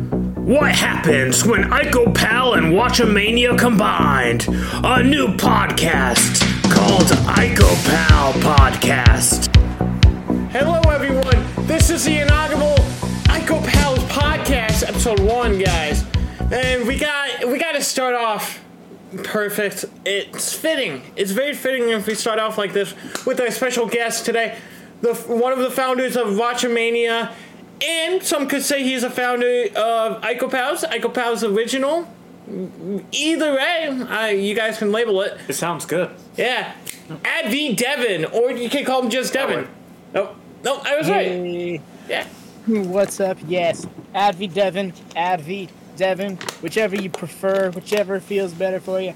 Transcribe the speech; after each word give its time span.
What 0.00 0.72
happens 0.72 1.44
when 1.44 1.64
IcoPal 1.64 2.56
and 2.56 2.72
Watchamania 2.72 3.58
combined? 3.58 4.46
A 4.48 5.02
new 5.02 5.28
podcast 5.28 6.40
called 6.72 7.08
IcoPal 7.36 8.32
Podcast. 8.40 9.54
Hello, 10.50 10.80
everyone. 10.90 11.66
This 11.66 11.90
is 11.90 12.04
the 12.04 12.22
inaugural 12.22 12.76
Ico 13.28 13.62
Pals 13.68 13.98
podcast, 14.04 14.88
episode 14.88 15.20
one, 15.20 15.58
guys. 15.58 16.04
And 16.50 16.88
we 16.88 16.98
got 16.98 17.46
we 17.46 17.58
got 17.58 17.72
to 17.72 17.82
start 17.82 18.14
off 18.14 18.64
perfect. 19.22 19.84
It's 20.06 20.54
fitting. 20.54 21.02
It's 21.14 21.32
very 21.32 21.52
fitting 21.52 21.90
if 21.90 22.06
we 22.06 22.14
start 22.14 22.38
off 22.38 22.56
like 22.56 22.72
this 22.72 22.94
with 23.26 23.38
our 23.38 23.50
special 23.50 23.86
guest 23.86 24.24
today, 24.24 24.56
the 25.02 25.12
one 25.14 25.52
of 25.52 25.58
the 25.58 25.70
founders 25.70 26.16
of 26.16 26.28
Watchamania, 26.28 27.32
and 27.82 28.22
some 28.22 28.48
could 28.48 28.62
say 28.62 28.82
he's 28.82 29.02
a 29.02 29.10
founder 29.10 29.64
of 29.76 30.22
Ico 30.22 30.50
Pals, 30.50 30.82
Ico 30.84 31.12
Pals 31.12 31.44
original. 31.44 32.08
Either 33.12 33.54
way, 33.54 33.86
uh, 33.88 34.26
you 34.26 34.54
guys 34.54 34.78
can 34.78 34.90
label 34.90 35.20
it. 35.22 35.38
It 35.48 35.52
sounds 35.54 35.86
good. 35.86 36.10
Yeah. 36.36 36.74
AdvyDeven, 37.08 38.32
or 38.34 38.50
you 38.50 38.68
can 38.68 38.84
call 38.84 39.02
him 39.02 39.10
just 39.10 39.32
Devon. 39.32 39.68
Nope. 40.12 40.36
Nope, 40.64 40.82
I 40.84 40.96
was 40.96 41.08
right. 41.08 41.80
Yeah. 42.08 42.26
what's 42.66 43.20
up? 43.20 43.38
Yes, 43.46 43.86
AdvyDeven, 44.14 44.92
Advi 45.14 45.68
Devon, 45.96 46.36
whichever 46.60 46.96
you 46.96 47.10
prefer, 47.10 47.70
whichever 47.70 48.20
feels 48.20 48.52
better 48.52 48.80
for 48.80 49.00
you. 49.00 49.14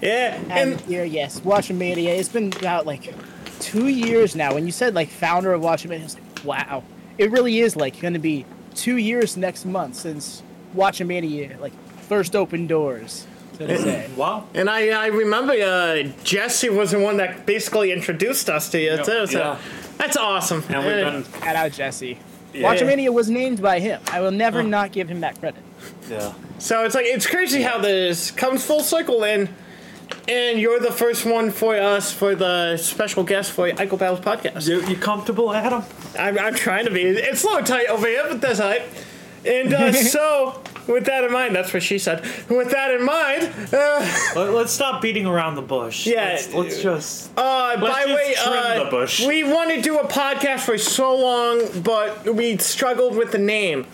Yeah. 0.00 0.34
And 0.50 0.52
And 0.52 0.80
here, 0.82 1.04
yes, 1.04 1.40
Watchamania. 1.40 2.18
It's 2.18 2.28
been 2.28 2.52
about 2.52 2.86
like 2.86 3.14
two 3.60 3.88
years 3.88 4.36
now. 4.36 4.54
When 4.54 4.66
you 4.66 4.72
said 4.72 4.94
like 4.94 5.08
founder 5.08 5.52
of 5.52 5.62
Watchamania, 5.62 6.00
I 6.00 6.04
was 6.04 6.14
like, 6.14 6.44
wow, 6.44 6.82
it 7.18 7.30
really 7.30 7.60
is 7.60 7.76
like 7.76 8.00
going 8.00 8.14
to 8.14 8.18
be 8.20 8.44
two 8.74 8.96
years 8.96 9.36
next 9.36 9.64
month 9.64 9.94
since 9.96 10.42
Watchamania 10.74 11.58
like 11.60 11.72
first 12.02 12.36
opened 12.36 12.68
doors. 12.68 13.26
So 13.58 13.66
to 13.66 13.78
say. 13.78 14.10
Wow. 14.16 14.46
and 14.54 14.68
I 14.70 14.88
I 14.88 15.06
remember 15.08 15.52
uh, 15.52 16.02
Jesse 16.24 16.68
was 16.70 16.90
the 16.92 16.98
one 17.00 17.16
that 17.18 17.46
basically 17.46 17.90
introduced 17.92 18.48
us 18.50 18.68
to 18.70 18.78
you 18.80 18.92
Yep, 18.96 19.04
too. 19.06 19.26
So 19.26 19.38
yeah. 19.38 19.58
that's 19.98 20.16
awesome. 20.16 20.62
And 20.68 20.84
we've 20.86 21.06
Uh, 21.06 21.10
been, 21.10 21.24
Shout 21.42 21.56
out 21.56 21.72
Jesse. 21.72 22.18
Yeah. 22.52 22.72
Watchamania 22.74 23.12
was 23.12 23.28
named 23.28 23.60
by 23.60 23.80
him. 23.80 24.00
I 24.10 24.20
will 24.20 24.30
never 24.30 24.62
not 24.62 24.92
give 24.92 25.08
him 25.08 25.20
that 25.20 25.38
credit. 25.40 25.62
yeah. 26.10 26.32
so 26.58 26.84
it's 26.84 26.94
like 26.94 27.06
it's 27.06 27.26
crazy 27.26 27.62
how 27.62 27.78
this 27.78 28.30
comes 28.30 28.64
full 28.64 28.82
circle 28.82 29.24
in. 29.24 29.48
And 30.28 30.58
you're 30.60 30.80
the 30.80 30.90
first 30.90 31.24
one 31.24 31.50
for 31.52 31.76
us 31.76 32.12
for 32.12 32.34
the 32.34 32.76
special 32.76 33.22
guest 33.22 33.52
for 33.52 33.70
Ico 33.70 33.98
Pals 33.98 34.20
podcast. 34.20 34.68
You, 34.68 34.84
you 34.86 34.96
comfortable, 34.96 35.52
Adam? 35.52 35.84
I'm, 36.18 36.38
I'm 36.38 36.54
trying 36.54 36.86
to 36.86 36.90
be. 36.90 37.02
It's 37.02 37.44
a 37.44 37.46
little 37.46 37.62
tight 37.62 37.86
over 37.86 38.06
here, 38.06 38.24
but 38.28 38.40
that's 38.40 38.58
hype. 38.58 38.88
And 39.44 39.72
uh, 39.72 39.92
so, 39.92 40.60
with 40.88 41.06
that 41.06 41.22
in 41.22 41.32
mind, 41.32 41.54
that's 41.54 41.72
what 41.72 41.82
she 41.82 41.98
said. 41.98 42.22
With 42.48 42.70
that 42.72 42.90
in 42.92 43.04
mind, 43.04 43.52
uh, 43.72 44.00
Let, 44.34 44.48
us 44.48 44.72
stop 44.72 45.00
beating 45.00 45.26
around 45.26 45.54
the 45.54 45.62
bush. 45.62 46.06
Yeah. 46.06 46.24
Let's, 46.24 46.52
let's 46.52 46.82
just. 46.82 47.30
Uh, 47.36 47.80
by 47.80 48.04
just 48.04 48.08
way, 48.08 48.34
trim 48.34 48.58
uh, 48.58 48.84
the 48.84 48.90
bush. 48.90 49.24
we 49.24 49.44
want 49.44 49.70
to 49.70 49.80
do 49.80 49.98
a 49.98 50.06
podcast 50.08 50.60
for 50.60 50.76
so 50.76 51.16
long, 51.16 51.82
but 51.82 52.34
we 52.34 52.58
struggled 52.58 53.16
with 53.16 53.30
the 53.30 53.38
name. 53.38 53.86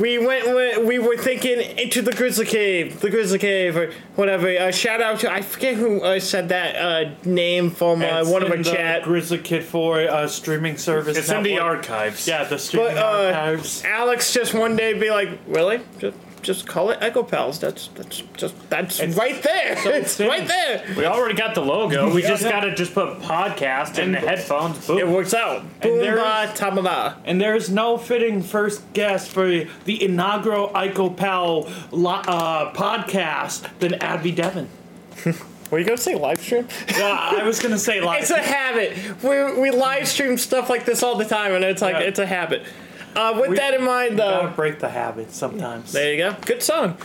We 0.00 0.16
went 0.16 0.46
with, 0.46 0.86
we 0.86 0.98
were 0.98 1.18
thinking 1.18 1.60
into 1.60 2.00
the 2.00 2.12
Grizzly 2.12 2.46
Cave, 2.46 3.00
the 3.00 3.10
Grizzly 3.10 3.38
Cave, 3.38 3.76
or 3.76 3.92
whatever. 4.16 4.48
Uh, 4.48 4.70
shout 4.70 5.02
out 5.02 5.20
to 5.20 5.30
I 5.30 5.42
forget 5.42 5.74
who 5.74 6.00
uh, 6.00 6.18
said 6.18 6.48
that 6.48 6.76
uh, 6.76 7.14
name 7.26 7.70
from 7.70 8.00
uh, 8.00 8.20
It's 8.22 8.30
one 8.30 8.42
of 8.42 8.50
our 8.50 8.56
the 8.56 8.64
chat. 8.64 9.02
Grizzly 9.02 9.36
Kid 9.36 9.62
4 9.62 10.00
uh, 10.00 10.26
streaming 10.26 10.78
service. 10.78 11.18
It's 11.18 11.30
in 11.30 11.42
the 11.42 11.58
archives. 11.58 12.26
Yeah, 12.26 12.44
the 12.44 12.58
streaming 12.58 12.94
But 12.94 12.98
uh, 12.98 13.36
archives. 13.36 13.84
Alex 13.84 14.32
just 14.32 14.54
one 14.54 14.74
day 14.74 14.94
be 14.94 15.10
like, 15.10 15.38
really? 15.46 15.80
Just, 15.98 16.16
just 16.42 16.66
call 16.66 16.90
it 16.90 16.98
Echo 17.00 17.22
Pals. 17.22 17.58
That's 17.60 17.88
that's 17.88 18.22
just 18.36 18.54
that's 18.70 19.00
right 19.16 19.42
there. 19.42 19.76
it's 19.98 20.16
thin. 20.16 20.28
right 20.28 20.46
there. 20.46 20.84
We 20.96 21.04
already 21.06 21.34
got 21.34 21.54
the 21.54 21.60
logo. 21.62 22.12
We 22.14 22.22
just 22.22 22.42
gotta 22.42 22.74
just 22.74 22.94
put 22.94 23.18
podcast 23.20 23.98
in 23.98 24.12
the 24.12 24.18
headphones. 24.18 24.86
Boom. 24.86 24.98
It 24.98 25.08
works 25.08 25.34
out. 25.34 25.62
Boom 25.80 25.98
there 25.98 26.16
ba 26.16 26.50
is- 26.52 26.60
ba 26.60 26.82
ba. 26.82 27.16
And 27.24 27.40
there's 27.40 27.68
no 27.70 27.96
fitting 27.98 28.42
first 28.42 28.92
guest 28.92 29.30
for 29.30 29.46
the 29.46 30.02
inaugural 30.04 30.68
Ico 30.70 31.16
Pal 31.16 31.68
lo- 31.90 32.10
uh, 32.26 32.72
podcast 32.72 33.68
than 33.78 33.92
AdvyDeven. 33.92 34.66
Were 35.70 35.78
you 35.78 35.84
gonna 35.84 35.98
say 35.98 36.16
live 36.16 36.40
stream? 36.40 36.66
Yeah, 36.88 37.16
I 37.38 37.44
was 37.44 37.60
gonna 37.60 37.78
say 37.78 38.00
like 38.00 38.22
It's 38.22 38.30
a 38.30 38.42
habit. 38.42 38.96
We 39.22 39.60
we 39.60 39.70
live 39.70 40.08
stream 40.08 40.36
stuff 40.36 40.68
like 40.68 40.84
this 40.84 41.02
all 41.04 41.16
the 41.16 41.24
time, 41.24 41.52
and 41.52 41.62
it's 41.64 41.80
like 41.82 41.94
Yeah. 41.94 42.00
it's 42.08 42.18
a 42.18 42.26
habit. 42.26 42.64
Uh, 43.16 43.36
with 43.40 43.50
We- 43.50 43.56
that 43.56 43.74
in 43.74 43.82
mind, 43.84 44.16
gotta 44.16 44.46
though, 44.48 44.52
break 44.54 44.78
the 44.78 44.88
habit 44.90 45.32
sometimes. 45.32 45.92
there 45.92 46.12
you 46.12 46.18
go. 46.18 46.36
Good 46.46 46.62
song. 46.62 46.96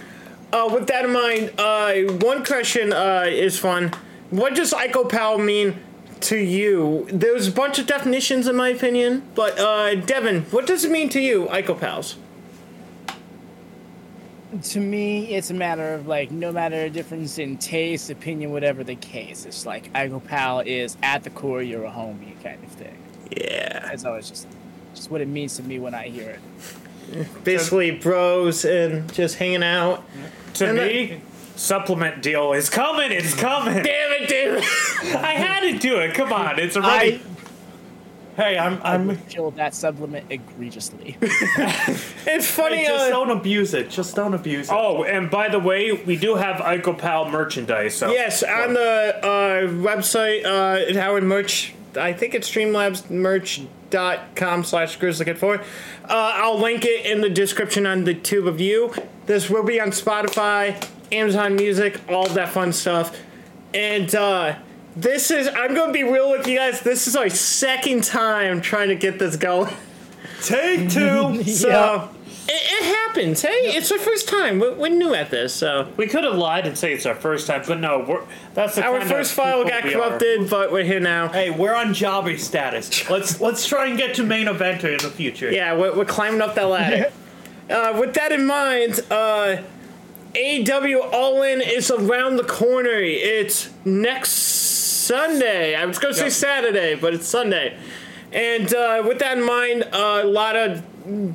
Uh, 0.54 0.70
with 0.72 0.88
that 0.88 1.06
in 1.06 1.12
mind, 1.12 1.52
uh, 1.58 1.94
one 2.26 2.46
question 2.46 2.94
uh, 2.94 3.26
is 3.28 3.58
fun. 3.60 3.92
What 4.30 4.56
does 4.56 4.72
IcoPal 4.74 5.44
mean 5.44 5.76
to 6.22 6.38
you? 6.38 7.08
There's 7.12 7.48
a 7.48 7.52
bunch 7.52 7.80
of 7.80 7.88
definitions, 7.88 8.48
in 8.48 8.56
my 8.56 8.70
opinion, 8.70 9.24
but 9.36 9.60
uh, 9.60 9.96
Devin, 9.96 10.44
what 10.52 10.66
does 10.68 10.86
it 10.86 10.92
mean 10.92 11.10
to 11.10 11.20
you, 11.20 11.48
IcoPals? 11.48 12.16
to 14.64 14.80
me, 14.80 15.36
it's 15.36 15.50
a 15.50 15.54
matter 15.54 15.94
of 15.96 16.08
like 16.08 16.32
no 16.32 16.50
matter 16.50 16.78
a 16.78 16.90
difference 16.90 17.38
in 17.40 17.58
taste, 17.58 18.10
opinion, 18.10 18.52
whatever 18.52 18.86
the 18.86 18.96
case. 18.96 19.46
It's 19.46 19.66
like 19.66 19.92
Ico 19.92 20.24
Pal 20.24 20.62
is 20.62 20.96
at 21.04 21.24
the 21.24 21.30
core, 21.30 21.62
you're 21.62 21.84
a 21.84 21.92
homie 21.92 22.42
kind 22.42 22.64
of 22.64 22.70
thing. 22.72 22.96
Yeah, 23.36 23.80
That's 23.88 24.06
always 24.06 24.30
just 24.30 24.48
just 24.96 25.12
what 25.12 25.22
it 25.22 25.28
means 25.28 25.56
to 25.58 25.64
me 25.64 25.80
when 25.80 25.94
I 25.94 26.08
hear 26.10 26.40
it. 27.12 27.44
basically 27.44 27.92
bros 27.92 28.66
and 28.66 29.12
just 29.14 29.36
hanging 29.36 29.64
out. 29.64 30.04
to 30.56 30.70
and 30.70 30.78
me, 30.78 31.22
supplement 31.56 32.24
deal 32.24 32.54
is 32.54 32.70
coming. 32.70 33.12
It's 33.12 33.36
coming. 33.36 33.84
Damn 33.84 34.12
it, 34.14 34.30
dude! 34.30 35.16
I 35.16 35.34
had 35.34 35.60
to 35.62 35.78
do 35.78 35.98
it. 35.98 36.14
Come 36.14 36.34
on, 36.34 36.60
it's 36.60 36.78
I. 36.78 37.20
Hey, 38.36 38.58
I'm 38.58 38.82
I 38.84 38.96
I'm 38.96 39.08
would 39.08 39.30
kill 39.30 39.52
that 39.52 39.74
supplement 39.74 40.26
egregiously. 40.30 41.18
it's 41.22 42.52
funny. 42.52 42.78
Hey, 42.78 42.88
just 42.88 43.06
uh, 43.06 43.10
don't 43.10 43.32
abuse 43.32 43.74
it. 43.74 43.90
Just 43.90 44.14
don't 44.14 44.34
abuse 44.34 44.70
it. 44.70 44.74
Oh, 44.74 45.06
and 45.06 45.32
by 45.32 45.48
the 45.48 45.60
way, 45.60 45.94
we 45.94 46.18
do 46.18 46.36
have 46.36 46.58
IcoPal 46.58 47.32
merchandise. 47.32 47.96
So 47.96 48.12
Yes, 48.12 48.44
on 48.44 48.74
the 48.74 49.16
uh, 49.24 49.68
website, 49.82 50.44
uh, 50.44 51.00
Howard 51.00 51.24
Merch, 51.24 51.74
I 51.96 52.12
think 52.12 52.36
it's 52.36 52.50
streamlabsmerch.com 53.96 54.64
slash 54.64 55.00
grizzlykid4. 55.00 55.60
Uh, 55.60 55.64
I'll 56.10 56.60
link 56.60 56.86
it 56.86 57.06
in 57.06 57.22
the 57.22 57.30
description 57.30 57.86
on 57.86 58.04
the 58.04 58.14
tube 58.14 58.48
of 58.48 58.60
you. 58.60 58.94
This 59.26 59.50
will 59.50 59.64
be 59.64 59.80
on 59.80 59.90
Spotify, 59.90 60.88
Amazon 61.12 61.56
Music, 61.56 62.00
all 62.10 62.28
that 62.30 62.50
fun 62.50 62.74
stuff. 62.74 63.18
And 63.74 64.14
uh, 64.14 64.58
this 64.96 65.32
is, 65.32 65.48
I'm 65.48 65.74
going 65.74 65.88
to 65.88 65.94
be 65.94 66.04
real 66.04 66.32
with 66.32 66.48
you 66.48 66.58
guys, 66.58 66.82
this 66.82 67.08
is 67.08 67.16
our 67.16 67.30
second 67.30 68.04
time 68.04 68.62
trying 68.62 68.90
to 68.90 68.96
get 68.96 69.20
this 69.20 69.36
going. 69.36 69.74
Take 70.42 70.90
two. 70.90 71.44
So, 71.46 71.68
Yeah. 71.70 72.08
It, 72.48 72.84
it 72.84 72.96
happens. 72.96 73.42
Hey, 73.42 73.50
it's 73.50 73.92
our 73.92 73.98
first 73.98 74.28
time. 74.28 74.60
We're, 74.60 74.74
we're 74.74 74.90
new 74.90 75.14
at 75.14 75.30
this, 75.32 75.54
so. 75.54 75.88
we 75.98 76.08
could 76.08 76.24
have 76.24 76.36
lied 76.36 76.68
and 76.68 76.78
say 76.78 76.94
it's 76.94 77.06
our 77.06 77.16
first 77.16 77.48
time, 77.48 77.64
but 77.68 77.80
no, 77.80 78.06
we're, 78.08 78.24
that's 78.54 78.76
the 78.76 78.84
Our 78.84 79.02
first 79.02 79.34
file 79.34 79.64
got 79.64 79.84
we 79.84 79.96
are. 79.96 80.10
corrupted, 80.10 80.50
but 80.50 80.72
we're 80.72 80.84
here 80.84 81.00
now. 81.00 81.30
Hey, 81.30 81.50
we're 81.50 81.76
on 81.76 81.88
jobby 81.88 82.40
status. 82.40 83.10
Let's 83.10 83.40
let's 83.42 83.66
try 83.68 83.88
and 83.88 83.98
get 83.98 84.16
to 84.16 84.24
main 84.24 84.48
eventer 84.48 84.92
in 84.92 84.98
the 84.98 85.10
future. 85.10 85.52
Yeah, 85.52 85.76
we're, 85.76 85.96
we're 85.96 86.06
climbing 86.06 86.42
up 86.42 86.56
that 86.56 86.64
ladder. 86.66 87.12
uh, 87.70 87.98
with 88.00 88.14
that 88.16 88.32
in 88.32 88.46
mind, 88.46 89.00
uh, 89.10 89.58
AEW 90.34 91.14
All 91.14 91.42
In 91.44 91.62
is 91.62 91.90
around 91.90 92.36
the 92.36 92.44
corner. 92.44 92.90
It's 92.90 93.70
next 93.86 94.32
Sunday. 94.32 95.76
I 95.76 95.86
was 95.86 95.98
going 95.98 96.14
to 96.14 96.20
say 96.20 96.30
Saturday, 96.30 96.96
but 96.96 97.14
it's 97.14 97.28
Sunday. 97.28 97.78
And 98.34 98.74
uh, 98.74 99.04
with 99.08 99.20
that 99.20 99.38
in 99.38 99.46
mind, 99.46 99.84
uh, 99.94 100.22
a 100.24 100.28
lot 100.28 100.58
of 100.58 100.84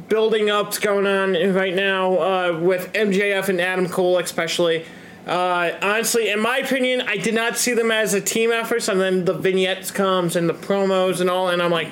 building 0.08 0.50
ups 0.50 0.78
going 0.78 1.06
on 1.06 1.32
right 1.54 1.74
now 1.74 2.18
uh, 2.18 2.58
with 2.60 2.92
MJF 2.92 3.48
and 3.48 3.60
Adam 3.60 3.88
Cole, 3.88 4.18
especially. 4.18 4.84
Uh, 5.26 5.72
honestly, 5.82 6.30
in 6.30 6.40
my 6.40 6.58
opinion, 6.58 7.02
I 7.02 7.16
did 7.16 7.34
not 7.34 7.56
see 7.56 7.74
them 7.74 7.90
as 7.90 8.14
a 8.14 8.20
team 8.20 8.50
effort. 8.50 8.88
And 8.88 9.00
then 9.00 9.24
the 9.24 9.34
vignettes 9.34 9.90
comes 9.90 10.34
and 10.34 10.48
the 10.48 10.54
promos 10.54 11.20
and 11.20 11.30
all, 11.30 11.48
and 11.48 11.62
I'm 11.62 11.70
like, 11.70 11.88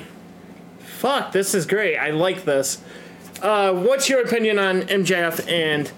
fuck, 0.79 1.31
this 1.31 1.53
is 1.55 1.65
great. 1.65 1.97
I 1.97 2.09
like 2.09 2.43
this. 2.43 2.81
Uh, 3.41 3.73
what's 3.73 4.09
your 4.09 4.21
opinion 4.21 4.59
on 4.59 4.81
MJF 4.81 5.49
and 5.49 5.91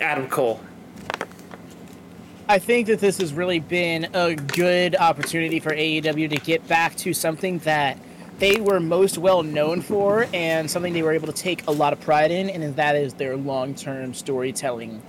Adam 0.00 0.28
Cole? 0.28 0.60
I 2.46 2.58
think 2.58 2.88
that 2.88 3.00
this 3.00 3.16
has 3.18 3.32
really 3.32 3.60
been 3.60 4.08
a 4.12 4.34
good 4.34 4.94
opportunity 4.96 5.60
for 5.60 5.70
AEW 5.70 6.28
to 6.28 6.36
get 6.36 6.66
back 6.68 6.94
to 6.96 7.14
something 7.14 7.58
that 7.60 7.98
they 8.38 8.60
were 8.60 8.80
most 8.80 9.18
well 9.18 9.42
known 9.42 9.80
for 9.80 10.26
and 10.34 10.70
something 10.70 10.92
they 10.92 11.02
were 11.02 11.12
able 11.12 11.26
to 11.26 11.32
take 11.32 11.66
a 11.66 11.70
lot 11.70 11.92
of 11.92 12.00
pride 12.00 12.30
in, 12.30 12.50
and 12.50 12.76
that 12.76 12.96
is 12.96 13.14
their 13.14 13.36
long 13.36 13.74
term 13.74 14.14
storytelling 14.14 15.02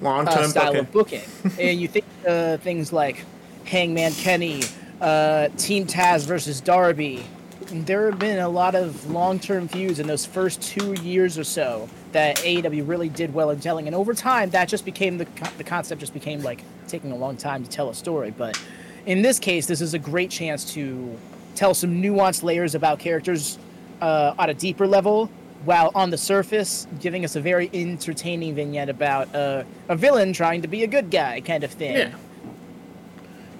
Long 0.00 0.28
uh, 0.28 0.34
term 0.34 0.50
style 0.50 0.84
booking. 0.84 1.20
of 1.20 1.42
booking. 1.42 1.58
and 1.60 1.80
you 1.80 1.88
think 1.88 2.04
uh, 2.26 2.58
things 2.58 2.92
like 2.92 3.24
Hangman 3.64 4.12
Kenny, 4.12 4.62
uh, 5.00 5.48
Team 5.56 5.86
Taz 5.86 6.26
versus 6.26 6.60
Darby. 6.60 7.24
There 7.68 8.10
have 8.10 8.20
been 8.20 8.38
a 8.38 8.48
lot 8.48 8.74
of 8.76 9.10
long 9.10 9.40
term 9.40 9.66
feuds 9.68 9.98
in 9.98 10.06
those 10.06 10.24
first 10.24 10.62
two 10.62 10.92
years 11.02 11.36
or 11.38 11.44
so 11.44 11.88
that 12.12 12.36
AEW 12.38 12.86
really 12.86 13.08
did 13.08 13.34
well 13.34 13.50
in 13.50 13.58
telling, 13.58 13.86
and 13.86 13.96
over 13.96 14.14
time 14.14 14.50
that 14.50 14.68
just 14.68 14.84
became 14.84 15.18
the 15.18 15.26
the 15.58 15.64
concept 15.64 16.00
just 16.00 16.14
became 16.14 16.42
like 16.42 16.62
taking 16.86 17.10
a 17.10 17.16
long 17.16 17.36
time 17.36 17.64
to 17.64 17.70
tell 17.70 17.88
a 17.88 17.94
story. 17.94 18.30
But 18.30 18.60
in 19.06 19.22
this 19.22 19.38
case, 19.38 19.66
this 19.66 19.80
is 19.80 19.94
a 19.94 19.98
great 19.98 20.30
chance 20.30 20.72
to 20.74 21.18
tell 21.56 21.74
some 21.74 22.00
nuanced 22.02 22.42
layers 22.42 22.74
about 22.74 22.98
characters 22.98 23.58
uh, 24.00 24.34
on 24.38 24.50
a 24.50 24.54
deeper 24.54 24.86
level, 24.86 25.26
while 25.64 25.90
on 25.94 26.10
the 26.10 26.18
surface 26.18 26.86
giving 27.00 27.24
us 27.24 27.34
a 27.34 27.40
very 27.40 27.68
entertaining 27.74 28.54
vignette 28.54 28.88
about 28.88 29.34
uh, 29.34 29.64
a 29.88 29.96
villain 29.96 30.32
trying 30.32 30.62
to 30.62 30.68
be 30.68 30.84
a 30.84 30.86
good 30.86 31.10
guy 31.10 31.40
kind 31.40 31.64
of 31.64 31.70
thing. 31.72 31.96
Yeah. 31.96 32.14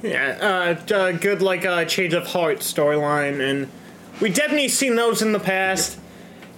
Yeah, 0.03 0.77
uh, 0.91 0.95
uh, 0.95 1.13
good 1.13 1.41
like 1.41 1.65
uh, 1.65 1.87
change 1.87 2.13
of 2.13 2.27
heart 2.27 2.59
storyline, 2.59 3.41
and 3.41 3.69
we 4.21 4.29
definitely 4.29 4.69
seen 4.69 4.95
those 4.95 5.23
in 5.23 5.33
the 5.33 5.41
past. 5.41 5.99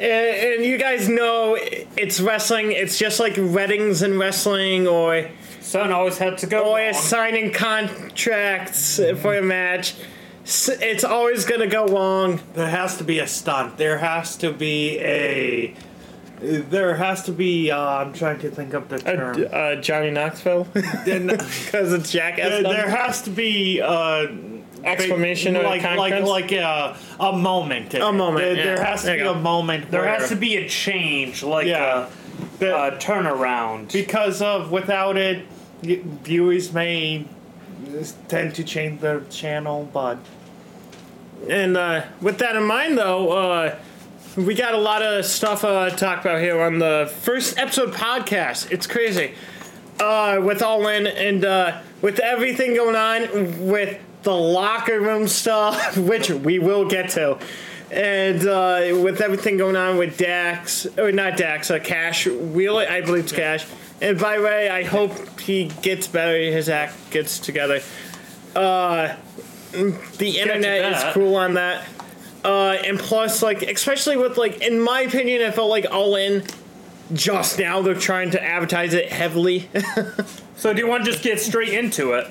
And, 0.01 0.55
and 0.57 0.65
you 0.65 0.77
guys 0.77 1.09
know 1.09 1.57
it's 1.57 2.21
wrestling. 2.21 2.73
It's 2.73 2.99
just 2.99 3.21
like 3.21 3.37
weddings 3.39 4.03
and 4.03 4.19
wrestling, 4.19 4.89
or 4.89 5.31
Son 5.61 5.93
always 5.93 6.19
had 6.19 6.37
to 6.39 6.47
go. 6.47 6.73
or 6.73 6.79
wrong. 6.79 6.93
signing 6.93 7.53
contracts 7.53 8.97
for 8.97 9.37
a 9.37 9.43
match. 9.43 9.95
It's 10.51 11.05
always 11.05 11.45
gonna 11.45 11.67
go 11.67 11.87
wrong. 11.87 12.41
There 12.55 12.69
has 12.69 12.97
to 12.99 13.05
be 13.05 13.19
a 13.19 13.27
stunt. 13.27 13.77
There 13.77 13.99
has 13.99 14.37
to 14.39 14.51
be 14.51 14.99
a. 14.99 15.75
There 16.41 16.95
has 16.97 17.25
to 17.25 17.33
be. 17.33 17.71
Uh, 17.71 17.79
I'm 17.79 18.13
trying 18.15 18.39
to 18.41 18.51
think 18.51 18.73
of 18.73 18.89
the 18.89 18.99
term. 18.99 19.43
Uh, 19.43 19.47
uh, 19.47 19.81
Johnny 19.83 20.11
Knoxville, 20.11 20.65
because 20.73 21.93
it's 21.93 22.11
Jackass. 22.11 22.49
there, 22.49 22.63
there 22.63 22.89
has 22.89 23.23
to 23.23 23.31
be 23.31 23.83
uh, 23.83 24.29
Exclamation 24.85 25.57
or 25.57 25.65
like 25.65 25.83
like 25.83 26.23
like 26.25 26.53
a, 26.53 26.97
a 27.21 27.33
moment. 27.37 27.93
A 27.95 28.11
moment, 28.13 28.39
There, 28.45 28.57
yeah. 28.57 28.65
there 28.65 28.85
has 28.85 29.01
to 29.01 29.07
There 29.09 29.17
be 29.17 29.23
you 29.25 29.31
a 29.31 29.35
moment. 29.39 29.91
There 29.91 30.07
has 30.07 30.29
to 30.31 30.37
be 30.37 30.57
a 30.57 30.69
change, 30.69 31.43
like 31.43 31.67
Yeah. 31.67 32.09
a, 32.61 32.65
a 32.65 32.93
turnaround. 32.97 33.93
because 33.93 34.41
of 34.41 34.71
without 34.71 35.17
it, 35.17 35.45
viewers 35.83 36.73
may 36.73 37.27
tend 38.29 38.55
to 38.55 38.65
change 38.65 39.01
their 39.01 39.21
channel, 39.23 39.89
but 39.93 40.19
And 41.49 41.77
uh, 41.77 42.05
with 42.21 42.39
that 42.39 42.57
in 42.57 42.65
mind, 42.65 42.99
though, 42.99 43.31
uh, 43.31 43.77
we 44.37 44.55
got 44.55 44.75
a 44.75 44.79
lot 44.79 45.03
of 45.03 45.25
stuff 45.25 45.65
uh, 45.65 45.91
to 45.91 45.97
talk 45.97 46.21
about 46.21 46.41
here 46.41 46.61
on 46.61 46.79
the 46.79 47.13
first 47.23 47.59
episode 47.59 47.93
podcast. 47.93 48.71
It's 48.71 48.87
crazy. 48.87 49.35
Uh, 50.01 50.41
with 50.43 50.63
All 50.63 50.87
In 50.87 51.07
and 51.07 51.45
uh, 51.45 51.81
with 52.03 52.21
everything 52.21 52.75
going 52.75 52.95
on 52.95 53.67
with 53.67 53.99
the 54.23 54.35
locker 54.35 55.01
room 55.01 55.27
stuff, 55.27 55.97
which 55.97 56.31
we 56.31 56.59
will 56.59 56.89
get 56.89 57.11
to. 57.11 57.39
And 57.91 58.47
uh, 58.47 59.01
with 59.03 59.21
everything 59.21 59.57
going 59.57 59.77
on 59.77 59.97
with 59.97 60.19
Dax, 60.19 60.87
or 60.99 61.11
not 61.11 61.37
Dax, 61.37 61.71
uh, 61.71 61.79
Cash, 61.79 62.27
Wheeler, 62.27 62.87
I 62.89 63.01
believe 63.01 63.25
it's 63.25 63.33
Cash. 63.33 63.67
And 64.01 64.19
by 64.19 64.37
the 64.37 64.45
way, 64.45 64.69
I 64.69 64.85
hope 64.85 65.41
he 65.41 65.65
gets 65.83 66.07
better, 66.07 66.39
his 66.39 66.69
act 66.69 67.11
gets 67.11 67.39
together. 67.39 67.81
Uh, 68.55 69.17
the 69.73 70.39
internet 70.41 70.93
is 70.93 71.15
cool 71.15 71.37
on 71.37 71.55
that. 71.55 71.87
Uh, 72.45 72.71
and 72.85 72.99
plus, 72.99 73.43
like, 73.43 73.63
especially 73.63 74.17
with, 74.17 74.37
like, 74.39 74.61
in 74.63 74.81
my 74.81 75.01
opinion, 75.01 75.43
I 75.43 75.51
felt 75.51 75.69
like 75.71 75.87
All 75.91 76.15
In 76.17 76.45
just 77.13 77.59
now 77.59 77.83
they're 77.83 77.95
trying 77.95 78.31
to 78.31 78.43
advertise 78.43 78.95
it 78.95 79.11
heavily. 79.11 79.69
So 80.59 80.75
do 80.75 80.81
you 80.81 80.89
want 80.89 81.05
to 81.05 81.13
just 81.13 81.23
get 81.23 81.39
straight 81.39 81.69
into 81.69 82.15
it? 82.15 82.27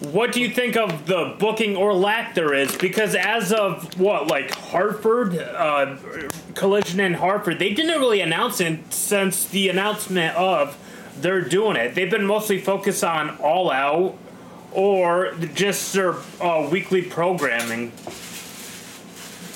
What 0.00 0.32
do 0.32 0.40
you 0.40 0.48
think 0.48 0.74
of 0.74 1.06
the 1.06 1.36
booking 1.38 1.76
or 1.76 1.92
lack 1.92 2.34
there 2.34 2.54
is? 2.54 2.74
Because 2.76 3.14
as 3.14 3.52
of 3.52 4.00
what, 4.00 4.26
like 4.26 4.54
Hartford, 4.54 5.36
uh, 5.36 5.98
Collision 6.54 6.98
in 6.98 7.12
Hartford, 7.12 7.58
they 7.58 7.74
didn't 7.74 8.00
really 8.00 8.22
announce 8.22 8.58
it 8.62 8.90
since 8.92 9.44
the 9.44 9.68
announcement 9.68 10.34
of 10.34 10.78
they're 11.20 11.42
doing 11.42 11.76
it. 11.76 11.94
They've 11.94 12.10
been 12.10 12.24
mostly 12.24 12.58
focused 12.58 13.04
on 13.04 13.36
All 13.36 13.70
Out 13.70 14.16
or 14.74 15.32
just 15.54 15.92
their 15.92 16.14
uh, 16.40 16.68
weekly 16.70 17.02
programming. 17.02 17.92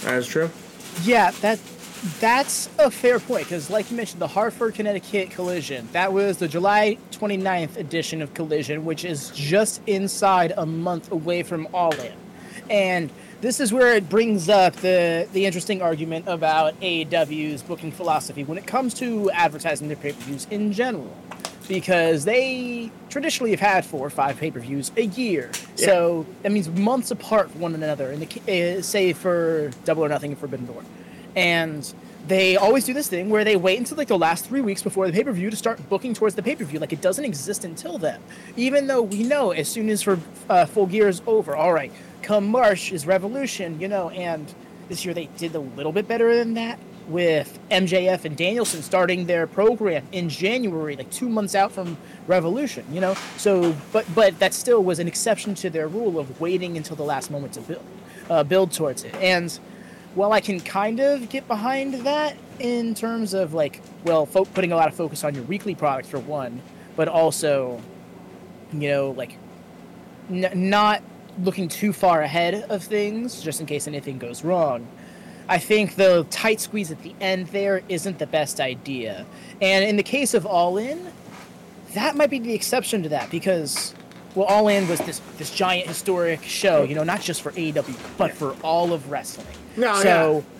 That's 0.03 0.27
true. 0.27 0.51
Yeah, 1.03 1.31
that 1.43 1.59
that's 2.21 2.69
a 2.79 2.91
fair 2.91 3.19
point 3.19 3.45
because, 3.45 3.71
like 3.71 3.91
you 3.91 3.97
mentioned, 3.97 4.21
the 4.21 4.29
Hartford, 4.29 4.75
Connecticut 4.75 5.31
Collision 5.31 5.89
that 5.93 6.13
was 6.13 6.39
the 6.39 6.49
July 6.49 6.99
29th 7.13 7.77
edition 7.77 8.23
of 8.23 8.35
Collision, 8.35 8.85
which 8.85 9.05
is 9.05 9.31
just 9.31 9.81
inside 9.87 10.53
a 10.57 10.67
month 10.67 11.11
away 11.11 11.43
from 11.43 11.67
All 11.73 11.93
In, 11.95 12.13
and 12.71 13.11
this 13.41 13.61
is 13.61 13.73
where 13.73 13.95
it 13.95 14.09
brings 14.09 14.49
up 14.49 14.77
the 14.77 15.29
the 15.33 15.47
interesting 15.47 15.83
argument 15.83 16.27
about 16.29 16.79
AEW's 16.81 17.63
booking 17.63 17.93
philosophy 17.93 18.45
when 18.45 18.59
it 18.59 18.67
comes 18.67 18.95
to 18.95 19.31
advertising 19.33 19.89
their 19.89 19.97
pay-per-views 19.97 20.47
in 20.51 20.73
general. 20.73 21.15
Because 21.69 22.25
they 22.25 22.91
traditionally 23.09 23.51
have 23.51 23.61
had 23.61 23.85
four 23.85 24.07
or 24.07 24.11
five 24.11 24.39
pay-per-views 24.39 24.93
a 24.97 25.03
year, 25.03 25.51
so 25.75 26.25
that 26.43 26.53
means 26.53 26.69
months 26.69 27.11
apart 27.11 27.51
from 27.51 27.61
one 27.61 27.75
another. 27.75 28.11
And 28.11 28.23
the, 28.23 28.79
uh, 28.79 28.83
say 28.83 29.13
for 29.13 29.71
Double 29.85 30.05
or 30.05 30.09
Nothing 30.09 30.31
and 30.31 30.39
Forbidden 30.39 30.67
Door, 30.67 30.85
and 31.35 31.93
they 32.29 32.57
always 32.57 32.85
do 32.85 32.93
this 32.93 33.09
thing 33.09 33.31
where 33.31 33.45
they 33.45 33.57
wait 33.57 33.79
until 33.79 33.97
like 33.97 34.09
the 34.09 34.19
last 34.19 34.47
three 34.47 34.61
weeks 34.61 34.83
before 34.83 35.07
the 35.07 35.13
pay 35.13 35.25
per 35.25 35.33
view 35.33 35.51
to 35.51 35.57
start 35.57 35.89
booking 35.89 36.15
towards 36.15 36.35
the 36.35 36.43
pay 36.43 36.57
per 36.57 36.65
view. 36.65 36.79
Like 36.79 36.93
it 36.93 37.01
doesn't 37.01 37.25
exist 37.25 37.65
until 37.65 37.99
then. 37.99 38.21
Even 38.57 38.87
though 38.87 39.03
we 39.03 39.23
know 39.23 39.53
as 39.53 39.69
soon 39.69 39.89
as 39.89 40.03
for 40.03 40.19
uh, 40.49 40.67
full 40.67 40.87
gear 40.87 41.09
is 41.09 41.23
over, 41.27 41.57
all 41.57 41.73
right, 41.73 41.93
come 42.23 42.49
March 42.49 42.93
is 42.93 43.07
Revolution, 43.07 43.81
you 43.81 43.89
know. 43.89 44.11
And 44.11 44.53
this 44.89 45.05
year 45.05 45.15
they 45.15 45.27
did 45.37 45.55
a 45.55 45.61
little 45.61 45.93
bit 45.93 46.09
better 46.09 46.35
than 46.37 46.55
that 46.55 46.79
with 47.09 47.59
MJF 47.71 48.25
and 48.25 48.37
Danielson 48.37 48.83
starting 48.83 49.27
their 49.27 49.47
program 49.47 50.07
in 50.13 50.29
January, 50.29 50.97
like 50.97 51.11
two 51.11 51.29
months 51.29 51.55
out 51.55 51.73
from 51.73 51.97
Revolution, 52.27 52.85
you 52.91 53.01
know. 53.01 53.15
So, 53.37 53.75
but 53.93 54.07
but 54.15 54.39
that 54.41 54.53
still 54.55 54.83
was 54.83 54.99
an 54.99 55.07
exception 55.09 55.55
to 55.57 55.71
their 55.71 55.89
rule 55.89 56.19
of 56.19 56.41
waiting 56.41 56.77
until 56.77 56.97
the 56.97 57.05
last 57.05 57.31
moment 57.31 57.53
to 57.55 57.61
build, 57.61 57.85
uh, 58.29 58.43
build 58.45 58.73
towards 58.73 59.05
it. 59.05 59.15
And 59.17 59.53
while 60.15 60.33
I 60.33 60.41
can 60.41 60.61
kind 60.61 60.99
of 61.01 61.29
get 61.29 61.47
behind 61.47 61.95
that 62.07 62.37
in 62.59 62.95
terms 62.95 63.35
of 63.35 63.55
like, 63.55 63.83
well, 64.05 64.27
fo- 64.27 64.47
putting 64.47 64.73
a 64.73 64.77
lot 64.77 64.89
of 64.89 64.95
focus 64.95 65.23
on 65.25 65.35
your 65.35 65.45
weekly 65.45 65.75
product 65.75 66.09
for 66.09 66.19
one, 66.19 66.61
but 66.97 67.07
also, 67.07 67.81
you 68.73 68.89
know, 68.89 69.11
like, 69.11 69.37
n- 70.31 70.51
not 70.55 71.03
looking 71.43 71.69
too 71.69 71.93
far 71.93 72.23
ahead 72.23 72.55
of 72.71 72.83
things 72.83 73.43
just 73.43 73.61
in 73.61 73.67
case 73.67 73.87
anything 73.87 74.17
goes 74.19 74.43
wrong. 74.43 74.87
I 75.49 75.59
think 75.59 75.95
the 75.95 76.27
tight 76.31 76.61
squeeze 76.61 76.91
at 76.91 77.03
the 77.03 77.15
end 77.21 77.49
there 77.49 77.83
isn't 77.89 78.19
the 78.19 78.27
best 78.27 78.61
idea. 78.61 79.27
And 79.63 79.85
in 79.85 79.97
the 79.97 80.03
case 80.03 80.35
of 80.35 80.45
All 80.45 80.77
In, 80.77 81.13
that 81.95 82.17
might 82.17 82.31
be 82.31 82.39
the 82.39 82.55
exception 82.55 83.03
to 83.05 83.09
that 83.11 83.31
because 83.31 83.95
well 84.35 84.47
All 84.47 84.69
In 84.69 84.89
was 84.89 85.01
this 85.01 85.21
this 85.39 85.51
giant 85.51 85.89
historic 85.89 86.43
show, 86.43 86.83
you 86.83 86.95
know, 86.95 87.05
not 87.05 87.21
just 87.21 87.43
for 87.43 87.53
AEW, 87.53 87.97
but 88.19 88.33
for 88.33 88.55
all 88.63 88.93
of 88.93 89.11
wrestling. 89.11 89.47
No, 89.77 89.95
so 90.03 90.41
that, 90.41 90.56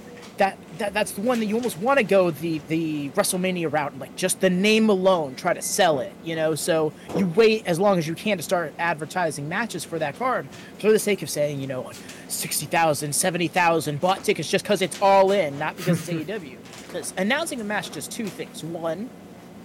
that 0.79 0.93
that's 0.95 1.13
the 1.13 1.21
one 1.21 1.41
that 1.41 1.47
you 1.47 1.55
almost 1.57 1.79
want 1.79 1.99
to 1.99 2.05
go 2.05 2.31
the 2.31 2.59
the 2.69 3.11
WrestleMania 3.11 3.73
route, 3.73 3.99
like 3.99 4.15
just 4.17 4.41
the 4.41 4.51
name 4.51 4.89
alone, 4.89 5.35
try 5.35 5.53
to 5.55 5.63
sell 5.63 6.01
it, 6.01 6.13
you 6.25 6.37
know. 6.37 6.55
So 6.55 6.93
you 7.17 7.27
wait 7.29 7.67
as 7.67 7.79
long 7.79 7.99
as 7.99 8.07
you 8.07 8.15
can 8.15 8.37
to 8.37 8.43
start 8.43 8.73
advertising 8.79 9.49
matches 9.49 9.85
for 9.85 9.99
that 9.99 10.19
card, 10.19 10.47
for 10.79 10.91
the 10.93 10.99
sake 10.99 11.23
of 11.23 11.31
saying, 11.31 11.61
you 11.61 11.67
know, 11.67 11.91
60,000, 12.29 13.15
70,000 13.15 14.01
bought 14.01 14.25
tickets 14.25 14.51
just 14.51 14.65
because 14.65 14.83
it's 14.83 15.01
all 15.01 15.33
in, 15.33 15.59
not 15.59 15.77
because 15.77 16.09
it's 16.09 16.29
AEW. 16.29 16.57
Because 16.87 17.15
announcing 17.17 17.61
a 17.61 17.65
match 17.65 17.91
does 17.91 18.07
two 18.09 18.27
things. 18.27 18.63
One, 18.63 19.09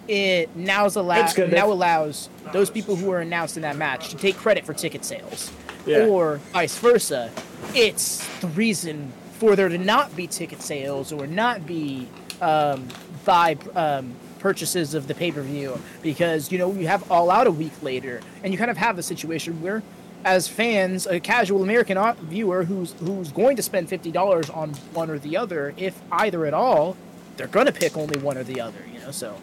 it 0.08 0.56
now's 0.56 0.96
allow- 0.96 1.32
now 1.38 1.72
allows 1.72 2.30
those 2.54 2.70
people 2.70 2.96
who 2.96 3.08
were 3.08 3.20
announced 3.22 3.56
in 3.56 3.62
that 3.64 3.78
match 3.78 4.10
to 4.10 4.18
take 4.18 4.36
credit 4.38 4.66
for 4.66 4.74
ticket 4.74 5.06
sales, 5.06 5.52
Yeah. 5.86 6.06
or 6.08 6.38
vice 6.54 6.78
versa. 6.80 7.32
It's 7.76 8.26
the 8.40 8.48
reason 8.48 9.14
for 9.42 9.56
there 9.56 9.70
to 9.70 9.78
not 9.80 10.16
be 10.16 10.28
ticket 10.28 10.62
sales 10.62 11.12
or 11.12 11.26
not 11.26 11.66
be 11.66 12.08
um, 12.42 12.88
buy 13.26 13.58
um, 13.76 14.14
purchases 14.38 14.94
of 14.94 15.08
the 15.08 15.16
pay 15.16 15.32
per 15.32 15.42
view 15.42 15.82
because 16.04 16.52
you 16.52 16.60
know 16.60 16.72
you 16.74 16.86
have 16.88 17.12
all 17.12 17.32
out 17.32 17.48
a 17.48 17.52
week 17.52 17.74
later, 17.82 18.22
and 18.44 18.54
you 18.54 18.58
kind 18.60 18.70
of 18.72 18.78
have 18.78 18.96
the 18.96 19.04
situation 19.04 19.60
where. 19.62 19.82
As 20.24 20.48
fans, 20.48 21.08
a 21.08 21.20
casual 21.20 21.64
American 21.64 21.98
viewer 22.30 22.64
who's 22.64 22.94
who's 23.00 23.32
going 23.32 23.56
to 23.56 23.64
spend 23.64 23.90
fifty 23.90 24.12
dollars 24.12 24.52
on 24.52 24.70
one 24.94 25.10
or 25.10 25.18
the 25.18 25.36
other, 25.36 25.74
if 25.78 26.00
either 26.12 26.46
at 26.46 26.54
all, 26.54 26.96
they're 27.38 27.48
gonna 27.48 27.72
pick 27.72 27.98
only 27.98 28.20
one 28.20 28.38
or 28.38 28.44
the 28.44 28.62
other, 28.62 28.78
you 28.94 29.00
know. 29.00 29.10
So 29.10 29.36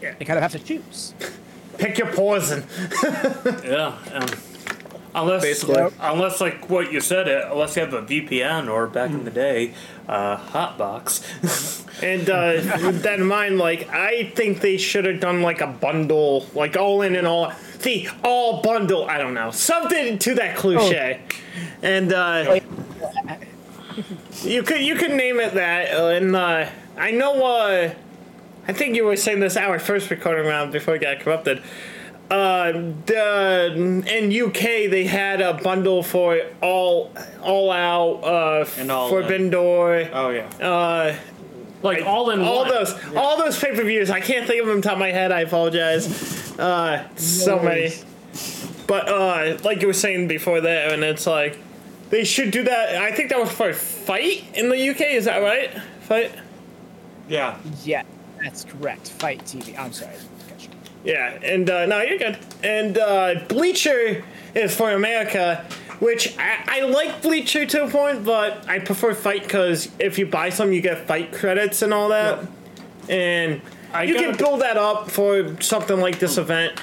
Yeah. 0.00 0.14
they 0.18 0.24
kind 0.24 0.38
of 0.38 0.42
have 0.42 0.52
to 0.52 0.58
choose. 0.60 1.12
Pick 1.76 1.98
your 1.98 2.10
poison. 2.14 2.64
Yeah. 3.62 3.98
Um, 4.14 4.28
unless, 5.14 5.42
Basically. 5.42 5.86
unless 6.00 6.40
like 6.40 6.68
what 6.70 6.92
you 6.92 7.00
said, 7.00 7.28
uh, 7.28 7.48
unless 7.52 7.76
you 7.76 7.82
have 7.82 7.94
a 7.94 8.02
VPN 8.02 8.70
or 8.70 8.86
back 8.86 9.10
in 9.10 9.24
the 9.24 9.30
day, 9.30 9.74
uh, 10.08 10.36
Hotbox. 10.36 11.84
And 12.00 12.30
uh, 12.30 12.60
with 12.86 13.02
that 13.02 13.18
in 13.18 13.26
mind, 13.26 13.58
like 13.58 13.88
I 13.90 14.30
think 14.36 14.60
they 14.60 14.76
should 14.76 15.04
have 15.04 15.18
done 15.18 15.42
like 15.42 15.60
a 15.60 15.66
bundle, 15.66 16.46
like 16.54 16.76
all 16.76 17.02
in 17.02 17.16
and 17.16 17.26
all. 17.26 17.52
The 17.82 18.08
all 18.22 18.62
bundle. 18.62 19.04
I 19.06 19.18
don't 19.18 19.34
know 19.34 19.50
something 19.50 20.16
to 20.20 20.34
that 20.36 20.56
cliche. 20.56 21.20
And 21.82 22.12
uh, 22.12 22.60
you 24.42 24.62
could 24.62 24.80
you 24.80 24.94
could 24.94 25.10
name 25.10 25.40
it 25.40 25.54
that. 25.54 25.92
uh, 25.92 26.06
And 26.08 26.36
uh, 26.36 26.68
I 26.96 27.10
know 27.10 27.44
uh, 27.44 27.94
I 28.68 28.72
think 28.72 28.94
you 28.94 29.04
were 29.04 29.16
saying 29.16 29.40
this 29.40 29.56
our 29.56 29.80
first 29.80 30.08
recording 30.10 30.46
round 30.46 30.70
before 30.72 30.94
we 30.94 31.00
got 31.00 31.18
corrupted. 31.20 31.62
Uh, 32.30 32.72
the 33.06 33.72
in 34.06 34.30
UK 34.48 34.90
they 34.90 35.04
had 35.04 35.40
a 35.40 35.54
bundle 35.54 36.02
for 36.02 36.38
all 36.60 37.10
all 37.42 37.70
out 37.70 38.20
uh, 38.22 38.66
And 38.76 38.90
All 38.92 39.08
Forbidden 39.08 39.48
Door. 39.50 40.08
Oh 40.12 40.28
yeah. 40.30 40.46
Uh, 40.60 41.16
Like 41.82 42.04
all 42.04 42.28
in 42.30 42.40
all 42.42 42.60
one. 42.62 42.68
those 42.68 42.94
all 43.16 43.38
those 43.38 43.58
pay 43.58 43.74
per 43.74 43.82
views. 43.84 44.10
I 44.10 44.20
can't 44.20 44.46
think 44.46 44.60
of 44.60 44.68
them 44.68 44.82
top 44.82 44.94
of 44.94 44.98
my 44.98 45.10
head. 45.10 45.32
I 45.32 45.40
apologize. 45.40 46.58
Uh, 46.58 47.08
so 47.16 47.56
No 47.56 47.62
many. 47.62 47.92
But 48.86 49.08
uh, 49.08 49.58
like 49.64 49.80
you 49.80 49.86
were 49.86 49.92
saying 49.94 50.28
before 50.28 50.60
that, 50.60 50.92
and 50.92 51.02
it's 51.04 51.26
like 51.26 51.58
they 52.10 52.24
should 52.24 52.50
do 52.50 52.64
that. 52.64 52.96
I 52.96 53.12
think 53.12 53.30
that 53.30 53.38
was 53.38 53.50
for 53.50 53.72
FITE 53.72 54.44
in 54.54 54.68
the 54.68 54.90
UK. 54.90 55.00
Is 55.12 55.24
that 55.26 55.38
right? 55.38 55.70
FITE. 56.02 56.32
Yeah. 57.28 57.58
Yeah, 57.84 58.02
that's 58.42 58.64
correct. 58.64 59.10
FITE 59.10 59.44
TV. 59.44 59.78
I'm 59.78 59.92
sorry. 59.92 60.14
Yeah, 61.04 61.38
and 61.42 61.68
uh, 61.70 61.86
no, 61.86 62.02
you're 62.02 62.18
good. 62.18 62.38
And 62.62 62.98
uh, 62.98 63.40
Bleacher 63.48 64.24
is 64.54 64.74
for 64.74 64.90
America, 64.90 65.64
which 66.00 66.36
I, 66.38 66.64
I 66.66 66.80
like 66.82 67.22
Bleacher 67.22 67.66
to 67.66 67.84
a 67.84 67.90
point, 67.90 68.24
but 68.24 68.68
I 68.68 68.78
prefer 68.80 69.14
FITE 69.14 69.42
because 69.42 69.90
if 69.98 70.18
you 70.18 70.26
buy 70.26 70.50
some, 70.50 70.72
you 70.72 70.80
get 70.80 71.06
FITE 71.06 71.32
credits 71.32 71.82
and 71.82 71.94
all 71.94 72.08
that, 72.10 72.46
and 73.08 73.62
I 73.92 74.04
you 74.04 74.14
can 74.14 74.36
build 74.36 74.60
that 74.60 74.76
up 74.76 75.10
for 75.10 75.60
something 75.60 76.00
like 76.00 76.18
this 76.18 76.36
event. 76.36 76.80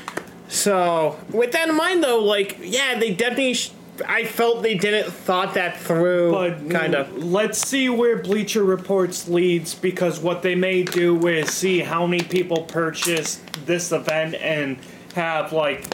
So 0.47 1.19
with 1.31 1.51
that 1.51 1.67
in 1.69 1.75
mind, 1.75 2.03
though, 2.03 2.19
like 2.19 2.57
yeah, 2.61 2.97
they 2.97 3.13
definitely. 3.13 3.53
Sh- 3.55 3.71
I 4.07 4.25
felt 4.25 4.63
they 4.63 4.75
didn't 4.75 5.11
thought 5.11 5.53
that 5.53 5.79
through, 5.79 6.31
But 6.31 6.69
kind 6.69 6.95
of. 6.95 7.23
Let's 7.23 7.57
see 7.59 7.89
where 7.89 8.17
Bleacher 8.17 8.63
Reports 8.63 9.27
leads 9.27 9.73
because 9.75 10.19
what 10.19 10.41
they 10.41 10.55
may 10.55 10.83
do 10.83 11.27
is 11.27 11.51
see 11.51 11.79
how 11.79 12.05
many 12.05 12.23
people 12.23 12.63
purchase 12.63 13.41
this 13.65 13.91
event 13.91 14.35
and 14.35 14.77
have 15.13 15.53
like 15.53 15.85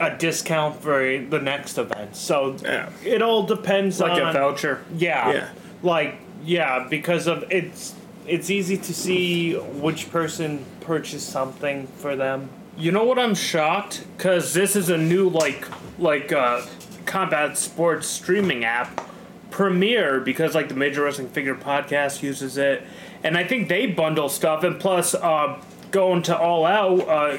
a 0.00 0.16
discount 0.16 0.80
for 0.82 0.98
the 1.18 1.40
next 1.40 1.78
event. 1.78 2.16
So 2.16 2.56
Yeah. 2.62 2.90
it 3.04 3.22
all 3.22 3.44
depends 3.44 4.00
like 4.00 4.12
on 4.12 4.28
a 4.28 4.32
voucher. 4.32 4.84
Yeah. 4.96 5.32
Yeah. 5.32 5.48
Like 5.82 6.16
yeah, 6.44 6.86
because 6.88 7.26
of 7.26 7.44
it's 7.50 7.94
it's 8.26 8.50
easy 8.50 8.76
to 8.78 8.94
see 8.94 9.54
which 9.54 10.10
person 10.10 10.64
purchased 10.80 11.28
something 11.28 11.86
for 11.98 12.16
them. 12.16 12.48
You 12.76 12.90
know 12.90 13.04
what? 13.04 13.18
I'm 13.18 13.34
shocked 13.34 14.04
because 14.16 14.52
this 14.54 14.74
is 14.74 14.88
a 14.88 14.98
new 14.98 15.28
like 15.28 15.66
like 15.98 16.32
uh, 16.32 16.62
combat 17.06 17.56
sports 17.58 18.06
streaming 18.06 18.64
app, 18.64 19.08
Premiere, 19.50 20.20
because 20.20 20.54
like 20.54 20.68
the 20.68 20.74
Major 20.74 21.04
Wrestling 21.04 21.28
Figure 21.28 21.54
podcast 21.54 22.22
uses 22.22 22.58
it, 22.58 22.82
and 23.22 23.36
I 23.38 23.44
think 23.44 23.68
they 23.68 23.86
bundle 23.86 24.28
stuff. 24.28 24.64
And 24.64 24.80
plus, 24.80 25.14
uh, 25.14 25.62
going 25.90 26.22
to 26.22 26.36
All 26.36 26.66
Out, 26.66 27.08
uh, 27.08 27.38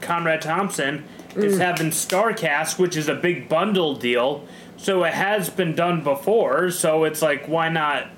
Conrad 0.00 0.40
Thompson 0.40 1.04
is 1.36 1.58
having 1.58 1.88
Starcast, 1.88 2.78
which 2.78 2.96
is 2.96 3.08
a 3.08 3.14
big 3.14 3.48
bundle 3.48 3.94
deal. 3.96 4.46
So 4.76 5.04
it 5.04 5.14
has 5.14 5.50
been 5.50 5.74
done 5.74 6.02
before. 6.02 6.70
So 6.70 7.04
it's 7.04 7.22
like, 7.22 7.46
why 7.46 7.68
not? 7.68 8.08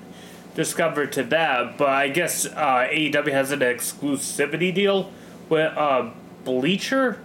Discover 0.55 1.07
to 1.07 1.23
that, 1.23 1.77
but 1.77 1.89
I 1.89 2.09
guess 2.09 2.47
uh, 2.47 2.87
AEW 2.89 3.31
has 3.31 3.51
an 3.51 3.59
exclusivity 3.59 4.73
deal 4.73 5.11
with 5.49 5.71
uh, 5.77 6.09
Bleacher 6.45 7.19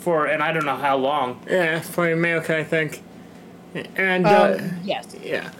for, 0.00 0.26
and 0.26 0.42
I 0.42 0.52
don't 0.52 0.64
know 0.66 0.76
how 0.76 0.96
long. 0.96 1.40
Yeah, 1.48 1.80
for 1.80 2.10
America, 2.10 2.56
I 2.56 2.64
think. 2.64 3.02
And 3.96 4.26
uh, 4.26 4.56
Um, 4.58 4.78
yes. 4.84 5.06
Yeah. 5.22 5.50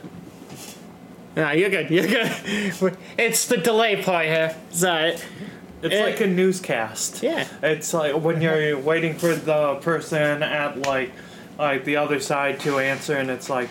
No, 1.37 1.50
you're 1.52 1.70
good. 1.70 1.90
You're 1.90 2.06
good. 2.09 2.97
It's 3.18 3.47
the 3.47 3.56
delay 3.56 4.02
part 4.02 4.26
here. 4.26 4.56
Sorry. 4.70 5.16
It's 5.82 5.94
Eh. 5.94 6.04
like 6.04 6.20
a 6.20 6.26
newscast. 6.26 7.23
Yeah. 7.23 7.47
It's 7.62 7.94
like 7.94 8.14
when 8.20 8.40
you're 8.42 8.76
waiting 8.78 9.14
for 9.14 9.35
the 9.35 9.76
person 9.76 10.42
at 10.42 10.80
like 10.87 11.12
like 11.59 11.85
the 11.85 11.97
other 11.97 12.20
side 12.20 12.59
to 12.61 12.78
answer 12.78 13.16
and 13.16 13.30
it's 13.30 13.49
like 13.49 13.68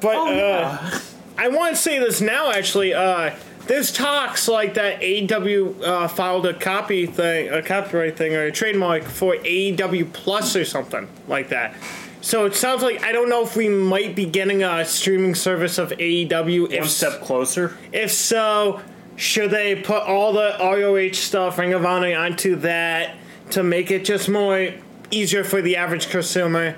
But 0.00 0.14
oh 0.16 0.28
uh, 0.28 0.30
yeah. 0.32 0.98
I 1.38 1.48
want 1.48 1.76
to 1.76 1.80
say 1.80 1.98
this 1.98 2.20
now. 2.20 2.50
Actually, 2.52 2.92
uh, 2.94 3.30
there's 3.68 3.92
talks 3.92 4.48
like 4.48 4.74
that 4.74 5.00
AEW 5.00 5.82
uh, 5.82 6.08
filed 6.08 6.46
a 6.46 6.54
copy 6.54 7.06
thing, 7.06 7.50
a 7.50 7.62
copyright 7.62 8.16
thing, 8.16 8.34
or 8.34 8.44
a 8.44 8.52
trademark 8.52 9.04
for 9.04 9.36
AEW 9.36 10.12
Plus 10.12 10.56
or 10.56 10.64
something 10.64 11.06
like 11.28 11.50
that. 11.50 11.74
So 12.20 12.46
it 12.46 12.56
sounds 12.56 12.82
like 12.82 13.02
I 13.04 13.12
don't 13.12 13.28
know 13.28 13.44
if 13.44 13.56
we 13.56 13.68
might 13.68 14.16
be 14.16 14.24
getting 14.24 14.64
a 14.64 14.84
streaming 14.84 15.34
service 15.34 15.78
of 15.78 15.90
AEW. 15.90 16.72
If 16.72 16.80
One 16.80 16.88
step 16.88 17.20
closer. 17.20 17.76
If 17.92 18.10
so, 18.10 18.80
should 19.16 19.50
they 19.50 19.76
put 19.76 20.02
all 20.02 20.32
the 20.32 20.56
ROH 20.58 21.12
stuff, 21.12 21.58
Ring 21.58 21.74
of 21.74 21.84
Honor, 21.84 22.16
onto 22.16 22.56
that 22.56 23.16
to 23.50 23.62
make 23.62 23.90
it 23.90 24.04
just 24.04 24.28
more 24.28 24.72
easier 25.10 25.44
for 25.44 25.62
the 25.62 25.76
average 25.76 26.08
consumer? 26.08 26.76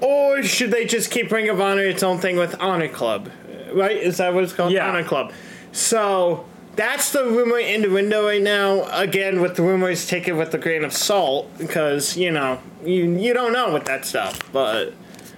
Or 0.00 0.42
should 0.42 0.70
they 0.70 0.86
just 0.86 1.10
keep 1.10 1.30
Ring 1.30 1.48
of 1.48 1.60
Honor 1.60 1.82
its 1.82 2.02
own 2.02 2.18
thing 2.18 2.36
with 2.36 2.58
Honor 2.60 2.88
Club? 2.88 3.30
Right? 3.72 3.96
Is 3.96 4.16
that 4.16 4.34
what 4.34 4.44
it's 4.44 4.52
called? 4.52 4.72
Yeah. 4.72 4.88
Honor 4.88 5.04
Club. 5.04 5.32
So 5.72 6.44
that's 6.76 7.12
the 7.12 7.24
rumor 7.24 7.58
in 7.58 7.82
the 7.82 7.90
window 7.90 8.26
right 8.26 8.42
now. 8.42 8.84
Again, 8.98 9.40
with 9.40 9.56
the 9.56 9.62
rumors, 9.62 10.06
take 10.06 10.28
it 10.28 10.32
with 10.32 10.54
a 10.54 10.58
grain 10.58 10.84
of 10.84 10.92
salt 10.92 11.50
because 11.58 12.16
you 12.16 12.30
know 12.30 12.60
you 12.84 13.12
you 13.16 13.34
don't 13.34 13.52
know 13.52 13.72
with 13.72 13.84
that 13.84 14.04
stuff. 14.04 14.38
But 14.52 14.92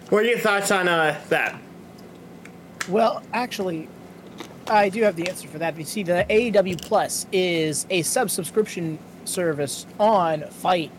what 0.09 0.25
are 0.25 0.29
your 0.29 0.39
thoughts 0.39 0.71
on 0.71 0.89
uh, 0.89 1.21
that? 1.29 1.61
Well, 2.89 3.23
actually, 3.33 3.89
I 4.67 4.89
do 4.89 5.03
have 5.03 5.17
the 5.17 5.29
answer 5.29 5.49
for 5.49 5.59
that. 5.59 5.77
You 5.79 5.85
see, 5.85 6.03
the 6.03 6.27
AEW 6.29 6.81
Plus 6.83 7.27
is 7.33 7.87
a 7.91 8.03
sub 8.03 8.31
subscription 8.31 8.99
service 9.25 9.87
on 10.01 10.43
FITE 10.49 10.91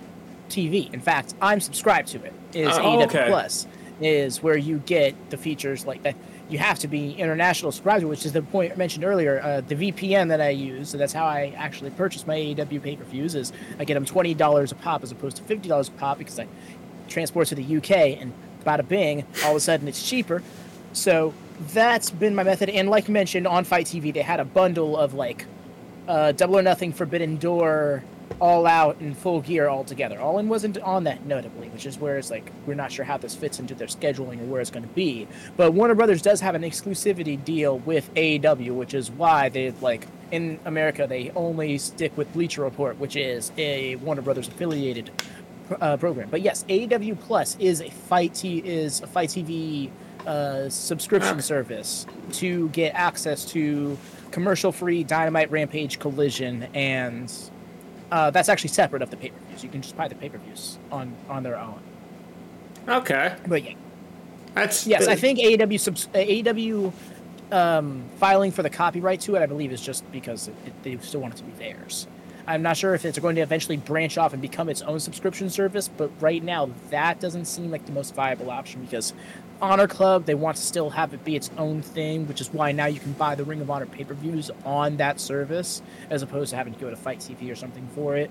TV. 0.50 0.94
In 0.94 1.02
fact, 1.02 1.34
I'm 1.42 1.60
subscribed 1.60 2.10
to 2.10 2.24
it. 2.24 2.34
Is 2.54 2.78
Oh, 2.78 2.82
AEW 2.82 3.06
okay. 3.06 3.26
Plus 3.28 3.68
is 4.02 4.42
where 4.42 4.58
you 4.58 4.80
get 4.80 5.16
the 5.30 5.38
features 5.38 5.86
like 5.86 6.04
that. 6.04 6.16
You 6.50 6.60
have 6.60 6.78
to 6.80 6.88
be 6.88 7.14
international 7.14 7.72
subscriber, 7.72 8.06
which 8.06 8.26
is 8.26 8.34
the 8.34 8.42
point 8.42 8.74
I 8.74 8.76
mentioned 8.76 9.06
earlier. 9.06 9.42
Uh, 9.42 9.62
the 9.62 9.76
VPN 9.76 10.28
that 10.28 10.42
I 10.42 10.50
use, 10.50 10.90
so 10.90 10.98
that's 10.98 11.14
how 11.14 11.26
I 11.26 11.54
actually 11.58 11.90
purchase 11.92 12.28
my 12.28 12.36
AEW 12.36 12.84
pay 12.84 12.96
per 12.96 13.06
views. 13.06 13.34
Is 13.34 13.54
I 13.80 13.86
get 13.86 13.94
them 13.96 14.06
twenty 14.06 14.34
dollars 14.34 14.72
a 14.72 14.76
pop 14.76 15.04
as 15.04 15.12
opposed 15.12 15.38
to 15.38 15.44
fifty 15.44 15.70
dollars 15.70 15.88
a 15.88 15.92
pop 15.92 16.18
because 16.18 16.38
I 16.38 16.48
transport 17.08 17.48
to 17.48 17.56
the 17.56 17.78
UK 17.78 17.92
and 18.22 18.34
bada 18.66 18.88
bing, 18.88 19.26
all 19.44 19.52
of 19.52 19.58
a 19.58 19.60
sudden 19.60 19.88
it's 19.88 20.08
cheaper. 20.08 20.44
So 20.94 21.34
that's 21.72 22.10
been 22.10 22.36
my 22.36 22.44
method. 22.44 22.70
And 22.70 22.90
like 22.90 23.10
mentioned 23.10 23.48
on 23.48 23.64
FITE 23.64 23.88
TV, 23.88 24.14
they 24.14 24.22
had 24.22 24.40
a 24.40 24.46
bundle 24.46 24.98
of 24.98 25.14
like 25.14 25.46
uh, 26.08 26.32
Double 26.34 26.58
or 26.58 26.62
Nothing, 26.62 26.94
Forbidden 26.94 27.38
Door, 27.38 28.04
All 28.40 28.66
Out, 28.68 28.98
in 29.00 29.14
Full 29.14 29.42
Gear 29.42 29.70
altogether. 29.70 30.20
All 30.20 30.40
in 30.40 30.50
wasn't 30.50 30.78
on 30.80 31.04
that 31.06 31.26
notably, 31.26 31.70
which 31.70 31.86
is 31.86 31.98
where 31.98 32.18
it's 32.18 32.30
like 32.30 32.52
we're 32.66 32.74
not 32.74 32.92
sure 32.92 33.06
how 33.06 33.18
this 33.18 33.36
fits 33.36 33.60
into 33.60 33.76
their 33.76 33.88
scheduling 33.88 34.42
or 34.42 34.46
where 34.46 34.62
it's 34.62 34.70
going 34.70 34.88
to 34.88 34.94
be. 34.94 35.28
But 35.58 35.72
Warner 35.72 35.96
Brothers 35.96 36.22
does 36.22 36.42
have 36.42 36.56
an 36.56 36.64
exclusivity 36.64 37.44
deal 37.44 37.80
with 37.80 38.14
AEW, 38.16 38.72
which 38.72 38.94
is 38.94 39.12
why 39.12 39.50
they 39.50 39.72
like 39.82 40.08
in 40.32 40.60
America 40.66 41.06
they 41.08 41.32
only 41.36 41.78
stick 41.78 42.16
with 42.18 42.32
Bleacher 42.34 42.64
Report, 42.64 42.98
which 43.00 43.16
is 43.16 43.52
a 43.58 43.96
Warner 43.98 44.22
Brothers 44.22 44.48
affiliated 44.48 45.12
uh, 45.80 45.98
program. 45.98 46.30
But 46.30 46.42
yes, 46.42 46.64
AEW 46.68 47.20
Plus 47.20 47.56
is 47.60 47.82
a 47.82 47.90
fight 47.90 48.34
t- 48.34 48.60
is 48.60 49.02
a 49.02 49.08
FITE 49.08 49.30
TV 49.30 49.92
uh, 50.26 50.70
subscription 50.70 51.42
service 51.42 52.06
to 52.34 52.70
get 52.70 52.94
access 52.96 53.46
to 53.46 53.98
commercial-free 54.32 55.04
Dynamite, 55.04 55.52
Rampage, 55.52 56.00
Collision, 56.00 56.64
and 56.74 57.32
uh, 58.14 58.30
that's 58.30 58.48
actually 58.48 58.70
separate 58.70 59.02
of 59.02 59.10
the 59.10 59.18
pay-per-views. 59.18 59.64
You 59.64 59.70
can 59.70 59.82
just 59.82 59.98
buy 59.98 60.08
the 60.08 60.14
pay-per-views 60.14 60.78
on 60.92 61.14
on 61.28 61.42
their 61.42 61.58
own. 61.58 61.80
Okay, 62.88 63.36
But 63.48 63.64
yeah, 63.64 63.74
that's 64.54 64.86
yes, 64.86 65.08
I 65.08 65.16
think 65.16 65.40
AEW 65.40 65.80
subs- 65.80 66.08
AEW 66.14 66.94
um, 67.52 68.04
filing 68.18 68.52
for 68.52 68.62
the 68.62 68.70
copyright 68.70 69.20
to 69.22 69.36
it, 69.36 69.42
I 69.42 69.48
believe, 69.48 69.72
is 69.72 69.82
just 69.82 70.10
because 70.12 70.48
it, 70.48 70.56
it, 70.68 70.84
they 70.84 70.98
still 70.98 71.22
want 71.22 71.34
it 71.34 71.38
to 71.38 71.44
be 71.44 71.54
theirs. 71.54 72.06
I'm 72.46 72.62
not 72.62 72.76
sure 72.76 72.94
if 72.94 73.06
it's 73.06 73.18
going 73.20 73.36
to 73.36 73.42
eventually 73.42 73.78
branch 73.78 74.18
off 74.18 74.34
and 74.34 74.42
become 74.42 74.68
its 74.70 74.82
own 74.82 75.00
subscription 75.00 75.50
service, 75.50 75.88
but 75.88 76.12
right 76.20 76.44
now 76.44 76.70
that 76.90 77.20
doesn't 77.20 77.46
seem 77.46 77.72
like 77.72 77.86
the 77.86 77.92
most 77.92 78.14
viable 78.14 78.52
option 78.52 78.84
because 78.84 79.14
Honor 79.62 79.88
Club 79.88 80.26
they 80.26 80.36
want 80.36 80.58
to 80.58 80.64
still 80.64 80.90
have 80.90 81.14
it 81.14 81.24
be 81.24 81.36
its 81.36 81.50
own 81.58 81.82
thing, 81.82 82.28
which 82.28 82.42
is 82.42 82.52
why 82.52 82.74
now 82.74 82.86
you 82.86 83.00
can 83.00 83.14
buy 83.14 83.36
the 83.36 83.46
Ring 83.46 83.62
of 83.62 83.70
Honor 83.72 83.86
pay-per-views 83.86 84.52
on 84.66 84.98
that 84.98 85.20
service 85.22 85.82
as 86.10 86.22
opposed 86.22 86.50
to 86.50 86.58
having 86.58 86.74
to 86.74 86.80
go 86.80 86.90
to 86.90 86.98
FITE 86.98 87.20
TV 87.20 87.52
or 87.52 87.56
something 87.56 87.88
for 87.96 88.18
it. 88.18 88.30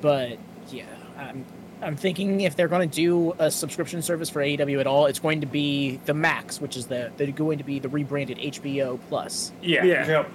But 0.00 0.38
yeah, 0.70 0.86
I'm 1.18 1.44
I'm 1.82 1.96
thinking 1.96 2.42
if 2.42 2.54
they're 2.56 2.68
going 2.68 2.88
to 2.88 2.94
do 2.94 3.34
a 3.38 3.50
subscription 3.50 4.02
service 4.02 4.30
for 4.30 4.40
AEW 4.40 4.80
at 4.80 4.86
all, 4.86 5.06
it's 5.06 5.18
going 5.18 5.40
to 5.40 5.46
be 5.46 5.98
the 6.06 6.14
Max, 6.14 6.60
which 6.60 6.76
is 6.76 6.86
the 6.86 7.10
they're 7.16 7.32
going 7.32 7.58
to 7.58 7.64
be 7.64 7.78
the 7.80 7.88
rebranded 7.88 8.38
HBO 8.38 8.98
Plus. 9.08 9.52
Yeah. 9.60 9.84
Yeah. 9.84 10.06
Yep. 10.06 10.30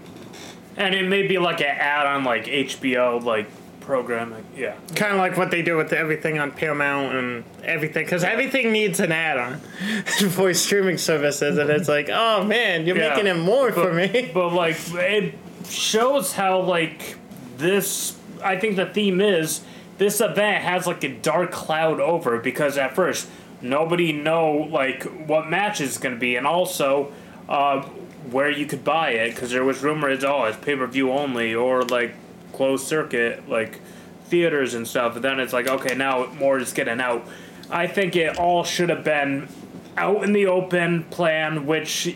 And 0.78 0.94
it 0.96 1.08
may 1.08 1.26
be 1.28 1.38
like 1.40 1.60
an 1.62 1.68
add-on, 1.68 2.24
like 2.24 2.46
HBO, 2.46 3.22
like 3.24 3.48
programming. 3.82 4.44
Yeah. 4.56 4.76
kind 4.96 5.14
of 5.14 5.18
like 5.18 5.38
what 5.38 5.50
they 5.50 5.62
do 5.62 5.78
with 5.78 5.94
everything 5.94 6.40
on 6.40 6.52
Paramount 6.52 7.16
and 7.16 7.44
everything, 7.64 8.06
because 8.06 8.24
everything 8.24 8.72
needs 8.72 9.00
an 9.00 9.12
add-on 9.12 9.60
for 10.32 10.54
streaming 10.54 10.98
services, 10.98 11.58
and 11.58 11.70
it's 11.70 11.88
like, 11.88 12.10
oh 12.12 12.44
man, 12.44 12.86
you're 12.86 12.98
Yeah. 12.98 13.10
making 13.10 13.28
it 13.28 13.38
more 13.38 13.72
for 13.72 13.92
me. 13.94 14.30
But 14.34 14.54
like, 14.54 14.78
it, 14.94 15.36
shows 15.70 16.34
how 16.34 16.62
like 16.62 17.18
this. 17.58 18.16
I 18.44 18.58
think 18.58 18.76
the 18.76 18.86
theme 18.86 19.20
is 19.20 19.62
this 19.98 20.22
event 20.22 20.64
has 20.64 20.86
like 20.86 21.04
a 21.04 21.10
dark 21.10 21.52
cloud 21.52 22.00
over 22.00 22.38
because 22.40 22.78
at 22.78 22.94
first 22.94 23.28
nobody 23.62 24.12
know 24.14 24.68
like 24.70 25.04
what 25.28 25.50
match 25.50 25.82
is 25.82 25.98
going 25.98 26.14
to 26.14 26.20
be, 26.20 26.36
and 26.36 26.46
also 26.46 27.12
uh, 27.50 27.84
where 28.32 28.50
you 28.50 28.66
could 28.66 28.84
buy 28.84 29.12
it 29.12 29.34
because 29.34 29.52
there 29.52 29.64
was 29.64 29.82
rumor 29.82 30.08
rumors 30.08 30.24
oh 30.24 30.46
it's 30.46 30.58
pay 30.58 30.76
per 30.76 30.88
view 30.88 31.12
only 31.12 31.54
or 31.54 31.84
like 31.84 32.14
closed 32.54 32.86
circuit 32.86 33.48
like 33.48 33.80
theaters 34.26 34.74
and 34.74 34.88
stuff. 34.88 35.14
But 35.14 35.22
then 35.22 35.40
it's 35.40 35.54
like 35.54 35.68
okay 35.68 35.96
now 35.96 36.28
more 36.34 36.60
is 36.60 36.74
getting 36.74 37.00
out. 37.00 37.28
I 37.70 37.88
think 37.88 38.16
it 38.16 38.38
all 38.38 38.64
should 38.64 38.90
have 38.90 39.04
been 39.04 39.48
out 39.98 40.24
in 40.24 40.32
the 40.32 40.46
open 40.46 41.04
plan, 41.06 41.66
which 41.66 42.16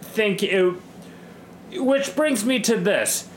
think 0.00 0.42
it. 0.42 0.74
Which 1.74 2.14
brings 2.14 2.44
me 2.44 2.60
to 2.60 2.76
this. 2.76 3.28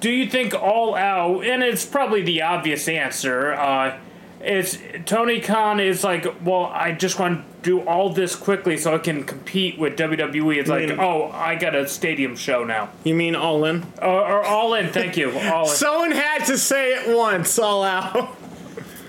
Do 0.00 0.10
you 0.10 0.28
think 0.28 0.54
all 0.54 0.94
out, 0.94 1.44
and 1.44 1.62
it's 1.62 1.84
probably 1.84 2.22
the 2.22 2.42
obvious 2.42 2.88
answer, 2.88 3.52
uh, 3.52 3.96
is 4.44 4.78
Tony 5.04 5.40
Khan 5.40 5.80
is 5.80 6.04
like, 6.04 6.26
well, 6.44 6.66
I 6.66 6.92
just 6.92 7.18
want 7.18 7.40
to 7.40 7.62
do 7.62 7.80
all 7.80 8.10
this 8.10 8.36
quickly 8.36 8.76
so 8.76 8.94
I 8.94 8.98
can 8.98 9.24
compete 9.24 9.78
with 9.78 9.96
WWE. 9.98 10.56
It's 10.58 10.68
like, 10.68 10.88
mean- 10.88 11.00
oh, 11.00 11.30
I 11.32 11.56
got 11.56 11.74
a 11.74 11.88
stadium 11.88 12.36
show 12.36 12.64
now. 12.64 12.90
You 13.04 13.14
mean 13.14 13.34
all 13.34 13.64
in? 13.64 13.84
Or, 14.00 14.24
or 14.24 14.44
all 14.44 14.74
in, 14.74 14.92
thank 14.92 15.16
you. 15.16 15.30
All 15.38 15.68
in. 15.68 15.74
Someone 15.74 16.12
had 16.12 16.44
to 16.46 16.56
say 16.58 16.92
it 16.94 17.16
once, 17.16 17.58
all 17.58 17.82
out. 17.82 18.36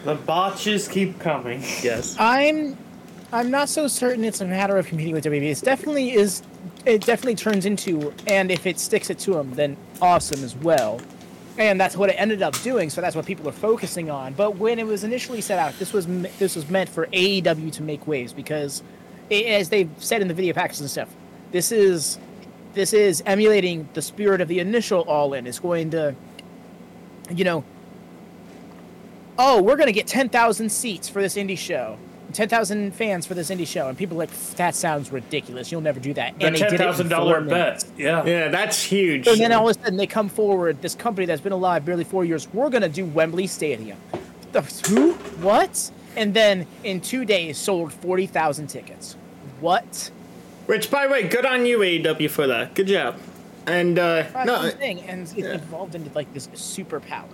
The 0.05 0.15
botches 0.15 0.87
keep 0.87 1.19
coming. 1.19 1.61
Yes. 1.83 2.15
I'm 2.17 2.77
I'm 3.31 3.51
not 3.51 3.69
so 3.69 3.87
certain 3.87 4.23
it's 4.23 4.41
a 4.41 4.45
matter 4.45 4.77
of 4.77 4.87
competing 4.87 5.13
with 5.13 5.25
WWE. 5.25 5.51
It 5.51 5.61
definitely 5.61 6.13
is. 6.13 6.41
It 6.85 7.05
definitely 7.05 7.35
turns 7.35 7.65
into, 7.65 8.13
and 8.25 8.49
if 8.49 8.65
it 8.65 8.79
sticks 8.79 9.09
it 9.09 9.19
to 9.19 9.33
them, 9.33 9.51
then 9.53 9.77
awesome 10.01 10.43
as 10.43 10.55
well. 10.55 10.99
And 11.59 11.79
that's 11.79 11.97
what 11.97 12.09
it 12.09 12.13
ended 12.13 12.41
up 12.41 12.59
doing. 12.61 12.89
So 12.89 13.01
that's 13.01 13.17
what 13.17 13.25
people 13.25 13.47
are 13.49 13.51
focusing 13.51 14.09
on. 14.09 14.33
But 14.33 14.55
when 14.55 14.79
it 14.79 14.87
was 14.87 15.03
initially 15.03 15.41
set 15.41 15.59
out, 15.59 15.77
this 15.77 15.91
was 15.91 16.07
this 16.39 16.55
was 16.55 16.69
meant 16.69 16.89
for 16.89 17.05
AEW 17.07 17.71
to 17.73 17.83
make 17.83 18.07
waves 18.07 18.31
because, 18.33 18.81
i 19.29 19.35
as 19.35 19.69
they've 19.69 19.89
said 19.97 20.21
in 20.21 20.29
the 20.29 20.33
video 20.33 20.53
packages 20.53 20.79
and 20.79 20.89
stuff, 20.89 21.09
this 21.51 21.71
is 21.71 22.17
this 22.73 22.93
is 22.93 23.21
emulating 23.25 23.89
the 23.93 24.01
spirit 24.01 24.39
of 24.39 24.47
the 24.47 24.59
initial 24.59 25.01
All 25.01 25.33
In. 25.33 25.45
It's 25.45 25.59
going 25.59 25.91
to, 25.91 26.15
you 27.29 27.43
know, 27.43 27.65
oh, 29.37 29.61
we're 29.61 29.75
going 29.75 29.87
to 29.87 29.93
get 29.93 30.07
10,000 30.07 30.69
seats 30.69 31.09
for 31.09 31.21
this 31.21 31.35
indie 31.35 31.57
show. 31.57 31.97
10,000 32.33 32.93
fans 32.93 33.25
for 33.25 33.33
this 33.33 33.49
indie 33.49 33.67
show. 33.67 33.87
And 33.87 33.97
people 33.97 34.17
are 34.17 34.25
like, 34.25 34.31
that 34.55 34.75
sounds 34.75 35.11
ridiculous. 35.11 35.71
You'll 35.71 35.81
never 35.81 35.99
do 35.99 36.13
that. 36.13 36.37
The 36.39 36.45
and 36.45 36.55
they 36.55 36.59
did 36.59 36.73
it 36.73 36.81
in 36.81 37.07
$10,000 37.07 37.17
four 37.17 37.41
bet. 37.41 37.45
minutes. 37.45 37.91
Yeah. 37.97 38.25
Yeah, 38.25 38.47
that's 38.49 38.83
huge. 38.83 39.27
And 39.27 39.39
then 39.39 39.51
all 39.51 39.69
of 39.69 39.77
a 39.77 39.79
sudden 39.79 39.97
they 39.97 40.07
come 40.07 40.29
forward, 40.29 40.81
this 40.81 40.95
company 40.95 41.25
that's 41.25 41.41
been 41.41 41.51
alive 41.51 41.85
barely 41.85 42.03
four 42.03 42.25
years, 42.25 42.51
we're 42.53 42.69
going 42.69 42.83
to 42.83 42.89
do 42.89 43.05
Wembley 43.05 43.47
Stadium. 43.47 43.97
The, 44.51 44.61
who? 44.87 45.13
What? 45.41 45.91
And 46.15 46.33
then 46.33 46.67
in 46.83 47.01
two 47.01 47.25
days 47.25 47.57
sold 47.57 47.93
40,000 47.93 48.67
tickets. 48.67 49.15
What? 49.59 50.11
Which, 50.65 50.91
by 50.91 51.07
the 51.07 51.13
way, 51.13 51.27
good 51.27 51.45
on 51.45 51.65
you, 51.65 51.79
AEW, 51.79 52.29
for 52.29 52.47
that. 52.47 52.75
Good 52.75 52.87
job. 52.87 53.17
And, 53.65 53.99
uh, 53.99 54.43
no, 54.45 54.69
thing. 54.69 55.01
And 55.01 55.21
it's 55.21 55.33
evolved 55.35 55.95
into 55.95 56.11
like 56.13 56.31
this 56.33 56.47
superpower. 56.47 57.25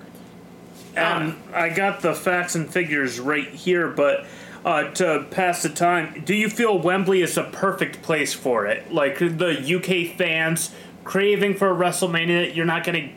Um, 0.97 1.37
I 1.53 1.69
got 1.69 2.01
the 2.01 2.13
facts 2.13 2.55
and 2.55 2.71
figures 2.71 3.19
right 3.19 3.49
here, 3.49 3.89
but 3.89 4.25
uh, 4.65 4.89
to 4.95 5.25
pass 5.29 5.61
the 5.61 5.69
time, 5.69 6.23
do 6.25 6.33
you 6.33 6.49
feel 6.49 6.77
Wembley 6.77 7.21
is 7.21 7.37
a 7.37 7.43
perfect 7.43 8.01
place 8.01 8.33
for 8.33 8.65
it? 8.65 8.91
Like 8.91 9.19
the 9.19 9.51
UK 9.53 10.17
fans 10.17 10.71
craving 11.03 11.55
for 11.55 11.69
WrestleMania, 11.69 12.53
you're 12.55 12.65
not 12.65 12.83
gonna. 12.83 13.11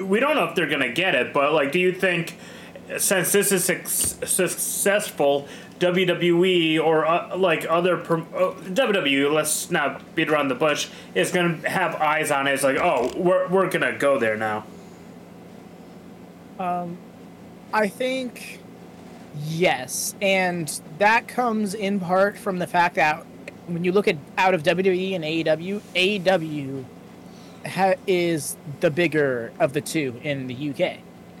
We 0.00 0.18
don't 0.18 0.34
know 0.34 0.44
if 0.44 0.54
they're 0.54 0.68
gonna 0.68 0.92
get 0.92 1.14
it, 1.14 1.34
but 1.34 1.52
like, 1.52 1.72
do 1.72 1.78
you 1.78 1.92
think 1.92 2.38
since 2.96 3.32
this 3.32 3.52
is 3.52 3.66
suc 3.66 3.86
successful, 3.86 5.46
WWE 5.78 6.80
or 6.82 7.04
uh, 7.06 7.36
like 7.36 7.66
other 7.68 8.00
uh, 8.00 8.54
WWE, 8.54 9.30
let's 9.32 9.70
not 9.70 10.14
beat 10.14 10.30
around 10.30 10.48
the 10.48 10.54
bush, 10.54 10.88
is 11.14 11.30
gonna 11.30 11.68
have 11.68 11.96
eyes 11.96 12.30
on 12.30 12.46
it. 12.46 12.54
It's 12.54 12.64
like, 12.64 12.78
oh, 12.78 13.12
we're 13.14 13.46
we're 13.48 13.68
gonna 13.68 13.98
go 13.98 14.18
there 14.18 14.38
now. 14.38 14.64
Um, 16.58 16.96
I 17.74 17.88
think 17.88 18.60
yes, 19.46 20.14
and 20.20 20.80
that 20.98 21.28
comes 21.28 21.74
in 21.74 22.00
part 22.00 22.36
from 22.36 22.58
the 22.58 22.66
fact 22.66 22.96
that 22.96 23.24
when 23.66 23.84
you 23.84 23.92
look 23.92 24.08
at 24.08 24.16
out 24.36 24.54
of 24.54 24.62
WWE 24.62 25.14
and 25.14 25.24
AEW, 25.24 25.80
AEW 25.94 26.84
ha- 27.66 27.94
is 28.06 28.56
the 28.80 28.90
bigger 28.90 29.52
of 29.58 29.72
the 29.72 29.80
two 29.80 30.18
in 30.22 30.46
the 30.46 30.70
UK 30.70 30.98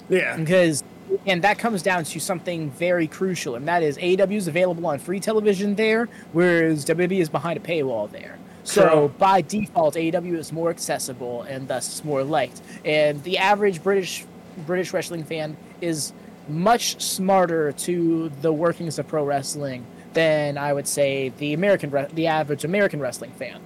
yeah. 0.08 0.36
because 0.36 0.84
and 1.26 1.42
that 1.42 1.58
comes 1.58 1.82
down 1.82 2.04
to 2.04 2.20
something 2.20 2.70
very 2.72 3.06
crucial, 3.06 3.54
and 3.54 3.66
that 3.66 3.82
is 3.82 3.96
AEW 3.96 4.36
is 4.36 4.48
available 4.48 4.86
on 4.86 4.98
free 4.98 5.20
television 5.20 5.74
there, 5.74 6.06
whereas 6.32 6.84
WWE 6.84 7.20
is 7.20 7.30
behind 7.30 7.56
a 7.56 7.62
paywall 7.62 8.10
there. 8.10 8.38
So 8.64 8.88
True. 8.88 9.14
by 9.16 9.40
default, 9.40 9.94
AEW 9.94 10.36
is 10.36 10.52
more 10.52 10.68
accessible 10.68 11.42
and 11.42 11.66
thus 11.66 12.04
more 12.04 12.22
liked. 12.22 12.60
And 12.84 13.22
the 13.24 13.38
average 13.38 13.82
British 13.82 14.26
British 14.66 14.92
wrestling 14.92 15.24
fan 15.24 15.56
is 15.80 16.12
much 16.48 17.00
smarter 17.00 17.72
to 17.72 18.30
the 18.42 18.52
workings 18.52 18.98
of 18.98 19.06
pro 19.06 19.24
wrestling 19.24 19.84
than 20.14 20.58
I 20.58 20.72
would 20.72 20.88
say 20.88 21.30
the 21.38 21.52
American 21.52 21.90
the 22.14 22.26
average 22.26 22.64
American 22.64 23.00
wrestling 23.00 23.30
fan. 23.32 23.60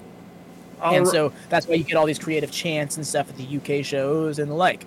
and 0.82 1.06
Alri- 1.06 1.10
so 1.10 1.32
that's 1.48 1.66
why 1.66 1.74
you 1.74 1.84
get 1.84 1.96
all 1.96 2.06
these 2.06 2.18
creative 2.18 2.50
chants 2.50 2.96
and 2.96 3.06
stuff 3.06 3.28
at 3.28 3.36
the 3.36 3.56
UK 3.78 3.84
shows 3.84 4.38
and 4.38 4.50
the 4.50 4.54
like. 4.54 4.84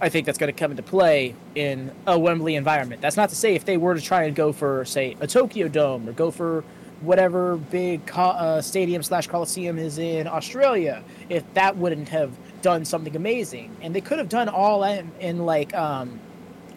I 0.00 0.08
think 0.08 0.26
that's 0.26 0.36
going 0.36 0.52
to 0.52 0.58
come 0.58 0.72
into 0.72 0.82
play 0.82 1.36
in 1.54 1.92
a 2.08 2.18
Wembley 2.18 2.56
environment. 2.56 3.00
That's 3.00 3.16
not 3.16 3.28
to 3.28 3.36
say 3.36 3.54
if 3.54 3.64
they 3.64 3.76
were 3.76 3.94
to 3.94 4.00
try 4.00 4.24
and 4.24 4.34
go 4.34 4.52
for, 4.52 4.84
say, 4.84 5.16
a 5.20 5.28
Tokyo 5.28 5.68
Dome 5.68 6.08
or 6.08 6.12
go 6.12 6.32
for 6.32 6.64
whatever 7.02 7.56
big 7.56 8.04
co- 8.04 8.22
uh, 8.22 8.60
stadium 8.60 9.04
slash 9.04 9.28
coliseum 9.28 9.78
is 9.78 9.98
in 9.98 10.26
Australia, 10.26 11.04
if 11.28 11.44
that 11.54 11.76
wouldn't 11.76 12.08
have 12.08 12.32
done 12.62 12.84
something 12.84 13.14
amazing. 13.14 13.76
And 13.80 13.94
they 13.94 14.00
could 14.00 14.18
have 14.18 14.28
done 14.28 14.48
all 14.48 14.82
in, 14.82 15.12
in 15.20 15.46
like 15.46 15.72
um, 15.72 16.18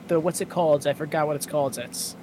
the 0.08 0.20
what's 0.20 0.42
it 0.42 0.50
called? 0.50 0.86
I 0.88 0.94
forgot 0.94 1.28
what 1.28 1.36
it's 1.36 1.46
called. 1.46 1.78
It's 1.78 2.16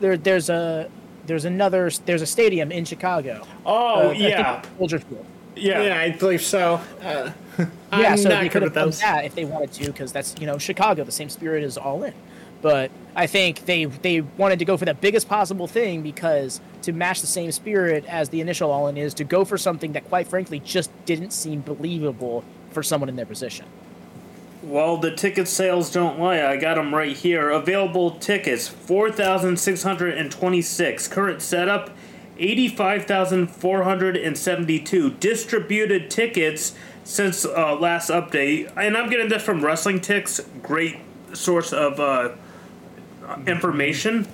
there. 0.00 0.16
There's 0.16 0.48
a 0.50 0.90
there's 1.26 1.44
another 1.44 1.90
there's 2.04 2.22
a 2.22 2.26
stadium 2.26 2.70
in 2.72 2.84
Chicago. 2.84 3.46
Oh 3.64 4.08
Uh, 4.10 4.12
yeah, 4.12 4.62
Soldier 4.78 4.98
Field. 5.00 5.24
yeah. 5.56 5.82
Yeah, 5.82 6.00
I 6.00 6.10
believe 6.10 6.42
so. 6.42 6.80
Uh, 7.02 7.32
Yeah, 7.92 8.10
I'm 8.12 8.18
so 8.18 8.28
not 8.28 8.42
they 8.42 8.48
could 8.50 8.62
have 8.62 8.74
done 8.74 8.90
that 8.90 9.24
if 9.24 9.34
they 9.34 9.44
wanted 9.46 9.72
to, 9.72 9.86
because 9.86 10.12
that's 10.12 10.34
you 10.38 10.46
know 10.46 10.58
Chicago, 10.58 11.04
the 11.04 11.12
same 11.12 11.28
spirit 11.30 11.62
is 11.64 11.78
all 11.78 12.02
in. 12.04 12.12
But 12.60 12.90
I 13.14 13.26
think 13.26 13.64
they 13.64 13.84
they 13.86 14.20
wanted 14.20 14.58
to 14.58 14.64
go 14.64 14.76
for 14.76 14.84
the 14.84 14.92
biggest 14.94 15.28
possible 15.28 15.66
thing 15.66 16.02
because 16.02 16.60
to 16.82 16.92
match 16.92 17.20
the 17.22 17.26
same 17.26 17.50
spirit 17.52 18.04
as 18.06 18.28
the 18.28 18.40
initial 18.40 18.70
all 18.70 18.88
in 18.88 18.96
is 18.96 19.14
to 19.14 19.24
go 19.24 19.44
for 19.44 19.56
something 19.56 19.92
that 19.92 20.06
quite 20.08 20.26
frankly 20.28 20.60
just 20.60 20.90
didn't 21.06 21.30
seem 21.32 21.60
believable 21.60 22.44
for 22.70 22.82
someone 22.82 23.08
in 23.08 23.16
their 23.16 23.24
position. 23.26 23.64
Well, 24.66 24.96
the 24.96 25.12
ticket 25.12 25.46
sales 25.46 25.92
don't 25.92 26.18
lie. 26.18 26.44
I 26.44 26.56
got 26.56 26.74
them 26.74 26.92
right 26.92 27.16
here. 27.16 27.50
Available 27.50 28.10
tickets 28.10 28.66
4,626. 28.66 31.06
Current 31.06 31.40
setup 31.40 31.90
85,472. 32.36 35.10
Distributed 35.10 36.10
tickets 36.10 36.74
since 37.04 37.44
uh, 37.44 37.76
last 37.76 38.10
update. 38.10 38.72
And 38.76 38.96
I'm 38.96 39.08
getting 39.08 39.28
this 39.28 39.44
from 39.44 39.64
Wrestling 39.64 40.00
Ticks. 40.00 40.40
Great 40.64 40.96
source 41.32 41.72
of 41.72 42.00
uh, 42.00 42.30
information. 43.46 44.26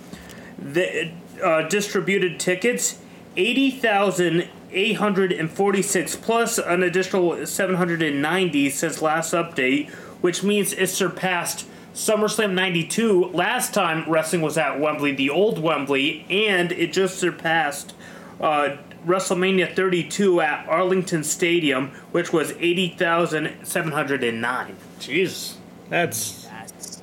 The 0.59 1.12
uh, 1.45 1.68
distributed 1.68 2.40
tickets 2.40 2.99
80,846 3.37 6.16
plus 6.16 6.59
an 6.59 6.83
additional 6.83 7.47
790 7.47 8.71
since 8.71 9.03
last 9.03 9.35
update, 9.35 9.90
which 10.23 10.43
means 10.43 10.73
it 10.73 10.89
surpassed 10.89 11.67
SummerSlam 11.95 12.55
92 12.55 13.27
last 13.27 13.75
time 13.75 14.11
wrestling 14.11 14.41
was 14.41 14.57
at 14.57 14.81
Wembley, 14.81 15.13
the 15.13 15.29
old 15.29 15.59
Wembley, 15.59 16.25
and 16.31 16.73
it 16.73 16.91
just 16.95 17.19
surpassed 17.19 17.93
uh, 18.41 18.79
WrestleMania 19.07 19.77
32 19.77 20.41
at 20.41 20.67
Arlington 20.69 21.23
Stadium, 21.23 21.89
which 22.13 22.33
was 22.33 22.53
80,709. 22.53 24.77
Jeez. 25.01 25.55
That's 25.91 26.45
That's, 26.47 27.03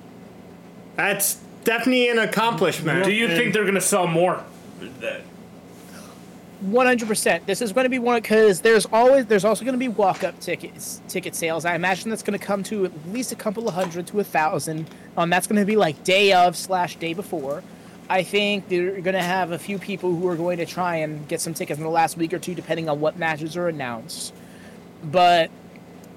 that's 0.96 1.36
definitely 1.64 2.10
an 2.10 2.18
accomplishment. 2.20 3.06
Do 3.06 3.12
you 3.12 3.28
And- 3.28 3.38
think 3.38 3.54
they're 3.54 3.64
going 3.64 3.76
to 3.76 3.82
sell 3.82 4.08
more? 4.08 4.44
100%. 6.66 7.46
This 7.46 7.62
is 7.62 7.72
going 7.72 7.86
to 7.86 7.90
be 7.90 8.00
one 8.00 8.22
because 8.22 8.62
there's 8.62 8.86
always 8.88 9.26
there's 9.28 9.46
also 9.46 9.64
going 9.64 9.74
to 9.74 9.80
be 9.80 9.88
walk 9.88 10.24
up 10.24 10.40
tickets 10.40 11.02
ticket 11.08 11.34
sales. 11.34 11.64
I 11.64 11.76
imagine 11.76 12.10
that's 12.10 12.24
going 12.24 12.38
to 12.38 12.46
come 12.46 12.64
to 12.64 12.86
at 12.86 12.92
least 13.10 13.32
a 13.32 13.36
couple 13.36 13.68
of 13.68 13.74
hundred 13.74 14.08
to 14.08 14.20
a 14.20 14.24
thousand. 14.24 14.90
Um, 15.16 15.30
that's 15.30 15.48
going 15.48 15.60
to 15.60 15.66
be 15.66 15.78
like 15.78 16.04
day 16.04 16.34
of 16.34 16.58
slash 16.58 16.98
day 16.98 17.14
before. 17.14 17.64
I 18.10 18.24
think 18.24 18.68
they're 18.68 19.02
going 19.02 19.14
to 19.14 19.22
have 19.22 19.52
a 19.52 19.60
few 19.60 19.78
people 19.78 20.14
who 20.14 20.28
are 20.28 20.36
going 20.36 20.58
to 20.58 20.66
try 20.66 20.98
and 20.98 21.28
get 21.28 21.40
some 21.42 21.54
tickets 21.54 21.78
in 21.78 21.84
the 21.84 21.92
last 21.92 22.18
week 22.18 22.34
or 22.34 22.40
two, 22.40 22.56
depending 22.56 22.90
on 22.90 23.00
what 23.00 23.18
matches 23.18 23.56
are 23.56 23.68
announced. 23.68 24.34
But 25.04 25.52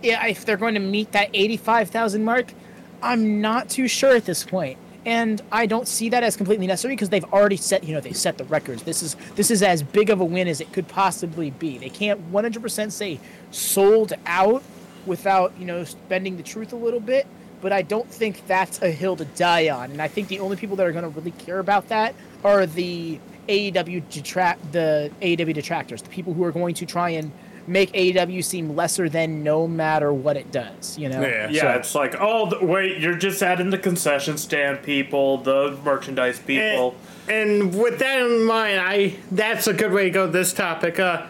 yeah, 0.02 0.26
if 0.26 0.44
they're 0.44 0.56
going 0.56 0.74
to 0.74 0.80
meet 0.80 1.12
that 1.12 1.28
85,000 1.34 2.24
mark, 2.24 2.54
I'm 3.02 3.40
not 3.40 3.68
too 3.68 3.88
sure 3.88 4.16
at 4.16 4.24
this 4.24 4.42
point. 4.42 4.78
And 5.04 5.42
I 5.50 5.66
don't 5.66 5.88
see 5.88 6.08
that 6.10 6.22
as 6.22 6.36
completely 6.36 6.66
necessary 6.66 6.94
because 6.94 7.08
they've 7.08 7.24
already 7.24 7.56
set, 7.56 7.82
you 7.82 7.94
know, 7.94 8.00
they 8.00 8.12
set 8.12 8.38
the 8.38 8.44
records. 8.44 8.84
This 8.84 9.02
is 9.02 9.16
this 9.34 9.50
is 9.50 9.62
as 9.62 9.82
big 9.82 10.10
of 10.10 10.20
a 10.20 10.24
win 10.24 10.46
as 10.46 10.60
it 10.60 10.72
could 10.72 10.86
possibly 10.86 11.50
be. 11.50 11.78
They 11.78 11.88
can't 11.88 12.32
100% 12.32 12.92
say 12.92 13.18
sold 13.50 14.12
out 14.26 14.62
without, 15.04 15.52
you 15.58 15.64
know, 15.64 15.84
bending 16.08 16.36
the 16.36 16.42
truth 16.44 16.72
a 16.72 16.76
little 16.76 17.00
bit, 17.00 17.26
but 17.60 17.72
I 17.72 17.82
don't 17.82 18.08
think 18.08 18.46
that's 18.46 18.80
a 18.82 18.90
hill 18.90 19.16
to 19.16 19.24
die 19.24 19.70
on. 19.70 19.90
And 19.90 20.00
I 20.00 20.06
think 20.06 20.28
the 20.28 20.38
only 20.38 20.56
people 20.56 20.76
that 20.76 20.86
are 20.86 20.92
going 20.92 21.02
to 21.04 21.10
really 21.10 21.32
care 21.32 21.58
about 21.58 21.88
that 21.88 22.14
are 22.44 22.66
the 22.66 23.18
AEW 23.48 24.08
detract 24.08 24.72
the 24.72 25.10
AEW 25.20 25.54
detractors, 25.54 26.02
the 26.02 26.08
people 26.10 26.32
who 26.32 26.44
are 26.44 26.52
going 26.52 26.74
to 26.76 26.86
try 26.86 27.10
and 27.10 27.32
make 27.66 27.92
AEW 27.92 28.42
seem 28.44 28.74
lesser 28.74 29.08
than 29.08 29.42
no 29.42 29.66
matter 29.68 30.12
what 30.12 30.36
it 30.36 30.50
does. 30.50 30.98
You 30.98 31.08
know? 31.08 31.20
Yeah. 31.20 31.48
Yeah, 31.50 31.60
So- 31.60 31.68
it's 31.78 31.94
like, 31.94 32.14
oh, 32.20 32.50
the, 32.50 32.64
wait, 32.64 32.98
you're 33.00 33.14
just 33.14 33.42
adding 33.42 33.70
the 33.70 33.78
concession 33.78 34.36
stand 34.38 34.82
people, 34.82 35.38
the 35.38 35.78
merchandise 35.84 36.38
And, 36.38 36.46
people. 36.46 36.94
and 37.28 37.74
with 37.78 37.98
that 38.00 38.18
in 38.20 38.44
mind, 38.44 38.80
I 38.80 39.14
that's 39.30 39.66
a 39.66 39.72
good 39.72 39.92
way 39.92 40.04
to 40.04 40.10
go. 40.10 40.26
This 40.26 40.52
topic, 40.52 40.98
uh, 40.98 41.26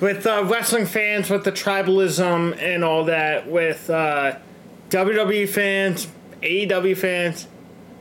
with 0.00 0.26
uh, 0.26 0.44
wrestling 0.46 0.86
fans, 0.86 1.28
with 1.30 1.44
the 1.44 1.52
tribalism 1.52 2.56
and 2.60 2.84
all 2.84 3.04
that, 3.04 3.46
with 3.50 3.88
uh, 3.90 4.36
WWE 4.90 5.48
fans, 5.48 6.08
AEW 6.42 6.96
fans, 6.96 7.46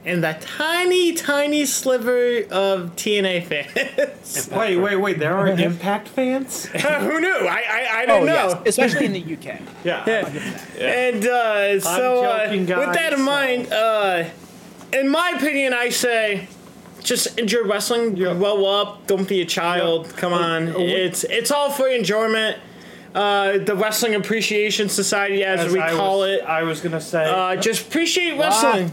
and 0.06 0.24
the 0.24 0.38
tiny, 0.40 1.14
tiny 1.14 1.66
sliver 1.66 2.38
of 2.52 2.96
TNA 2.96 3.44
fans. 3.46 4.50
Wait, 4.52 4.78
wait, 4.78 4.96
wait. 4.96 5.20
There 5.20 5.36
are 5.38 5.48
Impact 5.70 6.08
fans. 6.10 6.66
Who 6.68 7.20
knew? 7.20 7.28
I 7.48 7.64
I, 7.70 7.88
I 8.02 8.04
Oh 8.04 8.08
don't 8.08 8.26
yes, 8.28 8.54
know. 8.54 8.64
especially 8.66 9.06
in 9.08 9.14
the 9.14 9.22
UK. 9.36 9.60
Yeah. 9.84 10.06
And 10.80 11.26
uh, 11.26 11.80
so, 11.80 12.24
uh, 12.24 12.46
joking, 12.46 12.62
with 12.68 12.94
that 12.94 13.14
in 13.14 13.20
so- 13.20 13.26
mind, 13.26 13.72
uh, 13.74 14.24
in 14.94 15.10
my 15.10 15.34
opinion, 15.36 15.74
I 15.74 15.90
say 15.90 16.48
just 17.04 17.38
enjoy 17.40 17.64
wrestling. 17.66 18.16
Grow 18.16 18.66
up. 18.66 19.06
Don't 19.08 19.28
be 19.28 19.42
a 19.42 19.46
child. 19.46 20.16
Come 20.18 20.34
on. 20.34 20.70
it's 20.78 21.24
it's 21.26 21.52
all 21.52 21.72
for 21.72 21.88
enjoyment. 21.88 22.58
Uh, 23.14 23.58
the 23.58 23.76
Wrestling 23.76 24.14
Appreciation 24.14 24.88
Society, 24.88 25.44
as, 25.44 25.62
As 25.62 25.74
we 25.74 25.80
I 25.80 25.90
call 25.92 26.20
was, 26.20 26.30
it. 26.30 26.42
I 26.44 26.62
was 26.64 26.80
gonna 26.80 27.02
say. 27.02 27.26
Uh, 27.26 27.56
just 27.56 27.88
appreciate 27.88 28.38
wrestling. 28.38 28.92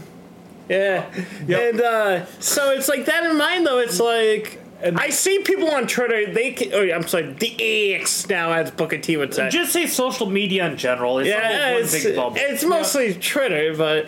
Yeah. 0.69 1.09
And 1.47 1.81
uh, 1.81 2.25
so 2.39 2.71
it's 2.71 2.89
like 2.89 3.05
that 3.05 3.23
in 3.25 3.37
mind, 3.37 3.65
though. 3.65 3.79
It's 3.79 3.99
like. 3.99 4.61
I 4.79 5.09
see 5.09 5.39
people 5.39 5.71
on 5.71 5.87
Twitter. 5.87 6.31
They, 6.31 6.51
can, 6.51 6.71
oh, 6.71 6.93
I'm 6.93 7.07
sorry, 7.07 7.33
the 7.33 7.95
X 7.95 8.29
now, 8.29 8.51
as 8.51 8.69
Booker 8.69 8.99
T 8.99 9.17
would 9.17 9.33
say. 9.33 9.49
Just 9.49 9.73
say 9.73 9.87
social 9.87 10.29
media 10.29 10.67
in 10.67 10.77
general. 10.77 11.17
It's 11.17 11.29
Yeah, 11.29 11.69
it's, 11.69 11.91
big 12.03 12.15
bubble. 12.15 12.35
it's 12.37 12.63
mostly 12.63 13.15
Twitter, 13.15 13.75
but 13.75 14.05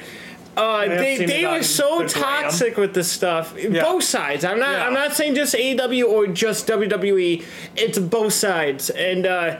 uh, 0.55 0.87
they 0.87 1.25
they 1.25 1.45
were 1.45 1.63
so 1.63 2.05
toxic 2.05 2.77
with 2.77 2.93
this 2.93 3.11
stuff. 3.11 3.55
Both 3.55 4.03
sides. 4.03 4.43
I'm 4.43 4.59
not 4.59 4.71
Yeah. 4.71 4.87
I'm 4.87 4.93
not 4.93 5.13
saying 5.13 5.35
just 5.35 5.55
AEW 5.55 6.07
or 6.07 6.27
just 6.27 6.67
WWE. 6.67 7.43
It's 7.75 7.97
both 7.97 8.33
sides, 8.33 8.89
and 8.89 9.25
uh, 9.25 9.59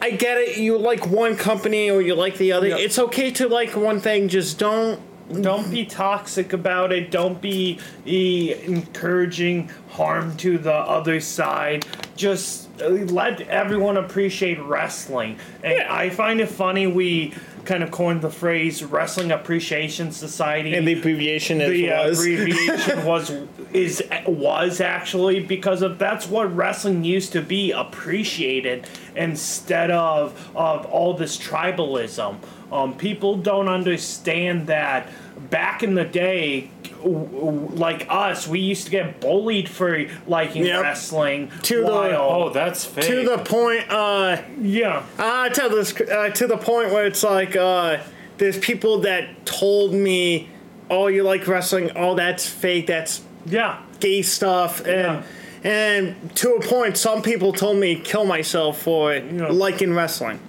I 0.00 0.10
get 0.12 0.38
it. 0.38 0.58
You 0.58 0.78
like 0.78 1.06
one 1.06 1.36
company 1.36 1.90
or 1.90 2.00
you 2.00 2.14
like 2.14 2.38
the 2.38 2.52
other. 2.52 2.68
Yeah. 2.68 2.76
It's 2.78 2.98
okay 2.98 3.30
to 3.32 3.48
like 3.48 3.76
one 3.76 4.00
thing. 4.00 4.28
Just 4.28 4.58
don't. 4.58 5.00
Don't 5.40 5.70
be 5.70 5.84
toxic 5.86 6.52
about 6.52 6.92
it. 6.92 7.10
Don't 7.10 7.40
be 7.40 7.80
e- 8.04 8.54
encouraging 8.64 9.70
harm 9.90 10.36
to 10.38 10.58
the 10.58 10.72
other 10.74 11.20
side. 11.20 11.84
Just 12.16 12.68
uh, 12.80 12.88
let 12.88 13.40
everyone 13.42 13.96
appreciate 13.96 14.60
wrestling. 14.62 15.38
And 15.64 15.74
Yeah. 15.78 15.94
I 15.94 16.10
find 16.10 16.40
it 16.40 16.48
funny 16.48 16.86
we 16.86 17.34
kind 17.64 17.82
of 17.82 17.90
coined 17.90 18.22
the 18.22 18.30
phrase 18.30 18.84
Wrestling 18.84 19.32
Appreciation 19.32 20.12
Society. 20.12 20.72
And 20.74 20.86
the 20.86 20.92
abbreviation 20.92 21.60
is 21.60 21.70
the 21.72 21.88
was. 21.90 22.18
abbreviation 22.20 23.04
was 23.04 23.32
is 23.72 24.02
was 24.26 24.80
actually 24.80 25.40
because 25.40 25.82
of 25.82 25.98
that's 25.98 26.28
what 26.28 26.54
wrestling 26.54 27.02
used 27.02 27.32
to 27.32 27.42
be 27.42 27.72
appreciated 27.72 28.86
instead 29.16 29.90
of 29.90 30.48
of 30.54 30.86
all 30.86 31.14
this 31.14 31.36
tribalism. 31.36 32.36
Um, 32.72 32.94
people 32.94 33.36
don't 33.36 33.68
understand 33.68 34.66
that 34.66 35.08
back 35.50 35.82
in 35.82 35.94
the 35.94 36.04
day, 36.04 36.70
w- 37.02 37.26
w- 37.26 37.68
like 37.74 38.06
us, 38.10 38.48
we 38.48 38.58
used 38.58 38.86
to 38.86 38.90
get 38.90 39.20
bullied 39.20 39.68
for 39.68 40.04
liking 40.26 40.64
Yep. 40.66 40.82
wrestling. 40.82 41.50
To 41.62 41.82
the- 41.82 42.18
oh, 42.18 42.50
that's 42.52 42.84
fake. 42.84 43.04
to 43.06 43.24
the 43.24 43.38
point. 43.38 43.84
Uh, 43.90 44.38
yeah, 44.60 45.02
I 45.18 45.48
tell 45.50 45.68
this 45.70 45.94
uh, 46.00 46.30
to 46.34 46.46
the 46.46 46.56
point 46.56 46.90
where 46.90 47.06
it's 47.06 47.22
like 47.22 47.54
uh, 47.54 47.98
there's 48.38 48.58
people 48.58 48.98
that 49.00 49.46
told 49.46 49.92
me, 49.94 50.48
"Oh, 50.90 51.06
you 51.06 51.22
like 51.22 51.46
wrestling? 51.46 51.92
Oh, 51.94 52.14
that's 52.16 52.46
fake. 52.48 52.88
That's 52.88 53.20
yeah. 53.46 53.78
gay 54.00 54.22
stuff." 54.22 54.84
And 54.86 55.22
and 55.62 56.14
to 56.36 56.54
a 56.54 56.60
point, 56.60 56.96
some 56.96 57.22
people 57.22 57.52
told 57.52 57.76
me 57.78 57.94
kill 57.94 58.24
myself 58.24 58.80
for 58.82 59.14
Yeah. 59.14 59.48
liking 59.50 59.94
wrestling. 59.94 60.40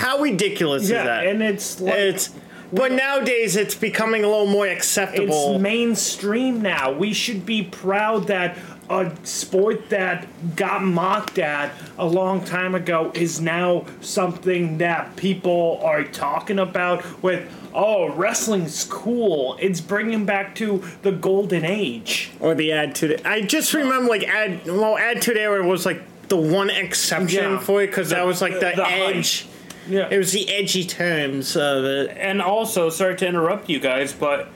How 0.00 0.18
ridiculous 0.18 0.88
Yeah, 0.88 0.98
is 1.00 1.04
that? 1.06 1.26
and 1.26 1.42
it's 1.42 1.80
like 1.80 1.94
it's 1.94 2.30
but 2.72 2.92
nowadays 2.92 3.56
it's 3.56 3.74
becoming 3.74 4.22
a 4.24 4.28
little 4.28 4.46
more 4.46 4.66
acceptable. 4.66 5.54
It's 5.54 5.60
mainstream 5.62 6.62
now. 6.62 6.92
We 6.92 7.12
should 7.12 7.44
be 7.44 7.64
proud 7.64 8.28
that 8.28 8.56
a 8.88 9.12
sport 9.24 9.90
that 9.90 10.26
got 10.56 10.82
mocked 10.82 11.38
at 11.38 11.72
a 11.98 12.06
long 12.06 12.44
time 12.44 12.74
ago 12.74 13.10
is 13.14 13.40
now 13.40 13.84
something 14.00 14.78
that 14.78 15.14
people 15.16 15.80
are 15.84 16.02
talking 16.04 16.58
about 16.58 17.22
with 17.22 17.48
oh 17.72 18.08
wrestling's 18.14 18.82
cool 18.90 19.56
it's 19.60 19.80
bringing 19.80 20.24
back 20.24 20.56
to 20.56 20.82
the 21.02 21.12
golden 21.12 21.64
age 21.64 22.30
or 22.40 22.54
the 22.54 22.72
Attitude. 22.72 23.20
I 23.24 23.42
just 23.42 23.74
remember 23.74 24.08
like 24.08 24.24
ad 24.24 24.64
well, 24.66 24.96
Attitude 24.96 25.36
Era 25.36 25.64
was 25.66 25.84
like 25.86 26.02
the 26.28 26.36
one 26.36 26.70
exception 26.70 27.44
Yeah. 27.52 27.58
for 27.60 27.82
it 27.82 27.88
because 27.88 28.10
that 28.10 28.24
was 28.26 28.40
like 28.40 28.54
the, 28.54 28.72
the 28.74 28.86
edge. 28.88 29.46
Yeah 29.88 30.08
It 30.10 30.18
was 30.18 30.32
the 30.32 30.48
edgy 30.50 30.84
terms 30.84 31.56
of 31.56 31.84
it. 31.84 32.16
and 32.18 32.40
also, 32.42 32.90
sorry 32.90 33.16
to 33.16 33.26
interrupt 33.26 33.68
you 33.68 33.80
guys, 33.80 34.12
but 34.12 34.48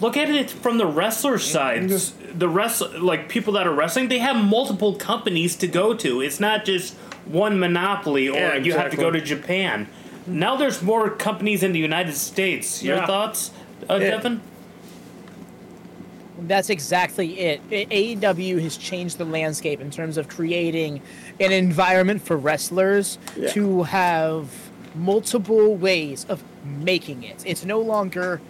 look 0.00 0.16
at 0.16 0.30
it 0.30 0.50
from 0.50 0.78
the 0.78 0.86
wrestler's 0.86 1.44
side. 1.44 1.88
The 1.88 2.48
rest, 2.48 2.82
like 2.94 3.28
people 3.28 3.52
that 3.54 3.66
are 3.66 3.72
wrestling, 3.74 4.08
they 4.08 4.18
have 4.18 4.36
multiple 4.42 4.94
companies 4.94 5.56
to 5.56 5.66
go 5.66 5.94
to. 5.94 6.20
It's 6.20 6.38
not 6.38 6.64
just 6.64 6.94
one 7.26 7.58
monopoly, 7.58 8.28
or 8.28 8.34
Yeah, 8.36 8.54
you 8.56 8.72
have 8.74 8.90
to 8.90 8.96
go 8.96 9.10
to 9.10 9.20
Japan. 9.20 9.88
Now 10.26 10.56
there's 10.56 10.82
more 10.82 11.10
companies 11.10 11.62
in 11.62 11.72
the 11.72 11.78
United 11.78 12.14
States. 12.14 12.82
Your 12.82 12.96
Yeah. 12.98 13.06
thoughts, 13.06 13.50
uh, 13.90 13.94
Yeah. 14.00 14.10
Devin? 14.10 14.40
That's 16.40 16.70
exactly 16.70 17.40
it. 17.40 17.60
A- 17.72 17.86
AEW 18.16 18.58
has 18.62 18.76
changed 18.76 19.18
the 19.18 19.24
landscape 19.24 19.80
in 19.80 19.90
terms 19.90 20.16
of 20.16 20.28
creating 20.28 21.00
an 21.40 21.50
environment 21.50 22.22
for 22.22 22.36
wrestlers 22.36 23.18
Yeah. 23.36 23.48
to 23.50 23.82
have 23.84 24.46
multiple 24.94 25.76
ways 25.76 26.26
of 26.28 26.42
making 26.64 27.22
it. 27.22 27.42
It's 27.46 27.64
no 27.64 27.80
longer 27.80 28.40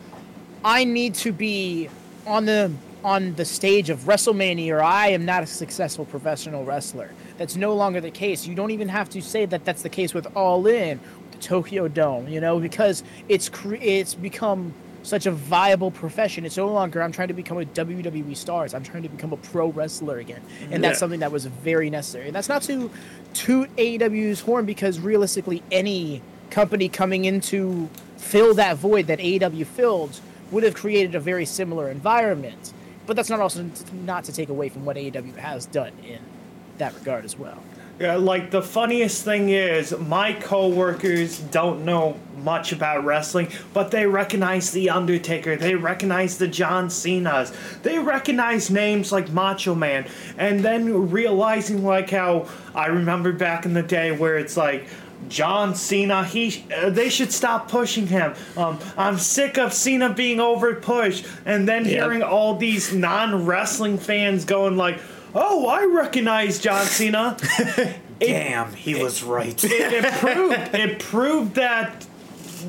I 0.65 0.85
need 0.85 1.15
to 1.17 1.33
be 1.33 1.89
on 2.27 2.45
the 2.45 2.73
on 3.05 3.35
the 3.35 3.45
stage 3.45 3.91
of 3.91 4.01
WrestleMania 4.01 4.73
or 4.73 4.83
I 4.83 5.09
am 5.09 5.25
not 5.25 5.43
a 5.45 5.47
successful 5.47 6.05
professional 6.05 6.65
wrestler. 6.65 7.11
That's 7.39 7.55
no 7.55 7.75
longer 7.75 8.01
the 8.01 8.11
case. 8.11 8.47
You 8.47 8.57
don't 8.57 8.73
even 8.73 8.89
have 8.89 9.09
to 9.11 9.23
say 9.23 9.47
that 9.47 9.65
that's 9.65 9.83
the 9.83 9.89
case 9.89 10.15
with 10.15 10.27
All 10.37 10.67
In, 10.67 10.99
the 11.31 11.39
Tokyo 11.39 11.87
Dome, 11.87 12.27
you 12.29 12.41
know, 12.41 12.59
because 12.59 13.05
it's 13.29 13.49
cre- 13.49 13.77
it's 13.77 14.15
become 14.15 14.75
such 15.03 15.27
a 15.27 15.31
viable 15.31 15.91
profession. 15.91 16.45
It's 16.45 16.57
no 16.57 16.69
longer 16.69 17.03
I'm 17.03 17.13
trying 17.13 17.29
to 17.29 17.35
become 17.35 17.59
a 17.59 17.65
WWE 17.65 18.37
star. 18.37 18.67
I'm 18.75 18.83
trying 18.83 19.03
to 19.03 19.09
become 19.09 19.33
a 19.33 19.37
pro 19.37 19.69
wrestler 19.69 20.19
again, 20.19 20.43
and 20.71 20.83
that's 20.83 20.99
something 20.99 21.21
that 21.21 21.33
was 21.33 21.47
very 21.47 21.91
necessary. 21.91 22.27
And 22.27 22.35
that's 22.35 22.49
not 22.49 22.63
to 22.63 22.91
toot 23.35 23.75
AEW's 23.77 24.41
horn 24.41 24.67
because 24.67 24.99
realistically, 25.01 25.63
any 25.71 26.23
company 26.51 26.89
coming 26.89 27.25
in 27.25 27.41
to 27.43 27.89
fill 28.17 28.55
that 28.55 28.77
void 28.77 29.07
that 29.07 29.19
AEW 29.19 29.67
filled 29.67 30.21
would 30.51 30.63
have 30.63 30.75
created 30.75 31.15
a 31.15 31.21
very 31.21 31.45
similar 31.45 31.91
environment. 31.91 32.73
But 33.07 33.17
that's 33.17 33.31
not 33.31 33.41
also 33.41 33.71
not 33.93 34.25
to 34.25 34.33
take 34.33 34.49
away 34.49 34.69
from 34.69 34.85
what 34.85 34.97
AEW 34.97 35.37
has 35.37 35.67
done 35.67 35.93
in 36.07 36.21
that 36.79 36.95
regard 36.95 37.25
as 37.25 37.39
well. 37.39 37.63
Yeah, 37.99 38.15
like 38.15 38.53
the 38.53 38.63
funniest 38.63 39.25
thing 39.25 39.49
is 39.49 39.97
my 39.99 40.33
coworkers 40.33 41.39
don't 41.41 41.85
know 41.85 42.17
much 42.37 42.71
about 42.73 43.05
wrestling, 43.05 43.49
but 43.75 43.91
they 43.91 44.07
recognize 44.07 44.71
the 44.71 44.91
Undertaker, 44.91 45.57
they 45.57 45.75
recognize 45.75 46.39
the 46.39 46.47
John 46.47 46.91
Cena's, 46.91 47.53
they 47.83 47.99
recognize 47.99 48.71
names 48.71 49.11
like 49.11 49.31
Macho 49.33 49.75
Man, 49.75 50.07
and 50.37 50.61
then 50.65 51.11
realizing 51.11 51.85
like 51.85 52.11
how 52.11 52.49
I 52.73 52.87
remember 52.87 53.33
back 53.33 53.65
in 53.67 53.75
the 53.75 53.83
day 53.83 54.13
where 54.13 54.37
it's 54.39 54.57
like 54.57 54.87
John 55.29 55.75
Cena, 55.75 56.23
he 56.25 56.65
uh, 56.73 56.91
they 56.91 57.09
should 57.11 57.33
stop 57.33 57.69
pushing 57.69 58.07
him. 58.07 58.35
Um, 58.57 58.79
I'm 58.97 59.19
sick 59.19 59.59
of 59.59 59.73
Cena 59.73 60.15
being 60.15 60.39
over 60.39 60.77
pushed, 60.77 61.27
and 61.45 61.67
then 61.69 61.85
Yeah. 61.85 62.05
hearing 62.05 62.23
all 62.23 62.55
these 62.55 62.93
non 62.95 63.45
wrestling 63.45 63.99
fans 63.99 64.45
going 64.45 64.77
like, 64.77 65.01
"Oh, 65.35 65.67
I 65.67 65.85
recognize 65.85 66.59
John 66.59 66.87
Cena." 66.87 67.37
Damn, 68.21 68.73
he 68.75 68.95
was 69.01 69.23
right. 69.23 69.63
it, 69.65 69.71
it 70.05 70.13
proved 70.15 70.75
it 70.75 70.99
proved 70.99 71.55
that 71.55 72.07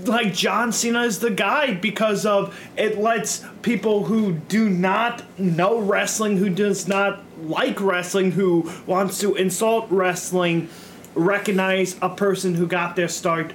like 0.05 0.33
John 0.33 0.71
Cena 0.71 1.01
is 1.03 1.17
the 1.19 1.31
guy 1.31 1.73
because 1.73 2.23
of 2.25 2.55
it 2.77 2.99
lets 2.99 3.43
people 3.63 4.03
who 4.05 4.33
do 4.33 4.69
not 4.69 5.23
know 5.39 5.79
wrestling, 5.79 6.37
who 6.37 6.49
does 6.49 6.87
not 6.87 7.23
like 7.41 7.81
wrestling, 7.81 8.31
who 8.33 8.71
wants 8.85 9.17
to 9.21 9.33
insult 9.35 9.87
wrestling, 9.89 10.69
recognize 11.15 11.95
a 12.01 12.09
person 12.09 12.53
who 12.55 12.67
got 12.67 12.95
their 12.95 13.07
start. 13.07 13.53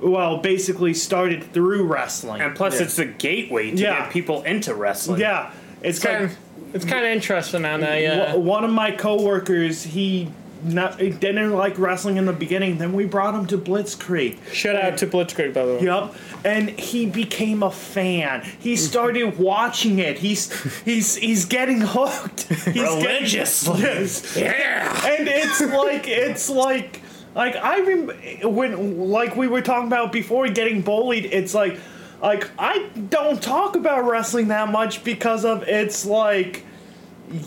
Well, 0.00 0.38
basically 0.38 0.94
started 0.94 1.52
through 1.52 1.84
wrestling. 1.84 2.40
And 2.40 2.54
plus, 2.56 2.76
Yeah. 2.78 2.82
it's 2.86 2.98
a 2.98 3.04
gateway 3.06 3.70
to 3.70 3.76
Yeah. 3.76 3.98
get 4.00 4.10
people 4.10 4.42
into 4.42 4.74
wrestling. 4.74 5.20
yeah, 5.20 5.50
it's 5.80 5.98
It's 5.98 6.04
kind 6.06 6.22
like 6.24 6.32
of 6.32 6.41
it's 6.74 6.84
kind 6.84 7.04
of 7.04 7.10
interesting 7.12 7.64
on 7.64 7.80
that. 7.80 8.00
Yeah. 8.00 8.32
Wh- 8.32 8.38
one 8.40 8.64
of 8.64 8.70
my 8.72 8.90
coworkers, 8.90 9.82
he 9.82 10.28
not 10.64 11.00
he 11.00 11.10
didn't 11.10 11.52
like 11.54 11.76
wrestling 11.78 12.18
in 12.18 12.24
the 12.26 12.32
beginning. 12.32 12.78
Then 12.78 12.92
we 12.92 13.04
brought 13.04 13.34
him 13.34 13.46
to 13.46 13.58
Blitzkrieg. 13.58 14.38
Shout 14.52 14.76
out 14.76 14.96
to 14.98 15.06
Blitzkrieg 15.08 15.52
by 15.52 15.64
the 15.66 15.74
way. 15.74 15.82
Yep, 15.82 16.14
and 16.44 16.70
he 16.70 17.06
became 17.06 17.62
a 17.64 17.70
fan. 17.70 18.42
He 18.60 18.76
started 18.76 19.38
watching 19.38 19.98
it. 19.98 20.18
He's 20.18 20.52
he's 20.84 21.16
he's 21.16 21.46
getting 21.46 21.80
hooked. 21.80 22.44
He's 22.44 22.80
Religiously. 22.82 23.80
Getting, 23.82 24.02
yes, 24.02 24.36
Yeah. 24.36 25.06
and 25.06 25.26
it's 25.28 25.60
like 25.60 26.06
it's 26.06 26.48
like 26.48 27.00
like 27.34 27.56
I 27.56 27.80
rem- 27.80 28.54
when 28.54 29.10
like 29.10 29.34
we 29.36 29.48
were 29.48 29.62
talking 29.62 29.88
about 29.88 30.12
before 30.12 30.46
getting 30.48 30.82
bullied. 30.82 31.24
It's 31.26 31.54
like 31.54 31.76
like 32.22 32.48
I 32.58 32.88
don't 33.10 33.42
talk 33.42 33.76
about 33.76 34.04
wrestling 34.08 34.48
that 34.48 34.68
much 34.70 35.02
because 35.04 35.44
of 35.44 35.64
it's 35.64 36.06
like 36.06 36.64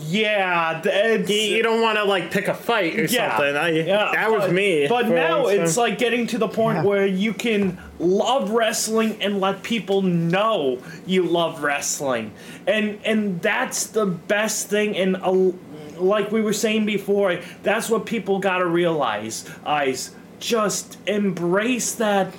yeah 0.08 0.80
it's, 0.84 1.30
You, 1.30 1.36
you 1.56 1.62
don't 1.62 1.80
want 1.80 1.96
to 1.98 2.04
like 2.04 2.30
pick 2.32 2.48
a 2.48 2.54
fight 2.54 2.98
or 2.98 3.04
yeah, 3.04 3.36
something. 3.36 3.56
I, 3.56 3.68
yeah, 3.70 4.10
that 4.12 4.30
was 4.32 4.44
but- 4.46 4.52
me. 4.52 4.86
But 4.88 5.08
now 5.08 5.46
it's 5.46 5.76
like 5.76 5.98
getting 5.98 6.26
to 6.28 6.38
the 6.38 6.48
point 6.48 6.78
Yeah. 6.78 6.84
where 6.84 7.06
you 7.06 7.32
can 7.32 7.78
love 7.98 8.50
wrestling 8.50 9.22
and 9.22 9.40
let 9.40 9.62
people 9.62 10.02
know 10.02 10.78
you 11.06 11.22
love 11.22 11.62
wrestling, 11.62 12.32
and 12.66 12.98
and 13.04 13.40
that's 13.40 13.86
the 13.88 14.06
best 14.06 14.68
thing. 14.68 14.96
And 14.96 15.54
like 15.96 16.32
we 16.32 16.40
were 16.40 16.52
saying 16.52 16.84
before, 16.84 17.38
that's 17.62 17.88
what 17.88 18.06
people 18.06 18.38
got 18.40 18.58
to 18.58 18.66
realize. 18.66 19.48
Eyes 19.64 20.10
just 20.40 20.98
embrace 21.06 21.94
that. 21.94 22.34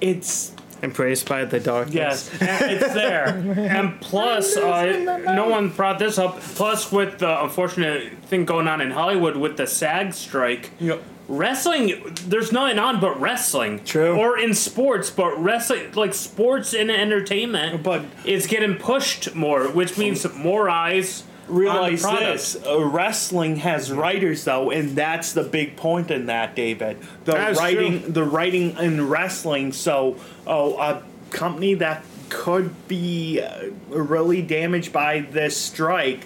It's 0.00 0.53
embraced 0.84 1.28
by 1.28 1.44
the 1.44 1.58
darkness. 1.58 2.30
yes, 2.40 2.60
it's 2.62 2.94
there. 2.94 3.28
And 3.74 4.00
plus, 4.00 4.56
uh, 4.56 5.22
no 5.34 5.48
one 5.48 5.70
brought 5.70 5.98
this 5.98 6.18
up. 6.18 6.38
Plus, 6.40 6.92
with 6.92 7.18
the 7.18 7.42
unfortunate 7.42 8.12
thing 8.24 8.44
going 8.44 8.68
on 8.68 8.80
in 8.80 8.90
Hollywood 8.92 9.36
with 9.36 9.56
the 9.56 9.66
SAG 9.66 10.12
strike, 10.14 10.70
Yep. 10.78 11.02
wrestling, 11.28 12.14
there's 12.28 12.52
nothing 12.52 12.78
on 12.78 13.00
but 13.00 13.18
wrestling. 13.20 13.82
True. 13.84 14.16
Or 14.16 14.38
in 14.38 14.54
sports, 14.54 15.10
but 15.10 15.36
wrestling, 15.42 15.92
like 15.94 16.14
sports 16.14 16.74
and 16.74 16.90
entertainment, 16.90 17.82
But- 17.82 18.04
is 18.24 18.46
getting 18.46 18.76
pushed 18.76 19.34
more, 19.34 19.64
which 19.68 19.96
means 19.98 20.26
more 20.34 20.68
eyes. 20.68 21.24
Realize 21.48 22.04
on 22.04 22.14
the 22.14 22.18
product. 22.18 22.32
this 22.42 22.66
uh, 22.66 22.84
wrestling 22.84 23.56
has 23.56 23.92
writers 23.92 24.44
though 24.44 24.70
and 24.70 24.96
that's 24.96 25.32
the 25.32 25.42
big 25.42 25.76
point 25.76 26.10
in 26.10 26.26
that 26.26 26.54
david 26.56 26.98
the 27.24 27.32
That's 27.32 27.58
writing 27.58 28.02
true. 28.02 28.12
the 28.12 28.24
writing 28.24 28.76
in 28.78 29.08
wrestling 29.08 29.72
so 29.72 30.16
oh 30.46 30.78
a 30.78 31.02
company 31.30 31.74
that 31.74 32.04
could 32.28 32.72
be 32.88 33.40
uh, 33.40 33.70
really 33.88 34.42
damaged 34.42 34.92
by 34.92 35.20
this 35.20 35.56
strike 35.56 36.24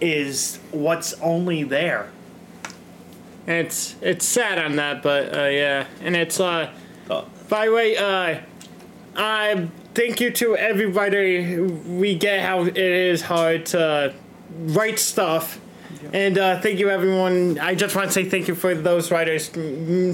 is 0.00 0.58
what's 0.72 1.12
only 1.20 1.62
there 1.64 2.10
It's 3.46 3.94
it's 4.00 4.26
sad 4.26 4.58
on 4.58 4.76
that, 4.76 5.02
but 5.02 5.32
uh, 5.36 5.44
yeah, 5.44 5.86
and 6.02 6.16
it's 6.16 6.40
uh. 6.40 6.72
Uh, 7.08 7.24
By 7.48 7.66
the 7.66 7.72
way, 7.72 7.96
uh, 7.96 8.40
I 9.14 9.68
thank 9.94 10.20
you 10.20 10.32
to 10.32 10.56
everybody. 10.56 11.56
We 11.60 12.16
get 12.16 12.40
how 12.44 12.64
it 12.64 12.76
is 12.76 13.22
hard 13.22 13.66
to 13.66 14.12
write 14.58 14.98
stuff. 14.98 15.60
And 16.12 16.38
uh, 16.38 16.60
thank 16.60 16.78
you, 16.78 16.90
everyone. 16.90 17.58
I 17.58 17.74
just 17.74 17.96
want 17.96 18.08
to 18.08 18.12
say 18.12 18.24
thank 18.24 18.48
you 18.48 18.54
for 18.54 18.74
those 18.74 19.10
writers 19.10 19.48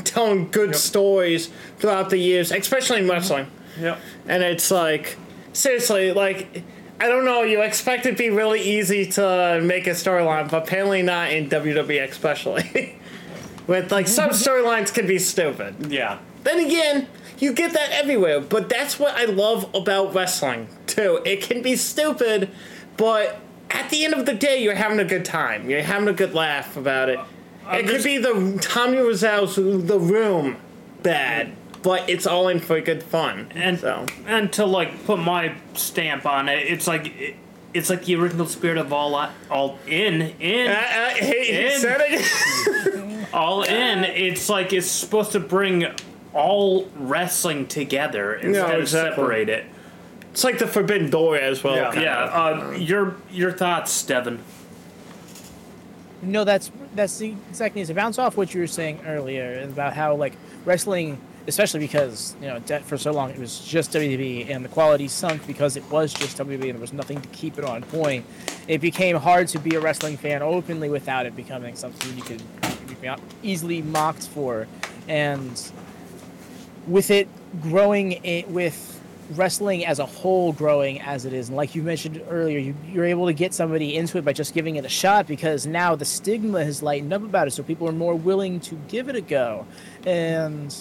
telling 0.05 0.51
good 0.51 0.75
stories 0.77 1.51
throughout 1.79 2.11
the 2.11 2.19
years, 2.19 2.51
especially 2.53 3.01
in 3.01 3.09
wrestling. 3.09 3.47
yep 3.79 3.99
And 4.27 4.43
it's 4.43 4.71
like, 4.71 5.17
seriously, 5.53 6.13
like, 6.13 6.63
I 7.01 7.09
don't 7.09 7.25
know, 7.25 7.43
you 7.43 7.63
expect 7.63 8.07
it 8.07 8.13
to 8.13 8.17
be 8.17 8.31
really 8.31 8.61
easy 8.61 9.07
to 9.13 9.61
make 9.63 9.87
a 9.87 9.91
storyline, 9.91 10.51
but 10.51 10.63
apparently 10.63 11.03
not 11.03 11.33
in 11.33 11.49
WWE, 11.49 12.09
especially. 12.09 12.99
With, 13.67 13.93
like, 13.93 14.09
some 14.09 14.31
storylines 14.31 14.93
can 14.93 15.07
be 15.07 15.19
stupid. 15.19 15.91
yeah 15.91 16.19
Then 16.45 16.61
again, 16.61 17.09
you 17.39 17.53
get 17.53 17.73
that 17.73 17.91
everywhere, 17.91 18.41
but 18.41 18.69
that's 18.69 18.99
what 18.99 19.15
I 19.17 19.25
love 19.25 19.69
about 19.75 20.15
wrestling, 20.15 20.69
too. 20.87 21.21
It 21.25 21.43
can 21.43 21.61
be 21.61 21.77
stupid, 21.77 22.51
but 22.97 23.41
at 23.73 23.91
the 23.91 24.05
end 24.05 24.15
of 24.15 24.27
the 24.27 24.35
day, 24.35 24.63
you're 24.63 24.75
having 24.75 24.99
a 24.99 25.05
good 25.05 25.25
time. 25.25 25.69
You're 25.71 25.83
having 25.83 26.09
a 26.09 26.13
good 26.13 26.35
laugh 26.35 26.77
about 26.77 27.09
it. 27.09 27.19
It 27.71 27.87
could 27.87 28.03
be 28.03 28.19
the 28.19 28.59
Tommy 28.61 28.99
Roselle's 28.99 29.57
The 29.57 29.99
Room 29.99 30.57
bad, 31.03 31.53
but 31.83 32.09
it's 32.11 32.27
all 32.27 32.49
in 32.49 32.61
for 32.61 32.81
good 32.81 33.03
fun. 33.03 33.51
and 33.55 33.79
so. 33.79 34.07
and 34.27 34.53
to 34.55 34.67
like 34.67 35.05
put 35.07 35.19
my 35.19 35.55
stamp 35.75 36.27
on 36.27 36.49
it, 36.49 36.59
it's 36.67 36.87
like 36.87 37.07
it, 37.19 37.37
it's 37.73 37.89
like 37.89 38.05
the 38.05 38.17
original 38.17 38.47
spirit 38.47 38.79
of 38.79 38.93
all 38.93 39.15
all 39.51 39.79
in 39.87 40.21
in 40.41 40.71
Uh, 40.71 40.75
uh, 40.75 41.11
he, 41.15 41.45
he 41.45 41.67
In. 41.75 41.81
said 41.81 42.01
it. 42.05 43.29
all 43.35 43.63
in. 43.63 44.05
It's 44.05 44.49
like 44.49 44.73
it's 44.73 44.91
supposed 44.91 45.33
to 45.33 45.41
bring 45.41 45.87
all 46.35 46.89
wrestling 46.97 47.67
together 47.69 48.35
instead 48.35 48.81
exactly. 48.81 48.83
of 48.83 48.89
separate 49.15 49.49
it. 49.49 49.65
It's 50.33 50.45
like 50.45 50.59
the 50.59 50.67
Forbidden 50.67 51.11
Door 51.11 51.37
as 51.37 51.63
well. 51.63 51.77
Yeah. 51.77 52.01
Yeah. 52.01 52.25
Uh, 52.25 52.71
your 52.73 53.17
your 53.31 53.53
thoughts, 53.53 54.03
Devin? 54.03 54.41
No, 56.23 56.45
that's 56.45 56.71
that's 56.95 57.19
the 57.19 57.31
exact 57.31 57.77
exactly 57.77 57.85
to 57.85 57.95
bounce 57.95 58.19
off 58.19 58.37
what 58.37 58.55
you 58.55 58.61
were 58.61 58.67
saying 58.67 59.01
earlier 59.07 59.61
about 59.63 59.93
how 59.93 60.15
like 60.15 60.35
wrestling, 60.65 61.21
especially 61.49 61.81
because 61.81 62.35
you 62.41 62.47
know 62.47 62.61
de- 62.61 62.81
for 62.81 62.97
so 62.97 63.13
long 63.13 63.31
it 63.31 63.39
was 63.39 63.61
just 63.61 63.93
WWE 63.93 64.49
and 64.49 64.65
the 64.65 64.69
quality 64.71 65.07
sunk 65.07 65.47
because 65.47 65.77
it 65.77 65.85
was 65.91 66.15
just 66.15 66.39
WWE 66.39 66.53
and 66.53 66.63
there 66.63 66.79
was 66.79 66.93
nothing 66.93 67.21
to 67.21 67.29
keep 67.29 67.59
it 67.59 67.65
on 67.65 67.83
point. 67.83 68.25
It 68.69 68.81
became 68.81 69.17
hard 69.17 69.49
to 69.49 69.59
be 69.59 69.75
a 69.75 69.81
wrestling 69.81 70.17
fan 70.17 70.41
openly 70.41 70.89
without 70.89 71.27
it 71.27 71.37
becoming 71.37 71.77
something 71.77 72.17
you 72.17 72.23
could 72.23 72.41
you 72.41 72.87
could 72.87 73.01
be 73.03 73.11
easily 73.43 73.83
mocked 73.83 74.29
for, 74.29 74.67
and 75.09 75.71
with 76.87 77.11
it 77.11 77.29
growing 77.61 78.13
it 78.25 78.49
with 78.49 79.01
wrestling 79.37 79.85
as 79.85 79.99
a 79.99 80.07
whole 80.07 80.53
growing 80.53 81.01
as 81.01 81.25
it 81.25 81.33
is. 81.33 81.49
And 81.49 81.57
like 81.57 81.75
you 81.75 81.83
mentioned 81.83 82.23
earlier 82.29 82.59
you, 82.59 82.75
you're 82.89 83.05
able 83.05 83.27
to 83.27 83.33
get 83.33 83.55
somebody 83.55 83.97
into 83.97 84.19
it 84.19 84.25
by 84.25 84.33
just 84.33 84.55
giving 84.55 84.77
it 84.77 84.85
a 84.85 84.89
shot 84.89 85.27
because 85.27 85.67
now 85.67 85.95
the 85.95 86.05
stigma 86.05 86.65
has 86.65 86.83
lightened 86.83 87.13
up 87.13 87.23
about 87.23 87.49
it 87.49 87.53
so 87.53 87.63
people 87.63 87.89
are 87.89 87.93
more 87.93 88.15
willing 88.15 88.61
to 88.61 88.75
give 88.89 89.09
it 89.09 89.17
a 89.17 89.21
go. 89.21 89.67
And 90.07 90.75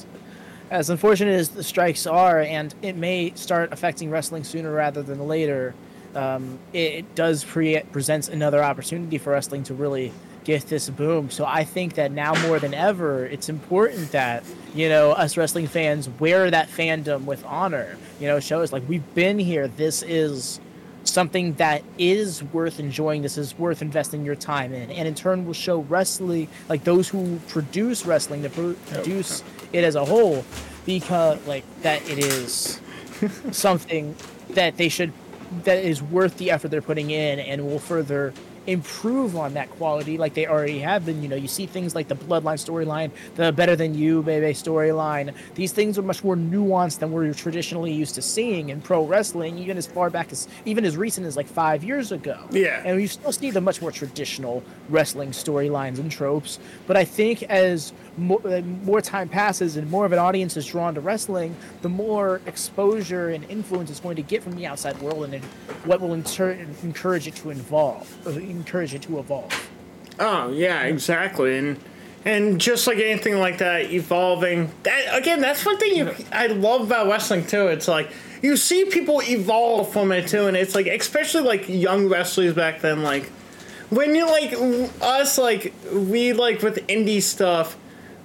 as 0.70 0.90
unfortunate 0.90 1.34
as 1.34 1.50
the 1.50 1.64
strikes 1.64 2.08
are 2.08 2.42
and 2.42 2.74
it 2.82 2.96
may 2.96 3.34
start 3.36 3.74
affecting 3.74 4.10
wrestling 4.10 4.44
sooner 4.44 4.72
rather 4.72 5.04
than 5.04 5.28
later 5.28 5.74
um, 6.16 6.60
it, 6.74 6.94
it 6.94 7.16
does 7.16 7.44
pre- 7.44 7.82
another 8.32 8.64
opportunity 8.64 9.18
for 9.18 9.32
wrestling 9.32 9.64
to 9.64 9.74
really 9.74 10.12
get 10.44 10.68
this 10.68 10.90
boom. 10.90 11.30
So 11.30 11.46
I 11.46 11.64
think 11.64 11.96
that 11.96 12.12
now 12.12 12.34
more 12.48 12.60
than 12.60 12.74
ever, 12.74 13.26
it's 13.26 13.50
important 13.50 14.12
that 14.12 14.44
you 14.74 14.90
know 14.90 15.12
us 15.12 15.38
wrestling 15.38 15.68
fans 15.68 16.10
wear 16.20 16.50
that 16.52 16.70
fandom 16.70 17.26
with 17.26 17.46
honor. 17.46 17.98
You 18.20 18.28
know, 18.28 18.40
show 18.40 18.62
us 18.62 18.72
like 18.72 18.88
we've 18.88 19.14
been 19.14 19.40
here. 19.40 19.68
This 19.68 20.04
is 20.04 20.60
something 21.04 21.54
that 21.54 21.84
is 21.98 22.44
worth 22.44 22.80
enjoying. 22.80 23.22
This 23.22 23.38
is 23.38 23.58
worth 23.58 23.82
investing 23.82 24.26
your 24.26 24.36
time 24.36 24.74
in, 24.74 24.90
and 24.92 25.08
in 25.08 25.16
turn 25.16 25.46
will 25.46 25.54
show 25.54 25.80
wrestling 25.82 26.48
like 26.70 26.84
those 26.84 27.10
who 27.10 27.40
produce 27.48 28.06
wrestling 28.06 28.42
to 28.44 28.50
oh, 28.50 28.76
produce 28.90 29.44
it 29.74 29.84
as 29.84 29.96
a 29.96 30.06
whole, 30.06 30.46
because 30.86 31.46
like 31.48 31.64
that 31.82 32.08
it 32.10 32.20
is 32.20 32.80
something 33.52 34.16
that 34.50 34.78
they 34.78 34.90
should 34.90 35.14
that 35.64 35.84
is 35.84 36.02
worth 36.02 36.38
the 36.38 36.50
effort 36.50 36.70
they're 36.70 36.82
putting 36.82 37.12
in 37.12 37.40
and 37.40 37.66
will 37.66 37.80
further 37.80 38.34
improve 38.68 39.36
on 39.36 39.54
that 39.56 39.70
quality 39.72 40.18
like 40.18 40.34
they 40.34 40.48
already 40.48 40.80
have 40.80 41.06
been. 41.06 41.22
You 41.24 41.30
know 41.30 41.36
you 41.36 41.48
see 41.48 41.66
things 41.66 41.96
like 41.96 42.08
the 42.08 42.16
bloodline 42.16 42.60
storyline 42.60 43.12
the 43.36 43.52
better 43.52 43.76
than 43.76 43.96
you 43.96 44.22
baby 44.22 44.54
storyline. 44.54 45.34
These 45.56 45.72
things 45.72 45.98
are 45.98 46.02
much 46.04 46.24
more 46.24 46.36
nuanced 46.36 47.00
than 47.00 47.12
we're 47.12 47.34
traditionally 47.34 47.92
used 47.92 48.16
to 48.16 48.22
seeing 48.22 48.70
in 48.70 48.82
pro 48.82 49.06
wrestling 49.06 49.58
even 49.58 49.78
as 49.78 49.88
far 49.88 50.10
back 50.10 50.32
as 50.32 50.48
even 50.66 50.86
as 50.86 50.98
recent 50.98 51.26
as 51.28 51.36
like 51.36 51.48
five 51.48 51.84
years 51.84 52.12
ago. 52.12 52.38
Yeah. 52.52 52.82
and 52.86 53.02
you 53.02 53.08
still 53.08 53.32
see 53.32 53.52
the 53.52 53.62
much 53.62 53.82
more 53.82 53.92
traditional 53.92 54.64
wrestling 54.90 55.32
storylines 55.32 56.00
and 56.00 56.12
tropes. 56.12 56.60
But 56.88 56.98
i 56.98 57.04
think 57.06 57.44
as 57.44 57.94
more, 58.18 58.42
uh, 58.46 58.62
more 58.62 59.02
time 59.02 59.30
passes 59.30 59.78
and 59.78 59.90
more 59.90 60.06
of 60.06 60.12
an 60.12 60.20
audience 60.20 60.58
is 60.58 60.66
drawn 60.66 60.94
to 60.96 61.02
wrestling, 61.02 61.56
the 61.82 61.90
more 61.90 62.42
exposure 62.46 63.30
and 63.30 63.50
influence 63.50 63.90
it's 63.90 64.00
going 64.00 64.16
to 64.16 64.22
get 64.22 64.44
from 64.44 64.56
the 64.56 64.66
outside 64.66 65.00
world, 65.02 65.34
and 65.34 65.44
what 65.86 66.02
will 66.02 66.14
in 66.14 66.24
turn 66.24 66.76
encourage 66.84 67.28
it 67.28 67.36
to 67.36 67.50
evolve, 67.50 68.28
encourage 68.28 68.94
it 68.94 69.02
to 69.04 69.20
evolve. 69.20 69.70
Oh 70.20 70.52
yeah, 70.52 70.84
exactly. 70.84 71.58
And 71.58 71.80
and 72.24 72.62
just 72.62 72.86
like 72.86 73.00
anything 73.00 73.40
like 73.40 73.58
that, 73.60 73.92
evolving. 73.92 74.72
That 74.84 75.18
again, 75.18 75.42
that's 75.42 75.66
one 75.66 75.78
thing 75.78 75.96
you 75.96 76.14
I 76.32 76.48
love 76.48 76.82
about 76.82 77.08
wrestling 77.08 77.46
too. 77.46 77.68
It's 77.68 77.88
like 77.88 78.12
you 78.42 78.58
see 78.58 78.86
people 78.86 79.22
evolve 79.24 79.92
from 79.92 80.12
it 80.12 80.28
too, 80.28 80.48
and 80.48 80.58
it's 80.58 80.76
like 80.76 80.88
especially 80.88 81.44
like 81.44 81.68
young 81.68 82.10
wrestlers 82.10 82.54
back 82.54 82.82
then, 82.82 83.04
like 83.04 83.32
when 83.90 84.16
you 84.16 84.26
like 84.26 84.54
us, 85.02 85.38
like 85.38 85.74
we 85.94 86.34
like 86.34 86.62
with 86.62 86.88
indie 86.88 87.22
stuff. 87.22 87.78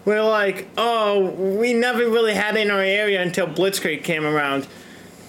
We're 0.07 0.23
like, 0.23 0.69
oh, 0.79 1.31
we 1.31 1.75
never 1.75 2.09
really 2.09 2.33
had 2.33 2.57
it 2.57 2.61
in 2.61 2.71
our 2.71 2.81
area 2.81 3.21
until 3.21 3.49
Blitzkrieg 3.49 4.05
came 4.05 4.25
around. 4.25 4.67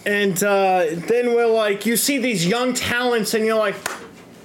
And 0.06 0.42
uh, 0.42 0.86
then 0.92 1.34
we're 1.34 1.48
like, 1.48 1.86
you 1.86 1.98
see 1.98 2.20
these 2.20 2.48
young 2.48 2.74
talents, 2.74 3.34
and 3.34 3.44
you're 3.44 3.58
like, 3.58 3.76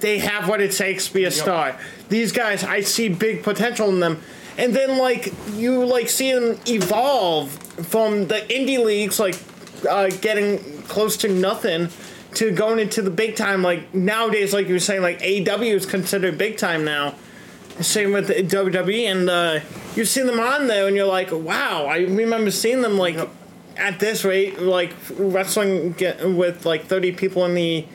they 0.01 0.19
have 0.19 0.49
what 0.49 0.59
it 0.59 0.71
takes 0.73 1.07
to 1.07 1.13
be 1.13 1.23
a 1.23 1.31
star. 1.31 1.79
These 2.09 2.33
guys, 2.33 2.63
I 2.63 2.81
see 2.81 3.07
big 3.07 3.43
potential 3.43 3.87
in 3.89 4.01
them. 4.01 4.21
And 4.57 4.75
then 4.75 4.97
like 4.97 5.33
you 5.53 5.85
like 5.85 6.09
see 6.09 6.33
them 6.33 6.59
evolve 6.67 7.51
from 7.87 8.27
the 8.27 8.39
indie 8.49 8.83
leagues, 8.83 9.19
like 9.19 9.35
uh, 9.89 10.09
getting 10.09 10.59
close 10.83 11.15
to 11.17 11.29
nothing, 11.29 11.89
to 12.35 12.51
going 12.51 12.79
into 12.79 13.01
the 13.01 13.09
big 13.09 13.35
time. 13.35 13.63
Like 13.63 13.93
nowadays, 13.93 14.53
like 14.53 14.67
you 14.67 14.73
were 14.73 14.79
saying, 14.79 15.01
like 15.01 15.21
AW 15.21 15.61
is 15.61 15.85
considered 15.85 16.37
big 16.37 16.57
time 16.57 16.83
now. 16.83 17.15
Same 17.81 18.13
with 18.13 18.29
WWE, 18.29 19.11
and 19.11 19.29
uh, 19.29 19.59
you 19.95 20.05
see 20.05 20.21
them 20.21 20.39
on 20.39 20.67
there, 20.67 20.87
and 20.87 20.95
you're 20.95 21.07
like, 21.07 21.31
wow. 21.31 21.85
I 21.85 21.97
remember 21.99 22.51
seeing 22.51 22.81
them 22.81 22.97
like 22.97 23.17
at 23.77 23.99
this 23.99 24.23
rate, 24.23 24.59
like 24.59 24.93
wrestling 25.17 25.93
get, 25.93 26.27
with 26.27 26.65
like 26.65 26.85
30 26.85 27.13
people 27.13 27.45
in 27.45 27.55
the 27.55 27.85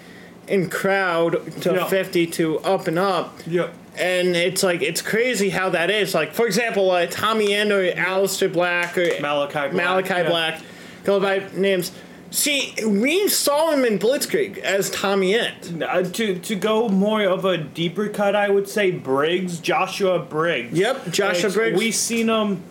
in 0.46 0.70
crowd 0.70 1.60
to 1.62 1.74
Yeah. 1.74 1.84
50 1.86 2.26
to 2.26 2.58
up 2.60 2.86
and 2.88 2.98
up. 2.98 3.38
Yeah. 3.46 3.68
And 3.96 4.36
it's 4.36 4.62
like 4.62 4.80
it's 4.80 5.02
crazy 5.02 5.50
how 5.50 5.70
that 5.70 5.90
is. 5.90 6.14
Like 6.14 6.32
for 6.32 6.46
example, 6.46 6.90
uh, 6.90 7.06
Tommy 7.06 7.52
End 7.52 7.72
or 7.72 7.82
Aleister 7.92 8.52
Black 8.52 8.96
or 8.96 9.06
Malakai 9.06 9.72
Black, 9.72 9.72
Malakai 9.72 10.08
yeah. 10.08 10.28
Black, 10.28 10.62
go 11.04 11.20
by 11.20 11.48
names. 11.54 11.92
See, 12.30 12.74
we 12.84 13.28
saw 13.28 13.70
him 13.70 13.84
in 13.84 13.98
Blitzkrieg 13.98 14.58
as 14.58 14.90
Tommy 14.90 15.34
End. 15.34 15.82
Uh, 15.82 16.02
to 16.02 16.38
to 16.38 16.54
go 16.54 16.88
more 16.88 17.22
of 17.22 17.44
a 17.44 17.56
deeper 17.56 18.08
cut, 18.08 18.36
I 18.36 18.50
would 18.50 18.68
say 18.68 18.90
Briggs, 18.90 19.58
Joshua 19.58 20.18
Briggs. 20.18 20.78
Yep, 20.78 21.10
Joshua 21.10 21.50
Briggs. 21.50 21.78
We 21.78 21.90
seen 21.90 22.28
him. 22.28 22.62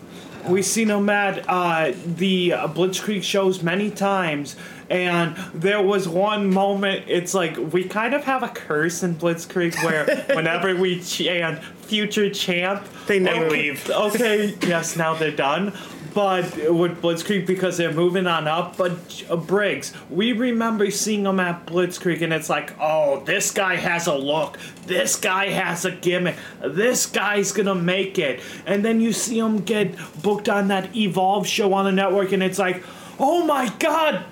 We 0.48 0.62
seen 0.62 0.88
him 0.88 1.10
at 1.10 1.44
uh, 1.48 1.92
the 2.06 2.52
uh, 2.52 2.68
Blitzkrieg 2.68 3.22
shows 3.24 3.62
many 3.62 3.90
times, 3.90 4.54
and 4.88 5.36
there 5.52 5.82
was 5.82 6.08
one 6.08 6.52
moment. 6.54 7.04
It's 7.08 7.34
like 7.34 7.56
we 7.56 7.84
kind 7.84 8.14
of 8.14 8.24
have 8.24 8.44
a 8.44 8.48
curse 8.48 9.02
in 9.02 9.16
Blitzkrieg 9.16 9.74
where 9.84 10.06
whenever 10.36 10.76
we 10.76 11.00
chant 11.00 11.62
"future 11.64 12.30
champ," 12.30 12.86
They 13.08 13.18
never 13.18 13.50
leave. 13.50 13.90
Okay, 13.90 14.54
yes, 14.62 14.96
now 14.96 15.14
they're 15.14 15.32
done. 15.32 15.72
But 16.14 16.44
with 16.72 17.00
Blitzkrieg 17.02 17.46
because 17.46 17.76
they're 17.76 17.92
moving 17.92 18.26
on 18.26 18.48
up. 18.48 18.76
But 18.76 19.24
uh, 19.28 19.36
Briggs, 19.36 19.92
we 20.10 20.32
remember 20.32 20.90
seeing 20.90 21.26
him 21.26 21.40
at 21.40 21.66
Blitzkrieg, 21.66 22.22
and 22.22 22.32
it's 22.32 22.50
like, 22.50 22.74
oh, 22.80 23.20
this 23.24 23.50
guy 23.50 23.76
has 23.76 24.06
a 24.06 24.14
look. 24.14 24.58
This 24.86 25.16
guy 25.16 25.48
has 25.48 25.84
a 25.84 25.90
gimmick. 25.90 26.36
This 26.64 27.06
guy's 27.06 27.52
gonna 27.52 27.74
make 27.74 28.18
it. 28.18 28.40
And 28.66 28.84
then 28.84 29.00
you 29.00 29.12
see 29.12 29.38
him 29.38 29.58
get 29.58 29.94
booked 30.22 30.48
on 30.48 30.68
that 30.68 30.96
Evolve 30.96 31.46
show 31.46 31.72
on 31.74 31.84
the 31.84 31.92
network, 31.92 32.32
and 32.32 32.42
it's 32.42 32.58
like, 32.58 32.82
oh 33.18 33.44
my 33.44 33.68
god. 33.78 34.24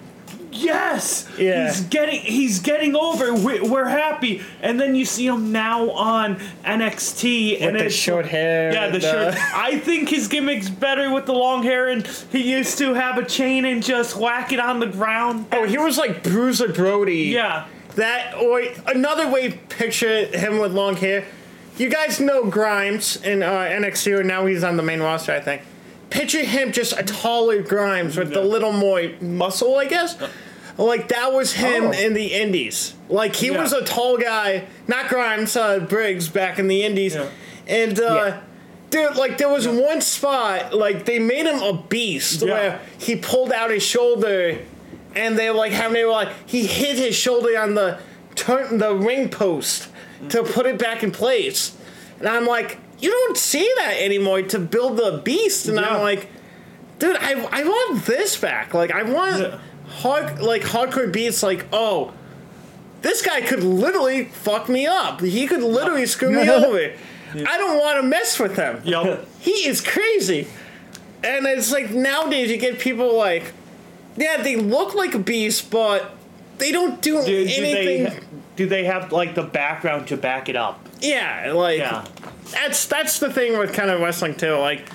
Yes, 0.57 1.29
Yeah. 1.39 1.67
he's 1.67 1.81
getting 1.83 2.21
he's 2.21 2.59
getting 2.61 2.97
over. 2.97 3.35
We, 3.35 3.61
we're 3.61 3.89
happy, 3.89 4.43
and 4.63 4.81
then 4.81 4.95
you 4.95 5.05
see 5.05 5.27
him 5.27 5.53
now 5.53 5.91
on 5.91 6.37
NXT 6.65 7.57
and 7.61 7.73
With 7.73 7.81
the 7.81 7.87
it's 7.87 7.95
short 7.95 8.27
hair 8.27 8.73
Yeah, 8.73 8.89
the 8.89 8.95
and, 8.95 9.35
short. 9.35 9.45
I 9.55 9.79
think 9.79 10.09
his 10.09 10.29
gimmick's 10.29 10.69
better 10.71 11.13
with 11.13 11.27
the 11.27 11.35
long 11.35 11.63
hair, 11.63 11.89
and 11.89 12.07
he 12.31 12.51
used 12.53 12.79
to 12.79 12.95
have 12.95 13.19
a 13.19 13.25
chain 13.25 13.65
and 13.65 13.83
just 13.83 14.17
whack 14.17 14.53
it 14.53 14.61
on 14.61 14.81
the 14.81 14.87
ground. 14.87 15.47
Oh, 15.53 15.65
he 15.65 15.79
was 15.79 15.99
like 15.99 16.23
Bruiser 16.23 16.73
Brody. 16.73 17.25
Yeah, 17.25 17.67
That 17.97 18.35
or 18.35 18.63
another 18.87 19.29
way 19.31 19.53
picture 19.69 20.27
him 20.27 20.59
with 20.59 20.73
long 20.73 20.97
hair. 20.97 21.25
You 21.77 21.91
guys 21.91 22.21
know 22.21 22.45
Grimes 22.49 23.23
in 23.23 23.43
uh, 23.43 23.51
NXT, 23.51 24.21
and 24.21 24.29
now 24.29 24.47
he's 24.47 24.65
on 24.65 24.77
the 24.79 24.83
main 24.83 25.01
roster, 25.01 25.33
I 25.33 25.41
think. 25.41 25.63
Picture 26.09 26.43
him 26.45 26.73
just 26.73 26.93
a 26.99 27.03
taller 27.03 27.61
Grimes 27.63 28.17
with 28.17 28.31
a 28.33 28.37
Yeah. 28.37 28.41
little 28.41 28.73
more 28.73 29.03
muscle, 29.21 29.77
I 29.77 29.85
guess. 29.87 30.17
Like 30.79 31.09
that 31.09 31.33
was 31.33 31.55
him 31.55 31.85
Oh. 31.87 31.91
in 31.93 32.13
the 32.15 32.35
Indies. 32.35 32.95
Like 33.09 33.35
he 33.37 33.47
Yeah. 33.49 33.63
was 33.63 33.73
a 33.73 33.83
tall 33.85 34.19
guy, 34.19 34.65
not 34.87 35.09
Grimes, 35.09 35.57
uh, 35.57 35.79
Briggs 35.81 36.29
back 36.29 36.59
in 36.59 36.69
the 36.69 36.85
Indies, 36.85 37.15
Yeah. 37.15 37.27
and. 37.67 37.99
Uh. 38.01 38.37
Dude, 38.89 39.17
like 39.17 39.37
there 39.37 39.49
was 39.49 39.67
one 39.67 40.01
spot, 40.01 40.73
like 40.73 41.07
they 41.07 41.19
made 41.19 41.45
him 41.45 41.61
a 41.61 41.73
beast 41.73 42.41
where 42.45 42.79
he 42.99 43.17
pulled 43.17 43.51
out 43.53 43.71
his 43.73 43.83
shoulder, 43.83 44.59
and 45.17 45.37
they 45.37 45.51
were 45.51 45.57
like 45.57 45.73
having 45.73 45.95
they 45.95 46.05
were 46.05 46.13
like 46.13 46.29
he 46.47 46.67
hit 46.67 46.97
his 46.97 47.17
shoulder 47.17 47.59
on 47.59 47.75
the 47.75 47.99
turn 48.37 48.79
the 48.79 48.95
ring 48.95 49.29
post 49.29 49.89
to 50.29 50.45
put 50.45 50.67
it 50.67 50.79
back 50.79 51.03
in 51.03 51.11
place, 51.11 51.73
and 52.21 52.29
I'm 52.29 52.47
like, 52.47 52.79
you 53.01 53.11
don't 53.11 53.37
see 53.37 53.69
that 53.79 53.97
anymore 53.99 54.43
to 54.43 54.59
build 54.61 54.99
the 54.99 55.21
beast, 55.25 55.67
and. 55.67 55.81
I'm 55.81 56.01
like, 56.01 56.29
dude, 57.01 57.17
I 57.17 57.33
I 57.51 57.65
want 57.65 58.07
this 58.07 58.37
back, 58.37 58.73
like 58.73 58.93
I 58.93 59.03
want 59.03 59.41
Yeah. 59.43 59.59
Hard 59.89 60.41
like 60.41 60.63
hardcore 60.63 61.13
beats, 61.13 61.43
like 61.43 61.67
oh. 61.73 62.13
This 63.03 63.23
guy 63.23 63.41
could 63.43 63.63
literally 63.63 64.25
fuck 64.25 64.69
me 64.69 64.87
up. 64.87 65.21
He 65.21 65.47
could 65.47 65.63
literally 65.63 66.07
screw 66.07 66.31
me 66.31 66.49
over. 66.51 66.93
I 67.35 67.59
don't 67.59 67.79
want 67.79 68.01
to 68.01 68.03
mess 68.03 68.39
with 68.39 68.57
him. 68.57 68.81
Yup. 68.85 69.27
He 69.39 69.67
is 69.69 69.81
crazy. 69.81 70.49
And 71.23 71.47
it's 71.47 71.71
like 71.71 71.91
nowadays 71.91 72.51
you 72.51 72.57
get 72.57 72.79
people 72.79 73.17
like, 73.17 73.53
yeah, 74.17 74.43
they 74.43 74.57
look 74.57 74.95
like 74.95 75.15
a 75.15 75.19
beast, 75.19 75.71
but 75.71 76.17
they 76.59 76.73
don't 76.73 77.01
do, 77.03 77.21
do, 77.21 77.27
do 77.27 77.37
anything. 77.37 78.05
they 78.05 78.21
do 78.57 78.67
they 78.67 78.85
have 78.85 79.13
like 79.13 79.35
the 79.35 79.43
background 79.43 80.09
to 80.09 80.17
back 80.17 80.49
it 80.49 80.57
up? 80.57 80.81
yeah, 81.01 81.53
like 81.55 81.79
Yeah, 81.79 82.05
that's 82.51 82.87
that's 82.87 83.19
the 83.19 83.33
thing 83.33 83.59
with 83.59 83.73
kind 83.73 83.91
of 83.91 84.01
wrestling 84.01 84.35
too. 84.35 84.55
Like, 84.55 84.89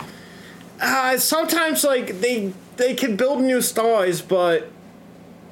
uh, 0.81 1.17
sometimes 1.17 1.83
like 1.83 2.19
they 2.21 2.53
they 2.77 2.95
can 2.95 3.15
build 3.15 3.41
new 3.41 3.61
stars, 3.61 4.21
but 4.21 4.69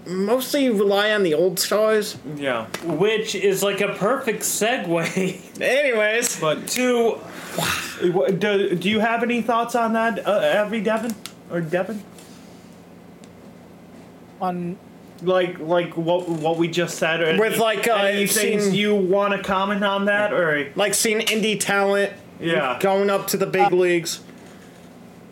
mostly 0.08 0.70
rely 0.70 1.12
on 1.12 1.24
the 1.24 1.34
old 1.34 1.60
stars. 1.60 2.18
yeah. 2.36 2.66
Which 2.84 3.36
is 3.36 3.62
like 3.64 3.82
a 3.82 3.94
perfect 3.94 4.42
segue 4.42 5.62
Anyways, 5.62 6.40
But 6.40 6.68
to 6.70 7.20
do, 8.38 8.76
do 8.76 8.90
you 8.90 9.00
have 9.00 9.24
any 9.24 9.42
thoughts 9.42 9.76
on 9.76 9.94
that, 9.94 10.26
uh, 10.26 10.42
Advy 10.42 10.84
Deven 10.84 11.14
or 11.52 11.62
Devin? 11.62 12.04
On 14.42 14.78
Like 15.22 15.60
like 15.60 15.98
what 15.98 16.30
what 16.30 16.58
we 16.58 16.70
just 16.70 16.98
said, 16.98 17.22
or 17.22 17.38
With, 17.38 17.58
like, 17.58 17.88
uh, 17.90 17.96
any 17.96 18.26
things 18.26 18.64
seen- 18.66 18.74
you 18.74 18.96
want 18.96 19.34
to 19.34 19.44
comment 19.44 19.84
on 19.84 20.06
that, 20.06 20.32
or 20.32 20.72
like 20.76 20.94
seeing 20.94 21.20
indie 21.20 21.60
talent 21.60 22.14
yeah, 22.40 22.78
going 22.80 23.10
up 23.10 23.28
to 23.28 23.38
the 23.38 23.46
big 23.46 23.74
leagues. 23.74 24.22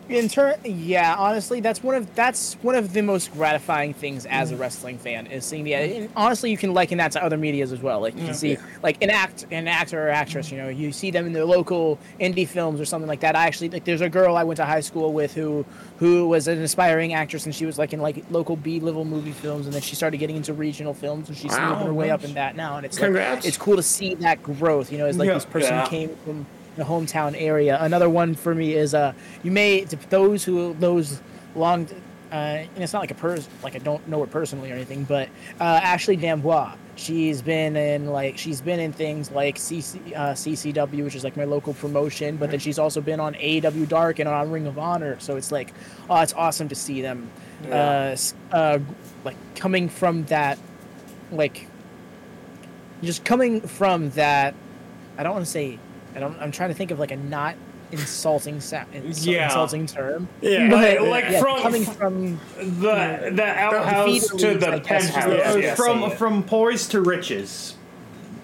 In 0.08 0.28
turn, 0.28 0.56
yeah, 0.64 1.14
honestly, 1.16 1.60
that's 1.60 1.82
one 1.82 1.94
of 1.94 2.14
that's 2.14 2.54
one 2.62 2.74
of 2.74 2.92
the 2.92 3.02
most 3.02 3.32
gratifying 3.32 3.92
things 3.92 4.26
as 4.26 4.50
a 4.52 4.54
mm. 4.54 4.60
wrestling 4.60 4.98
fan 4.98 5.26
is 5.26 5.44
seeing 5.44 5.64
the. 5.64 5.74
And 5.74 6.08
honestly, 6.16 6.50
you 6.50 6.56
can 6.56 6.72
liken 6.72 6.98
that 6.98 7.12
to 7.12 7.22
other 7.22 7.36
medias 7.36 7.72
as 7.72 7.80
well. 7.80 8.00
Like 8.00 8.16
you 8.16 8.24
can 8.24 8.34
see, 8.34 8.56
like 8.82 9.02
an 9.02 9.10
act, 9.10 9.46
an 9.50 9.68
actor 9.68 10.08
or 10.08 10.10
actress, 10.10 10.50
you 10.50 10.58
know, 10.58 10.68
you 10.68 10.92
see 10.92 11.10
them 11.10 11.26
in 11.26 11.32
their 11.32 11.44
local 11.44 11.98
indie 12.20 12.48
films 12.48 12.80
or 12.80 12.84
something 12.84 13.08
like 13.08 13.20
that. 13.20 13.36
I 13.36 13.46
actually 13.46 13.70
like. 13.70 13.84
There's 13.84 14.00
a 14.00 14.08
girl 14.08 14.36
I 14.36 14.44
went 14.44 14.56
to 14.58 14.64
high 14.64 14.80
school 14.80 15.12
with 15.12 15.34
who 15.34 15.64
who 15.98 16.28
was 16.28 16.48
an 16.48 16.58
aspiring 16.62 17.12
actress, 17.12 17.44
and 17.44 17.54
she 17.54 17.66
was 17.66 17.78
like 17.78 17.92
in 17.92 18.00
like 18.00 18.24
local 18.30 18.56
B 18.56 18.80
level 18.80 19.04
movie 19.04 19.32
films, 19.32 19.66
and 19.66 19.74
then 19.74 19.82
she 19.82 19.94
started 19.94 20.18
getting 20.18 20.36
into 20.36 20.52
regional 20.54 20.94
films, 20.94 21.28
and 21.28 21.36
she's 21.36 21.52
Wow, 21.52 21.70
moving 21.70 21.86
her 21.86 21.94
way 21.94 22.10
up 22.10 22.24
in 22.24 22.34
that 22.34 22.56
now. 22.56 22.76
And 22.76 22.86
it's 22.86 23.00
Like, 23.00 23.12
it's 23.44 23.56
cool 23.56 23.76
to 23.76 23.82
see 23.82 24.14
that 24.16 24.42
growth. 24.42 24.90
You 24.90 24.98
know, 24.98 25.06
it's 25.06 25.18
like 25.18 25.28
Yeah. 25.28 25.34
this 25.34 25.44
person 25.44 25.76
Yeah. 25.76 25.86
came 25.86 26.16
from 26.24 26.46
the 26.78 26.84
hometown 26.84 27.34
area. 27.36 27.78
Another 27.80 28.08
one 28.08 28.34
for 28.34 28.54
me 28.54 28.74
is 28.74 28.94
uh, 28.94 29.12
you 29.42 29.50
may 29.50 29.84
to 29.84 29.96
those 30.08 30.44
who 30.44 30.74
those 30.74 31.20
long, 31.54 31.86
uh, 32.32 32.34
and 32.34 32.78
it's 32.78 32.92
not 32.92 33.00
like 33.00 33.10
a 33.10 33.14
person 33.14 33.50
like 33.62 33.74
I 33.74 33.78
don't 33.78 34.06
know 34.08 34.20
her 34.20 34.26
personally 34.26 34.70
or 34.70 34.74
anything, 34.74 35.04
but 35.04 35.28
uh, 35.60 35.64
Ashley 35.64 36.16
D'Amboise. 36.16 36.76
She's 36.96 37.42
been 37.42 37.76
in 37.76 38.06
like 38.06 38.38
she's 38.38 38.60
been 38.60 38.80
in 38.80 38.92
things 38.92 39.30
like 39.30 39.56
CC, 39.56 40.00
uh, 40.16 40.32
CCW, 40.32 41.04
which 41.04 41.14
is 41.14 41.22
like 41.22 41.36
my 41.36 41.44
local 41.44 41.72
promotion, 41.74 42.36
but 42.36 42.50
then 42.50 42.58
she's 42.58 42.76
also 42.76 43.00
been 43.00 43.20
on 43.20 43.36
AW 43.36 43.84
Dark 43.84 44.18
and 44.18 44.28
on 44.28 44.50
Ring 44.50 44.66
of 44.66 44.80
Honor. 44.80 45.16
So 45.20 45.36
it's 45.36 45.52
like, 45.52 45.72
oh, 46.10 46.20
it's 46.20 46.32
awesome 46.32 46.68
to 46.70 46.74
see 46.74 47.00
them, 47.00 47.30
uh, 47.70 48.16
uh, 48.50 48.80
like 49.24 49.36
coming 49.54 49.88
from 49.88 50.24
that, 50.24 50.58
like 51.30 51.68
just 53.00 53.24
coming 53.24 53.60
from 53.60 54.10
that 54.10 54.56
I 55.18 55.24
don't 55.24 55.32
want 55.32 55.44
to 55.44 55.50
say 55.50 55.80
I 56.18 56.20
don't 56.20 56.36
I'm 56.40 56.50
trying 56.50 56.70
to 56.70 56.74
think 56.74 56.90
of 56.90 56.98
like 56.98 57.12
a 57.12 57.16
not 57.16 57.54
insulting 57.92 58.60
sound 58.60 58.92
ins- 58.92 59.24
Yeah. 59.24 59.44
insulting 59.46 59.86
term. 59.86 60.28
Yeah. 60.40 60.68
Like- 60.68 61.00
like 61.00 61.24
yeah, 61.30 61.40
from- 61.40 61.60
coming 61.62 61.84
from 61.84 62.40
the 62.58 63.30
the 63.32 63.44
outhouse 63.46 64.04
feeder 64.04 64.26
to 64.26 64.34
leagues, 64.48 64.60
the 64.64 64.72
I 64.72 64.78
guess, 64.80 65.04
is 65.04 65.10
the- 65.14 65.14
penthouse. 65.20 65.54
Uh, 65.54 65.58
yeah. 65.58 65.74
from 65.76 66.10
say 66.10 66.16
from 66.16 66.42
poise 66.42 66.88
to 66.88 67.00
riches, 67.00 67.76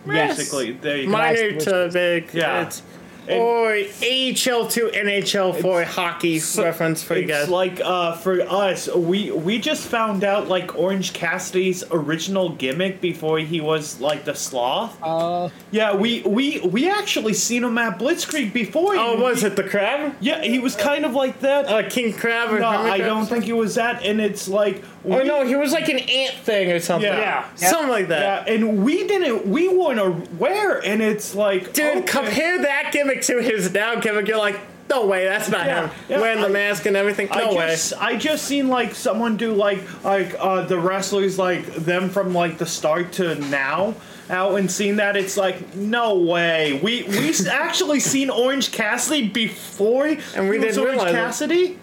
Yes. 0.07 0.37
basically. 0.37 0.73
There 0.73 0.99
you 0.99 1.07
go. 1.07 1.11
Minor 1.13 1.61
to 1.61 1.91
big. 1.93 2.31
Yeah. 2.33 2.63
It's, 2.63 2.83
or 3.29 3.71
AHL 3.73 4.69
to 4.69 4.91
NHL 4.95 5.61
for 5.61 5.85
hockey 5.85 6.41
reference 6.59 7.03
for 7.03 7.15
you 7.17 7.23
It's 7.23 7.31
guys. 7.31 7.49
like 7.49 7.81
uh, 7.81 8.17
for 8.17 8.41
us, 8.43 8.89
we 8.95 9.31
we 9.31 9.59
just 9.59 9.87
found 9.89 10.25
out 10.25 10.49
like 10.49 10.77
Orange 10.79 11.13
Cassidy's 11.13 11.85
original 11.91 12.51
gimmick 12.51 13.01
before 13.01 13.39
he 13.39 13.61
was 13.61 14.01
like 14.01 14.25
the 14.25 14.35
sloth. 14.35 14.97
Uh, 15.03 15.49
Yeah, 15.71 15.95
we 15.97 16.23
we 16.23 16.61
we 16.61 16.89
actually 16.91 17.35
seen 17.35 17.65
him 17.65 17.79
at 17.79 17.99
Blitzkrieg 17.99 18.53
before. 18.53 18.95
oh, 18.97 19.17
He- 19.17 19.23
was 19.23 19.43
it 19.45 19.57
the 19.57 19.65
crab? 19.65 20.15
Yeah, 20.21 20.43
he 20.43 20.59
was 20.59 20.77
kind 20.77 21.05
of 21.05 21.15
like 21.15 21.41
that. 21.41 21.67
Uh, 21.67 21.89
King 21.89 22.13
Crab 22.13 22.53
or 22.53 22.61
no, 22.61 22.71
Hermit 22.71 22.93
I 22.93 22.99
don't 22.99 23.27
think 23.27 23.45
he 23.45 23.53
was 23.53 23.75
that. 23.77 24.05
And 24.05 24.21
it's 24.21 24.49
like, 24.49 24.83
Oh 25.07 25.19
we- 25.19 25.25
no, 25.25 25.45
he 25.47 25.55
was 25.57 25.73
like 25.73 25.89
an 25.89 25.99
ant 25.99 26.35
thing 26.37 26.71
or 26.71 26.81
something. 26.81 27.11
Yeah. 27.13 27.45
something 27.57 27.89
like 27.91 28.09
that. 28.09 28.47
Yeah, 28.49 28.55
and 28.55 28.85
we 28.85 29.07
didn't. 29.07 29.47
We 29.47 29.69
weren't 29.69 30.01
aware, 30.01 30.79
and 30.85 31.03
it's 31.03 31.35
like, 31.35 31.73
Dude, 31.75 31.99
okay. 31.99 32.03
compare 32.07 32.59
that 32.63 32.91
gimmick 32.93 33.14
to 33.23 33.41
his 33.41 33.73
now 33.73 33.97
gimmick. 34.01 34.29
You're 34.29 34.39
like, 34.39 34.61
no 34.91 35.07
way, 35.07 35.25
that's 35.25 35.49
not 35.49 35.67
Yeah, 35.67 35.89
him. 35.89 35.99
yeah, 36.09 36.21
Wearing 36.21 36.41
the 36.41 36.49
I- 36.49 36.53
mask 36.53 36.87
and 36.87 36.97
everything. 36.97 37.29
No 37.35 37.51
I 37.51 37.55
way. 37.55 37.71
just, 37.71 37.93
I 37.95 38.17
just 38.17 38.45
seen 38.45 38.69
like 38.69 38.95
someone 38.95 39.37
do 39.37 39.53
like 39.55 39.81
like 40.05 40.35
uh, 40.39 40.63
the 40.67 40.79
wrestlers 40.79 41.39
like 41.39 41.65
them 41.75 42.11
from 42.11 42.35
like 42.35 42.59
the 42.59 42.67
start 42.67 43.13
to 43.13 43.35
now 43.37 43.95
out 44.31 44.55
and 44.59 44.71
seen 44.71 44.97
that 44.97 45.17
it's 45.19 45.37
like 45.37 45.75
no 45.75 46.19
way 46.19 46.81
we 46.83 47.03
we 47.05 47.35
actually 47.51 48.01
seen 48.01 48.31
Orange 48.31 48.73
Cassidy 48.73 49.29
before 49.29 50.07
And 50.07 50.49
we 50.49 50.59
didn't 50.59 50.79
Orange 50.79 51.03
realize 51.03 51.41
it. 51.43 51.79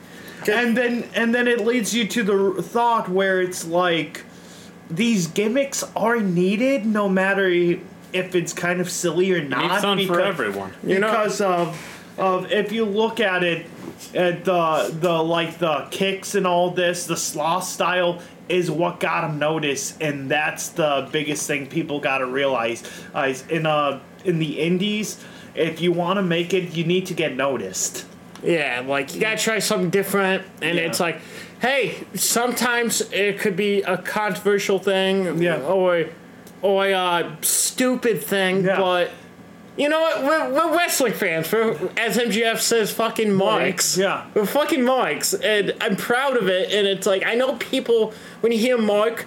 And 0.48 0.76
then 0.76 1.08
and 1.14 1.34
then 1.36 1.48
it 1.48 1.62
leads 1.66 1.94
you 1.94 2.08
to 2.08 2.24
the 2.24 2.62
thought 2.64 3.10
where 3.10 3.42
it's 3.42 3.66
like 3.66 4.24
these 4.90 5.28
gimmicks 5.28 5.84
are 5.96 6.20
needed 6.20 6.86
no 6.86 7.08
matter 7.08 7.80
if 8.14 8.36
it's 8.36 8.54
kind 8.54 8.82
of 8.82 8.90
silly 8.90 9.32
or 9.32 9.44
not 9.44 9.82
some 9.82 9.98
for 10.00 10.14
because- 10.16 10.28
everyone. 10.28 10.72
You 10.86 11.00
know- 11.00 11.08
because 11.12 11.42
of 11.42 11.98
of 12.18 12.52
if 12.52 12.72
you 12.72 12.86
look 12.86 13.20
at 13.20 13.44
it 13.44 13.66
at 14.14 14.44
the 14.44 14.94
the 15.00 15.24
like 15.24 15.58
the 15.60 15.88
kicks 15.92 16.36
and 16.36 16.46
all 16.46 16.72
this 16.72 17.06
the 17.06 17.16
sloth 17.18 17.64
style 17.64 18.22
is 18.50 18.70
what 18.70 19.00
got 19.00 19.24
him 19.24 19.40
noticed 19.40 20.02
and 20.02 20.30
that's 20.30 20.70
the 20.70 21.08
biggest 21.12 21.48
thing 21.48 21.68
people 21.68 22.00
got 22.02 22.18
to 22.18 22.26
realize 22.26 22.84
uh, 23.14 23.34
in 23.50 23.66
uh 23.66 24.00
in 24.26 24.40
the 24.40 24.60
indies 24.60 25.24
if 25.56 25.80
you 25.80 25.92
want 25.94 26.18
to 26.18 26.22
make 26.24 26.54
it 26.54 26.76
you 26.76 26.84
need 26.84 27.06
to 27.06 27.14
get 27.14 27.36
noticed 27.36 28.06
Yeah, 28.44 28.84
like 28.86 29.14
you 29.16 29.22
gotta 29.22 29.38
try 29.38 29.60
something 29.60 29.90
different, 29.92 30.44
and 30.64 30.78
Yeah. 30.78 30.86
it's 30.88 31.00
like, 31.00 31.22
hey, 31.62 31.96
sometimes 32.16 33.02
it 33.12 33.38
could 33.40 33.56
be 33.56 33.84
a 33.84 33.98
controversial 33.98 34.80
thing, 34.80 35.40
Yeah. 35.42 35.58
or 35.62 36.06
Oh, 36.64 36.68
or 36.70 36.88
a 36.88 36.94
uh, 36.94 37.36
stupid 37.42 38.24
thing, 38.24 38.64
Yeah. 38.64 38.78
but 38.78 39.12
you 39.78 39.90
know 39.90 40.00
what? 40.02 40.24
We're, 40.24 40.54
we're 40.54 40.76
wrestling 40.78 41.14
fans. 41.14 41.52
We're, 41.52 41.72
as 41.98 42.18
MJF 42.18 42.60
says, 42.60 42.92
fucking 42.92 43.34
marks. 43.34 43.98
Yeah. 43.98 44.26
we're 44.34 44.46
fucking 44.46 44.84
marks, 44.84 45.34
and 45.34 45.74
I'm 45.82 45.96
proud 45.96 46.38
of 46.38 46.48
it. 46.50 46.72
And 46.72 46.86
it's 46.88 47.08
like 47.08 47.26
I 47.26 47.36
know 47.36 47.56
people 47.56 48.14
when 48.42 48.52
you 48.52 48.58
hear 48.60 48.78
mark. 48.78 49.26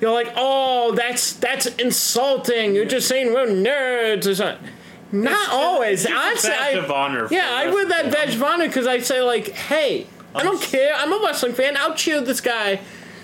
You're 0.00 0.10
like, 0.12 0.32
oh, 0.34 0.92
that's 0.96 1.34
that's 1.34 1.66
insulting. 1.66 2.74
You're 2.74 2.86
just 2.86 3.06
saying 3.06 3.32
we're 3.32 3.46
nerds 3.46 4.26
or 4.26 4.34
something. 4.34 4.68
Not 5.12 5.50
always. 5.50 6.04
It's 6.04 6.12
Honestly, 6.12 6.50
a 6.50 6.54
badge 6.54 6.74
I- 6.74 6.78
of 6.78 6.90
honor. 6.90 7.28
yeah, 7.30 7.48
I 7.52 7.70
wear 7.70 7.86
that 7.86 8.10
badge 8.10 8.34
of 8.34 8.42
honor 8.42 8.66
because 8.66 8.88
I 8.88 8.98
say 8.98 9.20
like, 9.22 9.50
hey, 9.50 10.08
I 10.34 10.42
don't 10.42 10.60
care. 10.60 10.92
I'm 10.94 11.12
a 11.12 11.24
wrestling 11.24 11.52
fan. 11.52 11.76
I'll 11.76 11.94
cheer 11.94 12.20
this 12.20 12.40
guy 12.40 12.80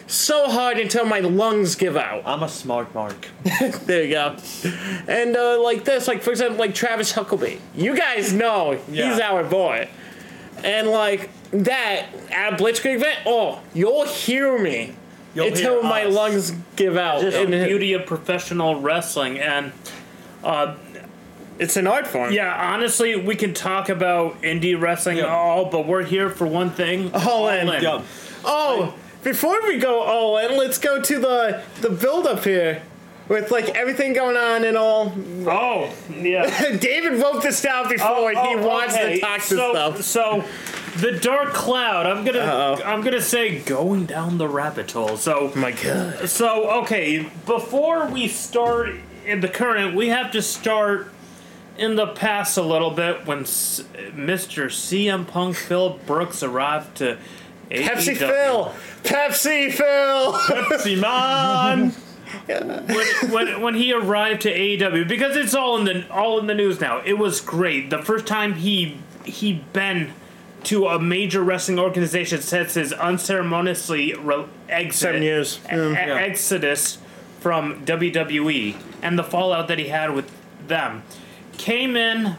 so 0.08 0.48
hard 0.50 0.78
until 0.78 1.04
my 1.04 1.20
lungs 1.20 1.74
give 1.76 1.96
out. 1.96 2.22
i'm 2.26 2.42
a 2.42 2.48
smart 2.48 2.92
mark 2.94 3.28
There 3.86 4.02
you 4.04 4.10
go. 4.10 4.36
And 5.06 5.36
uh, 5.36 5.62
like 5.62 5.84
this, 5.84 6.08
like 6.08 6.22
for 6.22 6.30
example, 6.30 6.58
like 6.58 6.74
Travis 6.74 7.12
Huckabee. 7.12 7.58
You 7.74 7.96
guys 7.96 8.32
know 8.32 8.78
he's 8.90 9.20
our 9.20 9.44
boy. 9.44 9.88
And 10.64 10.88
like 10.88 11.30
that 11.52 12.06
at 12.30 12.58
Blitzkrieg 12.58 12.96
event, 12.96 13.18
oh, 13.26 13.60
you'll 13.74 14.04
hear 14.06 14.58
me 14.58 14.94
You'll 15.34 15.48
until 15.48 15.74
hear 15.74 15.82
my 15.82 16.04
us. 16.04 16.14
lungs 16.14 16.52
give 16.76 16.96
out. 16.96 17.20
Just 17.20 17.36
And 17.36 17.52
the 17.52 17.64
beauty 17.66 17.92
of 17.92 18.06
professional 18.06 18.80
wrestling 18.80 19.38
and 19.38 19.72
it's 21.58 21.76
an 21.76 21.86
art 21.86 22.06
form. 22.06 22.32
yeah 22.32 22.72
honestly 22.72 23.16
we 23.16 23.34
can 23.34 23.52
talk 23.52 23.88
about 23.88 24.40
indie 24.42 24.80
wrestling 24.80 25.18
Yeah. 25.18 25.26
all 25.34 25.64
but 25.66 25.86
we're 25.86 26.04
here 26.04 26.30
for 26.30 26.46
one 26.46 26.70
thing 26.70 27.10
All 27.14 27.48
in. 27.48 27.66
yeah 27.82 28.02
Oh, 28.44 28.94
before 29.22 29.60
we 29.66 29.78
go 29.78 30.00
all 30.02 30.38
in, 30.38 30.56
let's 30.56 30.78
go 30.78 31.00
to 31.00 31.18
the 31.18 31.62
the 31.80 31.90
build 31.90 32.26
up 32.26 32.44
here. 32.44 32.82
With 33.28 33.50
like 33.50 33.68
everything 33.76 34.14
going 34.14 34.38
on 34.38 34.64
and 34.64 34.74
all. 34.74 35.12
oh 35.46 35.92
yeah 36.10 36.48
David 36.78 37.20
wrote 37.20 37.42
this 37.42 37.60
down 37.60 37.86
before 37.90 38.08
oh, 38.08 38.28
he 38.28 38.54
Oh, 38.54 38.66
wants 38.66 38.94
okay. 38.94 39.16
to 39.16 39.20
talk 39.20 39.40
so, 39.42 39.70
stuff. 39.72 40.00
So, 40.02 40.44
the 40.96 41.12
dark 41.12 41.52
cloud. 41.52 42.06
I'm 42.06 42.24
gonna. 42.24 42.38
Uh-oh. 42.38 42.82
I'm 42.82 43.02
gonna 43.02 43.20
say 43.20 43.58
going 43.58 44.06
down 44.06 44.38
the 44.38 44.48
rabbit 44.48 44.90
hole. 44.92 45.18
So, 45.18 45.52
my 45.54 45.72
god. 45.72 46.26
so 46.30 46.70
okay. 46.84 47.28
Before 47.44 48.06
we 48.06 48.28
start 48.28 48.94
in 49.26 49.40
the 49.40 49.48
current, 49.48 49.94
we 49.94 50.08
have 50.08 50.32
to 50.32 50.40
start 50.40 51.10
in 51.76 51.96
the 51.96 52.06
past 52.06 52.56
a 52.56 52.62
little 52.62 52.92
bit 52.92 53.26
when 53.26 53.40
S- 53.40 53.84
Mr. 54.14 54.70
CM 54.70 55.26
Punk 55.28 55.54
Phil 55.54 55.98
Brooks 56.06 56.42
arrived 56.42 56.96
to. 56.96 57.18
Pepsi. 57.70 58.16
Phil! 58.16 58.74
Pepsi 59.04 59.72
Phil! 60.72 60.78
Simon 60.78 61.92
when, 62.46 63.30
when 63.32 63.60
when 63.62 63.74
he 63.74 63.92
arrived 63.92 64.42
to 64.42 64.52
AEW 64.52 65.06
because 65.08 65.36
it's 65.36 65.54
all 65.54 65.76
in 65.78 65.84
the 65.84 66.10
all 66.10 66.38
in 66.38 66.46
the 66.46 66.54
news 66.54 66.80
now. 66.80 67.00
It 67.04 67.14
was 67.18 67.40
great. 67.40 67.90
The 67.90 68.02
first 68.02 68.26
time 68.26 68.54
he 68.54 68.98
he 69.24 69.64
been 69.72 70.12
to 70.64 70.86
a 70.88 70.98
major 71.00 71.42
wrestling 71.42 71.78
organization 71.78 72.40
since 72.40 72.74
his 72.74 72.92
unceremoniously 72.92 74.14
re- 74.14 74.44
exit 74.68 75.00
Seven 75.00 75.22
years. 75.22 75.60
e- 75.72 75.74
e- 75.76 75.94
exodus 75.96 76.98
from 77.40 77.84
WWE 77.86 78.76
and 79.02 79.18
the 79.18 79.22
fallout 79.22 79.68
that 79.68 79.78
he 79.78 79.88
had 79.88 80.10
with 80.14 80.30
them 80.66 81.02
came 81.56 81.96
in 81.96 82.36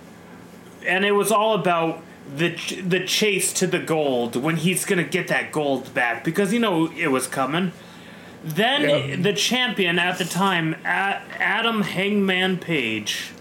and 0.85 1.05
it 1.05 1.13
was 1.13 1.31
all 1.31 1.55
about 1.55 2.01
the 2.35 2.51
ch- 2.51 2.77
the 2.87 2.99
chase 3.05 3.51
to 3.53 3.67
the 3.67 3.79
gold 3.79 4.35
when 4.35 4.57
he's 4.57 4.85
gonna 4.85 5.03
get 5.03 5.27
that 5.29 5.51
gold 5.51 5.93
back 5.93 6.23
because 6.23 6.53
you 6.53 6.59
know 6.59 6.91
it 6.97 7.07
was 7.09 7.27
coming. 7.27 7.71
Then 8.43 8.81
Yeah. 9.09 9.15
the 9.17 9.33
champion 9.33 9.99
at 9.99 10.17
the 10.17 10.25
time, 10.25 10.75
A- 10.85 11.21
Adam 11.39 11.81
Hangman 11.83 12.57
Page. 12.57 13.31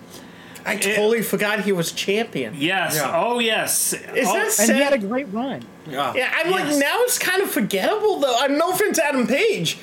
I 0.66 0.76
totally 0.76 1.22
forgot 1.22 1.61
he 1.61 1.72
was 1.72 1.93
champion. 1.93 2.55
Yes. 2.59 2.97
Yeah. 2.97 3.12
Oh 3.14 3.39
yes. 3.39 3.93
Is 3.93 4.28
oh, 4.28 4.32
that 4.34 4.43
and 4.45 4.53
sad? 4.53 4.76
he 4.76 4.82
had 4.82 4.93
a 4.93 4.99
great 4.99 5.28
run. 5.32 5.62
yeah 5.89 6.12
yeah, 6.14 6.30
I'm 6.36 6.51
like, 6.51 6.66
now 6.76 7.01
it's 7.03 7.18
kind 7.18 7.41
of 7.43 7.51
forgettable 7.51 8.18
though. 8.20 8.36
I'm 8.39 8.59
no 8.59 8.70
offense 8.70 8.99
to 8.99 9.05
Adam 9.07 9.26
Page. 9.26 9.78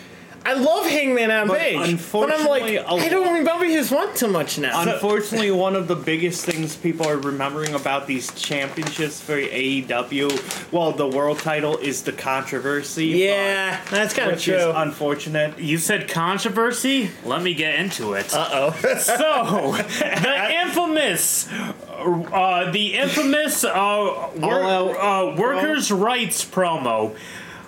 I 0.46 0.54
love 0.54 0.86
Hangman 0.86 1.32
Adam 1.32 1.48
But 1.48 1.60
Page. 1.60 1.76
But 2.12 2.32
I'm 2.32 2.46
like, 2.48 2.62
unfortunately, 2.62 2.76
a 2.76 2.86
I 2.86 3.10
don't 3.10 3.34
remember 3.34 3.66
his 3.66 3.92
run 3.92 4.14
too 4.16 4.28
much 4.28 4.60
now. 4.60 4.80
Unfortunately, 4.82 5.50
one 5.50 5.76
of 5.76 5.88
the 5.88 5.96
biggest 5.96 6.46
things 6.46 6.76
people 6.76 7.08
are 7.08 7.18
remembering 7.18 7.74
about 7.74 8.06
these 8.06 8.32
championships 8.34 9.20
for 9.20 9.38
AEW, 9.38 10.72
well, 10.72 10.92
the 10.92 11.08
world 11.08 11.40
title 11.40 11.78
is 11.78 12.04
the 12.04 12.12
controversy. 12.12 13.08
yeah, 13.08 13.82
that's 13.90 14.14
kind 14.14 14.30
of 14.30 14.36
which 14.36 14.48
is 14.48 14.62
true. 14.64 14.72
unfortunate. 14.76 15.58
You 15.58 15.80
said 15.80 16.08
controversy. 16.10 17.10
Let 17.24 17.42
me 17.42 17.56
get 17.56 17.80
into 17.80 18.14
it. 18.14 18.32
Uh 18.34 18.48
oh. 18.52 18.72
so 19.00 19.72
the 20.00 20.62
infamous, 20.62 21.52
uh, 21.52 22.70
the 22.72 22.94
infamous 22.96 23.64
uh, 23.64 24.30
wor- 24.38 25.00
uh, 25.00 25.36
workers' 25.36 25.92
rights 25.92 26.46
promo. 26.46 27.16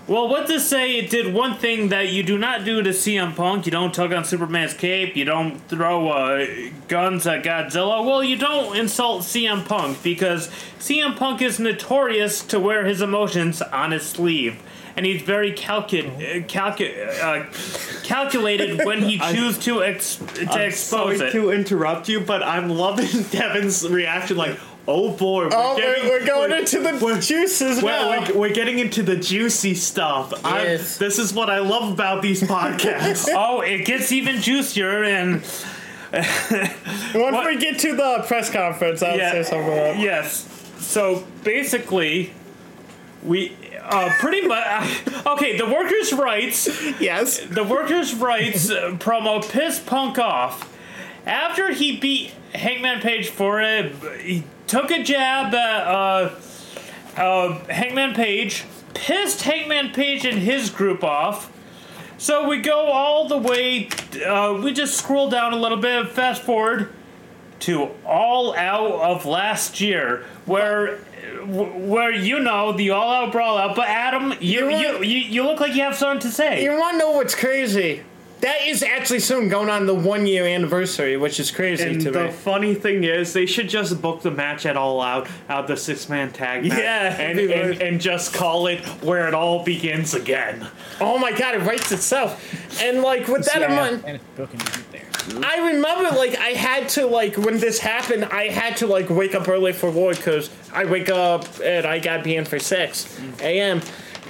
Well, 0.08 0.30
what 0.30 0.47
to 0.47 0.60
say? 0.62 0.95
It 0.95 1.10
did 1.10 1.34
one 1.34 1.58
thing 1.58 1.89
that 1.89 2.08
you 2.10 2.24
do 2.24 2.38
not 2.38 2.64
do 2.64 2.82
to 2.82 2.91
CM 2.91 3.36
Punk. 3.36 3.66
You 3.66 3.74
don't 3.74 3.93
tug 3.93 4.14
on 4.14 4.24
Superman's 4.24 4.74
cape. 4.74 5.18
You 5.18 5.26
don't 5.26 5.60
throw 5.68 6.08
uh, 6.10 6.45
guns 6.88 7.28
at 7.28 7.43
Godzilla. 7.43 8.05
Well, 8.05 8.24
you 8.24 8.38
don't 8.38 8.78
insult 8.78 9.24
CM 9.24 9.66
Punk 9.68 10.01
because 10.03 10.47
CM 10.80 11.18
Punk 11.18 11.41
is 11.41 11.60
notorious 11.60 12.41
to 12.45 12.58
wear 12.58 12.86
his 12.86 13.01
emotions 13.01 13.62
on 13.62 13.91
his 13.91 14.03
sleeve. 14.03 14.62
And 14.95 15.05
he's 15.05 15.22
very 15.24 15.51
calcu- 15.51 16.08
uh, 16.08 16.47
calcu- 16.47 17.22
uh, 17.22 18.03
calculated 18.03 18.78
when 18.86 19.01
he 19.03 19.20
chooses 19.20 19.62
to, 19.66 19.84
ex- 19.84 20.16
to 20.16 20.47
I'm 20.49 20.62
expose 20.62 21.18
sorry 21.18 21.30
it. 21.30 21.32
to 21.34 21.51
interrupt 21.51 22.08
you, 22.08 22.22
but 22.22 22.41
I'm 22.41 22.70
loving 22.70 23.24
Devin's 23.32 23.88
reaction. 23.88 24.38
Like, 24.38 24.58
oh 24.88 25.11
boy, 25.11 25.45
we're 25.45 25.49
Oh, 25.53 25.75
getting, 25.77 26.03
we're, 26.05 26.19
we're 26.21 26.25
going 26.25 26.49
we're- 26.51 26.59
into 26.61 26.79
the 26.79 27.03
we're- 27.05 27.19
juices 27.19 27.81
We're, 27.83 27.89
now. 27.91 28.09
we're, 28.31 28.38
we're 28.39 28.53
getting 28.53 28.79
into 28.79 29.03
the 29.03 29.15
juicy 29.17 29.73
stuff. 29.75 30.33
I'm- 30.45 30.65
Yes. 30.65 30.97
this 30.97 31.19
is 31.19 31.33
what 31.33 31.49
I 31.49 31.59
love 31.59 31.91
about 31.91 32.21
these 32.21 32.41
podcasts. 32.43 33.27
Oh, 33.35 33.61
it 33.61 33.85
gets 33.85 34.11
even 34.11 34.41
juicier, 34.41 35.03
and 35.03 35.41
Once 36.13 37.13
what- 37.13 37.45
we 37.47 37.57
get 37.57 37.79
to 37.79 37.95
the 37.95 38.23
press 38.27 38.49
conference, 38.49 39.03
I'll 39.03 39.17
Yeah. 39.17 39.31
say 39.31 39.43
something 39.43 39.67
about 39.73 39.95
it. 39.95 39.99
yes. 39.99 40.47
So 40.79 41.25
basically, 41.43 42.33
we 43.23 43.55
uh, 43.83 44.09
pretty 44.19 44.47
much 44.47 45.01
okay. 45.25 45.57
The 45.57 45.65
workers' 45.65 46.13
rights, 46.13 46.67
Yes. 46.99 47.39
the 47.39 47.63
workers' 47.63 48.13
rights 48.13 48.69
uh, 48.69 48.91
promo 48.99 49.41
pissed 49.47 49.85
Punk 49.85 50.17
off, 50.19 50.73
after 51.25 51.71
he 51.73 51.97
beat 51.97 52.31
Hangman 52.53 53.01
Page 53.01 53.29
for 53.29 53.61
it, 53.61 53.93
he 54.21 54.43
took 54.68 54.91
a 54.91 55.01
jab 55.01 55.53
at 55.53 55.88
uh, 55.88 56.30
uh, 57.15 57.59
Hangman 57.70 58.13
Page, 58.13 58.65
pissed 58.93 59.41
Hangman 59.43 59.93
Page 59.93 60.26
and 60.26 60.39
his 60.39 60.70
group 60.70 61.03
off. 61.03 61.51
So 62.18 62.47
we 62.47 62.59
go 62.59 62.88
all 62.88 63.28
the 63.28 63.38
way. 63.38 63.89
Uh, 64.26 64.59
we 64.63 64.74
just 64.74 64.97
scroll 64.97 65.30
down 65.30 65.53
a 65.53 65.57
little 65.57 65.78
bit. 65.78 66.09
Fast 66.09 66.41
forward 66.41 66.93
to 67.59 67.89
All 68.05 68.55
Out 68.55 69.01
of 69.01 69.26
last 69.26 69.80
year, 69.80 70.26
where 70.45 70.97
where 71.45 72.11
you 72.11 72.39
know 72.39 72.74
the 72.74 72.89
All 72.91 73.11
Out 73.11 73.32
Brawl 73.32 73.57
Out. 73.57 73.76
But 73.76 73.88
Adam, 73.88 74.34
you 74.39 74.70
You 74.70 74.78
you, 74.78 75.03
you, 75.03 75.20
you 75.20 75.43
look 75.43 75.59
like 75.59 75.76
you 75.76 75.84
have 75.84 75.95
something 75.95 76.22
to 76.22 76.30
say. 76.30 76.63
You 76.63 76.72
want 76.72 76.93
to 76.93 76.97
know 76.99 77.11
what's 77.11 77.36
crazy? 77.36 78.03
That 78.41 78.61
is 78.67 78.83
actually 78.83 79.19
soon 79.19 79.49
going 79.49 79.69
on 79.69 79.88
the 79.88 79.95
one 79.95 80.27
year 80.27 80.45
anniversary, 80.45 81.17
which 81.17 81.39
is 81.39 81.49
crazy 81.49 81.83
And 81.83 82.01
to 82.01 82.11
the 82.11 82.25
me. 82.25 82.31
funny 82.31 82.75
thing 82.75 83.03
is, 83.03 83.33
they 83.33 83.47
should 83.47 83.67
just 83.67 83.99
book 83.99 84.21
the 84.21 84.29
match 84.29 84.65
at 84.67 84.77
All 84.77 85.01
Out, 85.01 85.27
out 85.49 85.67
the 85.67 85.75
six 85.75 86.07
man 86.07 86.31
tag 86.31 86.63
match, 86.65 86.77
Yeah, 86.77 87.19
and, 87.19 87.39
and 87.39 87.69
would. 87.69 87.81
and 87.81 87.99
just 87.99 88.33
call 88.35 88.67
it 88.67 88.79
where 89.03 89.27
it 89.27 89.33
all 89.33 89.63
begins 89.63 90.13
again. 90.13 90.67
Oh 91.01 91.17
my 91.17 91.31
god, 91.31 91.55
it 91.55 91.61
writes 91.63 91.91
itself. 91.91 92.43
And 92.81 93.01
like 93.01 93.27
with 93.27 93.45
that 93.45 93.63
in 93.63 93.75
mind, 93.75 94.03
and 94.05 94.15
it's 94.17 94.23
booking 94.35 94.61
isn't 94.61 94.91
there. 94.91 95.03
I 95.43 95.71
remember 95.73 96.15
like 96.15 96.38
I 96.38 96.49
had 96.49 96.88
to 96.89 97.07
like 97.07 97.38
when 97.38 97.57
this 97.57 97.79
happened, 97.79 98.25
I 98.25 98.49
had 98.49 98.77
to 98.77 98.88
like 98.88 99.09
wake 99.09 99.33
up 99.33 99.47
early 99.49 99.73
for 99.73 99.89
work 99.89 100.15
because 100.17 100.49
I 100.71 100.85
wake 100.85 101.09
up 101.09 101.45
and 101.63 101.85
I 101.88 101.97
got 101.99 102.17
to 102.17 102.23
be 102.23 102.35
in 102.35 102.45
for 102.45 102.59
six 102.59 103.19
a.m. 103.41 103.81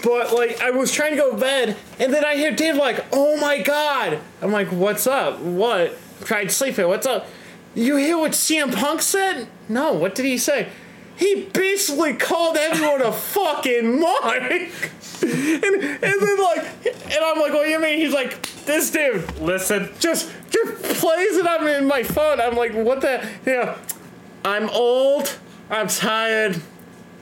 But 0.04 0.34
like 0.34 0.62
I 0.62 0.72
was 0.72 0.91
trying 0.91 1.12
to 1.12 1.18
go 1.18 1.32
to 1.32 1.38
bed, 1.38 1.76
and 2.00 2.14
then 2.14 2.24
I 2.26 2.36
hear 2.36 2.52
Dave 2.52 2.76
like, 2.76 3.06
"Oh 3.12 3.38
my 3.38 3.62
god!" 3.62 4.20
I'm 4.41 4.52
like, 4.52 4.72
"What's 4.72 5.08
up? 5.08 5.39
What?" 5.39 5.98
Tried 6.24 6.52
sleeping. 6.52 6.88
What's 6.88 7.06
up? 7.06 7.28
You 7.76 7.98
hear 7.98 8.18
what 8.18 8.32
CM 8.32 8.74
Punk 8.76 9.02
said? 9.02 9.48
No. 9.70 9.93
What 9.93 10.16
did 10.16 10.26
he 10.26 10.38
say? 10.38 10.70
He 11.16 11.43
basically 11.54 12.14
called 12.14 12.58
everyone 12.58 13.02
a 13.02 13.12
fucking 13.36 14.00
mark. 14.00 14.52
and, 14.52 14.64
and 15.24 16.02
then 16.02 16.38
like, 16.38 16.66
and 16.86 17.24
I'm 17.24 17.39
like, 17.39 17.54
what 17.54 17.66
do 17.66 17.70
you 17.70 17.80
mean? 17.80 18.00
He's 18.00 18.14
like, 18.14 18.41
this 18.66 18.91
dude 18.91 19.39
Listen, 19.39 19.89
just 20.00 20.32
just 20.50 20.84
plays 21.00 21.38
it 21.38 21.48
on 21.48 21.68
in 21.68 21.88
my 21.88 22.04
phone. 22.04 22.39
I'm 22.39 22.56
like, 22.56 22.74
what 22.74 23.02
the? 23.02 23.28
Yeah, 23.45 23.78
I'm 24.45 24.70
old. 24.70 25.38
I'm 25.70 25.88
tired. 25.88 26.62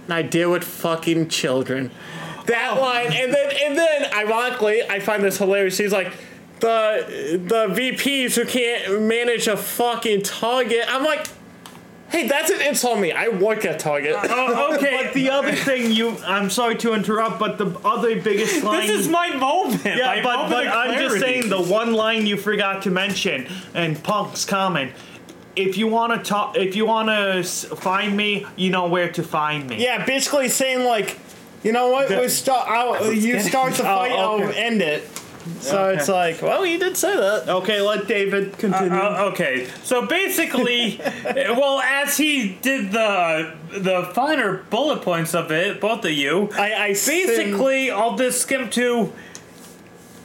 And 0.05 0.13
I 0.13 0.21
deal 0.21 0.51
with 0.51 0.63
fucking 0.63 1.29
children. 1.29 1.89
That 2.47 2.79
line, 2.79 3.11
and 3.13 3.33
then 3.33 3.51
and 3.63 3.77
then, 3.77 4.13
ironically, 4.13 4.83
I 4.83 4.99
find 4.99 5.23
this 5.23 5.37
hilarious. 5.37 5.77
He's 5.77 5.91
like, 5.91 6.13
the 6.59 7.41
the 7.43 7.67
VPs 7.67 8.35
who 8.35 8.45
can't 8.45 9.01
manage 9.01 9.47
a 9.47 9.57
fucking 9.57 10.23
Target. 10.23 10.85
I'm 10.87 11.03
like, 11.03 11.27
hey, 12.09 12.27
that's 12.27 12.49
an 12.49 12.61
insult 12.61 12.95
to 12.95 13.01
me. 13.01 13.11
I 13.11 13.29
work 13.29 13.65
at 13.65 13.79
Target. 13.79 14.15
Oh, 14.37 14.75
okay. 14.75 15.03
but 15.03 15.13
the 15.13 15.29
other 15.29 15.53
thing, 15.53 15.91
you, 15.91 16.17
I'm 16.25 16.49
sorry 16.49 16.75
to 16.77 16.93
interrupt, 16.93 17.39
but 17.39 17.57
the 17.57 17.77
other 17.85 18.21
biggest 18.21 18.63
line. 18.63 18.85
this 18.87 18.99
is 18.99 19.07
my 19.07 19.29
moment. 19.35 19.83
Yeah, 19.85 20.07
my 20.07 20.21
but, 20.21 20.49
moment 20.49 20.49
but 20.51 20.67
I'm 20.67 20.99
just 20.99 21.19
saying 21.19 21.49
the 21.49 21.61
one 21.61 21.93
line 21.93 22.25
you 22.25 22.37
forgot 22.37 22.83
to 22.83 22.91
mention 22.91 23.47
and 23.73 24.01
Punk's 24.03 24.45
comment. 24.45 24.91
If 25.55 25.77
you 25.77 25.87
want 25.87 26.11
to 26.13 26.29
talk, 26.29 26.57
if 26.57 26.75
you 26.75 26.85
want 26.85 27.07
to 27.09 27.43
find 27.75 28.15
me, 28.15 28.45
you 28.57 28.69
know 28.71 28.87
where 28.87 29.09
to 29.13 29.23
find 29.23 29.69
me. 29.69 29.81
Yeah, 29.81 30.05
basically 30.05 30.49
saying 30.49 30.83
like, 30.83 31.17
you 31.65 31.71
know 31.71 31.89
what? 31.89 32.07
The- 32.07 32.21
we 32.21 32.29
start. 32.29 32.69
I'll, 32.69 33.11
you 33.11 33.39
start 33.51 33.73
the 33.73 33.83
fight. 33.83 34.11
Oh, 34.13 34.41
I'll 34.41 34.51
end 34.53 34.81
it. 34.81 35.09
So 35.59 35.89
it's 35.89 36.07
like, 36.07 36.41
well, 36.41 36.65
you 36.65 36.79
did 36.79 36.97
say 36.97 37.15
that. 37.15 37.47
Okay, 37.47 37.79
let 37.79 38.07
David 38.07 38.57
continue. 38.57 38.97
Uh, 38.97 39.29
okay, 39.31 39.67
so 39.83 40.07
basically, 40.07 40.99
well, 41.23 41.79
as 41.81 42.17
he 42.17 42.57
did 42.61 42.91
the 42.91 43.53
the 43.69 44.09
finer 44.13 44.63
bullet 44.69 45.03
points 45.03 45.35
of 45.35 45.51
it, 45.51 45.79
both 45.79 46.03
of 46.03 46.11
you, 46.11 46.49
I, 46.53 46.87
basically 46.87 47.91
I'll 47.91 48.11
just 48.11 48.17
this 48.17 48.41
skimmed 48.41 48.71
to 48.73 49.13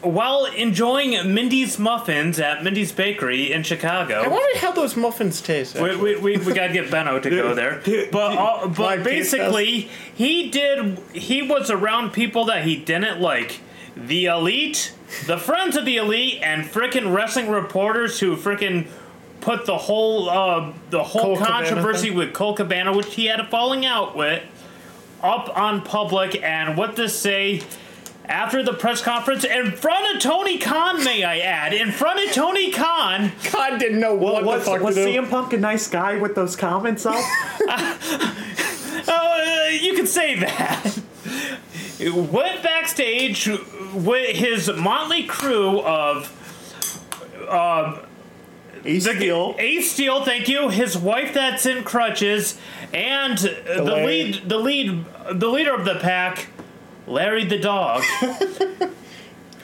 while 0.03 0.47
enjoying 0.47 1.13
Mindy's 1.35 1.79
muffins 1.79 2.39
at 2.39 2.65
Mindy's 2.65 2.93
Bakery 2.93 3.53
in 3.53 3.63
Chicago. 3.63 4.23
I 4.23 4.29
wonder 4.29 4.59
how 4.59 4.73
those 4.73 4.97
muffins 4.97 5.41
taste. 5.41 5.79
We, 5.79 5.97
we, 5.97 6.17
we, 6.17 6.37
we 6.39 6.53
gotta 6.53 6.73
get 6.73 6.91
Benno 6.91 7.19
to 7.21 7.31
go 7.31 7.55
there, 7.55 7.83
but 8.13 8.37
uh, 8.37 8.69
but 8.69 9.05
basically 9.05 9.91
he 10.15 10.51
did 10.51 10.99
he 11.13 11.43
was 11.43 11.71
around 11.71 12.13
people 12.13 12.47
that 12.47 12.65
he 12.65 12.77
didn't 12.77 13.21
like, 13.21 13.61
the 13.97 14.27
elite, 14.27 14.95
the 15.27 15.39
friends 15.39 15.77
of 15.77 15.85
the 15.85 15.97
elite, 15.97 16.41
and 16.43 16.65
frickin' 16.65 17.15
wrestling 17.15 17.51
reporters 17.51 18.21
who 18.21 18.37
frickin' 18.37 18.89
put 19.41 19.67
the 19.67 19.79
whole 19.79 20.29
uh, 20.29 20.73
the 20.91 21.03
whole 21.03 21.37
Colt 21.37 21.49
controversy 21.49 22.09
thing? 22.09 22.17
with 22.17 22.33
Colt 22.33 22.57
Cabana, 22.57 22.97
which 22.97 23.15
he 23.15 23.27
had 23.27 23.41
a 23.41 23.47
falling 23.47 23.85
out 23.85 24.17
with, 24.17 24.43
up 25.23 25.57
on 25.57 25.83
public, 25.83 26.41
and 26.43 26.77
what 26.77 26.97
to 26.97 27.09
say. 27.09 27.63
After 28.27 28.63
the 28.63 28.75
press 28.75 29.03
conference, 29.03 29.45
in 29.45 29.73
front 29.73 30.15
of 30.15 30.23
Tony 30.23 30.59
Khan, 30.59 31.03
may 31.03 31.25
I 31.25 31.39
add, 31.39 31.73
in 31.73 31.91
front 31.91 32.25
of 32.25 32.33
Tony 32.33 32.71
Khan, 32.71 33.33
God 33.53 33.81
didn't 33.81 33.99
know 33.99 34.15
what 34.15 34.45
was, 34.45 34.65
the 34.65 34.71
fuck 34.71 34.81
was 34.81 34.95
to 34.95 35.05
do. 35.05 35.21
CM 35.21 35.29
Punk 35.29 35.53
a 35.53 35.59
nice 35.59 35.89
guy 35.89 36.17
with 36.17 36.35
those 36.35 36.57
comments 36.57 37.07
up? 37.07 37.25
Uh, 39.09 39.69
you 39.81 39.95
could 39.95 40.09
say 40.09 40.39
that. 40.39 40.99
Went 42.01 42.63
backstage 42.63 43.49
with 43.95 44.37
his 44.37 44.71
motley 44.71 45.25
crew 45.25 45.81
of 45.81 46.31
He's 48.83 49.05
the 49.05 49.15
still. 49.15 49.55
Ace 49.59 49.93
Steel, 49.93 50.25
thank 50.25 50.49
you. 50.49 50.69
His 50.69 50.97
wife 50.97 51.35
that's 51.35 51.67
in 51.67 51.85
crutches, 51.85 52.59
and 52.95 53.37
the 53.39 53.83
Larry. 53.83 54.07
lead, 54.07 54.49
the 54.49 54.59
lead, 54.59 55.05
the 55.33 55.49
leader 55.49 55.75
of 55.75 55.85
the 55.85 55.97
pack, 55.97 56.49
Larry 57.11 57.45
the 57.45 57.59
dog. 57.59 58.03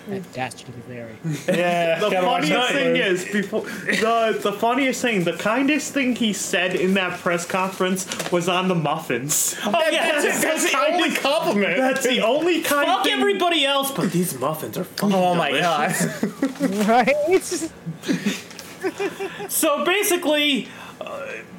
That 0.08 0.32
dastardly 0.32 0.80
Larry. 0.88 1.16
Yeah, 1.48 1.98
The 1.98 2.12
funniest 2.12 2.70
thing 2.72 2.94
is, 2.94 3.24
before 3.24 3.62
the 3.62 4.38
the 4.40 4.52
funniest 4.52 5.02
thing, 5.02 5.24
the 5.24 5.32
kindest 5.32 5.92
thing 5.94 6.14
he 6.14 6.32
said 6.32 6.76
in 6.76 6.94
that 6.94 7.18
press 7.18 7.44
conference 7.44 8.06
was 8.30 8.48
on 8.48 8.68
the 8.68 8.76
muffins. 8.76 9.56
Oh 9.64 9.72
That- 9.72 9.92
yeah, 9.92 10.12
that's, 10.12 10.24
that's, 10.24 10.42
that's 10.44 10.70
the 10.70 10.78
only 10.78 11.10
compliment. 11.12 11.76
That's 11.78 12.06
the 12.06 12.20
only 12.20 12.62
kind 12.62 12.86
fuck 12.86 13.02
thing. 13.02 13.14
everybody 13.18 13.66
else, 13.66 13.90
but 13.90 14.12
these 14.12 14.38
muffins 14.38 14.78
are 14.78 14.84
fucking 14.84 15.12
oh 15.12 15.34
my 15.34 15.50
delicious. 15.50 16.22
god. 16.22 16.86
right? 16.88 17.42
So 19.50 19.84
basically, 19.84 20.68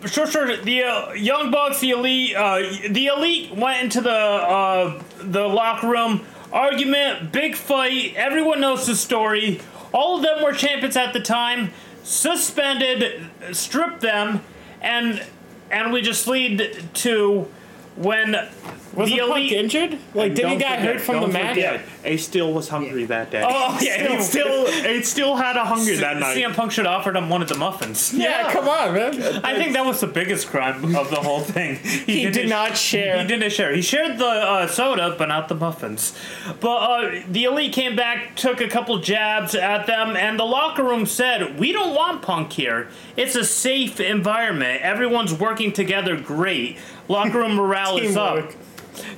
sure, 0.05 0.28
sure. 0.28 0.58
The 0.58 0.84
uh, 0.84 1.14
Young 1.14 1.51
Bucks, 1.51 1.80
the 1.80 1.91
elite, 1.91 2.36
uh, 2.36 2.60
the 2.89 3.08
elite 3.08 3.55
went 3.55 3.84
into 3.84 4.01
the 4.01 4.10
uh, 4.12 5.01
the 5.20 5.47
locker 5.47 5.88
room. 5.88 6.26
Argument, 6.51 7.32
big 7.32 7.55
fight. 7.55 8.14
Everyone 8.16 8.62
knows 8.62 8.88
the 8.88 8.95
story. 8.95 9.60
All 9.93 10.18
of 10.18 10.24
them 10.24 10.43
were 10.43 10.53
champions 10.53 10.95
at 10.95 11.12
the 11.14 11.20
time. 11.20 11.72
Suspended, 12.03 13.26
stripped 13.51 14.01
them, 14.01 14.43
and 14.82 15.26
and 15.70 15.91
we 15.91 16.01
just 16.01 16.28
lead 16.28 16.86
to 16.93 17.47
when 17.95 18.47
Was 18.97 19.09
the 19.09 19.15
the 19.17 19.21
Punk 19.21 19.31
elite. 19.37 19.51
injured? 19.53 19.99
Like, 20.13 20.33
did 20.35 20.47
he 20.47 20.55
get 20.57 20.79
forget- 20.79 20.95
hurt 20.95 21.01
from 21.01 21.15
the 21.15 21.21
don't 21.21 21.33
match? 21.33 21.55
forget, 21.55 21.81
Ace 22.03 22.25
Steel 22.25 22.51
was 22.53 22.67
hungry 22.69 23.05
that 23.05 23.31
day. 23.31 23.43
Oh 23.45 23.77
yeah, 23.81 24.13
It 24.13 24.21
still, 24.23 24.65
it 24.67 25.05
still 25.05 25.35
had 25.35 25.55
a 25.55 25.63
hunger 25.65 25.95
that 25.97 26.17
night. 26.17 26.35
CM 26.37 26.53
Punk 26.55 26.71
should 26.71 26.85
have 26.85 26.99
offered 26.99 27.15
him 27.15 27.29
one 27.29 27.41
of 27.41 27.47
the 27.49 27.55
muffins. 27.55 28.13
Yeah, 28.13 28.51
come 28.51 28.67
on, 28.67 28.93
man. 28.93 29.41
I 29.45 29.55
think 29.55 29.73
that 29.73 29.85
was 29.85 29.99
the 30.01 30.07
biggest 30.07 30.47
crime 30.47 30.95
of 30.95 31.09
the 31.09 31.17
whole 31.17 31.41
thing. 31.41 31.75
He 32.07 32.23
did 32.23 32.33
didn't- 32.33 32.49
not 32.49 32.77
share. 32.77 33.21
He 33.21 33.27
didn't 33.27 33.51
share. 33.51 33.73
He 33.73 33.81
shared 33.81 34.17
the 34.17 34.25
uh, 34.25 34.67
soda, 34.67 35.15
but 35.17 35.27
not 35.27 35.47
the 35.49 35.55
muffins. 35.55 36.13
But 36.59 36.77
uh, 36.77 37.21
the 37.29 37.43
elite 37.43 37.73
came 37.73 37.95
back, 37.95 38.35
took 38.35 38.61
a 38.61 38.67
couple 38.67 38.97
jabs 38.99 39.53
at 39.55 39.85
them, 39.87 40.15
and 40.15 40.39
the 40.39 40.43
locker 40.45 40.83
room 40.83 41.05
said, 41.05 41.59
"We 41.59 41.71
don't 41.71 41.93
want 41.93 42.21
Punk 42.21 42.53
here. 42.53 42.87
It's 43.15 43.35
a 43.35 43.43
safe 43.43 43.99
environment. 43.99 44.81
Everyone's 44.81 45.33
working 45.33 45.71
together. 45.73 46.15
Great. 46.19 46.77
Locker 47.07 47.39
room 47.39 47.55
morale 47.55 47.97
is 47.97 48.15
up." 48.17 48.35
Teamwork. 48.35 48.55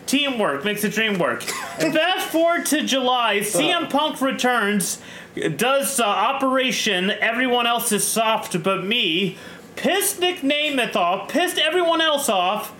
Teamwork 0.05 0.65
makes 0.65 0.81
the 0.81 0.89
dream 0.89 1.17
work. 1.19 1.41
Fast 1.79 2.27
forward 2.29 2.65
to 2.67 2.83
July, 2.83 3.37
CM 3.39 3.89
Punk 3.89 4.21
returns, 4.21 5.01
does 5.55 5.99
uh, 5.99 6.03
Operation 6.05 7.11
Everyone 7.11 7.67
Else 7.67 7.91
is 7.91 8.05
Soft 8.07 8.61
But 8.63 8.83
Me, 8.83 9.37
pissed 9.75 10.19
Nick 10.19 10.37
Nemeth 10.41 10.95
off, 10.95 11.29
pissed 11.29 11.57
everyone 11.57 12.01
else 12.01 12.27
off, 12.29 12.71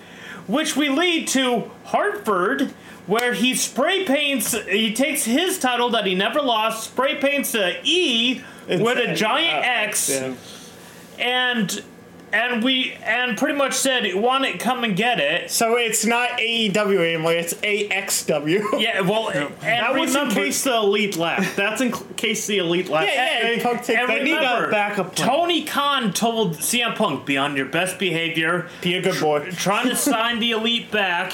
which 0.48 0.76
we 0.76 0.90
lead 0.90 1.28
to 1.30 1.70
Hartford, 1.86 2.74
where 3.06 3.34
he 3.34 3.56
spray 3.56 4.04
paints, 4.06 4.54
he 4.66 4.94
takes 4.94 5.24
his 5.26 5.58
title 5.60 5.90
that 5.92 6.06
he 6.06 6.16
never 6.16 6.42
lost, 6.42 6.92
spray 6.92 7.16
paints 7.16 7.56
a 7.56 7.80
E 7.84 8.42
with 8.68 8.98
a 8.98 9.14
giant 9.16 9.66
Uh, 9.66 9.70
X, 9.88 10.10
yeah. 10.10 10.34
and 11.18 11.84
and 12.32 12.64
we 12.64 12.94
and 13.04 13.38
pretty 13.38 13.58
much 13.58 13.74
said, 13.74 14.14
"Want 14.16 14.46
it? 14.46 14.60
Come 14.60 14.84
and 14.84 14.96
get 14.96 15.20
it." 15.20 15.50
So 15.52 15.76
it's 15.78 16.06
not 16.06 16.30
AEW 16.40 17.00
anymore. 17.00 17.34
It's 17.34 17.54
AXW. 17.56 18.80
Yeah, 18.80 19.02
well, 19.02 19.30
and 19.30 19.54
That 19.62 19.94
was 19.96 20.14
in 20.16 20.22
remember- 20.22 20.36
case 20.42 20.64
the 20.64 20.76
elite 20.76 21.18
left. 21.18 21.56
That's 21.56 21.82
in 21.82 21.92
cl- 21.94 22.06
case 22.16 22.48
the 22.48 22.60
elite 22.60 22.90
left. 22.90 23.08
Yeah, 23.08 23.40
yeah, 23.42 23.48
And- 23.48 23.62
Punk 23.62 23.84
take- 23.84 23.98
and 23.98 24.10
they 24.10 24.24
need 24.24 24.34
remember, 24.36 24.68
a 24.68 24.72
backup 24.72 25.16
plan. 25.16 25.28
Tony 25.30 25.64
Khan 25.66 26.14
told 26.14 26.56
CM 26.58 26.96
Punk, 26.96 27.26
"Be 27.26 27.38
on 27.38 27.56
your 27.56 27.66
best 27.66 27.98
behavior." 28.00 28.68
Be 28.82 28.96
a 28.96 29.02
good 29.02 29.20
boy. 29.20 29.50
trying 29.52 29.90
to 29.90 29.96
sign 30.10 30.40
the 30.40 30.52
elite 30.52 30.92
back. 30.92 31.34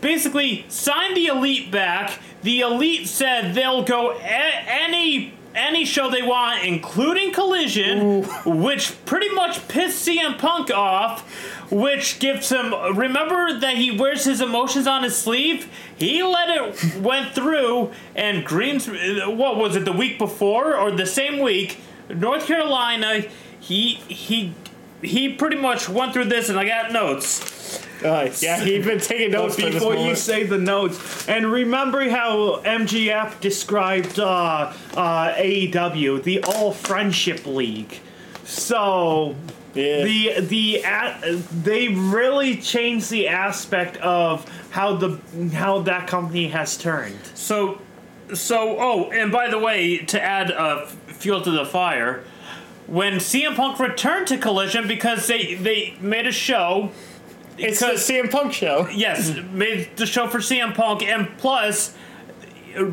Basically, 0.00 0.64
sign 0.68 1.14
the 1.14 1.26
elite 1.26 1.70
back. 1.70 2.18
The 2.42 2.60
elite 2.60 3.06
said 3.06 3.54
they'll 3.54 3.82
go 3.82 4.12
a- 4.12 4.64
any 4.66 5.34
any 5.54 5.84
show 5.84 6.10
they 6.10 6.22
want, 6.22 6.64
including 6.64 7.32
Collision, 7.32 8.22
which 8.44 9.04
pretty 9.04 9.28
much 9.34 9.66
pissed 9.68 10.06
CM 10.06 10.38
Punk 10.38 10.70
off. 10.70 11.28
Which 11.70 12.18
gives 12.18 12.48
him. 12.50 12.74
Remember 12.96 13.56
that 13.60 13.76
he 13.76 13.92
wears 13.96 14.24
his 14.24 14.40
emotions 14.40 14.88
on 14.88 15.04
his 15.04 15.16
sleeve. 15.16 15.68
He 15.96 16.20
let 16.20 16.48
it 16.48 16.96
went 17.00 17.32
through, 17.32 17.92
and 18.16 18.44
Greens. 18.44 18.88
What 18.88 19.56
was 19.56 19.76
it? 19.76 19.84
The 19.84 19.92
week 19.92 20.18
before 20.18 20.76
or 20.76 20.90
the 20.90 21.06
same 21.06 21.38
week? 21.38 21.78
North 22.08 22.46
Carolina. 22.46 23.22
He 23.60 23.94
he 24.08 24.52
he 25.00 25.32
pretty 25.34 25.56
much 25.56 25.88
went 25.88 26.12
through 26.12 26.24
this, 26.24 26.48
and 26.48 26.58
I 26.58 26.66
got 26.66 26.90
notes. 26.90 27.79
Uh, 28.02 28.30
yeah, 28.40 28.60
he's 28.64 28.84
been 28.84 28.98
taking 29.00 29.30
notes 29.32 29.56
for 29.56 29.70
before 29.70 29.94
you 29.96 30.14
say 30.14 30.44
the 30.44 30.58
notes, 30.58 31.28
and 31.28 31.50
remember 31.50 32.08
how 32.08 32.60
MJF 32.62 33.40
described 33.40 34.18
uh, 34.18 34.72
uh, 34.96 35.34
AEW, 35.34 36.22
the 36.22 36.42
All 36.44 36.72
Friendship 36.72 37.46
League. 37.46 38.00
So 38.44 39.36
Yeah. 39.74 40.02
the 40.04 40.40
the 40.40 40.76
a- 40.84 41.34
they 41.62 41.88
really 41.88 42.56
changed 42.56 43.10
the 43.10 43.28
aspect 43.28 43.96
of 43.98 44.44
how 44.70 44.96
the 44.96 45.18
how 45.52 45.80
that 45.80 46.06
company 46.06 46.48
has 46.48 46.76
turned. 46.76 47.18
So, 47.34 47.80
so 48.34 48.76
oh, 48.80 49.10
and 49.12 49.30
by 49.30 49.48
the 49.48 49.58
way, 49.58 49.98
to 49.98 50.20
add 50.20 50.50
uh, 50.50 50.86
fuel 50.86 51.42
to 51.42 51.50
the 51.50 51.64
fire, 51.66 52.24
when 52.86 53.14
CM 53.20 53.54
Punk 53.54 53.78
returned 53.78 54.26
to 54.28 54.38
Collision 54.38 54.88
because 54.88 55.26
they 55.26 55.54
they 55.54 55.94
made 56.00 56.26
a 56.26 56.32
show. 56.32 56.90
It's 57.60 57.80
the 57.80 57.86
CM 57.92 58.30
Punk 58.30 58.52
show. 58.52 58.88
Yes, 58.88 59.34
made 59.52 59.96
the 59.96 60.06
show 60.06 60.28
for 60.28 60.38
CM 60.38 60.74
Punk, 60.74 61.02
and 61.02 61.28
plus, 61.38 61.94
uh, 62.76 62.90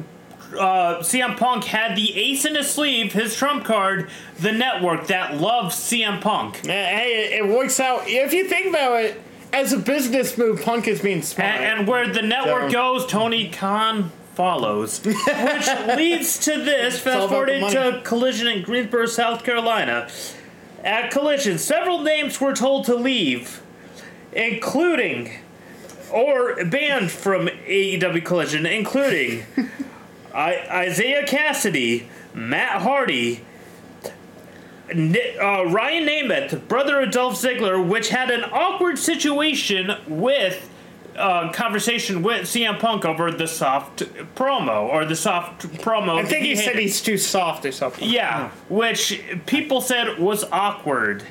CM 1.01 1.37
Punk 1.37 1.65
had 1.65 1.95
the 1.97 2.17
ace 2.17 2.45
in 2.45 2.55
his 2.55 2.69
sleeve, 2.69 3.13
his 3.13 3.35
trump 3.35 3.65
card, 3.65 4.09
the 4.39 4.51
network 4.51 5.07
that 5.07 5.37
loves 5.37 5.75
CM 5.75 6.21
Punk. 6.21 6.65
Hey, 6.65 7.37
it, 7.37 7.47
works 7.47 7.79
out. 7.79 8.03
If 8.07 8.33
you 8.33 8.47
think 8.47 8.67
about 8.67 9.03
it, 9.03 9.21
as 9.53 9.73
a 9.73 9.77
business 9.77 10.37
move, 10.37 10.61
Punk 10.61 10.87
is 10.87 11.01
being 11.01 11.21
smart. 11.21 11.55
And, 11.61 11.87
where 11.87 12.07
the 12.11 12.21
network 12.21 12.71
So- 12.71 12.73
goes, 12.73 13.05
Tony 13.07 13.49
Khan 13.49 14.11
follows. 14.35 14.99
Which 15.05 15.17
leads 15.97 16.37
to 16.39 16.63
this, 16.63 16.95
all 16.95 17.01
fast 17.01 17.17
about 17.17 17.29
forward 17.29 17.49
the 17.49 17.65
into. 17.65 18.01
Collision 18.03 18.47
in 18.47 18.63
Greensboro, 18.63 19.05
South 19.07 19.43
Carolina. 19.43 20.07
At 20.83 21.11
Collision, 21.11 21.57
several 21.57 22.01
names 22.03 22.39
were 22.39 22.53
told 22.53 22.85
to 22.85 22.95
leave, 22.95 23.61
including, 24.37 25.31
or 26.11 26.63
banned 26.65 27.11
from 27.11 27.47
AEW 27.47 28.23
Collision, 28.23 28.65
including 28.65 29.43
I- 30.33 30.85
Isiah 30.87 31.23
Kassidy, 31.25 32.05
Matt 32.33 32.81
Hardy, 32.83 33.41
uh, 34.89 35.65
Ryan 35.65 36.07
Nemeth, 36.07 36.67
brother 36.67 37.01
of 37.01 37.11
Dolph 37.11 37.35
Ziggler, 37.41 37.85
which 37.85 38.09
had 38.09 38.31
an 38.31 38.43
awkward 38.45 38.97
situation 38.97 39.91
with 40.07 40.69
uh, 41.17 41.51
conversation 41.51 42.21
with 42.21 42.43
CM 42.43 42.79
Punk 42.79 43.03
over 43.03 43.31
the 43.31 43.47
soft 43.47 43.99
promo 44.35 44.83
or 44.87 45.03
the 45.03 45.15
soft 45.15 45.63
promo. 45.81 46.19
I 46.19 46.23
think 46.25 46.45
he 46.45 46.55
said 46.55 46.77
he's 46.77 47.01
too 47.01 47.17
soft 47.17 47.65
or 47.65 47.71
something. 47.71 48.07
yeah, 48.07 48.49
which 48.69 49.19
people 49.47 49.81
said 49.81 50.19
was 50.19 50.43
awkward. 50.51 51.23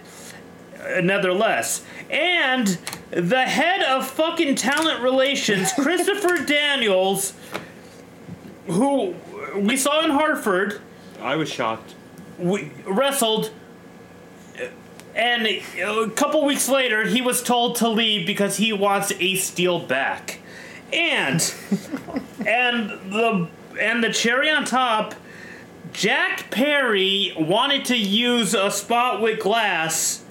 uh, 0.82 1.00
Nevertheless, 1.00 1.84
and 2.10 2.76
the 3.10 3.42
head 3.42 3.82
of 3.82 4.06
fucking 4.06 4.56
talent 4.56 5.02
relations, 5.02 5.72
Christopher 5.78 6.44
Daniels, 6.44 7.34
who 8.66 9.14
we 9.54 9.76
saw 9.76 10.04
in 10.04 10.10
Hartford, 10.10 10.80
I 11.20 11.36
was 11.36 11.48
shocked. 11.48 11.94
we 12.38 12.70
wrestled 12.84 13.50
and 15.14 15.46
a 15.46 16.10
couple 16.10 16.44
weeks 16.44 16.68
later 16.68 17.06
he 17.06 17.22
was 17.22 17.42
told 17.42 17.76
to 17.76 17.88
leave 17.88 18.26
because 18.26 18.58
he 18.58 18.72
wants 18.72 19.12
Ace 19.18 19.44
Steel 19.44 19.78
back 19.78 20.40
and 20.92 21.54
and 22.46 22.90
the 23.10 23.48
and 23.80 24.04
the 24.04 24.12
cherry 24.12 24.50
on 24.50 24.64
top 24.64 25.14
Jack 25.92 26.50
Perry 26.50 27.32
wanted 27.38 27.86
to 27.86 27.96
use 27.96 28.52
a 28.52 28.70
spot 28.70 29.22
with 29.22 29.40
glass 29.40 30.22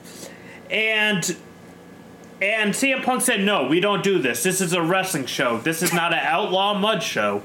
and 0.70 1.36
and 2.42 2.74
CM 2.74 3.04
Punk 3.04 3.22
said 3.22 3.42
no 3.42 3.68
we 3.68 3.80
don't 3.80 4.04
do 4.04 4.20
this 4.20 4.44
this 4.44 4.62
is 4.62 4.74
a 4.74 4.82
wrestling 4.82 5.26
show 5.26 5.58
this 5.60 5.82
is 5.82 5.94
not 5.94 6.14
an 6.14 6.20
outlaw 6.20 6.74
mud 6.78 7.02
show 7.02 7.42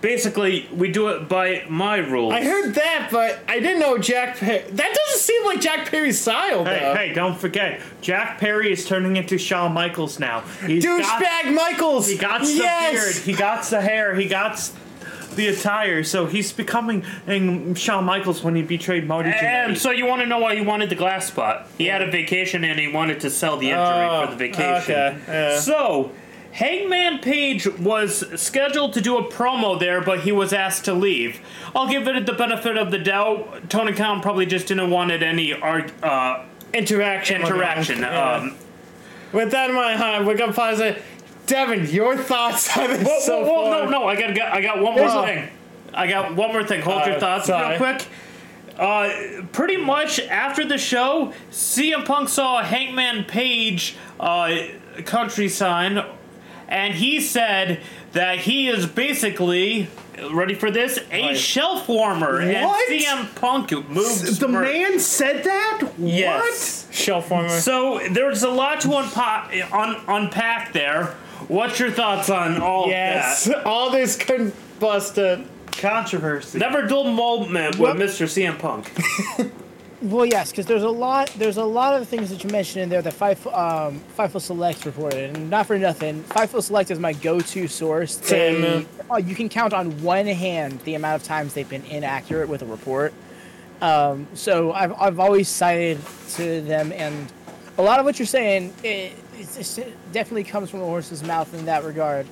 basically 0.00 0.68
we 0.74 0.90
do 0.90 1.08
it 1.08 1.28
by 1.28 1.64
my 1.68 1.98
rules 1.98 2.32
I 2.32 2.42
heard 2.42 2.74
that, 2.74 3.08
but 3.12 3.38
I 3.48 3.60
didn't 3.60 3.80
know 3.80 3.98
Jack. 3.98 4.36
Perry. 4.38 4.62
That 4.70 4.94
doesn't 4.94 5.20
seem 5.20 5.44
like 5.44 5.60
Jack 5.60 5.90
Perry's 5.90 6.18
style, 6.18 6.64
Hey, 6.64 6.80
though. 6.80 6.94
hey, 6.94 7.12
don't 7.12 7.38
forget, 7.38 7.80
Jack 8.00 8.38
Perry 8.38 8.72
is 8.72 8.86
turning 8.86 9.16
into 9.16 9.36
Shawn 9.36 9.72
Michaels 9.72 10.18
now. 10.18 10.40
He's 10.66 10.84
got- 10.84 11.22
Douchebag 11.22 11.54
Michaels. 11.54 12.08
He 12.08 12.16
got 12.16 12.40
the 12.40 12.46
yes. 12.50 12.92
beard. 13.14 13.24
He 13.24 13.32
got 13.34 13.64
the 13.64 13.80
hair. 13.82 14.14
He 14.14 14.26
got 14.26 14.56
the 15.40 15.48
attire. 15.48 16.04
So 16.04 16.26
he's 16.26 16.52
becoming 16.52 17.02
Shawn 17.74 18.04
Michaels 18.04 18.42
when 18.44 18.54
he 18.54 18.62
betrayed 18.62 19.06
Marty 19.06 19.30
And 19.30 19.74
Jannetty. 19.74 19.78
so 19.80 19.90
you 19.90 20.06
want 20.06 20.20
to 20.22 20.26
know 20.26 20.38
why 20.38 20.54
he 20.54 20.60
wanted 20.60 20.90
the 20.90 20.94
glass 20.94 21.26
spot? 21.26 21.66
He 21.78 21.86
had 21.86 22.02
a 22.02 22.10
vacation 22.10 22.62
and 22.64 22.78
he 22.78 22.88
wanted 22.88 23.20
to 23.20 23.30
sell 23.30 23.56
the 23.56 23.70
injury 23.70 23.80
Oh, 23.82 24.26
for 24.26 24.30
the 24.32 24.36
vacation. 24.36 24.94
okay, 24.94 25.18
yeah. 25.26 25.58
So 25.58 26.12
Hangman 26.52 27.20
Page 27.20 27.66
was 27.78 28.24
scheduled 28.40 28.92
to 28.94 29.00
do 29.00 29.16
a 29.16 29.24
promo 29.30 29.78
there, 29.78 30.00
but 30.00 30.20
he 30.20 30.32
was 30.32 30.52
asked 30.52 30.84
to 30.86 30.92
leave. 30.94 31.40
I'll 31.74 31.88
give 31.88 32.06
it 32.08 32.26
the 32.26 32.32
benefit 32.32 32.76
of 32.76 32.90
the 32.90 32.98
doubt. 32.98 33.70
Tony 33.70 33.92
Khan 33.92 34.20
probably 34.20 34.46
just 34.46 34.66
didn't 34.66 34.90
want 34.90 35.10
it 35.12 35.22
any 35.22 35.52
arg- 35.54 35.92
uh, 36.02 36.44
Interaction. 36.74 37.40
with 37.42 37.50
interaction. 37.50 37.98
Yeah. 38.00 38.32
Um, 38.34 38.56
With 39.32 39.52
that 39.52 39.70
in 39.70 39.76
mind, 39.76 39.98
huh, 40.00 40.24
we're 40.26 40.36
gonna 40.36 40.52
pause 40.52 40.80
it. 40.80 41.00
Devin, 41.50 41.86
your 41.90 42.16
thoughts 42.16 42.76
on 42.76 42.88
this 42.90 43.04
Well, 43.04 43.20
so 43.20 43.42
well, 43.42 43.64
well, 43.64 43.78
far? 43.80 43.90
no, 43.90 44.00
no. 44.00 44.08
I 44.08 44.14
got, 44.20 44.34
got, 44.34 44.52
I 44.52 44.60
got 44.62 44.76
one 44.80 44.92
more 44.94 45.00
There's 45.00 45.12
a- 45.14 45.26
thing. 45.26 45.48
I 45.92 46.06
got 46.06 46.34
one 46.36 46.52
more 46.52 46.62
thing. 46.64 46.80
Hold 46.82 47.04
your 47.06 47.16
Uh, 47.16 47.20
thoughts 47.20 47.46
sorry. 47.46 47.70
real 47.70 47.78
quick. 47.78 48.06
Uh, 48.78 49.10
pretty 49.52 49.76
much 49.76 50.20
after 50.20 50.64
the 50.64 50.78
show, 50.78 51.32
CM 51.50 52.04
Punk 52.06 52.28
saw 52.28 52.62
Hangman 52.62 53.24
Page 53.24 53.96
uh, 54.20 54.52
country 55.04 55.48
sign, 55.48 56.02
and 56.68 56.94
he 56.94 57.20
said 57.20 57.80
that 58.12 58.38
he 58.38 58.68
is 58.68 58.86
basically 58.86 59.88
ready 60.32 60.54
for 60.54 60.70
this 60.70 60.98
a 61.10 61.22
Right. 61.28 61.36
shelf 61.36 61.88
warmer, 61.88 62.38
and 62.38 62.64
What? 62.66 62.88
CM 62.88 63.34
Punk 63.34 63.72
moves. 63.88 64.38
the 64.38 64.48
man 64.48 65.00
said 65.00 65.42
that? 65.44 65.80
Yes. 65.98 66.86
Shelf 66.92 67.30
warmer. 67.30 67.48
So 67.48 68.00
there's 68.10 68.42
a 68.44 68.50
lot 68.50 68.80
to 68.82 68.96
unpack, 68.96 69.52
un, 69.72 69.96
unpack 70.06 70.72
there. 70.72 71.14
What's 71.50 71.80
your 71.80 71.90
thoughts 71.90 72.30
on 72.30 72.60
all 72.62 72.86
yes. 72.86 73.46
of 73.46 73.54
that? 73.54 73.66
All 73.66 73.90
this 73.90 74.16
combusted. 74.16 75.46
Controversy. 75.72 76.58
Never 76.58 76.86
dull 76.86 77.10
moment 77.10 77.76
Well- 77.76 77.94
with 77.94 78.02
Mr. 78.02 78.26
CM 78.26 78.58
Punk. 78.58 78.92
Well, 80.02 80.24
yes, 80.24 80.50
because 80.50 80.64
there's 80.64 80.82
a 80.82 80.88
lot. 80.88 81.28
There's 81.36 81.58
a 81.58 81.64
lot 81.64 82.00
of 82.00 82.08
things 82.08 82.30
that 82.30 82.42
you 82.42 82.48
mentioned 82.48 82.84
in 82.84 82.88
there 82.88 83.02
that 83.02 83.12
Five 83.12 83.46
um, 83.48 84.00
Fightful 84.16 84.40
Select 84.40 84.86
reported, 84.86 85.36
and 85.36 85.50
not 85.50 85.66
for 85.66 85.78
nothing. 85.78 86.22
Fightful 86.24 86.62
Select 86.62 86.90
is 86.90 86.98
my 86.98 87.12
go-to 87.12 87.68
source. 87.68 88.16
Same, 88.16 88.62
They, 88.62 88.86
oh, 89.10 89.18
you 89.18 89.34
can 89.34 89.50
count 89.50 89.74
on 89.74 90.02
one 90.02 90.26
hand 90.26 90.80
the 90.84 90.94
amount 90.94 91.20
of 91.20 91.28
times 91.28 91.52
they've 91.52 91.68
been 91.68 91.84
inaccurate 91.84 92.48
with 92.48 92.62
a 92.62 92.64
report. 92.64 93.12
Um, 93.82 94.26
so 94.32 94.72
I've 94.72 94.94
I've 94.98 95.20
always 95.20 95.50
cited 95.50 95.98
to 96.30 96.62
them, 96.62 96.92
and 96.92 97.30
a 97.76 97.82
lot 97.82 97.98
of 97.98 98.06
what 98.06 98.18
you're 98.18 98.24
saying, 98.24 98.72
it, 98.82 99.12
it's 99.40 99.78
it 99.78 99.96
definitely 100.12 100.44
comes 100.44 100.70
from 100.70 100.80
the 100.80 100.86
horse's 100.86 101.22
mouth 101.22 101.52
in 101.54 101.64
that 101.66 101.84
regard. 101.84 102.26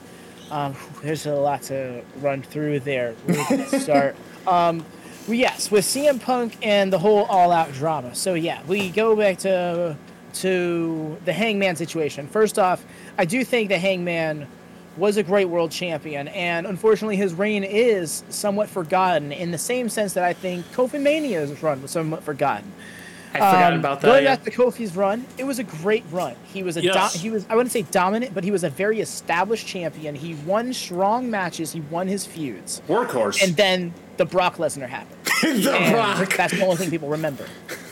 Um, 0.50 0.74
there's 1.02 1.26
a 1.26 1.34
lot 1.34 1.62
to 1.64 2.02
run 2.20 2.42
through 2.42 2.80
there. 2.80 3.12
Where 3.26 3.44
do 3.48 3.56
we 3.72 3.78
start? 3.80 4.16
um, 4.46 4.84
yes, 5.26 5.70
with 5.70 5.84
CM 5.84 6.20
Punk 6.20 6.56
and 6.62 6.92
the 6.92 6.98
whole 6.98 7.24
all-out 7.24 7.72
drama. 7.72 8.14
So 8.14 8.34
yeah, 8.34 8.62
we 8.66 8.90
go 8.90 9.14
back 9.16 9.38
to 9.38 9.96
to 10.34 11.16
the 11.24 11.32
Hangman 11.32 11.76
situation. 11.76 12.28
First 12.28 12.58
off, 12.58 12.84
I 13.16 13.24
do 13.24 13.44
think 13.44 13.70
the 13.70 13.78
Hangman 13.78 14.46
was 14.96 15.16
a 15.16 15.22
great 15.22 15.46
world 15.46 15.70
champion, 15.70 16.28
and 16.28 16.66
unfortunately, 16.66 17.16
his 17.16 17.32
reign 17.32 17.64
is 17.64 18.24
somewhat 18.28 18.68
forgotten 18.68 19.32
in 19.32 19.52
the 19.52 19.58
same 19.58 19.88
sense 19.88 20.12
that 20.14 20.24
I 20.24 20.32
think 20.32 20.66
Kofi 20.72 21.00
Mania's 21.00 21.62
run 21.62 21.80
was 21.80 21.92
somewhat 21.92 22.22
forgotten. 22.22 22.72
I 23.34 23.38
forgot 23.38 23.72
Um, 23.72 23.78
about 23.80 24.00
Going 24.00 24.24
that. 24.24 24.44
back 24.44 24.52
to 24.54 24.60
Kofi's 24.60 24.96
run, 24.96 25.24
it 25.36 25.44
was 25.44 25.58
a 25.58 25.64
great 25.64 26.04
run. 26.10 26.34
He 26.52 26.62
was 26.62 26.76
a 26.76 26.82
Yes. 26.82 27.12
do- 27.14 27.18
he 27.18 27.30
was 27.30 27.44
I 27.50 27.54
wouldn't 27.56 27.72
say 27.72 27.82
dominant, 27.82 28.34
but 28.34 28.44
he 28.44 28.50
was 28.50 28.64
a 28.64 28.70
very 28.70 29.00
established 29.00 29.66
champion. 29.66 30.14
He 30.14 30.34
won 30.46 30.72
strong 30.72 31.30
matches. 31.30 31.72
He 31.72 31.80
won 31.80 32.08
his 32.08 32.24
feuds, 32.26 32.80
Workhorse. 32.88 33.42
and 33.42 33.56
then 33.56 33.92
the 34.16 34.24
Brock 34.24 34.56
Lesnar 34.56 34.88
happened. 34.88 35.16
the 35.62 35.72
And 35.72 35.94
Rock. 35.94 36.36
That's 36.36 36.52
the 36.54 36.62
only 36.64 36.76
thing 36.76 36.90
people 36.90 37.08
remember. 37.08 37.44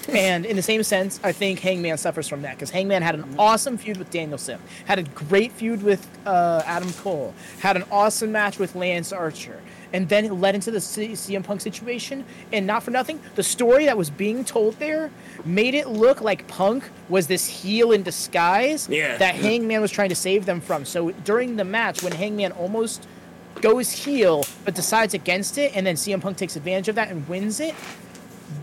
And 0.09 0.47
in 0.47 0.55
the 0.57 0.63
same 0.63 0.83
sense, 0.85 1.19
I 1.25 1.33
think 1.33 1.59
Hangman 1.61 1.99
suffers 1.99 2.29
from 2.29 2.43
that 2.43 2.53
because 2.53 2.71
Hangman 2.71 3.03
had 3.03 3.17
an 3.17 3.35
awesome 3.39 3.77
feud 3.77 3.97
with 3.97 4.09
Daniel 4.11 4.39
Danielson, 4.39 4.59
had 4.87 4.99
a 5.01 5.03
great 5.03 5.51
feud 5.53 5.83
with 5.83 6.07
uh, 6.27 6.63
Adam 6.65 6.93
Cole, 6.95 7.35
had 7.61 7.77
an 7.77 7.85
awesome 7.91 8.31
match 8.33 8.59
with 8.59 8.75
Lance 8.77 9.13
Archer, 9.13 9.61
and 9.93 10.09
then 10.09 10.25
it 10.25 10.33
led 10.33 10.55
into 10.55 10.71
the 10.71 10.81
C- 10.81 11.13
CM 11.13 11.43
Punk 11.45 11.61
situation. 11.61 12.25
And 12.53 12.67
not 12.67 12.83
for 12.83 12.91
nothing, 12.91 13.21
the 13.35 13.43
story 13.43 13.85
that 13.87 13.97
was 13.97 14.11
being 14.11 14.45
told 14.45 14.79
there 14.79 15.11
made 15.45 15.75
it 15.75 15.89
look 15.89 16.21
like 16.21 16.47
Punk 16.49 16.85
was 17.09 17.27
this 17.27 17.47
heel 17.47 17.93
in 17.93 18.03
disguise 18.03 18.89
Yeah. 18.89 19.17
that 19.19 19.35
Hangman 19.37 19.81
was 19.81 19.91
trying 19.91 20.09
to 20.11 20.17
save 20.17 20.47
them 20.47 20.61
from. 20.61 20.85
So 20.85 21.11
during 21.25 21.57
the 21.57 21.65
match, 21.65 22.03
when 22.03 22.13
Hangman 22.13 22.53
almost 22.53 23.07
goes 23.63 23.91
heel 23.91 24.45
but 24.65 24.75
decides 24.75 25.15
against 25.15 25.57
it, 25.59 25.73
and 25.75 25.87
then 25.87 25.97
CM 25.97 26.21
Punk 26.21 26.37
takes 26.37 26.57
advantage 26.57 26.89
of 26.89 26.95
that 26.97 27.09
and 27.11 27.27
wins 27.29 27.61
it, 27.61 27.75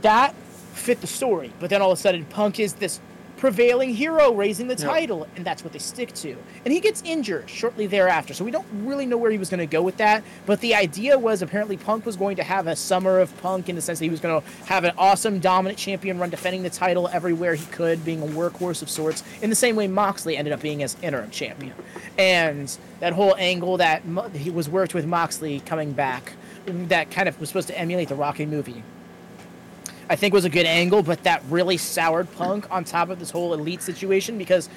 that 0.01 0.35
fit 0.73 1.01
the 1.01 1.07
story. 1.07 1.51
But 1.59 1.69
then 1.69 1.81
all 1.81 1.91
of 1.91 1.97
a 1.97 2.01
sudden, 2.01 2.25
Punk 2.25 2.59
is 2.59 2.73
this 2.73 2.99
prevailing 3.43 3.93
hero 3.93 4.33
raising 4.33 4.69
the 4.69 4.75
title, 4.75 5.27
and 5.35 5.43
that's 5.43 5.65
what 5.65 5.73
they 5.73 5.79
stick 5.79 6.13
to. 6.13 6.33
And 6.63 6.73
he 6.73 6.79
gets 6.79 7.01
injured 7.03 7.49
shortly 7.49 7.87
thereafter, 7.87 8.33
so 8.33 8.45
we 8.45 8.51
don't 8.51 8.65
really 8.71 9.05
know 9.05 9.17
where 9.17 9.31
he 9.31 9.37
was 9.37 9.49
going 9.49 9.59
to 9.59 9.65
go 9.65 9.81
with 9.81 9.97
that. 9.97 10.23
But 10.45 10.61
the 10.61 10.73
idea 10.75 11.19
was 11.19 11.41
apparently 11.41 11.75
Punk 11.75 12.05
was 12.05 12.15
going 12.15 12.37
to 12.37 12.43
have 12.43 12.67
a 12.67 12.75
summer 12.77 13.19
of 13.19 13.35
Punk 13.41 13.67
in 13.67 13.75
the 13.75 13.81
sense 13.81 13.99
that 13.99 14.05
he 14.05 14.09
was 14.09 14.21
going 14.21 14.41
to 14.41 14.47
have 14.67 14.85
an 14.85 14.93
awesome 14.97 15.39
dominant 15.39 15.77
champion 15.77 16.19
run, 16.19 16.29
defending 16.29 16.63
the 16.63 16.69
title 16.69 17.09
everywhere 17.09 17.53
he 17.53 17.65
could, 17.65 18.05
being 18.05 18.21
a 18.21 18.27
workhorse 18.27 18.81
of 18.81 18.89
sorts, 18.89 19.25
in 19.41 19.49
the 19.49 19.57
same 19.57 19.75
way 19.75 19.89
Moxley 19.89 20.37
ended 20.37 20.53
up 20.53 20.61
being 20.61 20.81
as 20.81 20.95
interim 21.01 21.29
champion. 21.29 21.73
And 22.17 22.73
that 23.01 23.11
whole 23.11 23.35
angle 23.35 23.75
that 23.75 24.03
he 24.33 24.51
was 24.51 24.69
worked 24.69 24.93
with 24.93 25.05
Moxley 25.05 25.59
coming 25.65 25.91
back, 25.91 26.31
that 26.65 27.11
kind 27.11 27.27
of 27.27 27.37
was 27.41 27.49
supposed 27.49 27.67
to 27.67 27.77
emulate 27.77 28.07
the 28.07 28.15
Rocky 28.15 28.45
movie. 28.45 28.83
I 30.09 30.15
think 30.15 30.33
was 30.33 30.45
a 30.45 30.49
good 30.49 30.65
angle, 30.65 31.03
but 31.03 31.23
that 31.23 31.43
really 31.49 31.77
soured 31.77 32.31
Punk 32.33 32.69
on 32.71 32.83
top 32.83 33.09
of 33.09 33.19
this 33.19 33.31
whole 33.31 33.53
elite 33.53 33.81
situation 33.81 34.37
because 34.37 34.69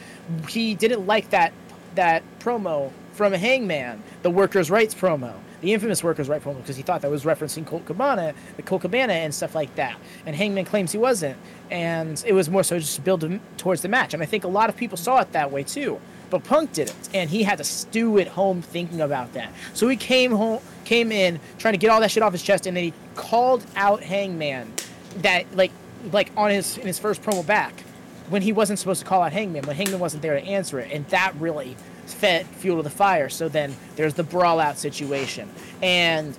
he 0.48 0.74
didn't 0.74 1.06
like 1.06 1.30
that 1.30 1.52
that 1.96 2.22
promo 2.38 2.92
from 3.12 3.32
Hangman, 3.32 4.02
the 4.22 4.30
workers' 4.30 4.70
rights 4.70 4.94
promo, 4.94 5.32
the 5.62 5.72
infamous 5.72 6.04
workers' 6.04 6.28
rights 6.28 6.44
promo, 6.44 6.58
because 6.58 6.76
he 6.76 6.82
thought 6.82 7.00
that 7.00 7.10
was 7.10 7.24
referencing 7.24 7.66
Colt 7.66 7.86
Cabana, 7.86 8.34
the 8.56 8.62
Colt 8.62 8.82
Cabana 8.82 9.14
and 9.14 9.34
stuff 9.34 9.54
like 9.54 9.74
that. 9.76 9.96
And 10.26 10.36
Hangman 10.36 10.66
claims 10.66 10.92
he 10.92 10.98
wasn't, 10.98 11.38
and 11.70 12.22
it 12.26 12.34
was 12.34 12.50
more 12.50 12.62
so 12.62 12.78
just 12.78 12.96
to 12.96 13.00
build 13.00 13.40
towards 13.56 13.80
the 13.80 13.88
match. 13.88 14.14
And 14.14 14.22
I 14.22 14.26
think 14.26 14.44
a 14.44 14.48
lot 14.48 14.68
of 14.68 14.76
people 14.76 14.98
saw 14.98 15.20
it 15.20 15.32
that 15.32 15.50
way 15.50 15.62
too. 15.62 15.98
But 16.28 16.44
Punk 16.44 16.72
didn't, 16.72 17.08
and 17.14 17.30
he 17.30 17.44
had 17.44 17.58
to 17.58 17.64
stew 17.64 18.18
at 18.18 18.28
home 18.28 18.60
thinking 18.60 19.00
about 19.00 19.32
that. 19.34 19.52
So 19.74 19.88
he 19.88 19.96
came 19.96 20.32
home, 20.32 20.60
came 20.84 21.12
in 21.12 21.40
trying 21.58 21.74
to 21.74 21.78
get 21.78 21.88
all 21.88 22.00
that 22.00 22.10
shit 22.10 22.22
off 22.22 22.32
his 22.32 22.42
chest, 22.42 22.66
and 22.66 22.76
then 22.76 22.84
he 22.84 22.92
called 23.14 23.64
out 23.76 24.02
Hangman 24.02 24.72
that 25.22 25.44
like 25.56 25.72
like 26.12 26.30
on 26.36 26.50
his 26.50 26.78
in 26.78 26.86
his 26.86 26.98
first 26.98 27.22
promo 27.22 27.46
back 27.46 27.80
when 28.28 28.42
he 28.42 28.52
wasn't 28.52 28.78
supposed 28.78 29.00
to 29.00 29.06
call 29.06 29.22
out 29.22 29.32
Hangman 29.32 29.64
when 29.66 29.76
Hangman 29.76 30.00
wasn't 30.00 30.22
there 30.22 30.38
to 30.38 30.44
answer 30.44 30.78
it 30.78 30.90
and 30.92 31.06
that 31.08 31.34
really 31.38 31.76
fed 32.06 32.46
fuel 32.46 32.76
to 32.76 32.82
the 32.82 32.90
fire. 32.90 33.28
So 33.28 33.48
then 33.48 33.74
there's 33.96 34.14
the 34.14 34.22
brawl 34.22 34.60
out 34.60 34.78
situation. 34.78 35.48
And 35.82 36.36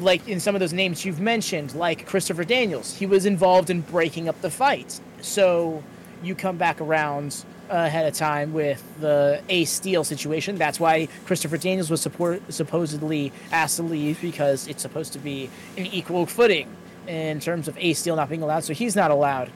like 0.00 0.26
in 0.26 0.40
some 0.40 0.54
of 0.54 0.60
those 0.60 0.72
names 0.72 1.04
you've 1.04 1.20
mentioned 1.20 1.74
like 1.74 2.06
Christopher 2.06 2.44
Daniels 2.44 2.96
he 2.96 3.06
was 3.06 3.26
involved 3.26 3.70
in 3.70 3.82
breaking 3.82 4.28
up 4.28 4.40
the 4.40 4.50
fight. 4.50 5.00
So 5.20 5.82
you 6.22 6.34
come 6.34 6.56
back 6.56 6.80
around 6.80 7.44
ahead 7.68 8.06
of 8.06 8.14
time 8.14 8.52
with 8.52 8.82
the 9.00 9.42
Ace 9.48 9.70
Steel 9.70 10.04
situation. 10.04 10.56
That's 10.56 10.78
why 10.78 11.08
Christopher 11.24 11.56
Daniels 11.56 11.90
was 11.90 12.00
support, 12.02 12.42
supposedly 12.52 13.32
asked 13.50 13.76
to 13.76 13.82
leave 13.82 14.20
because 14.20 14.68
it's 14.68 14.82
supposed 14.82 15.12
to 15.14 15.18
be 15.18 15.48
an 15.76 15.86
equal 15.86 16.26
footing 16.26 16.68
in 17.06 17.40
terms 17.40 17.68
of 17.68 17.76
Ace 17.78 17.98
Steel 17.98 18.16
not 18.16 18.28
being 18.28 18.42
allowed. 18.42 18.64
So 18.64 18.72
he's 18.72 18.96
not 18.96 19.10
allowed, 19.10 19.50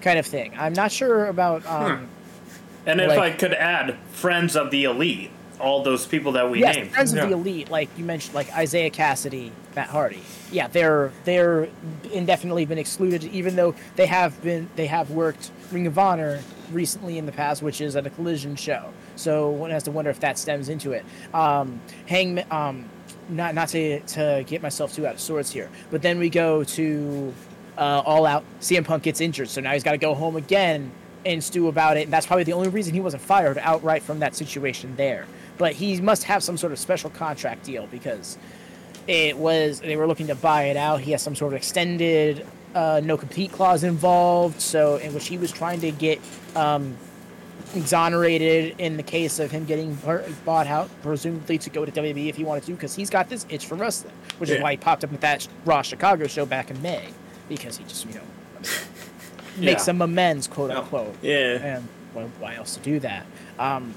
kind 0.00 0.18
of 0.18 0.26
thing. 0.26 0.54
I'm 0.58 0.72
not 0.72 0.92
sure 0.92 1.26
about. 1.26 1.66
Um, 1.66 2.08
and 2.86 3.00
if 3.00 3.08
like- 3.08 3.18
I 3.18 3.30
could 3.36 3.54
add, 3.54 3.96
friends 4.12 4.56
of 4.56 4.70
the 4.70 4.84
elite, 4.84 5.30
all 5.60 5.82
those 5.82 6.06
people 6.06 6.32
that 6.32 6.50
we 6.50 6.60
yes, 6.60 6.76
named. 6.76 6.90
friends 6.92 7.12
of 7.12 7.28
the 7.28 7.34
elite, 7.34 7.68
like 7.68 7.88
you 7.98 8.04
mentioned, 8.04 8.34
like 8.34 8.48
Isiah 8.56 8.90
Kassidy, 8.90 9.50
Matt 9.74 9.88
Hardy. 9.88 10.22
Yeah, 10.52 10.68
they're 10.68 11.12
they're 11.24 11.68
indefinitely 12.12 12.64
been 12.64 12.78
excluded, 12.78 13.24
even 13.24 13.56
though 13.56 13.74
they 13.96 14.06
have 14.06 14.40
been 14.42 14.68
they 14.76 14.86
have 14.86 15.10
worked 15.10 15.50
Ring 15.72 15.86
of 15.86 15.98
Honor 15.98 16.40
recently 16.72 17.18
in 17.18 17.26
the 17.26 17.32
past, 17.32 17.62
which 17.62 17.80
is 17.80 17.96
at 17.96 18.06
a 18.06 18.10
collision 18.10 18.56
show. 18.56 18.92
So 19.16 19.50
one 19.50 19.70
has 19.70 19.82
to 19.84 19.90
wonder 19.90 20.10
if 20.10 20.20
that 20.20 20.38
stems 20.38 20.68
into 20.68 20.92
it. 20.92 21.04
Um, 21.34 21.80
Hangman, 22.06 22.46
um, 22.50 22.84
not 23.28 23.54
not 23.54 23.68
to 23.68 24.00
to 24.00 24.44
get 24.46 24.62
myself 24.62 24.94
too 24.94 25.06
out 25.06 25.14
of 25.14 25.20
sorts 25.20 25.50
here, 25.50 25.70
but 25.90 26.02
then 26.02 26.18
we 26.18 26.30
go 26.30 26.64
to 26.64 27.34
uh, 27.76 28.02
All 28.04 28.26
Out. 28.26 28.44
CM 28.60 28.84
Punk 28.84 29.02
gets 29.02 29.20
injured, 29.20 29.48
so 29.48 29.60
now 29.60 29.72
he's 29.72 29.84
got 29.84 29.92
to 29.92 29.98
go 29.98 30.14
home 30.14 30.36
again 30.36 30.90
and 31.24 31.42
stew 31.42 31.68
about 31.68 31.96
it. 31.96 32.04
And 32.04 32.12
that's 32.12 32.26
probably 32.26 32.44
the 32.44 32.52
only 32.52 32.68
reason 32.68 32.94
he 32.94 33.00
wasn't 33.00 33.22
fired 33.22 33.58
outright 33.58 34.02
from 34.02 34.20
that 34.20 34.34
situation 34.34 34.94
there. 34.96 35.26
But 35.58 35.72
he 35.72 36.00
must 36.00 36.24
have 36.24 36.42
some 36.42 36.56
sort 36.56 36.72
of 36.72 36.78
special 36.78 37.10
contract 37.10 37.64
deal 37.64 37.86
because 37.90 38.38
it 39.06 39.36
was 39.36 39.80
they 39.80 39.96
were 39.96 40.06
looking 40.06 40.28
to 40.28 40.34
buy 40.34 40.64
it 40.64 40.76
out. 40.76 41.00
He 41.00 41.12
has 41.12 41.22
some 41.22 41.34
sort 41.34 41.52
of 41.52 41.56
extended 41.56 42.46
uh, 42.74 43.00
no 43.02 43.16
compete 43.16 43.52
clause 43.52 43.82
involved, 43.82 44.60
so 44.60 44.96
in 44.96 45.14
which 45.14 45.26
he 45.26 45.38
was 45.38 45.50
trying 45.50 45.80
to 45.80 45.90
get 45.90 46.20
um, 46.54 46.96
exonerated 47.74 48.74
in 48.78 48.96
the 48.96 49.02
case 49.02 49.38
of 49.38 49.50
him 49.50 49.64
getting 49.64 49.96
bought 50.44 50.66
out, 50.66 50.88
presumably 51.02 51.58
to 51.58 51.70
go 51.70 51.84
to 51.84 51.92
WWE 51.92 52.28
if 52.28 52.36
he 52.36 52.44
wanted 52.44 52.64
to, 52.64 52.72
because 52.72 52.94
he's 52.94 53.10
got 53.10 53.28
this 53.28 53.46
itch 53.48 53.66
for 53.66 53.74
wrestling, 53.74 54.14
which 54.38 54.50
is 54.50 54.60
why 54.62 54.72
he 54.72 54.76
popped 54.76 55.04
up 55.04 55.12
at 55.12 55.20
that 55.20 55.46
Raw 55.64 55.82
Chicago 55.82 56.26
show 56.26 56.46
back 56.46 56.70
in 56.70 56.80
May, 56.82 57.08
because 57.48 57.76
he 57.76 57.84
just 57.84 58.06
you 58.06 58.14
know 58.14 58.20
makes 59.58 59.60
Yeah. 59.60 59.76
some 59.78 60.02
amends, 60.02 60.46
quote 60.46 60.70
unquote. 60.70 61.14
Yeah. 61.22 61.76
And 61.76 61.88
well, 62.14 62.30
why 62.38 62.54
else 62.54 62.74
to 62.74 62.80
do 62.80 63.00
that? 63.00 63.26
Um, 63.58 63.94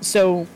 so, 0.00 0.46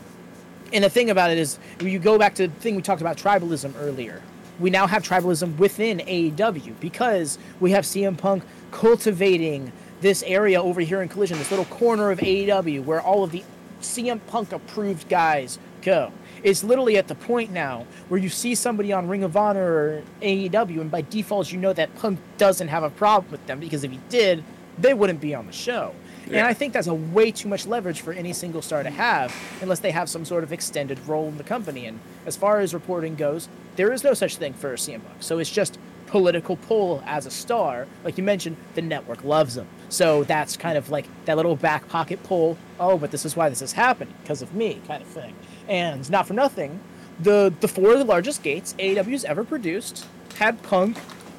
and 0.71 0.83
the 0.83 0.89
thing 0.89 1.09
about 1.09 1.31
it 1.31 1.37
is, 1.37 1.59
you 1.81 1.99
go 1.99 2.17
back 2.17 2.35
to 2.35 2.47
the 2.47 2.53
thing 2.55 2.75
we 2.75 2.81
talked 2.81 3.01
about 3.01 3.17
tribalism 3.17 3.73
earlier. 3.77 4.21
We 4.59 4.69
now 4.69 4.87
have 4.87 5.03
tribalism 5.03 5.57
within 5.57 5.99
AEW 5.99 6.79
because 6.79 7.37
we 7.59 7.71
have 7.71 7.85
CM 7.85 8.17
Punk 8.17 8.43
cultivating 8.71 9.71
this 10.03 10.21
area 10.23 10.61
over 10.61 10.81
here 10.81 11.01
in 11.01 11.09
Collision, 11.09 11.39
this 11.39 11.49
little 11.49 11.65
corner 11.65 12.11
of 12.11 12.19
AEW 12.19 12.83
where 12.83 13.01
all 13.01 13.23
of 13.23 13.31
the 13.31 13.43
CM 13.81 14.19
Punk 14.27 14.51
approved 14.51 15.09
guys 15.09 15.57
go. 15.81 16.11
It's 16.43 16.63
literally 16.63 16.97
at 16.97 17.07
the 17.07 17.15
point 17.15 17.51
now 17.51 17.87
where 18.09 18.19
you 18.19 18.29
see 18.29 18.53
somebody 18.53 18.91
on 18.91 19.07
Ring 19.07 19.23
of 19.23 19.35
Honor 19.37 19.65
or 19.65 20.03
AEW, 20.21 20.81
and 20.81 20.91
by 20.91 21.01
default, 21.01 21.51
you 21.51 21.57
know 21.57 21.71
that 21.73 21.95
Punk 21.95 22.19
doesn't 22.37 22.67
have 22.67 22.83
a 22.83 22.89
problem 22.89 23.31
with 23.31 23.45
them 23.47 23.61
because 23.61 23.83
if 23.85 23.91
he 23.91 23.99
did, 24.09 24.43
they 24.77 24.93
wouldn't 24.93 25.21
be 25.21 25.33
on 25.33 25.47
the 25.47 25.53
show. 25.53 25.95
And 26.27 26.47
I 26.47 26.53
think 26.53 26.73
that's 26.73 26.87
a 26.87 26.93
way 26.93 27.31
too 27.31 27.47
much 27.49 27.65
leverage 27.65 28.01
for 28.01 28.13
any 28.13 28.33
single 28.33 28.61
star 28.61 28.81
to 28.83 28.89
have 28.89 29.33
unless 29.61 29.79
they 29.79 29.91
have 29.91 30.09
some 30.09 30.25
sort 30.25 30.43
of 30.43 30.53
extended 30.53 30.99
role 31.07 31.27
in 31.27 31.37
the 31.37 31.43
company. 31.43 31.85
And 31.85 31.99
as 32.25 32.35
far 32.35 32.59
as 32.59 32.73
reporting 32.73 33.15
goes, 33.15 33.49
there 33.75 33.91
is 33.91 34.03
no 34.03 34.13
such 34.13 34.37
thing 34.37 34.53
for 34.53 34.73
CM 34.73 35.03
Punk. 35.03 35.17
So 35.21 35.39
it's 35.39 35.51
just 35.51 35.77
political 36.07 36.57
pull 36.57 37.03
as 37.05 37.25
a 37.25 37.31
star. 37.31 37.87
Like 38.03 38.17
you 38.17 38.23
mentioned, 38.23 38.55
the 38.75 38.81
network 38.81 39.23
loves 39.23 39.57
him. 39.57 39.67
So 39.93 40.23
that's 40.23 40.57
kind 40.57 40.75
of 40.75 40.89
like 40.89 41.05
that 41.25 41.37
little 41.37 41.55
back 41.55 41.87
pocket 41.87 42.23
pull. 42.23 42.57
Oh, 42.79 42.97
but 42.97 43.11
this 43.11 43.25
is 43.25 43.35
why 43.35 43.49
this 43.49 43.61
is 43.61 43.73
happening 43.73 44.13
because 44.23 44.41
of 44.41 44.53
me, 44.55 44.81
kind 44.87 45.03
of 45.03 45.07
thing. 45.07 45.35
And 45.67 46.09
not 46.09 46.25
for 46.25 46.33
nothing, 46.33 46.79
the 47.19 47.53
the 47.61 47.67
four 47.67 47.93
of 47.93 47.99
the 47.99 48.05
largest 48.05 48.41
gates 48.41 48.73
AEW's 48.79 49.23
ever 49.23 49.43
produced 49.43 50.05
had 50.35 50.61
Punk 50.63 50.97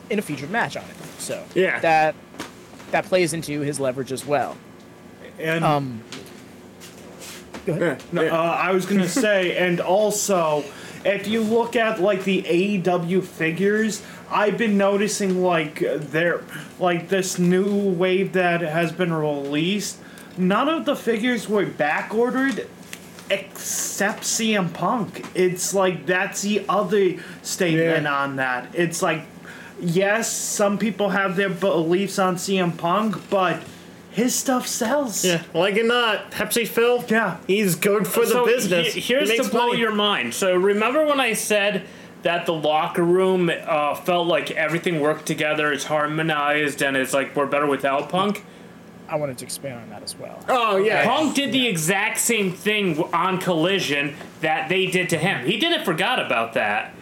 in 0.09 0.20
a 0.20 0.22
featured 0.22 0.50
match 0.50 0.76
on 0.76 0.84
it. 0.84 0.96
So 1.18 1.42
Yeah. 1.55 1.80
that 1.80 2.14
that 2.92 3.05
plays 3.07 3.32
into 3.32 3.61
his 3.61 3.80
leverage 3.80 4.12
as 4.12 4.24
well. 4.24 4.57
And 5.40 5.64
Um, 5.64 6.02
go 7.66 7.72
ahead. 7.72 8.02
Yeah. 8.12 8.20
Uh, 8.22 8.36
I 8.36 8.70
was 8.72 8.86
gonna 8.86 9.09
say, 9.26 9.57
and 9.57 9.80
also, 9.80 10.62
if 11.05 11.26
you 11.26 11.42
look 11.42 11.74
at 11.74 12.00
like 12.00 12.22
the 12.22 12.42
AEW 12.42 13.20
figures, 13.24 14.00
I've 14.35 14.59
been 14.59 14.76
noticing 14.76 15.43
like 15.43 15.78
there, 15.80 16.43
like 16.80 17.09
this 17.09 17.39
new 17.39 17.72
wave 17.91 18.32
that 18.32 18.61
has 18.62 18.91
been 18.93 19.12
released. 19.12 19.99
None 20.37 20.68
of 20.68 20.85
the 20.85 20.97
figures 20.97 21.49
were 21.49 21.64
back 21.64 22.12
ordered, 22.12 22.66
except 23.30 24.24
CM 24.24 24.72
Punk. 24.74 25.24
It's 25.35 25.72
like 25.72 26.07
that's 26.07 26.43
the 26.43 26.64
other 26.68 27.14
statement 27.43 28.03
Yeah. 28.05 28.14
on 28.22 28.37
that. 28.37 28.68
It's 28.74 29.01
like, 29.03 29.22
yes, 29.80 30.30
some 30.32 30.78
people 30.78 31.11
have 31.11 31.37
their 31.37 31.49
beliefs 31.51 32.18
on 32.18 32.37
CM 32.37 32.72
Punk, 32.76 33.16
but 33.30 33.62
his 34.11 34.35
stuff 34.35 34.66
sells. 34.66 35.24
Yeah, 35.24 35.43
like 35.55 35.76
it 35.76 35.87
not, 35.87 36.30
Pepsi 36.32 36.66
Phil. 36.66 37.05
Yeah. 37.09 37.37
he's 37.47 37.76
good 37.76 38.07
for 38.09 38.20
the 38.20 38.26
so 38.26 38.45
business. 38.47 38.95
he- 38.95 39.01
here's 39.01 39.30
He 39.30 39.37
to 39.37 39.43
makes 39.43 39.51
blow 39.53 39.68
money. 39.68 39.78
your 39.80 39.93
mind. 39.93 40.35
So 40.35 40.55
remember 40.57 41.05
when 41.07 41.20
I 41.20 41.32
said 41.35 41.82
that 42.25 42.45
the 42.47 42.53
locker 42.53 43.03
room 43.05 43.51
uh, 43.51 43.95
felt 43.95 44.27
like 44.27 44.51
everything 44.51 45.01
worked 45.01 45.25
together, 45.27 45.72
it's 45.72 45.85
harmonized, 45.85 46.83
and 46.83 46.97
it's 46.97 47.14
like 47.14 47.35
we're 47.37 47.47
better 47.47 47.66
without 47.66 48.09
Punk. 48.09 48.45
I 49.09 49.16
wanted 49.16 49.37
to 49.39 49.45
expand 49.45 49.81
on 49.83 49.91
that 49.91 50.03
as 50.03 50.16
well. 50.18 50.43
Oh 50.49 50.77
yeah. 50.79 51.05
Punk 51.05 51.35
did 51.37 51.53
the 51.53 51.66
exact 51.68 52.18
same 52.18 52.53
thing 52.53 52.99
on 53.12 53.39
Collision 53.39 54.16
that 54.41 54.68
they 54.68 54.87
did 54.87 55.11
to 55.11 55.18
him. 55.18 55.47
He 55.47 55.59
didn't 55.59 55.85
forgot 55.85 56.18
about 56.25 56.55
that. 56.55 56.95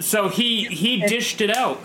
So 0.00 0.28
he 0.28 0.64
he 0.64 1.00
dished 1.00 1.40
it 1.40 1.50
out. 1.56 1.80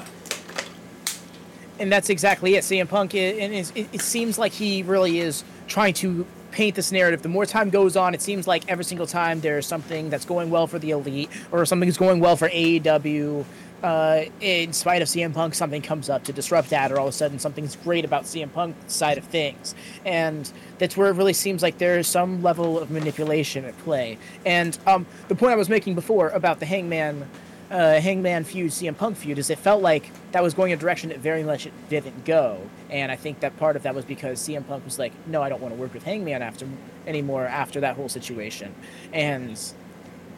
and 1.80 1.92
that's 1.92 2.10
exactly 2.10 2.56
it. 2.56 2.64
CM 2.64 2.88
Punk, 2.88 3.14
i- 3.16 3.18
and 3.18 3.54
is, 3.54 3.72
it, 3.76 3.88
it 3.92 4.02
seems 4.02 4.38
like 4.38 4.52
he 4.54 4.84
really 4.84 5.20
is 5.20 5.44
trying 5.68 5.94
to 5.96 6.26
paint 6.54 6.76
this 6.76 6.92
narrative. 6.92 7.22
The 7.22 7.30
more 7.30 7.46
time 7.46 7.70
goes 7.70 7.98
on, 7.98 8.14
it 8.14 8.22
seems 8.22 8.48
like 8.48 8.64
every 8.70 8.86
single 8.86 9.08
time 9.08 9.42
there's 9.42 9.66
something 9.66 10.10
that's 10.10 10.24
going 10.24 10.50
well 10.50 10.68
for 10.68 10.80
the 10.80 10.92
elite 10.92 11.30
or 11.52 11.66
something 11.66 11.90
that's 11.90 11.98
going 11.98 12.20
well 12.20 12.38
for 12.38 12.48
AEW. 12.50 13.44
Uh, 13.82 14.24
in 14.40 14.72
spite 14.72 15.02
of 15.02 15.10
CM 15.10 15.34
Punk, 15.34 15.54
something 15.54 15.82
comes 15.82 16.10
up 16.10 16.24
to 16.24 16.32
disrupt 16.32 16.70
that, 16.70 16.90
or 16.90 17.00
all 17.00 17.08
of 17.08 17.14
a 17.14 17.18
sudden 17.18 17.38
something's 17.38 17.76
great 17.76 18.06
about 18.06 18.24
CM 18.24 18.54
Punk's 18.54 18.94
side 18.94 19.18
of 19.18 19.26
things, 19.26 19.76
and 20.06 20.50
that's 20.78 20.96
where 20.96 21.10
it 21.10 21.16
really 21.16 21.34
seems 21.34 21.62
like 21.62 21.80
there's 21.80 22.08
some 22.08 22.42
level 22.42 22.80
of 22.80 22.92
manipulation 22.92 23.66
at 23.66 23.78
play. 23.80 24.18
And 24.46 24.78
um, 24.88 25.06
the 25.28 25.36
point 25.36 25.52
I 25.52 25.58
was 25.58 25.68
making 25.68 25.96
before 25.96 26.30
about 26.30 26.62
the 26.62 26.66
Hangman 26.66 27.28
uh, 27.74 28.00
Hangman 28.00 28.44
feud, 28.44 28.72
CM 28.72 28.96
Punk 28.96 29.18
feud, 29.18 29.40
is 29.40 29.50
it 29.50 29.58
felt 29.58 29.82
like 29.82 30.12
that 30.32 30.44
was 30.44 30.54
going 30.54 30.72
a 30.72 30.78
direction 30.78 31.10
that 31.10 31.20
very 31.20 31.44
much 31.44 31.66
it 31.66 31.74
didn't 31.90 32.24
go, 32.24 32.62
and 32.94 33.12
I 33.12 33.16
think 33.16 33.40
that 33.40 33.58
part 33.58 33.76
of 33.76 33.84
that 33.84 33.96
was 33.96 34.06
because 34.06 34.40
CM 34.40 34.66
Punk 34.68 34.86
was 34.86 35.00
like, 35.00 35.12
no, 35.28 35.42
I 35.42 35.50
don't 35.50 35.60
want 35.60 35.74
to 35.74 35.82
work 35.82 35.94
with 35.96 36.04
Hangman 36.04 36.44
after 36.44 36.68
anymore 37.08 37.46
after 37.46 37.80
that 37.82 37.96
whole 37.96 38.08
situation, 38.08 38.74
and 39.12 39.60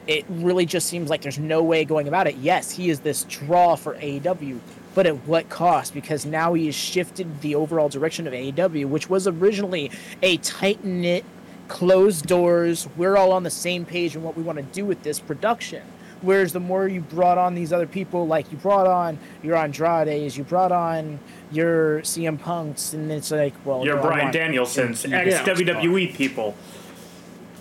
it 0.08 0.26
really 0.30 0.66
just 0.66 0.88
seems 0.88 1.10
like 1.10 1.22
there's 1.22 1.38
no 1.38 1.62
way 1.62 1.84
going 1.84 2.08
about 2.08 2.28
it. 2.28 2.36
Yes, 2.36 2.72
he 2.72 2.90
is 2.90 3.02
this 3.02 3.26
draw 3.26 3.76
for 3.76 3.96
AEW, 3.96 4.60
but 4.94 5.06
at 5.06 5.28
what 5.28 5.50
cost? 5.50 5.94
Because 5.94 6.26
now 6.26 6.54
he 6.54 6.68
has 6.68 6.76
shifted 6.76 7.42
the 7.42 7.56
overall 7.56 7.90
direction 7.90 8.26
of 8.26 8.34
AEW, 8.34 8.86
which 8.86 9.10
was 9.10 9.28
originally 9.28 9.92
a 10.22 10.38
tight 10.38 10.84
knit, 10.86 11.26
closed 11.68 12.26
doors. 12.26 12.88
We're 12.96 13.18
all 13.18 13.34
on 13.34 13.44
the 13.44 13.50
same 13.50 13.84
page 13.84 14.16
in 14.16 14.24
what 14.24 14.38
we 14.38 14.44
want 14.44 14.60
to 14.60 14.64
do 14.64 14.86
with 14.86 15.04
this 15.04 15.20
production. 15.20 15.84
Whereas 16.26 16.54
the 16.54 16.60
more 16.60 16.88
you 16.88 17.02
brought 17.02 17.38
on 17.38 17.54
these 17.54 17.72
other 17.72 17.86
people, 17.86 18.26
like 18.28 18.52
you 18.52 18.58
brought 18.58 18.88
on 18.88 19.20
your 19.44 19.56
Andrades, 19.56 20.36
you 20.36 20.44
brought 20.44 20.72
on 20.72 21.20
your 21.52 22.02
CM 22.02 22.40
Punks, 22.40 22.94
and 22.94 23.12
it's 23.12 23.32
like, 23.32 23.54
well, 23.64 23.86
Your 23.86 24.02
Brian 24.02 24.32
Danielsons, 24.34 25.06
ex 25.12 25.36
WWE 25.48 26.14
people. 26.16 26.56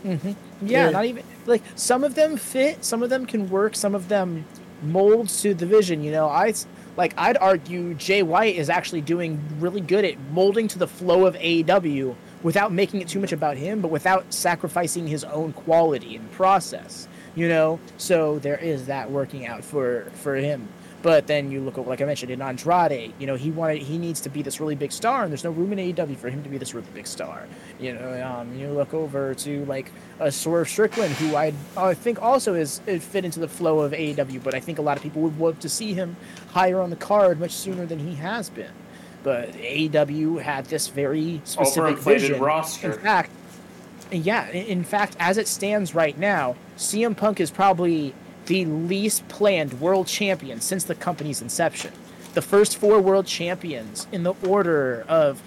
Yeah, 0.03 0.17
Yeah. 0.63 0.91
not 0.91 1.05
even 1.05 1.23
like 1.47 1.63
some 1.77 2.05
of 2.05 2.15
them 2.15 2.37
fit, 2.37 2.85
some 2.85 3.03
of 3.03 3.11
them 3.11 3.27
can 3.27 3.49
work, 3.49 3.75
some 3.77 3.95
of 3.95 4.09
them 4.09 4.45
mold 4.83 5.29
to 5.29 5.55
the 5.55 5.67
vision. 5.67 6.03
You 6.03 6.13
know, 6.13 6.29
I 6.29 6.53
like 6.97 7.15
I'd 7.17 7.37
argue 7.39 7.95
Jay 7.95 8.23
White 8.23 8.57
is 8.57 8.69
actually 8.71 9.01
doing 9.03 9.41
really 9.61 9.81
good 9.81 10.05
at 10.05 10.15
molding 10.33 10.69
to 10.69 10.79
the 10.79 10.87
flow 10.89 11.27
of 11.27 11.35
AEW 11.37 12.15
without 12.43 12.73
making 12.73 13.01
it 13.01 13.09
too 13.09 13.19
much 13.21 13.33
about 13.33 13.57
him, 13.57 13.81
but 13.81 13.89
without 13.91 14.33
sacrificing 14.33 15.07
his 15.07 15.25
own 15.25 15.53
quality 15.53 16.17
and 16.17 16.31
process. 16.33 17.09
You 17.35 17.49
know, 17.49 17.81
so 17.99 18.39
there 18.39 18.57
is 18.57 18.87
that 18.87 19.11
working 19.11 19.47
out 19.47 19.65
for 19.65 20.11
for 20.23 20.37
him. 20.37 20.69
But 21.03 21.27
then 21.27 21.51
you 21.51 21.61
look 21.61 21.77
at, 21.77 21.87
like 21.87 22.01
I 22.01 22.07
mentioned, 22.07 22.31
in 22.31 22.41
Andrade, 22.41 23.13
you 23.19 23.27
know, 23.27 23.35
he 23.35 23.51
wanted, 23.51 23.83
he 23.83 23.99
needs 23.99 24.23
to 24.23 24.31
be 24.31 24.41
this 24.41 24.59
really 24.59 24.75
big 24.75 24.91
star, 24.91 25.23
and 25.23 25.31
there's 25.31 25.45
no 25.45 25.51
room 25.51 25.71
in 25.75 25.79
AEW 25.79 26.17
for 26.17 26.31
him 26.31 26.43
to 26.43 26.49
be 26.49 26.57
this 26.57 26.73
really 26.73 26.87
big 26.95 27.07
star. 27.07 27.47
You 27.79 27.93
know, 27.93 28.23
um, 28.27 28.59
you 28.59 28.69
look 28.69 28.95
over 28.95 29.35
to 29.35 29.67
like 29.67 29.93
a 30.19 30.33
Swerve 30.33 30.67
Strickland, 30.67 31.13
who 31.17 31.37
I 31.37 31.53
I 31.77 31.93
think 31.93 32.23
also 32.23 32.55
is 32.55 32.81
it 32.87 33.03
fit 33.03 33.27
into 33.27 33.39
the 33.39 33.49
flow 33.49 33.81
of 33.81 33.93
AEW, 33.93 34.43
but 34.43 34.55
I 34.55 34.61
think 34.61 34.79
a 34.79 34.83
lot 34.83 34.97
of 34.97 35.03
people 35.03 35.21
would 35.21 35.39
love 35.39 35.61
to 35.61 35.69
see 35.69 35.93
him 35.93 36.17
higher 36.53 36.81
on 36.81 36.89
the 36.89 36.97
card 36.97 37.39
much 37.39 37.53
sooner 37.53 37.85
than 37.85 37.99
he 37.99 38.15
has 38.15 38.49
been. 38.49 38.73
But 39.23 39.53
AEW 39.53 40.41
had 40.41 40.65
this 40.67 40.89
very 40.89 41.43
specific 41.45 41.99
vision. 41.99 42.41
roster. 42.41 42.93
In 42.93 42.99
fact, 42.99 43.31
yeah, 44.11 44.49
in 44.51 44.85
fact, 44.85 45.17
as 45.19 45.39
it 45.39 45.49
stands 45.49 45.95
right 45.95 46.17
now, 46.19 46.57
CM 46.77 47.17
Punk 47.17 47.41
is 47.41 47.51
probably 47.51 48.15
the 48.47 48.65
least 48.67 49.27
planned 49.29 49.81
world 49.81 50.07
champion 50.07 50.61
since 50.61 50.85
the 50.85 50.95
company's 50.95 51.41
inception. 51.41 51.93
The 52.35 52.43
first 52.43 52.77
four 52.77 53.01
world 53.01 53.27
champions 53.27 54.07
in 54.13 54.23
the 54.23 54.35
order 54.47 55.05
of 55.09 55.43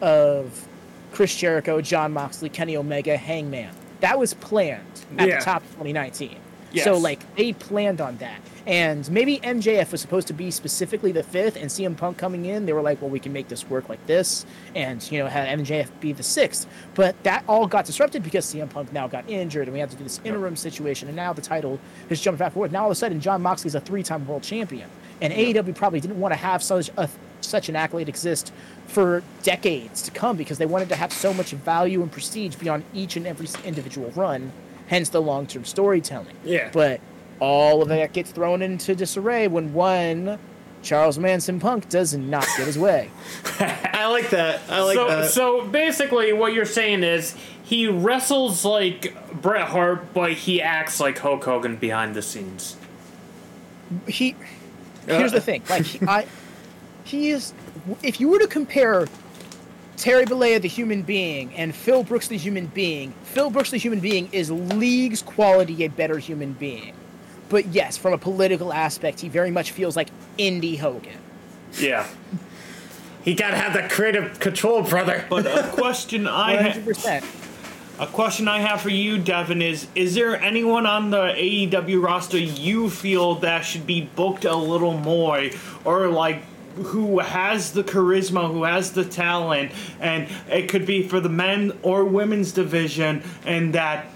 of 0.00 0.66
Chris 1.12 1.34
Jericho, 1.36 1.80
Jon 1.80 2.12
Moxley, 2.12 2.48
Kenny 2.48 2.76
Omega, 2.76 3.16
Hangman. 3.16 3.72
That 4.00 4.18
was 4.18 4.34
planned 4.34 4.82
at 5.18 5.28
Yeah. 5.28 5.38
the 5.38 5.44
top 5.44 5.62
of 5.62 5.68
2019. 5.70 6.36
So 6.82 6.98
like 6.98 7.36
they 7.36 7.52
planned 7.52 8.00
on 8.00 8.16
that. 8.18 8.40
And 8.66 9.10
maybe 9.10 9.38
MJF 9.40 9.92
was 9.92 10.00
supposed 10.00 10.26
to 10.28 10.32
be 10.32 10.50
specifically 10.50 11.12
the 11.12 11.22
fifth, 11.22 11.56
and 11.56 11.66
CM 11.66 11.96
Punk 11.96 12.16
coming 12.16 12.46
in, 12.46 12.64
they 12.64 12.72
were 12.72 12.80
like, 12.80 13.02
well, 13.02 13.10
we 13.10 13.20
can 13.20 13.32
make 13.32 13.48
this 13.48 13.68
work 13.68 13.90
like 13.90 14.04
this, 14.06 14.46
and 14.74 15.10
you 15.12 15.18
know, 15.18 15.26
have 15.26 15.58
MJF 15.58 15.88
be 16.00 16.12
the 16.12 16.22
sixth. 16.22 16.66
But 16.94 17.22
that 17.24 17.44
all 17.46 17.66
got 17.66 17.84
disrupted 17.84 18.22
because 18.22 18.46
CM 18.46 18.70
Punk 18.70 18.92
now 18.92 19.06
got 19.06 19.28
injured, 19.28 19.68
and 19.68 19.74
we 19.74 19.80
had 19.80 19.90
to 19.90 19.96
do 19.96 20.04
this 20.04 20.20
interim 20.24 20.56
situation, 20.56 21.08
and 21.08 21.16
now 21.16 21.34
the 21.34 21.42
title 21.42 21.78
has 22.08 22.20
jumped 22.20 22.38
back 22.38 22.52
forward. 22.52 22.72
Now 22.72 22.84
all 22.84 22.88
of 22.88 22.92
a 22.92 22.94
sudden, 22.94 23.20
Jon 23.20 23.42
Moxley's 23.42 23.74
a 23.74 23.80
three-time 23.80 24.26
world 24.26 24.42
champion, 24.42 24.88
and 25.20 25.32
AEW 25.32 25.74
probably 25.74 26.00
didn't 26.00 26.18
want 26.18 26.32
to 26.32 26.38
have 26.38 26.62
such 26.62 26.90
a 26.96 27.08
such 27.42 27.68
an 27.68 27.76
accolade 27.76 28.08
exist 28.08 28.52
for 28.86 29.22
decades 29.42 30.00
to 30.00 30.10
come 30.10 30.34
because 30.34 30.56
they 30.56 30.64
wanted 30.64 30.88
to 30.88 30.96
have 30.96 31.12
so 31.12 31.34
much 31.34 31.50
value 31.50 32.02
and 32.02 32.10
prestige 32.10 32.56
beyond 32.56 32.82
each 32.94 33.16
and 33.16 33.26
every 33.26 33.46
individual 33.64 34.10
run. 34.12 34.50
Hence 34.86 35.10
the 35.10 35.20
long-term 35.20 35.64
storytelling. 35.64 36.36
Yeah. 36.44 36.70
But 36.72 37.00
all 37.44 37.82
of 37.82 37.88
that 37.88 38.12
gets 38.12 38.30
thrown 38.30 38.62
into 38.62 38.94
disarray 38.94 39.48
when 39.48 39.74
one 39.74 40.38
Charles 40.82 41.18
Manson 41.18 41.60
Punk 41.60 41.88
does 41.88 42.14
not 42.14 42.46
get 42.56 42.66
his 42.66 42.78
way. 42.78 43.10
I 43.60 44.06
like 44.06 44.30
that. 44.30 44.60
I 44.68 44.82
like 44.82 44.96
so, 44.96 45.08
that. 45.08 45.30
so 45.30 45.66
basically, 45.66 46.32
what 46.32 46.52
you're 46.52 46.64
saying 46.64 47.02
is 47.02 47.36
he 47.62 47.88
wrestles 47.88 48.64
like 48.64 49.16
Bret 49.40 49.68
Hart, 49.68 50.12
but 50.14 50.32
he 50.32 50.62
acts 50.62 51.00
like 51.00 51.18
Hulk 51.18 51.44
Hogan 51.44 51.76
behind 51.76 52.14
the 52.14 52.22
scenes. 52.22 52.76
He 54.06 54.34
here's 55.06 55.32
the 55.32 55.40
thing, 55.40 55.62
like 55.68 55.84
he, 55.84 56.06
I 56.06 56.26
he 57.04 57.30
is 57.30 57.52
if 58.02 58.20
you 58.20 58.28
were 58.28 58.38
to 58.38 58.46
compare 58.46 59.06
Terry 59.96 60.24
Bollea 60.24 60.60
the 60.60 60.68
human 60.68 61.02
being 61.02 61.54
and 61.54 61.74
Phil 61.74 62.02
Brooks 62.02 62.28
the 62.28 62.38
human 62.38 62.66
being, 62.66 63.12
Phil 63.24 63.50
Brooks 63.50 63.70
the 63.70 63.76
human 63.76 64.00
being 64.00 64.28
is 64.32 64.50
leagues 64.50 65.22
quality 65.22 65.84
a 65.84 65.88
better 65.88 66.18
human 66.18 66.54
being. 66.54 66.94
But 67.54 67.68
yes, 67.68 67.96
from 67.96 68.12
a 68.12 68.18
political 68.18 68.72
aspect, 68.72 69.20
he 69.20 69.28
very 69.28 69.52
much 69.52 69.70
feels 69.70 69.94
like 69.94 70.08
Indy 70.38 70.74
Hogan. 70.74 71.20
Yeah. 71.78 72.04
he 73.22 73.32
gotta 73.32 73.56
have 73.56 73.74
the 73.74 73.88
creative 73.94 74.40
control, 74.40 74.82
brother. 74.82 75.24
But 75.30 75.46
a 75.46 75.68
question 75.72 76.26
I 76.26 76.70
ha- 76.70 76.80
100%. 76.80 78.00
a 78.00 78.06
question 78.08 78.48
I 78.48 78.58
have 78.58 78.80
for 78.80 78.88
you, 78.88 79.18
Devin, 79.18 79.62
is: 79.62 79.86
Is 79.94 80.16
there 80.16 80.34
anyone 80.34 80.84
on 80.84 81.10
the 81.10 81.26
AEW 81.28 82.02
roster 82.02 82.38
you 82.38 82.90
feel 82.90 83.36
that 83.36 83.60
should 83.60 83.86
be 83.86 84.00
booked 84.16 84.44
a 84.44 84.56
little 84.56 84.98
more, 84.98 85.48
or 85.84 86.08
like? 86.08 86.42
Who 86.74 87.20
has 87.20 87.70
the 87.70 87.84
charisma, 87.84 88.50
who 88.50 88.64
has 88.64 88.90
the 88.90 89.04
talent, 89.04 89.70
and 90.00 90.26
it 90.50 90.68
could 90.68 90.86
be 90.86 91.06
for 91.06 91.20
the 91.20 91.28
men 91.28 91.78
or 91.82 92.04
women's 92.04 92.50
division, 92.50 93.22
and 93.46 93.72
that 93.76 94.06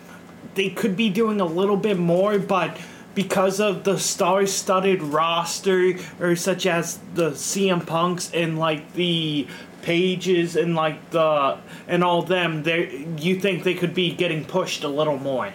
they 0.56 0.70
could 0.70 0.96
be 0.96 1.08
doing 1.08 1.40
a 1.40 1.46
little 1.46 1.76
bit 1.76 2.00
more, 2.00 2.36
but 2.40 2.76
because 3.18 3.58
of 3.58 3.82
the 3.82 3.98
star-studded 3.98 5.02
roster, 5.02 5.94
or 6.20 6.36
such 6.36 6.66
as 6.66 7.00
the 7.14 7.30
CM 7.32 7.84
Punks 7.84 8.30
and 8.32 8.60
like 8.60 8.92
the 8.92 9.44
pages 9.82 10.54
and 10.54 10.76
like 10.76 11.10
the 11.10 11.58
and 11.88 12.04
all 12.04 12.22
them, 12.22 12.62
There, 12.62 12.84
you 12.88 13.40
think 13.40 13.64
they 13.64 13.74
could 13.74 13.92
be 13.92 14.12
getting 14.12 14.44
pushed 14.44 14.84
a 14.84 14.88
little 14.88 15.18
more? 15.18 15.52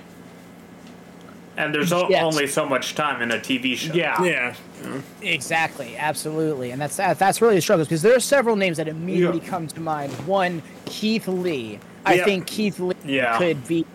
And 1.55 1.73
there's 1.73 1.93
o- 1.93 2.09
Yes. 2.09 2.21
only 2.23 2.47
so 2.47 2.65
much 2.65 2.95
time 2.95 3.21
in 3.21 3.31
a 3.31 3.37
TV 3.39 3.77
show. 3.77 3.93
Yeah. 3.93 4.21
yeah. 4.21 4.55
Exactly, 5.21 5.95
absolutely, 5.97 6.71
and 6.71 6.81
that's 6.81 6.97
that's 6.97 7.41
really 7.41 7.55
a 7.55 7.61
struggle 7.61 7.85
because 7.85 8.01
there 8.01 8.13
are 8.15 8.19
several 8.19 8.57
names 8.57 8.75
that 8.75 8.89
immediately 8.89 9.39
Yeah. 9.41 9.47
come 9.49 9.67
to 9.67 9.79
mind. 9.79 10.11
One, 10.27 10.61
Keith 10.83 11.29
Lee. 11.29 11.79
I 12.05 12.15
Yeah. 12.15 12.25
think 12.25 12.45
Keith 12.45 12.77
Lee 12.81 12.95
Yeah. 13.05 13.37
could 13.37 13.65
be 13.65 13.85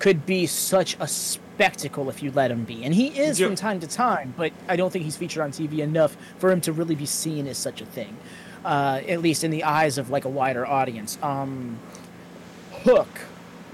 could 0.00 0.26
be 0.26 0.46
such 0.46 0.96
a 0.98 1.06
spectacle 1.54 2.08
if 2.10 2.22
you 2.22 2.30
let 2.32 2.50
him 2.50 2.64
be, 2.64 2.84
and 2.84 2.94
he 2.94 3.08
is 3.18 3.38
from 3.38 3.54
time 3.54 3.80
to 3.80 3.86
time. 3.86 4.34
But 4.36 4.52
I 4.68 4.76
don't 4.76 4.92
think 4.92 5.04
he's 5.04 5.16
featured 5.16 5.42
on 5.42 5.52
TV 5.52 5.78
enough 5.78 6.16
for 6.38 6.50
him 6.50 6.60
to 6.62 6.72
really 6.72 6.94
be 6.94 7.06
seen 7.06 7.46
as 7.46 7.58
such 7.58 7.80
a 7.80 7.86
thing, 7.86 8.16
uh, 8.64 9.00
at 9.08 9.20
least 9.22 9.44
in 9.44 9.50
the 9.50 9.64
eyes 9.64 9.98
of 9.98 10.10
like 10.10 10.24
a 10.24 10.28
wider 10.28 10.66
audience. 10.66 11.18
Um, 11.22 11.78
Hook. 12.82 13.08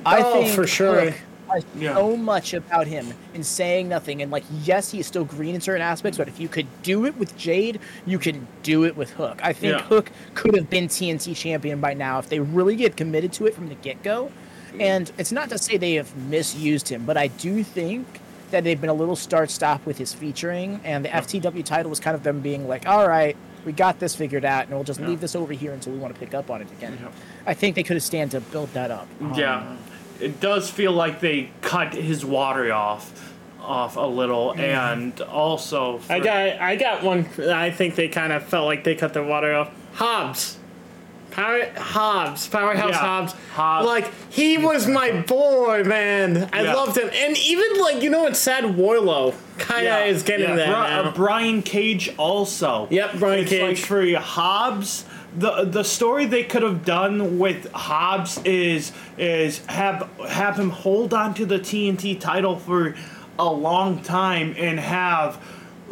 I 0.05 0.22
Oh, 0.22 0.33
think 0.33 0.55
for 0.55 0.66
sure. 0.66 1.11
Hook 1.11 1.64
Yeah. 1.76 1.95
so 1.97 2.16
much 2.16 2.55
about 2.55 2.87
him 2.87 3.12
in 3.35 3.43
saying 3.43 3.89
nothing. 3.89 4.22
And 4.22 4.31
like, 4.31 4.45
yes, 4.62 4.93
he 4.93 5.01
is 5.01 5.07
still 5.09 5.24
green 5.24 5.55
in 5.57 5.61
certain 5.61 5.83
aspects, 5.83 6.16
but 6.16 6.28
if 6.28 6.39
you 6.39 6.47
could 6.49 6.66
do 6.85 7.07
it 7.07 7.16
with 7.18 7.37
Jade, 7.37 7.81
you 8.07 8.18
can 8.20 8.47
do 8.62 8.85
it 8.85 8.97
with 8.97 9.11
Hook. 9.11 9.41
I 9.43 9.53
think 9.53 9.72
Yeah. 9.78 9.83
Hook 9.83 10.12
could 10.35 10.55
have 10.55 10.70
been 10.70 10.87
TNT 10.87 11.35
champion 11.35 11.81
by 11.81 11.93
now 11.95 12.18
if 12.20 12.28
they 12.28 12.39
really 12.39 12.76
get 12.76 12.97
committed 12.97 13.33
to 13.35 13.47
it 13.47 13.55
from 13.55 13.68
the 13.68 13.74
get 13.74 14.03
go. 14.05 14.31
And 14.79 15.11
it's 15.18 15.33
not 15.33 15.49
to 15.51 15.59
say 15.59 15.77
they 15.77 15.95
have 15.95 16.14
misused 16.16 16.89
him, 16.89 17.05
but 17.05 17.16
I 17.16 17.29
do 17.29 17.64
think 17.64 18.07
that 18.51 18.64
they've 18.64 18.81
been 18.81 18.91
a 18.91 18.95
little 18.95 19.16
start 19.16 19.51
stop 19.51 19.85
with 19.87 19.99
his 19.99 20.12
featuring, 20.12 20.81
and 20.85 21.05
the 21.05 21.09
FTW 21.09 21.64
title 21.64 21.89
was 21.91 22.01
kind 22.01 22.14
of 22.14 22.23
them 22.23 22.41
being 22.41 22.66
like, 22.68 22.87
all 22.87 23.09
right, 23.09 23.37
we 23.64 23.73
got 23.73 23.99
this 24.01 24.14
figured 24.14 24.45
out, 24.45 24.64
and 24.66 24.75
we'll 24.75 24.85
just 24.85 25.01
leave 25.01 25.21
this 25.21 25.37
over 25.37 25.53
here 25.53 25.73
until 25.73 25.93
we 25.93 25.99
want 25.99 26.14
to 26.14 26.18
pick 26.21 26.35
up 26.35 26.51
on 26.51 26.61
it 26.62 26.68
again. 26.73 26.99
I 27.47 27.55
think 27.55 27.77
they 27.77 27.83
could 27.83 27.97
have 27.97 28.03
stand 28.03 28.31
to 28.33 28.41
build 28.41 28.73
that 28.75 28.91
up. 28.91 29.07
Um, 29.21 29.35
Yeah, 29.35 29.77
it 30.18 30.41
does 30.41 30.71
feel 30.71 30.93
like 30.93 31.21
they 31.21 31.51
cut 31.61 31.93
his 31.95 32.25
water 32.25 32.73
off, 32.73 33.35
off 33.61 33.97
a 33.97 34.01
little, 34.01 34.53
and 34.55 35.21
also 35.21 35.99
for, 35.99 36.12
I 36.12 36.21
got 36.21 36.61
I 36.61 36.77
got 36.77 37.03
one. 37.03 37.27
I 37.39 37.71
think 37.71 37.95
they 37.95 38.09
kind 38.09 38.33
of 38.33 38.45
felt 38.45 38.66
like 38.66 38.83
they 38.85 38.95
cut 38.95 39.12
their 39.12 39.23
water 39.25 39.55
off. 39.55 39.71
Hobbs. 39.95 40.57
Power 41.31 41.62
Hobbs, 41.76 42.49
Powerhouse 42.49 42.91
Yeah, 42.91 42.97
Hobbs. 42.99 43.35
Hobbs. 43.55 43.87
Like 43.87 44.11
he 44.31 44.59
was 44.59 44.87
my 44.87 45.12
boy, 45.22 45.85
man. 45.85 46.49
I 46.53 46.62
Yeah. 46.62 46.74
loved 46.74 46.97
him, 46.99 47.11
and 47.14 47.37
even 47.39 47.81
like 47.81 48.03
you 48.03 48.11
know, 48.11 48.26
it's 48.26 48.39
sad. 48.39 48.64
Wardlow 48.64 49.35
kind 49.59 49.87
of 49.87 49.93
yeah, 49.93 50.05
is 50.05 50.22
getting 50.22 50.57
that 50.57 50.66
Bri- 50.66 51.09
uh, 51.09 51.12
Brian 51.12 51.62
Cage 51.62 52.12
also. 52.16 52.89
Yep, 52.91 53.11
Brian 53.18 53.41
it's 53.41 53.53
Like 53.53 53.61
Cage. 53.76 53.85
for 53.85 54.16
Hobbs, 54.18 55.05
the 55.37 55.64
the 55.64 55.85
story 55.85 56.26
they 56.26 56.43
could 56.45 56.62
have 56.62 56.85
done 56.85 57.39
with 57.39 57.70
Hobbs 57.72 58.41
is 58.45 58.93
is 59.18 59.61
have 59.66 60.09
have 60.28 60.59
him 60.59 60.70
hold 60.70 61.14
on 61.14 61.35
to 61.35 61.47
the 61.47 61.59
TNT 61.59 62.14
title 62.18 62.57
for 62.59 62.95
a 63.39 63.51
long 63.51 64.03
time 64.03 64.55
and 64.59 64.81
have. 64.81 65.39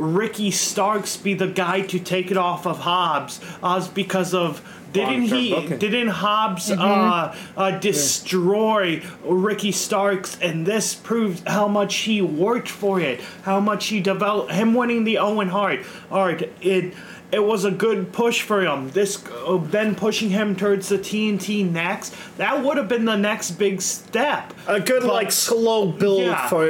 Ricky 0.00 0.52
Starks 0.52 1.16
be 1.16 1.34
the 1.34 1.48
guy 1.48 1.80
to 1.80 1.98
take 1.98 2.30
it 2.30 2.36
off 2.36 2.68
of 2.68 2.78
Hobbs, 2.78 3.40
uh, 3.64 3.84
because 3.94 4.32
of 4.32 4.62
didn't 4.92 5.22
he 5.22 5.54
booking. 5.54 5.78
didn't 5.78 6.08
Hobbs 6.08 6.70
uh, 6.70 7.36
uh, 7.56 7.78
destroy 7.78 9.02
Ricky 9.24 9.72
Starks, 9.72 10.38
and 10.40 10.66
this 10.66 10.94
proves 10.94 11.42
how 11.46 11.68
much 11.68 11.94
he 11.96 12.22
worked 12.22 12.68
for 12.68 13.00
it, 13.00 13.20
how 13.42 13.60
much 13.60 13.86
he 13.86 14.00
developed. 14.00 14.52
Him 14.52 14.74
winning 14.74 15.04
the 15.04 15.18
Owen 15.18 15.48
Hart, 15.48 15.80
Hart, 16.10 16.42
it 16.60 16.94
it 17.30 17.44
was 17.44 17.64
a 17.66 17.70
good 17.70 18.12
push 18.12 18.40
for 18.40 18.62
him. 18.62 18.90
This 18.90 19.22
uh, 19.46 19.58
then 19.58 19.94
pushing 19.94 20.30
him 20.30 20.56
towards 20.56 20.88
the 20.88 20.98
TNT 20.98 21.70
next. 21.70 22.14
That 22.38 22.64
would 22.64 22.76
have 22.78 22.88
been 22.88 23.04
the 23.04 23.16
next 23.16 23.52
big 23.52 23.82
step. 23.82 24.54
a 24.66 24.80
good 24.80 25.02
But- 25.02 25.12
like 25.12 25.32
slow 25.32 25.92
build 25.92 26.22
Yeah, 26.22 26.48
for 26.48 26.66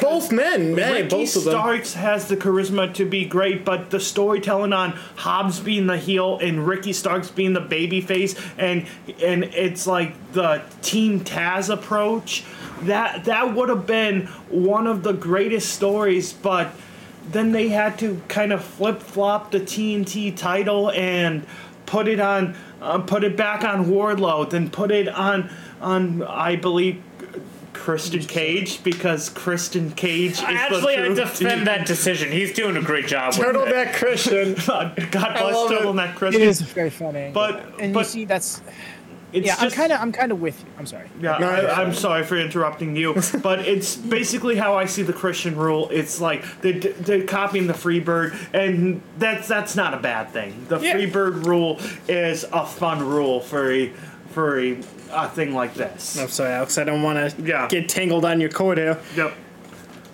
both 0.00 0.30
men. 0.30 0.74
Man, 0.74 0.92
Ricky 0.94 1.08
both 1.08 1.36
of 1.36 1.44
them. 1.44 1.52
Starks 1.52 1.94
has 1.94 2.28
the 2.28 2.36
charisma 2.36 2.92
to 2.94 3.04
be 3.06 3.24
great, 3.24 3.64
but 3.64 3.90
the 3.90 4.00
storytelling 4.00 4.72
on 4.74 4.90
Hobbs 5.16 5.60
being 5.60 5.86
the 5.86 5.96
heel 5.96 6.38
and 6.38 6.66
Ricky 6.66 6.92
Starks 6.92 7.30
being 7.30 7.54
the 7.54 7.60
baby 7.60 8.00
face, 8.02 8.34
and 8.58 8.86
and 9.22 9.44
it's 9.44 9.86
like 9.86 10.14
the 10.32 10.62
Team 10.82 11.20
Taz 11.20 11.72
approach. 11.72 12.44
That 12.82 13.24
that 13.24 13.54
would 13.54 13.70
have 13.70 13.86
been 13.86 14.26
one 14.50 14.86
of 14.86 15.02
the 15.02 15.12
greatest 15.12 15.72
stories, 15.72 16.32
but 16.34 16.70
then 17.30 17.52
they 17.52 17.68
had 17.68 17.98
to 17.98 18.20
kind 18.28 18.52
of 18.52 18.64
flip 18.64 19.00
flop 19.00 19.50
the 19.50 19.60
TNT 19.60 20.36
title 20.36 20.90
and 20.92 21.46
put 21.86 22.08
it 22.08 22.20
on, 22.20 22.56
uh, 22.80 22.98
put 22.98 23.24
it 23.24 23.36
back 23.36 23.64
on 23.64 23.86
Wardlow, 23.86 24.48
then 24.50 24.70
put 24.70 24.90
it 24.90 25.08
on 25.08 25.50
on 25.80 26.22
I 26.22 26.56
believe. 26.56 27.02
Christian 27.72 28.22
Cage 28.22 28.82
because 28.82 29.28
Christian 29.28 29.90
Cage 29.90 30.32
is 30.32 30.40
Actually, 30.40 30.96
the 30.96 31.02
I 31.02 31.06
true 31.06 31.14
defend 31.16 31.66
that 31.66 31.86
decision. 31.86 32.32
He's 32.32 32.52
doing 32.54 32.78
a 32.78 32.80
great 32.80 33.06
job. 33.06 33.34
with 33.36 33.46
it. 33.46 33.54
Turtleneck 33.54 33.92
Christian. 33.94 34.54
God 34.66 34.94
bless 35.10 35.54
love 35.54 35.70
it. 35.70 35.80
Turtleneck 35.82 36.10
It 36.10 36.16
Christian. 36.16 36.42
is 36.42 36.60
very 36.62 36.88
funny. 36.88 37.30
But- 37.34 37.62
and 37.80 37.92
but 37.92 38.00
you 38.00 38.04
see, 38.06 38.24
that's 38.24 38.62
It's 39.34 39.46
yeah. 39.48 39.56
I'm 39.58 39.70
kind 39.70 39.92
of 39.92 40.00
I'm 40.00 40.12
kind 40.12 40.30
of 40.32 40.40
with 40.40 40.58
you. 40.60 40.66
I'm 40.78 40.86
sorry. 40.86 41.08
Yeah, 41.20 41.38
No, 41.38 41.48
I, 41.50 41.82
I'm 41.82 41.92
sorry 41.92 42.22
for 42.24 42.36
interrupting 42.36 42.94
you, 42.94 43.14
but 43.42 43.60
it's 43.60 43.96
basically 43.96 44.56
how 44.56 44.76
I 44.76 44.86
see 44.86 45.02
the 45.02 45.12
Christian 45.12 45.56
rule. 45.56 45.88
It's 45.90 46.20
like 46.20 46.44
they're, 46.60 46.78
they're 46.78 47.24
copying 47.26 47.66
the 47.66 47.72
Freebird, 47.72 48.34
and 48.54 49.02
that's 49.18 49.48
that's 49.48 49.74
not 49.74 49.92
a 49.92 49.98
bad 49.98 50.30
thing. 50.30 50.66
The 50.68 50.78
Yeah. 50.78 50.94
Freebird 50.94 51.44
rule 51.44 51.80
is 52.08 52.44
a 52.52 52.64
fun 52.64 53.00
rule 53.06 53.40
for 53.40 53.72
a 53.72 53.88
for 54.30 54.58
a, 54.60 54.78
a 55.10 55.28
thing 55.28 55.52
like 55.52 55.74
this. 55.74 56.16
I'm 56.18 56.28
sorry, 56.28 56.52
Alex. 56.52 56.78
I 56.78 56.84
don't 56.84 57.02
want 57.02 57.18
to 57.36 57.42
Yeah. 57.42 57.66
get 57.68 57.88
tangled 57.88 58.24
on 58.24 58.40
your 58.40 58.50
cord 58.50 58.78
here. 58.78 58.98
Yep. 59.16 59.34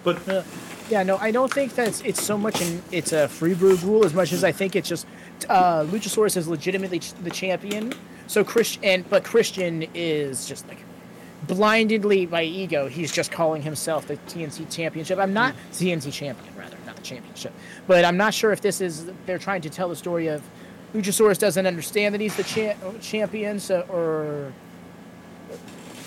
But 0.02 0.46
Yeah, 0.88 1.02
no, 1.04 1.18
I 1.18 1.30
don't 1.30 1.52
think 1.52 1.74
that 1.76 1.86
it's, 1.88 2.00
it's 2.02 2.22
so 2.22 2.36
much 2.38 2.60
an 2.62 2.82
it's 2.90 3.12
a 3.12 3.28
free 3.28 3.54
bird 3.54 3.82
rule 3.82 4.04
as 4.04 4.12
much 4.14 4.32
as 4.32 4.42
I 4.44 4.50
think 4.52 4.74
it's 4.76 4.88
just 4.88 5.06
uh, 5.48 5.84
Luchasaurus 5.84 6.36
is 6.36 6.48
legitimately 6.48 6.98
ch- 7.00 7.12
the 7.14 7.30
champion. 7.30 7.92
So 8.30 8.44
Christian, 8.44 9.04
but 9.10 9.24
Christian 9.24 9.88
is 9.92 10.46
just 10.46 10.68
like 10.68 10.78
blindedly 11.48 12.26
by 12.26 12.44
ego. 12.44 12.86
He's 12.86 13.10
just 13.10 13.32
calling 13.32 13.60
himself 13.60 14.06
the 14.06 14.18
TNC 14.18 14.72
championship. 14.72 15.18
I'm 15.18 15.34
not 15.34 15.52
hmm. 15.52 15.72
TNC 15.72 16.12
champion, 16.12 16.54
rather 16.56 16.76
not 16.86 16.94
the 16.94 17.02
championship. 17.02 17.52
But 17.88 18.04
I'm 18.04 18.16
not 18.16 18.32
sure 18.32 18.52
if 18.52 18.60
this 18.60 18.80
is 18.80 19.10
they're 19.26 19.36
trying 19.36 19.62
to 19.62 19.68
tell 19.68 19.88
the 19.88 19.96
story 19.96 20.28
of 20.28 20.44
Luchasaurus 20.94 21.40
doesn't 21.40 21.66
understand 21.66 22.14
that 22.14 22.20
he's 22.20 22.36
the 22.36 22.44
cha- 22.44 22.76
champion, 23.00 23.58
so 23.58 23.80
or 23.88 24.52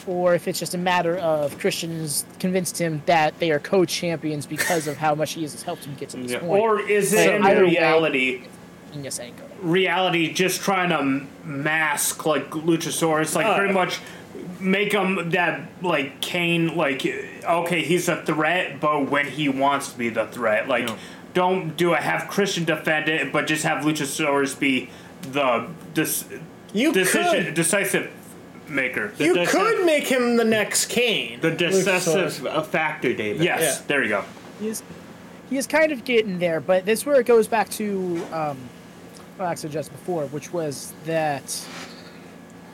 or 0.08 0.34
if 0.34 0.48
it's 0.48 0.60
just 0.60 0.74
a 0.76 0.78
matter 0.78 1.18
of 1.18 1.60
Christians 1.60 2.26
convinced 2.40 2.80
him 2.80 3.02
that 3.06 3.38
they 3.40 3.52
are 3.52 3.60
co-champions 3.60 4.46
because 4.46 4.88
of 4.88 4.96
how 4.96 5.14
much 5.14 5.34
he 5.34 5.42
has 5.42 5.62
helped 5.62 5.84
him 5.84 5.96
get 5.96 6.08
to 6.12 6.18
this 6.18 6.32
Yeah. 6.32 6.40
point. 6.40 6.62
Or 6.62 6.80
is 6.80 7.12
So 7.12 7.18
it 7.18 7.36
in 7.36 7.44
either 7.44 7.66
way- 7.66 8.44
reality? 8.94 8.96
And 8.96 9.04
yes, 9.06 9.20
I 9.20 9.24
ain't 9.24 9.38
going. 9.38 9.52
reality 9.72 10.34
just 10.34 10.62
trying 10.62 10.89
to 10.89 11.48
mask 11.48 12.26
like 12.26 12.50
Luchasaurus, 12.52 13.36
like 13.36 13.46
Uh. 13.46 13.58
pretty 13.58 13.74
much 13.74 14.00
make 14.60 14.94
him 14.94 15.30
that 15.32 15.62
like 15.82 16.22
Kane, 16.22 16.76
like 16.76 17.06
okay, 17.44 17.82
he's 17.82 18.08
a 18.08 18.22
threat, 18.24 18.80
but 18.80 19.10
when 19.10 19.28
he 19.28 19.50
wants 19.50 19.91
to 19.91 19.98
be 19.98 20.10
the 20.10 20.26
threat, 20.28 20.68
like 20.68 20.88
Yeah. 20.88 20.96
don't 21.34 21.76
do 21.76 21.94
it. 21.94 22.00
Have 22.02 22.28
Christian 22.30 22.64
defend 22.66 23.10
it, 23.10 23.32
but 23.34 23.48
just 23.48 23.64
have 23.64 23.84
Luchasaurus 23.84 24.58
be 24.58 24.89
the 25.32 25.68
dis- 25.94 26.26
You 26.74 26.91
decision 26.94 27.46
could. 27.46 27.54
decisive 27.56 28.10
maker. 28.70 29.12
The 29.18 29.26
You 29.26 29.34
deci- 29.36 29.48
could 29.48 29.86
make 29.86 30.08
him 30.08 30.38
the 30.38 30.46
next 30.46 30.86
Kane. 30.88 31.39
the 31.41 31.52
decisive 31.52 32.46
uh, 32.46 32.62
factor, 32.64 33.14
David. 33.14 33.44
yes, 33.44 33.62
Yeah. 33.62 33.86
there 33.88 34.04
you 34.04 34.10
go. 34.10 34.24
He 34.60 34.68
is, 34.70 34.82
he 35.50 35.58
is 35.58 35.68
kind 35.68 35.91
of 35.91 36.04
getting 36.06 36.39
there, 36.39 36.60
but 36.62 36.86
this 36.86 37.00
is 37.00 37.06
where 37.06 37.20
it 37.20 37.26
goes 37.26 37.48
back 37.48 37.70
to 37.72 38.22
um, 38.32 38.58
what 38.58 38.83
I 39.40 39.56
suggested 39.56 39.92
before, 39.92 40.26
which 40.28 40.54
was 40.54 40.94
that 41.06 41.66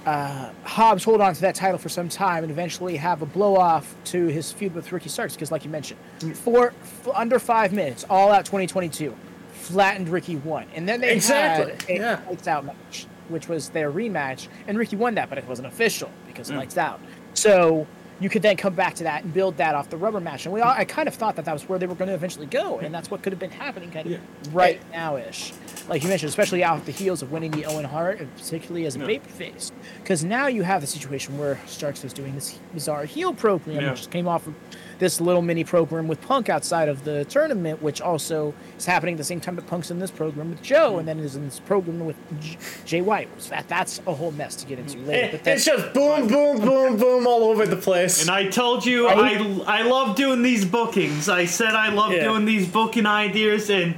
uh, 0.06 0.52
Hobbs 0.64 1.04
hold 1.04 1.22
on 1.22 1.34
to 1.34 1.42
that 1.42 1.56
title 1.56 1.78
for 1.78 1.90
some 1.90 2.10
time 2.10 2.44
and 2.44 2.52
eventually 2.52 2.96
have 2.98 3.22
a 3.22 3.26
blow 3.26 3.56
off 3.56 3.96
to 4.06 4.28
his 4.28 4.52
feud 4.52 4.74
with 4.74 4.92
Ricky 4.92 5.10
Starks, 5.10 5.34
because 5.36 5.52
like 5.52 5.64
you 5.64 5.70
mentioned, 5.72 6.00
for, 6.36 6.72
for 7.04 7.16
under 7.18 7.40
five 7.40 7.74
minutes, 7.74 8.06
all 8.10 8.32
out 8.32 8.46
2022, 8.46 9.16
flattened 9.52 10.10
Ricky 10.10 10.38
won, 10.38 10.66
and 10.76 10.88
then 10.88 11.02
they 11.02 11.14
Exactly, 11.14 11.72
had 11.72 11.90
a 11.90 11.94
yeah. 12.02 12.22
lights 12.28 12.48
out 12.48 12.66
match, 12.66 13.08
which 13.30 13.48
was 13.48 13.70
their 13.70 13.92
rematch, 13.92 14.48
and 14.68 14.78
Ricky 14.78 14.96
won 14.96 15.16
that, 15.16 15.30
but 15.30 15.38
it 15.38 15.48
wasn't 15.48 15.68
official 15.68 16.10
because 16.28 16.52
lights 16.52 16.78
out. 16.78 17.00
So 17.34 17.86
you 18.20 18.30
could 18.30 18.42
then 18.42 18.58
come 18.58 18.74
back 18.74 18.96
to 18.96 19.04
that 19.04 19.24
and 19.24 19.34
build 19.34 19.58
that 19.58 19.76
off 19.76 19.90
the 19.90 19.98
rubber 19.98 20.20
match, 20.20 20.46
and 20.46 20.54
we 20.54 20.62
all, 20.62 20.72
I 20.72 20.86
kind 20.86 21.08
of 21.08 21.16
thought 21.16 21.36
that 21.38 21.46
that 21.46 21.54
was 21.54 21.68
where 21.70 21.80
they 21.80 21.88
were 21.88 21.96
going 21.96 22.10
to 22.10 22.14
eventually 22.14 22.46
go, 22.46 22.80
and 22.80 22.94
that's 22.94 23.10
what 23.10 23.22
could 23.24 23.32
have 23.34 23.40
been 23.40 23.52
happening 23.52 23.92
kind 23.92 24.12
of 24.12 24.54
right 24.56 24.82
now 24.92 25.16
ish, 25.18 25.54
like 25.88 26.04
you 26.04 26.10
mentioned, 26.10 26.30
especially 26.30 26.64
out 26.64 26.86
the 26.86 26.92
heels 26.92 27.22
of 27.22 27.32
winning 27.32 27.52
the 27.52 27.66
Owen 27.66 27.86
Hart, 27.86 28.20
and 28.20 28.36
particularly 28.36 28.86
as 28.86 28.96
a 28.96 29.00
babyface, 29.00 29.72
because 30.02 30.24
now 30.24 30.48
you 30.48 30.64
have 30.64 30.82
the 30.82 30.88
situation 30.88 31.38
where 31.38 31.60
Starks 31.66 32.04
is 32.04 32.14
doing 32.14 32.36
this 32.36 32.60
bizarre 32.74 33.06
heel 33.06 33.34
program, 33.34 33.78
Yeah. 33.82 33.90
which 33.92 34.00
just 34.00 34.12
came 34.12 34.28
off 34.28 34.48
of 34.48 34.54
this 35.00 35.20
little 35.22 35.42
mini 35.42 35.64
program 35.64 36.08
with 36.08 36.22
Punk 36.22 36.50
outside 36.50 36.90
of 36.90 37.04
the 37.06 37.24
tournament, 37.26 37.82
which 37.82 38.02
also 38.02 38.54
is 38.78 38.86
happening 38.86 39.16
at 39.16 39.18
the 39.18 39.24
same 39.24 39.40
time 39.40 39.56
that 39.56 39.66
Punk's 39.66 39.90
in 39.92 40.00
this 40.00 40.12
program 40.12 40.50
with 40.50 40.62
Joe, 40.62 41.00
and 41.00 41.08
then 41.08 41.20
is 41.20 41.36
in 41.38 41.46
this 41.46 41.60
program 41.60 42.06
with 42.06 42.18
J- 42.42 42.58
Jay 42.86 43.02
White. 43.02 43.30
That 43.50 43.68
that's 43.70 44.02
a 44.06 44.14
whole 44.14 44.32
mess 44.32 44.56
to 44.58 44.66
get 44.68 44.78
into 44.78 44.98
later. 45.00 45.36
It- 45.38 45.44
But 45.44 45.54
it's 45.54 45.66
just 45.66 45.94
boom, 45.94 46.28
boom, 46.28 46.60
boom, 46.60 46.98
boom 46.98 47.26
all 47.28 47.46
over 47.46 47.66
the 47.66 47.78
place. 47.78 48.22
And 48.22 48.30
I 48.30 48.48
told 48.50 48.86
you 48.86 49.08
Right? 49.08 49.40
I 49.66 49.80
I 49.80 49.82
love 49.84 50.16
doing 50.16 50.42
these 50.44 50.66
bookings. 50.66 51.30
I 51.30 51.46
said 51.46 51.74
I 51.76 51.90
love 51.90 52.12
Yeah. 52.12 52.26
doing 52.26 52.46
these 52.46 52.68
booking 52.68 53.06
ideas, 53.06 53.70
and 53.70 53.96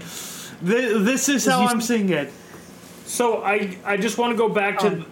th- 0.65 0.97
this 1.03 1.27
is 1.29 1.45
how 1.45 1.65
I'm 1.65 1.81
seeing 1.81 2.09
it. 2.09 2.31
So 3.05 3.43
I 3.43 3.75
I 3.83 3.97
just 3.97 4.17
want 4.19 4.31
to 4.31 4.37
go 4.37 4.49
back 4.49 4.77
to. 4.79 4.87
Um, 4.87 5.05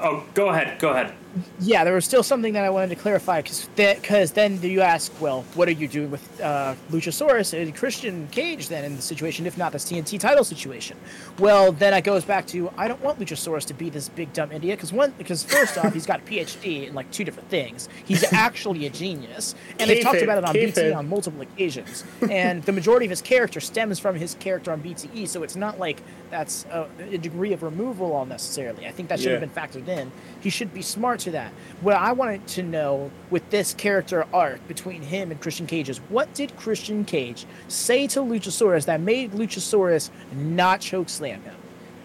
oh, 0.00 0.22
go 0.34 0.48
ahead. 0.50 0.78
Go 0.78 0.90
ahead. 0.90 1.12
Yeah, 1.60 1.84
there 1.84 1.94
was 1.94 2.04
still 2.04 2.22
something 2.22 2.52
that 2.54 2.64
I 2.64 2.70
wanted 2.70 2.90
to 2.90 2.96
clarify 2.96 3.40
because 3.42 3.68
because 3.76 4.32
then 4.32 4.60
you 4.62 4.80
ask, 4.80 5.12
well, 5.20 5.44
what 5.54 5.68
are 5.68 5.72
you 5.72 5.88
doing 5.88 6.10
with 6.10 6.40
uh, 6.40 6.74
Luchasaurus 6.90 7.60
and 7.60 7.74
Christian 7.74 8.28
Cage 8.30 8.68
then 8.68 8.84
in 8.84 8.96
the 8.96 9.02
situation, 9.02 9.46
if 9.46 9.56
not 9.58 9.72
this 9.72 9.84
TNT 9.84 10.18
title 10.20 10.44
situation? 10.44 10.96
Well, 11.38 11.72
then 11.72 11.92
it 11.94 12.02
goes 12.04 12.24
back 12.24 12.46
to 12.48 12.70
I 12.76 12.88
don't 12.88 13.02
want 13.02 13.18
Luchasaurus 13.18 13.64
to 13.66 13.74
be 13.74 13.90
this 13.90 14.08
big 14.08 14.32
dumb 14.32 14.52
idiot 14.52 14.78
because 14.78 14.92
one 14.92 15.12
because 15.18 15.42
first 15.44 15.76
off 15.78 15.92
he's 15.92 16.06
got 16.06 16.20
a 16.20 16.22
PhD 16.22 16.88
in 16.88 16.94
like 16.94 17.10
two 17.10 17.24
different 17.24 17.48
things. 17.48 17.88
He's 18.04 18.24
actually 18.32 18.86
a 18.86 18.90
genius, 18.90 19.54
and 19.78 19.90
they've 19.90 20.02
talked 20.02 20.22
about 20.22 20.38
it 20.38 20.44
on 20.44 20.52
BT 20.52 20.92
on 20.92 21.08
multiple 21.08 21.40
occasions. 21.40 22.04
and 22.30 22.62
the 22.64 22.72
majority 22.72 23.06
of 23.06 23.10
his 23.10 23.22
character 23.22 23.60
stems 23.60 23.98
from 23.98 24.16
his 24.16 24.34
character 24.40 24.70
on 24.72 24.82
BTE, 24.82 25.26
so 25.28 25.42
it's 25.42 25.56
not 25.56 25.78
like 25.78 26.00
that's 26.30 26.64
a, 26.66 26.88
a 26.98 27.18
degree 27.18 27.52
of 27.52 27.62
removal 27.62 28.12
all 28.12 28.26
necessarily. 28.26 28.86
I 28.86 28.90
think 28.90 29.08
that 29.08 29.20
should 29.20 29.32
have 29.32 29.40
Yeah. 29.40 29.46
been 29.46 29.82
factored 29.84 29.88
in. 29.88 30.10
He 30.40 30.50
should 30.50 30.74
be 30.74 30.82
smart 30.82 31.20
that, 31.32 31.52
what 31.80 31.96
I 31.96 32.12
wanted 32.12 32.46
to 32.48 32.62
know 32.62 33.10
with 33.30 33.48
this 33.50 33.74
character 33.74 34.26
arc 34.32 34.66
between 34.68 35.02
him 35.02 35.30
and 35.30 35.40
Christian 35.40 35.66
Cage 35.66 35.88
is 35.88 35.98
what 36.08 36.32
did 36.34 36.56
Christian 36.56 37.04
Cage 37.04 37.46
say 37.68 38.06
to 38.08 38.20
Luchasaurus 38.20 38.86
that 38.86 39.00
made 39.00 39.32
Luchasaurus 39.32 40.10
not 40.32 40.80
choke 40.80 41.08
slam 41.08 41.42
him? 41.42 41.54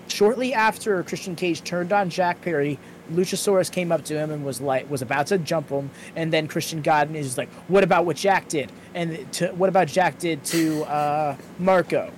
Shortly 0.07 0.53
after 0.53 1.03
Christian 1.03 1.35
Cage 1.35 1.63
turned 1.63 1.93
on 1.93 2.09
Jack 2.09 2.41
Perry, 2.41 2.79
Luchasaurus 3.13 3.71
came 3.71 3.91
up 3.91 4.03
to 4.05 4.15
him 4.15 4.31
and 4.31 4.43
was 4.43 4.61
like 4.61 4.89
was 4.89 5.01
about 5.01 5.27
to 5.27 5.37
jump 5.37 5.69
him, 5.69 5.89
and 6.15 6.31
then 6.31 6.47
Christian 6.47 6.81
Godin 6.81 7.15
is 7.15 7.37
like, 7.37 7.49
"What 7.67 7.83
about 7.83 8.05
what 8.05 8.15
Jack 8.15 8.47
did? 8.47 8.71
And 8.93 9.31
to, 9.33 9.47
what 9.49 9.69
about 9.69 9.87
Jack 9.87 10.19
did 10.19 10.43
to 10.45 10.83
uh, 10.83 11.37
Marko?" 11.57 12.11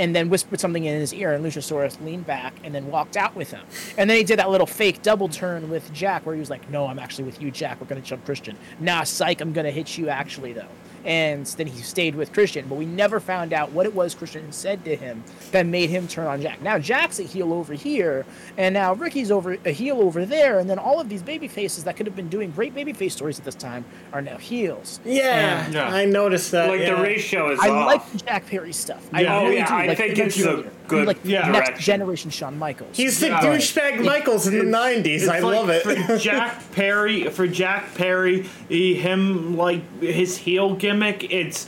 And 0.00 0.16
then 0.16 0.30
whispered 0.30 0.58
something 0.58 0.84
in 0.84 0.98
his 0.98 1.12
ear, 1.14 1.34
and 1.34 1.44
Luchasaurus 1.44 2.02
leaned 2.04 2.26
back 2.26 2.54
and 2.64 2.74
then 2.74 2.90
walked 2.90 3.16
out 3.18 3.36
with 3.36 3.50
him. 3.50 3.60
And 3.98 4.08
then 4.08 4.16
he 4.16 4.24
did 4.24 4.38
that 4.38 4.50
little 4.50 4.66
fake 4.66 5.02
double 5.02 5.28
turn 5.28 5.68
with 5.70 5.92
Jack, 5.92 6.24
where 6.24 6.34
he 6.34 6.40
was 6.40 6.48
like, 6.48 6.68
"No, 6.70 6.86
I'm 6.86 6.98
actually 6.98 7.24
with 7.24 7.40
you, 7.40 7.50
Jack. 7.50 7.80
We're 7.80 7.86
gonna 7.86 8.00
jump 8.00 8.24
Christian. 8.24 8.56
Nah, 8.80 9.04
psych, 9.04 9.42
I'm 9.42 9.52
gonna 9.52 9.70
hit 9.70 9.98
you 9.98 10.08
actually 10.08 10.54
though." 10.54 10.64
And 11.04 11.46
then 11.46 11.66
he 11.66 11.80
stayed 11.82 12.14
with 12.14 12.32
Christian. 12.32 12.66
But 12.68 12.76
we 12.76 12.86
never 12.86 13.20
found 13.20 13.52
out 13.52 13.72
what 13.72 13.86
it 13.86 13.94
was 13.94 14.14
Christian 14.14 14.50
said 14.52 14.84
to 14.84 14.96
him 14.96 15.22
that 15.52 15.66
made 15.66 15.90
him 15.90 16.06
turn 16.08 16.26
on 16.26 16.40
Jack. 16.42 16.60
Now 16.62 16.78
Jack's 16.78 17.18
a 17.18 17.22
heel 17.22 17.52
over 17.52 17.74
here, 17.74 18.24
and 18.56 18.72
now 18.74 18.94
Ricky's 18.94 19.30
over 19.30 19.56
a 19.64 19.70
heel 19.70 20.00
over 20.00 20.24
there, 20.26 20.58
and 20.58 20.68
then 20.68 20.78
all 20.78 21.00
of 21.00 21.08
these 21.08 21.22
baby 21.22 21.48
faces 21.48 21.84
that 21.84 21.96
could 21.96 22.06
have 22.06 22.16
been 22.16 22.28
doing 22.28 22.50
great 22.50 22.74
baby 22.74 22.92
face 22.92 23.14
stories 23.14 23.38
at 23.38 23.44
this 23.44 23.54
time 23.54 23.84
are 24.12 24.22
now 24.22 24.36
heels. 24.36 25.00
Yeah, 25.04 25.68
Yeah. 25.70 25.88
I 25.92 26.04
noticed 26.04 26.50
that. 26.52 26.68
Like 26.68 26.80
yeah. 26.80 26.94
the 26.96 27.02
ratio 27.02 27.50
is 27.50 27.60
I 27.60 27.68
off. 27.70 27.86
like 27.86 28.24
Jack 28.26 28.46
Perry 28.46 28.72
stuff. 28.72 29.08
I 29.12 29.22
Yeah. 29.22 29.36
Oh, 29.38 29.42
really 29.44 29.56
yeah, 29.56 29.68
do. 29.68 29.74
I 29.74 29.86
Like 29.86 29.98
think 29.98 30.16
you 30.16 30.24
it's 30.24 30.36
mentioned 30.38 30.58
a 30.58 30.68
earlier. 30.68 30.70
Good 30.90 31.06
like 31.06 31.18
Yeah. 31.24 31.48
next 31.50 31.68
direction. 31.68 31.84
generation 31.84 32.30
Shawn 32.30 32.58
Michaels. 32.58 32.96
He's 32.96 33.18
the 33.20 33.28
Yeah. 33.28 33.40
douchebag 33.40 34.04
Michaels 34.04 34.46
in 34.46 34.58
the 34.58 34.64
'90s. 34.64 35.28
I 35.28 35.36
It's 35.36 35.44
love 35.44 35.70
it. 35.70 35.82
For 35.82 36.18
Jack 36.18 36.72
Perry, 36.72 37.24
for 37.30 37.46
Jack 37.46 37.94
Perry, 37.94 38.46
he, 38.68 38.94
him 38.94 39.56
like 39.56 39.82
his 40.02 40.36
heel 40.38 40.74
gimmick. 40.74 41.30
It's 41.32 41.66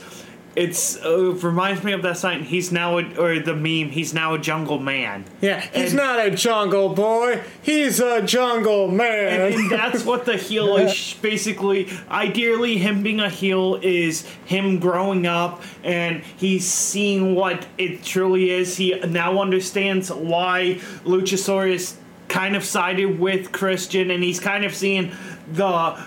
it's 0.55 1.03
uh, 1.03 1.31
reminds 1.33 1.83
me 1.83 1.93
of 1.93 2.01
that 2.03 2.17
sign. 2.17 2.43
He's 2.43 2.71
now 2.71 2.99
a, 2.99 3.03
or 3.15 3.39
the 3.39 3.55
meme. 3.55 3.89
He's 3.91 4.13
now 4.13 4.33
a 4.35 4.37
jungle 4.39 4.77
man. 4.79 5.25
yeah, 5.41 5.61
he's 5.61 5.89
And- 5.89 5.95
not 5.95 6.25
a 6.25 6.29
jungle 6.31 6.89
boy. 6.89 7.41
He's 7.61 7.99
a 7.99 8.21
jungle 8.21 8.87
man. 8.87 9.53
and 9.53 9.71
that's 9.71 10.03
what 10.05 10.25
the 10.25 10.37
heel 10.37 10.77
is 10.77 11.13
basically. 11.21 11.89
Ideally, 12.09 12.77
him 12.77 13.01
being 13.03 13.19
a 13.19 13.29
heel 13.29 13.79
is 13.81 14.27
him 14.45 14.79
growing 14.79 15.25
up 15.25 15.61
and 15.83 16.23
he's 16.37 16.65
seeing 16.67 17.33
what 17.35 17.65
it 17.77 18.03
truly 18.03 18.51
is. 18.51 18.77
He 18.77 18.93
now 18.99 19.39
understands 19.41 20.11
why 20.11 20.79
Luchasaurus 21.03 21.95
kind 22.27 22.55
of 22.55 22.63
sided 22.63 23.19
with 23.19 23.51
Christian, 23.51 24.09
and 24.09 24.23
he's 24.23 24.39
kind 24.39 24.65
of 24.65 24.73
seeing 24.73 25.11
the, 25.51 26.03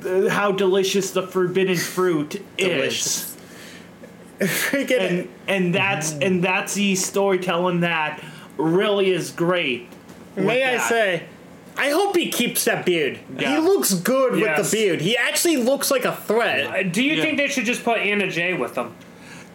the 0.00 0.28
how 0.30 0.52
delicious 0.52 1.12
the 1.12 1.22
forbidden 1.26 1.76
fruit 1.76 2.42
Delicious. 2.58 3.06
is. 3.06 3.31
Freaking 4.40 5.00
And 5.00 5.28
and 5.48 5.74
that's 5.74 6.12
and 6.12 6.42
that's 6.42 6.74
the 6.74 6.94
storytelling 6.96 7.80
that 7.80 8.22
really 8.56 9.10
is 9.10 9.30
great. 9.30 9.88
with 10.34 10.44
May 10.46 10.64
I 10.64 10.78
say, 10.78 11.24
I 11.76 11.90
hope 11.90 12.16
he 12.16 12.30
keeps 12.30 12.64
that 12.64 12.84
beard. 12.84 13.18
Yeah. 13.38 13.52
He 13.56 13.58
looks 13.62 13.94
good 13.94 14.32
with 14.34 14.56
the 14.56 14.68
beard. 14.76 15.00
He 15.00 15.16
actually 15.16 15.56
looks 15.58 15.90
like 15.90 16.04
a 16.04 16.14
threat. 16.16 16.66
Uh, 16.66 16.82
Do 16.82 17.02
you 17.02 17.14
Yeah. 17.14 17.22
think 17.22 17.38
they 17.38 17.48
should 17.48 17.64
just 17.64 17.84
put 17.84 17.98
Anna 17.98 18.28
Jay 18.30 18.54
with 18.54 18.74
them? 18.74 18.94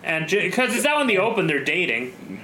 And 0.04 0.28
because 0.30 0.76
it's 0.76 0.86
out 0.86 1.02
in 1.02 1.08
the 1.08 1.18
open, 1.18 1.48
they're 1.48 1.64
dating. 1.64 2.42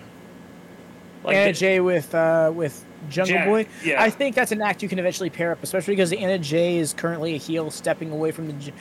Like 1.24 1.36
Anna 1.38 1.54
the- 1.54 1.58
Jay 1.60 1.80
with 1.80 2.14
uh, 2.14 2.52
with 2.54 2.84
Jungle 3.10 3.36
Jack, 3.36 3.48
Boy. 3.48 3.68
yeah. 3.84 4.02
I 4.02 4.10
think 4.10 4.36
that's 4.36 4.52
an 4.52 4.62
act 4.62 4.82
you 4.84 4.90
can 4.90 5.00
eventually 5.00 5.30
pair 5.30 5.52
up, 5.52 5.64
especially 5.64 5.94
because 5.96 6.12
Anna 6.14 6.38
Jay 6.40 6.78
is 6.78 6.94
currently 6.94 7.34
a 7.36 7.38
heel, 7.38 7.70
stepping 7.72 8.12
away 8.12 8.32
from 8.32 8.48
the 8.48 8.54
J- 8.54 8.74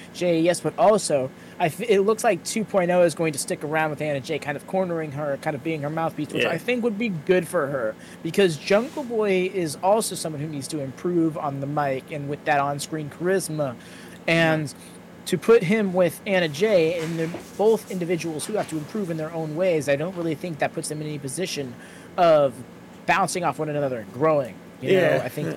JAS. 0.46 0.60
But 0.60 0.74
also, 0.78 1.30
I 1.60 1.66
f- 1.66 1.80
it 1.80 2.00
looks 2.00 2.24
like 2.24 2.42
2.0 2.44 3.04
is 3.04 3.14
going 3.14 3.32
to 3.34 3.38
stick 3.38 3.62
around 3.62 3.90
with 3.90 4.00
Anna 4.00 4.20
Jay, 4.20 4.38
kind 4.38 4.56
of 4.56 4.66
cornering 4.66 5.12
her, 5.12 5.36
kind 5.42 5.54
of 5.54 5.62
being 5.62 5.82
her 5.82 5.90
mouthpiece, 5.90 6.28
which 6.32 6.44
Yeah. 6.44 6.50
I 6.50 6.58
think 6.58 6.82
would 6.82 6.98
be 6.98 7.08
good 7.10 7.46
for 7.46 7.66
her 7.68 7.94
because 8.22 8.56
Jungle 8.56 9.04
Boy 9.04 9.50
is 9.54 9.76
also 9.82 10.14
someone 10.14 10.40
who 10.40 10.48
needs 10.48 10.66
to 10.68 10.80
improve 10.80 11.36
on 11.38 11.60
the 11.60 11.66
mic 11.66 12.10
and 12.10 12.28
with 12.28 12.44
that 12.46 12.60
on-screen 12.60 13.10
charisma, 13.10 13.74
and. 14.26 14.72
To 15.26 15.38
put 15.38 15.62
him 15.62 15.92
with 15.92 16.20
Anna 16.26 16.48
Jay, 16.48 16.98
and 16.98 17.16
they're 17.16 17.30
both 17.56 17.92
individuals 17.92 18.44
who 18.44 18.54
have 18.54 18.68
to 18.70 18.76
improve 18.76 19.08
in 19.08 19.16
their 19.18 19.32
own 19.32 19.54
ways, 19.54 19.88
I 19.88 19.94
don't 19.94 20.16
really 20.16 20.34
think 20.34 20.58
that 20.58 20.72
puts 20.74 20.88
them 20.88 21.00
in 21.00 21.06
any 21.06 21.20
position 21.20 21.74
of 22.16 22.52
bouncing 23.06 23.44
off 23.44 23.60
one 23.60 23.68
another 23.68 24.00
and 24.00 24.12
growing. 24.12 24.56
You 24.80 24.90
Yeah. 24.94 25.18
know, 25.18 25.22
I 25.24 25.28
think 25.28 25.56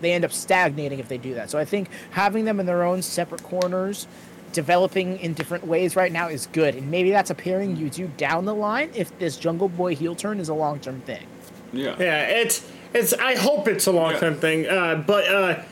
they 0.00 0.12
end 0.12 0.24
up 0.24 0.32
stagnating 0.32 0.98
if 0.98 1.08
they 1.08 1.18
do 1.18 1.34
that. 1.34 1.50
So 1.50 1.58
I 1.58 1.66
think 1.66 1.90
having 2.12 2.46
them 2.46 2.58
in 2.58 2.64
their 2.64 2.82
own 2.82 3.02
separate 3.02 3.42
corners, 3.42 4.06
developing 4.52 5.18
in 5.20 5.34
different 5.34 5.66
ways 5.66 5.96
right 5.96 6.12
now 6.12 6.28
is 6.28 6.46
good. 6.52 6.74
And 6.74 6.90
maybe 6.90 7.10
that's 7.10 7.30
a 7.30 7.34
pairing 7.34 7.76
you 7.76 7.90
do 7.90 8.08
down 8.16 8.44
the 8.44 8.54
line 8.54 8.90
if 8.94 9.16
this 9.18 9.36
Jungle 9.36 9.68
Boy 9.68 9.94
heel 9.96 10.14
turn 10.14 10.40
is 10.40 10.48
a 10.48 10.54
long 10.54 10.80
term 10.80 11.00
thing. 11.02 11.26
Yeah. 11.72 11.94
Yeah, 11.98 12.22
it's 12.26 12.68
it's. 12.92 13.12
I 13.14 13.36
hope 13.36 13.68
it's 13.68 13.86
a 13.86 13.92
long 13.92 14.14
term 14.16 14.34
Yeah. 14.34 14.40
thing. 14.40 14.66
Uh, 14.68 14.94
but 15.06 15.28
uh, 15.28 15.62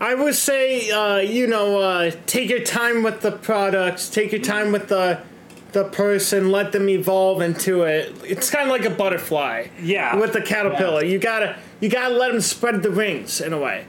I 0.00 0.14
would 0.14 0.34
say, 0.34 0.90
uh, 0.90 1.16
you 1.18 1.46
know, 1.46 1.80
uh, 1.80 2.10
take 2.26 2.48
your 2.50 2.60
time 2.62 3.02
with 3.02 3.20
the 3.22 3.32
products. 3.32 4.08
Take 4.08 4.32
your 4.32 4.40
time 4.40 4.72
with 4.72 4.88
the 4.88 5.20
the 5.72 5.84
person. 5.84 6.52
Let 6.52 6.72
them 6.72 6.88
evolve 6.88 7.40
into 7.40 7.82
it. 7.82 8.12
It's 8.24 8.50
kind 8.50 8.64
of 8.64 8.70
like 8.70 8.84
a 8.84 8.94
butterfly. 8.94 9.68
Yeah. 9.80 10.14
With 10.16 10.32
the 10.32 10.42
caterpillar, 10.42 11.04
you 11.04 11.18
gotta 11.18 11.56
you 11.80 11.88
gotta 11.88 12.14
let 12.14 12.30
them 12.30 12.40
spread 12.40 12.82
the 12.82 12.90
wings 12.90 13.40
in 13.40 13.52
a 13.52 13.58
way. 13.58 13.84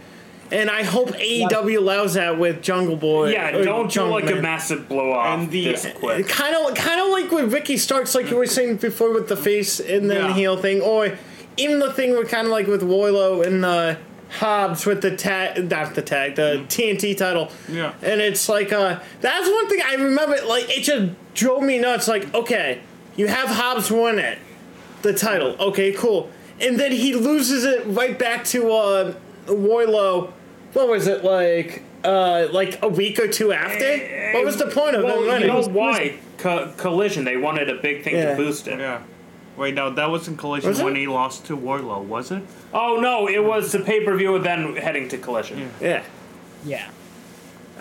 And 0.54 0.70
I 0.70 0.84
hope 0.84 1.10
AEW 1.10 1.78
allows 1.80 2.14
that 2.14 2.38
with 2.38 2.62
Jungle 2.62 2.96
Boy. 2.96 3.32
yeah, 3.32 3.52
don't 3.52 3.88
do 3.88 3.90
Jungle 3.96 4.14
like 4.14 4.30
a 4.30 4.36
massive 4.36 4.88
blow 4.88 5.12
off 5.12 5.40
And 5.40 5.50
the- 5.52 5.66
this 5.66 5.88
quick. 5.96 6.28
Kind 6.28 6.56
of, 6.56 6.76
kind 6.76 7.02
of 7.02 7.10
like 7.10 7.32
with 7.32 7.52
Ricky 7.52 7.76
Starks, 7.78 8.14
like 8.14 8.30
you 8.30 8.38
were 8.38 8.46
saying 8.46 8.76
before, 8.78 9.12
with 9.12 9.28
the 9.30 9.36
face 9.36 9.80
and 9.80 10.10
then 10.12 10.26
Yeah. 10.26 10.34
heel 10.34 10.56
thing, 10.58 10.80
or 10.82 11.18
even 11.58 11.80
the 11.80 11.92
thing 11.92 12.16
with 12.16 12.30
kind 12.30 12.46
of 12.46 12.52
like 12.52 12.68
with 12.68 12.82
Wardlow 12.84 13.46
and 13.46 13.66
uh, 13.66 13.96
Hobbs 14.40 14.86
with 14.86 15.02
the 15.02 15.16
tag, 15.16 15.70
not 15.72 15.96
the 15.96 16.02
tag, 16.04 16.36
the 16.36 16.64
TNT 16.68 17.16
title. 17.18 17.52
Yeah. 17.68 17.94
and 18.04 18.22
it's 18.22 18.48
like 18.48 18.72
uh, 18.72 19.00
that's 19.22 19.48
one 19.50 19.68
thing 19.70 19.80
I 19.86 19.96
remember. 19.96 20.38
Like 20.48 20.70
it 20.76 20.84
just 20.84 21.14
drove 21.34 21.64
me 21.64 21.80
nuts. 21.80 22.08
Like 22.08 22.32
okay, 22.36 22.80
you 23.16 23.28
have 23.28 23.50
Hobbs 23.50 23.90
win 23.92 24.20
it, 24.20 24.38
the 25.02 25.14
title. 25.14 25.56
Okay, 25.60 25.92
cool, 25.94 26.30
and 26.62 26.80
then 26.80 26.92
he 26.92 27.16
loses 27.16 27.64
it 27.64 27.84
right 27.88 28.18
back 28.20 28.44
to 28.46 28.72
uh, 28.72 29.14
Wardlow. 29.48 30.32
What 30.74 30.88
was 30.90 31.08
it 31.08 31.24
like? 31.24 31.84
Uh, 32.04 32.48
like 32.52 32.80
a 32.84 32.88
week 32.90 33.18
or 33.20 33.28
two 33.28 33.54
after. 33.54 34.34
What 34.34 34.44
was 34.46 34.58
the 34.58 34.68
point 34.68 34.96
of 34.96 35.04
Well, 35.04 35.24
him 35.24 35.42
you 35.42 35.48
know 35.48 35.62
why? 35.64 36.16
Co- 36.38 36.72
collision. 36.78 37.24
They 37.24 37.38
wanted 37.38 37.70
a 37.70 37.76
big 37.76 38.04
thing 38.04 38.16
Yeah. 38.16 38.32
to 38.32 38.36
boost 38.36 38.68
it. 38.68 38.80
Yeah. 38.80 39.02
Wait, 39.56 39.76
no, 39.76 39.92
that 39.92 40.10
wasn't 40.10 40.40
Collision 40.40 40.70
Was 40.70 40.80
it? 40.80 40.84
when 40.84 40.96
he 40.96 41.06
lost 41.08 41.46
to 41.46 41.56
Wardlow, 41.56 42.04
was 42.04 42.32
it? 42.32 42.42
Oh 42.74 43.00
no, 43.00 43.28
it 43.30 43.44
was 43.44 43.72
the 43.72 43.80
pay 43.80 44.04
per 44.04 44.16
view, 44.18 44.38
then 44.40 44.76
heading 44.76 45.08
to 45.10 45.18
collision. 45.18 45.70
Yeah. 45.80 46.02
Yeah. 46.66 46.88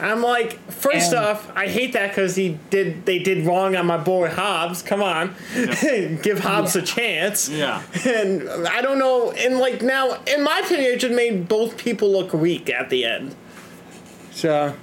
I'm 0.04 0.22
like, 0.22 0.58
first 0.70 1.12
And- 1.12 1.24
off, 1.24 1.50
I 1.54 1.68
hate 1.68 1.92
that 1.92 2.08
because 2.08 2.36
he 2.36 2.58
did 2.70 3.06
they 3.06 3.18
did 3.18 3.46
wrong 3.46 3.76
on 3.76 3.86
my 3.86 3.96
boy 3.98 4.28
Hobbs. 4.28 4.82
Come 4.82 5.02
on, 5.02 5.34
give 6.22 6.40
Hobbs 6.40 6.76
a 6.76 6.82
chance. 6.82 7.48
Yeah. 7.48 7.82
And 8.06 8.48
I 8.68 8.82
don't 8.82 8.98
know, 8.98 9.30
and 9.32 9.58
like 9.58 9.82
now, 9.82 10.18
in 10.26 10.42
my 10.42 10.60
opinion, 10.64 10.92
it 10.92 11.00
just 11.00 11.14
made 11.14 11.48
both 11.48 11.76
people 11.78 12.10
look 12.10 12.32
weak 12.32 12.68
at 12.70 12.90
the 12.90 13.04
end. 13.04 13.34
So 14.32 14.74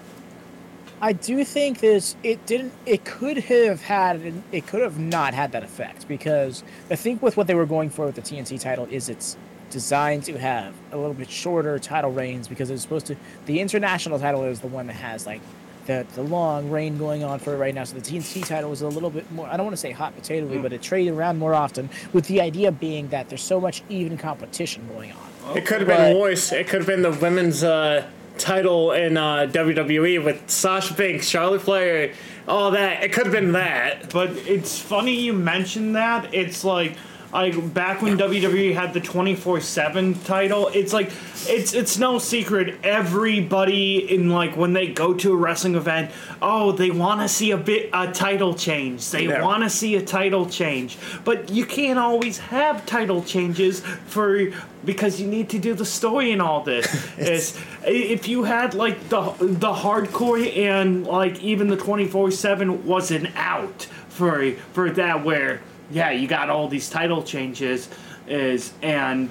I 1.02 1.14
do 1.14 1.44
think 1.46 1.80
this 1.80 2.16
it 2.24 2.46
didn't 2.46 2.74
it 2.86 3.06
could 3.06 3.38
have 3.38 3.82
had 3.82 4.34
it 4.52 4.68
could 4.68 4.82
have 4.82 5.00
not 5.00 5.34
had 5.34 5.52
that 5.54 5.64
effect 5.64 6.08
because 6.08 6.64
I 6.90 6.96
think 6.96 7.22
with 7.22 7.38
what 7.38 7.48
they 7.48 7.56
were 7.56 7.66
going 7.66 7.90
for 7.90 8.06
with 8.06 8.16
the 8.16 8.22
TNT 8.22 8.60
title 8.60 8.88
is 8.92 9.10
it's 9.10 9.38
designed 9.70 10.24
to 10.24 10.38
have 10.38 10.74
a 10.92 10.98
little 10.98 11.14
bit 11.14 11.30
shorter 11.30 11.78
title 11.80 12.12
reigns 12.12 12.48
because 12.48 12.70
it's 12.70 12.82
supposed 12.82 13.06
to 13.08 13.16
the 13.46 13.60
international 13.60 14.20
title 14.20 14.44
is 14.44 14.60
the 14.62 14.68
one 14.68 14.88
that 14.88 14.94
has 14.94 15.26
like 15.26 15.42
the 15.86 16.06
the 16.16 16.22
long 16.24 16.70
reign 16.70 16.98
going 16.98 17.24
on 17.24 17.40
for 17.40 17.54
it 17.54 17.58
right 17.58 17.74
now 17.74 17.84
so 17.84 17.96
the 17.96 18.02
TNT 18.02 18.46
title 18.46 18.72
is 18.72 18.82
a 18.82 18.88
little 18.88 19.10
bit 19.10 19.32
more 19.32 19.48
I 19.48 19.58
don't 19.58 19.66
want 19.66 19.74
to 19.76 19.82
say 19.82 19.92
hot 19.92 20.16
potatoy 20.20 20.62
but 20.62 20.74
it 20.74 20.82
traded 20.82 21.14
around 21.14 21.38
more 21.40 21.54
often 21.54 21.90
with 22.14 22.26
the 22.28 22.42
idea 22.42 22.72
being 22.72 23.08
that 23.10 23.30
there's 23.30 23.44
so 23.44 23.60
much 23.60 23.84
even 23.90 24.18
competition 24.18 24.88
going 24.94 25.12
on. 25.14 25.58
it 25.58 25.66
could 25.66 25.80
have 25.80 25.88
been 25.88 26.14
But- 26.14 26.20
worse. 26.22 26.52
It 26.52 26.68
could 26.68 26.80
have 26.82 26.88
been 26.88 27.02
the 27.02 27.12
women's 27.12 27.64
uh, 27.64 28.06
title 28.38 28.92
in 28.94 29.18
uh, 29.18 29.48
WWE 29.52 30.24
with 30.24 30.50
Sasha 30.50 30.94
Banks, 30.94 31.28
Charlotte 31.28 31.62
Flair, 31.62 32.14
all 32.48 32.72
that. 32.72 33.04
It 33.04 33.12
could 33.12 33.26
have 33.26 33.34
been 33.34 33.52
that. 33.52 34.12
But 34.12 34.30
it's 34.48 34.80
funny 34.80 35.14
you 35.20 35.34
mentioned 35.34 35.96
that. 35.98 36.34
It's 36.34 36.64
like 36.64 36.96
like 37.32 37.74
back 37.74 38.02
when 38.02 38.18
WWE 38.18 38.74
had 38.74 38.94
the 38.94 39.02
24/7 39.02 40.24
title, 40.26 40.68
it's 40.74 40.94
like 40.94 41.12
it's 41.48 41.74
it's 41.74 41.98
no 41.98 42.18
secret 42.20 42.76
everybody 42.84 44.14
in 44.14 44.30
like 44.30 44.58
when 44.58 44.74
they 44.74 44.88
go 44.88 45.14
to 45.14 45.32
a 45.34 45.36
wrestling 45.36 45.76
event, 45.76 46.12
oh, 46.42 46.72
they 46.72 46.90
want 46.92 47.22
to 47.22 47.28
see 47.28 47.52
a 47.52 47.58
bit 47.58 47.90
a 47.94 48.12
title 48.12 48.54
change. 48.54 49.10
They 49.12 49.28
Yeah. 49.28 49.44
want 49.44 49.64
to 49.64 49.70
see 49.70 49.96
a 49.96 50.02
title 50.02 50.48
change. 50.48 50.98
But 51.24 51.50
you 51.52 51.66
can't 51.66 52.00
always 52.00 52.40
have 52.40 52.86
title 52.86 53.24
changes 53.24 53.82
for 54.08 54.48
because 54.86 55.20
you 55.22 55.28
need 55.28 55.50
to 55.50 55.60
do 55.60 55.74
the 55.74 55.86
story 55.86 56.32
and 56.32 56.42
all 56.42 56.64
this. 56.64 56.88
is 57.18 57.58
if 57.86 58.28
you 58.28 58.44
had 58.44 58.74
like 58.74 59.10
the 59.10 59.22
the 59.40 59.74
hardcore 59.74 60.58
and 60.58 61.06
like 61.06 61.42
even 61.44 61.68
the 61.68 61.78
24/7 61.78 62.84
wasn't 62.86 63.28
out 63.36 63.88
for 64.10 64.52
for 64.74 64.90
that 64.92 65.24
where 65.24 65.62
yeah, 65.92 66.12
you 66.12 66.28
got 66.28 66.50
all 66.50 66.68
these 66.68 66.90
title 66.90 67.24
changes 67.24 67.90
is 68.28 68.74
and 68.84 69.30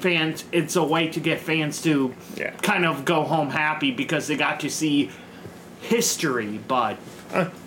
fans 0.00 0.44
it's 0.52 0.74
a 0.76 0.82
way 0.82 1.06
to 1.08 1.20
get 1.20 1.38
fans 1.40 1.82
to 1.82 2.14
Yeah. 2.36 2.50
kind 2.62 2.86
of 2.86 3.04
go 3.04 3.22
home 3.24 3.50
happy 3.50 3.90
because 3.90 4.26
they 4.26 4.36
got 4.36 4.60
to 4.60 4.70
see 4.70 5.10
history 5.80 6.58
but 6.68 6.96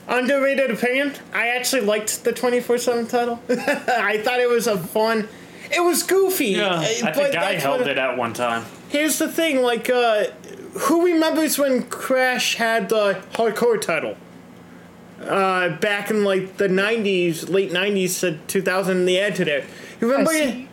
Underrated 0.08 0.70
opinion. 0.70 1.14
I 1.34 1.48
actually 1.50 1.82
liked 1.82 2.24
the 2.24 2.32
24 2.32 2.78
7 2.78 3.08
title. 3.08 3.42
I 3.50 4.22
thought 4.24 4.40
it 4.40 4.48
was 4.48 4.68
a 4.68 4.78
fun. 4.78 5.28
It 5.76 5.80
was 5.80 6.04
goofy. 6.04 6.50
Yeah, 6.50 6.76
uh, 6.76 6.80
I 6.82 7.12
think 7.12 7.36
I 7.36 7.54
held 7.54 7.80
what- 7.82 7.90
it 7.90 7.98
at 7.98 8.16
one 8.16 8.34
time. 8.34 8.64
Here's 8.90 9.18
the 9.18 9.28
thing, 9.28 9.64
like, 9.64 9.90
uh, 9.90 10.26
who 10.74 11.06
remembers 11.06 11.58
when 11.58 11.84
Crash 11.84 12.56
had 12.56 12.90
the 12.90 13.20
hardcore 13.34 13.82
title? 13.82 14.16
Uh, 15.22 15.70
back 15.78 16.10
in 16.12 16.24
like 16.24 16.58
the 16.58 16.68
'90s, 16.68 17.50
late 17.50 17.72
'90s 17.72 18.20
to 18.20 18.38
2000, 18.48 18.98
in 18.98 19.06
the 19.06 19.20
end 19.20 19.36
to 19.38 19.46
there. 19.46 19.64
You 20.02 20.10
remember? 20.10 20.32
I 20.32 20.34
see- 20.34 20.68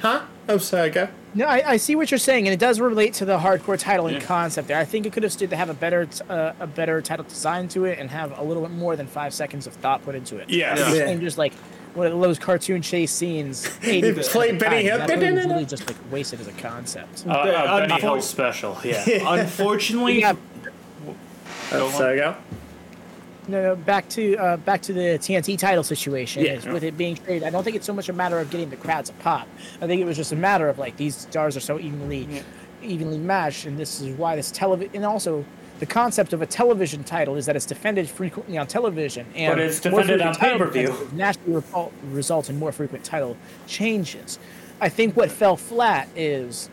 Huh? 0.00 0.22
I'm 0.48 0.58
sorry, 0.58 0.90
go. 0.90 1.08
No, 1.34 1.46
I, 1.46 1.62
I 1.72 1.76
see 1.76 1.94
what 1.94 2.10
you're 2.10 2.18
saying, 2.18 2.48
and 2.48 2.52
it 2.54 2.58
does 2.58 2.80
relate 2.80 3.14
to 3.14 3.24
the 3.24 3.38
hardcore 3.38 3.78
title 3.78 4.06
and 4.08 4.16
Yeah. 4.16 4.22
concept 4.26 4.66
there. 4.66 4.78
I 4.78 4.84
think 4.84 5.06
it 5.06 5.12
could 5.12 5.22
have 5.22 5.30
stood 5.30 5.50
to 5.50 5.56
have 5.56 5.68
a 5.70 5.74
better 5.74 6.06
t- 6.06 6.22
uh, 6.28 6.52
a 6.58 6.66
better 6.66 7.00
title 7.02 7.24
design 7.24 7.68
to 7.68 7.84
it 7.84 7.98
and 8.00 8.10
have 8.10 8.36
a 8.38 8.42
little 8.42 8.62
bit 8.62 8.72
more 8.72 8.96
than 8.96 9.06
five 9.06 9.32
seconds 9.32 9.66
of 9.68 9.74
thought 9.74 10.02
put 10.02 10.14
into 10.16 10.38
it. 10.38 10.50
Yeah. 10.50 10.72
It's 10.76 10.96
Yeah. 10.98 11.08
and 11.08 11.20
just 11.20 11.38
like 11.38 11.52
one 11.94 12.06
of 12.08 12.18
those 12.20 12.38
cartoon 12.40 12.82
chase 12.82 13.12
scenes. 13.12 13.68
80 13.82 14.10
They 14.10 14.22
play 14.24 14.48
at 14.48 14.58
the 14.58 14.64
Benny 14.64 14.82
Hill. 14.84 14.98
that 14.98 15.08
was 15.34 15.44
really 15.46 15.64
just 15.66 15.86
like 15.86 15.96
wasted 16.10 16.40
as 16.40 16.48
a 16.48 16.52
concept. 16.52 17.24
Uh, 17.28 17.30
uh, 17.30 17.80
Benny 17.80 17.92
unfor- 17.92 18.00
Hill 18.00 18.22
special. 18.22 18.78
Yeah. 18.82 19.04
unfortunately 19.34 20.20
yeah, 20.20 20.32
I'm 21.70 21.90
sorry, 21.92 22.16
go. 22.16 22.34
No, 23.50 23.62
no, 23.62 23.76
back 23.76 24.08
to 24.10 24.36
uh, 24.36 24.56
back 24.58 24.82
to 24.82 24.92
the 24.92 25.18
TNT 25.18 25.58
title 25.58 25.82
situation. 25.82 26.44
Yeah. 26.44 26.52
is 26.52 26.66
with 26.66 26.84
it 26.84 26.96
being 26.96 27.16
traded, 27.16 27.44
I 27.44 27.50
don't 27.50 27.64
think 27.64 27.76
it's 27.76 27.86
so 27.86 27.92
much 27.92 28.08
a 28.08 28.12
matter 28.12 28.38
of 28.38 28.50
getting 28.50 28.70
the 28.70 28.76
crowds 28.76 29.10
a 29.10 29.12
pop. 29.14 29.48
I 29.80 29.86
think 29.86 30.00
it 30.00 30.04
was 30.04 30.16
just 30.16 30.32
a 30.32 30.36
matter 30.36 30.68
of 30.68 30.78
like 30.78 30.96
these 30.96 31.16
stars 31.16 31.56
are 31.56 31.60
so 31.60 31.78
evenly 31.78 32.42
evenly 32.82 33.18
matched, 33.18 33.66
and 33.66 33.78
this 33.78 34.00
is 34.00 34.16
why 34.16 34.36
this 34.36 34.50
television 34.50 34.94
and 34.96 35.04
also. 35.04 35.44
The 35.80 35.86
concept 35.86 36.34
of 36.34 36.42
a 36.42 36.46
television 36.46 37.04
title 37.04 37.36
is 37.36 37.46
that 37.46 37.56
it's 37.56 37.64
defended 37.64 38.06
frequently 38.06 38.58
on 38.58 38.66
television, 38.66 39.24
and 39.34 39.54
But 39.54 39.60
it's 39.60 39.82
more 39.86 40.02
defended 40.02 40.26
on 40.26 40.34
title 40.34 40.58
pay-per-view. 40.58 40.86
defenses 40.88 41.12
naturally 41.14 41.54
result, 41.54 41.92
result 42.10 42.50
in 42.50 42.58
more 42.58 42.70
frequent 42.70 43.02
title 43.02 43.34
changes. 43.66 44.38
I 44.82 44.90
think 44.90 45.16
what 45.16 45.30
fell 45.30 45.56
flat 45.56 46.06
is 46.14 46.68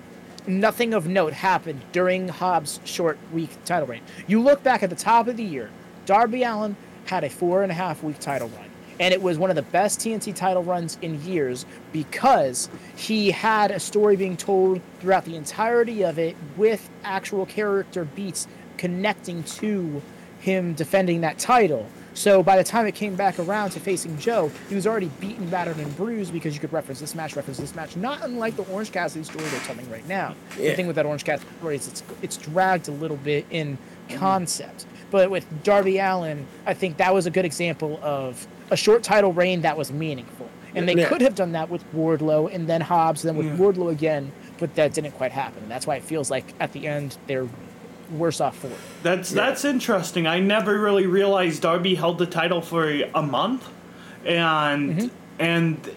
nothing 0.45 0.93
of 0.93 1.07
note 1.07 1.31
happened 1.31 1.79
during 1.93 2.27
Hobbs' 2.27 2.81
short 2.83 3.17
week 3.31 3.51
title 3.63 3.87
reign. 3.87 4.01
You 4.27 4.41
look 4.41 4.61
back 4.61 4.83
at 4.83 4.89
the 4.89 4.95
top 4.97 5.29
of 5.29 5.37
the 5.37 5.43
year, 5.45 5.69
Darby 6.07 6.43
Allin 6.43 6.75
had 7.05 7.23
a 7.23 7.29
four 7.29 7.61
and 7.61 7.71
a 7.71 7.75
half 7.75 8.01
week 8.01 8.17
title 8.17 8.47
run. 8.47 8.65
And 8.99 9.13
it 9.13 9.21
was 9.21 9.37
one 9.37 9.51
of 9.51 9.55
the 9.55 9.61
best 9.61 9.99
TNT 9.99 10.33
title 10.33 10.63
runs 10.63 10.97
in 11.03 11.23
years 11.23 11.67
because 11.91 12.67
he 12.95 13.29
had 13.29 13.69
a 13.69 13.79
story 13.79 14.15
being 14.15 14.35
told 14.37 14.81
throughout 14.99 15.25
the 15.25 15.35
entirety 15.35 16.03
of 16.03 16.17
it 16.17 16.35
with 16.55 16.89
actual 17.03 17.45
character 17.45 18.05
beats 18.05 18.47
connecting 18.77 19.43
to 19.43 20.01
him 20.39 20.73
defending 20.73 21.21
that 21.21 21.37
title. 21.37 21.87
So 22.13 22.41
by 22.41 22.57
the 22.57 22.63
time 22.63 22.87
it 22.87 22.95
came 22.95 23.15
back 23.15 23.37
around 23.37 23.71
to 23.71 23.79
facing 23.79 24.17
Joe, 24.17 24.51
he 24.69 24.75
was 24.75 24.87
already 24.87 25.11
beaten, 25.19 25.47
battered, 25.49 25.77
and 25.77 25.95
bruised 25.95 26.33
because 26.33 26.55
you 26.55 26.59
could 26.59 26.73
reference 26.73 26.99
this 26.99 27.13
match, 27.13 27.35
reference 27.35 27.59
this 27.59 27.75
match, 27.75 27.95
not 27.95 28.23
unlike 28.23 28.55
the 28.55 28.63
Orange 28.63 28.91
Cassidy 28.91 29.23
story 29.23 29.45
they're 29.45 29.59
telling 29.59 29.87
right 29.91 30.07
now. 30.07 30.33
Yeah. 30.57 30.69
The 30.69 30.75
thing 30.75 30.87
with 30.87 30.95
that 30.95 31.05
Orange 31.05 31.23
Cassidy 31.23 31.51
story 31.59 31.75
is 31.75 31.87
it's 31.87 32.03
it's 32.23 32.37
dragged 32.37 32.87
a 32.87 32.91
little 32.91 33.17
bit 33.17 33.45
in 33.51 33.77
concept. 34.09 34.87
But 35.11 35.29
with 35.31 35.45
Darby 35.63 35.99
Allin, 35.99 36.45
I 36.65 36.73
think 36.73 36.97
that 36.97 37.13
was 37.13 37.25
a 37.25 37.31
good 37.31 37.45
example 37.45 37.99
of 38.03 38.45
a 38.71 38.77
short 38.77 39.03
title 39.03 39.31
reign 39.33 39.61
that 39.61 39.77
was 39.77 39.91
meaningful. 39.91 40.49
And 40.75 40.87
they 40.87 40.93
Yeah. 40.95 41.07
could 41.07 41.21
have 41.21 41.33
done 41.35 41.53
that 41.53 41.69
with 41.69 41.83
Wardlow 41.95 42.53
and 42.53 42.67
then 42.67 42.81
Hobbs, 42.81 43.23
and 43.25 43.37
then 43.37 43.57
with 43.57 43.57
Wardlow 43.59 43.89
again, 43.91 44.31
but 44.59 44.75
that 44.75 44.93
didn't 44.93 45.11
quite 45.11 45.31
happen. 45.31 45.63
And 45.63 45.71
that's 45.71 45.87
why 45.87 45.95
it 45.95 46.03
feels 46.03 46.29
like 46.29 46.45
at 46.59 46.73
the 46.73 46.85
end 46.87 47.17
they're 47.25 47.47
worse 48.11 48.39
off 48.41 48.57
for 48.57 48.67
it. 48.67 48.77
That's 49.03 49.31
that's 49.31 49.65
interesting. 49.65 50.27
I 50.27 50.39
never 50.39 50.77
really 50.79 51.07
realized 51.07 51.61
Darby 51.61 51.95
held 51.95 52.17
the 52.19 52.25
title 52.25 52.61
for 52.61 52.89
a 53.15 53.21
month, 53.23 53.67
and 54.25 54.91
Mm-hmm. 54.97 55.07
and 55.39 55.89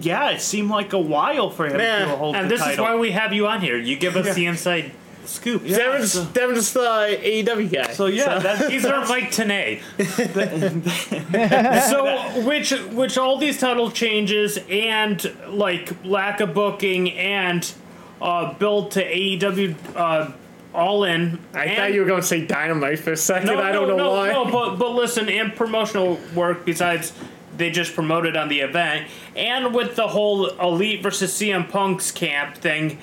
yeah, 0.00 0.30
it 0.30 0.40
seemed 0.40 0.68
like 0.70 0.92
a 0.92 0.98
while 0.98 1.48
for 1.50 1.66
him 1.66 1.80
Yeah, 1.80 2.00
to 2.00 2.16
hold 2.16 2.34
the 2.34 2.38
title. 2.38 2.42
And 2.42 2.50
this 2.50 2.60
title. 2.60 2.72
is 2.84 2.90
why 2.90 2.96
we 2.96 3.10
have 3.12 3.32
you 3.32 3.46
on 3.46 3.60
here. 3.60 3.76
You 3.78 3.96
give 3.96 4.16
us 4.16 4.34
the 4.34 4.46
inside 4.46 4.92
scoop. 5.28 5.62
Deven's, 5.64 6.12
so- 6.12 6.24
Deven's 6.24 6.72
the 6.72 6.80
AEW 6.80 7.72
guy. 7.72 7.92
so 7.92 8.06
yeah, 8.06 8.38
that, 8.38 8.68
These 8.68 8.84
are 8.84 9.06
Mike 9.08 9.30
Tenay. 9.30 9.80
so, 11.90 12.42
which 12.46 12.70
which 12.92 13.18
all 13.18 13.38
these 13.38 13.58
title 13.58 13.90
changes 13.90 14.58
and 14.70 15.34
like 15.48 16.04
lack 16.04 16.40
of 16.40 16.54
booking 16.54 17.12
and 17.12 17.72
uh, 18.20 18.52
build 18.54 18.92
to 18.92 19.04
AEW 19.04 19.74
uh, 19.94 20.32
all 20.74 21.04
in. 21.04 21.38
I 21.54 21.64
and- 21.66 21.76
thought 21.76 21.92
you 21.92 22.00
were 22.00 22.06
going 22.06 22.20
to 22.22 22.26
say 22.26 22.44
Dynamite 22.46 22.98
for 22.98 23.12
a 23.12 23.16
second. 23.16 23.46
No, 23.48 23.60
I 23.60 23.72
don't 23.72 23.88
no, 23.88 23.96
know 23.96 24.04
no, 24.04 24.10
why. 24.12 24.32
No, 24.32 24.44
but 24.46 24.76
but 24.76 24.90
listen, 24.90 25.28
and 25.28 25.54
promotional 25.54 26.18
work 26.34 26.64
besides 26.64 27.12
they 27.56 27.70
just 27.70 27.94
promoted 27.94 28.36
on 28.36 28.48
the 28.48 28.60
event, 28.60 29.08
and 29.34 29.74
with 29.74 29.96
the 29.96 30.06
whole 30.08 30.46
Elite 30.46 31.02
versus 31.02 31.32
CM 31.32 31.68
Punk's 31.68 32.10
camp 32.10 32.56
thing. 32.56 32.98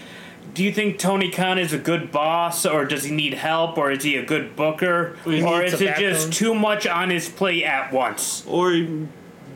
Do 0.55 0.63
you 0.63 0.71
think 0.71 0.97
Tony 0.99 1.29
Khan 1.31 1.59
is 1.59 1.73
a 1.73 1.77
good 1.77 2.13
boss, 2.13 2.65
or 2.65 2.85
does 2.85 3.03
he 3.03 3.11
need 3.13 3.33
help, 3.33 3.77
or 3.77 3.91
is 3.91 4.03
he 4.03 4.15
a 4.15 4.23
good 4.25 4.55
booker, 4.55 5.17
He 5.25 5.43
or 5.43 5.61
is 5.61 5.73
it 5.81 5.97
just 5.97 6.27
backbone. 6.27 6.31
too 6.31 6.55
much 6.55 6.87
on 6.87 7.09
his 7.09 7.27
plate 7.27 7.63
at 7.65 7.91
once? 7.91 8.43
or 8.47 8.71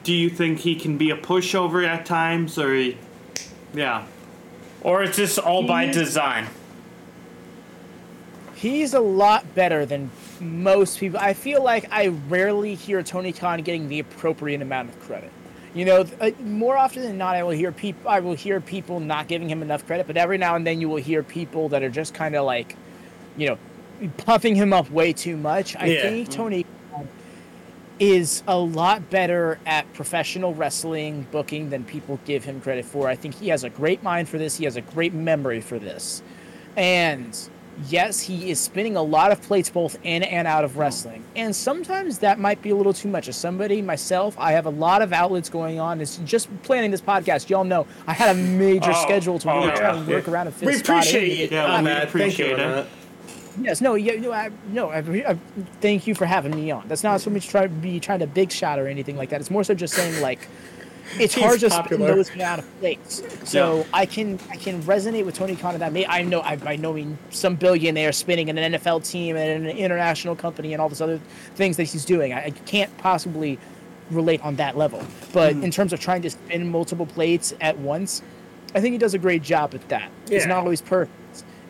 do 0.04 0.14
you 0.14 0.30
think 0.30 0.60
he 0.60 0.76
can 0.76 0.98
be 0.98 1.10
a 1.10 1.16
pushover 1.16 1.88
at 1.88 2.06
times, 2.06 2.58
or 2.60 2.94
yeah, 3.74 4.04
Or 4.82 5.02
is 5.04 5.16
this 5.16 5.38
all 5.38 5.66
by 5.66 5.88
design? 5.88 6.48
He's 8.56 8.94
a 8.94 9.00
lot 9.00 9.56
better 9.56 9.86
than 9.86 10.12
most 10.42 11.00
people. 11.00 11.18
I 11.20 11.34
feel 11.34 11.64
like 11.64 11.86
I 11.92 12.08
rarely 12.08 12.76
hear 12.76 13.02
Tony 13.04 13.32
Khan 13.32 13.62
getting 13.62 13.88
the 13.88 14.00
appropriate 14.00 14.62
amount 14.62 14.90
of 14.90 15.00
credit. 15.00 15.32
You 15.74 15.86
know, 15.86 16.06
uh, 16.20 16.32
more 16.44 16.78
often 16.78 17.04
than 17.04 17.18
not, 17.18 17.36
I 17.36 17.44
will 17.44 17.52
hear 17.52 17.72
people. 17.72 18.10
I 18.10 18.20
will 18.20 18.34
hear 18.34 18.60
people 18.60 19.00
not 19.00 19.28
giving 19.28 19.48
him 19.50 19.62
enough 19.62 19.86
credit, 19.86 20.08
but 20.08 20.18
every 20.18 20.38
now 20.38 20.56
and 20.56 20.66
then 20.66 20.82
you 20.82 20.90
will 20.90 20.98
hear 20.98 21.22
people 21.22 21.70
that 21.70 21.84
are 21.84 21.90
just 21.90 22.14
kind 22.14 22.36
of 22.36 22.46
like, 22.46 22.76
you 23.38 23.48
know, 23.48 23.58
puffing 24.18 24.56
him 24.56 24.74
up 24.74 24.90
way 24.90 25.14
too 25.14 25.38
much. 25.38 25.76
I 25.76 25.88
Yeah. 25.88 26.02
think 26.02 26.30
Tony 26.30 26.66
is 28.00 28.44
a 28.48 28.58
lot 28.58 29.10
better 29.10 29.60
at 29.66 29.92
professional 29.94 30.54
wrestling 30.54 31.28
booking 31.32 31.70
than 31.70 31.84
people 31.84 32.20
give 32.26 32.46
him 32.46 32.62
credit 32.62 32.86
for. 32.86 33.10
I 33.10 33.16
think 33.16 33.36
he 33.36 33.50
has 33.50 33.64
a 33.64 33.70
great 33.70 34.02
mind 34.02 34.30
for 34.30 34.38
this. 34.38 34.58
He 34.58 34.64
has 34.64 34.78
a 34.78 34.82
great 34.82 35.14
memory 35.14 35.60
for 35.60 35.78
this. 35.78 36.24
And 36.78 37.38
yes, 37.88 38.20
he 38.22 38.52
is 38.52 38.60
spinning 38.60 38.96
a 38.96 39.02
lot 39.02 39.32
of 39.32 39.42
plates 39.42 39.70
both 39.70 39.98
in 40.04 40.24
and 40.24 40.48
out 40.48 40.64
of 40.64 40.78
wrestling. 40.78 41.24
And 41.36 41.56
sometimes 41.56 42.20
that 42.20 42.40
might 42.40 42.62
be 42.62 42.70
a 42.72 42.76
little 42.76 42.94
too 42.94 43.08
much. 43.08 43.28
As 43.28 43.36
somebody, 43.36 43.82
myself, 43.82 44.36
I 44.38 44.52
have 44.52 44.66
a 44.66 44.72
lot 44.72 45.02
of 45.02 45.14
outlets 45.14 45.50
going 45.50 45.80
on. 45.80 46.02
It's 46.02 46.18
just 46.26 46.50
planning 46.64 46.92
this 46.92 47.02
podcast. 47.02 47.50
Y'all 47.50 47.64
know 47.64 47.88
I 48.08 48.14
had 48.14 48.36
a 48.36 48.40
major 48.40 48.92
Oh, 48.92 49.04
schedule 49.04 49.40
to 49.40 49.52
oh, 49.52 49.60
really 49.60 49.78
try 49.78 49.94
yeah. 49.94 49.98
and 49.98 50.08
work 50.08 50.28
around 50.28 50.48
and 50.48 50.56
fit 50.56 50.68
we 50.68 50.74
a 50.74 50.78
spot 50.78 50.90
in. 50.90 50.98
appreciate 51.00 51.40
it. 51.40 51.52
Yeah, 51.52 51.66
on 51.66 51.84
we 51.84 51.90
that. 51.90 52.04
Um, 52.04 52.20
thank 52.20 52.40
you 52.40 52.46
appreciate 52.46 52.60
it. 52.60 52.88
Yes, 53.62 53.82
no, 53.82 53.96
yeah, 53.96 54.20
no, 54.20 54.32
I, 54.32 54.52
no. 54.70 54.90
I, 54.90 55.00
I, 55.00 55.38
thank 55.82 56.08
you 56.08 56.16
for 56.16 56.26
having 56.26 56.56
me 56.56 56.72
on. 56.72 56.88
That's 56.88 57.04
not 57.04 57.20
so 57.22 57.30
much 57.30 57.48
try 57.48 57.68
be 57.68 58.00
trying 58.00 58.20
to 58.20 58.28
big 58.28 58.52
shot 58.52 58.80
or 58.80 58.88
anything 58.88 59.18
like 59.18 59.30
that. 59.30 59.42
It's 59.42 59.52
more 59.52 59.64
so 59.64 59.74
just 59.74 59.94
saying 59.94 60.22
like, 60.22 60.48
it's 61.18 61.34
He's 61.34 61.44
hard 61.44 61.60
to 61.62 61.70
spin 61.70 61.82
popular. 61.84 62.16
those 62.16 62.38
out 62.40 62.60
of 62.60 62.80
place. 62.80 63.22
So 63.46 63.78
Yeah. 63.78 63.84
I 63.94 64.06
can 64.06 64.40
I 64.50 64.56
can 64.58 64.82
resonate 64.84 65.26
with 65.26 65.36
Tony 65.36 65.56
Khan 65.56 65.74
in 65.74 65.80
that. 65.80 65.94
May 65.94 66.06
I 66.06 66.22
know 66.24 66.42
I 66.42 66.56
by 66.56 66.76
no 66.76 66.94
means 66.94 67.18
some 67.30 67.56
billionaire 67.56 68.12
spinning 68.12 68.48
in 68.50 68.58
an 68.58 68.74
NFL 68.74 69.10
team 69.10 69.36
and 69.38 69.66
an 69.68 69.78
international 69.78 70.36
company 70.36 70.74
and 70.74 70.82
all 70.82 70.90
this 70.90 71.02
other 71.02 71.20
things 71.56 71.78
that 71.78 71.84
he's 71.86 72.06
doing. 72.06 72.34
I, 72.34 72.46
I 72.46 72.50
can't 72.52 72.96
possibly 72.98 73.58
relate 74.12 74.42
on 74.44 74.56
that 74.58 74.76
level. 74.78 75.04
But 75.34 75.54
Hmm. 75.54 75.64
in 75.64 75.72
terms 75.72 75.94
of 75.94 76.00
trying 76.00 76.22
to 76.24 76.30
spin 76.30 76.70
multiple 76.72 77.06
plates 77.06 77.54
at 77.62 77.78
once, 77.78 78.22
I 78.76 78.82
think 78.82 78.92
he 78.94 78.98
does 78.98 79.14
a 79.14 79.20
great 79.20 79.42
job 79.44 79.74
at 79.76 79.88
that. 79.90 80.10
It's 80.30 80.46
not 80.46 80.58
always 80.60 80.82
perfect. 80.82 81.14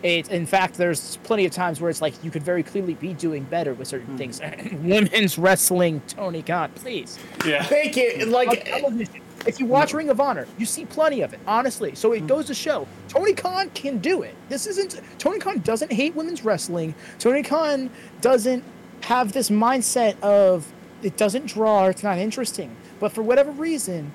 It, 0.01 0.29
in 0.29 0.45
fact, 0.45 0.75
there's 0.75 1.17
plenty 1.23 1.43
of 1.45 1.51
times 1.51 1.81
where 1.81 1.89
it's 1.89 2.01
like 2.01 2.13
you 2.23 2.31
could 2.31 2.41
very 2.43 2.63
clearly 2.63 2.93
be 2.93 3.13
doing 3.13 3.43
better 3.43 3.73
with 3.73 3.89
certain 3.89 4.17
things. 4.17 4.39
Women's 4.81 5.37
wrestling, 5.37 6.01
Tony 6.07 6.41
Khan, 6.41 6.71
please. 6.75 7.19
Yeah. 7.45 7.63
Thank 7.63 7.97
you. 7.97 8.25
Like, 8.27 8.63
television, 8.63 9.21
If 9.45 9.59
you 9.59 9.65
watch 9.65 9.93
Ring 9.93 10.09
of 10.09 10.19
Honor, 10.19 10.47
you 10.57 10.65
see 10.65 10.85
plenty 10.85 11.21
of 11.21 11.33
it, 11.33 11.39
honestly. 11.47 11.95
So 11.95 12.11
it 12.11 12.21
hmm. 12.21 12.27
goes 12.27 12.45
to 12.47 12.53
show 12.53 12.87
Tony 13.07 13.33
Khan 13.33 13.69
can 13.71 13.99
do 13.99 14.21
it. 14.21 14.35
This 14.49 14.67
isn't 14.67 15.01
Tony 15.17 15.39
Khan 15.39 15.59
doesn't 15.59 15.91
hate 15.91 16.15
women's 16.15 16.43
wrestling. 16.43 16.93
Tony 17.19 17.43
Khan 17.43 17.89
doesn't 18.21 18.63
have 19.01 19.31
this 19.31 19.49
mindset 19.49 20.19
of 20.21 20.71
it 21.01 21.15
doesn't 21.15 21.45
draw 21.45 21.85
or 21.85 21.89
it's 21.89 22.03
not 22.03 22.17
interesting. 22.17 22.75
But 22.99 23.13
for 23.13 23.21
whatever 23.23 23.51
reason, 23.51 24.11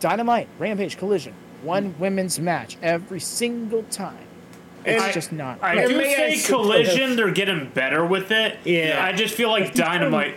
Dynamite, 0.00 0.48
Rampage, 0.58 0.98
Collision, 0.98 1.34
one 1.62 1.92
hmm. 1.92 2.00
women's 2.00 2.38
match 2.38 2.76
every 2.82 3.20
single 3.20 3.84
time. 3.84 4.26
It's 4.84 5.02
I- 5.02 5.12
just 5.12 5.32
not. 5.32 5.58
I 5.62 5.74
And 5.76 5.90
do 5.90 5.96
may 5.96 6.14
say 6.14 6.32
s- 6.34 6.46
collision. 6.46 7.16
They're 7.16 7.30
getting 7.30 7.68
better 7.68 8.04
with 8.04 8.30
it. 8.30 8.58
Yeah. 8.64 9.02
I 9.02 9.12
just 9.12 9.34
feel 9.34 9.48
like 9.48 9.74
dynamite. 9.74 10.34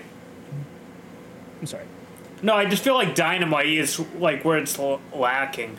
I'm 1.59 1.65
sorry. 1.65 1.85
No, 2.45 2.53
I 2.53 2.65
just 2.65 2.83
feel 2.83 2.93
like 2.93 3.15
dynamite 3.15 3.65
is 3.65 3.99
like 4.19 4.45
where 4.45 4.59
it's 4.59 4.77
l- 4.77 5.01
lacking. 5.15 5.77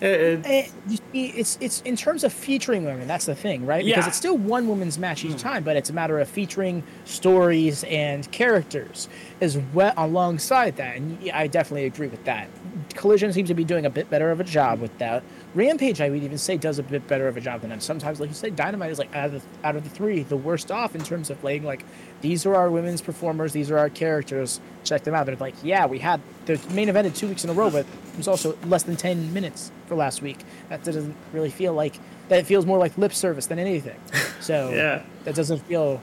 It- 0.00 0.04
it- 0.20 0.40
Eh, 0.44 0.66
you 0.88 0.96
see, 1.12 1.26
it's 1.28 1.56
it's 1.60 1.80
in 1.82 1.94
terms 1.96 2.24
of 2.24 2.32
featuring 2.32 2.84
women. 2.84 3.06
That's 3.06 3.24
the 3.24 3.36
thing, 3.36 3.64
right? 3.64 3.84
Because 3.84 4.04
Yeah. 4.04 4.08
it's 4.08 4.16
still 4.16 4.36
one 4.36 4.66
woman's 4.66 4.98
match 4.98 5.24
each 5.24 5.40
time, 5.40 5.62
but 5.62 5.76
it's 5.76 5.90
a 5.90 5.92
matter 5.92 6.18
of 6.18 6.28
featuring 6.28 6.82
stories 7.04 7.84
and 7.84 8.28
characters 8.32 9.08
as 9.40 9.56
well 9.72 9.94
alongside 9.96 10.74
that. 10.76 10.96
And 10.96 11.18
y- 11.22 11.30
I 11.32 11.46
definitely 11.46 11.84
agree 11.86 12.08
with 12.08 12.24
that. 12.24 12.48
Collision 12.96 13.32
seems 13.32 13.48
to 13.48 13.54
be 13.54 13.62
doing 13.64 13.86
a 13.86 13.90
bit 13.90 14.08
better 14.10 14.30
of 14.30 14.40
a 14.40 14.44
job 14.44 14.80
with 14.80 14.96
that. 14.98 15.22
Rampage, 15.54 16.00
I 16.00 16.10
would 16.10 16.22
even 16.22 16.38
say, 16.38 16.56
does 16.56 16.78
a 16.78 16.82
bit 16.82 17.06
better 17.06 17.28
of 17.28 17.36
a 17.36 17.40
job 17.40 17.60
than 17.60 17.70
that. 17.70 17.82
Sometimes, 17.82 18.18
like 18.20 18.28
you 18.30 18.34
said, 18.34 18.56
Dynamite 18.56 18.90
is 18.90 18.98
like 18.98 19.14
out 19.14 19.26
of 19.26 19.32
the, 19.32 19.66
out 19.66 19.76
of 19.76 19.84
the 19.84 19.90
three, 19.90 20.22
the 20.22 20.36
worst 20.36 20.70
off 20.70 20.94
in 20.94 21.02
terms 21.02 21.30
of 21.30 21.42
laying 21.44 21.62
like 21.62 21.84
these 22.22 22.44
are 22.46 22.54
our 22.54 22.70
women's 22.70 23.00
performers, 23.02 23.52
these 23.52 23.70
are 23.70 23.78
our 23.78 23.90
characters. 23.90 24.60
Check 24.84 25.04
them 25.04 25.14
out. 25.14 25.26
They're 25.26 25.36
like, 25.36 25.54
yeah, 25.62 25.86
we 25.86 25.98
had 25.98 26.20
the 26.46 26.60
main 26.72 26.88
evented 26.88 27.14
two 27.16 27.28
weeks 27.28 27.44
in 27.44 27.50
a 27.50 27.52
row, 27.52 27.70
but 27.70 27.86
it 28.12 28.16
was 28.16 28.28
also 28.28 28.56
less 28.66 28.82
than 28.84 28.96
ten 28.96 29.32
minutes 29.32 29.70
for 29.86 29.94
last 29.94 30.22
week. 30.22 30.38
That 30.68 30.82
doesn't 30.82 31.14
really 31.32 31.50
feel 31.50 31.72
like 31.74 31.98
that. 32.28 32.38
It 32.40 32.46
feels 32.46 32.66
more 32.66 32.78
like 32.78 32.96
lip 32.98 33.12
service 33.12 33.46
than 33.46 33.58
anything. 33.58 33.98
So 34.40 34.70
Yeah. 34.72 35.02
that 35.24 35.34
doesn't 35.34 35.58
feel 35.66 36.00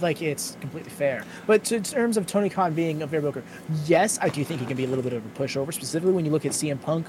like 0.00 0.22
it's 0.22 0.56
completely 0.60 0.90
fair. 0.90 1.24
But 1.46 1.64
to, 1.64 1.76
in 1.76 1.82
terms 1.82 2.16
of 2.16 2.26
Tony 2.26 2.48
Khan 2.48 2.74
being 2.74 3.02
a 3.02 3.08
fair 3.08 3.20
booker, 3.20 3.42
yes, 3.86 4.18
I 4.20 4.28
do 4.28 4.44
think 4.44 4.60
he 4.60 4.66
can 4.66 4.76
be 4.76 4.84
a 4.84 4.88
little 4.88 5.04
bit 5.04 5.12
of 5.12 5.24
a 5.24 5.28
pushover. 5.40 5.72
Specifically 5.72 6.12
when 6.12 6.24
you 6.24 6.30
look 6.30 6.46
at 6.46 6.52
CM 6.52 6.80
Punk, 6.80 7.06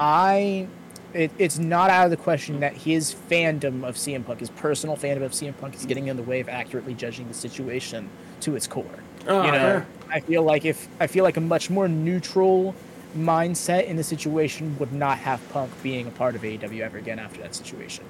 I. 0.00 0.68
It, 1.14 1.30
it's 1.38 1.58
not 1.58 1.88
out 1.88 2.04
of 2.04 2.10
the 2.10 2.16
question 2.18 2.60
that 2.60 2.74
his 2.74 3.14
fandom 3.14 3.88
of 3.88 3.94
CM 3.94 4.26
Punk, 4.26 4.40
his 4.40 4.50
personal 4.50 4.96
fandom 4.96 5.22
of 5.22 5.32
CM 5.32 5.56
Punk, 5.56 5.74
is 5.74 5.86
getting 5.86 6.08
in 6.08 6.16
the 6.16 6.22
way 6.22 6.40
of 6.40 6.48
accurately 6.48 6.92
judging 6.92 7.26
the 7.26 7.32
situation 7.32 8.10
to 8.40 8.54
its 8.54 8.66
core. 8.66 8.84
Oh, 9.26 9.42
you 9.44 9.52
know, 9.52 9.58
sure. 9.58 9.86
I 10.10 10.20
feel 10.20 10.42
like 10.42 10.66
if 10.66 10.88
I 11.00 11.06
feel 11.06 11.24
like 11.24 11.38
a 11.38 11.40
much 11.40 11.70
more 11.70 11.88
neutral 11.88 12.74
mindset 13.16 13.86
in 13.86 13.96
the 13.96 14.04
situation 14.04 14.76
would 14.78 14.92
not 14.92 15.18
have 15.18 15.46
Punk 15.50 15.70
being 15.82 16.06
a 16.06 16.10
part 16.10 16.34
of 16.34 16.42
AEW 16.42 16.80
ever 16.80 16.98
again 16.98 17.18
after 17.18 17.40
that 17.40 17.54
situation, 17.54 18.04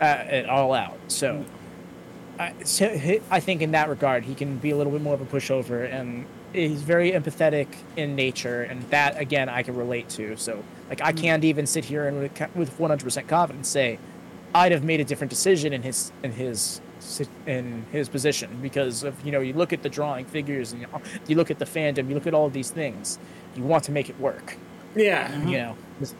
uh, 0.00 0.04
at 0.04 0.48
all 0.48 0.72
out. 0.72 0.98
So, 1.08 1.44
I, 2.40 2.54
so 2.64 2.88
he- 2.88 3.20
I 3.30 3.38
think 3.38 3.60
in 3.60 3.72
that 3.72 3.90
regard 3.90 4.24
he 4.24 4.34
can 4.34 4.56
be 4.56 4.70
a 4.70 4.76
little 4.76 4.92
bit 4.92 5.02
more 5.02 5.12
of 5.12 5.20
a 5.20 5.26
pushover, 5.26 5.92
and 5.92 6.24
he's 6.54 6.80
very 6.80 7.12
empathetic 7.12 7.68
in 7.96 8.16
nature, 8.16 8.62
and 8.62 8.82
that 8.90 9.20
again 9.20 9.50
I 9.50 9.62
can 9.62 9.76
relate 9.76 10.08
to. 10.10 10.36
So, 10.38 10.64
like 10.88 11.02
I 11.02 11.12
mm. 11.12 11.20
can't 11.20 11.44
even 11.44 11.66
sit 11.66 11.84
here 11.84 12.08
and 12.08 12.18
with 12.54 12.78
100% 12.78 13.28
confidence 13.28 13.68
say 13.68 13.98
I'd 14.54 14.72
have 14.72 14.82
made 14.82 15.00
a 15.00 15.04
different 15.04 15.30
decision 15.30 15.74
in 15.74 15.82
his 15.82 16.12
in 16.22 16.32
his 16.32 16.80
in 17.46 17.84
his 17.92 18.08
position 18.08 18.58
because 18.62 19.04
of 19.04 19.14
you 19.24 19.32
know 19.32 19.40
you 19.40 19.52
look 19.52 19.74
at 19.74 19.82
the 19.82 19.90
drawing 19.90 20.24
figures 20.24 20.72
and 20.72 20.86
you 21.26 21.36
look 21.36 21.50
at 21.50 21.58
the 21.58 21.66
fandom, 21.66 22.08
you 22.08 22.14
look 22.14 22.26
at 22.26 22.32
all 22.32 22.46
of 22.46 22.54
these 22.54 22.70
things, 22.70 23.18
you 23.54 23.62
want 23.62 23.84
to 23.84 23.92
make 23.92 24.08
it 24.08 24.18
work. 24.18 24.56
yeah. 24.96 25.30
You 25.30 25.36
uh-huh. 25.36 25.50
know, 25.50 25.76
This- 25.98 26.14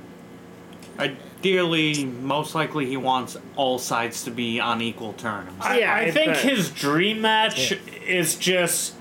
Ideally, 1.00 2.04
most 2.04 2.54
likely 2.54 2.86
he 2.86 2.96
wants 2.96 3.36
all 3.56 3.78
sides 3.78 4.24
to 4.24 4.30
be 4.30 4.60
on 4.60 4.82
equal 4.82 5.12
terms. 5.14 5.50
I, 5.60 5.78
Yeah, 5.80 5.94
I 5.94 6.00
I 6.00 6.10
think 6.10 6.34
bet. 6.34 6.42
his 6.42 6.70
dream 6.70 7.22
match 7.22 7.72
is 8.06 8.36
just 8.36 8.94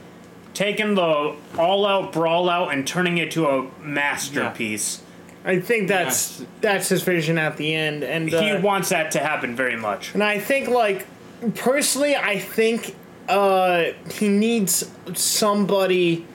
taking 0.54 0.96
the 0.96 1.36
all-out 1.58 2.12
brawl 2.14 2.50
out 2.50 2.74
and 2.74 2.88
turning 2.88 3.18
it 3.18 3.32
to 3.32 3.48
a 3.48 3.68
masterpiece. 3.82 5.02
Yeah. 5.46 5.52
I 5.52 5.60
think 5.60 5.88
that's 5.88 6.40
Yes. 6.40 6.48
that's 6.62 6.90
his 6.90 7.02
vision 7.04 7.38
at 7.38 7.58
the 7.58 7.74
end, 7.74 8.04
and 8.04 8.34
uh, 8.34 8.42
He 8.42 8.58
wants 8.62 8.90
that 8.90 9.12
to 9.12 9.20
happen 9.20 9.56
very 9.56 9.76
much. 9.78 10.14
and 10.14 10.24
I 10.24 10.38
think 10.40 10.68
like 10.70 11.08
personally, 11.56 12.16
I 12.16 12.40
think 12.40 12.96
uh, 13.30 13.84
he 14.14 14.28
needs 14.28 14.90
somebody 15.14 16.26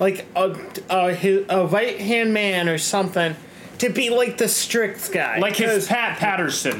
like 0.00 0.26
a 0.34 0.56
a, 0.90 1.44
a 1.48 1.66
right 1.66 2.00
hand 2.00 2.32
man 2.34 2.68
or 2.68 2.78
something 2.78 3.36
to 3.78 3.88
be 3.90 4.10
like 4.10 4.38
the 4.38 4.48
strict 4.48 5.12
guy, 5.12 5.38
Like 5.38 5.56
his 5.56 5.70
'Cause- 5.70 5.86
Pat 5.88 6.18
Patterson. 6.18 6.78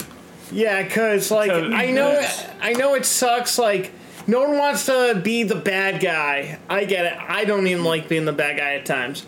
Yeah, 0.50 0.82
cause 0.84 1.30
like 1.30 1.50
So- 1.50 1.70
I 1.72 1.90
know 1.90 2.10
Yes. 2.12 2.46
I 2.60 2.72
know 2.72 2.94
it 2.94 3.04
sucks. 3.04 3.58
Like 3.58 3.92
no 4.26 4.40
one 4.42 4.58
wants 4.58 4.86
to 4.86 5.18
be 5.22 5.42
the 5.42 5.54
bad 5.54 6.00
guy. 6.00 6.58
I 6.68 6.84
get 6.84 7.04
it. 7.06 7.14
I 7.28 7.44
don't 7.44 7.66
even 7.66 7.84
like 7.84 8.08
being 8.08 8.24
the 8.24 8.32
bad 8.32 8.56
guy 8.58 8.74
at 8.74 8.84
times. 8.86 9.24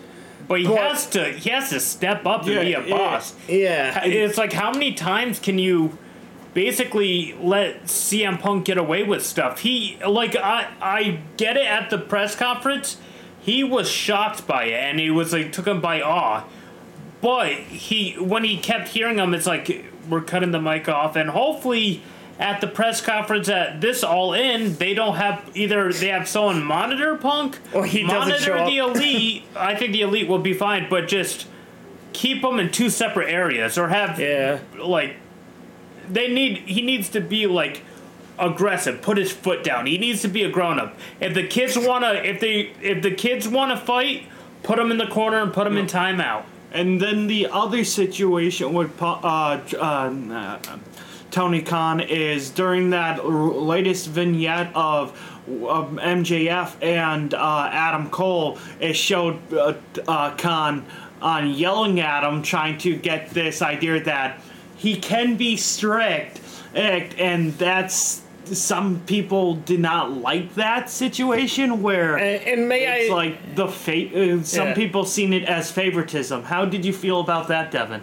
But 0.49 0.61
he 0.61 0.67
But- 0.67 0.79
has 0.79 1.07
to 1.11 1.25
he 1.27 1.51
has 1.51 1.71
to 1.71 1.79
step 1.81 2.27
up 2.27 2.47
and 2.47 2.61
be 2.61 2.73
a 2.73 2.81
boss. 2.81 3.35
Yeah, 3.49 4.03
It's 4.05 4.37
like 4.39 4.53
how 4.53 4.73
many 4.73 4.93
times 4.93 5.39
can 5.39 5.59
you 5.59 5.97
basically 6.55 7.35
let 7.41 7.87
CM 7.89 8.37
Punk 8.39 8.65
get 8.65 8.79
away 8.79 9.03
with 9.03 9.25
stuff? 9.25 9.61
He 9.61 9.97
like 10.07 10.35
I 10.37 10.67
I 10.83 11.19
get 11.37 11.57
it 11.57 11.67
at 11.67 11.91
the 11.91 11.99
press 11.99 12.35
conference. 12.35 12.97
He 13.43 13.63
was 13.65 13.91
shocked 13.91 14.47
by 14.47 14.65
it 14.65 14.73
and 14.81 14.99
he 14.99 15.11
was 15.11 15.33
like 15.33 15.53
took 15.53 15.67
him 15.67 15.81
by 15.81 16.01
awe. 16.01 16.43
But 17.21 17.53
he 17.53 18.13
when 18.15 18.45
he 18.45 18.57
kept 18.57 18.89
hearing 18.89 19.17
them, 19.17 19.35
it's 19.35 19.47
like 19.47 19.85
we're 20.09 20.23
cutting 20.23 20.51
the 20.51 20.61
mic 20.61 20.89
off 20.89 21.17
and 21.17 21.31
hopefully 21.31 22.03
at 22.39 22.63
the 22.63 22.67
press 22.67 23.03
conference 23.03 23.51
at 23.51 23.83
this 23.83 24.03
all 24.03 24.33
in, 24.33 24.75
they 24.77 24.95
don't 24.95 25.17
have 25.17 25.51
either 25.55 25.93
they 25.93 26.09
have 26.09 26.27
someone 26.27 26.65
monitor 26.65 27.15
Punk 27.17 27.59
Or 27.75 27.85
he 27.85 28.01
doesn't 28.01 28.19
monitor 28.19 28.39
show 28.43 28.55
up. 28.55 28.67
the 28.67 28.79
elite. 28.79 29.45
I 29.55 29.75
think 29.75 29.93
the 29.93 30.01
elite 30.01 30.27
will 30.27 30.39
be 30.39 30.55
fine, 30.55 30.89
but 30.89 31.07
just 31.07 31.47
keep 32.13 32.43
them 32.43 32.59
in 32.59 32.73
two 32.73 32.91
separate 32.91 33.31
areas 33.31 33.79
or 33.79 33.89
have 33.89 34.19
yeah. 34.19 34.59
like 34.79 35.17
they 36.09 36.29
need 36.29 36.59
he 36.59 36.83
needs 36.83 37.09
to 37.11 37.21
be 37.21 37.47
like 37.47 37.83
aggressive 38.39 39.01
put 39.01 39.17
his 39.17 39.31
foot 39.31 39.63
down 39.63 39.87
he 39.87 39.99
needs 39.99 40.23
to 40.23 40.29
be 40.29 40.43
a 40.43 40.51
grown-up 40.51 40.99
if 41.21 41.35
the 41.35 41.47
kids 41.47 41.79
want 41.79 42.03
to 42.03 42.29
if 42.29 42.41
they 42.41 42.73
if 42.81 43.03
the 43.03 43.11
kids 43.11 43.47
want 43.47 43.71
to 43.71 43.77
fight 43.77 44.25
put 44.63 44.77
them 44.77 44.91
in 44.91 44.99
the 44.99 45.07
corner 45.07 45.41
and 45.41 45.53
put 45.53 45.65
them 45.65 45.77
in 45.77 45.87
timeout 45.87 46.45
And 46.73 47.01
then 47.01 47.27
the 47.27 47.49
other 47.49 47.85
situation 47.85 48.73
with 48.73 49.01
uh, 49.03 49.19
uh, 49.23 49.79
uh, 49.81 50.59
Tony 51.31 51.63
Khan 51.63 52.01
is 52.01 52.51
during 52.51 52.91
that 52.91 53.27
latest 53.27 54.09
vignette 54.09 54.75
of, 54.75 55.11
of 55.47 55.91
MJF 55.91 56.83
and 56.83 57.35
uh, 57.35 57.69
Adam 57.73 58.11
Cole, 58.11 58.59
it 58.81 58.95
showed 58.95 59.39
uh, 59.53 59.75
uh, 60.07 60.37
Khan 60.37 60.85
on 61.23 61.51
yelling 61.51 62.01
at 62.01 62.25
him, 62.25 62.43
trying 62.43 62.79
to 62.79 62.97
get 62.97 63.31
this 63.31 63.63
idea 63.63 64.03
that 64.05 64.41
he 64.77 64.97
can 64.97 65.37
be 65.37 65.57
strict, 65.57 66.41
and 66.75 67.15
and 67.19 67.53
that's. 67.59 68.23
Some 68.47 69.01
people 69.07 69.55
did 69.55 69.81
not 69.81 70.13
like 70.13 70.55
that 70.57 70.91
situation 70.91 71.83
where 71.83 72.17
And, 72.17 72.43
and 72.61 72.69
may 72.69 72.85
it's 73.03 73.11
I 73.11 73.15
like 73.15 73.55
the 73.55 73.69
fate. 73.69 74.15
Uh, 74.15 74.43
some 74.43 74.69
Yeah. 74.69 74.75
people 74.75 75.05
seen 75.05 75.33
it 75.33 75.45
as 75.45 75.71
favoritism. 75.71 76.45
How 76.45 76.65
did 76.65 76.85
you 76.85 76.93
feel 76.93 77.21
about 77.21 77.49
that, 77.49 77.71
Deven? 77.73 78.01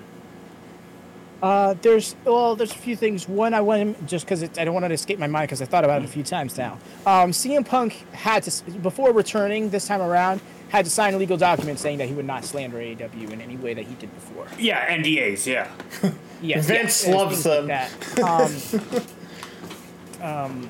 Uh, 1.42 1.76
there's 1.84 2.16
well, 2.26 2.56
there's 2.56 2.72
a 2.72 2.76
few 2.78 2.96
things. 2.96 3.28
One, 3.30 3.54
I 3.54 3.62
want 3.62 3.82
him 3.82 3.96
just 4.08 4.26
because 4.26 4.42
I 4.44 4.66
don't 4.66 4.74
want 4.74 4.86
it 4.86 4.88
to 4.90 4.94
escape 4.96 5.20
my 5.20 5.28
mind 5.28 5.48
because 5.48 5.62
I 5.62 5.66
thought 5.66 5.84
about 5.84 6.02
it 6.02 6.06
a 6.06 6.08
few 6.08 6.24
times 6.24 6.58
now. 6.58 6.80
Um, 7.06 7.32
CM 7.32 7.64
Punk 7.66 7.94
had 8.12 8.42
to 8.44 8.72
before 8.72 9.12
returning 9.14 9.70
this 9.70 9.86
time 9.88 10.02
around 10.02 10.42
had 10.70 10.84
to 10.84 10.92
sign 10.92 11.14
a 11.14 11.18
legal 11.18 11.38
document 11.38 11.80
saying 11.80 11.98
that 12.00 12.08
he 12.10 12.14
would 12.14 12.26
not 12.26 12.44
slander 12.44 12.78
AEW 12.78 13.32
in 13.32 13.40
any 13.40 13.56
way 13.56 13.74
that 13.74 13.86
he 13.86 13.94
did 13.96 14.14
before. 14.16 14.46
yeah 14.60 14.98
ndas 14.98 15.46
yeah 15.46 15.70
Yes, 16.42 16.66
Vince 16.68 17.06
yes, 17.08 17.16
loves 17.16 17.44
them. 17.44 17.68
like 17.68 17.90
that. 18.16 18.20
Um, 18.22 19.02
um, 20.22 20.70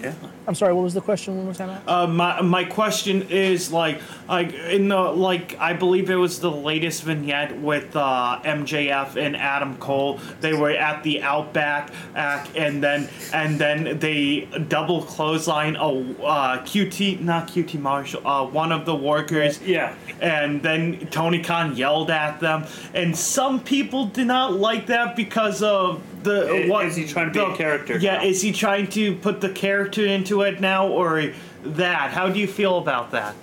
yeah 0.00 0.14
I'm 0.46 0.54
sorry. 0.54 0.72
What 0.72 0.82
was 0.82 0.94
the 0.94 1.00
question 1.00 1.36
one 1.36 1.44
more 1.44 1.54
time? 1.54 1.68
Matt? 1.68 1.82
Uh, 1.86 2.06
my 2.06 2.40
my 2.42 2.64
question 2.64 3.22
is 3.30 3.72
like 3.72 4.00
like 4.28 4.52
in 4.52 4.88
the 4.88 4.98
like 4.98 5.56
I 5.58 5.72
believe 5.72 6.10
it 6.10 6.16
was 6.16 6.40
the 6.40 6.50
latest 6.50 7.04
vignette 7.04 7.60
with 7.60 7.94
uh, 7.94 8.40
MJF 8.42 9.16
and 9.16 9.36
Adam 9.36 9.76
Cole. 9.76 10.18
They 10.40 10.52
were 10.52 10.70
at 10.70 11.02
the 11.04 11.22
Outback 11.22 11.92
act, 12.16 12.56
and 12.56 12.82
then 12.82 13.08
and 13.32 13.58
then 13.58 13.98
they 14.00 14.48
double 14.68 15.02
clothesline 15.02 15.76
a 15.76 15.88
uh, 15.88 16.64
QT 16.64 17.20
not 17.20 17.48
QT 17.48 17.78
Marshall 17.78 18.26
uh, 18.26 18.44
one 18.44 18.72
of 18.72 18.84
the 18.84 18.94
workers. 18.94 19.60
yeah 19.62 19.94
and 20.20 20.62
then 20.62 21.06
Tony 21.10 21.42
Khan 21.42 21.76
yelled 21.76 22.10
at 22.10 22.40
them, 22.40 22.64
and 22.94 23.16
some 23.16 23.60
people 23.60 24.06
did 24.06 24.28
not 24.28 24.52
like 24.52 24.86
that 24.86 25.16
because 25.16 25.62
of 25.62 26.02
the 26.22 26.48
I- 26.48 26.64
uh, 26.64 26.68
what 26.68 26.86
is 26.86 26.96
he 26.96 27.06
trying 27.06 27.32
to 27.32 27.32
be 27.32 27.52
a 27.52 27.56
character 27.56 27.98
Yeah, 27.98 28.18
now? 28.18 28.24
is 28.24 28.42
he 28.42 28.52
trying 28.52 28.88
to 28.88 29.14
put 29.16 29.40
the 29.40 29.50
character 29.50 30.06
into 30.06 30.42
it 30.42 30.60
now, 30.60 30.88
or 30.88 31.32
that? 31.64 32.10
How 32.10 32.28
do 32.28 32.38
you 32.38 32.46
feel 32.46 32.78
about 32.78 33.10
that? 33.12 33.34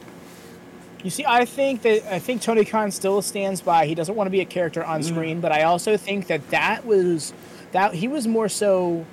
You 1.04 1.10
see, 1.10 1.26
I 1.26 1.46
think 1.46 1.82
that 1.84 2.14
I 2.14 2.20
think 2.20 2.42
Tony 2.42 2.66
Khan 2.66 2.92
still 2.92 3.22
stands 3.22 3.62
by. 3.62 3.86
He 3.86 3.96
doesn't 3.96 4.16
want 4.16 4.28
to 4.28 4.32
be 4.32 4.42
a 4.42 4.46
character 4.46 4.84
on 4.84 5.00
mm-hmm. 5.00 5.16
screen, 5.16 5.42
but 5.42 5.52
I 5.52 5.64
also 5.64 5.96
think 5.96 6.28
that 6.28 6.50
that 6.50 6.86
was 6.86 7.34
that 7.72 7.94
he 7.94 8.08
was 8.08 8.28
more 8.28 8.50
so 8.50 9.06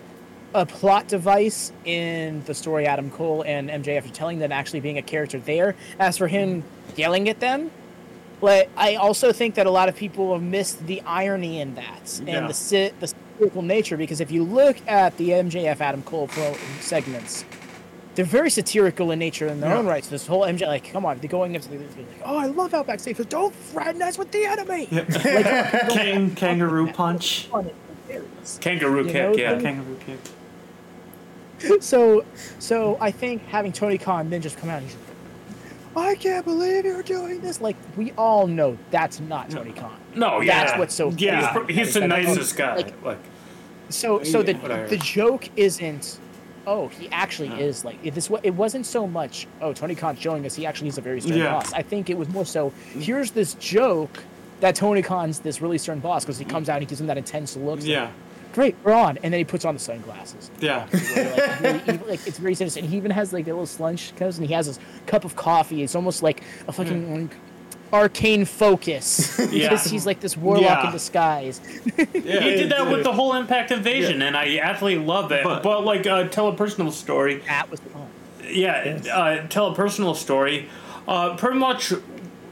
a 0.54 0.64
plot 0.64 1.06
device 1.06 1.72
in 1.84 2.42
the 2.44 2.54
story 2.54 2.86
Adam 2.86 3.10
Cole 3.10 3.42
and 3.42 3.68
MJ 3.68 3.98
after 3.98 4.10
telling 4.10 4.38
them 4.38 4.50
actually 4.50 4.80
being 4.80 4.98
a 4.98 5.02
character 5.02 5.38
there. 5.38 5.76
As 5.98 6.18
for 6.18 6.26
him 6.26 6.64
yelling 6.96 7.28
at 7.28 7.38
them, 7.38 7.70
but 8.40 8.68
I 8.76 8.96
also 8.96 9.32
think 9.32 9.54
that 9.54 9.66
a 9.66 9.70
lot 9.70 9.88
of 9.88 9.96
people 9.96 10.32
have 10.32 10.42
missed 10.42 10.86
the 10.86 11.02
irony 11.02 11.60
in 11.60 11.76
that 11.76 12.20
and 12.26 12.48
the 12.48 12.54
sit 12.54 12.98
the 13.00 13.12
satirical 13.36 13.62
nature 13.62 13.96
because 13.96 14.20
if 14.20 14.30
you 14.30 14.42
look 14.42 14.76
at 14.88 15.16
the 15.18 15.30
MJF 15.30 15.80
Adam 15.80 16.02
Cole 16.02 16.28
pro 16.28 16.54
segments, 16.80 17.44
they're 18.14 18.24
very 18.24 18.48
satirical 18.50 19.10
in 19.10 19.18
nature 19.18 19.46
in 19.46 19.60
their 19.60 19.70
Yeah. 19.70 19.78
own 19.78 19.86
rights. 19.86 20.08
This 20.08 20.26
whole 20.26 20.42
MJ, 20.44 20.66
like, 20.66 20.90
come 20.90 21.04
on, 21.04 21.18
they're 21.18 21.28
going 21.28 21.54
into 21.54 21.68
the, 21.68 21.76
like, 21.78 21.88
oh, 22.24 22.38
I 22.38 22.46
love 22.46 22.72
Outback 22.72 22.98
Steakhouse. 22.98 23.28
Don't 23.28 23.54
fraternize 23.54 24.16
with 24.18 24.30
the 24.30 24.44
enemy. 24.46 24.88
Like, 24.90 25.88
King 25.90 26.34
kangaroo 26.34 26.90
punch. 26.92 27.48
on 27.52 27.66
it. 27.66 27.74
There 28.08 28.22
it 28.22 28.28
is. 28.42 28.58
Kangaroo 28.60 29.04
You 29.04 29.12
kick, 29.12 29.14
know, 29.14 29.36
yeah. 29.36 29.54
the- 29.54 29.62
Kangaroo 29.62 29.98
kick. 30.06 30.18
So, 31.82 32.24
so 32.58 32.96
I 33.00 33.10
think 33.10 33.42
having 33.46 33.72
Tony 33.72 33.96
Khan 33.98 34.28
then 34.30 34.42
just 34.42 34.58
come 34.58 34.68
out 34.70 34.78
and 34.82 34.86
he's 34.86 34.96
like, 34.96 35.02
I 35.96 36.14
can't 36.16 36.44
believe 36.44 36.84
you're 36.84 37.02
doing 37.02 37.40
this. 37.40 37.60
Like, 37.62 37.76
we 37.96 38.12
all 38.12 38.46
know 38.46 38.76
that's 38.90 39.20
not 39.20 39.48
Tony 39.50 39.72
Khan. 39.72 39.96
No, 40.16 40.40
yeah. 40.40 40.64
That's 40.64 40.78
what's 40.78 40.94
so 40.94 41.10
Yeah. 41.16 41.52
funny. 41.52 41.72
He's, 41.74 41.86
he's 41.86 41.94
the 41.94 42.08
nicest 42.08 42.56
guy. 42.56 42.76
like, 42.76 43.02
Like, 43.04 43.18
So, 43.88 44.22
so 44.22 44.42
the 44.42 44.54
whatever. 44.54 44.88
the 44.88 44.96
joke 44.96 45.48
isn't. 45.56 46.18
Oh, 46.66 46.88
he 46.88 47.08
actually 47.10 47.50
is 47.62 47.84
like 47.84 48.02
this. 48.14 48.28
It 48.42 48.54
wasn't 48.54 48.86
so 48.86 49.06
much. 49.06 49.46
Oh, 49.60 49.72
Tony 49.72 49.94
Khan's 49.94 50.20
showing 50.20 50.44
us 50.46 50.54
he 50.56 50.66
actually 50.66 50.88
is 50.88 50.98
a 50.98 51.00
very 51.00 51.20
stern 51.20 51.38
Yeah. 51.38 51.52
boss. 51.52 51.72
I 51.72 51.82
think 51.82 52.10
it 52.10 52.18
was 52.18 52.28
more 52.28 52.44
so. 52.44 52.72
Mm. 52.94 53.02
Here's 53.02 53.30
this 53.30 53.54
joke 53.54 54.24
that 54.60 54.74
Tony 54.74 55.02
Khan's 55.02 55.38
this 55.38 55.60
really 55.60 55.78
stern 55.78 56.00
boss 56.00 56.24
because 56.24 56.38
he 56.38 56.44
mm. 56.44 56.50
comes 56.50 56.68
out 56.68 56.76
and 56.76 56.82
he 56.82 56.86
gives 56.86 57.00
him 57.00 57.06
that 57.06 57.18
intense 57.18 57.56
look. 57.56 57.78
It's 57.78 57.86
like, 57.86 57.92
Yeah. 57.92 58.10
Great, 58.52 58.74
we're 58.84 58.92
on, 58.94 59.18
and 59.18 59.34
then 59.34 59.38
he 59.38 59.44
puts 59.44 59.66
on 59.66 59.74
the 59.74 59.80
sunglasses. 59.80 60.50
Yeah. 60.60 60.86
like, 60.90 61.60
really 61.60 61.82
evil, 61.94 62.08
like 62.08 62.26
it's 62.26 62.38
very 62.38 62.54
sinister. 62.54 62.80
And 62.80 62.88
he 62.88 62.96
even 62.96 63.10
has 63.10 63.30
like 63.34 63.44
the 63.44 63.52
little 63.52 63.66
slunch 63.66 64.16
comes 64.16 64.38
and 64.38 64.46
he 64.46 64.54
has 64.54 64.66
this 64.66 64.78
cup 65.04 65.26
of 65.26 65.36
coffee. 65.36 65.82
It's 65.82 65.94
almost 65.94 66.22
like 66.22 66.42
a 66.66 66.72
fucking 66.72 67.06
mm. 67.06 67.22
like, 67.28 67.36
arcane 67.92 68.44
focus. 68.44 69.38
Yeah. 69.56 69.68
Because 69.70 69.84
he's 69.84 70.04
like 70.06 70.20
this 70.20 70.36
warlock 70.36 70.62
Yeah. 70.62 70.86
in 70.86 70.92
disguise. 70.92 71.60
yeah. 71.96 72.04
he 72.12 72.20
did 72.56 72.70
that 72.72 72.90
with 72.90 73.04
the 73.04 73.12
whole 73.12 73.32
Impact 73.34 73.70
Invasion, 73.70 74.20
and 74.22 74.36
I 74.36 74.58
absolutely 74.58 75.04
love 75.04 75.32
it. 75.32 75.44
But, 75.44 75.62
But- 75.62 75.84
like, 75.84 76.06
uh, 76.06 76.24
tell 76.28 76.48
a 76.48 76.54
personal 76.54 76.90
story. 76.92 77.42
That 77.46 77.70
was 77.70 77.80
fun. 77.80 78.06
Yeah, 78.48 78.98
uh, 79.12 79.46
tell 79.48 79.68
a 79.68 79.74
personal 79.74 80.14
story. 80.14 80.68
Uh, 81.08 81.36
pretty 81.36 81.58
much 81.58 81.92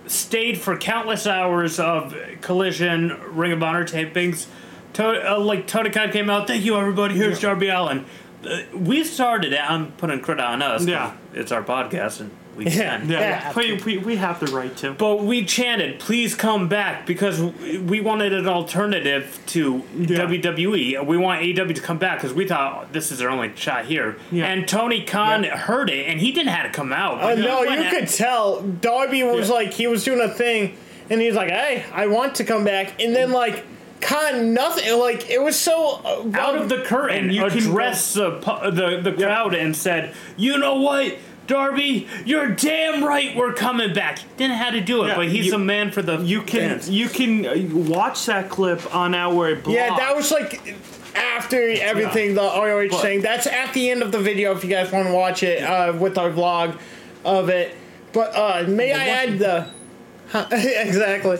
stayed 0.07 0.59
for 0.59 0.77
countless 0.77 1.27
hours 1.27 1.79
of 1.79 2.15
Collision 2.41 3.19
Ring 3.35 3.53
of 3.53 3.63
Honor 3.63 3.85
tapings. 3.85 4.47
To, 4.95 5.33
uh, 5.35 5.39
like 5.41 5.67
Tony 5.67 5.91
Khan 5.91 6.11
came 6.13 6.31
out. 6.31 6.47
Thank 6.47 6.65
you, 6.65 6.77
everybody. 6.77 7.15
Here's 7.17 7.41
Darby 7.41 7.69
Allin. 7.69 8.05
Uh, 8.45 8.61
we 8.75 9.03
started 9.05 9.53
it. 9.53 9.61
I'm 9.61 9.93
putting 9.93 10.21
credit 10.21 10.45
on 10.45 10.63
us. 10.63 10.87
Yeah. 10.87 11.15
it's 11.33 11.51
our 11.53 11.63
podcast, 11.63 12.21
and 12.21 12.31
we 12.57 12.65
can. 12.67 13.09
Yeah. 13.09 13.21
Yeah. 13.21 13.53
We, 13.55 13.75
we, 13.83 13.99
we 13.99 14.17
have 14.17 14.41
the 14.41 14.47
right 14.47 14.75
to. 14.79 14.93
But 14.93 15.23
we 15.25 15.45
chanted, 15.45 15.99
"Please 16.01 16.35
come 16.35 16.69
back," 16.69 17.07
because 17.07 17.41
we 17.41 18.01
wanted 18.01 18.33
an 18.33 18.47
alternative 18.47 19.39
to 19.47 19.83
Yeah. 19.97 20.19
WWE. 20.19 21.07
We 21.07 21.17
want 21.17 21.43
AEW 21.43 21.75
to 21.75 21.81
come 21.81 21.99
back 21.99 22.19
because 22.19 22.35
we 22.35 22.47
thought 22.47 22.93
this 22.93 23.11
is 23.13 23.19
their 23.19 23.31
only 23.31 23.53
shot 23.57 23.87
here. 23.87 24.17
Yeah. 24.31 24.47
And 24.47 24.67
Tony 24.69 25.05
Khan 25.05 25.45
heard 25.45 25.91
it, 25.91 26.07
and 26.09 26.21
he 26.21 26.33
didn't 26.33 26.49
have 26.51 26.67
to 26.67 26.73
come 26.73 26.93
out. 26.93 27.21
Uh, 27.23 27.35
no, 27.35 27.63
you 27.63 27.71
at- 27.83 27.91
could 27.91 28.09
tell. 28.09 28.61
Darby 28.63 29.23
was 29.23 29.49
Yeah. 29.49 29.55
like, 29.55 29.73
he 29.75 29.87
was 29.87 30.05
doing 30.05 30.21
a 30.21 30.29
thing, 30.29 30.77
and 31.11 31.21
he's 31.21 31.35
like, 31.35 31.51
hey, 31.51 31.85
I 31.93 32.07
want 32.07 32.37
to 32.37 32.45
come 32.45 32.65
back. 32.65 33.01
And 33.03 33.15
then, 33.15 33.31
like, 33.33 33.65
Khan, 34.01 34.53
nothing. 34.53 34.99
Like, 34.99 35.31
it 35.31 35.41
was 35.43 35.59
so. 35.59 36.01
Uh, 36.05 36.39
out 36.39 36.57
of 36.57 36.69
the 36.69 36.83
curtain, 36.83 37.17
And 37.25 37.35
you 37.35 37.47
can 37.49 37.59
addressed 37.59 38.15
the, 38.15 38.31
the 38.71 39.01
the 39.03 39.13
crowd 39.13 39.55
and 39.55 39.75
said, 39.75 40.15
"You 40.37 40.59
know 40.59 40.75
what, 40.81 41.17
Darby, 41.47 42.09
you're 42.25 42.49
damn 42.49 43.05
right. 43.05 43.37
We're 43.37 43.53
coming 43.53 43.93
back." 43.93 44.19
Didn't 44.37 44.57
have 44.57 44.73
to 44.75 44.81
do 44.81 45.05
it, 45.05 45.09
Yeah, 45.09 45.17
but 45.17 45.29
he's 45.29 45.47
you- 45.47 45.55
a 45.55 45.59
man 45.59 45.91
for 45.91 46.03
the 46.03 46.19
You 46.19 46.43
can 46.43 46.71
fans. 46.71 46.91
you 46.91 47.09
can 47.09 47.47
uh, 47.47 47.55
watch 47.75 48.27
that 48.27 48.49
clip 48.49 48.95
on 48.95 49.15
our 49.15 49.55
blog. 49.55 49.75
Yeah, 49.75 49.97
that 49.97 50.17
was 50.17 50.31
like 50.31 50.75
after 51.15 51.71
everything, 51.81 52.35
the 52.35 52.41
ROH 52.43 52.89
But- 52.91 53.01
thing. 53.03 53.21
That's 53.21 53.47
at 53.47 53.73
the 53.75 53.91
end 53.91 54.03
of 54.03 54.11
the 54.13 54.19
video 54.19 54.53
if 54.57 54.65
you 54.65 54.71
guys 54.71 54.91
want 54.91 55.07
to 55.09 55.13
watch 55.15 55.43
it 55.43 55.63
uh, 55.63 55.93
with 55.93 56.19
our 56.19 56.31
vlog 56.31 56.79
of 57.25 57.49
it. 57.49 57.75
But 58.13 58.35
uh, 58.37 58.65
may 58.69 58.93
I 58.93 59.05
add 59.09 59.39
the. 59.39 59.67
exactly. 60.53 61.39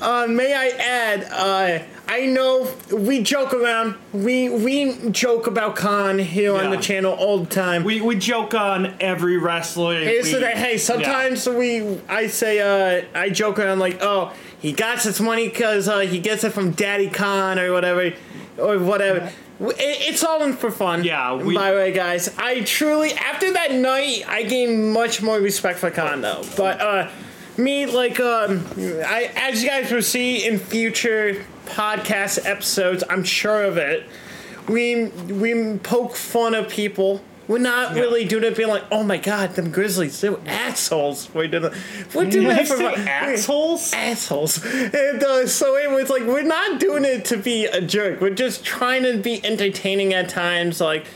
Uh, 0.00 0.26
may 0.28 0.54
I 0.54 0.68
add, 0.78 1.24
uh, 1.30 1.84
I 2.06 2.26
know 2.26 2.68
we 2.92 3.22
joke 3.22 3.54
around. 3.54 3.94
We 4.12 4.48
we 4.50 5.10
joke 5.10 5.46
about 5.46 5.76
Khan 5.76 6.18
here 6.18 6.54
on 6.54 6.70
the 6.70 6.76
channel 6.76 7.12
all 7.14 7.38
the 7.38 7.46
time. 7.46 7.84
we 7.84 8.00
we 8.00 8.16
joke 8.16 8.52
on 8.54 8.94
every 9.00 9.38
wrestler. 9.38 9.94
It's 10.00 10.32
we, 10.32 10.40
that 10.40 10.56
hey, 10.58 10.76
sometimes 10.78 11.48
we 11.48 11.98
I 12.08 12.26
say 12.26 12.60
uh 12.60 13.06
I 13.18 13.30
joke 13.30 13.58
around 13.58 13.78
like 13.78 13.98
oh 14.02 14.32
he 14.60 14.72
got 14.72 15.02
this 15.02 15.20
money 15.20 15.48
because 15.48 15.88
uh, 15.88 16.00
he 16.00 16.18
gets 16.18 16.42
it 16.44 16.52
from 16.52 16.72
Daddy 16.72 17.08
Khan 17.08 17.58
or 17.58 17.72
whatever 17.72 18.12
or 18.58 18.78
whatever. 18.78 19.30
It, 19.60 19.74
it's 19.78 20.24
all 20.24 20.42
in 20.42 20.54
for 20.54 20.70
fun. 20.70 21.04
Yeah, 21.04 21.34
we- 21.34 21.54
by 21.54 21.70
the 21.70 21.76
way, 21.76 21.92
guys, 21.92 22.28
I 22.36 22.60
truly 22.62 23.12
after 23.12 23.52
that 23.54 23.72
night 23.72 24.24
I 24.28 24.42
gained 24.42 24.92
much 24.92 25.22
more 25.22 25.38
respect 25.38 25.78
for 25.78 25.90
Khan 25.90 26.20
though. 26.20 26.42
But 26.56 26.80
uh, 26.82 27.10
me 27.56 27.86
like 27.86 28.20
um 28.20 28.64
I 28.78 29.30
as 29.36 29.62
you 29.62 29.68
guys 29.68 29.90
will 29.90 30.02
see 30.02 30.46
in 30.46 30.58
future 30.58 31.44
podcast 31.66 32.44
episodes, 32.44 33.04
I'm 33.08 33.24
sure 33.24 33.64
of 33.64 33.76
it. 33.76 34.06
We 34.68 35.06
we 35.06 35.78
poke 35.78 36.16
fun 36.16 36.54
of 36.54 36.68
people. 36.68 37.22
We're 37.46 37.58
not 37.58 37.94
really 37.94 38.24
doing 38.24 38.44
it 38.44 38.56
being 38.56 38.70
like, 38.70 38.84
oh 38.90 39.02
my 39.02 39.18
god, 39.18 39.54
them 39.54 39.70
Grizzlies, 39.70 40.18
they're 40.22 40.38
assholes. 40.46 41.28
We're 41.34 41.46
doing, 41.46 41.74
we're 42.14 42.30
doing 42.30 42.46
it 42.56 42.66
for 42.66 42.82
assholes. 42.82 43.92
assholes. 43.92 44.64
And 44.64 45.22
uh, 45.22 45.46
so 45.46 45.76
it 45.76 45.90
was 45.90 46.08
like 46.08 46.22
we're 46.22 46.40
not 46.42 46.80
doing 46.80 47.04
it 47.04 47.26
to 47.26 47.36
be 47.36 47.66
a 47.66 47.82
jerk. 47.82 48.22
We're 48.22 48.30
just 48.30 48.64
trying 48.64 49.02
to 49.02 49.18
be 49.18 49.44
entertaining 49.44 50.14
at 50.14 50.28
times, 50.28 50.80
like. 50.80 51.06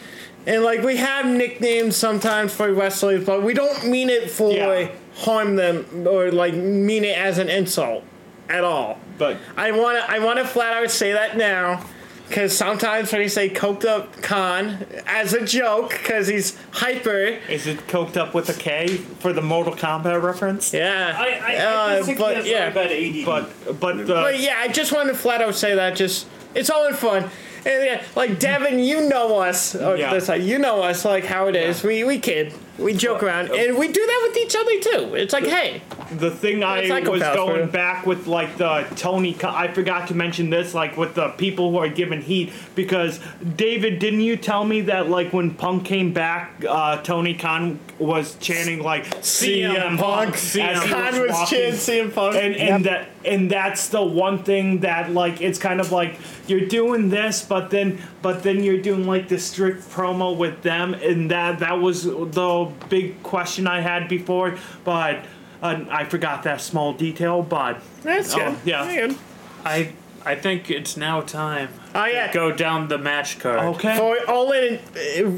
And 0.47 0.63
like 0.63 0.83
we 0.83 0.97
have 0.97 1.27
nicknames 1.27 1.97
sometimes 1.97 2.55
for 2.55 2.73
wrestlers, 2.73 3.25
but 3.27 3.43
we 3.43 3.53
don't 3.53 3.89
mean 3.89 4.09
it 4.09 4.31
for 4.31 4.51
Yeah. 4.53 4.91
Harm 5.19 5.57
them 5.57 6.07
or 6.07 6.31
like 6.31 6.55
mean 6.55 7.05
it 7.05 7.17
as 7.19 7.39
an 7.39 7.49
insult 7.49 8.05
at 8.49 8.65
all. 8.65 8.99
But 9.19 9.37
I 9.57 9.73
want 9.73 9.99
to 9.99 10.11
I 10.11 10.19
want 10.21 10.39
to 10.39 10.45
flat 10.45 10.73
out 10.75 10.91
say 10.91 11.13
that 11.13 11.37
now. 11.37 11.85
Because 12.29 12.55
sometimes 12.55 13.11
when 13.11 13.23
you 13.23 13.31
say 13.31 13.49
coked 13.49 13.87
up 13.87 14.21
Khan 14.21 14.85
as 15.07 15.33
a 15.33 15.47
joke, 15.47 15.89
because 15.93 16.27
he's 16.27 16.59
hyper, 16.73 17.39
is 17.49 17.67
it 17.67 17.79
coked 17.87 18.19
up 18.19 18.35
with 18.35 18.51
a 18.51 18.53
K 18.53 18.99
for 18.99 19.33
the 19.33 19.41
Mortal 19.41 19.73
Kombat 19.75 20.23
reference? 20.23 20.75
yeah. 20.75 21.17
I, 21.19 21.55
I, 21.55 21.57
Uh, 21.57 21.71
I 21.71 21.97
just 22.05 22.19
but 22.19 22.29
he 22.29 22.35
has 22.35 22.47
yeah. 22.47 22.79
really 22.79 23.21
ADD. 23.21 23.27
But 23.27 23.81
but 23.81 24.01
uh, 24.01 24.05
But 24.05 24.39
yeah, 24.41 24.57
I 24.59 24.69
just 24.69 24.93
wanted 24.93 25.13
to 25.13 25.19
flat 25.19 25.41
out 25.41 25.55
say 25.55 25.75
that. 25.75 25.97
Just 25.97 26.27
it's 26.55 26.69
all 26.69 26.87
in 26.87 26.93
fun. 26.95 27.31
And 27.65 27.85
yeah, 27.85 28.05
like 28.15 28.33
Deven, 28.33 28.85
you 28.87 29.09
know 29.09 29.39
us. 29.39 29.75
Yeah. 29.75 30.13
this 30.13 30.29
you 30.47 30.59
know 30.59 30.83
us. 30.83 31.07
Like 31.07 31.25
how 31.25 31.49
it 31.49 31.57
is. 31.57 31.83
We 31.83 32.05
we 32.05 32.19
kid, 32.19 32.53
we 32.79 32.95
joke 32.95 33.23
around, 33.23 33.51
and 33.51 33.77
we 33.77 33.89
do 33.89 34.07
that 34.07 34.29
with 34.29 34.37
each 34.39 34.55
other 34.57 34.81
too. 34.81 35.15
It's 35.17 35.33
like, 35.33 35.45
hey, 35.47 35.83
the 36.13 36.31
thing 36.31 36.63
I 36.63 36.83
was 37.09 37.21
going 37.21 37.69
back 37.71 38.07
with 38.07 38.27
like 38.27 38.57
the 38.57 38.87
Tony, 38.97 39.37
I 39.43 39.69
forgot 39.69 40.09
to 40.09 40.15
mention 40.15 40.51
this, 40.51 40.75
like 40.75 40.97
with 40.97 41.15
the 41.15 41.29
people 41.31 41.71
who 41.73 41.79
are 41.79 41.89
giving 41.89 42.23
heat 42.23 42.53
because 42.75 43.21
David, 43.57 43.99
didn't 43.99 44.21
you 44.21 44.37
tell 44.37 44.65
me 44.65 44.83
that 44.83 45.11
like 45.11 45.33
when 45.33 45.55
Punk 45.55 45.85
came 45.85 46.13
back, 46.13 46.65
uh, 46.69 47.03
Tony 47.03 47.35
Khan 47.35 47.79
was 47.99 48.37
chanting 48.37 48.81
like 48.83 49.05
CM 49.23 49.99
Punk, 49.99 50.35
as 50.35 50.53
he 50.53 50.61
Khan 50.61 51.21
was 51.21 51.31
walking- 51.33 51.47
chanting 51.59 51.73
CM 51.75 52.15
Punk. 52.15 52.37
and 52.37 52.55
and 52.57 52.85
that 52.85 53.09
and 53.25 53.51
that's 53.51 53.89
the 53.89 54.03
one 54.03 54.45
thing 54.45 54.81
that 54.81 55.11
like 55.13 55.41
it's 55.41 55.59
kind 55.59 55.81
of 55.81 55.91
like 55.91 56.17
you're 56.47 56.67
doing 56.67 57.09
this 57.11 57.45
but 57.45 57.71
then 57.71 57.99
but 58.23 58.43
then 58.45 58.63
you're 58.63 58.81
doing 58.81 59.05
like 59.07 59.29
the 59.29 59.39
strict 59.39 59.83
promo 59.91 60.35
with 60.37 60.63
them 60.63 60.95
and 60.95 61.31
that 61.33 61.59
that 61.59 61.81
was 61.81 62.05
the 62.05 62.68
big 62.89 63.23
question 63.23 63.67
i 63.67 63.81
had 63.81 64.09
before 64.09 64.57
but 64.85 65.17
uh, 65.63 65.85
i 65.91 66.05
forgot 66.05 66.43
that 66.45 66.61
small 66.61 66.93
detail 66.93 67.43
but 67.43 67.81
that's 68.03 68.35
Oh, 68.35 68.39
good. 68.39 68.57
yeah. 68.65 68.85
That's 68.85 68.95
good. 69.15 69.19
I 69.65 69.93
I 70.25 70.35
think 70.35 70.71
it's 70.71 70.97
now 70.97 71.21
time 71.23 71.69
Oh 71.95 72.05
to 72.05 72.13
yeah. 72.13 72.33
go 72.33 72.53
down 72.53 72.89
the 72.89 72.99
match 72.99 73.39
card. 73.39 73.61
okay 73.77 73.97
For 73.97 74.17
all 74.31 74.53
in, 74.53 74.79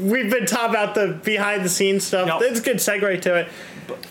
we've 0.09 0.29
been 0.29 0.45
talking 0.45 0.69
about 0.71 0.95
the 0.95 1.19
behind 1.23 1.63
the 1.63 1.69
scenes 1.69 2.03
stuff. 2.03 2.27
Yep. 2.27 2.39
That's 2.39 2.59
a 2.59 2.63
good 2.63 2.77
segue 2.77 3.21
to 3.21 3.35
it. 3.35 3.47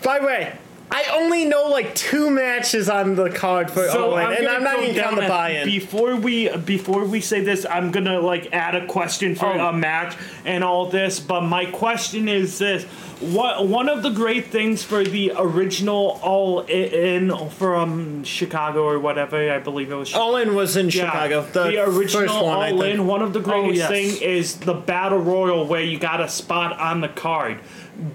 By 0.03 0.19
the 0.19 0.25
way, 0.25 0.53
I 0.93 1.05
only 1.13 1.45
know 1.45 1.69
like 1.69 1.95
two 1.95 2.29
matches 2.29 2.89
on 2.89 3.15
the 3.15 3.29
card 3.29 3.71
for 3.71 3.87
So 3.87 4.11
Owen, 4.13 4.25
I'm 4.25 4.33
and 4.33 4.47
I'm 4.47 4.63
not 4.63 4.75
go 4.75 4.83
even 4.83 4.95
down 4.95 5.03
counting 5.11 5.23
the 5.23 5.29
buy-in. 5.29 5.65
Before 5.65 6.15
we 6.17 6.49
before 6.57 7.05
we 7.05 7.21
say 7.21 7.39
this, 7.41 7.65
I'm 7.65 7.91
gonna 7.91 8.19
like 8.19 8.49
add 8.51 8.75
a 8.75 8.85
question 8.87 9.35
for 9.35 9.45
Oh. 9.45 9.67
a 9.69 9.73
match 9.73 10.15
and 10.45 10.63
all 10.65 10.87
this. 10.87 11.19
But 11.21 11.41
my 11.41 11.65
question 11.65 12.27
is 12.27 12.57
this: 12.59 12.83
What 13.21 13.67
one 13.69 13.87
of 13.87 14.03
the 14.03 14.09
great 14.09 14.47
things 14.47 14.83
for 14.83 15.03
the 15.05 15.31
original 15.37 16.19
All 16.21 16.59
In 16.61 17.31
from 17.51 18.25
Chicago 18.25 18.83
or 18.83 18.99
whatever 18.99 19.49
I 19.49 19.59
believe 19.59 19.91
it 19.93 19.95
was. 19.95 20.13
All 20.13 20.35
in 20.35 20.55
was 20.55 20.75
in 20.75 20.87
Yeah, 20.87 21.05
Chicago. 21.05 21.41
The, 21.53 21.83
original 21.85 22.23
first 22.27 22.33
one, 22.43 22.57
I 22.57 22.71
All 22.71 22.79
think. 22.81 22.95
In. 22.95 23.07
One 23.07 23.21
of 23.21 23.31
the 23.31 23.39
oh, 23.39 23.43
greatest 23.43 23.75
yes. 23.77 23.89
thing 23.89 24.21
is 24.21 24.57
the 24.57 24.73
battle 24.73 25.19
royal 25.19 25.65
where 25.67 25.81
you 25.81 25.97
got 25.99 26.19
a 26.19 26.27
spot 26.27 26.77
on 26.77 26.99
the 26.99 27.07
card. 27.09 27.59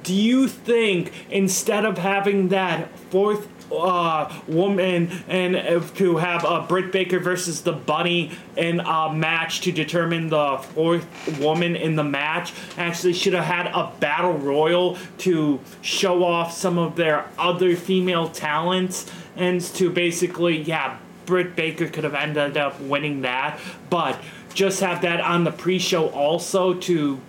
Do 0.02 0.14
you 0.14 0.48
think 0.48 1.12
instead 1.30 1.84
of 1.84 1.98
having 1.98 2.48
that 2.48 2.96
fourth 3.10 3.48
uh, 3.72 4.32
woman 4.46 5.10
and 5.28 5.56
if 5.56 5.94
to 5.96 6.16
have 6.18 6.44
a 6.44 6.48
uh, 6.48 6.66
Britt 6.66 6.92
Baker 6.92 7.18
versus 7.18 7.62
the 7.62 7.72
Bunny 7.72 8.30
in 8.56 8.80
a 8.80 9.12
match 9.12 9.60
to 9.62 9.72
determine 9.72 10.28
the 10.28 10.58
fourth 10.58 11.06
woman 11.40 11.76
in 11.76 11.96
the 11.96 12.04
match, 12.04 12.52
actually 12.76 13.12
should 13.12 13.32
have 13.32 13.44
had 13.44 13.66
a 13.66 13.92
battle 14.00 14.34
royal 14.34 14.96
to 15.18 15.60
show 15.82 16.24
off 16.24 16.52
some 16.52 16.78
of 16.78 16.96
their 16.96 17.26
other 17.38 17.76
female 17.76 18.28
talents 18.28 19.10
and 19.36 19.60
to 19.60 19.90
basically 19.90 20.62
yeah 20.62 20.98
Britt 21.26 21.56
Baker 21.56 21.88
could 21.88 22.04
have 22.04 22.14
ended 22.14 22.56
up 22.56 22.80
winning 22.80 23.22
that, 23.22 23.58
but 23.90 24.20
just 24.54 24.80
have 24.80 25.02
that 25.02 25.20
on 25.20 25.44
the 25.44 25.50
pre-show 25.50 26.08
also 26.10 26.74
to 26.74 27.20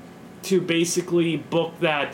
to 0.44 0.62
basically 0.62 1.36
book 1.36 1.78
that 1.80 2.14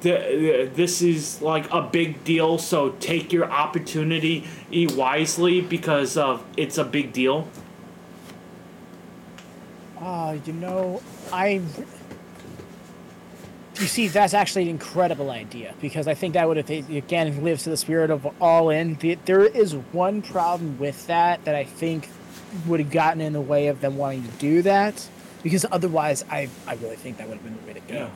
th- 0.00 0.70
this 0.74 1.02
is 1.02 1.40
like 1.42 1.70
a 1.72 1.82
big 1.82 2.24
deal. 2.24 2.58
So 2.58 2.90
take 3.00 3.32
your 3.32 3.50
opportunity 3.50 4.46
wisely 4.72 5.60
because 5.60 6.16
of 6.16 6.44
it's 6.56 6.78
a 6.78 6.84
big 6.84 7.12
deal. 7.12 7.48
Oh, 10.00 10.32
you 10.44 10.52
know, 10.52 11.02
I. 11.32 11.60
You 13.80 13.86
see, 13.86 14.08
that's 14.08 14.34
actually 14.34 14.62
an 14.62 14.70
incredible 14.70 15.30
idea 15.30 15.72
because 15.80 16.08
I 16.08 16.14
think 16.14 16.34
that 16.34 16.48
would 16.48 16.56
have 16.56 16.68
again 16.90 17.44
lives 17.44 17.62
to 17.62 17.70
the 17.70 17.76
spirit 17.76 18.10
of 18.10 18.26
all 18.40 18.70
in. 18.70 18.96
The- 18.96 19.18
There 19.24 19.44
is 19.44 19.74
one 19.92 20.20
problem 20.20 20.78
with 20.78 21.06
that 21.06 21.44
that 21.44 21.54
I 21.54 21.62
think 21.64 22.08
would 22.66 22.80
have 22.80 22.90
gotten 22.90 23.20
in 23.20 23.32
the 23.34 23.40
way 23.40 23.68
of 23.68 23.80
them 23.80 23.96
wanting 23.96 24.24
to 24.24 24.30
do 24.38 24.62
that 24.62 25.08
because 25.44 25.64
otherwise, 25.70 26.24
I 26.30 26.48
I 26.66 26.74
really 26.74 26.96
think 26.96 27.18
that 27.18 27.28
would 27.28 27.36
have 27.38 27.44
been 27.44 27.56
the 27.60 27.66
way 27.68 27.74
to 27.74 27.80
go. 27.92 27.94
Yeah. 27.94 28.08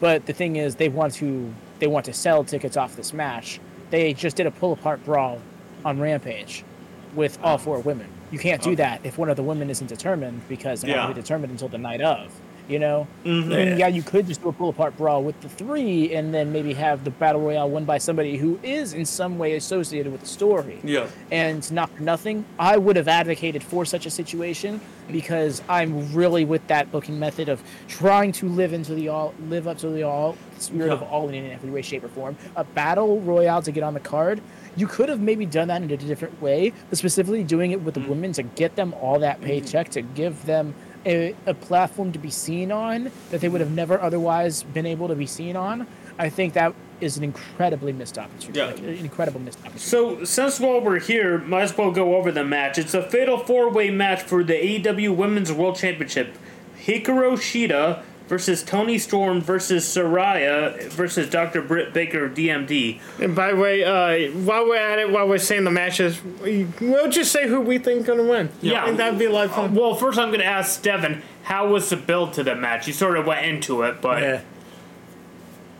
But 0.00 0.26
the 0.26 0.32
thing 0.32 0.56
is, 0.56 0.76
they 0.76 0.88
want 0.88 1.14
to 1.14 1.52
they 1.78 1.86
want 1.86 2.04
to 2.06 2.12
sell 2.12 2.44
tickets 2.44 2.76
off 2.76 2.96
this 2.96 3.12
match. 3.12 3.60
They 3.90 4.12
just 4.14 4.36
did 4.36 4.46
a 4.46 4.50
pull 4.50 4.72
apart 4.72 5.04
brawl 5.04 5.40
on 5.84 6.00
Rampage 6.00 6.64
with 7.14 7.38
all 7.42 7.58
four 7.58 7.78
women. 7.80 8.08
You 8.30 8.38
can't 8.38 8.60
do 8.62 8.74
that 8.76 9.00
if 9.04 9.18
one 9.18 9.28
of 9.30 9.36
the 9.36 9.42
women 9.42 9.70
isn't 9.70 9.86
determined 9.86 10.42
because 10.48 10.80
they're 10.80 10.90
Yeah. 10.90 11.04
not 11.06 11.14
determined 11.14 11.52
until 11.52 11.68
the 11.68 11.78
night 11.78 12.00
of. 12.00 12.32
You 12.68 12.80
know, 12.80 13.06
mm-hmm. 13.24 13.52
and 13.52 13.78
yeah, 13.78 13.86
you 13.86 14.02
could 14.02 14.26
just 14.26 14.42
do 14.42 14.48
a 14.48 14.52
pull 14.52 14.70
apart 14.70 14.96
brawl 14.96 15.22
with 15.22 15.40
the 15.40 15.48
three, 15.48 16.12
and 16.14 16.34
then 16.34 16.52
maybe 16.52 16.74
have 16.74 17.04
the 17.04 17.10
battle 17.10 17.40
royale 17.40 17.70
won 17.70 17.84
by 17.84 17.98
somebody 17.98 18.36
who 18.36 18.58
is 18.62 18.92
in 18.92 19.04
some 19.04 19.38
way 19.38 19.54
associated 19.54 20.10
with 20.10 20.22
the 20.22 20.26
story. 20.26 20.80
Yeah. 20.82 21.06
And 21.30 21.70
not 21.70 22.00
nothing, 22.00 22.44
I 22.58 22.76
would 22.76 22.96
have 22.96 23.06
advocated 23.06 23.62
for 23.62 23.84
such 23.84 24.04
a 24.04 24.10
situation 24.10 24.80
because 25.10 25.62
I'm 25.68 26.12
really 26.12 26.44
with 26.44 26.66
that 26.66 26.90
booking 26.90 27.18
method 27.18 27.48
of 27.48 27.62
trying 27.86 28.32
to 28.32 28.48
live 28.48 28.72
into 28.72 28.94
the 28.94 29.08
all, 29.08 29.34
live 29.48 29.68
up 29.68 29.78
to 29.78 29.88
the 29.88 30.02
all 30.02 30.36
spirit 30.58 30.90
of 30.90 31.02
all 31.02 31.28
in 31.28 31.50
every 31.50 31.70
way, 31.70 31.82
shape, 31.82 32.04
or 32.04 32.08
form. 32.08 32.36
A 32.56 32.64
battle 32.64 33.20
royale 33.20 33.62
to 33.62 33.70
get 33.70 33.82
on 33.82 33.94
the 33.94 34.00
card. 34.00 34.40
You 34.76 34.86
could 34.86 35.08
have 35.08 35.20
maybe 35.20 35.46
done 35.46 35.68
that 35.68 35.82
in 35.82 35.90
a 35.90 35.96
different 35.96 36.40
way, 36.42 36.72
but 36.90 36.98
specifically 36.98 37.44
doing 37.44 37.70
it 37.72 37.80
with 37.82 37.94
the 37.94 38.00
mm-hmm. 38.00 38.10
women 38.10 38.32
to 38.32 38.42
get 38.42 38.76
them 38.76 38.94
all 38.94 39.18
that 39.20 39.40
paycheck, 39.40 39.90
to 39.90 40.02
give 40.02 40.44
them 40.46 40.74
a, 41.06 41.34
a 41.46 41.54
platform 41.54 42.12
to 42.12 42.18
be 42.18 42.30
seen 42.30 42.72
on 42.72 43.10
that 43.30 43.40
they 43.40 43.48
would 43.48 43.60
have 43.60 43.70
never 43.70 44.00
otherwise 44.00 44.62
been 44.64 44.86
able 44.86 45.08
to 45.08 45.14
be 45.14 45.26
seen 45.26 45.56
on. 45.56 45.86
I 46.18 46.28
think 46.28 46.54
that 46.54 46.74
is 47.00 47.16
an 47.16 47.24
incredibly 47.24 47.92
missed 47.92 48.18
opportunity. 48.18 48.58
Yeah. 48.58 48.66
like, 48.66 48.78
an 48.78 48.88
incredible 48.88 49.40
missed 49.40 49.58
opportunity. 49.58 49.84
So, 49.84 50.24
since 50.24 50.58
while 50.58 50.80
we're 50.80 50.98
here, 50.98 51.38
might 51.38 51.62
as 51.62 51.76
well 51.76 51.90
go 51.90 52.16
over 52.16 52.32
the 52.32 52.44
match. 52.44 52.78
It's 52.78 52.94
a 52.94 53.08
fatal 53.08 53.38
four 53.38 53.70
way 53.70 53.90
match 53.90 54.22
for 54.22 54.42
the 54.42 54.54
AEW 54.54 55.14
Women's 55.14 55.52
World 55.52 55.76
Championship. 55.76 56.36
Hikaru 56.84 57.36
Shida 57.36 58.02
versus 58.28 58.62
Toni 58.62 58.98
Storm 58.98 59.40
versus 59.40 59.84
Saraya 59.84 60.82
versus 60.90 61.30
Dr. 61.30 61.62
Britt 61.62 61.92
Baker 61.92 62.28
DMD. 62.28 63.00
And 63.20 63.34
by 63.36 63.50
the 63.52 63.56
way, 63.56 63.84
uh, 63.84 64.30
while 64.32 64.66
we're 64.66 64.76
at 64.76 64.98
it, 64.98 65.10
while 65.10 65.28
we're 65.28 65.38
saying 65.38 65.64
the 65.64 65.70
matches, 65.70 66.20
we- 66.42 66.66
we'll 66.80 67.10
just 67.10 67.30
say 67.32 67.46
who 67.48 67.60
we 67.60 67.78
think 67.78 68.06
gonna 68.06 68.24
win. 68.24 68.48
Yeah. 68.62 68.82
I 68.82 68.86
think 68.86 68.96
that'd 68.98 69.18
be 69.18 69.26
a 69.26 69.30
lot 69.32 69.46
of 69.46 69.52
fun. 69.54 69.74
Well, 69.74 69.94
first 69.94 70.18
I'm 70.18 70.28
going 70.28 70.40
to 70.40 70.46
ask 70.46 70.82
Deven, 70.82 71.20
how 71.44 71.68
was 71.68 71.88
the 71.90 71.96
build 71.96 72.32
to 72.34 72.42
the 72.42 72.54
match? 72.56 72.86
You 72.86 72.92
sort 72.92 73.16
of 73.16 73.26
went 73.26 73.46
into 73.46 73.82
it, 73.82 74.00
but 74.00 74.20
yeah. 74.22 74.40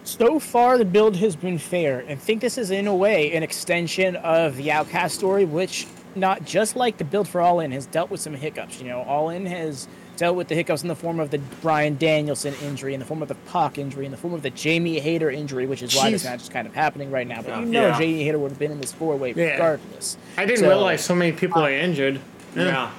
So 0.04 0.38
far, 0.38 0.78
the 0.78 0.84
build 0.84 1.16
has 1.16 1.34
been 1.34 1.58
fair, 1.58 2.04
and 2.06 2.20
think 2.20 2.40
this 2.40 2.58
is 2.58 2.70
in 2.70 2.86
a 2.86 2.94
way 2.94 3.32
an 3.34 3.42
extension 3.42 4.14
of 4.14 4.54
the 4.56 4.70
Outcast 4.70 5.16
story, 5.16 5.44
which 5.44 5.86
not 6.14 6.44
just 6.44 6.76
like 6.76 6.96
the 6.98 7.04
build 7.04 7.26
for 7.28 7.40
All 7.40 7.58
In 7.58 7.72
has 7.72 7.86
dealt 7.86 8.08
with 8.10 8.20
some 8.20 8.34
hiccups. 8.34 8.80
You 8.80 8.86
know, 8.88 9.02
All 9.02 9.30
In 9.30 9.46
has 9.46 9.88
dealt 10.16 10.36
with 10.36 10.48
the 10.48 10.54
hiccups 10.54 10.82
in 10.82 10.88
the 10.88 10.94
form 10.96 11.20
of 11.20 11.30
the 11.30 11.38
Bryan 11.62 11.96
Danielson 11.96 12.54
injury, 12.62 12.94
in 12.94 13.00
the 13.00 13.06
form 13.06 13.22
of 13.22 13.28
the 13.28 13.34
Pac 13.34 13.78
injury, 13.78 14.04
in 14.06 14.10
the 14.10 14.16
form 14.16 14.34
of 14.34 14.42
the 14.42 14.50
Jamie 14.50 14.98
Hayter 14.98 15.30
injury, 15.30 15.66
which 15.66 15.82
is 15.82 15.94
why 15.94 16.10
this 16.10 16.24
match 16.24 16.42
is 16.42 16.48
kind 16.48 16.66
of 16.66 16.74
happening 16.74 17.10
right 17.10 17.26
now. 17.26 17.42
But 17.42 17.48
Yeah. 17.50 17.60
you 17.60 17.66
know, 17.66 17.86
Yeah. 17.88 17.98
Jamie 17.98 18.24
Hayter 18.24 18.38
would 18.38 18.50
have 18.50 18.58
been 18.58 18.72
in 18.72 18.80
this 18.80 18.92
four 18.92 19.16
way 19.16 19.32
Yeah. 19.36 19.52
regardless. 19.52 20.16
I 20.36 20.44
didn't 20.46 20.60
So- 20.60 20.68
realize 20.68 21.04
so 21.04 21.14
many 21.14 21.32
people 21.32 21.62
are 21.62 21.70
injured. 21.70 22.20
Yeah. 22.56 22.90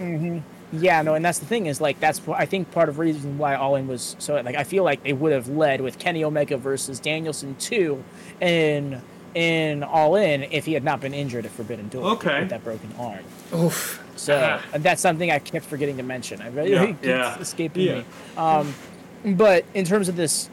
Mm-hmm. 0.00 0.38
Yeah, 0.72 1.02
no, 1.02 1.14
and 1.14 1.24
that's 1.24 1.40
the 1.40 1.46
thing 1.46 1.66
is 1.66 1.80
like 1.80 1.98
that's 1.98 2.20
wh- 2.20 2.30
I 2.38 2.46
think 2.46 2.70
part 2.70 2.88
of 2.88 3.00
reason 3.00 3.38
why 3.38 3.56
All 3.56 3.74
In 3.74 3.88
was 3.88 4.14
so 4.20 4.40
like 4.40 4.54
I 4.54 4.62
feel 4.62 4.84
like 4.84 5.02
they 5.02 5.12
would 5.12 5.32
have 5.32 5.48
led 5.48 5.80
with 5.80 5.98
Kenny 5.98 6.22
Omega 6.22 6.56
versus 6.56 7.00
Danielson 7.00 7.56
two 7.58 8.04
in 8.40 9.02
in 9.34 9.82
All 9.82 10.14
In 10.14 10.44
if 10.44 10.66
he 10.66 10.74
had 10.74 10.84
not 10.84 11.00
been 11.00 11.12
injured 11.12 11.44
at 11.44 11.50
Forbidden 11.50 11.88
Door 11.88 12.04
Okay. 12.12 12.40
with 12.40 12.50
that 12.50 12.62
broken 12.62 12.90
arm. 13.00 13.18
Oof. 13.52 14.00
So 14.16 14.34
Uh-huh. 14.34 14.66
and 14.74 14.82
that's 14.82 15.00
something 15.00 15.30
I 15.30 15.38
kept 15.38 15.64
forgetting 15.66 15.96
to 15.98 16.02
mention. 16.02 16.40
I 16.40 16.48
really 16.48 16.72
Yeah, 16.72 16.86
keeps 16.92 17.04
yeah, 17.06 17.38
escaping 17.38 17.82
yeah. 17.86 17.94
me. 17.96 18.04
Um, 18.36 18.74
but 19.36 19.64
in 19.74 19.84
terms 19.84 20.08
of 20.08 20.16
this 20.16 20.48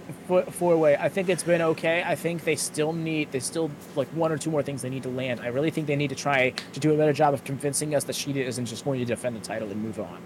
four 0.51 0.75
way, 0.77 0.97
I 0.97 1.07
think 1.07 1.29
it's 1.29 1.43
been 1.43 1.61
okay. 1.61 2.03
I 2.05 2.15
think 2.15 2.43
they 2.43 2.57
still 2.57 2.91
need, 2.91 3.31
they 3.31 3.39
still 3.39 3.71
like 3.95 4.07
one 4.09 4.29
or 4.31 4.38
two 4.38 4.51
more 4.51 4.61
things 4.61 4.81
they 4.81 4.89
need 4.89 5.03
to 5.03 5.09
land. 5.09 5.39
I 5.39 5.47
really 5.47 5.71
think 5.71 5.88
they 5.88 5.95
need 5.95 6.09
to 6.09 6.15
try 6.15 6.49
to 6.73 6.79
do 6.79 6.93
a 6.93 6.97
better 6.97 7.13
job 7.13 7.34
of 7.34 7.43
convincing 7.45 7.95
us 7.95 8.03
that 8.05 8.13
Shida 8.13 8.38
isn't 8.45 8.65
just 8.65 8.84
going 8.84 8.99
to 8.99 9.05
defend 9.05 9.38
the 9.38 9.39
title 9.39 9.69
and 9.71 9.81
move 9.81 9.99
on. 9.99 10.17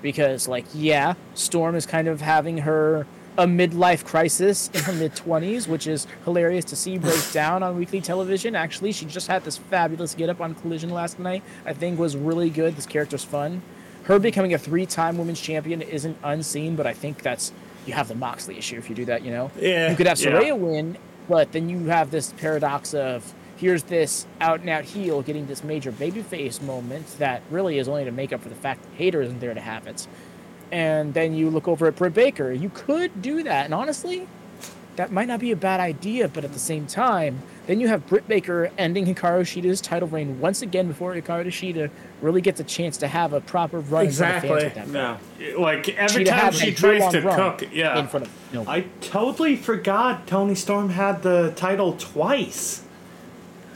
Because 0.00 0.48
like, 0.48 0.64
yeah, 0.74 1.14
Storm 1.34 1.74
is 1.74 1.84
kind 1.84 2.08
of 2.08 2.20
having 2.22 2.58
her 2.58 3.06
a 3.38 3.44
midlife 3.46 4.04
crisis 4.04 4.70
in 4.72 4.80
her 4.82 4.92
mid 4.92 5.14
twenties, 5.14 5.68
which 5.68 5.86
is 5.86 6.06
hilarious 6.24 6.64
to 6.66 6.76
see 6.76 6.98
break 6.98 7.20
down 7.32 7.62
on 7.62 7.76
weekly 7.76 8.00
television. 8.00 8.54
Actually, 8.56 8.92
she 8.92 9.04
just 9.04 9.26
had 9.28 9.44
this 9.44 9.56
fabulous 9.56 10.14
get 10.14 10.28
up 10.28 10.40
on 10.40 10.54
Collision 10.54 10.90
last 10.90 11.18
night. 11.18 11.42
I 11.64 11.72
think 11.72 11.98
was 11.98 12.16
really 12.16 12.50
good. 12.50 12.76
This 12.76 12.86
character's 12.86 13.24
fun. 13.24 13.62
Her 14.04 14.18
becoming 14.18 14.54
a 14.54 14.58
three-time 14.58 15.18
women's 15.18 15.40
champion 15.40 15.82
isn't 15.82 16.16
unseen, 16.22 16.76
but 16.76 16.86
I 16.86 16.92
think 16.94 17.22
that's 17.22 17.52
you 17.86 17.92
have 17.92 18.08
the 18.08 18.14
Moxley 18.14 18.56
issue 18.58 18.78
if 18.78 18.88
you 18.88 18.94
do 18.96 19.04
that. 19.06 19.22
You 19.24 19.30
know, 19.32 19.50
Yeah. 19.60 19.90
you 19.90 19.96
could 19.96 20.06
have 20.06 20.20
Yeah. 20.20 20.52
Win, 20.52 20.96
but 21.28 21.52
then 21.52 21.68
you 21.68 21.86
have 21.86 22.10
this 22.10 22.32
paradox 22.36 22.94
of 22.94 23.34
here's 23.56 23.84
this 23.84 24.26
out 24.40 24.60
and 24.60 24.68
out 24.68 24.84
heel 24.84 25.22
getting 25.22 25.46
this 25.46 25.64
major 25.64 25.90
babyface 25.90 26.60
moment 26.62 27.18
that 27.18 27.42
really 27.50 27.78
is 27.78 27.88
only 27.88 28.04
to 28.04 28.12
make 28.12 28.32
up 28.32 28.42
for 28.42 28.48
the 28.50 28.54
fact 28.54 28.82
that 28.82 28.90
Hayter 28.96 29.22
isn't 29.22 29.40
there 29.40 29.54
to 29.54 29.60
have 29.60 29.86
it. 29.86 30.06
And 30.72 31.14
then 31.14 31.34
you 31.34 31.48
look 31.50 31.68
over 31.68 31.86
at 31.86 31.96
Britt 31.96 32.14
Baker. 32.14 32.52
You 32.52 32.70
could 32.74 33.22
do 33.22 33.42
that, 33.44 33.64
and 33.66 33.74
honestly, 33.74 34.26
that 34.96 35.12
might 35.12 35.28
not 35.28 35.40
be 35.40 35.52
a 35.52 35.56
bad 35.56 35.78
idea. 35.80 36.26
But 36.28 36.44
at 36.44 36.52
the 36.52 36.58
same 36.58 36.86
time, 36.86 37.40
then 37.66 37.80
you 37.80 37.88
have 37.88 38.06
Britt 38.06 38.26
Baker 38.28 38.70
ending 38.78 39.06
Hikaru 39.06 39.42
Shida's 39.42 39.80
title 39.80 40.08
reign 40.08 40.40
once 40.40 40.62
again 40.62 40.88
before 40.88 41.14
Hikaru 41.14 41.46
Shida 41.48 41.90
really 42.22 42.40
gets 42.40 42.60
a 42.60 42.64
chance 42.64 42.96
to 42.98 43.08
have 43.08 43.32
a 43.32 43.40
proper 43.40 43.80
run 43.80 44.06
in 44.06 44.12
front 44.12 44.36
of 44.36 44.42
fans 44.42 44.62
Exactly. 44.62 44.82
with 44.84 44.92
that. 44.92 45.18
Yeah. 45.40 45.56
like 45.58 45.88
every 45.90 46.24
She'd 46.24 46.26
time 46.30 46.38
have 46.38 46.54
she 46.54 46.72
tries 46.72 47.12
to 47.12 47.20
run 47.20 47.36
cook, 47.58 47.68
yeah. 47.72 47.98
in 47.98 48.08
front 48.08 48.26
of 48.26 48.32
you 48.52 48.58
know, 48.64 48.70
I 48.70 48.86
totally 49.00 49.54
forgot 49.56 50.26
Toni 50.26 50.54
Storm 50.54 50.90
had 50.90 51.22
the 51.22 51.52
title 51.56 51.92
twice. 51.98 52.82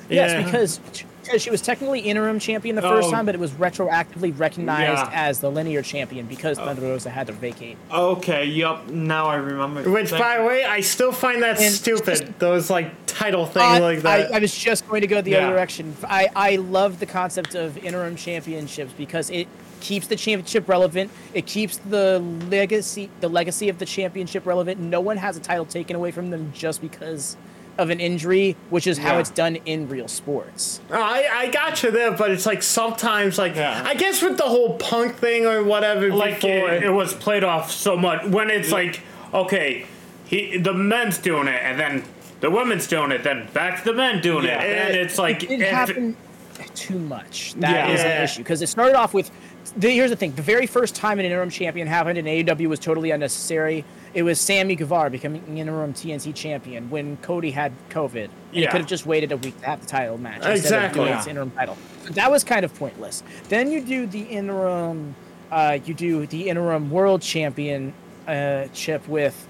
Yes, 0.08 0.30
Yeah. 0.32 0.44
because 0.44 0.80
because 1.22 1.42
she 1.42 1.50
was 1.50 1.60
technically 1.60 2.00
interim 2.00 2.38
champion 2.38 2.76
the 2.76 2.82
first 2.82 3.08
Oh. 3.08 3.10
time, 3.12 3.26
but 3.26 3.34
it 3.34 3.40
was 3.40 3.52
retroactively 3.52 4.38
recognized 4.38 5.10
Yeah. 5.10 5.28
as 5.28 5.40
the 5.40 5.50
linear 5.50 5.82
champion 5.82 6.26
because 6.26 6.58
oh. 6.58 6.64
Thunder 6.64 6.82
Rosa 6.82 7.10
had 7.10 7.26
to 7.28 7.32
vacate. 7.32 7.76
Okay, 7.92 8.44
yep, 8.44 8.88
now 8.88 9.26
I 9.26 9.36
remember. 9.36 9.88
Which, 9.90 10.10
Thank 10.10 10.22
by 10.22 10.38
the 10.38 10.44
way, 10.44 10.64
I 10.64 10.80
still 10.80 11.12
find 11.12 11.42
that 11.42 11.60
And 11.60 11.72
stupid. 11.74 12.34
Those 12.38 12.70
like 12.70 12.92
title 13.06 13.46
things 13.46 13.64
I, 13.64 13.78
like 13.78 14.02
that. 14.02 14.32
I, 14.32 14.36
I 14.36 14.38
was 14.38 14.54
just 14.54 14.88
going 14.88 15.00
to 15.02 15.06
go 15.06 15.20
the 15.20 15.32
Yeah. 15.32 15.38
other 15.46 15.54
direction. 15.54 15.96
I, 16.04 16.28
I 16.34 16.56
love 16.56 17.00
the 17.00 17.06
concept 17.06 17.54
of 17.54 17.76
interim 17.78 18.16
championships 18.16 18.92
because 18.96 19.30
it 19.30 19.48
keeps 19.80 20.06
the 20.06 20.16
championship 20.16 20.68
relevant. 20.68 21.10
It 21.34 21.46
keeps 21.46 21.78
the 21.78 22.18
legacy 22.50 23.10
the 23.20 23.28
legacy 23.28 23.68
of 23.68 23.78
the 23.78 23.86
championship 23.86 24.44
relevant. 24.46 24.78
No 24.80 25.00
one 25.00 25.16
has 25.16 25.36
a 25.36 25.40
title 25.40 25.64
taken 25.64 25.96
away 25.96 26.10
from 26.10 26.30
them 26.30 26.52
just 26.54 26.80
because 26.82 27.36
of 27.80 27.90
an 27.90 27.98
injury, 27.98 28.56
which 28.68 28.86
is 28.86 28.98
how 28.98 29.14
Yeah. 29.14 29.20
it's 29.20 29.30
done 29.30 29.56
in 29.64 29.88
real 29.88 30.06
sports. 30.06 30.80
Oh, 30.90 30.94
I, 31.00 31.26
I 31.32 31.46
got 31.48 31.82
you 31.82 31.90
there, 31.90 32.12
but 32.12 32.30
it's 32.30 32.44
like 32.46 32.62
sometimes, 32.62 33.38
like 33.38 33.56
Yeah. 33.56 33.82
I 33.84 33.94
guess 33.94 34.22
with 34.22 34.36
the 34.36 34.44
whole 34.44 34.76
punk 34.76 35.16
thing 35.16 35.46
or 35.46 35.64
whatever. 35.64 36.10
like 36.12 36.36
before, 36.40 36.70
it, 36.70 36.84
it 36.84 36.90
was 36.90 37.14
played 37.14 37.42
off 37.42 37.70
so 37.72 37.96
much 37.96 38.24
when 38.26 38.50
it's 38.50 38.70
like 38.70 39.00
okay 39.32 39.86
he 40.26 40.58
the 40.58 40.72
men's 40.74 41.18
doing 41.18 41.46
it 41.48 41.60
and 41.62 41.78
then 41.78 42.02
the 42.40 42.50
women's 42.50 42.86
doing 42.86 43.12
it 43.12 43.22
then 43.22 43.48
back 43.54 43.78
to 43.78 43.84
the 43.90 43.94
men 43.94 44.20
doing 44.20 44.44
Yeah. 44.44 44.60
it 44.62 44.86
and 44.88 44.96
it's 44.96 45.18
like 45.18 45.42
it 45.44 45.48
didn't 45.58 46.16
if- 46.58 46.74
too 46.74 46.98
much. 46.98 47.54
That 47.54 47.88
Yeah. 47.88 47.94
is 47.94 48.00
an 48.02 48.22
issue 48.22 48.38
because 48.42 48.60
it 48.62 48.68
started 48.68 48.94
off 48.94 49.14
with. 49.14 49.30
The, 49.76 49.90
here's 49.90 50.10
the 50.10 50.16
thing: 50.16 50.32
the 50.34 50.42
very 50.42 50.66
first 50.66 50.94
time 50.94 51.18
an 51.18 51.24
interim 51.24 51.48
champion 51.50 51.86
happened 51.88 52.18
in 52.18 52.26
AEW 52.26 52.66
was 52.68 52.78
totally 52.78 53.10
unnecessary. 53.12 53.84
It 54.12 54.22
was 54.24 54.40
Sammy 54.40 54.74
Guevara 54.74 55.08
becoming 55.10 55.58
interim 55.58 55.92
TNT 55.92 56.34
champion 56.34 56.90
when 56.90 57.16
Cody 57.18 57.50
had 57.52 57.72
COVID. 57.90 58.24
And 58.24 58.32
He 58.52 58.66
could 58.66 58.80
have 58.80 58.86
just 58.88 59.06
waited 59.06 59.30
a 59.32 59.36
week 59.36 59.58
to 59.60 59.66
have 59.66 59.80
the 59.80 59.86
title 59.86 60.18
match 60.18 60.36
instead 60.38 60.56
Exactly. 60.56 60.86
of 60.86 60.94
doing 60.94 61.08
Yeah. 61.08 61.30
interim 61.30 61.50
title. 61.52 61.76
That 62.10 62.30
was 62.30 62.42
kind 62.42 62.64
of 62.64 62.74
pointless. 62.74 63.22
Then 63.48 63.70
you 63.70 63.80
do 63.80 64.06
the 64.06 64.22
interim, 64.22 65.14
uh, 65.52 65.78
you 65.84 65.94
do 65.94 66.26
the 66.26 66.48
interim 66.48 66.90
world 66.90 67.22
champion 67.22 67.92
uh, 68.26 68.66
chip 68.74 69.06
with 69.08 69.46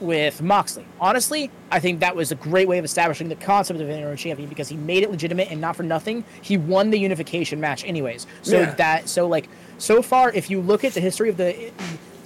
with 0.00 0.40
Moxley. 0.40 0.86
Honestly, 0.98 1.50
I 1.70 1.78
think 1.78 2.00
that 2.00 2.16
was 2.16 2.32
a 2.32 2.34
great 2.34 2.66
way 2.66 2.78
of 2.78 2.86
establishing 2.86 3.28
the 3.28 3.34
concept 3.36 3.80
of 3.82 3.88
an 3.90 3.96
interim 3.96 4.16
champion 4.16 4.48
because 4.48 4.66
he 4.70 4.76
made 4.78 5.02
it 5.02 5.10
legitimate 5.10 5.50
and 5.50 5.60
not 5.60 5.76
for 5.76 5.82
nothing. 5.82 6.24
He 6.40 6.56
won 6.56 6.88
the 6.88 6.98
unification 6.98 7.60
match 7.60 7.84
anyways. 7.84 8.26
So 8.40 8.60
Yeah. 8.60 8.74
that 8.76 9.10
so 9.10 9.28
like 9.28 9.46
so 9.76 10.00
far, 10.00 10.32
if 10.32 10.48
you 10.48 10.60
look 10.62 10.84
at 10.84 10.94
the 10.94 11.00
history 11.02 11.28
of 11.28 11.36
the 11.36 11.70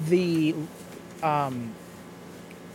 the 0.09 0.55
um 1.25 1.73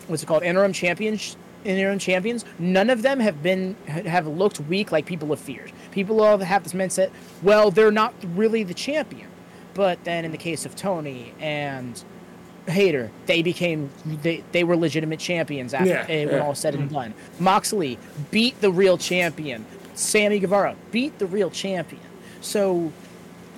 what's 0.07 0.23
it 0.23 0.25
called 0.25 0.43
interim 0.43 0.73
champions 0.73 1.37
interim 1.63 1.99
champions 1.99 2.43
none 2.57 2.89
of 2.89 3.01
them 3.01 3.19
have 3.19 3.43
been 3.43 3.75
have 3.85 4.25
looked 4.27 4.59
weak 4.61 4.91
like 4.91 5.05
people 5.05 5.27
have 5.29 5.39
feared 5.39 5.71
people 5.91 6.23
have 6.23 6.41
have 6.41 6.63
this 6.63 6.73
mindset 6.73 7.11
well 7.43 7.69
they're 7.69 7.91
not 7.91 8.13
really 8.35 8.63
the 8.63 8.73
champion 8.73 9.27
but 9.73 10.03
then 10.03 10.25
in 10.25 10.31
the 10.31 10.37
case 10.37 10.65
of 10.65 10.75
tony 10.75 11.33
and 11.39 12.03
Hayter, 12.67 13.09
they 13.25 13.41
became 13.41 13.89
they, 14.05 14.43
they 14.51 14.63
were 14.63 14.77
legitimate 14.77 15.19
champions 15.19 15.73
after 15.73 15.89
Yeah, 15.89 16.05
when 16.07 16.27
yeah. 16.29 16.39
all 16.39 16.53
said 16.53 16.75
and 16.75 16.87
done. 16.89 17.15
Moxley 17.39 17.97
beat 18.29 18.59
the 18.61 18.71
real 18.71 18.95
champion. 18.97 19.65
Sammy 19.95 20.37
Guevara 20.37 20.75
beat 20.91 21.17
the 21.17 21.25
real 21.25 21.49
champion. 21.49 22.01
So 22.41 22.91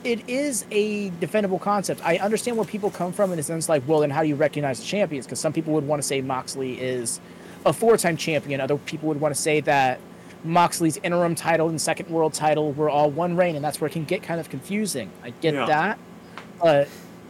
it 0.04 0.28
is 0.28 0.66
a 0.72 1.10
defendable 1.12 1.60
concept. 1.62 2.02
I 2.04 2.18
understand 2.18 2.58
where 2.58 2.66
people 2.66 2.90
come 2.90 3.12
from 3.14 3.32
in 3.32 3.38
the 3.38 3.44
sense 3.44 3.70
like, 3.70 3.84
well, 3.88 4.00
then 4.00 4.10
how 4.10 4.22
do 4.24 4.28
you 4.28 4.36
recognize 4.36 4.80
the 4.80 4.86
champions? 4.86 5.26
Because 5.26 5.40
some 5.40 5.54
people 5.54 5.74
would 5.74 5.86
want 5.88 6.02
to 6.02 6.08
say 6.08 6.22
Moxley 6.22 6.80
is 6.80 7.20
a 7.66 7.74
four-time 7.74 8.18
champion. 8.18 8.60
Other 8.62 8.78
people 8.78 9.08
would 9.10 9.22
want 9.22 9.36
to 9.36 9.40
say 9.40 9.60
that 9.62 10.00
Moxley's 10.44 10.98
interim 10.98 11.36
title 11.36 11.70
and 11.70 11.80
second 11.80 12.10
world 12.10 12.34
title 12.34 12.74
were 12.74 12.90
all 12.90 13.12
one 13.12 13.36
reign, 13.36 13.56
and 13.56 13.64
that's 13.64 13.80
where 13.80 13.88
it 13.88 13.94
can 13.94 14.06
get 14.06 14.24
kind 14.24 14.40
of 14.40 14.50
confusing. 14.50 15.12
I 15.24 15.30
get 15.42 15.54
Yeah. 15.54 15.66
that, 15.68 16.00
but 16.60 16.88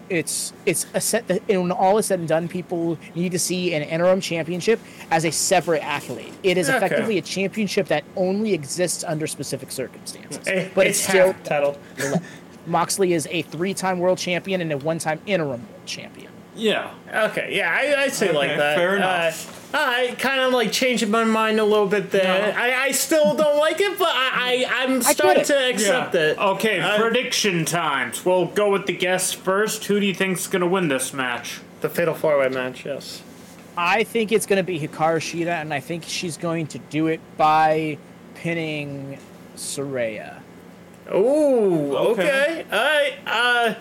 it's 0.09 0.51
it's 0.65 0.85
a 0.93 0.99
set 0.99 1.25
that 1.29 1.41
when 1.47 1.71
all 1.71 1.97
is 1.97 2.05
said 2.05 2.19
and 2.19 2.27
done, 2.27 2.47
people 2.49 2.97
need 3.15 3.31
to 3.31 3.39
see 3.39 3.73
an 3.73 3.81
interim 3.81 4.19
championship 4.19 4.79
as 5.09 5.23
a 5.25 5.31
separate 5.31 5.81
accolade. 5.83 6.33
It 6.43 6.57
is 6.57 6.67
Okay. 6.69 6.77
effectively 6.77 7.17
a 7.17 7.21
championship 7.21 7.87
that 7.87 8.03
only 8.17 8.53
exists 8.53 9.03
under 9.05 9.25
specific 9.27 9.71
circumstances, 9.71 10.45
Eh, 10.47 10.67
but 10.75 10.85
it's, 10.87 10.99
it's 10.99 11.07
still 11.07 11.33
title. 11.45 11.77
Moxley 12.67 13.13
is 13.13 13.27
a 13.31 13.41
three-time 13.43 13.99
world 13.99 14.17
champion 14.17 14.61
and 14.61 14.71
a 14.71 14.77
one-time 14.77 15.19
interim 15.25 15.61
world 15.61 15.85
champion. 15.85 16.31
yeah 16.55 16.91
Okay, 17.13 17.55
yeah, 17.57 17.69
I, 17.71 18.03
I 18.03 18.07
say 18.09 18.31
like 18.31 18.49
Okay, 18.51 18.57
that. 18.59 18.77
fair 18.77 18.95
enough. 18.95 19.57
Uh, 19.73 19.77
I 19.77 20.15
kind 20.19 20.41
of 20.41 20.51
like 20.53 20.71
changing 20.71 21.09
my 21.11 21.23
mind 21.23 21.59
a 21.59 21.63
little 21.63 21.87
bit 21.87 22.11
there. 22.11 22.53
I, 22.57 22.87
I 22.87 22.91
still 22.91 23.33
don't 23.35 23.57
like 23.57 23.79
it, 23.79 23.97
but 23.97 24.09
I, 24.09 24.65
I 24.69 24.83
I'm 24.83 25.01
starting 25.01 25.41
it. 25.43 25.45
to 25.45 25.69
accept 25.69 26.13
Yeah. 26.13 26.21
it. 26.21 26.37
okay 26.37 26.79
Uh, 26.81 26.97
prediction 26.99 27.63
times 27.65 28.25
we'll 28.25 28.47
go 28.47 28.69
with 28.69 28.85
the 28.85 28.93
guests 28.97 29.31
first 29.33 29.85
who 29.85 29.99
do 29.99 30.05
you 30.05 30.13
think's 30.13 30.47
gonna 30.47 30.67
win 30.67 30.87
this 30.89 31.13
match 31.13 31.61
The 31.81 31.89
fatal 31.89 32.13
four 32.13 32.37
way 32.39 32.49
match, 32.49 32.85
yes. 32.85 33.21
I 33.77 34.03
think 34.03 34.33
it's 34.33 34.45
going 34.45 34.57
to 34.57 34.63
be 34.63 34.77
Hikaru 34.77 35.19
Shida, 35.21 35.61
and 35.61 35.73
I 35.73 35.79
think 35.79 36.03
she's 36.05 36.35
going 36.35 36.67
to 36.67 36.77
do 36.89 37.07
it 37.07 37.21
by 37.37 37.97
pinning 38.35 39.17
Saraya. 39.55 40.40
Ooh, 41.13 41.95
Okay. 41.95 42.63
okay. 42.63 42.65
All 42.71 42.77
right. 42.79 43.75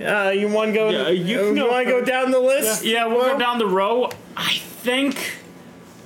Uh, 0.00 0.04
uh, 0.04 0.30
you 0.30 0.48
want 0.48 0.70
to 0.70 0.74
go? 0.74 0.90
Yeah, 0.90 1.08
you 1.08 1.48
you 1.48 1.54
can 1.54 1.68
want 1.68 1.86
to 1.86 1.90
go 1.92 2.04
down 2.04 2.30
the 2.32 2.40
list? 2.40 2.84
yeah 2.84 3.06
we'll 3.06 3.22
go 3.32 3.38
down 3.38 3.58
the 3.58 3.66
row 3.66 4.10
i 4.36 4.54
think 4.82 5.38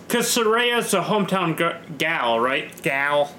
because 0.06 0.26
Saraya's 0.26 0.92
a 0.92 1.00
hometown 1.00 1.56
g- 1.56 1.94
gal 1.96 2.38
right 2.38 2.70
Gal. 2.82 3.32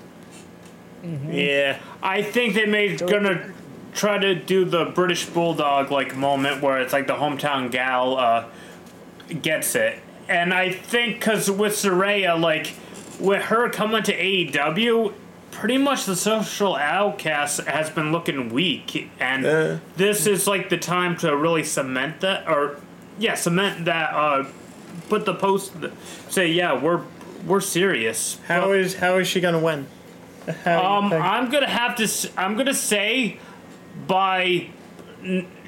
Mhm. 1.04 1.34
Yeah. 1.34 1.78
I 2.02 2.22
think 2.24 2.56
they 2.56 2.66
may 2.66 2.96
gonna 2.96 3.52
try 3.94 4.18
to 4.18 4.34
do 4.36 4.66
the 4.66 4.86
British 4.86 5.26
Bulldog 5.28 5.92
like 5.92 6.16
moment 6.16 6.62
where 6.64 6.80
it's 6.80 6.94
like 6.94 7.06
the 7.08 7.14
hometown 7.14 7.70
gal 7.72 8.18
uh, 8.18 8.46
gets 9.42 9.76
it, 9.76 10.00
and 10.28 10.54
I 10.54 10.72
think 10.72 11.20
because 11.20 11.50
with 11.50 11.74
Saraya, 11.74 12.40
like 12.40 12.74
with 13.20 13.44
her 13.44 13.70
coming 13.70 14.02
to 14.04 14.14
AEW, 14.14 15.14
pretty 15.52 15.78
much 15.78 16.06
the 16.06 16.16
social 16.16 16.76
outcast 16.76 17.62
has 17.62 17.90
been 17.90 18.12
looking 18.12 18.50
weak, 18.50 19.10
and 19.20 19.46
Uh. 19.46 19.78
this 19.98 20.26
is 20.28 20.48
like 20.48 20.70
the 20.70 20.78
time 20.78 21.16
to 21.18 21.36
really 21.36 21.64
cement 21.64 22.22
that, 22.22 22.48
or 22.48 22.78
yeah, 23.18 23.36
cement 23.36 23.86
that. 23.86 24.14
Uh, 24.14 24.46
put 25.10 25.26
the 25.26 25.34
post, 25.34 25.74
say 26.30 26.48
yeah, 26.52 26.74
we're 26.80 27.02
we're 27.46 27.62
serious. 27.62 28.40
How 28.48 28.72
is 28.74 28.96
how 28.96 29.18
is 29.18 29.28
she 29.28 29.40
gonna 29.42 29.60
win? 29.60 29.88
How 30.64 30.98
Um. 30.98 31.12
I'm 31.14 31.50
gonna 31.50 31.68
have 31.70 31.96
to. 31.98 32.30
I'm 32.38 32.56
gonna 32.58 32.74
say 32.74 33.38
by. 34.08 34.68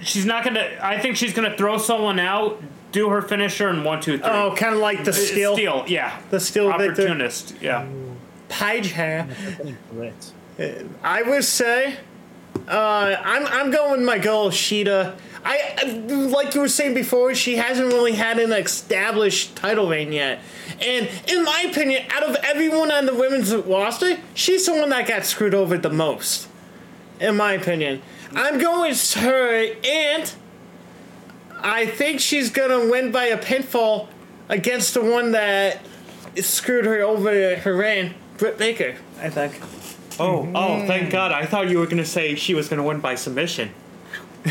She's 0.01 0.25
not 0.25 0.43
gonna. 0.43 0.65
I 0.81 0.97
think 0.99 1.17
she's 1.17 1.33
gonna 1.33 1.55
throw 1.57 1.77
someone 1.77 2.19
out, 2.19 2.61
do 2.91 3.09
her 3.09 3.21
finisher, 3.21 3.67
and 3.67 3.83
one, 3.83 3.99
two, 3.99 4.17
three. 4.17 4.27
oh, 4.29 4.53
kind 4.55 4.73
of 4.73 4.79
like 4.79 5.03
the 5.03 5.11
steel, 5.13 5.53
Steel, 5.55 5.83
yeah. 5.87 6.17
the 6.29 6.39
steel 6.39 6.67
victor. 6.77 6.91
Opportunist, 7.03 7.55
yeah. 7.61 7.85
Page 8.51 8.91
hair. 8.91 9.27
I 11.03 11.21
would 11.23 11.43
say, 11.43 11.95
uh, 12.67 13.15
I'm 13.23 13.47
I'm 13.47 13.71
going 13.71 13.91
with 13.91 14.01
my 14.01 14.19
girl 14.19 14.49
Shida. 14.51 15.15
I 15.43 15.83
like 16.05 16.53
you 16.53 16.61
were 16.61 16.67
saying 16.67 16.93
before, 16.93 17.33
she 17.33 17.55
hasn't 17.55 17.87
really 17.87 18.11
had 18.11 18.37
an 18.37 18.51
established 18.51 19.55
title 19.55 19.89
reign 19.89 20.11
yet, 20.11 20.39
and 20.79 21.09
in 21.27 21.43
my 21.43 21.65
opinion, 21.71 22.03
out 22.11 22.23
of 22.23 22.35
everyone 22.43 22.91
on 22.91 23.07
the 23.07 23.15
women's 23.15 23.55
roster, 23.55 24.17
she's 24.35 24.67
the 24.67 24.73
one 24.73 24.89
that 24.89 25.07
got 25.07 25.25
screwed 25.25 25.55
over 25.55 25.77
the 25.77 25.89
most. 25.89 26.47
In 27.19 27.37
my 27.37 27.53
opinion, 27.53 28.01
I'm 28.33 28.59
going 28.59 28.91
with 28.91 29.13
her, 29.15 29.73
and 29.83 30.31
I 31.59 31.87
think 31.87 32.19
she's 32.19 32.51
gonna 32.51 32.89
win 32.91 33.11
by 33.11 33.25
a 33.25 33.37
pinfall 33.37 34.09
against 34.49 34.93
the 34.93 35.01
one 35.01 35.31
that 35.31 35.81
screwed 36.39 36.85
her 36.85 37.01
over 37.01 37.55
her 37.55 37.75
reign, 37.75 38.13
Britt 38.41 38.57
Baker. 38.57 38.95
I 39.19 39.29
think. 39.29 39.61
Oh, 40.19 40.49
oh, 40.55 40.87
thank 40.87 41.03
mm-hmm. 41.03 41.11
God. 41.11 41.31
I 41.31 41.45
thought 41.45 41.69
you 41.69 41.77
were 41.77 41.85
going 41.85 41.97
to 41.97 42.05
say 42.05 42.33
she 42.33 42.55
was 42.55 42.67
going 42.69 42.79
to 42.79 42.83
win 42.83 42.99
by 42.99 43.13
submission. 43.13 43.69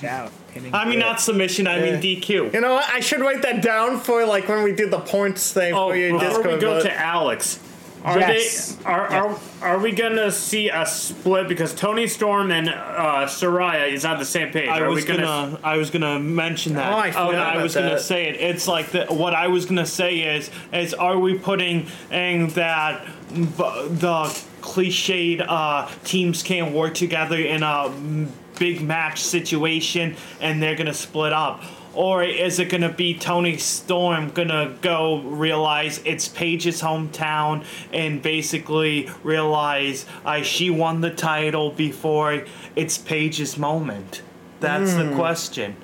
Shout. 0.00 0.32
Pinning 0.48 0.74
I 0.74 0.84
mean, 0.84 0.98
not 0.98 1.20
submission, 1.20 1.68
I 1.68 1.80
mean 1.80 2.00
DQ. 2.02 2.52
You 2.52 2.60
know 2.60 2.74
what? 2.74 2.88
I 2.88 2.98
should 2.98 3.20
write 3.20 3.42
that 3.42 3.62
down 3.62 4.00
for 4.00 4.26
like 4.26 4.48
when 4.48 4.64
we 4.64 4.72
do 4.72 4.90
the 4.90 4.98
points 4.98 5.52
thing 5.52 5.74
Oh, 5.74 5.90
for 5.90 5.96
your 5.96 6.18
before 6.18 6.28
Discord. 6.28 6.54
we 6.54 6.60
go 6.60 6.74
vote. 6.74 6.82
to 6.82 6.92
Alex, 6.92 7.60
are 8.04 8.18
Yes. 8.18 8.74
they 8.76 8.84
are, 8.84 9.06
are 9.06 9.38
are 9.62 9.78
we 9.78 9.92
gonna 9.92 10.30
see 10.30 10.70
a 10.70 10.86
split 10.86 11.48
because 11.48 11.74
Toni 11.74 12.06
Storm 12.06 12.50
and 12.50 12.68
uh, 12.68 13.26
Saraya 13.26 13.92
is 13.92 14.04
on 14.04 14.18
the 14.18 14.24
same 14.24 14.50
page? 14.52 14.68
I 14.68 14.80
are 14.80 14.88
was 14.88 15.04
we 15.04 15.08
gonna? 15.08 15.22
gonna, 15.22 15.60
I 15.62 15.76
was 15.76 15.90
gonna 15.90 16.18
mention 16.18 16.74
that. 16.74 16.92
Oh, 16.92 16.96
I 16.96 17.10
forgot 17.10 17.34
I 17.34 17.52
about 17.52 17.62
was 17.62 17.74
gonna 17.74 17.98
say 18.00 18.28
it. 18.28 18.36
It's 18.40 18.66
like 18.66 18.90
the, 18.90 19.06
what 19.06 19.34
I 19.34 19.48
was 19.48 19.66
gonna 19.66 19.86
say 19.86 20.36
is, 20.36 20.50
is 20.72 20.94
are 20.94 21.18
we 21.18 21.38
putting 21.38 21.86
in 22.10 22.48
that 22.50 23.06
the 23.30 24.24
cliched 24.62 25.44
uh, 25.46 25.90
teams 26.04 26.42
can't 26.42 26.74
work 26.74 26.94
together 26.94 27.36
in 27.38 27.62
a 27.62 27.66
mm, 27.90 28.28
big 28.58 28.82
match 28.82 29.20
situation 29.22 30.16
and 30.40 30.62
they're 30.62 30.76
gonna 30.76 30.94
split 30.94 31.32
up? 31.32 31.62
Or 31.92 32.22
is 32.22 32.58
it 32.60 32.66
gonna 32.66 32.92
be 32.92 33.14
Toni 33.14 33.56
Storm 33.56 34.30
gonna 34.30 34.76
go 34.80 35.20
realize 35.22 36.00
it's 36.04 36.28
Paige's 36.28 36.82
hometown 36.82 37.64
and 37.92 38.22
basically 38.22 39.08
realize 39.24 40.06
uh, 40.24 40.42
she 40.42 40.70
won 40.70 41.00
the 41.00 41.10
title 41.10 41.70
before 41.70 42.44
it's 42.76 42.96
Paige's 42.96 43.58
moment? 43.58 44.22
That's 44.60 44.94
the 44.94 45.12
question. 45.14 45.76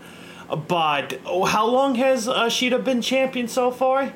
But 0.69 1.19
oh, 1.25 1.45
how 1.45 1.67
long 1.67 1.97
has 1.97 2.29
uh, 2.29 2.45
Shida 2.45 2.85
been 2.85 3.03
champion 3.03 3.49
so 3.49 3.71
far? 3.71 4.13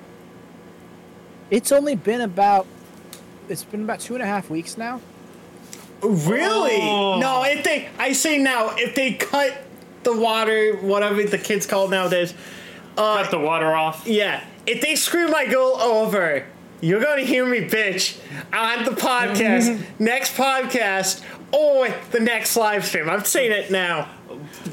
It's 1.50 1.72
only 1.72 1.96
been 1.96 2.20
about. 2.20 2.66
It's 3.48 3.64
been 3.64 3.82
about 3.82 3.98
two 3.98 4.14
and 4.14 4.22
a 4.22 4.26
half 4.26 4.48
weeks 4.48 4.78
now. 4.78 5.00
really? 6.02 6.78
Oh. 6.80 7.18
No, 7.18 7.42
if 7.44 7.64
they, 7.64 7.88
I 7.98 8.12
say 8.12 8.38
now, 8.38 8.76
if 8.76 8.94
they 8.94 9.14
cut 9.14 9.60
the 10.02 10.16
water, 10.16 10.77
whatever 10.77 11.22
the 11.22 11.39
kids 11.39 11.66
call 11.66 11.86
it 11.86 11.90
nowadays, 11.90 12.35
uh, 12.97 13.22
Cut 13.22 13.31
the 13.31 13.39
water 13.39 13.72
off. 13.74 14.06
Yeah, 14.06 14.43
if 14.66 14.81
they 14.81 14.94
screw 14.97 15.28
my 15.28 15.47
girl 15.47 15.77
over, 15.81 16.44
you're 16.81 17.02
gonna 17.02 17.22
hear 17.22 17.47
me 17.47 17.60
bitch 17.68 18.18
on 18.52 18.85
the 18.85 18.90
podcast, 18.93 19.81
next 19.98 20.35
podcast, 20.36 21.22
or 21.52 21.89
the 22.10 22.20
next 22.20 22.56
live 22.56 22.85
stream. 22.85 23.09
I'm 23.10 23.24
saying 23.24 23.52
it 23.52 23.70
now. 23.70 24.09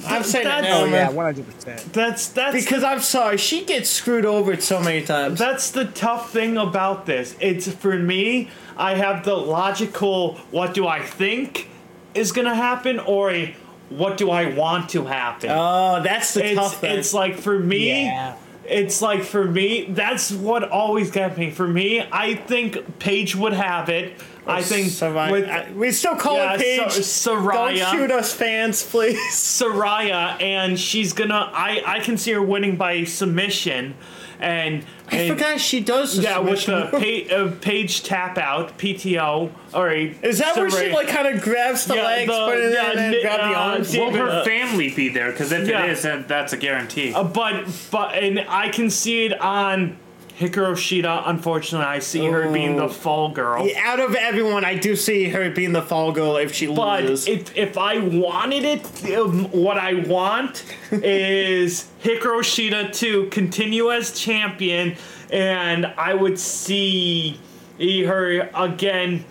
I'm 0.07 0.23
saying 0.23 0.45
it 0.45 0.49
That's- 0.49 0.63
now, 0.63 0.79
Oh 0.81 0.85
man. 0.85 0.93
yeah, 0.93 1.09
one 1.09 1.25
hundred 1.25 1.45
percent. 1.53 1.93
That's 1.93 2.27
that's 2.29 2.63
Because 2.63 2.83
I'm 2.83 2.99
sorry, 2.99 3.37
she 3.37 3.65
gets 3.65 3.89
screwed 3.89 4.25
over 4.25 4.55
so 4.61 4.79
many 4.79 5.03
times. 5.03 5.39
That's 5.39 5.71
the 5.71 5.85
tough 5.85 6.31
thing 6.31 6.57
about 6.57 7.05
this. 7.05 7.35
It's 7.39 7.67
for 7.71 7.97
me, 7.97 8.49
I 8.77 8.93
have 8.95 9.25
the 9.25 9.35
logical 9.35 10.35
what 10.51 10.73
do 10.73 10.87
I 10.87 11.01
think 11.01 11.69
is 12.13 12.31
gonna 12.31 12.55
happen 12.55 12.99
or 12.99 13.31
a 13.31 13.55
what 13.89 14.17
do 14.17 14.29
I 14.29 14.53
want 14.53 14.89
to 14.89 15.05
happen. 15.05 15.49
Oh, 15.51 16.01
that's 16.03 16.33
the 16.33 16.45
it's 16.45 16.55
tough 16.59 16.81
thing. 16.81 16.97
it's 16.97 17.13
like 17.13 17.37
for 17.37 17.57
me 17.57 18.03
Yeah. 18.03 18.35
it's 18.65 19.01
like 19.01 19.23
for 19.23 19.45
me 19.45 19.85
that's 19.89 20.31
what 20.31 20.69
always 20.69 21.09
got 21.11 21.37
me. 21.37 21.51
For 21.51 21.67
me, 21.67 22.05
I 22.11 22.35
think 22.35 22.99
Paige 22.99 23.35
would 23.35 23.53
have 23.53 23.89
it. 23.89 24.13
I 24.45 24.59
oh, 24.59 24.61
think 24.61 24.87
Saraya- 24.87 25.31
with 25.31 25.49
I- 25.49 25.71
we 25.73 25.91
still 25.91 26.15
call 26.15 26.37
Yeah, 26.37 26.53
it 26.53 26.59
Paige. 26.61 27.03
Sa- 27.03 27.35
Don't 27.35 27.75
shoot 27.91 28.11
us, 28.11 28.33
fans, 28.33 28.81
please. 28.83 29.17
Saraya 29.31 30.41
and 30.41 30.79
she's 30.79 31.13
gonna 31.13 31.49
I 31.53 31.81
I 31.85 31.99
can 31.99 32.17
see 32.17 32.31
her 32.31 32.41
winning 32.41 32.75
by 32.77 33.03
submission 33.03 33.95
and 34.39 34.85
I 35.09 35.15
and 35.17 35.33
forgot 35.37 35.59
she 35.59 35.79
does. 35.79 36.17
The 36.17 36.23
Yeah, 36.23 36.39
with 36.39 36.65
the 36.65 36.87
pa- 37.29 37.33
uh, 37.35 37.51
Paige 37.61 38.03
tap 38.03 38.37
out, 38.37 38.77
PTO, 38.77 39.51
or 39.73 39.89
a. 39.89 40.13
Is 40.21 40.39
that 40.39 40.55
where 40.57 40.69
she 40.69 40.75
Saraya- 40.75 40.93
like 40.93 41.07
kind 41.07 41.27
of 41.35 41.41
grabs 41.41 41.85
the 41.85 41.95
Yeah, 41.95 42.03
legs, 42.03 42.31
the- 42.31 42.45
put 42.45 42.57
it 42.57 42.63
in 42.65 42.71
yeah, 42.73 42.81
there, 42.81 42.89
and 42.91 42.99
then 42.99 43.11
ni- 43.11 43.21
grab 43.21 43.39
the 43.39 43.45
uh, 43.57 43.59
arms? 43.61 43.95
yeah, 43.95 44.01
Will 44.03 44.11
her 44.11 44.29
Uh, 44.29 44.43
family 44.43 44.89
be 44.89 45.07
there? 45.09 45.31
Because 45.31 45.51
if 45.51 45.67
Yeah. 45.67 45.85
it 45.85 45.91
is, 45.91 46.01
then 46.01 46.25
that's 46.27 46.51
a 46.53 46.57
guarantee. 46.57 47.13
Uh, 47.13 47.23
but 47.23 47.63
but 47.91 48.15
and 48.15 48.45
I 48.49 48.69
can 48.69 48.89
see 48.89 49.25
it 49.25 49.39
on 49.41 49.97
Hikaru 50.39 50.73
Shida. 50.75 51.23
Unfortunately, 51.25 51.87
I 51.87 51.99
see 51.99 52.25
her 52.27 52.51
being 52.51 52.75
the 52.75 52.83
Oh. 52.83 52.89
fall 52.89 53.29
girl. 53.29 53.67
Out 53.83 53.99
of 53.99 54.13
everyone, 54.13 54.63
I 54.63 54.75
do 54.75 54.95
see 54.95 55.29
her 55.29 55.49
being 55.49 55.73
the 55.73 55.81
fall 55.81 56.11
girl 56.11 56.37
if 56.37 56.53
she 56.53 56.67
But 56.67 57.03
loses. 57.05 57.27
if 57.27 57.57
if 57.57 57.77
I 57.77 57.97
wanted 57.97 58.63
it, 58.63 59.15
um, 59.17 59.45
what 59.51 59.77
I 59.77 59.95
want 59.95 60.63
is 60.91 61.87
Hikaru 62.03 62.41
Shida 62.41 62.93
to 62.99 63.25
continue 63.31 63.91
as 63.91 64.17
champion, 64.19 64.95
and 65.31 65.87
I 65.97 66.13
would 66.13 66.37
see 66.37 67.39
her 67.79 68.49
again 68.53 69.25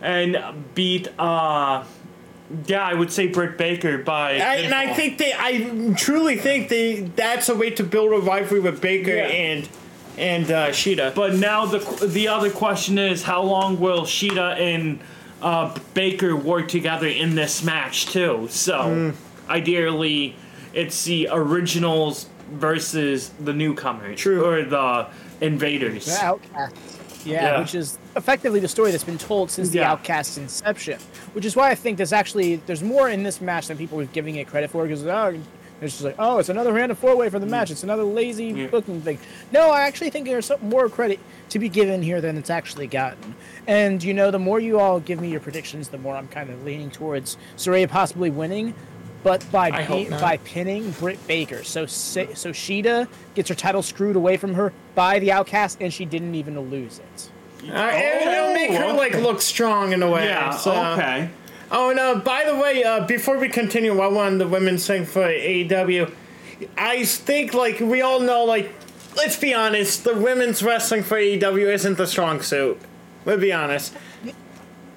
and 0.00 0.38
beat. 0.74 1.08
uh 1.18 1.82
Yeah, 2.66 2.82
I 2.84 2.92
would 2.94 3.10
say 3.10 3.28
Britt 3.28 3.56
Baker 3.56 3.96
by. 3.98 4.32
I, 4.34 4.56
and 4.56 4.74
I 4.74 4.92
think 4.92 5.16
they, 5.18 5.32
I 5.32 5.94
truly 5.96 6.36
think 6.36 6.68
they, 6.68 7.00
that's 7.16 7.48
a 7.48 7.54
way 7.54 7.70
to 7.70 7.82
build 7.82 8.12
a 8.12 8.18
rivalry 8.18 8.60
with 8.60 8.78
Baker 8.82 9.10
Yeah. 9.16 9.24
and 9.26 9.68
and 10.18 10.50
uh, 10.50 10.68
Shida. 10.68 11.14
But 11.14 11.34
now 11.34 11.66
the 11.66 11.78
the 12.06 12.28
other 12.28 12.50
question 12.50 12.98
is 12.98 13.22
how 13.22 13.42
long 13.42 13.80
will 13.80 14.02
Shida 14.02 14.58
and 14.58 15.00
uh, 15.40 15.76
Baker 15.94 16.36
work 16.36 16.68
together 16.68 17.06
in 17.06 17.34
this 17.34 17.62
match 17.62 18.06
too? 18.06 18.48
So 18.50 19.12
ideally, 19.48 20.36
it's 20.72 21.04
the 21.04 21.28
originals 21.30 22.26
versus 22.52 23.30
the 23.40 23.52
newcomers 23.52 24.18
True. 24.20 24.44
or 24.44 24.62
the 24.64 25.06
invaders. 25.40 26.04
The 26.06 26.24
Outcast. 26.24 26.76
Yeah, 27.24 27.42
Yeah. 27.42 27.60
which 27.60 27.74
is 27.74 27.98
effectively 28.16 28.60
the 28.60 28.68
story 28.68 28.90
that's 28.90 29.04
been 29.04 29.16
told 29.18 29.50
since 29.50 29.70
the 29.70 29.78
Yeah. 29.78 29.92
Outcast's 29.92 30.38
inception. 30.38 30.98
Which 31.34 31.44
is 31.44 31.54
why 31.56 31.70
I 31.70 31.74
think 31.74 31.96
there's 31.96 32.12
actually 32.12 32.56
there's 32.66 32.82
more 32.82 33.08
in 33.08 33.22
this 33.22 33.40
match 33.40 33.68
than 33.68 33.78
people 33.78 33.96
were 33.96 34.04
giving 34.06 34.36
it 34.36 34.48
credit 34.48 34.70
for. 34.70 34.82
Because 34.84 35.06
oh, 35.06 35.38
it's 35.84 35.94
just 35.94 36.04
like 36.04 36.16
oh, 36.18 36.38
it's 36.38 36.48
another 36.48 36.72
random 36.72 36.96
four 36.96 37.16
way 37.16 37.28
for 37.30 37.38
the 37.38 37.46
match. 37.46 37.70
It's 37.70 37.82
another 37.82 38.04
lazy 38.04 38.46
Yeah. 38.46 38.66
booking 38.68 39.00
thing. 39.02 39.18
No, 39.52 39.70
I 39.70 39.82
actually 39.82 40.10
think 40.10 40.26
there's 40.26 40.46
some 40.46 40.60
more 40.68 40.88
credit 40.88 41.18
to 41.50 41.58
be 41.58 41.68
given 41.68 42.02
here 42.02 42.20
than 42.20 42.36
it's 42.38 42.50
actually 42.50 42.86
gotten. 42.86 43.34
And 43.66 44.02
you 44.02 44.14
know, 44.14 44.30
the 44.30 44.38
more 44.38 44.58
you 44.60 44.78
all 44.80 45.00
give 45.00 45.20
me 45.20 45.28
your 45.30 45.40
predictions, 45.40 45.88
the 45.88 45.98
more 45.98 46.16
I'm 46.16 46.28
kind 46.28 46.50
of 46.50 46.64
leaning 46.64 46.90
towards 46.90 47.36
Saraya 47.56 47.88
possibly 47.88 48.30
winning. 48.30 48.74
But 49.24 49.44
by 49.52 49.68
I 49.70 49.82
hope 49.82 50.04
pi- 50.06 50.10
not. 50.10 50.20
by 50.20 50.36
pinning 50.38 50.90
Britt 50.92 51.24
Baker, 51.28 51.62
so 51.62 51.86
Sa- 51.86 52.34
so 52.34 52.50
Shida 52.50 53.06
gets 53.36 53.48
her 53.50 53.54
title 53.54 53.80
screwed 53.82 54.16
away 54.16 54.36
from 54.36 54.54
her 54.54 54.72
by 54.96 55.20
the 55.20 55.30
Outcast, 55.30 55.78
and 55.80 55.94
she 55.94 56.04
didn't 56.04 56.34
even 56.34 56.58
lose 56.58 56.98
it. 56.98 57.30
Uh, 57.68 57.72
and 57.72 58.28
it'll 58.28 58.52
make 58.52 58.72
her 58.72 58.92
like 58.94 59.14
look 59.14 59.40
strong 59.40 59.92
in 59.92 60.02
a 60.02 60.10
way. 60.10 60.24
Yeah. 60.26 60.50
so- 60.50 60.72
okay. 60.94 61.30
Oh, 61.74 61.88
and 61.90 61.98
uh, 61.98 62.16
by 62.16 62.44
the 62.44 62.54
way, 62.54 62.84
uh, 62.84 63.06
before 63.06 63.38
we 63.38 63.48
continue, 63.48 63.98
I 63.98 64.06
wanted 64.08 64.38
the 64.38 64.46
women's 64.48 64.86
thing 64.86 65.06
for 65.06 65.22
AEW. 65.26 66.12
I 66.76 67.04
think, 67.04 67.54
like, 67.54 67.80
we 67.80 68.02
all 68.02 68.20
know, 68.20 68.44
like, 68.44 68.70
let's 69.16 69.36
be 69.36 69.54
honest, 69.54 70.04
the 70.04 70.14
women's 70.14 70.62
wrestling 70.62 71.02
for 71.02 71.16
AEW 71.16 71.72
isn't 71.72 71.96
the 71.96 72.06
strong 72.06 72.42
suit. 72.42 72.78
Let's 73.24 73.40
be 73.40 73.52
honest. 73.52 73.94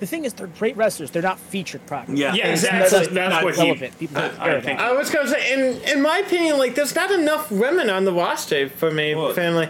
The 0.02 0.06
thing 0.06 0.26
is, 0.26 0.34
they're 0.34 0.48
great 0.48 0.76
wrestlers. 0.76 1.12
They're 1.12 1.22
not 1.22 1.40
featured 1.40 1.86
properly. 1.88 2.20
Yeah. 2.20 2.34
Yeah, 2.34 2.50
exactly. 2.50 3.00
not- 3.00 3.10
That's 3.14 3.34
not 3.34 3.44
what 3.46 3.56
he- 3.56 3.62
relevant. 3.64 3.98
People 3.98 4.22
don't 4.22 4.40
I 4.42 4.60
think- 4.60 4.80
I 4.82 4.92
was 4.92 5.10
gonna 5.10 5.30
say, 5.30 5.54
in 5.54 5.82
in 5.90 6.02
my 6.02 6.18
opinion, 6.18 6.58
like, 6.58 6.76
there's 6.76 6.94
not 6.94 7.10
enough 7.12 7.50
women 7.50 7.90
on 7.90 8.04
the 8.04 8.12
roster 8.12 8.68
for 8.68 8.92
me, 8.92 9.16
Well, 9.16 9.32
family. 9.34 9.70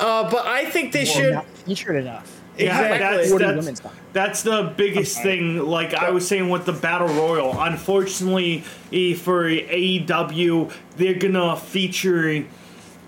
Uh, 0.00 0.28
but 0.28 0.44
I 0.46 0.64
think 0.64 0.92
they 0.92 1.02
it. 1.02 1.06
should. 1.08 1.34
not 1.34 1.46
featured 1.64 1.94
enough. 1.96 2.39
Yeah, 2.58 2.80
Exactly. 2.92 2.98
that's, 3.16 3.30
40 3.30 3.44
that's, 3.44 3.82
that's 4.12 4.42
the 4.42 4.72
biggest 4.76 5.18
Okay. 5.20 5.38
thing. 5.38 5.58
Like 5.66 5.94
I 5.94 6.10
was 6.10 6.26
saying 6.26 6.48
with 6.50 6.66
the 6.66 6.72
battle 6.72 7.08
royal, 7.08 7.58
unfortunately 7.60 8.64
eh, 8.92 9.14
for 9.14 9.44
AEW, 9.48 10.70
they're 10.96 11.14
gonna 11.14 11.56
feature 11.56 12.44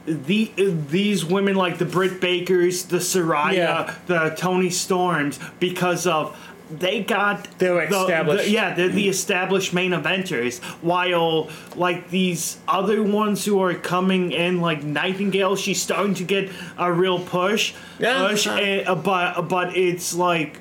the 0.07 0.51
these 0.57 1.25
women 1.25 1.55
like 1.57 1.79
the 1.79 1.85
Britt 1.85 2.21
Bakers, 2.21 2.85
the 2.87 2.97
Saraya, 2.99 3.53
Yeah. 3.55 3.95
the 4.07 4.31
Toni 4.31 4.71
Storms, 4.71 5.39
because 5.61 6.07
of 6.07 6.37
they 6.79 7.03
got 7.03 7.49
They're 7.59 7.87
the- 7.87 8.01
established. 8.03 8.45
the- 8.45 8.51
yeah, 8.51 8.75
they're 8.75 8.89
the 8.89 9.09
established 9.09 9.73
main 9.75 9.93
eventers. 9.93 10.61
While 10.83 11.49
like 11.77 12.11
these 12.11 12.59
other 12.69 13.03
ones 13.03 13.45
who 13.45 13.61
are 13.63 13.75
coming 13.75 14.33
in, 14.33 14.61
like 14.61 14.83
Nightingale, 14.83 15.57
she's 15.57 15.81
starting 15.83 16.15
to 16.15 16.25
get 16.25 16.51
a 16.79 16.93
real 16.93 17.19
push. 17.21 17.75
Yeah. 17.99 18.27
push 18.29 18.47
and, 18.47 18.89
uh, 18.89 18.95
but 18.95 19.43
but 19.49 19.77
it's 19.77 20.15
like 20.15 20.59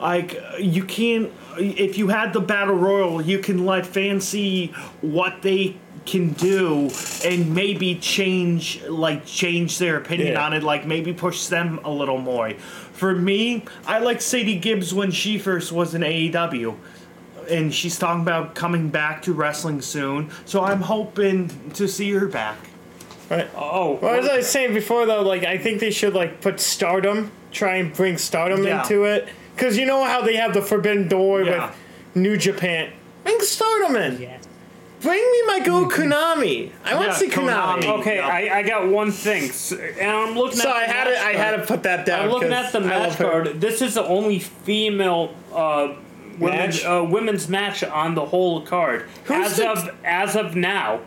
like 0.00 0.40
you 0.58 0.84
can't 0.84 1.30
if 1.58 1.98
you 1.98 2.08
had 2.08 2.32
the 2.32 2.40
battle 2.40 2.74
royal, 2.74 3.20
you 3.20 3.38
can 3.38 3.66
let 3.66 3.84
fans 3.86 4.26
see 4.26 4.68
what 5.02 5.42
they 5.42 5.76
can 6.04 6.30
do 6.32 6.90
and 7.24 7.54
maybe 7.54 7.94
change 7.96 8.82
like 8.84 9.24
change 9.24 9.78
their 9.78 9.96
opinion 9.96 10.32
Yeah. 10.32 10.44
on 10.46 10.52
it 10.52 10.62
like 10.62 10.86
maybe 10.86 11.12
push 11.12 11.46
them 11.46 11.78
a 11.84 11.90
little 11.90 12.18
more 12.18 12.52
for 12.92 13.14
me 13.14 13.64
i 13.86 13.98
like 13.98 14.20
sadie 14.20 14.58
gibbs 14.58 14.92
when 14.92 15.10
she 15.12 15.38
first 15.38 15.70
was 15.70 15.94
in 15.94 16.02
aew 16.02 16.74
and 17.50 17.72
she's 17.74 17.98
talking 17.98 18.22
about 18.22 18.54
coming 18.54 18.88
back 18.88 19.22
to 19.22 19.32
wrestling 19.32 19.80
soon 19.80 20.30
so 20.44 20.62
i'm 20.64 20.80
hoping 20.80 21.48
to 21.74 21.86
see 21.86 22.10
her 22.12 22.26
back 22.26 22.56
Right. 23.30 23.48
Oh, 23.56 23.60
oh 23.62 23.98
Well, 24.02 24.14
as 24.20 24.28
I 24.28 24.36
was 24.38 24.48
saying 24.48 24.74
before, 24.74 25.06
though, 25.06 25.22
like 25.22 25.42
I 25.44 25.56
think 25.56 25.80
they 25.80 25.90
should 25.90 26.12
like 26.12 26.42
put 26.42 26.60
Stardom, 26.60 27.30
try 27.50 27.76
and 27.76 27.90
bring 27.94 28.18
Stardom 28.18 28.62
Yeah. 28.62 28.82
into 28.82 29.04
it, 29.04 29.26
because 29.56 29.78
you 29.78 29.86
know 29.86 30.04
how 30.04 30.20
they 30.20 30.36
have 30.36 30.52
the 30.52 30.60
Forbidden 30.60 31.08
Door 31.08 31.44
Yeah. 31.44 31.66
with 31.68 31.76
New 32.16 32.36
Japan. 32.36 32.90
Bring 33.24 33.40
Stardom 33.40 33.96
in. 33.96 34.20
Yeah. 34.20 34.36
Bring 35.02 35.20
me 35.32 35.42
my 35.46 35.60
girl 35.64 35.90
Konami. 35.90 36.70
I 36.84 36.94
want 36.94 37.06
Yeah, 37.08 37.12
to 37.12 37.18
see 37.18 37.28
Konami. 37.28 37.82
Konami. 37.82 37.98
okay. 38.00 38.16
Yeah. 38.16 38.28
I, 38.28 38.58
I 38.58 38.62
got 38.62 38.86
one 38.88 39.10
thing, 39.10 39.44
S- 39.50 39.72
and 39.72 40.10
I'm 40.10 40.36
looking 40.36 40.58
So 40.58 40.70
at. 40.70 40.76
I 40.76 40.86
the 40.86 40.92
had 40.92 41.04
to, 41.04 41.10
match 41.10 41.24
I 41.26 41.32
had 41.32 41.56
to 41.56 41.66
put 41.66 41.82
that 41.82 42.06
down. 42.06 42.20
I'm 42.24 42.30
looking 42.30 42.50
'cause 42.50 42.66
at 42.66 42.72
the 42.72 42.78
I 42.78 42.98
love 42.98 43.08
match 43.10 43.18
her. 43.18 43.30
card. 43.30 43.60
This 43.60 43.82
is 43.82 43.94
the 43.94 44.04
only 44.04 44.38
female 44.38 45.34
uh, 45.52 45.94
women's 46.38 46.82
Match? 46.82 46.84
uh, 46.84 47.04
women's 47.04 47.48
match 47.48 47.82
on 47.84 48.14
the 48.14 48.24
whole 48.26 48.60
card 48.62 49.06
Who's 49.24 49.46
as 49.46 49.56
the- 49.56 49.68
of 49.70 49.90
as 50.04 50.36
of 50.36 50.54
now. 50.56 51.00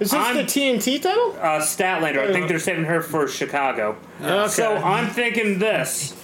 Is 0.00 0.10
this 0.10 0.20
I'm- 0.20 0.36
the 0.36 0.44
TNT 0.44 1.00
title? 1.02 1.36
Uh, 1.40 1.58
Statlander. 1.60 2.28
I 2.28 2.32
think 2.32 2.48
they're 2.48 2.58
saving 2.58 2.84
her 2.84 3.02
for 3.02 3.26
Chicago. 3.28 3.96
Okay. 4.20 4.48
So 4.48 4.76
I'm 4.76 5.08
thinking 5.08 5.58
this. 5.58 6.14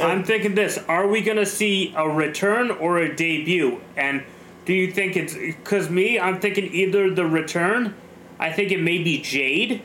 I'm 0.00 0.24
thinking 0.24 0.54
this. 0.54 0.78
Are 0.88 1.06
we 1.06 1.22
gonna 1.22 1.46
see 1.46 1.92
a 1.96 2.08
return 2.08 2.70
or 2.70 2.98
a 2.98 3.14
debut? 3.14 3.80
And 3.96 4.22
do 4.66 4.74
you 4.74 4.90
think 4.92 5.16
it's 5.16 5.34
because 5.34 5.88
me? 5.88 6.18
I'm 6.20 6.40
thinking 6.40 6.72
either 6.74 7.10
the 7.10 7.24
return. 7.24 7.94
I 8.38 8.52
think 8.52 8.70
it 8.70 8.80
may 8.82 8.98
be 8.98 9.22
Jade 9.22 9.80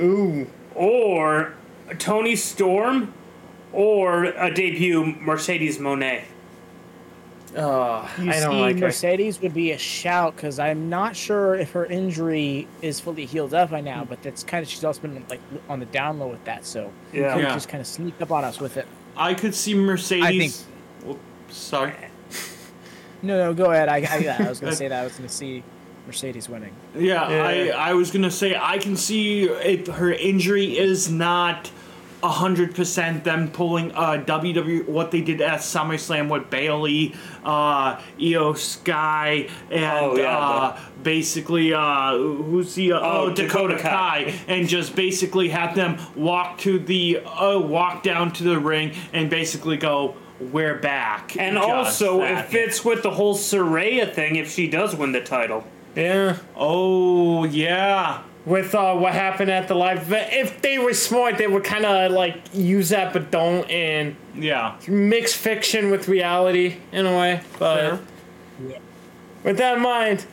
Ooh. 0.00 0.48
or 0.74 1.54
Toni 1.98 2.34
Storm 2.34 3.14
or 3.72 4.24
a 4.24 4.52
debut 4.52 5.04
Mercedes 5.20 5.78
Moné. 5.78 6.22
Oh, 7.54 8.10
You 8.18 8.30
I 8.30 8.40
don't 8.40 8.52
see, 8.54 8.60
like 8.60 8.74
her. 8.76 8.86
Mercedes 8.86 9.40
would 9.42 9.52
be 9.52 9.72
a 9.72 9.78
shout 9.78 10.34
because 10.34 10.58
I'm 10.58 10.88
not 10.88 11.14
sure 11.14 11.54
if 11.54 11.72
her 11.72 11.84
injury 11.84 12.66
is 12.80 12.98
fully 12.98 13.26
healed 13.26 13.52
up 13.52 13.70
by 13.70 13.82
now, 13.82 14.02
hmm. 14.04 14.08
but 14.08 14.22
that's 14.22 14.42
kind 14.42 14.62
of 14.62 14.68
she's 14.70 14.82
also 14.84 15.02
been 15.02 15.22
like 15.28 15.40
on 15.68 15.78
the 15.78 15.86
down 15.86 16.18
low 16.18 16.28
with 16.28 16.42
that, 16.44 16.64
so 16.64 16.90
Yeah. 17.12 17.34
could 17.34 17.42
Yeah. 17.42 17.54
just 17.54 17.68
kind 17.68 17.80
of 17.82 17.86
sneak 17.86 18.14
up 18.22 18.30
on 18.32 18.44
us 18.44 18.60
with 18.60 18.76
it. 18.78 18.86
i 19.14 19.34
could 19.34 19.54
see 19.54 19.74
mercedes 19.74 20.64
I 21.02 21.06
Whoop, 21.06 21.20
sorry 21.50 21.92
No, 23.22 23.38
no, 23.38 23.54
go 23.54 23.70
ahead. 23.70 23.88
I, 23.88 23.96
I, 24.10 24.18
yeah, 24.18 24.36
I 24.40 24.48
was 24.48 24.60
gonna 24.60 24.74
say 24.76 24.88
that. 24.88 25.00
I 25.00 25.04
was 25.04 25.14
gonna 25.16 25.28
see 25.28 25.62
Mercedes 26.06 26.48
winning. 26.48 26.72
Yeah, 26.96 27.30
Yeah. 27.30 27.76
I, 27.76 27.90
I 27.90 27.94
was 27.94 28.10
gonna 28.10 28.30
say 28.30 28.56
I 28.60 28.78
can 28.78 28.96
see 28.96 29.44
if 29.44 29.86
her 29.86 30.12
injury 30.12 30.76
is 30.78 31.10
not 31.10 31.70
hundred 32.24 32.72
percent 32.72 33.24
them 33.24 33.50
pulling 33.50 33.90
uh 33.92 34.22
WWE 34.24 34.86
what 34.86 35.10
they 35.10 35.20
did 35.22 35.40
at 35.40 35.58
SummerSlam 35.58 36.28
with 36.28 36.48
Bayley, 36.50 37.14
uh 37.44 37.96
Iyo 38.16 38.56
Sky, 38.56 39.48
and 39.72 39.84
Oh, 40.06 40.16
yeah, 40.16 40.38
uh 40.38 40.80
basically 41.02 41.74
uh 41.74 42.12
who's 42.16 42.76
the 42.76 42.92
uh, 42.92 43.00
Oh, 43.00 43.02
oh, 43.02 43.34
Dakota, 43.34 43.74
Dakota 43.74 43.82
Kai. 43.82 44.24
Kai. 44.24 44.34
and 44.46 44.68
just 44.68 44.94
basically 44.94 45.48
have 45.48 45.74
them 45.74 45.98
walk 46.14 46.58
to 46.58 46.78
the 46.78 47.18
uh 47.26 47.58
walk 47.58 48.04
down 48.04 48.32
to 48.34 48.44
the 48.44 48.58
ring 48.58 48.92
and 49.12 49.28
basically 49.28 49.76
go 49.76 50.14
we're 50.50 50.76
back 50.76 51.36
And 51.38 51.56
Just 51.56 51.68
also, 51.68 52.20
that. 52.20 52.46
it 52.46 52.48
fits 52.50 52.84
with 52.84 53.02
the 53.02 53.10
whole 53.10 53.34
Saraya 53.36 54.12
thing 54.12 54.36
if 54.36 54.50
she 54.50 54.68
does 54.68 54.94
win 54.96 55.12
the 55.12 55.20
title. 55.20 55.64
Yeah. 55.94 56.38
oh 56.56 57.44
yeah 57.44 58.22
With 58.46 58.74
uh, 58.74 58.94
what 58.96 59.12
happened 59.12 59.50
at 59.50 59.68
the 59.68 59.74
live 59.74 59.98
event, 60.02 60.32
if 60.32 60.62
they 60.62 60.78
were 60.78 60.94
smart, 60.94 61.36
they 61.38 61.46
would 61.46 61.64
kind 61.64 61.84
of 61.84 62.12
like 62.12 62.36
use 62.54 62.88
that, 62.88 63.12
but 63.12 63.30
don't, 63.30 63.68
and 63.70 64.16
yeah 64.34 64.76
mix 64.88 65.34
fiction 65.34 65.90
with 65.90 66.08
reality 66.08 66.76
in 66.92 67.04
a 67.06 67.16
way. 67.18 67.40
But 67.58 67.76
Fair. 68.58 68.78
with 69.44 69.58
that 69.58 69.76
in 69.76 69.82
mind, 69.82 70.24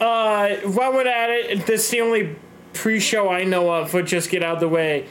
uh, 0.00 0.56
while 0.64 0.92
we're 0.92 1.06
at 1.06 1.30
it, 1.30 1.66
this 1.66 1.84
is 1.84 1.90
the 1.90 2.00
only 2.00 2.34
pre-show 2.72 3.28
I 3.28 3.44
know 3.44 3.70
of. 3.72 3.92
But 3.92 4.06
just 4.06 4.28
get 4.30 4.42
out 4.42 4.54
of 4.54 4.60
the 4.60 4.68
way. 4.68 5.06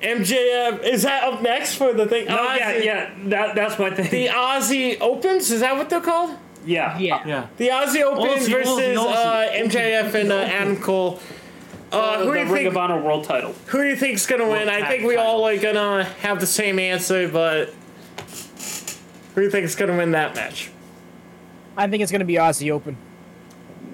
MJF 0.00 0.82
is 0.84 1.02
that 1.02 1.24
up 1.24 1.42
next 1.42 1.74
for 1.74 1.92
the 1.92 2.06
thing? 2.06 2.26
No, 2.26 2.54
yeah, 2.54 2.76
yeah, 2.76 3.10
that, 3.24 3.54
that's 3.54 3.78
my 3.78 3.90
thing. 3.90 4.10
The 4.10 4.28
Aussie 4.28 5.00
Opens 5.00 5.50
is 5.50 5.60
that 5.60 5.76
what 5.76 5.90
they're 5.90 6.00
called? 6.00 6.36
yeah. 6.64 6.98
Yeah. 6.98 7.26
yeah 7.26 7.46
The 7.56 7.68
Aussie 7.68 8.02
Open 8.02 8.30
Aussie, 8.38 8.50
versus 8.50 8.78
Aussie, 8.78 8.94
Aussie. 8.96 9.14
Uh, 9.14 9.68
MJF 9.68 10.14
and 10.14 10.32
uh, 10.32 10.36
Adam 10.36 10.76
Cole. 10.76 11.18
Uh, 11.90 12.18
who 12.18 12.26
the 12.26 12.32
do 12.32 12.38
you 12.38 12.44
Ring 12.44 12.52
think? 12.54 12.68
of 12.68 12.76
Honor 12.76 13.00
World 13.00 13.24
title. 13.24 13.54
Who 13.66 13.78
do 13.82 13.88
you 13.88 13.96
think's 13.96 14.26
gonna 14.26 14.48
win? 14.48 14.68
I 14.68 14.86
think 14.88 15.04
we 15.04 15.16
all 15.16 15.44
are 15.46 15.56
titles. 15.56 15.72
gonna 15.74 16.04
have 16.20 16.38
the 16.40 16.46
same 16.46 16.78
answer, 16.78 17.26
but 17.28 17.72
who 19.34 19.40
do 19.40 19.42
you 19.42 19.50
think 19.50 19.64
is 19.64 19.74
gonna 19.74 19.96
win 19.96 20.10
that 20.12 20.34
match? 20.34 20.70
I 21.76 21.88
think 21.88 22.02
it's 22.02 22.10
going 22.12 22.18
to 22.20 22.24
be 22.26 22.34
Aussie 22.34 22.72
Open. 22.72 22.96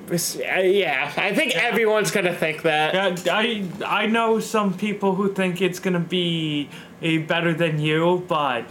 This- 0.06 0.36
uh, 0.36 0.60
yeah, 0.60 1.10
I 1.16 1.34
think 1.34 1.54
everyone's 1.56 2.10
gonna 2.10 2.34
think 2.34 2.62
that. 2.62 2.94
Yeah, 2.94 3.32
I 3.34 3.64
I 3.86 4.06
know 4.06 4.38
some 4.40 4.74
people 4.74 5.14
who 5.14 5.32
think 5.32 5.62
it's 5.62 5.78
gonna 5.78 5.98
be 6.00 6.68
a 7.02 7.18
better 7.18 7.52
than 7.54 7.80
you, 7.80 8.22
but 8.28 8.64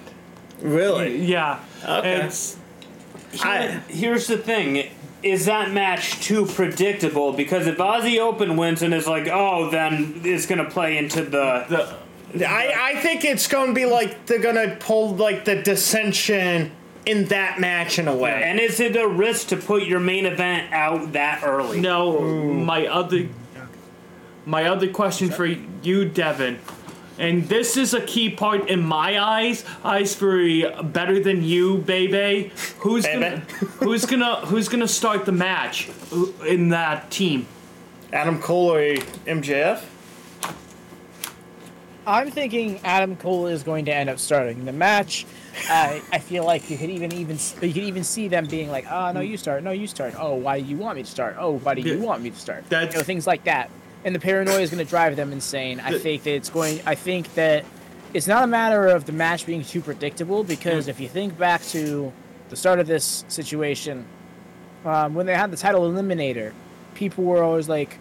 Really? 0.62 1.18
yeah, 1.18 1.60
Okay. 1.88 2.14
it's 2.22 2.58
I, 3.44 3.80
Here's 3.88 4.28
the 4.28 4.38
thing. 4.38 4.90
Is 5.24 5.46
that 5.46 5.72
match 5.72 6.20
too 6.20 6.46
predictable? 6.46 7.32
Because 7.34 7.66
if 7.66 7.78
Aussie 7.78 8.20
Open 8.20 8.58
wins 8.58 8.82
and 8.84 8.94
is 8.94 9.08
like, 9.08 9.28
oh, 9.28 9.70
then 9.72 10.22
it's 10.24 10.46
gonna 10.46 10.70
play 10.70 10.98
into 10.98 11.22
the. 11.24 11.96
the 12.34 12.46
I 12.48 12.92
I 12.94 12.96
think 13.02 13.24
it's 13.26 13.48
gonna 13.48 13.74
be 13.74 13.86
like 13.86 14.26
they're 14.28 14.40
gonna 14.40 14.76
pull 14.80 15.16
like 15.16 15.46
the 15.46 15.56
dissension 15.56 16.72
in 17.06 17.26
that 17.26 17.60
match 17.60 18.00
in 18.00 18.08
a 18.08 18.16
way. 18.16 18.42
And 18.44 18.60
is 18.60 18.80
it 18.80 18.96
a 18.96 19.08
risk 19.08 19.48
to 19.48 19.58
put 19.58 19.84
your 19.84 20.00
main 20.00 20.26
event 20.26 20.72
out 20.74 21.14
that 21.14 21.44
early? 21.44 21.82
no 21.82 22.22
my 22.22 22.88
other 22.88 23.28
my 24.46 24.66
other 24.66 24.90
question 24.90 25.30
for 25.32 25.46
you, 25.46 26.10
Deven. 26.10 26.58
And 27.18 27.48
this 27.48 27.78
is 27.78 27.94
a 27.94 28.02
key 28.02 28.30
part 28.30 28.70
in 28.70 28.84
my 28.84 29.20
eyes. 29.20 29.64
Eyes 29.84 30.16
for 30.16 30.38
better 30.84 31.20
than 31.20 31.44
you, 31.44 31.78
baby. 31.78 32.52
Who's 32.80 33.06
gonna 33.06 33.38
who's 33.80 34.06
gonna 34.06 34.38
who's 34.48 34.68
gonna 34.68 34.88
start 34.88 35.26
the 35.26 35.32
match 35.32 35.90
in 36.46 36.70
that 36.70 37.12
team? 37.12 37.48
Adam 38.12 38.40
Cole 38.40 38.74
or 38.74 38.80
MJF? 39.26 39.84
I'm 42.06 42.32
thinking 42.32 42.80
Adam 42.84 43.16
Cole 43.16 43.48
is 43.48 43.64
going 43.64 43.86
to 43.86 43.94
end 43.94 44.10
up 44.10 44.20
starting 44.20 44.66
the 44.66 44.74
match. 44.74 45.26
I 45.70 46.02
I 46.12 46.20
feel 46.20 46.46
like 46.46 46.70
you 46.70 46.78
could 46.78 46.90
even 46.90 47.12
even 47.14 47.38
you 47.62 47.74
could 47.74 47.84
even 47.84 48.04
see 48.04 48.28
them 48.28 48.46
being 48.48 48.70
like, 48.70 48.86
oh 48.92 49.12
no, 49.12 49.20
you 49.22 49.38
start, 49.38 49.64
no, 49.64 49.72
you 49.72 49.88
start. 49.88 50.14
Oh, 50.18 50.36
why 50.36 50.60
do 50.60 50.66
you 50.66 50.78
want 50.78 50.98
me 50.98 51.04
to 51.04 51.10
start? 51.10 51.36
Oh, 51.40 51.60
why 51.60 51.74
do 51.76 51.82
you 51.82 52.00
want 52.00 52.22
me 52.22 52.30
to 52.32 52.40
start? 52.40 52.68
That's- 52.70 52.94
you 52.94 53.00
know, 53.00 53.04
things 53.04 53.28
like 53.28 53.44
that. 53.46 53.70
And 54.06 54.14
the 54.14 54.20
paranoia 54.20 54.60
is 54.60 54.70
going 54.70 54.84
to 54.84 54.90
drive 54.90 55.16
them 55.16 55.32
insane. 55.32 55.80
I 55.80 55.98
think 55.98 56.24
that 56.24 56.34
it's 56.34 56.50
going. 56.50 56.82
I 56.86 56.96
think 56.96 57.34
that 57.36 57.64
it's 58.14 58.28
not 58.28 58.44
a 58.44 58.48
matter 58.48 58.88
of 58.88 59.06
the 59.06 59.12
match 59.14 59.46
being 59.46 59.64
too 59.64 59.80
predictable 59.82 60.44
because 60.44 60.88
if 60.88 61.00
you 61.00 61.08
think 61.08 61.38
back 61.38 61.62
to 61.68 62.12
the 62.50 62.56
start 62.58 62.80
of 62.80 62.88
this 62.88 63.24
situation, 63.30 64.06
um, 64.86 65.14
when 65.16 65.26
they 65.26 65.34
had 65.36 65.52
the 65.52 65.58
title 65.58 65.90
eliminator, 65.90 66.52
people 66.96 67.24
were 67.24 67.42
always 67.42 67.70
like, 67.70 67.98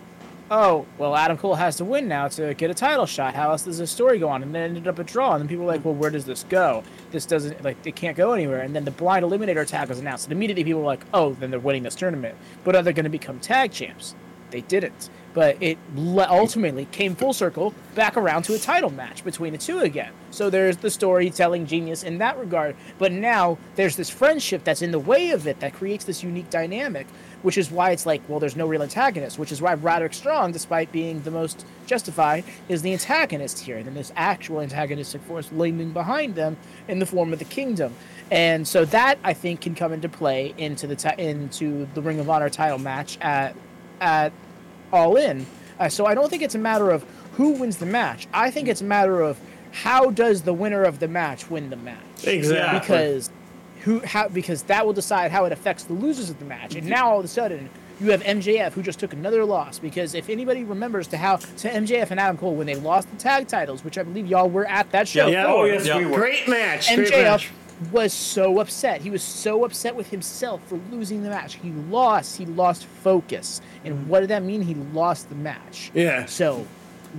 "Oh, 0.54 0.84
well, 0.98 1.16
Adam 1.16 1.38
Cole 1.38 1.54
has 1.54 1.76
to 1.76 1.84
win 1.84 2.08
now 2.08 2.28
to 2.28 2.52
get 2.52 2.70
a 2.70 2.74
title 2.74 3.06
shot. 3.06 3.34
How 3.34 3.52
else 3.52 3.62
does 3.62 3.78
this 3.78 3.90
story 3.90 4.18
go 4.18 4.28
on?" 4.28 4.42
And 4.42 4.54
then 4.54 4.62
ended 4.62 4.86
up 4.86 4.98
a 4.98 5.04
draw, 5.04 5.32
and 5.32 5.40
then 5.40 5.48
people 5.48 5.64
were 5.64 5.72
like, 5.72 5.82
"Well, 5.82 5.94
where 5.94 6.10
does 6.10 6.26
this 6.26 6.44
go? 6.44 6.84
This 7.10 7.24
doesn't 7.24 7.64
like 7.64 7.78
it 7.86 7.96
can't 7.96 8.16
go 8.16 8.32
anywhere." 8.32 8.60
And 8.60 8.76
then 8.76 8.84
the 8.84 8.90
blind 8.90 9.24
eliminator 9.24 9.66
tag 9.66 9.88
was 9.88 9.98
announced, 9.98 10.26
and 10.26 10.32
immediately 10.32 10.62
people 10.62 10.82
were 10.82 10.86
like, 10.86 11.06
"Oh, 11.14 11.32
then 11.32 11.50
they're 11.50 11.58
winning 11.58 11.84
this 11.84 11.94
tournament." 11.94 12.36
But 12.64 12.76
are 12.76 12.82
they 12.82 12.92
going 12.92 13.04
to 13.04 13.10
become 13.10 13.40
tag 13.40 13.72
champs? 13.72 14.14
They 14.50 14.60
didn't. 14.60 15.08
But 15.32 15.56
it 15.62 15.78
ultimately 15.96 16.84
came 16.92 17.14
full 17.16 17.32
circle 17.32 17.72
back 17.94 18.18
around 18.18 18.42
to 18.42 18.54
a 18.54 18.58
title 18.58 18.90
match 18.90 19.24
between 19.24 19.52
the 19.52 19.58
two 19.58 19.78
again. 19.78 20.12
So 20.30 20.50
there's 20.50 20.76
the 20.76 20.90
storytelling 20.90 21.64
genius 21.64 22.02
in 22.02 22.18
that 22.18 22.38
regard. 22.38 22.76
But 22.98 23.12
now 23.12 23.56
there's 23.76 23.96
this 23.96 24.10
friendship 24.10 24.62
that's 24.62 24.82
in 24.82 24.90
the 24.90 24.98
way 24.98 25.30
of 25.30 25.46
it 25.46 25.60
that 25.60 25.72
creates 25.72 26.04
this 26.04 26.22
unique 26.22 26.50
dynamic, 26.50 27.06
which 27.43 27.59
is 27.59 27.70
why 27.70 27.90
it's 27.90 28.06
like, 28.06 28.23
well, 28.28 28.40
there's 28.40 28.56
no 28.56 28.66
real 28.66 28.82
antagonist, 28.82 29.39
which 29.39 29.52
is 29.52 29.60
why 29.60 29.74
Roderick 29.74 30.14
Strong, 30.14 30.52
despite 30.52 30.90
being 30.93 31.23
the 31.23 31.31
most 31.31 31.66
justified, 31.86 32.44
is 32.69 32.82
the 32.82 32.93
antagonist 32.93 33.59
here. 33.60 33.77
And 33.77 33.86
then 33.86 33.94
this 33.94 34.12
actual 34.16 34.60
antagonistic 34.60 35.20
force 35.23 35.51
looming 35.52 35.93
behind 35.93 36.35
them 36.35 36.56
in 36.89 36.98
the 36.98 37.06
form 37.06 37.32
of 37.32 37.39
the 37.39 37.44
kingdom. 37.44 37.94
And 38.31 38.66
so 38.66 38.85
that 38.86 39.19
I 39.23 39.35
think 39.35 39.60
can 39.60 39.74
come 39.74 39.93
into 39.93 40.09
play 40.09 40.55
into 40.56 40.86
the 40.86 41.14
into 41.19 41.86
the 41.94 42.01
Ring 42.01 42.19
of 42.19 42.31
Honor 42.31 42.48
title 42.48 42.78
match 42.78 43.19
at 43.20 43.55
at 44.01 44.32
all 44.93 45.16
in. 45.16 45.47
Uh, 45.78 45.89
so 45.89 46.06
I 46.06 46.14
don't 46.14 46.31
think 46.31 46.43
it's 46.43 46.55
a 46.55 46.59
matter 46.59 46.90
of 46.90 47.05
who 47.32 47.52
wins 47.52 47.78
the 47.78 47.86
match. 47.86 48.27
I 48.32 48.51
think 48.51 48.69
it's 48.69 48.81
a 48.81 48.85
matter 48.85 49.20
of 49.20 49.39
how 49.73 50.10
does 50.10 50.43
the 50.43 50.52
winner 50.52 50.85
of 50.85 50.98
the 50.98 51.09
match 51.09 51.51
win 51.51 51.70
the 51.70 51.77
match. 51.77 52.24
Exactly. 52.24 52.78
Because 52.78 53.31
who 53.82 54.00
how 54.00 54.28
because 54.28 54.62
that 54.64 54.84
will 54.86 54.92
decide 54.92 55.30
how 55.30 55.44
it 55.44 55.52
affects 55.52 55.84
the 55.84 55.92
losers 55.92 56.30
of 56.30 56.38
the 56.38 56.44
match. 56.44 56.74
And 56.74 56.86
now 56.88 57.10
all 57.10 57.18
of 57.18 57.24
a 57.24 57.28
sudden 57.28 57.68
you 58.00 58.10
have 58.10 58.22
MJF 58.22 58.72
who 58.72 58.82
just 58.82 58.98
took 58.98 59.12
another 59.12 59.44
loss 59.44 59.78
because 59.78 60.14
if 60.14 60.28
anybody 60.28 60.64
remembers 60.64 61.06
to 61.09 61.16
how 61.16 61.36
to 61.36 61.68
MJF 61.70 62.10
and 62.10 62.18
Adam 62.18 62.36
Cole 62.36 62.54
when 62.54 62.66
they 62.66 62.74
lost 62.74 63.10
the 63.10 63.16
tag 63.16 63.46
titles, 63.48 63.84
which 63.84 63.98
I 63.98 64.02
believe 64.02 64.26
y'all 64.26 64.48
were 64.50 64.66
at 64.66 64.90
that 64.92 65.06
show. 65.06 65.26
Yeah. 65.28 65.46
Oh, 65.46 65.64
yes, 65.64 65.86
Yeah. 65.86 65.98
we 65.98 66.06
were. 66.06 66.16
Great 66.16 66.48
match. 66.48 66.92
Great 66.94 67.12
MJF 67.12 67.22
match. 67.24 67.50
was 67.92 68.12
so 68.12 68.59
upset. 68.60 69.00
He 69.02 69.10
was 69.10 69.22
so 69.22 69.64
upset 69.64 69.94
with 69.94 70.09
himself 70.10 70.60
for 70.66 70.80
losing 70.90 71.22
the 71.22 71.30
match. 71.30 71.54
He 71.54 71.70
lost. 71.70 72.36
He 72.38 72.46
lost 72.46 72.84
focus. 72.86 73.60
And 73.84 74.09
what 74.09 74.20
did 74.20 74.30
that 74.30 74.42
mean? 74.42 74.62
He 74.62 74.74
lost 74.74 75.28
the 75.28 75.34
match. 75.36 75.90
Yeah. 75.94 76.24
So, 76.26 76.66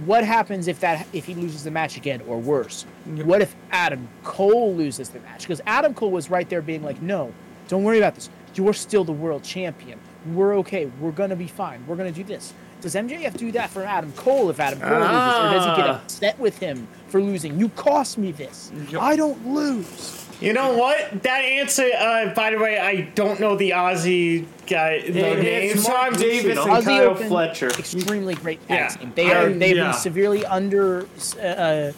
what 0.06 0.24
happens 0.24 0.68
if 0.68 0.80
that 0.80 1.06
if 1.14 1.26
he 1.26 1.36
loses 1.36 1.64
the 1.64 1.72
match 1.72 1.98
again, 1.98 2.22
or 2.28 2.38
worse? 2.40 2.86
What 3.06 3.42
if 3.42 3.56
Adam 3.72 4.08
Cole 4.24 4.74
loses 4.76 5.10
the 5.10 5.20
match? 5.22 5.42
Because 5.42 5.62
Adam 5.66 5.94
Cole 5.94 6.12
was 6.12 6.30
right 6.30 6.50
there, 6.50 6.62
being 6.62 6.84
like, 6.84 7.02
"No, 7.02 7.32
don't 7.68 7.84
worry 7.84 7.98
about 8.00 8.16
this. 8.16 8.30
You're 8.56 8.74
still 8.74 9.04
the 9.04 9.12
world 9.12 9.44
champion. 9.44 10.00
We're 10.34 10.56
okay. 10.60 10.86
We're 11.00 11.12
gonna 11.12 11.36
be 11.36 11.48
fine. 11.48 11.84
We're 11.88 11.96
gonna 11.96 12.12
do 12.12 12.24
this." 12.24 12.54
Does 12.82 12.96
MJF 12.96 13.38
do 13.38 13.50
that 13.54 13.70
for 13.70 13.84
Adam 13.84 14.12
Cole 14.14 14.50
if 14.50 14.60
Adam 14.60 14.80
Cole 14.80 14.90
loses, 14.90 15.06
or 15.10 15.52
does 15.52 15.66
he 15.66 15.82
get 15.82 15.90
Ah. 15.90 16.02
upset 16.04 16.38
with 16.40 16.58
him 16.58 16.88
for 17.08 17.22
losing? 17.22 17.58
You 17.58 17.70
cost 17.70 18.18
me 18.18 18.32
this. 18.34 18.72
I 19.00 19.16
don't 19.16 19.48
lose. 19.48 20.23
You 20.44 20.52
know 20.52 20.74
what? 20.78 21.24
That 21.24 21.40
answer. 21.46 21.90
Uh, 21.98 22.34
by 22.34 22.52
the 22.52 22.58
way, 22.60 22.78
I 22.78 23.02
don't 23.16 23.40
know 23.40 23.56
the 23.56 23.70
Aussie 23.70 24.46
guy. 24.68 25.00
The 25.00 25.08
It- 25.08 25.44
name, 25.44 25.72
it's 25.72 25.86
so 25.86 25.92
Mark 25.94 26.08
I'm 26.14 26.14
Davis 26.20 26.56
Just, 26.56 26.68
and 26.68 26.78
Aussie 26.78 26.84
Kyle 26.86 27.10
Open, 27.12 27.28
Fletcher. 27.30 27.68
extremely 27.70 28.36
great 28.36 28.68
tag 28.68 28.78
Yeah. 28.80 28.88
team. 28.90 29.12
They 29.16 29.32
are 29.32 29.48
I- 29.48 29.54
they've 29.54 29.78
yeah. 29.78 29.92
been 29.92 29.94
severely 29.94 30.46
under 30.46 31.06
uh, 31.42 31.46
uh, 31.46 31.92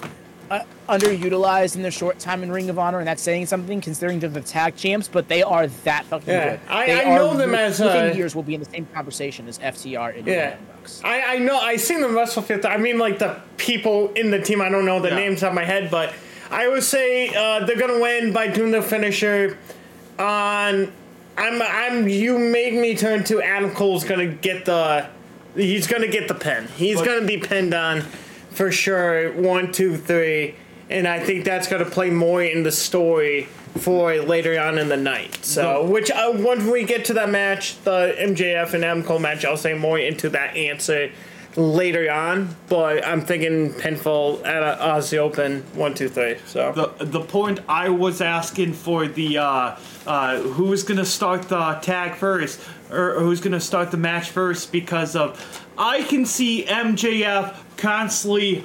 uh, 0.51 0.59
underutilized 0.87 1.75
in 1.75 1.81
their 1.81 1.89
short 1.89 2.19
time 2.19 2.43
in 2.43 2.51
Ring 2.51 2.69
of 2.69 2.77
Honor, 2.77 2.99
and 2.99 3.07
that's 3.07 3.23
saying 3.23 3.47
something 3.47 3.81
considering 3.81 4.19
they're 4.19 4.29
the 4.29 4.41
tag 4.41 4.75
champs. 4.75 5.07
But 5.07 5.27
they 5.27 5.41
are 5.41 5.65
that 5.85 6.05
fucking 6.05 6.29
Yeah. 6.31 6.49
good. 6.51 6.59
I- 6.69 6.85
They 6.85 7.01
I 7.03 7.15
know 7.15 7.29
them 7.33 7.49
wi- 7.51 7.61
as, 7.63 7.79
within 7.79 8.11
uh, 8.11 8.13
years 8.13 8.35
will 8.35 8.43
be 8.43 8.53
in 8.53 8.59
the 8.59 8.69
same 8.69 8.85
conversation 8.93 9.47
as 9.47 9.57
FTR 9.57 10.11
and 10.11 10.27
Yeah. 10.27 10.49
Young 10.49 10.57
Bucks. 10.81 11.01
I, 11.03 11.21
I 11.21 11.37
know. 11.39 11.57
I 11.57 11.77
seen 11.77 11.99
them 12.01 12.15
wrestle 12.15 12.43
fifth. 12.43 12.63
I 12.63 12.77
mean, 12.77 12.99
like 12.99 13.17
the 13.17 13.37
people 13.57 14.11
in 14.15 14.29
the 14.29 14.39
team. 14.39 14.61
I 14.61 14.69
don't 14.69 14.85
know 14.85 14.99
the 14.99 15.09
Yeah. 15.09 15.15
names 15.15 15.43
on 15.43 15.55
my 15.55 15.63
head, 15.65 15.89
but 15.89 16.13
I 16.51 16.67
would 16.67 16.83
say 16.83 17.29
uh, 17.35 17.65
they're 17.65 17.77
gonna 17.77 17.99
win 17.99 18.31
by 18.33 18.47
doing 18.47 18.71
the 18.71 18.81
finisher. 18.81 19.57
On, 20.19 20.91
I'm. 21.37 21.61
I'm. 21.61 22.07
You 22.07 22.37
made 22.37 22.73
me 22.73 22.95
turn 22.95 23.23
to 23.25 23.41
Adam 23.41 23.71
Cole's 23.71 24.03
gonna 24.03 24.27
get 24.27 24.65
the. 24.65 25.07
He's 25.55 25.87
gonna 25.87 26.07
get 26.07 26.27
the 26.27 26.35
pin. 26.35 26.67
He's 26.75 26.97
But- 26.97 27.05
gonna 27.05 27.25
be 27.25 27.37
pinned 27.37 27.73
on, 27.73 28.01
for 28.51 28.71
sure. 28.71 29.31
One, 29.33 29.71
two, 29.71 29.97
three, 29.97 30.55
and 30.89 31.07
I 31.07 31.19
think 31.19 31.45
that's 31.45 31.67
gonna 31.67 31.85
play 31.85 32.09
more 32.09 32.43
in 32.43 32.63
the 32.63 32.71
story 32.71 33.47
for 33.77 34.15
later 34.15 34.57
on 34.59 34.77
in 34.77 34.87
the 34.87 34.95
night. 34.97 35.39
So, 35.41 35.83
which 35.83 36.09
uh, 36.11 36.31
when 36.31 36.69
we 36.71 36.83
get 36.85 37.05
to 37.05 37.13
that 37.15 37.29
match, 37.29 37.81
the 37.83 38.15
MJF 38.17 38.73
and 38.73 38.85
Adam 38.85 39.03
Cole 39.03 39.19
match, 39.19 39.43
I'll 39.43 39.57
say 39.57 39.73
more 39.73 39.99
into 39.99 40.29
that 40.29 40.55
answer 40.55 41.09
later 41.55 42.11
on. 42.11 42.55
But 42.67 43.05
I'm 43.05 43.21
thinking 43.21 43.73
pinfall 43.73 44.45
at 44.45 44.63
uh, 44.63 44.95
Aussie 44.95 45.17
Open 45.17 45.61
one 45.73 45.93
two 45.93 46.09
three. 46.09 46.37
So 46.45 46.71
the 46.71 47.05
the 47.05 47.21
point 47.21 47.59
I 47.67 47.89
was 47.89 48.21
asking 48.21 48.73
for 48.73 49.07
the 49.07 49.37
uh, 49.37 49.77
uh, 50.05 50.39
who's 50.41 50.83
gonna 50.83 51.05
start 51.05 51.43
the 51.43 51.79
tag 51.81 52.15
first 52.15 52.59
or 52.91 53.19
who's 53.19 53.41
gonna 53.41 53.59
start 53.59 53.91
the 53.91 53.97
match 53.97 54.29
first 54.29 54.71
because 54.71 55.15
of 55.15 55.63
I 55.77 56.03
can 56.03 56.25
see 56.25 56.65
MJF 56.65 57.57
constantly 57.77 58.63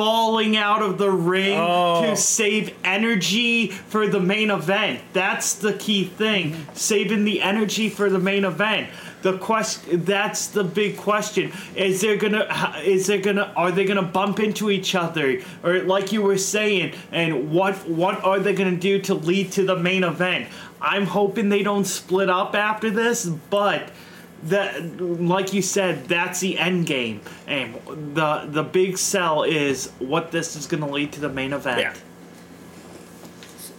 falling 0.00 0.56
out 0.56 0.80
of 0.80 0.96
the 0.96 1.10
ring 1.10 1.58
to 1.58 1.62
oh. 1.62 2.14
save 2.14 2.74
energy 2.82 3.66
for 3.66 4.06
the 4.06 4.18
main 4.18 4.50
event. 4.50 4.98
That's 5.12 5.56
the 5.56 5.74
key 5.74 6.04
thing, 6.04 6.56
saving 6.72 7.24
the 7.24 7.42
energy 7.42 7.90
for 7.90 8.08
the 8.08 8.18
main 8.18 8.46
event. 8.46 8.88
The 9.20 9.36
question 9.36 10.06
that's 10.06 10.46
the 10.46 10.64
big 10.64 10.96
question. 10.96 11.52
Is 11.76 12.00
there 12.00 12.16
gonna 12.16 12.46
is 12.82 13.08
there 13.08 13.18
gonna 13.18 13.52
are 13.54 13.70
they 13.70 13.84
gonna 13.84 14.00
bump 14.00 14.40
into 14.40 14.70
each 14.70 14.94
other 14.94 15.42
or 15.62 15.80
like 15.80 16.12
you 16.12 16.22
were 16.22 16.38
saying 16.38 16.94
and 17.12 17.52
what 17.52 17.86
what 17.86 18.24
are 18.24 18.40
they 18.40 18.54
gonna 18.54 18.76
do 18.76 19.02
to 19.02 19.12
lead 19.12 19.52
to 19.52 19.66
the 19.66 19.76
main 19.76 20.02
event? 20.02 20.48
I'm 20.80 21.04
hoping 21.04 21.50
they 21.50 21.62
don't 21.62 21.84
split 21.84 22.30
up 22.30 22.54
after 22.54 22.90
this, 22.90 23.26
but 23.26 23.90
that 24.44 25.00
like 25.20 25.52
you 25.52 25.60
said 25.62 26.06
that's 26.06 26.40
the 26.40 26.58
end 26.58 26.86
game 26.86 27.20
and 27.46 27.74
the 28.14 28.46
the 28.48 28.62
big 28.62 28.96
sell 28.96 29.42
is 29.42 29.88
what 29.98 30.30
this 30.32 30.56
is 30.56 30.66
going 30.66 30.82
to 30.82 30.88
lead 30.88 31.12
to 31.12 31.20
the 31.20 31.28
main 31.28 31.52
event 31.52 31.80
Yeah. 31.80 31.94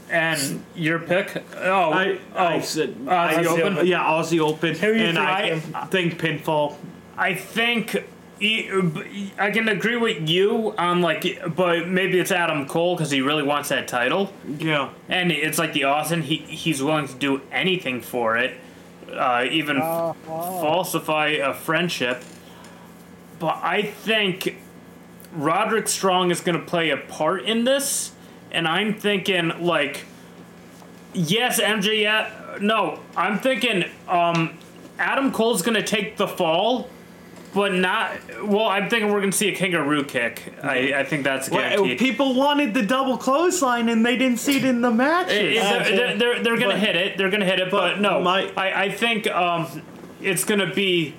And 0.09 0.63
your 0.75 0.99
pick? 0.99 1.41
Oh, 1.55 1.91
I, 1.93 2.19
oh, 2.35 2.45
I 2.45 2.59
said 2.61 2.95
uh, 3.07 3.11
Aussie 3.11 3.37
I- 3.37 3.45
Open? 3.45 3.87
yeah 3.87 4.03
Aussie 4.03 4.39
Open 4.39 4.75
Who 4.75 4.87
you 4.87 5.05
and 5.05 5.17
I 5.17 5.59
think? 5.59 5.89
think 6.19 6.21
pinfall 6.21 6.75
I 7.17 7.35
think 7.35 8.03
I 8.43 9.51
can 9.53 9.69
agree 9.69 9.97
with 9.97 10.27
you 10.27 10.73
on 10.77 11.01
like, 11.01 11.39
but 11.55 11.87
maybe 11.87 12.19
it's 12.19 12.31
Adam 12.31 12.65
Cole 12.67 12.95
because 12.95 13.11
he 13.11 13.21
really 13.21 13.43
wants 13.43 13.69
that 13.69 13.87
title, 13.87 14.33
yeah 14.57 14.89
and 15.07 15.31
it's 15.31 15.59
like 15.59 15.73
the 15.73 15.83
Austin. 15.83 16.23
He 16.23 16.37
he's 16.37 16.81
willing 16.81 17.07
to 17.07 17.13
do 17.13 17.41
anything 17.51 18.01
for 18.01 18.37
it, 18.37 18.57
uh, 19.13 19.45
even 19.49 19.77
f- 19.77 20.15
falsify 20.25 21.27
a 21.29 21.53
friendship. 21.53 22.23
But 23.39 23.59
I 23.63 23.81
think 23.83 24.57
Roderick 25.33 25.87
Strong 25.87 26.31
is 26.31 26.41
going 26.41 26.59
to 26.59 26.65
play 26.65 26.89
a 26.89 26.97
part 26.97 27.43
in 27.43 27.63
this, 27.63 28.11
and 28.51 28.67
I'm 28.67 28.93
thinking 28.93 29.49
like, 29.63 30.05
yes, 31.13 31.59
MJF. 31.59 32.61
No, 32.61 32.99
I'm 33.15 33.39
thinking 33.39 33.85
um, 34.07 34.57
Adam 34.99 35.31
Cole's 35.31 35.61
going 35.61 35.75
to 35.75 35.83
take 35.83 36.17
the 36.17 36.27
fall. 36.27 36.89
But 37.53 37.73
not 37.73 38.11
well. 38.43 38.65
I'm 38.67 38.89
thinking 38.89 39.11
we're 39.11 39.19
gonna 39.19 39.31
see 39.33 39.49
a 39.49 39.55
kangaroo 39.55 40.05
kick. 40.05 40.53
I, 40.63 40.93
I 40.93 41.03
think 41.03 41.25
that's 41.25 41.49
guaranteed. 41.49 41.79
Well, 41.81 41.97
people 41.97 42.33
wanted 42.33 42.73
the 42.73 42.81
double 42.81 43.17
clothesline 43.17 43.89
and 43.89 44.05
they 44.05 44.15
didn't 44.15 44.39
see 44.39 44.57
it 44.57 44.63
in 44.63 44.79
the 44.79 44.89
match 44.91 45.29
It- 45.29 45.55
it- 45.57 45.95
they're, 45.95 46.17
they're, 46.17 46.43
they're 46.43 46.55
gonna 46.57 46.73
But- 46.75 46.79
hit 46.79 46.95
it. 46.95 47.17
They're 47.17 47.29
gonna 47.29 47.43
hit 47.45 47.59
it. 47.59 47.69
But, 47.69 47.95
but 47.95 47.99
no, 48.01 48.21
my- 48.21 48.51
I, 48.55 48.83
I 48.83 48.91
think 48.91 49.27
um, 49.27 49.81
it's 50.21 50.45
gonna 50.45 50.73
be 50.73 51.13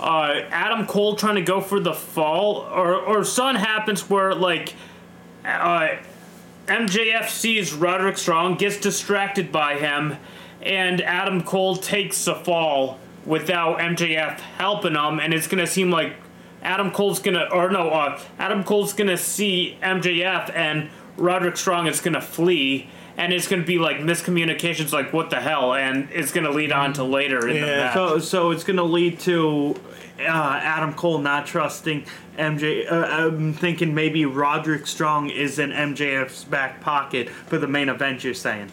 uh, 0.00 0.40
Adam 0.50 0.86
Cole 0.86 1.14
trying 1.16 1.34
to 1.36 1.42
go 1.42 1.60
for 1.60 1.78
the 1.78 1.92
fall, 1.94 2.56
or 2.72 2.94
or 2.94 3.22
something 3.24 3.62
happens 3.62 4.08
where 4.08 4.34
like 4.34 4.74
uh, 5.44 5.88
MJF 6.66 7.28
sees 7.28 7.72
Roderick 7.74 8.16
Strong, 8.18 8.56
gets 8.56 8.78
distracted 8.78 9.52
by 9.52 9.74
him, 9.76 10.16
and 10.62 11.00
Adam 11.02 11.42
Cole 11.42 11.76
takes 11.76 12.24
the 12.24 12.34
fall 12.34 12.98
without 13.26 13.78
MJF 13.78 14.38
helping 14.40 14.94
him, 14.94 15.20
and 15.20 15.34
it's 15.34 15.46
gonna 15.46 15.66
seem 15.66 15.90
like 15.90 16.14
Adam 16.62 16.90
Cole's 16.90 17.18
gonna, 17.18 17.48
or 17.52 17.70
no, 17.70 17.90
uh, 17.90 18.18
Adam 18.38 18.64
Cole's 18.64 18.92
gonna 18.92 19.16
see 19.18 19.76
MJF, 19.82 20.50
and 20.54 20.88
Roderick 21.16 21.56
Strong 21.56 21.86
is 21.86 22.00
gonna 22.00 22.20
flee, 22.20 22.88
and 23.16 23.32
it's 23.32 23.48
gonna 23.48 23.62
be 23.62 23.78
like 23.78 23.98
miscommunications, 23.98 24.92
like 24.92 25.12
what 25.12 25.30
the 25.30 25.40
hell, 25.40 25.74
and 25.74 26.08
it's 26.12 26.32
gonna 26.32 26.50
lead 26.50 26.72
on 26.72 26.92
to 26.94 27.04
later 27.04 27.46
in 27.48 27.60
the 27.60 27.66
match. 27.66 27.94
So, 27.94 28.18
so 28.18 28.50
it's 28.50 28.64
going 28.64 28.76
to 28.76 28.82
lead 28.84 29.18
to 29.20 29.74
uh, 30.20 30.22
Adam 30.62 30.92
Cole 30.94 31.18
not 31.18 31.46
trusting 31.46 32.04
MJ. 32.38 32.90
Uh, 32.90 32.94
I'm 33.04 33.52
thinking 33.54 33.94
maybe 33.94 34.24
Roderick 34.26 34.86
Strong 34.86 35.30
is 35.30 35.58
in 35.58 35.70
MJF's 35.70 36.44
back 36.44 36.80
pocket 36.80 37.28
for 37.28 37.58
the 37.58 37.66
main 37.66 37.88
event. 37.88 38.24
You're 38.24 38.34
saying? 38.34 38.70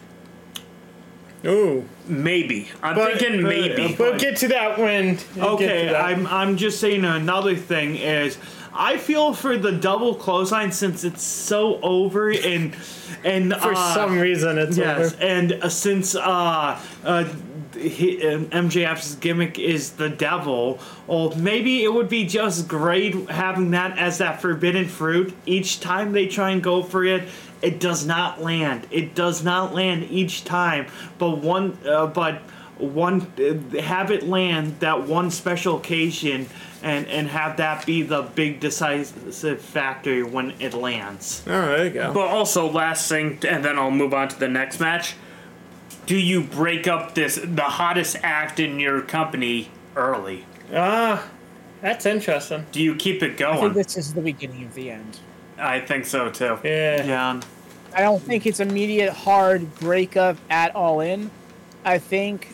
Ooh, 1.46 1.84
maybe 2.06 2.68
I'm 2.82 2.94
But- 2.94 3.18
thinking 3.18 3.42
but- 3.42 3.48
maybe. 3.48 3.96
We'll 3.98 4.18
get 4.18 4.36
to 4.38 4.48
that 4.48 4.78
when. 4.78 5.06
we 5.06 5.12
get 5.14 5.34
to 5.34 5.46
Okay, 5.50 5.86
that. 5.86 6.04
I'm 6.04 6.26
I'm 6.26 6.56
just 6.56 6.80
saying 6.80 7.04
another 7.04 7.54
thing 7.56 7.96
is 7.96 8.38
I 8.74 8.96
feel 8.96 9.34
for 9.34 9.56
the 9.56 9.72
double 9.72 10.14
clothesline 10.16 10.72
since 10.72 11.04
it's 11.04 11.22
so 11.22 11.78
over 11.80 12.30
and 12.30 12.74
and 13.24 13.54
for 13.54 13.72
uh, 13.74 13.94
some 13.94 14.18
reason 14.18 14.58
it's 14.58 14.76
Yes, 14.76 15.14
over. 15.14 15.22
and 15.22 15.52
uh, 15.52 15.68
since 15.68 16.14
uh, 16.16 16.78
uh, 17.04 17.24
he, 17.76 18.24
um, 18.26 18.46
MJF's 18.46 19.14
gimmick 19.16 19.58
is 19.58 19.90
the 19.92 20.08
devil, 20.08 20.78
well, 21.06 21.34
maybe 21.36 21.82
it 21.84 21.92
would 21.92 22.08
be 22.08 22.24
just 22.24 22.68
great 22.68 23.28
having 23.30 23.70
that 23.72 23.98
as 23.98 24.18
that 24.18 24.40
forbidden 24.40 24.86
fruit. 24.86 25.34
Each 25.46 25.80
time 25.80 26.12
they 26.12 26.26
try 26.26 26.50
and 26.50 26.62
go 26.62 26.82
for 26.82 27.04
it, 27.04 27.24
it 27.64 27.80
does 27.80 28.06
not 28.06 28.42
land. 28.42 28.86
It 28.90 29.14
does 29.14 29.42
not 29.42 29.74
land 29.74 30.06
each 30.10 30.44
time. 30.44 30.86
But 31.18 31.38
one, 31.38 31.78
uh, 31.86 32.06
but 32.06 32.42
one, 32.78 33.22
uh, 33.38 33.80
have 33.80 34.10
it 34.10 34.24
land 34.24 34.80
that 34.80 35.06
one 35.06 35.30
special 35.30 35.78
occasion. 35.78 36.46
And, 36.82 37.06
and 37.06 37.28
have 37.28 37.56
that 37.56 37.86
be 37.86 38.02
the 38.02 38.20
big 38.20 38.60
decisive 38.60 39.58
factor 39.62 40.26
when 40.26 40.52
it 40.60 40.74
lands. 40.74 41.42
All 41.46 41.54
right, 41.54 41.66
there 41.68 41.84
you 41.86 41.90
go. 41.90 42.12
But 42.12 42.26
also, 42.26 42.70
last 42.70 43.08
thing, 43.08 43.38
and 43.48 43.64
then 43.64 43.78
I'll 43.78 43.90
move 43.90 44.12
on 44.12 44.28
to 44.28 44.38
the 44.38 44.48
next 44.48 44.80
match. 44.80 45.14
Do 46.04 46.14
you 46.14 46.42
break 46.42 46.86
up 46.86 47.14
this 47.14 47.40
the 47.42 47.62
hottest 47.62 48.18
act 48.22 48.60
in 48.60 48.78
your 48.80 49.00
company 49.00 49.70
early? 49.96 50.44
Ah, 50.74 51.26
that's 51.80 52.04
interesting. 52.04 52.66
Do 52.70 52.82
you 52.82 52.96
keep 52.96 53.22
it 53.22 53.38
going? 53.38 53.56
I 53.56 53.60
think 53.60 53.72
this 53.72 53.96
is 53.96 54.12
the 54.12 54.20
beginning 54.20 54.66
of 54.66 54.74
the 54.74 54.90
end. 54.90 55.20
I 55.56 55.80
think 55.80 56.04
so 56.04 56.30
too. 56.30 56.58
Yeah. 56.62 57.02
Yeah. 57.02 57.40
I 57.94 58.00
don't 58.02 58.20
think 58.22 58.46
it's 58.46 58.60
immediate 58.60 59.12
hard 59.12 59.74
breakup 59.76 60.36
at 60.50 60.74
all 60.74 61.00
in. 61.00 61.30
I 61.84 61.98
think, 61.98 62.48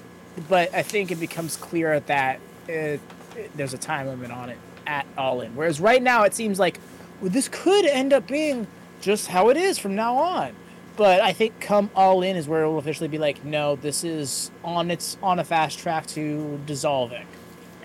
but 0.48 0.74
I 0.74 0.82
think 0.82 1.10
it 1.10 1.20
becomes 1.20 1.56
clear 1.56 1.92
at 1.92 2.06
that 2.08 2.40
it, 2.68 3.00
it- 3.36 3.56
there's 3.56 3.74
a 3.74 3.78
time 3.78 4.06
limit 4.08 4.30
on 4.30 4.50
it 4.50 4.58
at 4.86 5.06
all 5.16 5.40
in. 5.40 5.54
Whereas 5.56 5.80
right 5.80 6.02
now 6.02 6.24
it 6.24 6.34
seems 6.34 6.58
like 6.58 6.78
well, 7.20 7.30
this 7.30 7.48
could 7.48 7.84
end 7.86 8.12
up 8.12 8.26
being 8.26 8.66
just 9.00 9.28
how 9.28 9.48
it 9.50 9.56
is 9.56 9.78
from 9.78 9.94
now 9.94 10.16
on. 10.16 10.52
But 10.96 11.20
I 11.22 11.32
think 11.32 11.60
come 11.60 11.88
all 11.94 12.22
in 12.22 12.36
is 12.36 12.46
where 12.48 12.62
it 12.64 12.68
will 12.68 12.78
officially 12.78 13.08
be 13.08 13.16
like, 13.18 13.42
no, 13.44 13.76
this 13.76 14.04
is 14.04 14.50
on 14.64 14.90
its 14.90 15.16
on 15.22 15.38
a 15.38 15.44
fast 15.44 15.78
track 15.78 16.06
to 16.08 16.60
dissolving. 16.66 17.26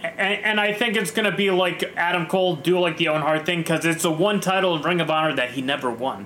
And, 0.04 0.44
and 0.44 0.60
I 0.60 0.74
think 0.74 0.98
it's 0.98 1.12
gonna 1.12 1.36
be 1.36 1.50
like 1.52 1.84
Adam 1.96 2.26
Cole 2.28 2.56
do 2.58 2.80
like 2.80 2.98
the 2.98 3.08
Owen 3.08 3.22
Hart 3.22 3.46
thing 3.46 3.60
because 3.60 3.86
it's 3.86 4.04
the 4.04 4.12
one 4.12 4.40
title 4.42 4.76
in 4.76 4.82
Ring 4.82 5.00
of 5.00 5.10
Honor 5.10 5.34
that 5.36 5.52
he 5.52 5.62
never 5.62 5.90
won, 5.90 6.26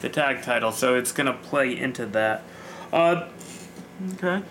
the 0.00 0.08
tag 0.08 0.42
title. 0.42 0.72
So 0.72 0.94
it's 0.96 1.12
gonna 1.12 1.32
play 1.34 1.76
into 1.76 2.06
that. 2.06 2.42
Uh, 2.92 3.28
Okay. 4.16 4.42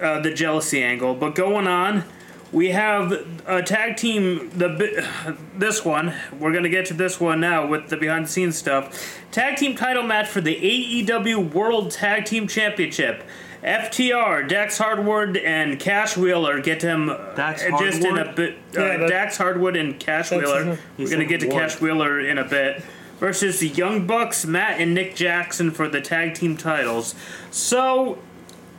uh, 0.00 0.20
the 0.20 0.32
jealousy 0.32 0.82
angle. 0.82 1.14
But 1.14 1.34
going 1.34 1.66
on, 1.66 2.04
we 2.52 2.70
have 2.72 3.12
a 3.46 3.62
tag 3.62 3.96
team. 3.96 4.50
The 4.54 5.36
this 5.56 5.84
one 5.84 6.14
we're 6.38 6.52
gonna 6.52 6.68
get 6.68 6.86
to 6.86 6.94
this 6.94 7.18
one 7.20 7.40
now 7.40 7.66
with 7.66 7.88
the 7.88 7.96
behind 7.96 8.26
the 8.26 8.30
scenes 8.30 8.56
stuff. 8.56 9.18
Tag 9.30 9.56
team 9.56 9.74
title 9.76 10.02
match 10.02 10.28
for 10.28 10.40
the 10.40 10.54
AEW 10.56 11.52
World 11.52 11.90
Tag 11.90 12.24
Team 12.26 12.46
Championship. 12.46 13.24
FTR, 13.64 14.48
Dax 14.48 14.76
Harwood, 14.78 15.36
and 15.36 15.78
Cash 15.78 16.16
Wheeler 16.16 16.60
get 16.60 16.82
him 16.82 17.06
Dax 17.36 17.62
uh, 17.64 17.78
just 17.78 17.98
in 18.04 18.16
a 18.18 18.24
Harwood? 18.24 18.34
bit. 18.34 18.54
Uh, 18.76 18.80
Yeah, 18.82 19.06
Dax 19.06 19.36
Harwood 19.38 19.76
and 19.76 19.98
Cash 20.00 20.32
Wheeler. 20.32 20.76
We're 20.98 21.08
gonna 21.08 21.24
get 21.24 21.40
to 21.40 21.46
Ward. 21.46 21.60
Cash 21.62 21.80
Wheeler 21.80 22.18
in 22.20 22.38
a 22.38 22.44
bit. 22.44 22.82
Versus 23.22 23.60
the 23.60 23.68
Young 23.68 24.04
Bucks, 24.04 24.44
Matt 24.44 24.80
and 24.80 24.94
Nick 24.94 25.14
Jackson 25.14 25.70
for 25.70 25.86
the 25.88 26.00
tag 26.00 26.34
team 26.34 26.56
titles. 26.56 27.14
So 27.52 28.18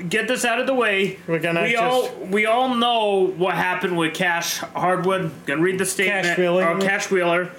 get 0.10 0.28
this 0.28 0.44
out 0.44 0.60
of 0.60 0.68
the 0.68 0.74
way. 0.74 1.18
We're 1.28 1.40
gonna 1.40 1.62
we 1.62 1.72
just- 1.72 1.82
all 1.82 2.10
we 2.30 2.46
all 2.46 2.76
know 2.76 3.32
what 3.38 3.54
happened 3.56 3.98
with 3.98 4.14
Cash 4.14 4.58
Harwood. 4.58 5.32
Gonna 5.46 5.62
read 5.62 5.80
the 5.80 5.86
statement. 5.86 6.26
Cash 6.26 6.38
Wheeler. 6.38 6.68
Oh, 6.68 6.78
Cash 6.78 7.10
Wheeler. 7.10 7.52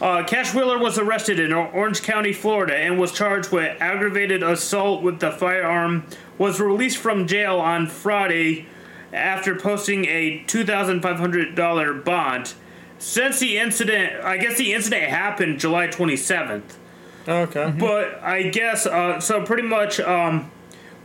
Uh, 0.00 0.24
Cash 0.24 0.52
Wheeler 0.52 0.80
was 0.80 0.98
arrested 0.98 1.38
in 1.38 1.52
Orange 1.52 2.02
County, 2.02 2.32
Florida, 2.32 2.74
and 2.74 2.98
was 2.98 3.12
charged 3.12 3.52
with 3.52 3.80
aggravated 3.80 4.42
assault 4.42 5.04
with 5.04 5.20
the 5.20 5.30
firearm. 5.30 6.06
Was 6.38 6.58
released 6.58 6.98
from 6.98 7.28
jail 7.28 7.60
on 7.60 7.86
Friday 7.86 8.66
after 9.12 9.54
posting 9.54 10.06
a 10.06 10.42
two 10.48 10.64
thousand 10.64 11.02
five 11.02 11.18
hundred 11.18 11.54
dollar 11.54 11.94
bond. 11.94 12.54
Since 12.98 13.40
the 13.40 13.58
incident, 13.58 14.24
I 14.24 14.36
guess 14.38 14.56
the 14.56 14.72
incident 14.72 15.04
happened 15.04 15.60
July 15.60 15.86
twenty 15.86 16.16
seventh. 16.16 16.78
Okay. 17.28 17.74
But 17.78 18.22
I 18.22 18.44
guess 18.44 18.86
uh, 18.86 19.20
so. 19.20 19.42
Pretty 19.44 19.64
much, 19.64 20.00
um, 20.00 20.50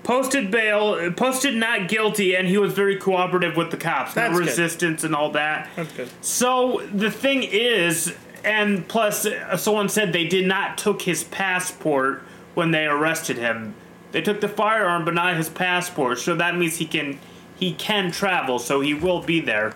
posted 0.03 0.51
bail, 0.51 1.11
posted 1.13 1.55
not 1.55 1.89
guilty, 1.89 2.35
and 2.35 2.47
he 2.47 2.57
was 2.57 2.73
very 2.73 2.95
cooperative 2.97 3.55
with 3.55 3.71
the 3.71 3.77
cops. 3.77 4.13
That's 4.13 4.31
no 4.31 4.39
good. 4.39 4.47
resistance 4.47 5.03
and 5.03 5.15
all 5.15 5.31
that. 5.31 5.69
That's 5.75 5.91
good. 5.93 6.09
So 6.21 6.87
the 6.93 7.11
thing 7.11 7.43
is, 7.43 8.15
and 8.43 8.87
plus, 8.87 9.25
uh, 9.25 9.57
someone 9.57 9.89
said 9.89 10.13
they 10.13 10.27
did 10.27 10.47
not 10.47 10.77
took 10.77 11.01
his 11.01 11.23
passport 11.23 12.23
when 12.53 12.71
they 12.71 12.85
arrested 12.85 13.37
him. 13.37 13.75
They 14.11 14.21
took 14.21 14.41
the 14.41 14.49
firearm, 14.49 15.05
but 15.05 15.13
not 15.13 15.37
his 15.37 15.49
passport. 15.49 16.19
So 16.19 16.35
that 16.35 16.57
means 16.57 16.77
he 16.77 16.85
can 16.85 17.19
he 17.57 17.73
can 17.73 18.11
travel. 18.11 18.59
So 18.59 18.81
he 18.81 18.93
will 18.93 19.21
be 19.21 19.39
there. 19.39 19.73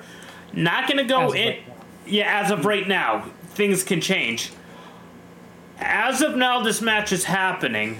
Not 0.54 0.88
gonna 0.88 1.06
go 1.06 1.28
As 1.28 1.34
in. 1.34 1.48
right 1.48 1.68
now. 1.68 1.74
Yeah, 2.06 2.41
as 2.41 2.52
of 2.52 2.65
right 2.65 2.88
now, 2.88 3.30
things 3.49 3.84
can 3.84 4.02
change. 4.02 4.52
As 5.80 6.22
of 6.22 6.36
now, 6.36 6.61
this 6.61 6.82
match 6.82 7.11
is 7.11 7.23
happening. 7.26 7.99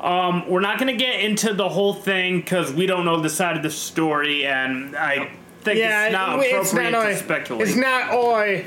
Um, 0.00 0.48
we're 0.48 0.60
not 0.60 0.78
going 0.78 0.96
to 0.96 1.02
get 1.02 1.20
into 1.20 1.54
the 1.54 1.68
whole 1.68 1.94
thing 1.94 2.40
because 2.40 2.72
we 2.72 2.86
don't 2.86 3.04
know 3.04 3.20
the 3.20 3.30
side 3.30 3.56
of 3.56 3.62
the 3.62 3.70
story, 3.70 4.46
and 4.46 4.94
I 4.96 5.30
think 5.62 5.78
Yeah, 5.78 6.04
it's 6.04 6.12
not 6.12 6.38
it- 6.40 6.52
appropriate 6.52 6.90
not 6.90 7.00
to 7.00 7.06
our- 7.06 7.14
speculate. 7.14 7.66
It's 7.68 7.76
not 7.76 8.02
our 8.10 8.62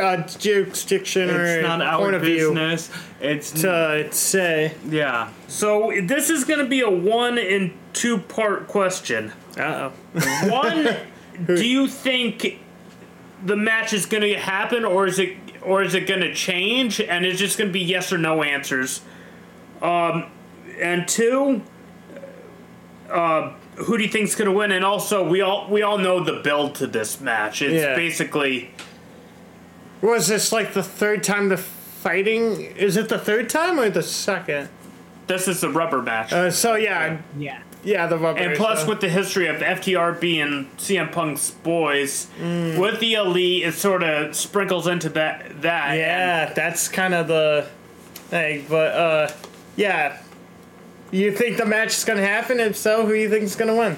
uh, 0.00 0.16
jurisdiction 0.38 1.30
or 1.30 1.44
It's 1.44 1.62
not 1.66 1.80
our 1.80 1.98
point 1.98 2.14
of 2.16 2.22
view 2.22 2.48
business. 2.48 2.90
It's 3.20 3.50
to 3.62 4.08
say. 4.10 4.74
yeah. 4.88 5.28
So 5.48 5.92
this 6.02 6.28
is 6.28 6.44
going 6.44 6.58
to 6.60 6.66
be 6.66 6.80
a 6.80 6.90
one 6.90 7.38
and 7.38 7.72
two 7.92 8.18
part 8.18 8.66
question. 8.68 9.32
Uh 9.56 9.90
oh. 10.14 10.50
One, 10.50 10.96
do 11.46 11.64
you 11.66 11.86
think 11.86 12.58
the 13.44 13.56
match 13.56 13.92
is 13.92 14.06
going 14.06 14.22
to 14.22 14.34
happen, 14.38 14.84
or 14.84 15.06
is 15.06 15.18
it, 15.18 15.36
or 15.62 15.82
is 15.82 15.94
it 15.94 16.06
going 16.06 16.20
to 16.20 16.32
change, 16.34 17.00
and 17.00 17.24
it's 17.24 17.38
just 17.38 17.58
going 17.58 17.68
to 17.68 17.72
be 17.72 17.80
yes 17.80 18.12
or 18.12 18.18
no 18.18 18.42
answers? 18.42 19.02
Um, 19.80 20.26
and 20.80 21.06
two, 21.08 21.62
uh, 23.10 23.52
who 23.76 23.96
do 23.98 24.04
you 24.04 24.10
think's 24.10 24.34
going 24.34 24.50
to 24.50 24.56
win? 24.56 24.70
And 24.72 24.84
also, 24.84 25.26
we 25.28 25.40
all 25.40 25.68
we 25.70 25.82
all 25.82 25.98
know 25.98 26.22
the 26.22 26.40
build 26.40 26.76
to 26.76 26.86
this 26.86 27.20
match. 27.20 27.62
It's 27.62 27.82
Yeah. 27.82 27.94
basically 27.96 28.70
Was 30.00 30.28
this 30.28 30.52
like 30.52 30.72
the 30.74 30.82
third 30.82 31.22
time 31.22 31.48
the 31.48 31.56
fighting? 31.56 32.60
Is 32.76 32.96
it 32.96 33.08
the 33.08 33.18
third 33.18 33.48
time 33.50 33.78
or 33.78 33.88
the 33.90 34.02
second? 34.02 34.68
this 35.28 35.46
is 35.48 35.60
the 35.60 35.68
rubber 35.70 36.02
match. 36.02 36.32
Uh, 36.32 36.50
so 36.50 36.74
yeah, 36.74 37.18
Yeah. 37.38 37.60
Yeah, 37.84 38.06
the 38.06 38.16
rubber. 38.18 38.38
And 38.38 38.56
plus, 38.56 38.82
so- 38.82 38.88
with 38.88 39.00
the 39.00 39.08
history 39.08 39.46
of 39.48 39.56
FTR 39.62 40.12
being 40.20 40.68
CM 40.78 41.10
Punk's 41.12 41.50
boys, 41.50 42.28
Mm. 42.40 42.78
with 42.78 43.00
the 43.00 43.14
elite, 43.14 43.64
it 43.64 43.74
sort 43.74 44.02
of 44.02 44.34
sprinkles 44.36 44.86
into 44.86 45.08
that. 45.10 45.62
That 45.62 45.94
yeah, 45.96 46.52
that's 46.54 46.88
kind 46.88 47.14
of 47.14 47.28
the 47.28 47.66
thing. 48.28 48.64
But 48.68 48.94
uh, 48.94 49.30
yeah, 49.76 50.18
you 51.10 51.32
think 51.32 51.56
the 51.56 51.66
match 51.66 51.88
is 51.96 52.04
gonna 52.04 52.22
happen? 52.26 52.60
If 52.60 52.76
so, 52.76 53.04
who 53.06 53.12
do 53.12 53.18
you 53.18 53.28
think 53.28 53.42
is 53.44 53.56
gonna 53.56 53.76
win? 53.76 53.96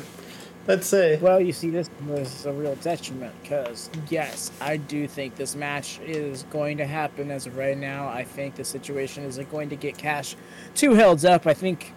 Let's 0.66 0.86
see. 0.86 1.18
Well, 1.20 1.42
you 1.42 1.52
see, 1.52 1.68
this 1.68 1.90
was 2.06 2.46
a 2.46 2.52
real 2.52 2.74
detriment 2.76 3.34
because, 3.42 3.90
yes, 4.08 4.50
I 4.62 4.78
do 4.78 5.06
think 5.06 5.36
this 5.36 5.54
match 5.54 6.00
is 6.06 6.44
going 6.44 6.78
to 6.78 6.86
happen 6.86 7.30
as 7.30 7.46
of 7.46 7.58
right 7.58 7.76
now. 7.76 8.08
I 8.08 8.24
think 8.24 8.54
the 8.54 8.64
situation 8.64 9.24
isn't 9.24 9.50
going 9.50 9.68
to 9.68 9.76
get 9.76 9.98
Cash 9.98 10.36
too 10.74 10.94
held 10.94 11.22
up. 11.26 11.46
I 11.46 11.52
think, 11.52 11.92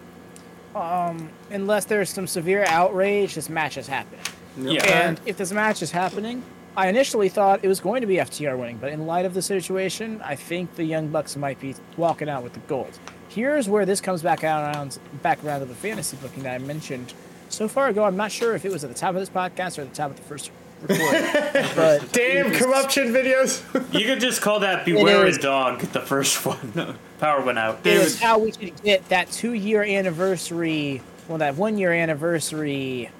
um, 0.74 1.30
unless 1.50 1.84
there's 1.84 2.10
some 2.10 2.26
severe 2.26 2.64
outrage, 2.66 3.34
this 3.34 3.48
match 3.48 3.76
is 3.76 3.86
happening. 3.86 4.20
yeah. 4.56 5.08
And 5.08 5.20
if 5.26 5.36
this 5.36 5.52
match 5.52 5.82
is 5.82 5.90
happening, 5.90 6.42
I 6.76 6.88
initially 6.88 7.28
thought 7.28 7.64
it 7.64 7.68
was 7.68 7.80
going 7.80 8.02
to 8.02 8.06
be 8.06 8.16
FTR 8.16 8.56
winning, 8.56 8.76
but 8.76 8.92
in 8.92 9.06
light 9.06 9.24
of 9.24 9.34
the 9.34 9.42
situation, 9.42 10.20
I 10.22 10.36
think 10.36 10.76
the 10.76 10.84
Young 10.84 11.08
Bucks 11.08 11.36
might 11.36 11.58
be 11.60 11.74
walking 11.96 12.28
out 12.28 12.44
with 12.44 12.52
the 12.52 12.60
gold. 12.60 12.98
Here's 13.28 13.68
where 13.68 13.84
this 13.84 14.00
comes 14.00 14.22
back 14.22 14.44
around, 14.44 14.98
back 15.22 15.42
around 15.44 15.60
to 15.60 15.66
the 15.66 15.74
fantasy 15.74 16.16
booking 16.18 16.44
that 16.44 16.54
I 16.54 16.58
mentioned 16.58 17.12
so 17.48 17.66
far 17.68 17.88
ago. 17.88 18.04
I'm 18.04 18.16
not 18.16 18.30
sure 18.30 18.54
if 18.54 18.64
it 18.64 18.70
was 18.70 18.84
at 18.84 18.90
the 18.90 18.96
top 18.96 19.10
of 19.10 19.20
this 19.20 19.28
podcast 19.28 19.78
or 19.78 19.82
at 19.82 19.90
the 19.90 19.96
top 19.96 20.10
of 20.10 20.16
the 20.16 20.22
first 20.22 20.50
recording, 20.50 20.67
but 20.86 22.12
Damn 22.12 22.52
corruption 22.52 23.08
videos. 23.08 23.62
You 23.98 24.06
could 24.06 24.20
just 24.20 24.40
call 24.40 24.60
that 24.60 24.84
"Beware 24.84 25.26
is- 25.26 25.36
a 25.38 25.40
Dog." 25.42 25.80
The 25.80 26.00
first 26.00 26.44
one. 26.46 26.96
Power 27.18 27.42
went 27.42 27.58
out. 27.58 27.80
it 27.84 27.94
is 27.94 28.20
how 28.20 28.38
we 28.38 28.52
could 28.52 28.80
get 28.84 29.08
that 29.08 29.28
two-year 29.32 29.82
anniversary, 29.82 31.02
well, 31.26 31.38
that 31.38 31.56
one-year 31.56 31.92
anniversary 31.92 33.10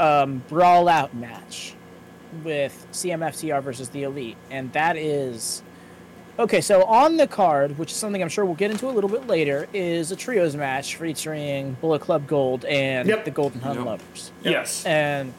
um, 0.00 0.42
brawl 0.48 0.88
out 0.88 1.14
match 1.14 1.74
with 2.42 2.86
CMFTR 2.92 3.62
versus 3.62 3.90
the 3.90 4.02
Elite, 4.02 4.36
and 4.50 4.72
that 4.72 4.96
is 4.96 5.62
okay. 6.38 6.60
So 6.60 6.82
on 6.84 7.16
the 7.16 7.28
card, 7.28 7.78
which 7.78 7.92
is 7.92 7.96
something 7.96 8.20
I'm 8.20 8.28
sure 8.28 8.44
we'll 8.44 8.54
get 8.56 8.72
into 8.72 8.88
a 8.88 8.90
little 8.90 9.08
bit 9.10 9.28
later, 9.28 9.68
is 9.72 10.10
a 10.10 10.16
trios 10.16 10.56
match 10.56 10.96
featuring 10.96 11.76
Bullet 11.80 12.00
Club 12.00 12.26
Gold 12.26 12.64
and 12.64 13.08
Yep. 13.08 13.24
the 13.24 13.30
Golden 13.30 13.60
Hun 13.60 13.76
Yep. 13.76 13.86
Lovers, 13.86 14.32
Yes. 14.42 14.84
and 14.84 15.32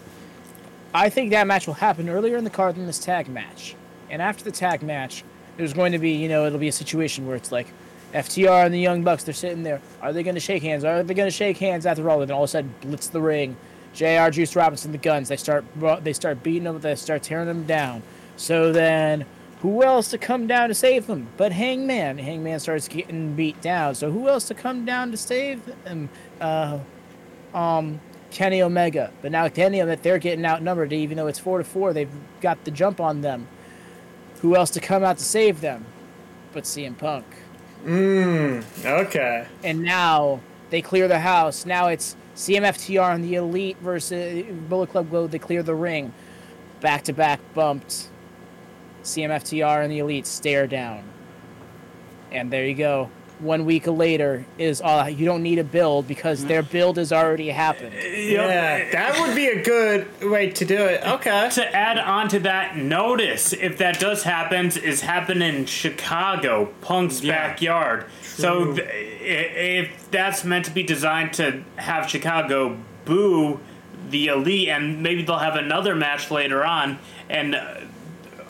I 0.94 1.10
think 1.10 1.32
that 1.32 1.46
match 1.46 1.68
will 1.68 1.76
happen 1.76 2.10
earlier 2.10 2.38
in 2.38 2.44
the 2.44 2.50
card 2.50 2.76
than 2.76 2.86
this 2.86 3.00
tag 3.00 3.28
match. 3.30 3.76
And 4.10 4.22
after 4.22 4.44
the 4.44 4.52
tag 4.52 4.82
match, 4.82 5.24
there's 5.58 5.74
going 5.74 5.92
to 5.92 6.00
be, 6.00 6.12
you 6.12 6.30
know, 6.30 6.46
it'll 6.46 6.58
be 6.60 6.68
a 6.68 6.72
situation 6.72 7.28
where 7.28 7.36
it's 7.36 7.52
like 7.52 7.68
FTR 8.14 8.66
and 8.66 8.74
the 8.74 8.80
Young 8.80 9.04
Bucks, 9.04 9.24
they're 9.24 9.34
sitting 9.34 9.64
there. 9.64 9.82
Are 10.02 10.14
they 10.14 10.24
going 10.24 10.36
to 10.36 10.42
shake 10.42 10.64
hands? 10.64 10.84
Are 10.84 11.04
they 11.04 11.14
going 11.14 11.28
to 11.28 11.36
shake 11.36 11.58
hands 11.58 11.86
after 11.86 12.10
all? 12.10 12.22
And 12.22 12.30
then 12.30 12.36
all 12.36 12.44
of 12.44 12.50
a 12.50 12.52
sudden, 12.52 12.74
blitz 12.82 13.08
the 13.08 13.22
ring. 13.22 13.56
JR, 13.94 14.30
Juice 14.30 14.56
Robinson, 14.56 14.92
the 14.92 14.98
guns. 14.98 15.30
They 15.30 15.36
start 15.36 15.66
they 16.04 16.14
start 16.14 16.44
beating 16.44 16.64
them. 16.64 16.80
They 16.80 16.96
start 16.96 17.24
tearing 17.24 17.48
them 17.48 17.66
down. 17.66 18.02
So 18.38 18.72
then, 18.72 19.26
who 19.62 19.84
else 19.84 20.10
to 20.12 20.18
come 20.18 20.48
down 20.48 20.70
to 20.70 20.76
save 20.76 21.08
them? 21.08 21.28
But 21.38 21.52
Hangman. 21.52 22.18
Hangman 22.18 22.60
starts 22.60 22.88
getting 22.88 23.36
beat 23.36 23.60
down. 23.62 23.96
So 23.96 24.12
who 24.12 24.28
else 24.30 24.48
to 24.48 24.54
come 24.54 24.86
down 24.86 25.12
to 25.12 25.18
save 25.18 25.62
them? 25.84 26.10
Uh, 26.40 26.80
um, 27.54 28.00
Kenny 28.32 28.62
Omega. 28.62 29.12
But 29.22 29.32
now 29.32 29.48
Kenny 29.50 29.82
Omega, 29.82 30.02
they're 30.02 30.20
getting 30.20 30.46
outnumbered. 30.46 30.94
Even 30.94 31.18
though 31.18 31.28
it's 31.28 31.40
four 31.40 31.58
to 31.58 31.64
four, 31.64 31.94
they've 31.94 32.12
got 32.42 32.64
the 32.64 32.72
jump 32.72 33.00
on 33.00 33.22
them. 33.22 33.48
Who 34.42 34.56
else 34.56 34.70
to 34.72 34.80
come 34.80 35.04
out 35.04 35.18
to 35.18 35.24
save 35.24 35.62
them? 35.62 35.86
But 36.54 36.64
CM 36.64 36.98
Punk. 36.98 37.26
Mmm. 37.86 38.64
Okay. 38.86 39.48
And 39.64 39.84
now 39.84 40.42
they 40.70 40.82
clear 40.82 41.08
the 41.08 41.20
house. 41.20 41.66
Now 41.66 41.88
it's 41.88 42.16
CMFTR 42.36 43.16
and 43.16 43.24
the 43.24 43.36
Elite 43.36 43.78
versus 43.80 44.46
Bullet 44.70 44.90
Club 44.92 45.12
Gold. 45.12 45.32
They 45.32 45.40
clear 45.40 45.64
the 45.64 45.76
ring. 45.76 46.14
Back 46.82 47.04
to 47.04 47.14
back 47.14 47.40
bumped. 47.54 48.10
CMFTR 49.04 49.84
and 49.84 49.92
the 49.92 50.00
Elite 50.00 50.26
stare 50.26 50.68
down. 50.68 51.04
And 52.32 52.52
there 52.52 52.66
you 52.66 52.76
go. 52.76 53.10
One 53.40 53.66
week 53.66 53.88
later 53.88 54.46
is 54.58 54.82
all 54.82 55.08
you 55.10 55.26
don't 55.26 55.44
need 55.44 55.60
a 55.60 55.64
build 55.64 56.08
because 56.08 56.44
their 56.46 56.62
build 56.62 56.98
has 56.98 57.14
already 57.14 57.50
happened. 57.50 57.94
Yeah, 57.94 58.92
that 58.92 59.18
would 59.26 59.34
be 59.36 59.48
a 59.48 59.64
good 59.64 60.08
way 60.30 60.50
to 60.50 60.66
do 60.66 60.76
it. 60.78 61.02
Okay. 61.08 61.50
To 61.54 61.76
add 61.76 61.98
on 61.98 62.28
to 62.30 62.40
that, 62.42 62.76
notice 62.76 63.54
if 63.54 63.78
that 63.78 63.98
does 64.00 64.24
happen, 64.24 64.68
is 64.68 65.02
happening 65.02 65.56
in 65.56 65.66
Chicago, 65.66 66.66
Punk's 66.82 67.22
Yeah. 67.22 67.48
backyard. 67.48 68.06
So 68.24 68.74
th- 68.74 68.88
if 69.22 70.12
that's 70.12 70.44
meant 70.44 70.66
to 70.66 70.72
be 70.72 70.84
designed 70.84 71.34
to 71.36 71.64
have 71.78 72.10
Chicago 72.10 72.78
boo 73.06 73.60
the 74.10 74.28
elite, 74.28 74.68
and 74.70 75.02
maybe 75.02 75.22
they'll 75.22 75.38
have 75.38 75.56
another 75.56 75.96
match 75.96 76.30
later 76.32 76.66
on, 76.66 76.98
and 77.30 77.56
uh, 77.56 77.76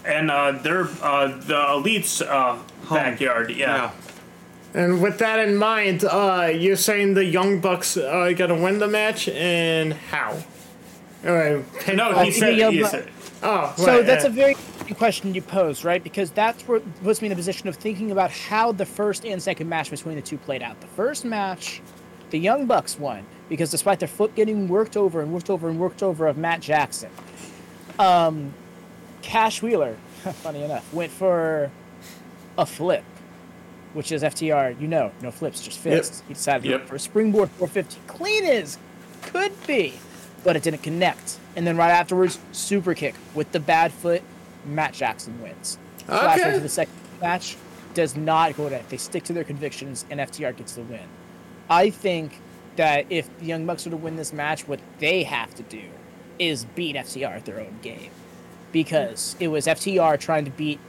and 0.05 0.31
uh, 0.31 0.51
they're 0.63 0.87
uh, 1.03 1.27
the 1.27 1.73
elite's 1.73 2.21
uh, 2.21 2.57
backyard. 2.89 3.51
Yeah. 3.51 3.75
Yeah. 3.75 3.91
And 4.73 5.01
with 5.01 5.17
that 5.19 5.39
in 5.39 5.55
mind, 5.57 6.03
uh, 6.05 6.51
you're 6.53 6.75
saying 6.75 7.15
the 7.15 7.25
Young 7.25 7.59
Bucks 7.59 7.97
are 7.97 8.33
gonna 8.33 8.61
win 8.61 8.79
the 8.79 8.87
match, 8.87 9.27
and 9.29 9.93
how? 9.93 10.37
All 11.25 11.33
right. 11.33 11.65
No, 11.93 12.13
he 12.19 12.31
think 12.31 12.33
said. 12.35 12.53
He 12.53 12.59
Young 12.59 12.85
said 12.87 13.09
Oh, 13.41 13.73
So 13.77 13.85
right, 13.85 14.05
that's 14.05 14.25
yeah. 14.25 14.29
a 14.29 14.33
very 14.33 14.51
interesting 14.51 14.95
question 14.95 15.33
you 15.33 15.41
pose, 15.41 15.85
right? 15.85 16.03
Because 16.03 16.29
that's 16.31 16.63
where 16.63 16.79
puts 16.79 17.21
me 17.21 17.27
in 17.27 17.29
the 17.29 17.35
position 17.35 17.69
of 17.69 17.75
thinking 17.77 18.11
about 18.11 18.31
how 18.31 18.71
the 18.71 18.85
first 18.85 19.25
and 19.25 19.41
second 19.41 19.69
match 19.69 19.89
between 19.89 20.15
the 20.15 20.21
two 20.21 20.37
played 20.37 20.61
out. 20.61 20.79
The 20.81 20.87
first 20.87 21.23
match, 21.23 21.81
the 22.31 22.39
Young 22.39 22.65
Bucks 22.65 22.99
won 22.99 23.25
because 23.47 23.71
despite 23.71 23.99
their 23.99 24.09
foot 24.09 24.35
getting 24.35 24.67
worked 24.67 24.97
over 24.97 25.21
and 25.21 25.33
worked 25.33 25.49
over 25.49 25.69
and 25.69 25.79
worked 25.79 26.03
over 26.03 26.27
of 26.27 26.37
Matt 26.37 26.59
Jackson, 26.59 27.09
um, 27.97 28.53
Cash 29.21 29.61
Wheeler, 29.61 29.95
funny 30.43 30.63
enough, 30.63 30.93
went 30.93 31.11
for 31.11 31.71
a 32.57 32.65
flip, 32.65 33.05
which 33.93 34.11
is 34.11 34.23
FTR. 34.23 34.79
You 34.79 34.87
know, 34.87 35.11
no 35.21 35.31
flips, 35.31 35.61
just 35.61 35.79
fists. 35.79 36.23
He 36.27 36.33
decided 36.33 36.63
to 36.63 36.69
Yep. 36.69 36.81
go 36.81 36.85
for 36.87 36.95
a 36.95 36.99
springboard 36.99 37.49
450, 37.51 37.99
clean 38.07 38.45
as 38.45 38.77
could 39.21 39.51
be, 39.67 39.93
but 40.43 40.55
it 40.55 40.63
didn't 40.63 40.83
connect. 40.83 41.37
And 41.55 41.65
then 41.67 41.75
right 41.77 41.91
afterwards, 41.91 42.39
super 42.51 42.93
kick 42.93 43.15
with 43.33 43.51
the 43.51 43.59
bad 43.59 43.91
foot. 43.91 44.21
Matt 44.65 44.93
Jackson 44.93 45.41
wins. 45.41 45.77
Flash 46.05 46.39
Okay. 46.39 46.49
into 46.49 46.59
the 46.61 46.69
second 46.69 46.93
match 47.21 47.55
does 47.93 48.15
not 48.15 48.55
go 48.55 48.65
to 48.65 48.69
that. 48.71 48.89
They 48.89 48.97
stick 48.97 49.23
to 49.25 49.33
their 49.33 49.43
convictions, 49.43 50.05
and 50.09 50.19
FTR 50.19 50.51
gets 50.55 50.73
the 50.73 50.81
win. 50.81 50.99
I 51.69 51.89
think 51.89 52.39
that 52.75 53.05
if 53.09 53.27
the 53.39 53.45
Young 53.45 53.65
Bucks 53.65 53.85
were 53.85 53.91
to 53.91 53.97
win 53.97 54.15
this 54.15 54.31
match, 54.33 54.67
what 54.67 54.79
they 54.99 55.23
have 55.23 55.53
to 55.55 55.63
do 55.63 55.81
is 56.37 56.65
beat 56.75 56.95
FTR 56.95 57.35
at 57.35 57.45
their 57.45 57.59
own 57.59 57.79
game, 57.81 58.11
because 58.71 59.35
it 59.39 59.47
was 59.49 59.65
FTR 59.67 60.17
trying 60.17 60.45
to 60.45 60.51
beat 60.51 60.79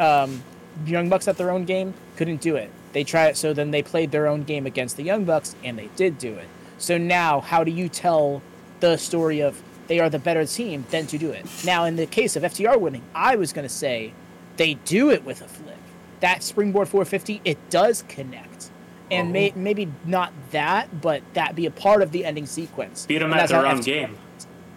um, 0.00 0.42
Young 0.86 1.08
Bucks 1.08 1.28
at 1.28 1.36
their 1.36 1.50
own 1.50 1.64
game, 1.64 1.94
couldn't 2.22 2.40
do 2.40 2.54
it. 2.54 2.70
They 2.92 3.02
tried 3.02 3.30
it, 3.30 3.36
so 3.36 3.52
then 3.52 3.72
they 3.72 3.82
played 3.82 4.12
their 4.12 4.28
own 4.28 4.44
game 4.44 4.64
against 4.64 4.96
the 4.96 5.02
Young 5.02 5.24
Bucks, 5.24 5.56
and 5.64 5.76
they 5.76 5.88
did 5.96 6.18
do 6.18 6.34
it. 6.34 6.46
So 6.78 6.96
now, 6.96 7.40
how 7.40 7.64
do 7.64 7.72
you 7.72 7.88
tell 7.88 8.42
the 8.78 8.96
story 8.96 9.40
of 9.40 9.60
they 9.88 9.98
are 9.98 10.08
the 10.08 10.20
better 10.20 10.46
team 10.46 10.84
than 10.90 11.08
to 11.08 11.18
do 11.18 11.32
it? 11.32 11.44
Now, 11.64 11.84
in 11.84 11.96
the 11.96 12.06
case 12.06 12.36
of 12.36 12.44
FTR 12.44 12.78
winning, 12.78 13.02
I 13.12 13.34
was 13.34 13.52
going 13.52 13.66
to 13.66 13.74
say 13.74 14.12
they 14.56 14.74
do 14.74 15.10
it 15.10 15.24
with 15.24 15.42
a 15.42 15.48
flip. 15.48 15.76
That 16.20 16.44
springboard 16.44 16.86
450, 16.86 17.40
it 17.44 17.58
does 17.70 18.04
connect. 18.06 18.70
And 19.10 19.26
uh-huh. 19.26 19.32
may, 19.32 19.52
maybe 19.56 19.92
not 20.04 20.32
that, 20.52 21.00
but 21.00 21.24
that 21.34 21.56
be 21.56 21.66
a 21.66 21.72
part 21.72 22.02
of 22.02 22.12
the 22.12 22.24
ending 22.24 22.46
sequence. 22.46 23.04
Beat 23.04 23.18
them 23.18 23.32
at 23.32 23.48
their 23.48 23.66
own 23.66 23.80
FTR 23.80 23.84
game. 23.84 24.16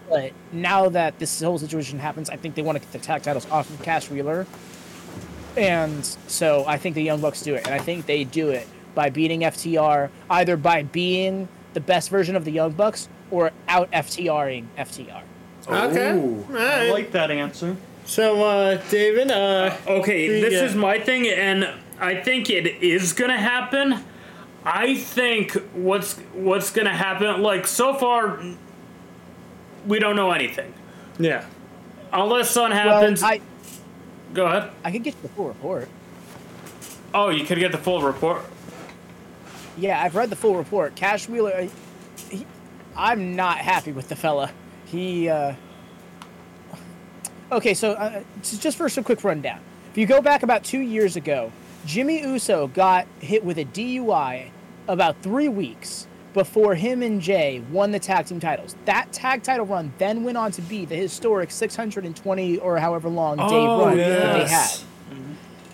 but 0.09 0.31
now 0.51 0.89
that 0.89 1.19
this 1.19 1.43
whole 1.43 1.59
situation 1.59 1.99
happens, 1.99 2.27
I 2.31 2.37
think 2.37 2.55
they 2.55 2.63
want 2.63 2.77
to 2.77 2.79
get 2.79 2.91
the 2.91 2.97
tag 2.97 3.21
titles 3.21 3.47
off 3.51 3.69
of 3.69 3.83
Cash 3.83 4.09
Wheeler. 4.09 4.47
And 5.57 6.05
so 6.27 6.65
I 6.67 6.77
think 6.77 6.95
the 6.95 7.03
Young 7.03 7.21
Bucks 7.21 7.41
do 7.41 7.55
it. 7.55 7.65
And 7.65 7.73
I 7.73 7.79
think 7.79 8.05
they 8.05 8.23
do 8.23 8.49
it 8.49 8.67
by 8.93 9.09
beating 9.09 9.41
FTR, 9.41 10.09
either 10.29 10.57
by 10.57 10.83
being 10.83 11.47
the 11.73 11.79
best 11.79 12.09
version 12.09 12.35
of 12.35 12.45
the 12.45 12.51
Young 12.51 12.71
Bucks 12.71 13.09
or 13.31 13.51
out 13.67 13.91
FTRing 13.91 14.65
FTR. 14.77 15.21
Okay. 15.67 16.11
Ooh. 16.11 16.45
All 16.49 16.57
I 16.57 16.89
like 16.91 17.11
that 17.11 17.31
answer. 17.31 17.75
so, 18.05 18.43
uh, 18.43 18.81
David, 18.89 19.31
uh, 19.31 19.75
Okay, 19.87 20.27
this 20.41 20.53
Yeah. 20.53 20.63
is 20.65 20.75
my 20.75 20.99
thing, 20.99 21.27
and 21.27 21.67
I 21.99 22.15
think 22.15 22.49
it 22.49 22.67
is 22.83 23.13
gonna 23.13 23.37
happen. 23.37 23.99
I 24.63 24.95
think 24.95 25.53
what's 25.73 26.13
what's 26.33 26.71
gonna 26.71 26.93
happen. 26.95 27.41
Like 27.41 27.65
so 27.67 27.93
far, 27.95 28.39
we 29.87 29.99
don't 29.99 30.15
know 30.15 30.31
anything 30.31 30.73
yeah. 31.19 31.45
unless 32.13 32.51
something 32.51 32.77
Well, 32.77 32.99
happens. 33.01 33.23
I, 33.23 33.41
Go 34.35 34.47
ahead. 34.47 34.69
I 34.83 34.91
could 34.91 35.03
get 35.03 35.19
the 35.21 35.29
full 35.29 35.47
report. 35.47 35.87
Oh, 37.13 37.29
you 37.29 37.45
could 37.45 37.57
get 37.57 37.71
the 37.71 37.77
full 37.77 38.01
report. 38.01 38.43
Yeah, 39.77 40.01
I've 40.01 40.13
read 40.13 40.29
the 40.29 40.35
full 40.35 40.55
report. 40.55 40.95
Cash 40.95 41.29
Wheeler, 41.29 41.53
uh, 41.53 41.67
he, 42.29 42.45
I'm 42.97 43.37
not 43.37 43.59
happy 43.59 43.93
with 43.93 44.09
the 44.09 44.15
fella. 44.17 44.51
He, 44.87 45.29
uh... 45.29 45.53
Okay, 47.49 47.73
so 47.73 47.93
uh, 47.93 48.23
just 48.41 48.61
just 48.61 48.77
for 48.77 48.89
some 48.89 49.05
quick 49.05 49.23
rundown. 49.23 49.61
If 49.91 49.97
you 49.97 50.05
go 50.05 50.21
back 50.21 50.43
about 50.43 50.65
two 50.65 50.79
years 50.79 51.15
ago, 51.15 51.51
Jimmy 51.85 52.21
Uso 52.21 52.67
got 52.67 53.07
hit 53.19 53.45
with 53.45 53.57
a 53.57 53.65
DUI 53.65 54.49
about 54.89 55.21
three 55.21 55.47
weeks 55.47 56.07
before 56.35 56.75
him 56.75 57.01
and 57.01 57.21
Jay 57.21 57.63
won 57.71 57.91
the 57.91 57.97
tag 57.97 58.25
team 58.27 58.41
titles. 58.41 58.75
That 58.83 59.11
tag 59.13 59.41
title 59.41 59.65
run 59.65 59.93
then 59.97 60.23
went 60.25 60.37
on 60.37 60.51
to 60.51 60.61
be 60.61 60.83
the 60.85 60.95
historic 60.95 61.49
620 61.49 62.57
or 62.59 62.77
however 62.77 63.07
long 63.09 63.37
day 63.37 63.43
Oh, 63.47 63.85
run 63.85 63.97
that 63.97 64.33
they 64.33 64.39
had. 64.41 64.49
yes. 64.49 64.85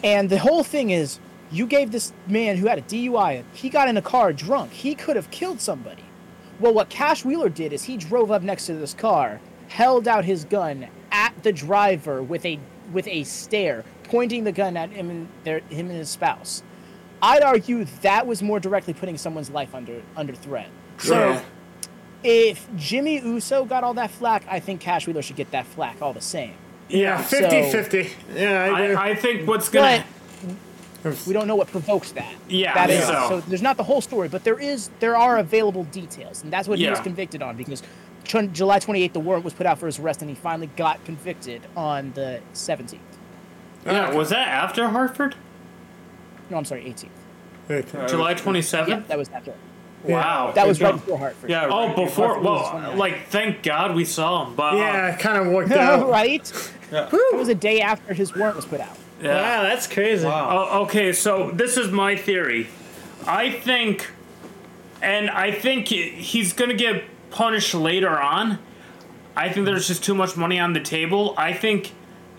And 0.03 0.29
the 0.29 0.37
whole 0.37 0.63
thing 0.63 0.91
is, 0.91 1.19
you 1.51 1.65
gave 1.65 1.91
this 1.91 2.13
man 2.27 2.57
who 2.57 2.67
had 2.67 2.77
a 2.77 2.83
DUI, 2.83 3.43
he 3.53 3.69
got 3.69 3.89
in 3.89 3.97
a 3.97 4.01
car 4.03 4.31
drunk. 4.33 4.71
He 4.71 4.93
could 4.95 5.15
have 5.15 5.29
killed 5.31 5.59
somebody. 5.59 6.03
Well, 6.59 6.73
what 6.75 6.89
Cash 6.89 7.25
Wheeler 7.25 7.49
did 7.49 7.73
is 7.73 7.83
he 7.83 7.97
drove 7.97 8.29
up 8.31 8.43
next 8.43 8.67
to 8.67 8.75
this 8.75 8.93
car, 8.93 9.41
held 9.67 10.07
out 10.07 10.25
his 10.25 10.45
gun 10.45 10.87
at 11.11 11.33
the 11.41 11.51
driver 11.51 12.21
with 12.21 12.45
a 12.45 12.59
with 12.93 13.07
a 13.07 13.23
stare, 13.23 13.83
pointing 14.03 14.43
the 14.43 14.51
gun 14.51 14.77
at 14.77 14.91
him 14.91 15.09
and 15.09 15.27
their, 15.43 15.59
him 15.69 15.87
and 15.89 15.97
his 15.97 16.09
spouse. 16.09 16.61
I'd 17.21 17.43
argue 17.43 17.85
that 18.01 18.25
was 18.27 18.41
more 18.41 18.59
directly 18.59 18.93
putting 18.93 19.17
someone's 19.17 19.49
life 19.49 19.73
under 19.75 20.01
under 20.15 20.33
threat. 20.33 20.69
So 20.97 21.41
if 22.23 22.67
Jimmy 22.75 23.19
Uso 23.19 23.65
got 23.65 23.83
all 23.83 23.93
that 23.95 24.11
flack, 24.11 24.43
I 24.49 24.59
think 24.59 24.81
Cash 24.81 25.07
Wheeler 25.07 25.21
should 25.21 25.35
get 25.35 25.51
that 25.51 25.65
flack 25.65 26.01
all 26.01 26.13
the 26.13 26.21
same. 26.21 26.53
Yeah, 26.89 27.23
So- 27.23 27.39
50 27.39 27.71
50. 27.71 28.09
Yeah, 28.35 28.63
I. 28.75 28.91
I, 28.93 29.09
I 29.11 29.15
think 29.15 29.47
what's 29.47 29.69
gonna. 29.69 30.03
But 31.03 31.23
we 31.25 31.33
don't 31.33 31.47
know 31.47 31.55
what 31.55 31.67
provokes 31.67 32.11
that. 32.11 32.31
Yeah, 32.47 32.75
that 32.75 32.89
is 32.91 33.03
so- 33.05 33.27
so. 33.29 33.39
There's 33.41 33.61
not 33.63 33.77
the 33.77 33.83
whole 33.83 34.01
story, 34.01 34.27
but 34.27 34.43
there 34.43 34.59
is 34.59 34.89
there 34.99 35.15
are 35.17 35.37
available 35.39 35.83
details, 35.85 36.43
and 36.43 36.51
that's 36.53 36.67
what 36.67 36.77
he 36.79 36.89
was 36.89 36.99
convicted 36.99 37.41
on 37.41 37.55
because 37.57 37.81
Ch- 38.23 38.51
July 38.53 38.77
28th 38.79 39.13
the 39.13 39.19
warrant 39.19 39.43
was 39.43 39.53
put 39.53 39.65
out 39.65 39.79
for 39.79 39.87
his 39.87 39.97
arrest, 39.97 40.21
and 40.21 40.29
he 40.29 40.35
finally 40.35 40.69
got 40.75 41.03
convicted 41.05 41.61
on 41.75 42.11
the 42.13 42.39
17th. 42.53 42.99
yeah, 43.85 44.13
was 44.13 44.29
that 44.29 44.47
after 44.47 44.89
Hartford? 44.89 45.35
No, 46.51 46.57
I'm 46.57 46.65
sorry, 46.65 46.83
18th. 46.83 48.09
July 48.09 48.31
Yeah, 48.31 48.37
27th? 48.37 49.07
that 49.07 49.17
was 49.17 49.29
after. 49.29 49.53
Wow. 50.03 50.51
That 50.53 50.67
was 50.67 50.77
Good 50.79 50.83
right 50.85 50.91
job. 50.95 50.99
before 51.01 51.17
Hartford. 51.19 51.49
Yeah. 51.49 51.67
Oh, 51.71 51.89
before. 51.95 52.25
Hartford 52.27 52.43
was 52.43 52.61
Well, 52.61 52.69
29. 52.71 52.97
like, 52.97 53.27
thank 53.27 53.63
God 53.63 53.95
we 53.95 54.03
saw 54.03 54.45
him. 54.45 54.55
But 54.55 54.73
uh, 54.73 54.77
yeah, 54.77 55.15
kind 55.15 55.37
of 55.47 55.53
worked 55.53 55.71
out. 55.73 56.09
right? 56.09 56.71
Yeah. 56.91 57.07
It 57.13 57.35
was 57.37 57.47
a 57.47 57.55
day 57.55 57.81
after 57.81 58.13
his 58.13 58.35
warrant 58.35 58.57
was 58.57 58.65
put 58.65 58.81
out. 58.81 58.97
yeah. 59.21 59.35
Wow, 59.35 59.63
that's 59.63 59.87
crazy. 59.87 60.25
Wow. 60.25 60.67
Oh, 60.71 60.81
okay, 60.83 61.13
so 61.13 61.51
this 61.51 61.77
is 61.77 61.89
my 61.91 62.15
theory. 62.17 62.67
I 63.25 63.51
think, 63.51 64.11
and 65.01 65.29
I 65.29 65.51
think 65.51 65.87
he's 65.87 66.51
gonna 66.53 66.73
get 66.73 67.03
punished 67.29 67.73
later 67.73 68.19
on. 68.19 68.57
I 69.37 69.47
think 69.49 69.65
there's 69.65 69.87
just 69.87 70.03
too 70.03 70.15
much 70.15 70.35
money 70.35 70.59
on 70.59 70.73
the 70.73 70.81
table. 70.81 71.35
I 71.37 71.53
think 71.53 71.91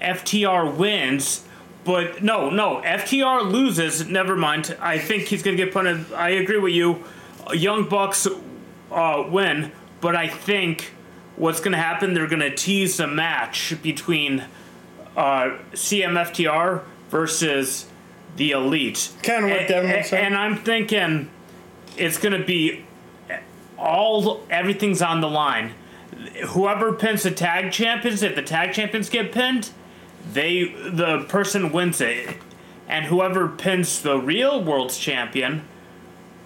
FTR 0.03 0.77
wins, 0.77 1.45
but 1.85 2.23
no, 2.23 2.51
no, 2.51 2.81
FTR 2.85 3.51
loses. 3.51 4.07
Never 4.07 4.37
mind. 4.37 4.77
I 4.81 4.99
think 4.99 5.25
he's 5.25 5.43
gonna 5.43 5.57
get 5.57 5.73
punished. 5.73 6.13
I 6.13 6.31
agree 6.31 6.59
with 6.59 6.73
you. 6.73 7.05
Young 7.53 7.89
Bucks 7.89 8.27
uh, 8.91 9.25
win, 9.29 9.73
but 10.01 10.15
I 10.15 10.29
think 10.29 10.93
what's 11.37 11.61
gonna 11.61 11.77
happen? 11.79 12.15
They're 12.15 12.29
gonna 12.29 12.55
tease 12.55 13.01
a 13.01 13.07
match 13.07 13.75
between 13.83 14.45
uh, 15.17 15.59
CMFTR 15.73 16.83
versus 17.11 17.87
the 18.37 18.53
Elite. 18.53 19.13
Kinda 19.23 19.49
what 19.49 19.59
and, 19.61 19.69
Deven 19.69 19.97
was 19.99 20.09
saying. 20.09 20.25
and 20.27 20.37
I'm 20.37 20.57
thinking 20.57 21.31
it's 21.97 22.19
gonna 22.19 22.45
be 22.45 22.85
all 23.77 24.47
everything's 24.49 25.03
on 25.03 25.21
the 25.21 25.29
line. 25.29 25.75
Whoever 26.49 26.93
pins 26.93 27.25
the 27.25 27.31
tag 27.31 27.73
champions, 27.73 28.23
if 28.23 28.37
the 28.37 28.43
tag 28.43 28.73
champions 28.73 29.09
get 29.09 29.33
pinned, 29.33 29.71
they 30.31 30.65
the 30.91 31.25
person 31.29 31.73
wins 31.73 32.01
it, 32.01 32.37
and 32.89 33.07
whoever 33.07 33.49
pins 33.49 34.03
the 34.03 34.19
real 34.19 34.63
world's 34.63 34.99
champion 34.99 35.63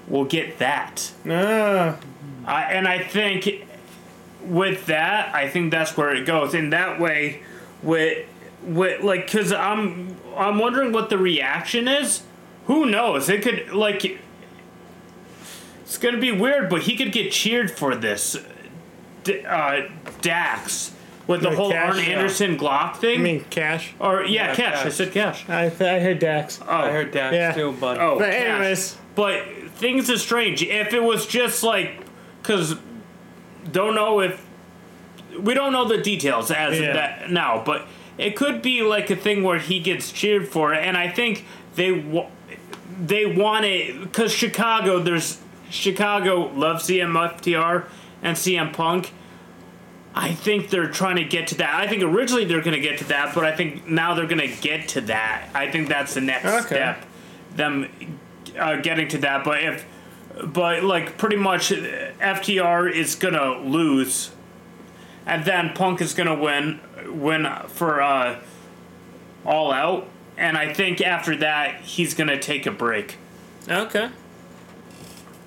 will 0.08 0.24
get 0.24 0.58
that. 0.58 1.12
Ah, 1.28 1.96
I, 2.44 2.62
and 2.64 2.86
I 2.88 3.02
think 3.02 3.66
with 4.42 4.86
that, 4.86 5.34
I 5.34 5.48
think 5.48 5.70
that's 5.70 5.96
where 5.96 6.14
it 6.14 6.24
goes. 6.26 6.54
In 6.54 6.70
that 6.70 7.00
way, 7.00 7.42
with 7.82 8.26
with 8.62 9.02
like, 9.02 9.30
cause 9.30 9.52
I'm 9.52 10.16
I'm 10.36 10.58
wondering 10.58 10.92
what 10.92 11.10
the 11.10 11.18
reaction 11.18 11.88
is. 11.88 12.22
Who 12.66 12.86
knows? 12.86 13.28
It 13.28 13.42
could 13.42 13.72
like. 13.72 14.18
It's 15.82 15.98
gonna 15.98 16.18
be 16.18 16.32
weird, 16.32 16.68
but 16.68 16.82
he 16.82 16.96
could 16.96 17.12
get 17.12 17.30
cheered 17.30 17.70
for 17.70 17.94
this. 17.94 18.36
D- 19.22 19.44
uh, 19.44 19.88
Dax 20.20 20.92
with 21.26 21.42
the 21.42 21.50
whole 21.54 21.70
Cash, 21.72 21.94
Arn 21.94 21.98
yeah. 21.98 22.16
Anderson 22.18 22.56
Glock 22.58 22.96
thing. 22.96 23.20
I 23.20 23.22
mean, 23.22 23.44
cash. 23.50 23.92
or 23.98 24.24
yeah, 24.24 24.48
Yeah, 24.50 24.54
cash. 24.54 24.86
I 24.86 24.88
said 24.90 25.12
cash. 25.12 25.44
I, 25.48 25.64
I 25.66 25.68
heard 26.00 26.18
Dax. 26.20 26.60
Oh, 26.66 26.70
I 26.70 26.90
heard 26.90 27.10
Dax 27.10 27.34
Yeah. 27.34 27.52
too, 27.52 27.74
but 27.80 27.98
Oh, 28.00 28.18
But 28.18 28.30
cash. 28.30 28.42
anyways, 28.42 28.96
But 29.14 29.42
things 29.76 30.08
are 30.10 30.18
strange. 30.18 30.62
If 30.62 30.92
it 30.94 31.02
was 31.02 31.26
just 31.26 31.62
like, 31.62 32.00
because 32.42 32.76
don't 33.72 33.94
know 33.94 34.20
if 34.20 34.44
we 35.40 35.52
don't 35.54 35.72
know 35.72 35.84
the 35.86 35.98
details 35.98 36.50
as 36.50 36.78
Yeah. 36.78 36.86
of 36.88 36.94
that 36.94 37.30
now, 37.30 37.62
but 37.64 37.86
it 38.18 38.36
could 38.36 38.62
be 38.62 38.82
like 38.82 39.10
a 39.10 39.16
thing 39.16 39.42
where 39.42 39.58
he 39.58 39.80
gets 39.80 40.12
cheered 40.12 40.48
for 40.48 40.72
it, 40.72 40.82
and 40.84 40.96
I 40.96 41.08
think 41.08 41.44
they 41.74 41.92
wa- 41.92 42.26
they 43.04 43.26
want 43.26 43.64
it 43.66 44.00
because 44.00 44.32
Chicago. 44.32 44.98
There's 45.00 45.38
Chicago 45.68 46.50
loves 46.54 46.84
CMFTR 46.88 47.84
and 48.22 48.36
CM 48.36 48.72
Punk. 48.72 49.12
I 50.18 50.32
think 50.32 50.70
they're 50.70 50.88
trying 50.90 51.16
to 51.16 51.24
get 51.24 51.48
to 51.48 51.56
that. 51.56 51.74
I 51.74 51.86
think 51.86 52.02
originally 52.02 52.46
they're 52.46 52.62
going 52.62 52.74
to 52.74 52.80
get 52.80 52.98
to 52.98 53.04
that, 53.04 53.34
but 53.34 53.44
I 53.44 53.54
think 53.54 53.86
now 53.86 54.14
they're 54.14 54.26
going 54.26 54.40
to 54.50 54.60
get 54.62 54.88
to 54.88 55.02
that. 55.02 55.50
I 55.54 55.70
think 55.70 55.88
that's 55.88 56.14
the 56.14 56.22
next 56.22 56.46
Okay. 56.46 56.66
step. 56.76 57.04
Them 57.54 57.90
uh, 58.58 58.76
getting 58.76 59.08
to 59.08 59.18
that, 59.18 59.44
but 59.44 59.62
if, 59.62 59.84
but 60.42 60.82
like 60.82 61.18
pretty 61.18 61.36
much, 61.36 61.70
uh, 61.70 61.76
FTR 62.20 62.90
is 62.90 63.14
gonna 63.14 63.58
lose, 63.60 64.30
and 65.26 65.44
then 65.44 65.72
Punk 65.74 66.00
is 66.00 66.12
gonna 66.14 66.34
win, 66.34 66.80
win 67.06 67.46
for 67.68 68.00
uh, 68.02 68.38
All 69.44 69.72
Out, 69.72 70.08
and 70.36 70.56
I 70.58 70.72
think 70.72 71.00
after 71.00 71.36
that 71.36 71.80
he's 71.82 72.12
gonna 72.14 72.38
take 72.38 72.66
a 72.66 72.70
break. 72.70 73.16
okay. 73.68 74.10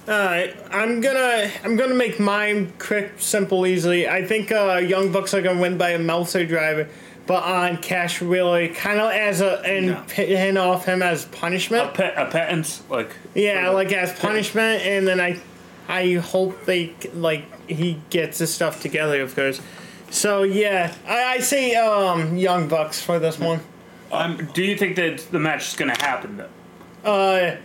Alright, 0.10 0.56
I'm 0.72 1.02
gonna 1.02 1.52
I'm 1.64 1.76
gonna 1.76 1.94
make 1.94 2.20
mine 2.20 2.74
quick, 2.80 3.12
simple, 3.20 3.68
easily. 3.68 4.08
I 4.10 4.26
think 4.26 4.52
uh, 4.52 4.78
Young 4.84 5.12
Bucks 5.12 5.36
are 5.36 5.42
gonna 5.44 5.62
win 5.62 5.78
by 5.78 5.90
a 5.92 6.00
Meltzer 6.00 6.48
driver, 6.48 6.88
but 7.28 7.44
on 7.44 7.78
Cash 7.78 8.20
really 8.20 8.70
kind 8.70 9.00
of 9.00 9.12
as 9.12 9.42
a 9.42 9.60
and 9.64 9.86
Yeah. 9.88 10.04
pin 10.08 10.58
off 10.58 10.86
him 10.86 11.04
as 11.04 11.26
A 11.26 11.28
punishment. 11.28 11.94
pet, 11.94 12.16
a 12.18 12.26
pittance, 12.26 12.82
like 12.90 13.12
Yeah, 13.36 13.70
like 13.70 13.94
as 13.94 14.12
punishment, 14.18 14.82
and 14.84 15.08
then 15.08 15.20
I, 15.22 15.40
I 15.88 16.14
hope 16.16 16.66
they 16.66 16.96
like 17.14 17.46
he 17.70 18.02
gets 18.10 18.40
his 18.40 18.52
stuff 18.52 18.82
together, 18.82 19.22
of 19.22 19.36
course. 19.36 19.62
So 20.10 20.42
yeah, 20.42 20.92
I, 21.08 21.36
I 21.36 21.40
say 21.40 21.76
um 21.76 22.36
Young 22.36 22.68
Bucks 22.68 23.00
for 23.00 23.20
this 23.20 23.38
one. 23.38 23.60
Um, 24.12 24.50
do 24.56 24.64
you 24.64 24.76
think 24.76 24.96
that 24.96 25.20
the 25.30 25.38
match 25.38 25.68
is 25.68 25.76
gonna 25.76 26.02
happen 26.02 26.38
though? 26.38 26.50
Uh, 27.08 27.58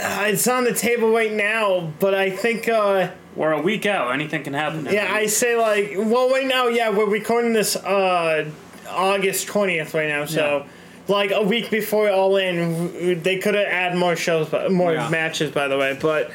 uh, 0.00 0.24
it's 0.26 0.46
on 0.48 0.64
the 0.64 0.74
table 0.74 1.10
right 1.10 1.32
now, 1.32 1.92
but 2.00 2.14
I 2.14 2.30
think. 2.30 2.68
Uh, 2.68 3.10
We're 3.36 3.52
a 3.52 3.60
week 3.62 3.84
out. 3.86 4.12
Anything 4.12 4.44
can 4.44 4.54
happen. 4.54 4.86
Yeah, 4.86 5.08
I 5.12 5.26
say 5.26 5.56
like 5.56 5.92
well 5.96 6.30
right 6.30 6.46
now, 6.46 6.68
yeah, 6.68 6.90
we're 6.90 7.08
recording 7.10 7.52
this 7.52 7.74
uh 7.76 8.48
August 8.88 9.48
twentieth 9.48 9.92
right 9.94 10.08
now, 10.08 10.24
so 10.24 10.66
like 11.08 11.32
a 11.32 11.42
week 11.42 11.68
before 11.70 12.08
All 12.10 12.36
In, 12.36 13.22
they 13.22 13.38
could 13.38 13.54
have 13.54 13.66
added 13.66 13.98
more 13.98 14.14
shows, 14.16 14.48
but 14.48 14.70
more 14.70 14.92
Yeah. 14.94 15.08
matches, 15.10 15.50
by 15.50 15.66
the 15.68 15.76
way. 15.76 15.98
But 16.00 16.30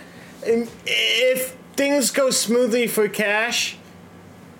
um, 0.45 0.67
if 0.85 1.55
things 1.75 2.11
go 2.11 2.29
smoothly 2.31 2.87
for 2.87 3.07
Cash, 3.07 3.77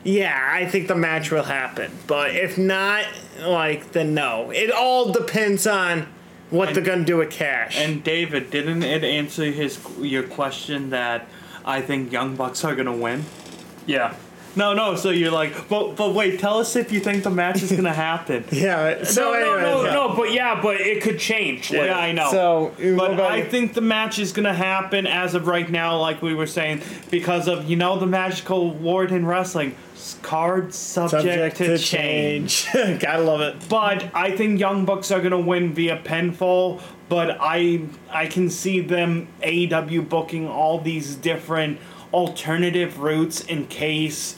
yeah, 0.03 0.49
I 0.51 0.65
think 0.65 0.87
the 0.87 0.95
match 0.95 1.29
will 1.31 1.43
happen. 1.43 1.91
But 2.07 2.33
if 2.35 2.57
not, 2.57 3.03
like 3.41 3.91
then 3.91 4.13
no. 4.13 4.49
It 4.51 4.71
all 4.71 5.11
depends 5.11 5.67
on 5.67 6.07
what 6.49 6.73
they're 6.73 6.83
gonna 6.83 7.05
do 7.05 7.17
with 7.17 7.31
Cash. 7.31 7.77
And 7.77 8.03
David, 8.03 8.51
didn't 8.51 8.83
it 8.83 9.03
answer 9.03 9.45
his 9.45 9.79
your 9.99 10.23
question 10.23 10.89
that 10.89 11.27
I 11.65 11.81
think 11.81 12.11
Young 12.11 12.35
Bucks 12.35 12.63
are 12.63 12.75
gonna 12.75 12.95
win? 12.95 13.25
yeah. 13.85 14.15
No, 14.55 14.73
no. 14.73 14.95
So 14.95 15.09
you're 15.11 15.31
like, 15.31 15.69
but 15.69 15.95
but 15.95 16.13
wait, 16.13 16.39
tell 16.39 16.57
us 16.57 16.75
if 16.75 16.91
you 16.91 16.99
think 16.99 17.23
the 17.23 17.29
match 17.29 17.61
is 17.61 17.71
gonna 17.71 17.93
happen. 17.93 18.43
yeah. 18.51 19.03
So 19.03 19.31
no, 19.31 19.39
no, 19.39 19.59
no, 19.59 19.85
yeah. 19.85 19.93
no. 19.93 20.15
But 20.15 20.33
yeah, 20.33 20.61
but 20.61 20.81
it 20.81 21.03
could 21.03 21.19
change. 21.19 21.71
Like, 21.71 21.85
Yeah, 21.85 21.97
I 21.97 22.11
know. 22.11 22.31
So 22.31 22.95
But 22.97 23.19
I 23.19 23.43
think 23.43 23.73
the 23.73 23.81
match 23.81 24.19
is 24.19 24.33
gonna 24.33 24.53
happen 24.53 25.05
as 25.05 25.35
of 25.35 25.47
right 25.47 25.69
now, 25.69 25.97
like 25.99 26.21
we 26.21 26.33
were 26.33 26.47
saying, 26.47 26.81
because 27.11 27.47
of 27.47 27.69
you 27.69 27.75
know 27.75 27.99
the 27.99 28.07
magical 28.07 28.71
word 28.71 29.11
in 29.11 29.25
wrestling, 29.25 29.75
card 30.21 30.73
subject, 30.73 31.23
subject 31.23 31.57
to, 31.57 31.67
to 31.67 31.77
change. 31.77 32.65
change. 32.65 33.01
Gotta 33.01 33.23
love 33.23 33.41
it. 33.41 33.69
But 33.69 34.09
I 34.13 34.35
think 34.35 34.59
Young 34.59 34.85
Bucks 34.85 35.11
are 35.11 35.21
gonna 35.21 35.39
win 35.39 35.73
via 35.73 36.01
pinfall. 36.03 36.81
But 37.07 37.37
I 37.39 37.83
I 38.09 38.27
can 38.27 38.49
see 38.49 38.81
them 38.81 39.27
AEW 39.41 40.07
booking 40.07 40.47
all 40.47 40.79
these 40.79 41.15
different 41.15 41.79
alternative 42.13 42.99
routes 42.99 43.41
in 43.41 43.67
case 43.67 44.37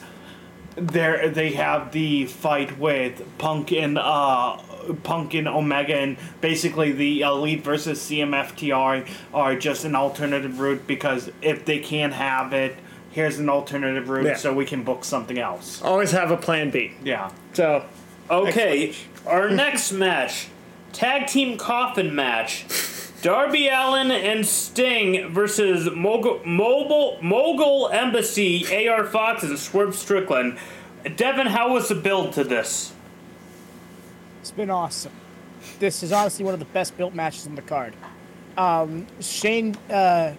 they 0.76 1.30
they 1.34 1.52
have 1.52 1.92
the 1.92 2.26
fight 2.26 2.78
with 2.78 3.22
Punk 3.38 3.72
and 3.72 3.98
uh 3.98 4.58
Punk 5.04 5.34
and 5.34 5.48
Omega 5.48 5.96
and 5.96 6.18
basically 6.40 6.92
the 6.92 7.22
Elite 7.22 7.64
versus 7.64 8.00
CMFTR 8.00 9.08
are 9.34 9.56
just 9.56 9.86
an 9.86 9.96
alternative 9.96 10.60
route 10.60 10.88
because 10.88 11.32
if 11.42 11.66
they 11.66 11.80
can't 11.80 12.14
have 12.14 12.54
it, 12.54 12.76
here's 13.12 13.38
an 13.40 13.50
alternative 13.50 14.10
route 14.10 14.26
Yeah. 14.26 14.36
so 14.36 14.54
we 14.54 14.66
can 14.66 14.84
book 14.84 15.04
something 15.04 15.38
else. 15.40 15.82
Always 15.82 16.12
have 16.12 16.32
a 16.32 16.38
plan 16.38 16.70
B. 16.72 16.94
Yeah. 17.04 17.32
So 17.54 17.86
Okay, 18.30 18.94
our 19.28 19.50
next 19.50 19.92
match, 19.92 20.48
tag 20.94 21.28
team 21.28 21.58
coffin 21.58 22.16
match. 22.16 22.66
Darby 23.22 23.68
Allin 23.68 24.10
and 24.10 24.48
Sting 24.48 25.30
versus 25.30 25.88
Mogul, 25.94 26.40
Mobile, 26.44 27.20
Mogul 27.22 27.90
Embassy, 27.90 28.88
AR 28.88 29.04
Fox, 29.06 29.44
and 29.44 29.60
Swerve 29.60 29.96
Strickland. 29.96 30.58
Deven, 31.04 31.48
how 31.48 31.74
was 31.74 31.90
the 31.90 31.94
build 31.96 32.34
to 32.34 32.44
this? 32.44 32.94
It's 34.40 34.50
been 34.52 34.72
awesome. 34.72 35.12
This 35.78 36.02
is 36.02 36.12
honestly 36.12 36.44
one 36.46 36.56
of 36.56 36.60
the 36.60 36.66
best 36.68 36.98
built 36.98 37.14
matches 37.14 37.46
on 37.46 37.54
the 37.54 37.62
card. 37.62 37.94
Um, 38.58 39.06
Shane, 39.20 39.76
uh, 39.90 40.34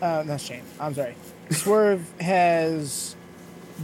uh, 0.00 0.22
not 0.26 0.40
Shane. 0.40 0.62
I'm 0.78 0.94
sorry. 0.94 1.16
Swerve 1.50 2.06
has 2.20 3.16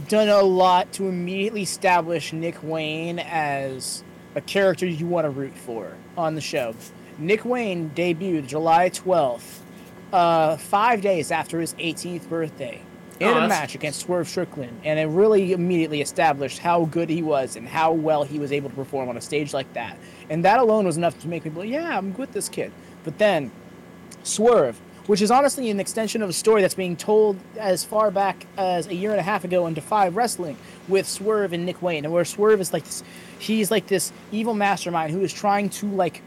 done 0.07 0.29
a 0.29 0.41
lot 0.41 0.91
to 0.93 1.07
immediately 1.07 1.61
establish 1.63 2.33
Nick 2.33 2.61
Wayne 2.61 3.19
as 3.19 4.03
a 4.35 4.41
character 4.41 4.85
you 4.85 5.07
want 5.07 5.25
to 5.25 5.29
root 5.29 5.55
for 5.55 5.95
on 6.17 6.35
the 6.35 6.41
show. 6.41 6.75
Nick 7.17 7.45
Wayne 7.45 7.91
debuted 7.95 8.47
July 8.47 8.89
12th, 8.89 9.59
uh, 10.11 10.57
five 10.57 11.01
days 11.01 11.31
after 11.31 11.59
his 11.59 11.73
18th 11.75 12.27
birthday, 12.27 12.81
in 13.19 13.29
Oh, 13.29 13.37
a 13.37 13.47
match 13.47 13.75
against 13.75 14.01
Swerve 14.01 14.27
Strickland, 14.27 14.81
and 14.83 14.99
it 14.99 15.05
really 15.05 15.53
immediately 15.53 16.01
established 16.01 16.59
how 16.59 16.85
good 16.85 17.09
he 17.09 17.21
was 17.21 17.55
and 17.55 17.67
how 17.67 17.93
well 17.93 18.23
he 18.23 18.37
was 18.37 18.51
able 18.51 18.69
to 18.69 18.75
perform 18.75 19.07
on 19.07 19.15
a 19.15 19.21
stage 19.21 19.53
like 19.53 19.71
that. 19.73 19.97
And 20.29 20.43
that 20.43 20.59
alone 20.59 20.85
was 20.85 20.97
enough 20.97 21.17
to 21.21 21.27
make 21.29 21.45
me 21.45 21.51
believe, 21.51 21.71
yeah, 21.71 21.97
I'm 21.97 22.13
with 22.15 22.33
this 22.33 22.49
kid. 22.49 22.73
But 23.05 23.17
then, 23.17 23.51
Swerve, 24.23 24.79
which 25.07 25.21
is 25.21 25.31
honestly 25.31 25.69
an 25.69 25.79
extension 25.79 26.21
of 26.21 26.29
a 26.29 26.33
story 26.33 26.61
that's 26.61 26.73
being 26.73 26.95
told 26.95 27.37
as 27.57 27.83
far 27.83 28.11
back 28.11 28.47
as 28.57 28.87
a 28.87 28.95
year 28.95 29.11
and 29.11 29.19
a 29.19 29.23
half 29.23 29.43
ago 29.43 29.67
in 29.67 29.73
Defy 29.73 30.07
Wrestling 30.07 30.57
with 30.87 31.07
Swerve 31.07 31.53
and 31.53 31.65
Nick 31.65 31.81
Wayne, 31.81 32.05
and 32.05 32.13
where 32.13 32.25
Swerve 32.25 32.59
is 32.61 32.73
like 32.73 32.83
this, 32.83 33.03
he's 33.39 33.71
like 33.71 33.87
this 33.87 34.11
evil 34.31 34.53
mastermind 34.53 35.11
who 35.11 35.21
is 35.21 35.33
trying 35.33 35.69
to 35.69 35.87
like 35.87 36.21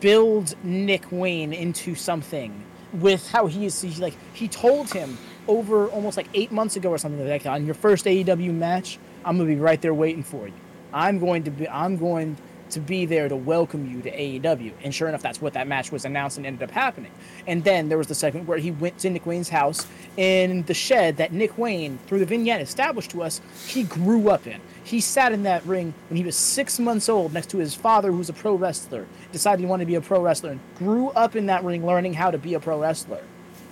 build 0.00 0.54
Nick 0.64 1.10
Wayne 1.10 1.52
into 1.52 1.94
something 1.94 2.62
with 2.92 3.30
how 3.30 3.46
he 3.46 3.66
is. 3.66 3.80
He's 3.80 4.00
like 4.00 4.14
he 4.34 4.48
told 4.48 4.92
him 4.92 5.16
over 5.46 5.88
almost 5.88 6.16
like 6.16 6.28
eight 6.34 6.52
months 6.52 6.76
ago 6.76 6.90
or 6.90 6.98
something 6.98 7.26
like 7.26 7.42
that 7.42 7.50
on 7.50 7.64
your 7.64 7.74
first 7.74 8.04
AEW 8.04 8.52
match, 8.52 8.98
I'm 9.24 9.38
gonna 9.38 9.48
be 9.48 9.56
right 9.56 9.80
there 9.80 9.94
waiting 9.94 10.22
for 10.22 10.46
you. 10.46 10.54
I'm 10.92 11.18
going 11.18 11.44
to 11.44 11.50
be. 11.50 11.68
I'm 11.68 11.96
going 11.96 12.36
to 12.70 12.80
be 12.80 13.06
there 13.06 13.28
to 13.28 13.36
welcome 13.36 13.90
you 13.90 14.02
to 14.02 14.10
AEW. 14.10 14.72
And 14.82 14.94
sure 14.94 15.08
enough, 15.08 15.22
that's 15.22 15.40
what 15.40 15.52
that 15.54 15.66
match 15.66 15.92
was 15.92 16.04
announced 16.04 16.36
and 16.36 16.46
ended 16.46 16.62
up 16.62 16.70
happening. 16.70 17.12
And 17.46 17.64
then 17.64 17.88
there 17.88 17.98
was 17.98 18.06
the 18.06 18.14
segment 18.14 18.46
where 18.46 18.58
he 18.58 18.70
went 18.70 18.98
to 18.98 19.10
Nick 19.10 19.26
Wayne's 19.26 19.48
house 19.48 19.86
in 20.16 20.62
the 20.64 20.74
shed 20.74 21.16
that 21.18 21.32
Nick 21.32 21.56
Wayne, 21.58 21.98
through 22.06 22.18
the 22.20 22.26
vignette 22.26 22.60
established 22.60 23.10
to 23.12 23.22
us, 23.22 23.40
he 23.66 23.84
grew 23.84 24.30
up 24.30 24.46
in. 24.46 24.60
He 24.84 25.00
sat 25.00 25.32
in 25.32 25.42
that 25.42 25.64
ring 25.66 25.94
when 26.08 26.16
he 26.16 26.24
was 26.24 26.36
six 26.36 26.78
months 26.78 27.08
old 27.08 27.32
next 27.32 27.50
to 27.50 27.58
his 27.58 27.74
father, 27.74 28.10
who's 28.10 28.28
a 28.28 28.32
pro 28.32 28.54
wrestler, 28.54 29.06
decided 29.32 29.60
he 29.60 29.66
wanted 29.66 29.84
to 29.84 29.88
be 29.88 29.96
a 29.96 30.00
pro 30.00 30.22
wrestler, 30.22 30.52
and 30.52 30.60
grew 30.76 31.08
up 31.10 31.36
in 31.36 31.46
that 31.46 31.64
ring 31.64 31.84
learning 31.84 32.14
how 32.14 32.30
to 32.30 32.38
be 32.38 32.54
a 32.54 32.60
pro 32.60 32.80
wrestler. 32.80 33.22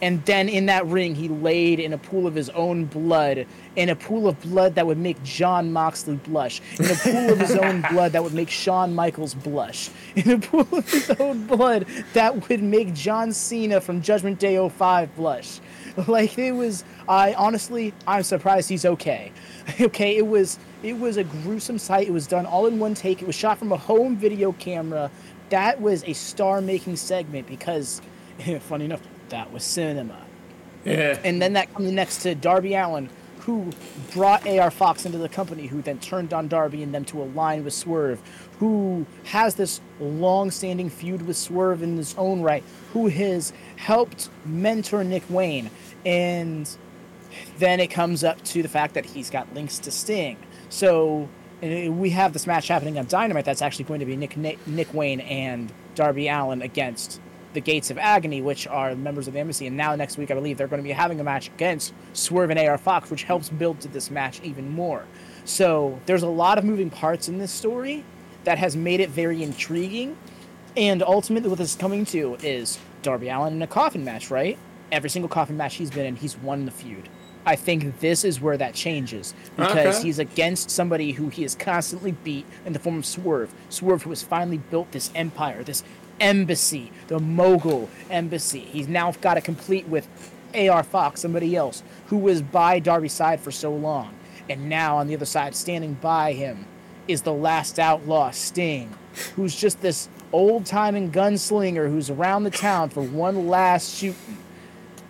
And 0.02 0.23
then 0.27 0.48
in 0.48 0.66
that 0.66 0.86
ring, 0.86 1.14
he 1.14 1.28
laid 1.28 1.81
in 1.81 1.93
a 1.94 1.98
pool 1.98 2.27
of 2.27 2.35
his 2.35 2.51
own 2.51 2.85
blood, 2.85 3.47
in 3.77 3.89
a 3.89 3.97
pool 3.97 4.28
of 4.28 4.39
blood 4.43 4.74
that 4.74 4.86
would 4.86 4.98
make 4.98 5.23
Jon 5.23 5.73
Moxley 5.73 6.16
blush, 6.16 6.60
in 6.78 6.86
a 6.86 6.94
pool 6.94 7.32
of 7.32 7.39
his 7.39 7.56
own 7.56 7.82
blood 7.90 8.12
that 8.12 8.23
would 8.23 8.35
make 8.35 8.51
Shawn 8.51 8.94
Michaels 8.94 9.32
blush, 9.35 9.89
in 10.14 10.31
a 10.31 10.39
pool 10.39 10.68
of 10.70 10.90
his 10.90 11.10
own 11.18 11.47
blood 11.47 11.86
that 12.12 12.48
would 12.48 12.62
make 12.62 12.93
John 12.93 13.32
Cena 13.32 13.81
from 13.81 14.02
Judgment 14.02 14.39
Day 14.39 14.68
05 14.68 15.16
blush. 15.16 15.60
Like 16.09 16.36
it 16.36 16.52
was, 16.52 16.85
I 17.09 17.32
honestly, 17.35 17.94
I'm 18.06 18.23
surprised 18.23 18.68
he's 18.68 18.85
okay. 18.85 19.32
Okay, 19.81 20.16
it 20.16 20.27
was, 20.27 20.59
it 20.82 20.93
was 20.93 21.16
a 21.16 21.24
gruesome 21.24 21.78
sight. 21.78 22.06
It 22.06 22.10
was 22.10 22.27
done 22.27 22.44
all 22.44 22.66
in 22.66 22.78
one 22.78 22.94
take. 22.94 23.23
It 23.23 23.27
was 23.27 23.35
shot 23.35 23.59
from 23.59 23.73
a 23.73 23.77
home 23.77 24.14
video 24.14 24.52
camera. 24.52 25.10
That 25.48 25.81
was 25.81 26.05
a 26.05 26.12
star-making 26.12 26.97
segment 26.97 27.47
because, 27.47 28.02
funny 28.60 28.85
enough, 28.85 29.01
that 29.31 29.53
was 29.53 29.62
cinema. 29.65 30.24
Yeah. 30.85 31.19
And 31.24 31.43
then 31.43 31.55
that 31.55 31.73
comes 31.74 31.90
next 31.90 32.19
to 32.19 32.35
Darby 32.35 32.74
Allin, 32.74 33.09
who 33.40 33.70
brought 34.12 34.47
AR 34.47 34.70
Fox 34.70 35.07
into 35.07 35.19
the 35.19 35.28
company, 35.28 35.66
who 35.66 35.82
then 35.82 35.98
turned 35.98 36.32
on 36.32 36.48
Darby 36.48 36.82
and 36.82 36.94
them 36.94 37.05
to 37.07 37.23
align 37.23 37.65
with 37.65 37.74
Swerve, 37.74 38.20
who 38.59 39.07
has 39.24 39.55
this 39.55 39.81
long-standing 40.01 40.90
feud 40.90 41.23
with 41.23 41.36
Swerve 41.36 41.82
in 41.82 41.97
his 41.97 42.15
own 42.19 42.43
right, 42.43 42.65
who 42.93 43.09
has 43.09 43.53
helped 43.77 44.31
mentor 44.44 45.05
Nick 45.05 45.23
Wayne, 45.28 45.70
and 46.05 46.69
then 47.59 47.81
it 47.81 47.89
comes 47.89 48.24
up 48.24 48.43
to 48.44 48.62
the 48.62 48.69
fact 48.69 48.94
that 48.94 49.05
he's 49.05 49.31
got 49.31 49.53
links 49.55 49.78
to 49.81 49.90
Sting. 49.90 50.39
So 50.69 51.28
we 51.62 52.11
have 52.11 52.32
this 52.32 52.47
match 52.47 52.69
happening 52.69 52.98
on 52.98 53.07
Dynamite. 53.07 53.44
That's 53.44 53.62
actually 53.62 53.85
going 53.85 54.01
to 54.01 54.07
be 54.07 54.16
Nick 54.16 54.36
Nick, 54.36 54.66
Nick 54.66 54.93
Wayne 54.93 55.20
and 55.20 55.73
Darby 55.94 56.28
Allin 56.28 56.62
against 56.62 57.20
the 57.57 57.61
Gates 57.62 57.91
of 57.91 57.99
Agony, 57.99 58.41
which 58.43 58.66
are 58.66 58.95
members 58.95 59.27
of 59.27 59.33
the 59.35 59.41
Embassy. 59.41 59.66
And 59.66 59.77
now 59.77 59.97
next 59.97 60.19
week, 60.19 60.31
I 60.31 60.35
believe 60.35 60.59
they're 60.59 60.69
going 60.69 60.83
to 60.83 60.87
be 60.87 60.93
having 60.93 61.19
a 61.20 61.24
match 61.24 61.49
against 61.49 61.93
Swerve 62.12 62.51
and 62.51 62.59
AR 62.61 62.78
Fox, 62.78 63.11
which 63.11 63.24
helps 63.24 63.49
build 63.49 63.81
to 63.81 63.89
this 63.89 64.11
match 64.11 64.41
even 64.45 64.69
more. 64.70 65.05
So 65.45 65.99
there's 66.07 66.23
a 66.23 66.28
lot 66.28 66.59
of 66.59 66.65
moving 66.65 66.91
parts 66.91 67.28
in 67.28 67.39
this 67.39 67.51
story 67.51 68.05
that 68.45 68.59
has 68.59 68.77
made 68.77 69.01
it 69.01 69.09
very 69.11 69.43
intriguing. 69.43 70.16
And 70.77 71.03
ultimately, 71.03 71.49
what 71.49 71.59
this 71.59 71.70
is 71.70 71.77
coming 71.77 72.05
to 72.07 72.37
is 72.43 72.78
Darby 73.03 73.28
Allin 73.31 73.55
in 73.55 73.62
a 73.62 73.66
coffin 73.66 74.05
match, 74.05 74.31
right? 74.31 74.59
Every 74.93 75.09
single 75.11 75.28
coffin 75.28 75.57
match 75.57 75.77
he's 75.77 75.91
been 75.91 76.07
in, 76.07 76.16
he's 76.16 76.37
won 76.37 76.66
the 76.66 76.70
feud. 76.70 77.09
I 77.47 77.55
think 77.57 78.01
this 78.01 78.24
is 78.24 78.41
where 78.41 78.57
that 78.57 78.74
changes 78.74 79.33
because 79.57 79.97
Okay. 79.99 80.03
he's 80.03 80.19
against 80.19 80.69
somebody 80.69 81.12
who 81.12 81.28
he 81.28 81.43
has 81.43 81.55
constantly 81.55 82.11
beat 82.24 82.45
in 82.66 82.73
the 82.73 82.78
form 82.81 82.99
of 82.99 83.07
Swerve. 83.07 83.55
Swerve, 83.69 84.03
who 84.03 84.11
has 84.11 84.23
finally 84.24 84.59
built 84.59 84.91
this 84.91 85.11
empire, 85.15 85.62
this 85.62 85.85
embassy, 86.20 86.93
the 87.09 87.18
mogul 87.18 87.88
embassy. 88.10 88.60
He's 88.60 88.88
now 88.88 89.12
got 89.20 89.34
to 89.34 89.40
complete 89.40 89.86
with 89.88 90.09
AR 90.55 90.82
Fox, 90.82 91.20
somebody 91.20 91.55
else 91.56 91.82
who 92.06 92.16
was 92.16 92.43
by 92.43 92.78
Darby's 92.78 93.12
side 93.12 93.40
for 93.40 93.51
so 93.51 93.72
long. 93.74 94.14
And 94.48 94.68
now 94.68 94.97
on 94.98 95.06
the 95.09 95.14
other 95.14 95.24
side, 95.26 95.55
standing 95.55 95.94
by 95.94 96.32
him, 96.32 96.66
is 97.09 97.22
the 97.22 97.32
last 97.32 97.78
outlaw, 97.78 98.30
Sting, 98.30 98.93
who's 99.34 99.55
just 99.55 99.80
this 99.80 100.09
old 100.32 100.66
timing 100.66 101.10
gunslinger 101.12 101.88
who's 101.88 102.10
around 102.10 102.44
the 102.44 102.51
town 102.51 102.88
for 102.90 103.02
one 103.02 103.47
last 103.48 103.94
shooting. 103.97 104.38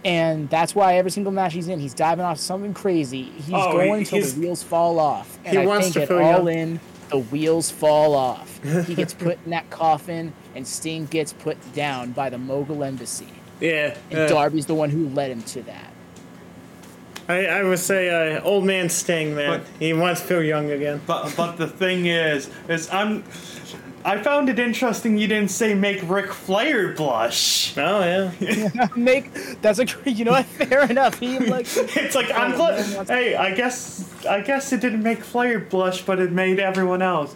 And 0.05 0.49
that's 0.51 0.75
why 0.75 0.97
every 0.99 1.11
single 1.11 1.33
match 1.33 1.53
he's 1.53 1.69
in, 1.69 1.81
he's 1.81 1.95
diving 1.95 2.25
off 2.25 2.39
something 2.39 2.73
crazy. 2.75 3.25
He's 3.25 3.51
Oh, 3.55 3.71
he- 3.79 3.87
going 3.89 4.01
until 4.01 4.19
he's- 4.19 4.35
the 4.35 4.41
wheels 4.41 4.63
fall 4.63 4.99
off. 5.01 5.39
And 5.45 5.57
He 5.59 5.63
I 5.65 5.67
wants 5.67 5.89
think 5.93 6.09
to 6.09 6.19
it 6.19 6.23
all 6.23 6.49
young. 6.51 6.59
in, 6.59 6.81
the 7.11 7.19
wheels 7.19 7.71
fall 7.71 8.15
off. 8.15 8.61
he 8.87 8.95
gets 8.95 9.15
put 9.15 9.39
in 9.45 9.51
that 9.51 9.69
coffin, 9.71 10.33
and 10.57 10.67
Sting 10.67 11.07
gets 11.07 11.33
put 11.33 11.57
down 11.75 12.13
by 12.13 12.31
the 12.31 12.39
Mogul 12.39 12.83
Embassy. 12.83 13.29
Yeah. 13.61 13.97
and 14.11 14.19
uh, 14.21 14.27
Darby's 14.29 14.67
the 14.67 14.75
one 14.75 14.91
who 14.91 15.09
led 15.11 15.31
him 15.31 15.43
to 15.43 15.63
that. 15.63 15.93
I, 17.29 17.47
I 17.47 17.63
would 17.65 17.79
say 17.79 18.37
uh, 18.37 18.41
old 18.43 18.65
man 18.65 18.89
Sting, 18.89 19.35
man. 19.35 19.61
But- 19.61 19.67
he 19.81 19.93
wants 19.93 20.21
to 20.21 20.27
feel 20.27 20.43
young 20.43 20.71
again. 20.71 21.01
But 21.07 21.35
but 21.37 21.57
the 21.57 21.67
thing 21.69 22.07
is, 22.07 22.51
is 22.69 22.89
I'm. 22.91 23.25
I 24.05 24.23
found 24.23 24.49
it 24.49 24.61
interesting 24.61 25.19
you 25.19 25.27
didn't 25.27 25.51
say 25.51 25.75
make 25.75 26.09
Ric 26.09 26.33
Flair 26.33 26.93
blush. 26.93 27.77
Oh 27.77 28.31
yeah. 28.39 28.89
Make 28.97 29.35
that's 29.63 29.81
a 29.81 29.85
gr- 29.85 30.09
you 30.09 30.25
know 30.25 30.31
what? 30.31 30.45
Fair 30.61 30.89
enough. 30.89 31.19
He 31.19 31.41
like 31.41 31.67
It's 31.77 32.15
like 32.15 32.31
I'm 32.31 32.53
Oh, 32.53 32.57
glad. 32.57 33.09
Hey, 33.09 33.35
I 33.35 33.53
guess 33.53 34.09
I 34.25 34.43
guess 34.43 34.73
it 34.73 34.81
didn't 34.81 35.03
make 35.03 35.25
Flair 35.25 35.59
blush, 35.59 36.03
but 36.03 36.21
it 36.21 36.31
made 36.31 36.61
everyone 36.61 37.03
else. 37.03 37.35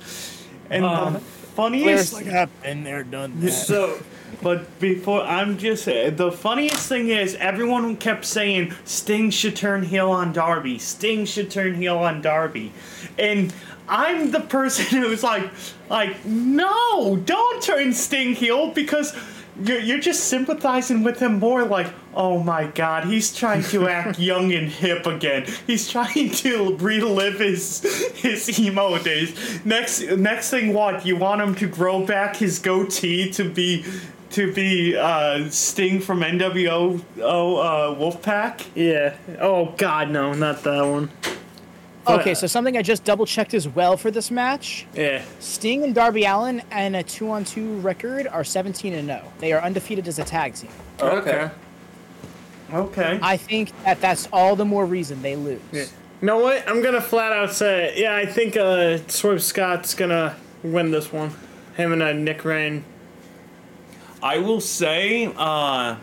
And 0.70 0.84
Um, 0.84 1.14
the 1.14 1.20
funniest, 1.62 2.12
like 2.12 2.26
I've 2.26 2.62
been 2.62 2.84
there, 2.84 3.04
done 3.04 3.40
that. 3.40 3.52
So 3.52 4.00
but 4.42 4.78
before 4.80 5.22
I'm 5.22 5.58
just 5.58 5.86
uh, 5.88 6.10
the 6.10 6.32
funniest 6.32 6.88
thing 6.88 7.08
is 7.08 7.34
everyone 7.36 7.96
kept 7.96 8.24
saying 8.24 8.72
Sting 8.84 9.30
should 9.30 9.56
turn 9.56 9.82
heel 9.82 10.10
on 10.10 10.32
Darby. 10.32 10.78
Sting 10.78 11.24
should 11.24 11.50
turn 11.50 11.74
heel 11.74 11.98
on 11.98 12.22
Darby, 12.22 12.72
and 13.18 13.52
I'm 13.88 14.30
the 14.30 14.40
person 14.40 14.84
who's 15.02 15.22
like, 15.22 15.50
like 15.88 16.24
no, 16.24 17.16
don't 17.16 17.62
turn 17.62 17.92
Sting 17.92 18.34
heel 18.34 18.72
because. 18.72 19.16
You're, 19.62 19.80
you're 19.80 19.98
just 19.98 20.28
sympathizing 20.28 21.02
with 21.02 21.20
him 21.20 21.38
more 21.38 21.64
like, 21.64 21.92
oh 22.14 22.42
my 22.42 22.66
god, 22.66 23.04
he's 23.04 23.34
trying 23.34 23.62
to 23.64 23.88
act 23.98 24.18
young 24.18 24.52
and 24.52 24.68
hip 24.68 25.06
again. 25.06 25.46
He's 25.66 25.88
trying 25.90 26.30
to 26.30 26.76
relive 26.76 27.38
his 27.38 27.82
his 28.14 28.58
emo 28.58 28.98
days. 28.98 29.64
Next 29.64 30.02
next 30.02 30.50
thing 30.50 30.72
what, 30.72 31.06
you 31.06 31.16
want 31.16 31.40
him 31.40 31.54
to 31.56 31.66
grow 31.66 32.04
back 32.04 32.36
his 32.36 32.58
goatee 32.58 33.30
to 33.32 33.48
be 33.48 33.84
to 34.30 34.52
be 34.52 34.96
uh, 34.96 35.48
Sting 35.50 36.00
from 36.00 36.20
NWO 36.20 37.00
uh, 37.18 37.94
Wolfpack? 37.96 38.66
Yeah. 38.74 39.16
Oh 39.40 39.74
God, 39.76 40.10
no, 40.10 40.32
not 40.32 40.62
that 40.62 40.82
one. 40.82 41.10
Okay, 42.06 42.34
so 42.34 42.46
something 42.46 42.76
I 42.76 42.82
just 42.82 43.04
double 43.04 43.26
checked 43.26 43.54
as 43.54 43.68
well 43.68 43.96
for 43.96 44.10
this 44.10 44.30
match. 44.30 44.86
Yeah. 44.94 45.22
Sting 45.38 45.84
and 45.84 45.94
Darby 45.94 46.24
Allin 46.24 46.62
and 46.70 46.96
a 46.96 47.02
two 47.02 47.30
on 47.30 47.44
two 47.44 47.78
record 47.80 48.26
are 48.26 48.42
17 48.42 48.94
and 48.94 49.06
0. 49.06 49.22
They 49.38 49.52
are 49.52 49.62
undefeated 49.62 50.08
as 50.08 50.18
a 50.18 50.24
tag 50.24 50.54
team. 50.54 50.70
okay. 51.00 51.50
Okay. 52.72 53.18
I 53.22 53.36
think 53.36 53.70
that 53.84 54.00
that's 54.00 54.28
all 54.32 54.56
the 54.56 54.64
more 54.64 54.86
reason 54.86 55.22
they 55.22 55.36
lose. 55.36 55.60
You 55.72 55.86
know 56.22 56.38
what? 56.38 56.68
I'm 56.68 56.82
gonna 56.82 57.00
flat 57.00 57.32
out 57.32 57.52
say, 57.52 57.94
yeah, 57.96 58.14
I 58.14 58.26
think 58.26 58.56
uh, 58.56 58.98
Swerve 59.08 59.42
Scott's 59.42 59.94
gonna 59.94 60.36
win 60.62 60.90
this 60.90 61.12
one. 61.12 61.32
Him 61.76 61.92
and 61.92 62.02
uh, 62.02 62.12
Nick 62.12 62.44
Rain. 62.44 62.84
I 64.22 64.38
will 64.38 64.60
say, 64.60 65.32
uh, 65.36 65.96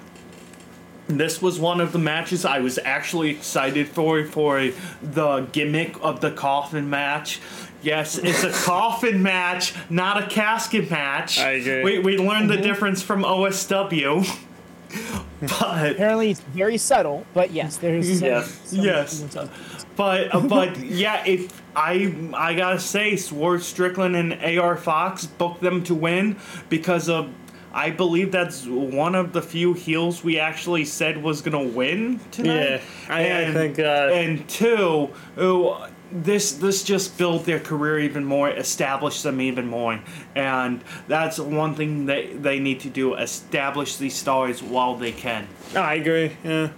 this 1.08 1.42
was 1.42 1.60
one 1.60 1.80
of 1.80 1.94
the 1.94 2.00
matches 2.00 2.46
I 2.46 2.60
was 2.60 2.80
actually 2.84 3.30
excited 3.30 3.88
for 3.88 4.26
for 4.26 4.72
the 5.02 5.48
gimmick 5.52 5.96
of 6.02 6.22
the 6.22 6.32
coffin 6.32 6.90
match. 6.90 7.40
Yes, 7.82 8.18
it's 8.18 8.44
a 8.44 8.52
coffin 8.66 9.22
match, 9.22 9.74
not 9.90 10.22
a 10.22 10.28
casket 10.28 10.90
match. 10.90 11.40
I 11.40 11.52
agree. 11.52 11.84
We, 11.84 12.00
we 12.00 12.18
learned 12.18 12.50
the 12.50 12.58
difference 12.58 13.02
from 13.02 13.24
OSW. 13.24 14.44
but 15.42 15.92
Apparently, 15.92 16.32
it's 16.32 16.40
very 16.42 16.78
subtle, 16.78 17.26
but 17.34 17.52
yes, 17.52 17.78
there's 17.78 18.20
some, 18.20 18.28
Yes. 18.28 18.60
some 18.66 18.80
Yes. 18.80 19.22
influence. 19.22 19.52
But 19.96 20.34
uh, 20.34 20.40
but 20.48 20.78
yeah, 20.80 21.24
if 21.26 21.62
I 21.76 22.14
I 22.34 22.54
gotta 22.56 22.80
say, 22.80 23.16
Swerve 23.16 23.64
Strickland 23.64 24.16
and 24.16 24.34
AR 24.60 24.78
Fox 24.78 25.26
booked 25.26 25.62
them 25.62 25.84
to 25.84 25.96
win 25.96 26.38
because 26.70 27.10
of 27.10 27.30
I 27.74 27.92
believe 27.92 28.32
that's 28.32 28.66
one 28.66 29.14
of 29.14 29.34
the 29.34 29.42
few 29.42 29.74
heels 29.74 30.24
we 30.24 30.40
actually 30.40 30.86
said 30.86 31.22
was 31.22 31.42
gonna 31.42 31.62
win 31.64 32.20
tonight. 32.32 32.56
Yeah, 32.56 32.80
I- 33.10 33.20
I 33.20 33.22
and, 33.22 33.54
think, 33.54 33.80
uh, 33.80 34.10
and 34.14 34.48
two, 34.48 35.10
oh, 35.38 35.88
this 36.12 36.54
this 36.54 36.84
just 36.84 37.18
built 37.18 37.46
their 37.46 37.60
career 37.60 38.00
even 38.00 38.24
more, 38.26 38.50
established 38.50 39.24
them 39.24 39.42
even 39.42 39.68
more, 39.68 40.00
and 40.36 40.84
that's 41.08 41.40
one 41.40 41.76
thing 41.76 42.06
that 42.06 42.42
they 42.44 42.60
need 42.60 42.80
to 42.82 42.90
do: 42.90 43.16
establish 43.16 43.98
these 43.98 44.16
stars 44.16 44.64
while 44.64 44.96
they 44.96 45.12
can. 45.12 45.48
I 45.76 45.96
agree. 45.96 46.32
Yeah. 46.44 46.70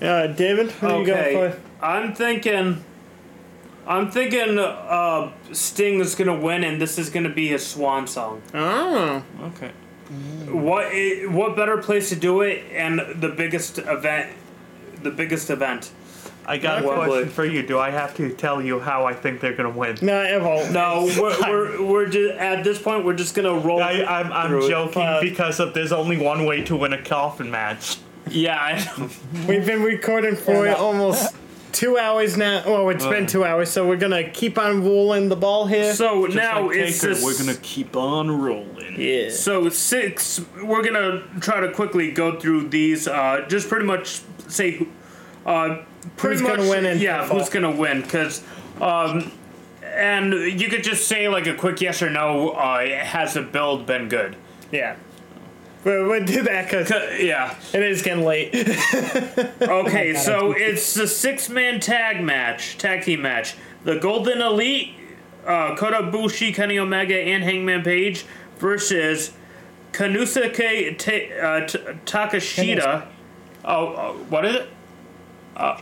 Yeah, 0.00 0.26
David, 0.28 0.70
who 0.72 0.86
you 0.88 1.12
Okay. 1.12 1.32
going? 1.32 1.52
I'm 1.82 2.14
thinking. 2.14 2.84
I'm 3.86 4.10
thinking 4.10 4.58
uh, 4.58 5.32
Sting 5.52 6.00
is 6.00 6.14
gonna 6.14 6.36
win, 6.38 6.64
and 6.64 6.80
this 6.80 6.98
is 6.98 7.10
gonna 7.10 7.28
be 7.28 7.48
his 7.48 7.66
swan 7.66 8.06
song. 8.06 8.40
Oh. 8.54 9.22
Okay. 9.42 9.72
What 10.50 10.86
what 11.30 11.56
better 11.56 11.78
place 11.78 12.08
to 12.10 12.16
do 12.16 12.40
it, 12.42 12.64
and 12.72 13.00
the 13.20 13.28
biggest 13.28 13.78
event, 13.78 14.30
the 15.02 15.10
biggest 15.10 15.50
event. 15.50 15.90
I 16.46 16.58
got 16.58 16.82
a 16.82 16.86
Wembley. 16.86 17.06
question 17.06 17.30
for 17.30 17.44
you. 17.44 17.62
Do 17.62 17.78
I 17.78 17.90
have 17.90 18.14
to 18.16 18.30
tell 18.32 18.60
you 18.62 18.80
how 18.80 19.04
I 19.06 19.12
think 19.14 19.40
they're 19.40 19.52
gonna 19.54 19.70
win? 19.70 19.98
No, 20.02 20.22
it 20.22 20.40
won't. 20.42 20.72
No, 20.72 21.08
we're 21.20 21.40
we're, 21.48 21.84
we're 21.84 22.06
just 22.06 22.34
at 22.38 22.64
this 22.64 22.80
point. 22.80 23.04
We're 23.04 23.14
just 23.14 23.34
gonna 23.34 23.54
roll. 23.54 23.82
I, 23.82 24.02
I'm, 24.02 24.32
I'm 24.32 24.48
through 24.48 24.66
it. 24.66 24.70
joking 24.70 25.02
Uh, 25.02 25.20
because 25.20 25.60
of 25.60 25.74
there's 25.74 25.92
only 25.92 26.16
one 26.16 26.44
way 26.46 26.62
to 26.64 26.76
win 26.76 26.92
a 26.92 27.02
coffin 27.02 27.50
match. 27.50 27.98
Yeah, 28.28 28.58
I 28.60 28.78
know. 28.98 29.08
We've 29.48 29.64
been 29.66 29.82
recording 29.82 30.36
for 30.36 30.66
Yeah, 30.66 30.74
almost 30.74 31.34
two 31.72 31.96
hours 31.98 32.36
now. 32.36 32.62
Well, 32.66 32.88
it's 32.90 33.06
been 33.06 33.26
two 33.26 33.44
hours, 33.44 33.70
so 33.70 33.86
we're 33.88 33.96
gonna 33.96 34.28
keep 34.28 34.58
on 34.58 34.82
rolling 34.84 35.28
the 35.28 35.36
ball 35.36 35.66
here. 35.66 35.94
So 35.94 36.26
Just 36.26 36.36
now 36.36 36.66
like 36.66 36.76
it's 36.76 37.00
Taker, 37.00 37.14
this, 37.14 37.24
we're 37.24 37.38
gonna 37.38 37.58
keep 37.62 37.96
on 37.96 38.40
rolling. 38.42 39.00
yeah. 39.00 39.30
So 39.30 39.68
six. 39.68 40.40
We're 40.62 40.82
gonna 40.82 41.22
try 41.40 41.60
to 41.60 41.70
quickly 41.72 42.10
go 42.10 42.38
through 42.40 42.68
these. 42.70 43.06
Uh, 43.06 43.44
just 43.48 43.68
pretty 43.68 43.84
much 43.86 44.22
say, 44.48 44.72
who- 44.72 44.88
uh, 45.46 45.82
pretty 46.16 46.36
Who's 46.36 46.42
much. 46.42 46.56
gonna 46.56 46.68
win 46.70 46.86
and 46.86 47.00
yeah, 47.00 47.24
fall. 47.26 47.38
who's 47.38 47.48
gonna 47.48 47.70
win? 47.70 48.02
Because, 48.02 48.42
um, 48.80 49.32
and 49.82 50.32
you 50.32 50.68
could 50.68 50.84
just 50.84 51.06
say 51.08 51.28
like 51.28 51.46
a 51.46 51.54
quick 51.54 51.80
yes 51.80 52.02
or 52.02 52.10
no. 52.10 52.50
Uh, 52.50 52.86
has 53.04 53.34
the 53.34 53.42
build 53.42 53.86
been 53.86 54.08
good? 54.08 54.36
Yeah. 54.72 54.96
We'll, 55.82 56.08
we'll 56.08 56.24
do 56.26 56.42
that 56.42 56.66
because 56.70 56.90
Yeah. 57.20 57.54
it 57.72 57.82
is 57.82 58.02
getting 58.02 58.24
late. 58.24 58.54
Okay, 59.62 60.14
so 60.14 60.52
it's 60.52 60.94
the 60.94 61.06
six 61.06 61.48
man 61.48 61.80
tag 61.80 62.22
match, 62.22 62.76
tag 62.78 63.02
team 63.04 63.22
match. 63.22 63.54
The 63.84 63.96
Golden 63.98 64.40
Elite, 64.42 64.94
uh, 65.46 65.74
Kota 65.76 65.98
Ibushi, 65.98 66.54
Kenny 66.54 66.78
Omega, 66.78 67.14
and 67.16 67.42
Hangman 67.44 67.82
Page 67.82 68.24
versus 68.58 69.32
Kanusuke 69.92 70.92
uh, 71.42 71.66
T- 71.66 71.78
Takashita. 72.04 73.06
Oh, 73.64 73.86
uh, 73.94 74.12
what 74.14 74.44
is 74.44 74.56
it? 74.56 74.68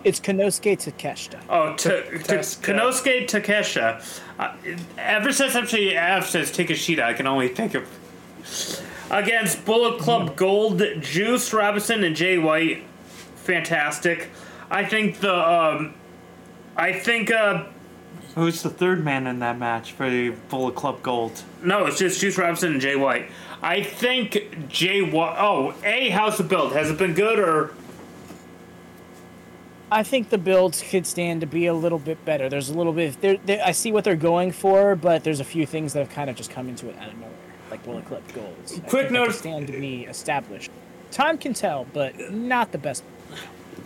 It's 0.04 0.18
Konosuke 0.20 0.76
Takeshita. 0.76 1.40
Oh, 1.48 1.74
t- 1.76 1.88
t- 1.88 1.94
Takeshita. 2.24 2.62
Konosuke 2.62 3.26
Takesha. 3.28 4.20
Uh, 4.38 4.54
ever 4.98 5.32
since 5.32 5.54
MJF 5.54 6.24
says 6.24 6.50
Takeshita, 6.50 7.00
I 7.02 7.12
can 7.14 7.26
only 7.26 7.48
think 7.48 7.74
of. 7.74 7.88
Against 9.10 9.64
Bullet 9.64 9.98
Club 10.00 10.36
Gold, 10.36 10.82
Juice 11.00 11.52
Robinson, 11.52 12.04
and 12.04 12.14
Jay 12.14 12.38
White. 12.38 12.84
Fantastic. 13.36 14.28
I 14.70 14.84
think 14.84 15.20
the. 15.20 15.34
Um, 15.34 15.94
I 16.76 16.92
think. 16.92 17.30
Uh, 17.30 17.64
Who's 18.34 18.62
the 18.62 18.70
third 18.70 19.04
man 19.04 19.26
in 19.26 19.38
that 19.40 19.58
match 19.58 19.92
for 19.92 20.08
the 20.08 20.30
Bullet 20.48 20.74
Club 20.74 21.02
Gold? 21.02 21.42
no, 21.62 21.86
it's 21.86 21.98
just 21.98 22.20
Juice 22.20 22.36
Robinson 22.38 22.72
and 22.72 22.80
Jay 22.80 22.96
White. 22.96 23.30
I 23.62 23.82
think 23.82 24.68
Jay 24.68 25.02
White. 25.02 25.36
Oh, 25.38 25.74
A, 25.84 26.10
how's 26.10 26.36
the 26.38 26.44
build? 26.44 26.72
Has 26.72 26.90
it 26.90 26.98
been 26.98 27.14
good 27.14 27.38
or. 27.38 27.74
I 29.90 30.02
think 30.02 30.28
the 30.30 30.38
builds 30.38 30.82
could 30.82 31.06
stand 31.06 31.40
to 31.40 31.46
be 31.46 31.66
a 31.66 31.74
little 31.74 31.98
bit 31.98 32.22
better. 32.24 32.48
There's 32.48 32.68
a 32.68 32.74
little 32.74 32.92
bit. 32.92 33.20
There, 33.20 33.38
there, 33.46 33.62
I 33.64 33.72
see 33.72 33.90
what 33.92 34.04
they're 34.04 34.16
going 34.16 34.52
for, 34.52 34.94
but 34.96 35.24
there's 35.24 35.40
a 35.40 35.44
few 35.44 35.64
things 35.66 35.92
that 35.94 36.00
have 36.00 36.10
kind 36.10 36.28
of 36.28 36.36
just 36.36 36.50
come 36.50 36.68
into 36.68 36.88
it 36.90 36.96
out 36.98 37.08
of 37.08 37.14
nowhere, 37.18 37.32
like 37.70 37.84
Bullet 37.84 38.04
Club 38.04 38.22
Golds. 38.34 38.76
I 38.78 38.80
Quick 38.88 39.10
note- 39.10 39.32
stand 39.34 39.66
to 39.68 39.72
be 39.72 40.04
established. 40.04 40.70
Time 41.10 41.38
can 41.38 41.54
tell, 41.54 41.86
but 41.94 42.32
not 42.32 42.70
the 42.72 42.78
best. 42.78 43.02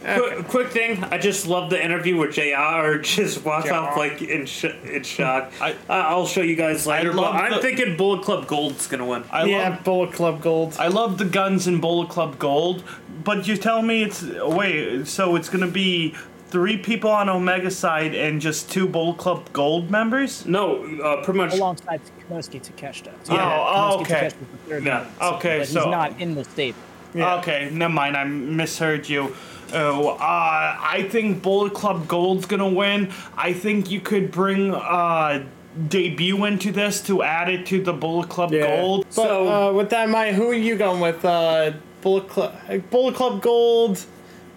Quick, 0.02 0.48
quick 0.48 0.68
thing, 0.70 1.04
I 1.04 1.18
just 1.18 1.46
love 1.46 1.70
the 1.70 1.80
interview 1.80 2.16
with 2.16 2.32
JR. 2.34 2.96
Just 3.02 3.44
walks 3.44 3.66
JR. 3.68 3.74
off 3.74 3.96
like 3.96 4.20
in, 4.20 4.46
sh- 4.46 4.64
in 4.84 5.04
shock. 5.04 5.52
I- 5.60 5.76
I, 5.88 6.00
I'll 6.00 6.26
show 6.26 6.40
you 6.40 6.56
guys 6.56 6.88
later. 6.88 7.12
But 7.12 7.32
I'm 7.32 7.52
the- 7.52 7.58
thinking 7.60 7.96
Bullet 7.96 8.24
Club 8.24 8.48
Gold's 8.48 8.88
gonna 8.88 9.06
win. 9.06 9.22
I 9.30 9.44
yeah, 9.44 9.68
love 9.68 9.84
Bullet 9.84 10.12
Club 10.12 10.42
Gold. 10.42 10.74
I 10.80 10.88
love 10.88 11.18
the 11.18 11.24
guns 11.24 11.68
in 11.68 11.80
Bullet 11.80 12.08
Club 12.08 12.36
Gold, 12.40 12.82
but 13.24 13.46
you 13.46 13.56
tell 13.56 13.82
me 13.82 14.02
it's 14.02 14.22
wait, 14.22 15.06
so 15.06 15.36
it's 15.36 15.48
gonna 15.48 15.66
be 15.66 16.14
three 16.48 16.76
people 16.76 17.10
on 17.10 17.28
Omega 17.28 17.70
side 17.70 18.14
and 18.14 18.40
just 18.40 18.70
two 18.70 18.86
Bullet 18.86 19.16
Club 19.18 19.50
Gold 19.52 19.90
members? 19.90 20.44
No, 20.46 20.84
uh, 21.02 21.22
pretty 21.24 21.38
much. 21.38 21.54
Alongside 21.54 22.00
Konosuke 22.28 22.60
Takeshita. 22.62 23.12
Oh, 23.30 23.34
oh, 23.34 23.34
Konosuke 23.36 24.00
okay. 24.02 24.14
Takeshita's 24.14 24.34
third 24.68 24.84
Yeah, 24.84 25.00
one, 25.18 25.34
okay, 25.34 25.58
but 25.60 25.68
so- 25.68 25.80
he's 25.80 25.90
not 25.90 26.20
in 26.20 26.34
the 26.34 26.44
stable. 26.44 26.78
Yeah. 27.14 27.34
Okay, 27.36 27.68
never 27.70 27.92
mind. 27.92 28.16
I 28.16 28.24
misheard 28.24 29.06
you. 29.08 29.34
Oh, 29.74 30.08
uh, 30.10 30.18
I 30.18 31.06
think 31.10 31.42
Bullet 31.42 31.74
Club 31.74 32.08
Gold's 32.08 32.46
gonna 32.46 32.68
win. 32.68 33.10
I 33.36 33.52
think 33.52 33.90
you 33.90 34.00
could 34.00 34.30
bring 34.30 34.74
uh, 34.74 35.44
debut 35.88 36.44
into 36.44 36.70
this 36.72 37.00
to 37.02 37.22
add 37.22 37.48
it 37.48 37.64
to 37.66 37.82
the 37.82 37.92
Bullet 37.94 38.28
Club 38.28 38.52
Yeah. 38.52 38.76
Gold. 38.80 39.04
But 39.08 39.14
So- 39.14 39.48
uh, 39.70 39.72
with 39.72 39.88
that, 39.90 40.08
Mike, 40.10 40.34
who 40.34 40.48
are 40.50 40.54
you 40.54 40.76
going 40.76 41.00
with? 41.00 41.22
Bullet 42.02 42.28
Club, 42.28 42.54
Bullet 42.90 43.14
Club 43.14 43.40
Gold, 43.40 44.04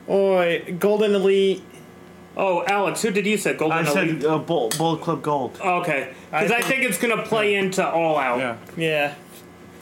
or 0.07 0.59
Golden 0.79 1.15
Elite. 1.15 1.63
Oh, 2.37 2.65
Alex, 2.65 3.01
who 3.01 3.11
did 3.11 3.25
you 3.25 3.37
say? 3.37 3.53
Golden 3.53 3.77
I 3.77 3.81
Elite? 3.91 4.21
said 4.21 4.25
uh, 4.25 4.37
Bull, 4.39 4.69
Bullet 4.77 5.01
Club 5.01 5.21
Gold. 5.21 5.57
Okay, 5.63 6.13
because 6.31 6.51
I, 6.51 6.57
I 6.57 6.61
think 6.61 6.83
it's 6.83 6.97
gonna 6.97 7.23
play 7.23 7.55
into 7.55 7.87
All 7.87 8.17
Out. 8.17 8.39
Yeah. 8.39 8.57
Yeah. 8.75 9.15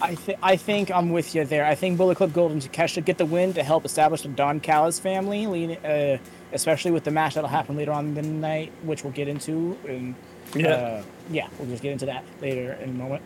I, 0.02 0.16
th- 0.16 0.38
I 0.44 0.58
think 0.58 0.92
I'm 0.92 1.12
with 1.12 1.34
you 1.34 1.46
there. 1.46 1.66
I 1.66 1.76
think 1.76 1.98
Bullet 1.98 2.18
Club 2.18 2.34
Gold 2.34 2.52
and 2.52 2.62
Takeshita 2.62 3.06
get 3.06 3.18
the 3.18 3.26
win 3.26 3.54
to 3.54 3.64
help 3.64 3.86
establish 3.86 4.24
the 4.24 4.28
Don 4.28 4.60
Callis 4.60 5.00
family, 5.00 5.48
leading, 5.48 5.78
uh, 5.86 6.18
especially 6.52 6.92
with 6.92 7.06
the 7.06 7.12
match 7.12 7.36
that'll 7.36 7.50
happen 7.50 7.78
later 7.78 7.94
on 7.94 8.08
in 8.08 8.14
the 8.16 8.22
night, 8.22 8.74
which 8.84 9.04
we'll 9.06 9.14
get 9.14 9.30
into. 9.30 9.78
And, 9.88 10.14
Yeah. 10.56 10.70
uh, 10.72 11.04
yeah, 11.32 11.48
we'll 11.58 11.70
just 11.70 11.82
get 11.82 11.94
into 11.94 12.06
that 12.08 12.26
later 12.42 12.74
in 12.82 12.90
a 12.90 12.94
moment. 12.94 13.22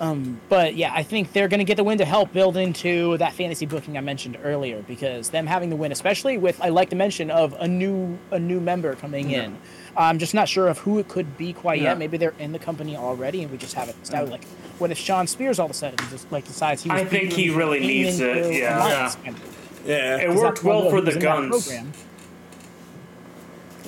Um, 0.00 0.40
but 0.48 0.74
yeah, 0.74 0.92
I 0.92 1.04
think 1.04 1.32
they're 1.32 1.46
going 1.48 1.58
to 1.58 1.64
get 1.64 1.76
the 1.76 1.84
win 1.84 1.98
to 1.98 2.04
help 2.04 2.32
build 2.32 2.56
into 2.56 3.16
that 3.18 3.32
fantasy 3.34 3.64
booking 3.64 3.96
I 3.96 4.00
mentioned 4.00 4.36
earlier 4.42 4.82
because 4.82 5.30
them 5.30 5.46
having 5.46 5.70
the 5.70 5.76
win, 5.76 5.92
especially 5.92 6.36
with 6.36 6.60
I 6.60 6.70
like 6.70 6.90
to 6.90 6.96
mention 6.96 7.30
of 7.30 7.54
a 7.60 7.68
new 7.68 8.18
a 8.32 8.38
new 8.38 8.58
member 8.60 8.96
coming 8.96 9.30
in. 9.30 9.56
I'm 9.96 10.18
just 10.18 10.34
not 10.34 10.48
sure 10.48 10.66
of 10.66 10.78
who 10.78 10.98
it 10.98 11.06
could 11.06 11.38
be 11.38 11.52
quite 11.52 11.80
Yeah. 11.80 11.90
yet. 11.90 11.98
Maybe 11.98 12.16
they're 12.16 12.34
in 12.40 12.50
the 12.50 12.58
company 12.58 12.96
already 12.96 13.42
and 13.42 13.52
we 13.52 13.56
just 13.58 13.74
haven't 13.74 13.96
established. 14.02 14.32
Like, 14.32 14.44
what 14.78 14.90
if 14.90 14.98
Shawn 14.98 15.28
Spears 15.28 15.60
all 15.60 15.66
of 15.66 15.70
a 15.70 15.74
sudden 15.74 15.96
just 16.10 16.30
like 16.32 16.44
decides 16.44 16.82
he? 16.82 16.90
Was 16.90 17.00
I 17.00 17.04
think 17.04 17.32
he 17.32 17.50
really 17.50 17.78
needs 17.78 18.18
it, 18.18 18.52
yeah. 18.54 18.88
Yeah. 18.88 19.12
member. 19.24 19.40
Yeah. 19.86 20.16
It 20.16 20.26
'Cause 20.26 20.36
worked 20.36 20.64
well 20.64 20.90
for 20.90 21.00
the 21.00 21.16
guns. 21.16 21.50
program. 21.68 21.92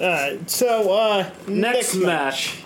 Alright, 0.01 0.49
so, 0.51 0.93
uh, 0.93 1.31
Next 1.49 1.95
match. 1.97 2.59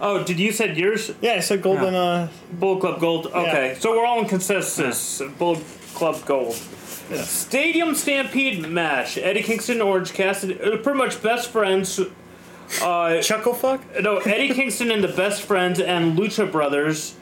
Oh, 0.00 0.22
did 0.22 0.38
you 0.38 0.52
said 0.52 0.76
yours? 0.76 1.10
Yeah, 1.20 1.40
so 1.40 1.56
Golden, 1.56 1.94
uh, 1.94 2.28
Bullet 2.52 2.80
Club 2.80 3.00
Gold. 3.00 3.26
Okay, 3.26 3.76
so 3.80 3.92
we're 3.92 4.04
all 4.04 4.20
in 4.20 4.28
consensus. 4.28 5.22
Bullet 5.38 5.64
Club 5.94 6.24
Gold. 6.26 6.54
Stadium 6.54 7.94
Stampede 7.94 8.68
match. 8.68 9.16
Eddie 9.16 9.42
Kingston, 9.42 9.80
Orange 9.80 10.12
Cassidy, 10.12 10.60
uh, 10.60 10.76
pretty 10.78 10.98
much 10.98 11.22
best 11.22 11.50
friends. 11.50 12.00
Uh, 12.82 13.22
Chuckle 13.22 13.54
Fuck? 13.54 13.80
no, 14.02 14.18
Eddie 14.18 14.52
Kingston 14.54 14.90
and 14.90 15.02
the 15.02 15.08
Best 15.08 15.42
Friends 15.42 15.78
and 15.78 16.18
Lucha 16.18 16.50
Brothers 16.50 17.14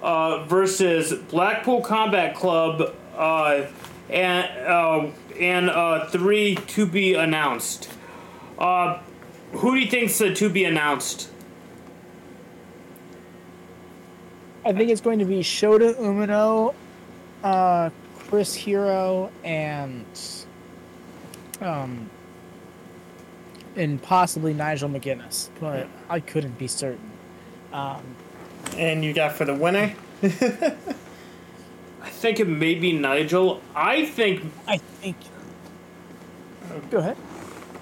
uh, 0.00 0.44
versus 0.44 1.12
Blackpool 1.12 1.80
Combat 1.80 2.36
Club 2.36 2.94
uh, 3.16 3.62
and 4.08 4.48
uh, 4.66 5.08
and 5.40 5.68
uh, 5.70 6.06
three 6.06 6.54
to 6.54 6.86
be 6.86 7.14
announced. 7.14 7.90
Uh, 8.58 9.00
who 9.52 9.74
do 9.74 9.80
you 9.80 9.90
think's 9.90 10.16
the 10.18 10.32
to 10.34 10.48
be 10.48 10.64
announced? 10.64 11.30
I 14.66 14.72
think 14.72 14.90
it's 14.90 15.00
going 15.00 15.20
to 15.20 15.24
be 15.24 15.40
Shota 15.44 15.94
Umino, 15.94 16.74
uh, 17.44 17.90
Chris 18.18 18.52
Hero, 18.52 19.30
and 19.44 20.04
um, 21.60 22.10
and 23.76 24.02
possibly 24.02 24.52
Nigel 24.52 24.88
McGuinness, 24.88 25.50
but 25.60 25.86
I 26.10 26.18
couldn't 26.18 26.58
be 26.58 26.66
certain. 26.66 27.12
Um, 27.72 28.02
And 28.76 29.04
you 29.04 29.12
got 29.12 29.34
for 29.34 29.44
the 29.44 29.54
winner? 29.54 29.94
I 30.24 30.28
think 32.10 32.40
it 32.40 32.48
may 32.48 32.74
be 32.74 32.92
Nigel. 32.92 33.62
I 33.72 34.04
think 34.04 34.42
I 34.66 34.78
think. 34.78 35.16
Go 36.90 36.98
ahead. 36.98 37.16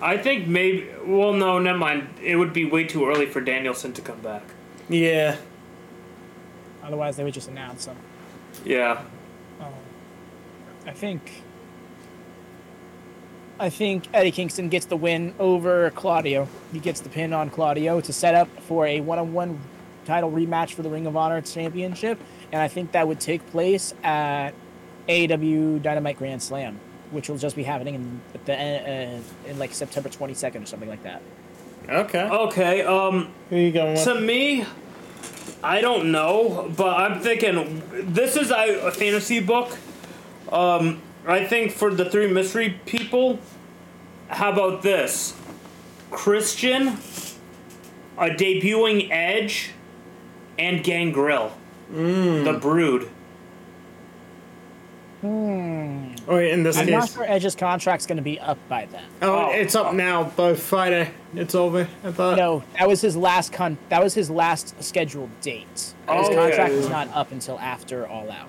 I 0.03 0.19
think 0.19 0.47
maybe. 0.47 0.87
Well, 1.07 1.33
no, 1.33 1.59
never 1.59 1.79
mind. 1.79 2.09
It 2.23 2.37
would 2.37 2.53
be 2.53 2.67
way 2.67 2.85
too 2.85 3.09
early 3.09 3.25
for 3.25 3.41
Danielson 3.41 3.95
to 3.95 4.03
come 4.03 4.21
back. 4.21 4.43
Yeah. 4.91 5.37
Otherwise, 6.85 7.17
they 7.17 7.25
would 7.25 7.35
just 7.35 7.49
announce 7.49 7.87
them. 7.87 7.97
Yeah. 8.65 9.03
I 10.87 10.91
think. 10.91 11.43
I 13.59 13.71
think 13.71 14.09
Eddie 14.13 14.33
Kingston 14.33 14.69
gets 14.69 14.87
the 14.87 14.97
win 14.97 15.35
over 15.39 15.91
Claudio. 15.91 16.49
He 16.73 16.81
gets 16.81 17.01
the 17.01 17.09
pin 17.09 17.33
on 17.33 17.51
Claudio 17.51 18.01
to 18.01 18.13
set 18.13 18.35
up 18.35 18.49
for 18.63 18.87
a 18.87 19.01
one-on-one 19.01 19.61
title 20.05 20.31
rematch 20.31 20.73
for 20.75 20.83
the 20.83 20.91
Ring 20.91 21.07
of 21.07 21.17
Honor 21.17 21.41
Championship, 21.41 22.19
and 22.53 22.61
I 22.61 22.69
think 22.69 22.93
that 22.93 23.07
would 23.07 23.21
take 23.21 23.47
place 23.51 23.95
at 24.03 24.51
AEW 25.09 25.81
Dynamite 25.83 26.19
Grand 26.19 26.43
Slam, 26.43 26.81
which 27.13 27.29
will 27.29 27.39
just 27.39 27.55
be 27.55 27.63
happening 27.63 27.95
in 27.95 28.21
the 28.45 28.53
uh, 28.53 29.21
in 29.49 29.59
like 29.59 29.73
September 29.73 30.09
22nd 30.09 30.65
or 30.65 30.67
something 30.67 30.89
like 30.89 31.05
that. 31.05 31.23
Okay. 31.89 32.23
Okay. 32.29 32.83
Um. 32.83 33.33
Who 33.51 33.57
you 33.57 33.73
going 33.73 33.95
with? 33.95 34.05
To 34.05 34.21
me, 34.21 34.67
I 35.63 35.81
don't 35.81 36.13
know, 36.13 36.71
but 36.77 36.97
I'm 36.97 37.21
thinking 37.21 37.83
this 37.93 38.37
is 38.37 38.51
a, 38.51 38.87
a 38.87 38.91
fantasy 38.91 39.41
book. 39.41 39.77
Um, 40.53 41.01
I 41.27 41.45
think 41.45 41.73
for 41.73 41.93
the 41.93 42.09
three 42.09 42.31
mystery 42.31 42.79
people, 42.85 43.39
how 44.29 44.53
about 44.53 44.83
this? 44.83 45.35
Christian, 46.11 46.99
a 48.19 48.29
debuting 48.29 49.11
Edge, 49.11 49.71
and 50.59 50.85
Gangrel. 50.85 51.53
The 52.45 52.59
Brood. 52.61 53.09
Hmm. 55.25 56.15
Or 56.27 56.43
in 56.43 56.63
this 56.63 56.77
I'm 56.77 56.91
not 56.91 57.09
sure 57.09 57.25
Edge's 57.25 57.55
contract's 57.55 58.05
going 58.07 58.19
to 58.19 58.23
be 58.23 58.39
up 58.39 58.59
by 58.69 58.87
then. 58.93 59.05
Oh, 59.23 59.47
Oh. 59.47 59.51
it's 59.53 59.75
up 59.75 59.95
now, 59.95 60.25
By 60.25 60.55
Friday. 60.55 61.11
It's 61.35 61.55
over. 61.55 61.89
I 62.05 62.13
thought. 62.13 62.37
No, 62.37 62.63
that 62.79 62.87
was 62.87 63.01
his 63.01 63.17
last 63.17 63.51
con. 63.53 63.79
That 63.89 64.03
was 64.03 64.13
his 64.13 64.29
last 64.31 64.83
scheduled 64.83 65.31
date. 65.41 65.95
Oh, 66.07 66.19
His 66.19 66.27
Okay. 66.29 66.37
contract 66.37 66.73
is 66.75 66.89
not 66.91 67.09
up 67.15 67.33
until 67.33 67.59
after 67.59 68.07
All 68.07 68.31
Out. 68.31 68.49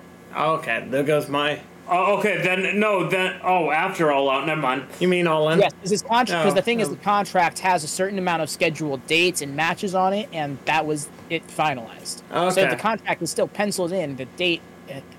Okay, 0.58 0.84
there 0.90 1.02
goes 1.02 1.28
my. 1.30 1.60
Oh, 1.88 2.18
okay, 2.18 2.42
then 2.42 2.78
no, 2.78 3.08
then 3.08 3.36
oh, 3.44 3.70
after 3.70 4.10
all 4.10 4.28
out, 4.28 4.44
never 4.44 4.60
mind. 4.60 4.84
You 4.98 5.06
mean 5.06 5.28
all 5.28 5.48
in? 5.50 5.60
Yes, 5.60 5.72
because 5.72 5.90
his 5.90 6.02
contract. 6.02 6.28
Because 6.42 6.46
No, 6.46 6.54
the 6.54 6.60
oh, 6.60 6.64
thing 6.64 6.80
is, 6.80 6.88
oh. 6.88 6.90
the 6.90 6.96
contract 6.96 7.60
has 7.60 7.84
a 7.84 7.88
certain 7.88 8.18
amount 8.18 8.42
of 8.42 8.50
scheduled 8.50 9.06
dates 9.06 9.40
and 9.40 9.54
matches 9.54 9.94
on 9.94 10.12
it, 10.12 10.28
and 10.32 10.58
that 10.64 10.84
was 10.84 11.08
it 11.30 11.46
finalized. 11.46 12.22
Okay. 12.32 12.50
So 12.54 12.68
the 12.68 12.76
contract 12.76 13.22
is 13.22 13.30
still 13.30 13.46
penciled 13.46 13.92
in. 13.92 14.16
The 14.16 14.24
date, 14.24 14.62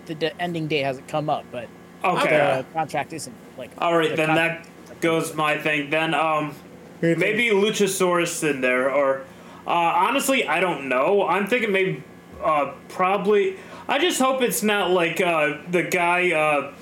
the, 0.08 0.14
the 0.16 0.42
ending 0.42 0.68
date 0.68 0.84
hasn't 0.84 1.08
come 1.08 1.30
up, 1.30 1.46
but 1.52 1.68
Okay, 2.04 2.30
the 2.30 2.66
contract 2.74 3.14
isn't 3.14 3.36
like. 3.58 3.72
all 3.78 3.96
right, 3.98 4.10
the 4.12 4.16
then 4.16 4.36
that 4.36 4.68
goes 5.02 5.34
my 5.34 5.58
thing. 5.58 5.90
Then 5.90 6.14
um, 6.14 6.54
Who 7.02 7.08
you 7.10 7.16
think? 7.16 7.20
maybe 7.20 7.50
Luchasaurus 7.50 8.48
in 8.50 8.62
there, 8.62 8.92
or 8.92 9.22
uh, 9.66 9.72
honestly, 9.72 10.48
I 10.48 10.60
don't 10.60 10.90
know. 10.90 11.28
I'm 11.28 11.48
thinking 11.48 11.72
maybe 11.72 12.04
uh, 12.44 12.74
probably. 12.90 13.58
I 13.88 14.00
just 14.00 14.20
hope 14.22 14.42
it's 14.42 14.64
not 14.64 14.92
like 14.92 15.22
uh, 15.22 15.58
the 15.72 15.84
guy 15.84 16.32
uh, 16.32 16.74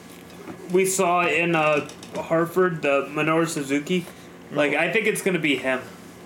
we 0.72 0.86
saw 0.86 1.26
in 1.26 1.56
uh, 1.56 1.88
Hartford, 2.16 2.82
the 2.82 3.08
Minoru 3.12 3.48
Suzuki. 3.48 4.06
Like 4.52 4.74
I 4.74 4.92
think 4.92 5.08
it's 5.08 5.22
gonna 5.22 5.40
be 5.40 5.56
him. 5.56 5.82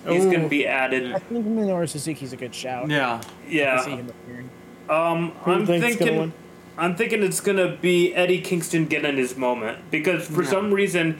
He's 0.08 0.24
Ooh. 0.24 0.32
gonna 0.32 0.48
be 0.48 0.66
added. 0.66 1.12
I 1.12 1.18
think 1.18 1.46
Minoru 1.46 1.88
Suzuki's 1.88 2.32
a 2.32 2.36
good 2.36 2.54
shout. 2.54 2.90
Yeah. 2.90 3.20
I 3.20 3.48
see 3.48 3.56
Yeah. 3.56 3.84
him 3.86 4.08
appearing. 4.08 4.50
Um, 4.88 5.30
Who 5.44 5.52
I'm 5.52 5.66
think's 5.66 5.96
gonna 5.96 6.10
thinking. 6.10 6.32
I'm 6.80 6.96
thinking 6.96 7.22
it's 7.22 7.40
gonna 7.40 7.76
be 7.80 8.14
Eddie 8.14 8.40
Kingston 8.40 8.86
getting 8.86 9.16
his 9.18 9.36
moment 9.36 9.78
because 9.90 10.26
for 10.26 10.42
some 10.44 10.72
reason, 10.72 11.18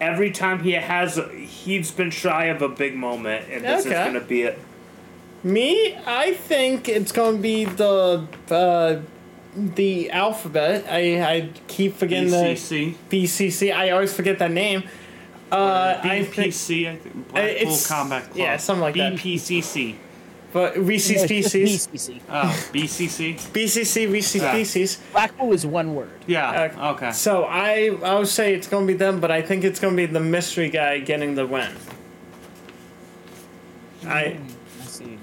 every 0.00 0.30
time 0.30 0.60
he 0.64 0.72
has, 0.72 1.20
he's 1.36 1.90
been 1.92 2.10
shy 2.10 2.46
of 2.46 2.62
a 2.62 2.68
big 2.68 2.96
moment, 2.96 3.44
and 3.50 3.62
this 3.64 3.86
Okay. 3.86 3.94
is 4.00 4.06
gonna 4.06 4.20
be 4.24 4.42
it. 4.42 4.58
Me, 5.44 5.94
I 6.06 6.32
think 6.32 6.88
it's 6.88 7.12
going 7.12 7.36
to 7.36 7.42
be 7.42 7.66
the 7.66 8.26
uh, 8.50 9.00
the 9.54 10.10
alphabet. 10.10 10.86
I 10.90 11.20
I 11.22 11.48
keep 11.68 11.94
forgetting 11.96 12.30
BCC. 12.30 12.94
the 13.10 13.22
BCC. 13.24 13.72
I 13.76 13.90
always 13.90 14.12
forget 14.12 14.38
that 14.40 14.50
name. 14.50 14.82
Uh, 15.52 16.00
I 16.02 16.24
think, 16.24 16.48
BPC, 16.48 16.88
I 16.90 16.96
think. 16.96 17.26
It's- 17.36 17.86
Combat 17.86 18.24
Club. 18.24 18.36
yeah, 18.36 18.56
something 18.56 18.82
like 18.82 18.96
that. 18.96 19.12
BPCC. 19.12 19.94
But 20.56 20.74
Reese's 20.78 21.16
No, 21.16 21.22
it's 21.24 21.28
just 21.52 21.54
Pieces, 21.54 21.86
BCC. 21.88 22.20
Oh, 22.30 22.66
BCC? 22.72 23.34
BCC, 23.52 24.10
Reese's 24.10 24.40
Yeah. 24.40 24.52
Pieces. 24.52 24.98
Blackpool 25.12 25.52
is 25.52 25.66
one 25.66 25.94
word. 25.94 26.08
Yeah. 26.26 26.70
Uh, 26.78 26.92
okay. 26.92 27.12
So 27.12 27.44
I 27.44 27.90
I 28.02 28.14
would 28.14 28.26
say 28.28 28.54
it's 28.54 28.66
going 28.66 28.86
to 28.86 28.92
be 28.94 28.96
them, 28.96 29.20
but 29.20 29.30
I 29.30 29.42
think 29.42 29.64
it's 29.64 29.78
going 29.78 29.92
to 29.94 29.96
be 29.98 30.06
the 30.10 30.18
mystery 30.20 30.70
guy 30.70 31.00
getting 31.00 31.34
the 31.34 31.46
win. 31.46 31.70
I 34.06 34.38
I 34.82 34.86
see. 34.86 35.18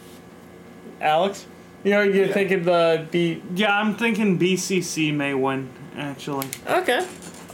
Alex, 1.01 1.47
you 1.83 1.89
know 1.91 2.03
you're 2.03 2.27
thinking 2.27 2.63
the 2.63 3.07
B. 3.09 3.41
Yeah, 3.55 3.75
I'm 3.79 3.95
thinking 3.95 4.37
BCC 4.37 5.11
may 5.15 5.33
win, 5.33 5.69
actually. 5.97 6.47
Okay. 6.69 7.07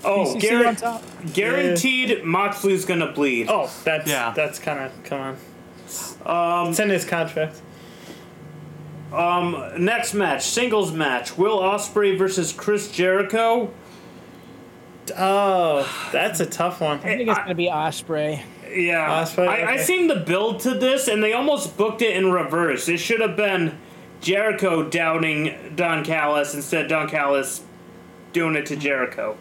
Oh, 0.03 0.35
BCC 0.35 0.35
on 0.35 0.41
guaran- 0.76 0.77
top. 0.77 1.03
guaranteed, 1.34 2.23
Moxley's 2.26 2.84
gonna 2.84 3.11
bleed. 3.14 3.47
Oh, 3.49 3.69
that's 3.85 4.10
Yeah. 4.10 4.34
that's 4.35 4.60
kind 4.60 4.80
of 4.80 4.91
come 5.06 5.22
on. 5.22 5.35
Um, 6.26 6.69
it's 6.72 6.80
in 6.80 6.89
his 6.89 7.06
contract. 7.06 7.61
Um, 9.14 9.72
next 9.77 10.14
match, 10.14 10.45
singles 10.45 10.91
match: 10.91 11.38
Will 11.38 11.60
Ospreay 11.60 12.18
versus 12.18 12.53
Chris 12.53 12.91
Jericho. 12.91 13.72
Oh, 15.18 16.10
that's 16.11 16.40
a 16.40 16.45
tough 16.45 16.81
one. 16.81 16.99
I 16.99 17.18
think 17.18 17.30
it's 17.30 17.40
gonna 17.40 17.56
be 17.56 17.68
Ospreay. 17.68 18.44
Yeah, 18.72 19.23
Ospreay, 19.23 19.48
I, 19.48 19.73
I 19.73 19.77
seen 19.77 20.07
the 20.07 20.18
build 20.18 20.60
to 20.61 20.76
this, 20.76 21.07
and 21.07 21.23
they 21.23 21.34
almost 21.34 21.76
booked 21.77 22.03
it 22.03 22.15
in 22.15 22.31
reverse. 22.31 22.88
It 22.88 22.98
should 22.98 23.19
have 23.19 23.36
been 23.36 23.80
Jericho 24.22 24.88
doubting 24.88 25.73
Don 25.76 26.06
Callis 26.06 26.53
instead. 26.53 26.88
Don 26.88 27.10
Callis 27.10 27.64
doing 28.34 28.56
it 28.56 28.68
to 28.68 28.76
Jericho. 28.76 29.36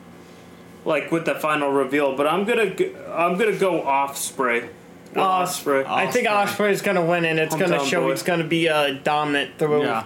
like 0.87 1.13
with 1.13 1.27
the 1.27 1.35
final 1.35 1.71
reveal. 1.71 2.17
But 2.17 2.27
I'm 2.27 2.45
gonna 2.47 2.75
g- 2.75 2.95
I'm 3.13 3.37
gonna 3.37 3.53
go 3.59 3.83
Offspray. 3.83 4.71
Ospreay. 5.19 5.87
I 5.87 6.11
think 6.11 6.29
Ospreay. 6.29 6.71
is 6.71 6.83
gonna 6.83 7.05
win, 7.05 7.25
and 7.25 7.39
it's 7.39 7.55
gonna 7.55 7.79
Hometown 7.79 7.87
show 7.89 8.03
boy. 8.03 8.11
he's 8.11 8.23
gonna 8.23 8.45
be 8.45 8.67
a 8.67 8.95
dominant 8.95 9.59
through. 9.59 9.85
Yeah. 9.85 10.05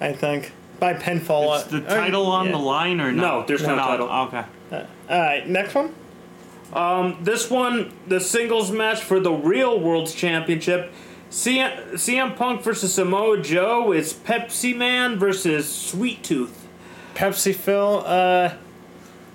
I 0.00 0.12
think 0.12 0.52
by 0.80 0.94
pinfall. 0.94 1.56
Is 1.58 1.64
the 1.64 1.78
uh, 1.86 1.94
title 1.94 2.26
on 2.26 2.46
yeah. 2.46 2.52
the 2.52 2.58
line 2.58 3.00
or 3.00 3.12
No, 3.12 3.40
no? 3.40 3.46
there's 3.46 3.62
no 3.62 3.76
title. 3.76 4.08
Okay. 4.08 4.44
All 4.72 4.86
right, 5.08 5.48
next 5.48 5.74
one. 5.74 5.94
This 7.22 7.50
one, 7.50 7.92
the 8.06 8.20
singles 8.20 8.70
match 8.72 9.02
for 9.02 9.20
the 9.20 9.32
real 9.32 9.78
World's 9.78 10.14
Championship. 10.14 10.92
CM, 11.30 11.92
CM 11.92 12.36
Punk 12.36 12.62
versus 12.62 12.92
Samoa 12.94 13.40
Joe 13.40 13.92
is 13.92 14.12
Pepsi 14.12 14.76
Man 14.76 15.18
versus 15.18 15.72
Sweet 15.72 16.22
Tooth. 16.22 16.66
Pepsi 17.14 17.54
Phil. 17.54 18.02
Uh, 18.04 18.54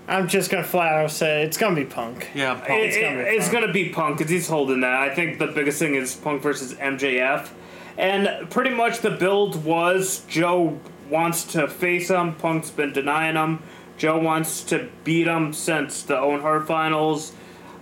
I'm 0.07 0.27
just 0.27 0.49
gonna 0.49 0.63
flat 0.63 0.93
out 0.93 1.11
say 1.11 1.43
it's 1.43 1.57
gonna 1.57 1.75
be 1.75 1.83
Punk. 1.85 2.29
Yeah. 2.33 2.53
Punk. 2.55 2.69
it- 2.69 3.01
gonna 3.01 3.17
be 3.23 3.29
it's 3.29 3.49
gonna 3.49 3.71
be 3.73 3.89
Punk 3.89 4.17
because 4.17 4.31
he's 4.31 4.47
holding 4.47 4.81
that. 4.81 4.93
I 4.93 5.13
think 5.13 5.39
the 5.39 5.47
biggest 5.47 5.79
thing 5.79 5.95
is 5.95 6.15
Punk 6.15 6.41
versus 6.41 6.73
MJF, 6.75 7.49
and 7.97 8.49
pretty 8.49 8.69
much 8.69 8.99
the 8.99 9.11
build 9.11 9.63
was 9.65 10.19
Joe 10.29 10.79
wants 11.09 11.43
to 11.53 11.67
face 11.67 12.09
him. 12.09 12.35
Punk's 12.35 12.69
been 12.71 12.93
denying 12.93 13.35
him. 13.35 13.59
Joe 13.97 14.19
wants 14.19 14.61
to 14.65 14.87
beat 15.03 15.27
him 15.27 15.51
since 15.53 16.03
the 16.03 16.17
Owen 16.17 16.39
Hart 16.41 16.67
finals, 16.67 17.33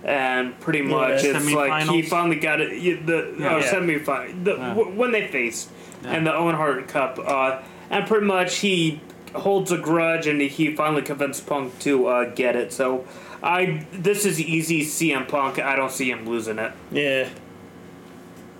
and 0.03 0.57
pretty 0.61 0.81
much 0.81 1.23
Yeah, 1.23 1.37
it's 1.37 1.51
like 1.51 1.87
he 1.89 2.01
finally 2.01 2.37
got 2.37 2.61
it. 2.61 3.05
The 3.05 3.35
Yeah. 3.37 3.55
oh, 3.55 3.57
Yeah. 3.57 3.63
semifinal 3.71 4.43
the, 4.43 4.55
Yeah. 4.55 4.69
w- 4.69 4.91
when 4.97 5.11
they 5.11 5.27
faced 5.27 5.69
and 6.05 6.25
the 6.25 6.33
Owen 6.33 6.55
Hart 6.55 6.87
Cup, 6.87 7.19
uh, 7.25 7.57
and 7.89 8.05
pretty 8.07 8.25
much 8.25 8.57
he 8.59 9.01
holds 9.35 9.71
a 9.71 9.77
grudge 9.77 10.27
and 10.27 10.41
he 10.41 10.75
finally 10.75 11.01
convinced 11.01 11.45
Punk 11.45 11.77
to 11.79 12.07
uh, 12.07 12.33
get 12.33 12.55
it. 12.55 12.73
So 12.73 13.05
I 13.43 13.85
this 13.91 14.25
is 14.25 14.39
easy 14.39 14.81
CM 14.81 15.27
Punk. 15.27 15.59
I 15.59 15.75
don't 15.75 15.91
see 15.91 16.09
him 16.09 16.27
losing 16.27 16.59
it. 16.59 16.71
Yeah. 16.91 17.29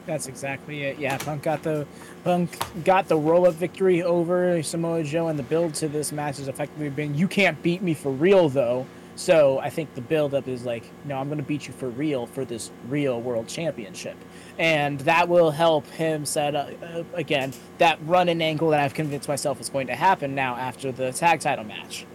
That's 0.05 0.27
exactly 0.27 0.83
it. 0.83 0.99
Yeah, 0.99 1.17
Punk 1.17 1.43
got 1.43 1.63
the 1.63 1.87
Punk 2.23 2.57
got 2.83 3.07
the 3.07 3.17
roll 3.17 3.47
up 3.47 3.55
victory 3.55 4.03
over 4.03 4.61
Samoa 4.61 5.03
Joe, 5.03 5.27
and 5.29 5.39
the 5.39 5.43
build 5.43 5.73
to 5.75 5.87
this 5.87 6.11
match 6.11 6.37
has 6.37 6.47
effectively 6.47 6.89
been 6.89 7.15
you 7.15 7.27
can't 7.27 7.61
beat 7.63 7.81
me 7.81 7.93
for 7.93 8.11
real 8.11 8.49
though. 8.49 8.85
So 9.15 9.59
I 9.59 9.69
think 9.69 9.93
the 9.95 10.01
buildup 10.01 10.47
is 10.47 10.65
like, 10.65 10.83
no, 11.05 11.17
I'm 11.17 11.29
gonna 11.29 11.43
beat 11.43 11.67
you 11.67 11.73
for 11.73 11.89
real 11.89 12.25
for 12.25 12.43
this 12.43 12.71
real 12.89 13.21
world 13.21 13.47
championship, 13.47 14.17
and 14.59 14.99
that 15.01 15.29
will 15.29 15.51
help 15.51 15.87
him 15.91 16.25
set 16.25 16.55
up 16.55 16.69
uh, 16.83 17.03
again 17.13 17.53
that 17.77 17.97
run 18.05 18.27
and 18.29 18.41
angle 18.43 18.69
that 18.71 18.79
I've 18.81 18.93
convinced 18.93 19.27
myself 19.27 19.61
is 19.61 19.69
going 19.69 19.87
to 19.87 19.95
happen 19.95 20.35
now 20.35 20.55
after 20.55 20.91
the 20.91 21.11
tag 21.13 21.39
title 21.39 21.63
match 21.63 22.05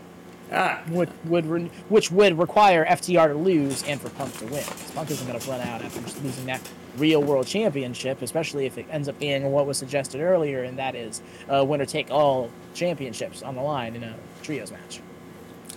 Ah, 0.53 0.83
would 0.91 1.09
would 1.29 1.47
re- 1.47 1.71
which 1.89 2.11
would 2.11 2.37
require 2.39 2.85
FTR 2.85 3.29
to 3.29 3.35
lose 3.35 3.85
and 3.85 4.01
for 4.01 4.11
Punk 4.11 4.37
to 4.39 4.47
win. 4.47 4.65
Punk 4.95 5.11
isn't 5.11 5.27
going 5.27 5.39
to 5.39 5.51
run 5.51 5.61
out 5.61 5.81
after 5.81 6.01
just 6.01 6.23
losing 6.25 6.47
that 6.47 6.61
real 6.97 7.23
world 7.23 7.47
championship, 7.47 8.21
especially 8.21 8.67
if 8.67 8.77
it 8.77 8.85
ends 8.91 9.09
up 9.09 9.17
being 9.21 9.45
what 9.53 9.65
was 9.67 9.79
suggested 9.79 10.21
earlier, 10.21 10.65
and 10.65 10.77
that 10.79 10.97
is 10.97 11.23
uh, 11.49 11.65
winner 11.65 11.87
take 11.87 12.11
all 12.11 12.51
championships 12.75 13.43
on 13.43 13.55
the 13.55 13.63
line 13.63 13.95
in 13.95 14.03
a 14.03 14.15
trios 14.43 14.73
match. 14.73 15.01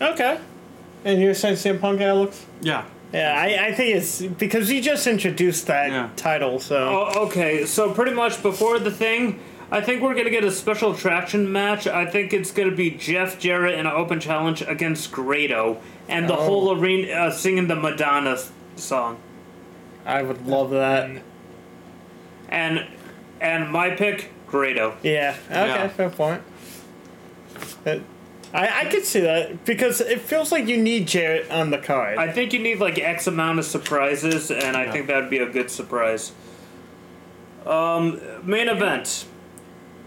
okay. 0.01 0.39
And 1.05 1.21
you're 1.21 1.33
saying 1.33 1.55
CM 1.55 1.79
Punk, 1.81 2.01
Alex? 2.01 2.45
Yeah. 2.61 2.85
Yeah, 3.13 3.35
I, 3.37 3.67
I 3.67 3.71
think 3.73 3.95
it's 3.95 4.21
because 4.23 4.69
he 4.69 4.81
just 4.81 5.05
introduced 5.05 5.67
that 5.67 5.91
Yeah. 5.91 6.09
title, 6.15 6.59
so 6.59 6.77
Oh, 7.15 7.25
okay, 7.27 7.65
so 7.65 7.91
pretty 7.93 8.13
much 8.13 8.41
before 8.41 8.79
the 8.79 8.89
thing, 8.89 9.39
I 9.71 9.81
think 9.81 10.01
we're 10.01 10.15
gonna 10.15 10.31
get 10.31 10.43
a 10.43 10.51
special 10.51 10.93
attraction 10.93 11.51
match. 11.51 11.85
I 11.85 12.05
think 12.07 12.33
it's 12.33 12.49
gonna 12.51 12.71
be 12.71 12.89
Jeff 12.89 13.37
Jarrett 13.39 13.75
in 13.77 13.85
an 13.85 13.91
open 13.93 14.19
challenge 14.19 14.63
against 14.63 15.11
Grado, 15.11 15.77
and 16.09 16.27
the 16.27 16.33
Oh. 16.37 16.43
whole 16.43 16.79
arena 16.79 17.11
uh, 17.13 17.31
singing 17.31 17.67
the 17.67 17.75
Madonna 17.75 18.37
song. 18.77 19.17
I 20.05 20.23
would 20.23 20.47
love 20.47 20.71
that. 20.71 21.09
And 22.49 22.85
and 23.39 23.69
my 23.71 23.91
pick, 23.91 24.31
Grado. 24.47 24.95
Yeah. 25.03 25.35
Okay. 25.51 25.67
Yeah. 25.67 25.87
Fair 25.89 26.09
point. 26.09 26.41
That- 27.83 28.01
I 28.53 28.81
I 28.81 28.85
could 28.85 29.03
see 29.05 29.21
that 29.21 29.65
because 29.65 29.99
it 29.99 30.21
feels 30.21 30.51
like 30.51 30.67
you 30.67 30.77
need 30.77 31.07
Jarrett 31.07 31.49
on 31.49 31.71
the 31.71 31.77
card. 31.79 32.17
I 32.17 32.31
think 32.31 32.53
you 32.53 32.59
need 32.59 32.79
like 32.79 32.99
X 32.99 33.27
amount 33.27 33.59
of 33.59 33.65
surprises, 33.65 34.51
and 34.51 34.77
I 34.77 34.91
think 34.91 35.07
that'd 35.07 35.29
be 35.29 35.39
a 35.39 35.49
good 35.49 35.71
surprise. 35.71 36.31
Um, 37.65 38.19
main 38.43 38.67
event, 38.67 39.25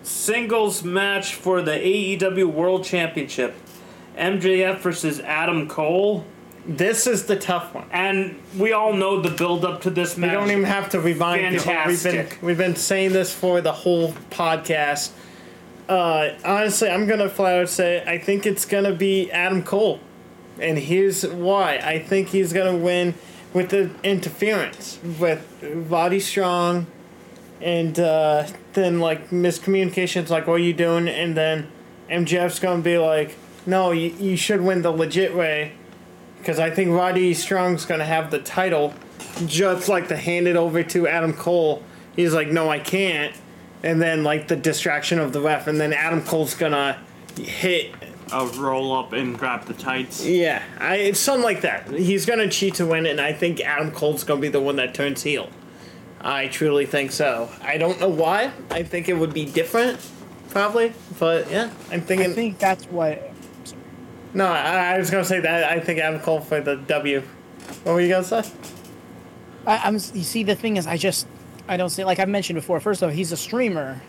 singles 0.02 0.84
match 0.84 1.34
for 1.34 1.62
the 1.62 1.72
AEW 1.72 2.46
World 2.52 2.84
Championship, 2.84 3.54
MJF 4.16 4.78
versus 4.78 5.20
Adam 5.20 5.66
Cole, 5.68 6.24
this 6.66 7.06
is 7.06 7.26
the 7.26 7.36
tough 7.36 7.74
one. 7.74 7.86
and 7.92 8.38
we 8.58 8.72
all 8.72 8.92
know 8.92 9.20
the 9.20 9.30
build 9.30 9.64
up 9.64 9.82
to 9.82 9.90
this 9.90 10.16
match. 10.16 10.30
We 10.30 10.36
match. 10.36 10.46
don't 10.48 10.50
even 10.50 10.64
have 10.64 10.88
to 10.90 11.00
rewind. 11.00 11.40
people. 11.58 11.72
We've 11.86 12.02
been 12.02 12.12
Fantastic. 12.12 12.38
we've 12.42 12.58
been 12.58 12.76
saying 12.76 13.12
this 13.12 13.32
for 13.32 13.60
the 13.60 13.72
whole 13.72 14.12
podcast. 14.30 15.10
Uh, 15.88 16.30
honestly, 16.44 16.88
I'm 16.88 17.06
gonna 17.06 17.28
flat 17.28 17.60
out 17.60 17.68
say 17.68 18.02
I 18.06 18.18
think 18.18 18.44
it's 18.44 18.64
gonna 18.64 18.92
be 18.92 19.30
Adam 19.30 19.62
Cole, 19.62 20.00
and 20.60 20.78
here's 20.78 21.24
why. 21.26 21.76
I 21.76 22.00
think 22.00 22.28
he's 22.28 22.52
gonna 22.52 22.76
win 22.76 23.14
with 23.52 23.70
the 23.70 23.90
interference 24.02 24.98
with 25.20 25.46
Roddy 25.62 26.18
Strong, 26.18 26.86
and 27.60 27.98
uh, 28.00 28.48
then 28.72 28.98
like 28.98 29.30
miscommunications, 29.30 30.28
like 30.28 30.48
what 30.48 30.54
are 30.54 30.58
you 30.58 30.74
doing? 30.74 31.06
And 31.08 31.36
then 31.36 31.68
MJF's 32.10 32.58
gonna 32.58 32.82
be 32.82 32.98
like, 32.98 33.36
no, 33.64 33.92
you, 33.92 34.10
you 34.18 34.36
should 34.36 34.62
win 34.62 34.82
the 34.82 34.90
legit 34.90 35.36
way, 35.36 35.72
because 36.38 36.58
I 36.58 36.70
think 36.70 36.90
Roddy 36.90 37.32
Strong's 37.32 37.84
gonna 37.84 38.04
have 38.04 38.32
the 38.32 38.40
title 38.40 38.92
just 39.46 39.88
like 39.88 40.08
to 40.08 40.16
hand 40.16 40.48
it 40.48 40.56
over 40.56 40.82
to 40.82 41.06
Adam 41.06 41.32
Cole. 41.32 41.82
He's 42.16 42.34
like, 42.34 42.48
no, 42.48 42.68
I 42.70 42.80
can't. 42.80 43.34
And 43.86 44.02
then 44.02 44.24
like 44.24 44.48
the 44.48 44.56
distraction 44.56 45.20
of 45.20 45.32
the 45.32 45.40
ref, 45.40 45.68
and 45.68 45.80
then 45.80 45.92
Adam 45.92 46.20
Cole's 46.20 46.54
gonna 46.54 46.98
hit. 47.38 47.94
I'll 48.32 48.48
roll 48.48 48.92
up 48.92 49.12
and 49.12 49.38
grab 49.38 49.66
the 49.66 49.74
tights. 49.74 50.26
Yeah, 50.26 50.60
I, 50.80 50.96
it's 50.96 51.20
something 51.20 51.44
like 51.44 51.60
that. 51.60 51.88
He's 51.92 52.26
gonna 52.26 52.48
cheat 52.48 52.74
to 52.74 52.86
win, 52.86 53.06
and 53.06 53.20
I 53.20 53.32
think 53.32 53.60
Adam 53.60 53.92
Cole's 53.92 54.24
gonna 54.24 54.40
be 54.40 54.48
the 54.48 54.60
one 54.60 54.74
that 54.76 54.92
turns 54.92 55.22
heel. 55.22 55.50
I 56.20 56.48
truly 56.48 56.84
think 56.84 57.12
so. 57.12 57.48
I 57.62 57.78
don't 57.78 58.00
know 58.00 58.08
why. 58.08 58.50
I 58.72 58.82
think 58.82 59.08
it 59.08 59.14
would 59.14 59.32
be 59.32 59.44
different, 59.44 60.00
probably. 60.50 60.92
But 61.20 61.48
yeah, 61.48 61.70
I'm 61.92 62.00
thinking. 62.00 62.32
I 62.32 62.34
think 62.34 62.58
that's 62.58 62.86
what. 62.86 63.30
no, 64.34 64.48
I, 64.48 64.94
I 64.94 64.98
was 64.98 65.12
gonna 65.12 65.24
say 65.24 65.38
that. 65.38 65.70
I 65.70 65.78
think 65.78 66.00
Adam 66.00 66.20
Cole 66.20 66.40
for 66.40 66.60
the 66.60 66.74
W. 66.74 67.22
What 67.84 67.92
were 67.92 68.00
you 68.00 68.08
gonna 68.08 68.24
say? 68.24 68.42
I, 69.64 69.76
I'm. 69.84 69.94
You 69.94 70.24
see, 70.24 70.42
the 70.42 70.56
thing 70.56 70.76
is, 70.76 70.88
I 70.88 70.96
just 70.96 71.28
I 71.68 71.76
don't 71.76 71.90
see 71.90 72.04
like 72.04 72.18
I've 72.18 72.28
mentioned 72.28 72.56
before. 72.56 72.80
First 72.80 73.02
of 73.02 73.08
all, 73.08 73.14
he's 73.14 73.32
a 73.32 73.36
streamer 73.36 74.00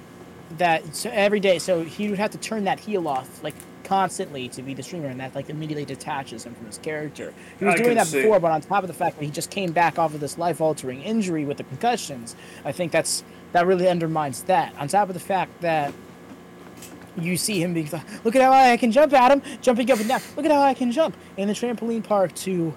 that 0.57 0.95
so 0.95 1.09
every 1.11 1.39
day, 1.39 1.59
so 1.59 1.83
he 1.83 2.09
would 2.09 2.19
have 2.19 2.31
to 2.31 2.37
turn 2.37 2.65
that 2.65 2.79
heel 2.79 3.07
off 3.07 3.43
like 3.43 3.55
constantly 3.83 4.49
to 4.49 4.61
be 4.61 4.73
the 4.73 4.83
streamer, 4.83 5.07
and 5.07 5.19
that 5.19 5.33
like 5.33 5.49
immediately 5.49 5.85
detaches 5.85 6.45
him 6.45 6.53
from 6.53 6.65
his 6.65 6.77
character. 6.77 7.33
He 7.57 7.65
was 7.65 7.75
I 7.75 7.77
doing 7.77 7.95
that 7.95 8.07
see. 8.07 8.21
before, 8.21 8.39
but 8.39 8.51
on 8.51 8.61
top 8.61 8.83
of 8.83 8.87
the 8.87 8.93
fact 8.93 9.17
that 9.17 9.25
he 9.25 9.31
just 9.31 9.49
came 9.49 9.71
back 9.71 9.97
off 9.97 10.13
of 10.13 10.19
this 10.19 10.37
life-altering 10.37 11.01
injury 11.01 11.45
with 11.45 11.57
the 11.57 11.63
concussions, 11.63 12.35
I 12.65 12.71
think 12.71 12.91
that's 12.91 13.23
that 13.53 13.65
really 13.65 13.87
undermines 13.87 14.43
that. 14.43 14.75
On 14.77 14.87
top 14.87 15.07
of 15.07 15.13
the 15.13 15.19
fact 15.19 15.61
that 15.61 15.93
you 17.17 17.37
see 17.37 17.61
him 17.61 17.73
being 17.73 17.89
like, 17.91 18.25
look 18.25 18.35
at 18.35 18.41
how 18.41 18.51
I 18.51 18.77
can 18.77 18.91
jump, 18.91 19.13
Adam, 19.13 19.41
jumping 19.61 19.89
up 19.89 19.99
and 19.99 20.07
down. 20.07 20.21
Look 20.35 20.45
at 20.45 20.51
how 20.51 20.61
I 20.61 20.73
can 20.73 20.91
jump 20.91 21.15
in 21.37 21.47
the 21.47 21.53
trampoline 21.53 22.03
park 22.03 22.35
to 22.35 22.73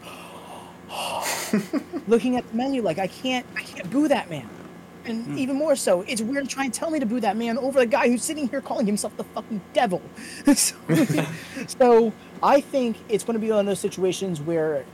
looking 2.09 2.37
at 2.37 2.49
the 2.49 2.57
menu 2.57 2.83
like 2.83 2.99
I 2.99 3.07
can't 3.07 3.47
I 3.57 3.63
can't 3.63 3.91
boo 3.91 4.09
that 4.09 4.31
man. 4.31 4.49
And 5.05 5.39
even 5.39 5.57
more 5.57 5.77
so, 5.77 6.03
it's 6.03 6.21
weird 6.21 6.49
trying 6.49 6.49
to 6.49 6.55
try 6.55 6.65
and 6.65 6.75
tell 6.75 6.91
me 6.91 7.01
to 7.01 7.07
boo 7.07 7.21
that 7.21 7.37
man 7.37 7.57
over 7.59 7.81
the 7.81 7.87
guy 7.87 8.09
who's 8.09 8.23
sitting 8.23 8.49
here 8.49 8.61
calling 8.61 8.87
himself 8.87 9.17
the 9.17 9.25
fucking 9.25 9.61
devil. 9.73 10.03
so, 10.55 10.77
so 11.67 12.13
I 12.43 12.61
think 12.61 12.97
it's 13.09 13.25
going 13.25 13.35
to 13.35 13.41
be 13.41 13.51
one 13.51 13.61
of 13.61 13.67
those 13.67 13.81
situations 13.81 14.41
where 14.41 14.85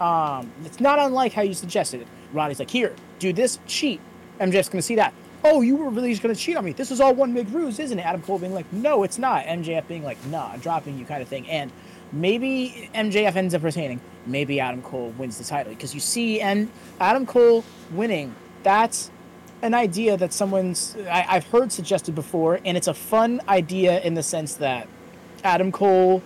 um, 0.00 0.50
it's 0.64 0.80
not 0.80 0.98
unlike 0.98 1.32
how 1.32 1.42
you 1.42 1.54
suggested 1.54 2.02
it. 2.02 2.06
Ronnie's 2.32 2.58
like, 2.58 2.70
here, 2.70 2.94
do 3.18 3.32
this, 3.32 3.58
cheat. 3.66 4.00
MJF's 4.40 4.68
going 4.68 4.78
to 4.78 4.82
see 4.82 4.96
that. 4.96 5.12
Oh, 5.44 5.60
you 5.60 5.76
were 5.76 5.90
really 5.90 6.10
just 6.10 6.22
going 6.22 6.34
to 6.34 6.40
cheat 6.40 6.56
on 6.56 6.64
me. 6.64 6.72
This 6.72 6.90
is 6.90 7.00
all 7.00 7.14
one 7.14 7.34
big 7.34 7.50
ruse, 7.50 7.78
isn't 7.78 7.98
it? 7.98 8.02
Adam 8.02 8.22
Cole 8.22 8.38
being 8.38 8.54
like, 8.54 8.70
no, 8.72 9.02
it's 9.02 9.18
not. 9.18 9.44
MJF 9.44 9.86
being 9.88 10.04
like, 10.04 10.24
nah, 10.26 10.50
I'm 10.52 10.60
dropping 10.60 10.98
you 10.98 11.04
kind 11.04 11.20
of 11.20 11.28
thing. 11.28 11.48
And 11.48 11.70
maybe 12.12 12.90
MJF 12.94 13.34
ends 13.34 13.54
up 13.54 13.62
retaining. 13.62 14.00
Maybe 14.24 14.60
Adam 14.60 14.82
Cole 14.82 15.10
wins 15.18 15.38
the 15.38 15.44
title. 15.44 15.72
Because 15.72 15.94
you 15.94 16.00
see, 16.00 16.40
and 16.40 16.70
Adam 17.00 17.26
Cole 17.26 17.64
winning, 17.90 18.34
that's 18.62 19.10
an 19.62 19.74
idea 19.74 20.16
that 20.16 20.32
someone's 20.32 20.96
I, 21.08 21.24
I've 21.28 21.46
heard 21.46 21.72
suggested 21.72 22.14
before, 22.14 22.60
and 22.64 22.76
it's 22.76 22.88
a 22.88 22.94
fun 22.94 23.40
idea 23.48 24.00
in 24.00 24.14
the 24.14 24.22
sense 24.22 24.54
that 24.56 24.88
Adam 25.44 25.72
Cole 25.72 26.22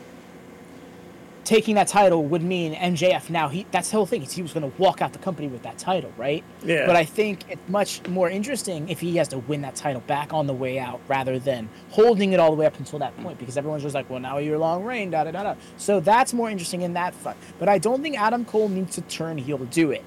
taking 1.47 1.77
that 1.77 1.87
title 1.87 2.25
would 2.25 2.43
mean 2.43 2.75
MJF 2.75 3.31
now 3.31 3.49
he 3.49 3.65
that's 3.71 3.91
the 3.91 3.97
whole 3.97 4.05
thing. 4.05 4.21
He 4.23 4.43
was 4.43 4.53
going 4.53 4.69
to 4.69 4.83
walk 4.83 5.01
out 5.01 5.13
the 5.13 5.21
company 5.21 5.47
with 5.47 5.63
that 5.63 5.79
title, 5.79 6.13
right? 6.17 6.43
Yeah. 6.65 6.87
But 6.87 6.97
I 6.97 7.05
think 7.05 7.45
it's 7.49 7.69
much 7.69 8.07
more 8.09 8.29
interesting 8.29 8.89
if 8.89 9.01
he 9.01 9.17
has 9.17 9.29
to 9.29 9.39
win 9.39 9.63
that 9.63 9.77
title 9.77 10.03
back 10.03 10.33
on 10.33 10.49
the 10.49 10.53
way 10.53 10.79
out 10.79 11.01
rather 11.07 11.39
than 11.39 11.69
holding 11.91 12.33
it 12.33 12.41
all 12.41 12.51
the 12.51 12.57
way 12.57 12.67
up 12.67 12.79
until 12.79 12.99
that 12.99 13.17
point 13.23 13.39
because 13.39 13.57
everyone's 13.57 13.85
just 13.85 13.95
like, 13.95 14.11
well, 14.11 14.19
now 14.19 14.39
you're 14.39 14.59
long 14.59 14.83
reign, 14.83 15.11
da 15.11 15.25
da 15.25 15.31
da 15.31 15.43
da. 15.45 15.55
So 15.77 16.01
that's 16.01 16.35
more 16.35 16.51
interesting 16.51 16.83
in 16.83 16.95
that 16.95 17.15
fight. 17.15 17.37
But 17.61 17.69
I 17.69 17.79
don't 17.79 18.03
think 18.03 18.19
Adam 18.19 18.45
Cole 18.45 18.69
needs 18.69 18.97
to 18.97 19.03
turn 19.03 19.39
heel 19.39 19.59
to 19.59 19.67
do 19.67 19.93
it. 19.93 20.03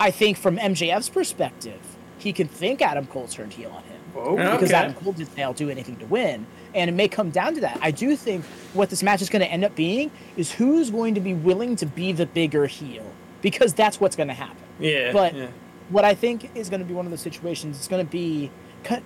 I 0.00 0.10
think 0.10 0.36
from 0.36 0.58
MJF's 0.58 1.10
perspective, 1.10 1.91
he 2.22 2.32
can 2.32 2.46
think 2.46 2.80
Adam 2.80 3.06
Cole 3.06 3.26
turned 3.26 3.52
heel 3.52 3.70
on 3.70 3.82
him 3.82 4.00
oh, 4.14 4.36
because 4.36 4.70
Okay. 4.70 4.74
Adam 4.74 4.94
Cole 4.94 5.12
did 5.12 5.32
say 5.34 5.42
I'll 5.42 5.52
do 5.52 5.68
anything 5.68 5.96
to 5.96 6.06
win. 6.06 6.46
And 6.74 6.88
it 6.88 6.94
may 6.94 7.08
come 7.08 7.30
down 7.30 7.54
to 7.54 7.60
that. 7.62 7.78
I 7.82 7.90
do 7.90 8.16
think 8.16 8.44
what 8.72 8.90
this 8.90 9.02
match 9.02 9.20
is 9.20 9.28
going 9.28 9.42
to 9.42 9.50
end 9.50 9.64
up 9.64 9.74
being 9.74 10.10
is 10.36 10.52
who's 10.52 10.90
going 10.90 11.14
to 11.14 11.20
be 11.20 11.34
willing 11.34 11.76
to 11.76 11.86
be 11.86 12.12
the 12.12 12.26
bigger 12.26 12.66
heel 12.66 13.04
because 13.42 13.74
that's 13.74 14.00
what's 14.00 14.14
going 14.16 14.28
to 14.28 14.34
happen. 14.34 14.62
Yeah. 14.78 15.12
But 15.12 15.34
yeah. 15.34 15.48
what 15.90 16.04
I 16.04 16.14
think 16.14 16.50
is 16.54 16.70
going 16.70 16.80
to 16.80 16.86
be 16.86 16.94
one 16.94 17.06
of 17.06 17.10
those 17.10 17.20
situations, 17.20 17.76
it's 17.76 17.88
going 17.88 18.06
to 18.06 18.10
be 18.10 18.50
cut- 18.84 19.02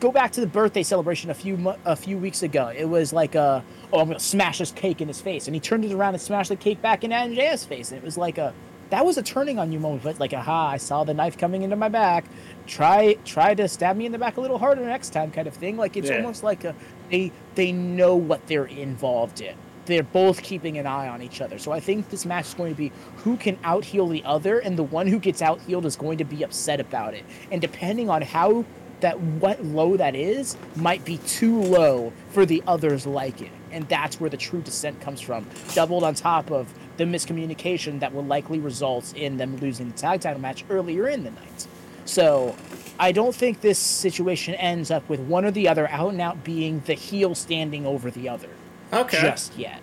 go 0.00 0.12
back 0.12 0.32
to 0.32 0.40
the 0.40 0.46
birthday 0.46 0.82
celebration 0.82 1.30
a 1.30 1.34
few 1.34 1.74
a 1.84 1.96
few 1.96 2.16
weeks 2.16 2.42
ago. 2.42 2.68
It 2.68 2.86
was 2.86 3.12
like 3.12 3.34
a 3.34 3.64
oh 3.92 4.00
I'm 4.00 4.06
going 4.06 4.18
to 4.18 4.24
smash 4.24 4.58
this 4.58 4.70
cake 4.72 5.00
in 5.00 5.08
his 5.08 5.20
face, 5.20 5.46
and 5.46 5.54
he 5.54 5.60
turned 5.60 5.84
it 5.84 5.92
around 5.92 6.14
and 6.14 6.22
smashed 6.22 6.48
the 6.48 6.56
cake 6.56 6.80
back 6.80 7.04
in 7.04 7.10
MJF's 7.10 7.64
face, 7.64 7.90
and 7.90 7.98
it 7.98 8.04
was 8.04 8.16
like 8.16 8.38
a 8.38 8.54
that 8.92 9.06
was 9.06 9.16
a 9.16 9.22
turning 9.22 9.58
on 9.58 9.72
you 9.72 9.80
moment, 9.80 10.02
but 10.02 10.20
like 10.20 10.34
aha 10.34 10.68
I 10.68 10.76
saw 10.76 11.02
the 11.02 11.14
knife 11.14 11.38
coming 11.38 11.62
into 11.62 11.76
my 11.76 11.88
back. 11.88 12.26
Try 12.66 13.14
try 13.24 13.54
to 13.54 13.66
stab 13.66 13.96
me 13.96 14.04
in 14.04 14.12
the 14.12 14.18
back 14.18 14.36
a 14.36 14.40
little 14.40 14.58
harder 14.58 14.84
next 14.84 15.10
time, 15.14 15.30
kind 15.30 15.48
of 15.48 15.54
thing. 15.54 15.78
Like 15.78 15.96
it's 15.96 16.10
Yeah. 16.10 16.16
almost 16.16 16.44
like 16.44 16.64
a 16.64 16.74
they 17.10 17.32
they 17.54 17.72
know 17.72 18.14
what 18.14 18.46
they're 18.48 18.66
involved 18.66 19.40
in. 19.40 19.54
They're 19.86 20.02
both 20.02 20.42
keeping 20.42 20.76
an 20.76 20.86
eye 20.86 21.08
on 21.08 21.22
each 21.22 21.40
other. 21.40 21.58
So 21.58 21.72
I 21.72 21.80
think 21.80 22.10
this 22.10 22.26
match 22.26 22.48
is 22.48 22.54
going 22.54 22.72
to 22.72 22.76
be 22.76 22.92
who 23.24 23.38
can 23.38 23.58
out 23.64 23.84
heal 23.84 24.06
the 24.08 24.22
other, 24.24 24.58
and 24.58 24.78
the 24.78 24.82
one 24.82 25.06
who 25.06 25.18
gets 25.18 25.40
out 25.40 25.58
healed 25.62 25.86
is 25.86 25.96
going 25.96 26.18
to 26.18 26.24
be 26.24 26.42
upset 26.42 26.78
about 26.78 27.14
it. 27.14 27.24
And 27.50 27.62
depending 27.62 28.10
on 28.10 28.20
how 28.20 28.64
that 29.00 29.18
what 29.18 29.64
low 29.64 29.96
that 29.96 30.14
is, 30.14 30.56
might 30.76 31.02
be 31.04 31.16
too 31.26 31.60
low 31.62 32.12
for 32.28 32.44
the 32.46 32.62
others 32.68 33.06
like 33.06 33.40
it. 33.40 33.50
And 33.72 33.88
that's 33.88 34.20
where 34.20 34.30
the 34.30 34.36
true 34.36 34.60
descent 34.60 35.00
comes 35.00 35.20
from. 35.20 35.46
Doubled 35.74 36.04
on 36.04 36.14
top 36.14 36.52
of 36.52 36.72
the 37.02 37.16
miscommunication 37.18 37.98
that 38.00 38.14
will 38.14 38.24
likely 38.24 38.60
result 38.60 39.12
in 39.16 39.36
them 39.36 39.56
losing 39.56 39.90
the 39.90 39.96
tag 39.96 40.20
title 40.20 40.40
match 40.40 40.64
earlier 40.70 41.08
in 41.08 41.24
the 41.24 41.30
night. 41.32 41.66
So 42.04 42.54
I 42.98 43.10
don't 43.12 43.34
think 43.34 43.60
this 43.60 43.78
situation 43.78 44.54
ends 44.54 44.90
up 44.90 45.08
with 45.08 45.18
one 45.20 45.44
or 45.44 45.50
the 45.50 45.66
other 45.68 45.88
out 45.88 46.10
and 46.12 46.20
out 46.20 46.44
being 46.44 46.80
the 46.86 46.94
heel 46.94 47.34
standing 47.34 47.84
over 47.86 48.10
the 48.10 48.28
other 48.28 48.48
Okay. 48.92 49.20
just 49.20 49.56
yet. 49.58 49.80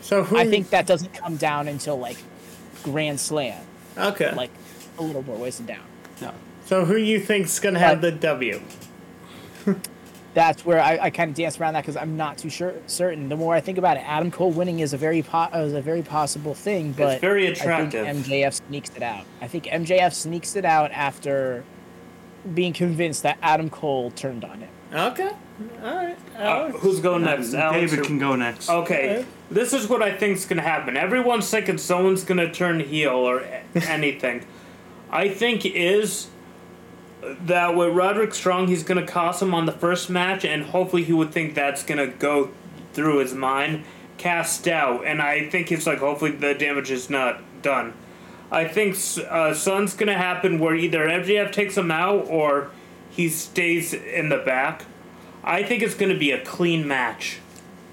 so 0.00 0.22
who? 0.22 0.36
I 0.36 0.48
think 0.48 0.70
that 0.70 0.86
doesn't 0.86 1.12
come 1.14 1.36
down 1.36 1.66
until 1.66 1.98
like 1.98 2.18
Grand 2.84 3.18
Slam, 3.18 3.60
Okay. 3.98 4.32
like 4.34 4.50
a 4.98 5.02
little 5.02 5.22
more 5.24 5.36
ways 5.36 5.58
down. 5.58 5.80
No. 6.20 6.32
so 6.66 6.84
who 6.84 6.96
you 6.96 7.18
think's 7.18 7.58
gonna 7.58 7.78
have 7.80 7.98
Uh, 7.98 8.02
the 8.02 8.12
W? 8.12 8.60
That's 10.36 10.66
where 10.66 10.82
I, 10.82 10.98
I 11.04 11.08
kind 11.08 11.30
of 11.30 11.34
dance 11.34 11.58
around 11.58 11.72
that 11.74 11.80
because 11.80 11.96
I'm 11.96 12.18
not 12.18 12.36
too 12.36 12.50
sure 12.50 12.74
certain. 12.86 13.30
The 13.30 13.36
more 13.36 13.54
I 13.54 13.62
think 13.62 13.78
about 13.78 13.96
it, 13.96 14.00
Adam 14.06 14.30
Cole 14.30 14.50
winning 14.50 14.80
is 14.80 14.92
a 14.92 14.98
very 14.98 15.22
po- 15.22 15.48
is 15.54 15.72
a 15.72 15.80
very 15.80 16.02
possible 16.02 16.52
thing, 16.52 16.92
but 16.92 17.12
it's 17.14 17.20
very 17.22 17.46
I 17.46 17.52
attractive. 17.52 18.04
think 18.04 18.26
MJF 18.26 18.52
sneaks 18.52 18.90
it 18.94 19.02
out. 19.02 19.24
I 19.40 19.46
think 19.48 19.64
MJF 19.64 20.12
sneaks 20.12 20.54
it 20.54 20.66
out 20.66 20.90
after 20.92 21.64
being 22.52 22.74
convinced 22.74 23.22
that 23.22 23.38
Adam 23.40 23.70
Cole 23.70 24.10
turned 24.10 24.44
on 24.44 24.60
him. 24.60 24.68
Okay. 24.92 25.30
All 25.82 25.94
right. 25.96 26.18
Uh, 26.36 26.68
who's 26.68 27.00
going 27.00 27.24
next? 27.24 27.54
Alex 27.54 27.92
David 27.92 27.98
or- 28.00 28.06
can 28.06 28.18
go 28.18 28.36
next. 28.36 28.68
Okay, 28.68 29.24
this 29.50 29.72
is 29.72 29.88
what 29.88 30.02
I 30.02 30.12
think's 30.14 30.44
gonna 30.44 30.60
happen. 30.60 30.98
Everyone's 30.98 31.48
thinking 31.50 31.78
someone's 31.78 32.24
gonna 32.24 32.52
turn 32.52 32.80
heel 32.80 33.12
or 33.14 33.42
anything. 33.74 34.44
I 35.10 35.30
think 35.30 35.64
is 35.64 36.26
that 37.46 37.74
with 37.74 37.94
Roderick 37.94 38.34
Strong, 38.34 38.68
he's 38.68 38.82
gonna 38.82 39.06
cost 39.06 39.42
him 39.42 39.54
on 39.54 39.66
the 39.66 39.72
first 39.72 40.10
match, 40.10 40.44
and 40.44 40.64
hopefully 40.64 41.04
he 41.04 41.12
would 41.12 41.32
think 41.32 41.54
that's 41.54 41.82
gonna 41.82 42.06
go 42.06 42.50
through 42.92 43.18
his 43.18 43.34
mind, 43.34 43.84
cast 44.18 44.66
out, 44.68 45.04
and 45.04 45.20
I 45.20 45.48
think 45.48 45.70
it's 45.70 45.86
like 45.86 45.98
hopefully 45.98 46.32
the 46.32 46.54
damage 46.54 46.90
is 46.90 47.10
not 47.10 47.40
done. 47.62 47.92
I 48.50 48.66
think 48.66 48.96
uh, 49.28 49.54
Sun's 49.54 49.94
gonna 49.94 50.14
happen 50.14 50.58
where 50.58 50.74
either 50.74 51.06
MJF 51.06 51.52
takes 51.52 51.76
him 51.76 51.90
out 51.90 52.26
or 52.28 52.70
he 53.10 53.28
stays 53.28 53.92
in 53.92 54.28
the 54.28 54.38
back. 54.38 54.84
I 55.42 55.62
think 55.62 55.82
it's 55.82 55.94
gonna 55.94 56.18
be 56.18 56.30
a 56.30 56.44
clean 56.44 56.86
match. 56.86 57.40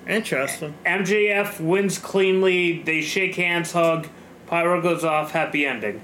Interesting. 0.08 0.76
MJF 0.86 1.60
wins 1.60 1.98
cleanly. 1.98 2.82
They 2.82 3.02
shake 3.02 3.36
hands, 3.36 3.72
hug. 3.72 4.08
Pyro 4.48 4.82
goes 4.82 5.03
off. 5.03 5.32
Happy 5.32 5.66
ending. 5.66 6.02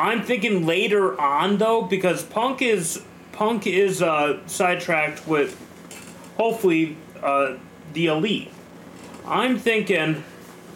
I'm 0.00 0.22
thinking 0.22 0.66
later 0.66 1.20
on 1.20 1.58
though, 1.58 1.82
because 1.82 2.22
Punk 2.22 2.62
is 2.62 3.02
Punk 3.32 3.66
is 3.66 4.00
uh, 4.02 4.38
sidetracked 4.46 5.26
with 5.26 5.58
hopefully 6.36 6.96
uh, 7.22 7.56
the 7.92 8.06
elite. 8.06 8.50
I'm 9.26 9.58
thinking 9.58 10.24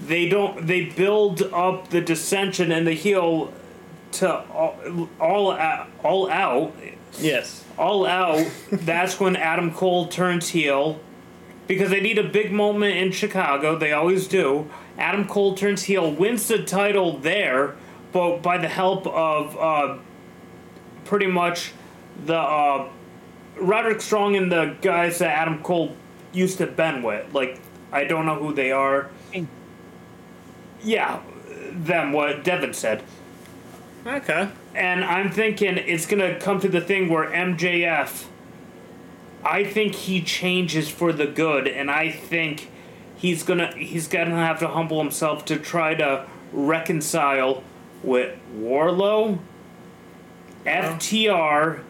they 0.06 0.28
don't 0.28 0.66
they 0.66 0.84
build 0.86 1.42
up 1.52 1.88
the 1.88 2.00
dissension 2.00 2.70
and 2.70 2.86
the 2.86 2.92
heel 2.94 3.52
to 4.12 4.30
all 4.50 5.08
all 5.18 5.52
out, 5.52 5.88
all 6.02 6.30
out 6.30 6.74
Yes. 7.18 7.64
all 7.78 8.04
out. 8.06 8.46
that's 8.72 9.18
when 9.18 9.36
Adam 9.36 9.72
Cole 9.72 10.08
turns 10.08 10.48
heel 10.50 11.00
because 11.66 11.88
they 11.90 12.00
need 12.00 12.18
a 12.18 12.28
big 12.28 12.52
moment 12.52 12.96
in 12.96 13.10
Chicago. 13.12 13.78
They 13.78 13.92
always 13.92 14.26
do. 14.28 14.68
Adam 14.98 15.26
Cole 15.26 15.54
turns 15.54 15.84
heel, 15.84 16.10
wins 16.12 16.46
the 16.46 16.62
title 16.62 17.16
there, 17.18 17.74
but 18.14 18.38
by 18.38 18.56
the 18.58 18.68
help 18.68 19.06
of 19.08 19.58
uh, 19.58 19.98
pretty 21.04 21.26
much 21.26 21.72
the 22.24 22.38
uh, 22.38 22.88
Roderick 23.56 24.00
Strong 24.00 24.36
and 24.36 24.50
the 24.50 24.76
guys 24.80 25.18
that 25.18 25.36
Adam 25.36 25.62
Cole 25.62 25.94
used 26.32 26.58
to 26.58 26.66
bend 26.66 27.04
with. 27.04 27.34
Like 27.34 27.60
I 27.92 28.04
don't 28.04 28.24
know 28.24 28.36
who 28.36 28.54
they 28.54 28.70
are. 28.70 29.10
Yeah, 30.82 31.20
them. 31.72 32.12
What 32.12 32.44
Deven 32.44 32.74
said. 32.74 33.02
Okay. 34.06 34.48
And 34.74 35.02
I'm 35.04 35.30
thinking 35.30 35.76
it's 35.76 36.06
gonna 36.06 36.38
come 36.38 36.60
to 36.60 36.68
the 36.68 36.80
thing 36.80 37.08
where 37.08 37.28
MJF. 37.30 38.26
I 39.44 39.64
think 39.64 39.94
he 39.94 40.22
changes 40.22 40.88
for 40.88 41.12
the 41.12 41.26
good, 41.26 41.66
and 41.66 41.90
I 41.90 42.10
think 42.10 42.70
he's 43.16 43.42
gonna 43.42 43.74
he's 43.74 44.06
gonna 44.06 44.36
have 44.36 44.60
to 44.60 44.68
humble 44.68 45.00
himself 45.00 45.44
to 45.46 45.58
try 45.58 45.94
to 45.94 46.26
reconcile 46.52 47.64
with 48.04 48.38
Wardlow, 48.56 49.38
FTR, 50.66 51.80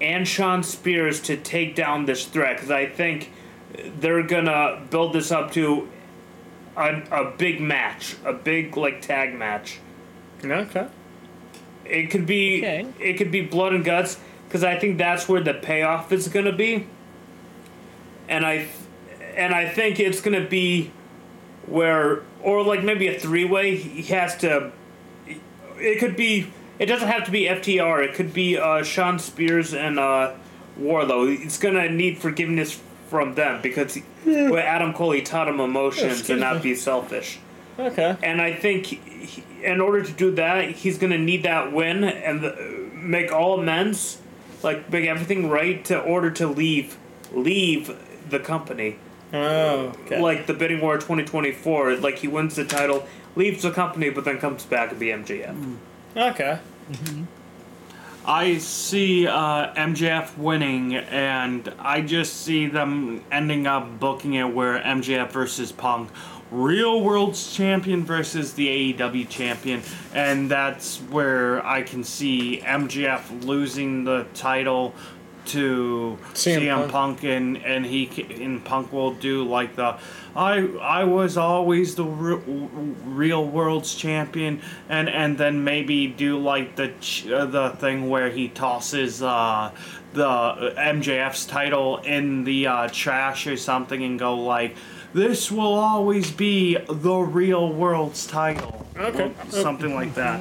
and 0.00 0.26
Shawn 0.28 0.62
Spears 0.62 1.20
to 1.22 1.36
take 1.36 1.74
down 1.74 2.04
this 2.06 2.26
threat. 2.26 2.56
Because 2.56 2.70
I 2.70 2.86
think 2.86 3.32
they're 3.98 4.22
gonna 4.22 4.82
build 4.90 5.12
this 5.12 5.30
up 5.32 5.52
to 5.52 5.88
a, 6.76 7.02
a 7.10 7.32
big 7.36 7.60
match, 7.60 8.16
a 8.24 8.32
big 8.32 8.76
like 8.76 9.00
tag 9.00 9.34
match. 9.34 9.78
Okay. 10.44 10.86
It 11.84 12.10
could 12.10 12.26
be 12.26 12.58
Okay. 12.58 12.86
it 13.00 13.14
could 13.14 13.30
be 13.30 13.40
blood 13.42 13.72
and 13.72 13.84
guts 13.84 14.18
because 14.46 14.64
I 14.64 14.76
think 14.78 14.98
that's 14.98 15.28
where 15.28 15.40
the 15.40 15.54
payoff 15.54 16.12
is 16.12 16.28
gonna 16.28 16.52
be. 16.52 16.86
And 18.28 18.44
I 18.44 18.68
and 19.36 19.54
I 19.54 19.68
think 19.68 20.00
it's 20.00 20.20
gonna 20.20 20.46
be 20.46 20.90
where 21.66 22.22
or 22.42 22.62
like 22.62 22.82
maybe 22.82 23.06
a 23.08 23.18
three 23.18 23.44
way 23.44 23.76
he 23.76 24.02
has 24.14 24.36
to. 24.38 24.72
It 25.78 25.98
could 25.98 26.16
be. 26.16 26.52
It 26.78 26.86
doesn't 26.86 27.08
have 27.08 27.24
to 27.24 27.30
be 27.30 27.44
FTR. 27.44 28.04
It 28.04 28.14
could 28.14 28.34
be 28.34 28.58
uh, 28.58 28.82
Shawn 28.82 29.18
Spears 29.18 29.72
and 29.72 29.98
uh, 29.98 30.34
Wardlow. 30.78 31.42
It's 31.42 31.58
gonna 31.58 31.88
need 31.88 32.18
forgiveness 32.18 32.78
from 33.08 33.34
them 33.34 33.62
because 33.62 33.94
he, 33.94 34.02
with 34.24 34.56
Adam 34.56 34.92
Cole 34.92 35.12
he 35.12 35.22
taught 35.22 35.48
him 35.48 35.60
emotions 35.60 36.20
Excuse 36.20 36.30
and 36.30 36.40
not 36.40 36.56
me. 36.56 36.62
be 36.62 36.74
selfish. 36.74 37.38
Okay. 37.78 38.16
And 38.22 38.40
I 38.40 38.54
think 38.54 38.86
he, 38.86 39.44
in 39.62 39.80
order 39.80 40.02
to 40.02 40.12
do 40.12 40.34
that, 40.36 40.70
he's 40.70 40.98
going 40.98 41.12
to 41.12 41.18
need 41.18 41.42
that 41.42 41.72
win 41.72 42.04
and 42.04 42.42
the, 42.42 42.88
make 42.92 43.32
all 43.32 43.58
amends, 43.60 44.18
like 44.62 44.90
make 44.90 45.06
everything 45.06 45.48
right 45.50 45.84
to 45.86 45.98
order 46.00 46.30
to 46.32 46.46
leave 46.46 46.96
leave 47.32 47.94
the 48.28 48.38
company. 48.38 48.98
Oh. 49.32 49.92
Okay. 50.04 50.20
Like 50.20 50.46
the 50.46 50.54
bidding 50.54 50.80
war 50.80 50.96
2024, 50.96 51.96
like 51.96 52.18
he 52.18 52.28
wins 52.28 52.56
the 52.56 52.64
title, 52.64 53.06
leaves 53.36 53.62
the 53.62 53.70
company, 53.70 54.10
but 54.10 54.24
then 54.24 54.38
comes 54.38 54.64
back 54.64 54.90
and 54.90 54.98
be 54.98 55.06
MJF. 55.06 55.76
Okay. 56.16 56.58
I 58.24 58.58
see 58.58 59.28
uh, 59.28 59.72
MJF 59.74 60.36
winning, 60.36 60.96
and 60.96 61.72
I 61.78 62.00
just 62.00 62.42
see 62.42 62.66
them 62.66 63.24
ending 63.30 63.68
up 63.68 64.00
booking 64.00 64.34
it 64.34 64.52
where 64.52 64.80
MJF 64.80 65.30
versus 65.30 65.70
Punk, 65.70 66.10
real 66.50 67.02
world's 67.02 67.54
champion 67.54 68.04
versus 68.04 68.54
the 68.54 68.94
AEW 68.94 69.28
champion, 69.28 69.82
and 70.12 70.50
that's 70.50 70.98
where 70.98 71.64
I 71.64 71.82
can 71.82 72.02
see 72.02 72.62
MJF 72.64 73.44
losing 73.44 74.02
the 74.02 74.26
title 74.34 74.94
to 75.48 76.18
CM 76.34 76.60
CM, 76.62 76.76
Punk. 76.76 76.92
Punk, 76.92 77.24
and 77.24 77.56
and 77.58 77.86
he 77.86 78.06
ca- 78.06 78.42
and 78.44 78.64
Punk 78.64 78.92
will 78.92 79.12
do 79.14 79.44
like 79.44 79.76
the 79.76 79.96
I 80.34 80.66
I 80.80 81.04
was 81.04 81.36
always 81.36 81.94
the 81.94 82.04
re- 82.04 82.42
real 83.04 83.44
world's 83.46 83.94
champion 83.94 84.60
and 84.88 85.08
and 85.08 85.38
then 85.38 85.64
maybe 85.64 86.06
do 86.08 86.38
like 86.38 86.76
the 86.76 86.88
ch- 87.00 87.28
uh, 87.28 87.46
the 87.46 87.70
thing 87.70 88.08
where 88.08 88.30
he 88.30 88.48
tosses 88.48 89.22
uh 89.22 89.70
the 90.12 90.72
MJF's 90.76 91.44
title 91.46 91.98
in 91.98 92.44
the 92.44 92.66
uh, 92.66 92.88
trash 92.90 93.46
or 93.46 93.56
something 93.56 94.02
and 94.02 94.18
go 94.18 94.34
like 94.34 94.74
this 95.12 95.50
will 95.52 95.74
always 95.74 96.30
be 96.30 96.76
the 96.88 97.14
real 97.18 97.70
world's 97.72 98.26
title 98.26 98.86
Okay. 98.98 99.32
something 99.50 99.94
like 99.94 100.14
that 100.14 100.40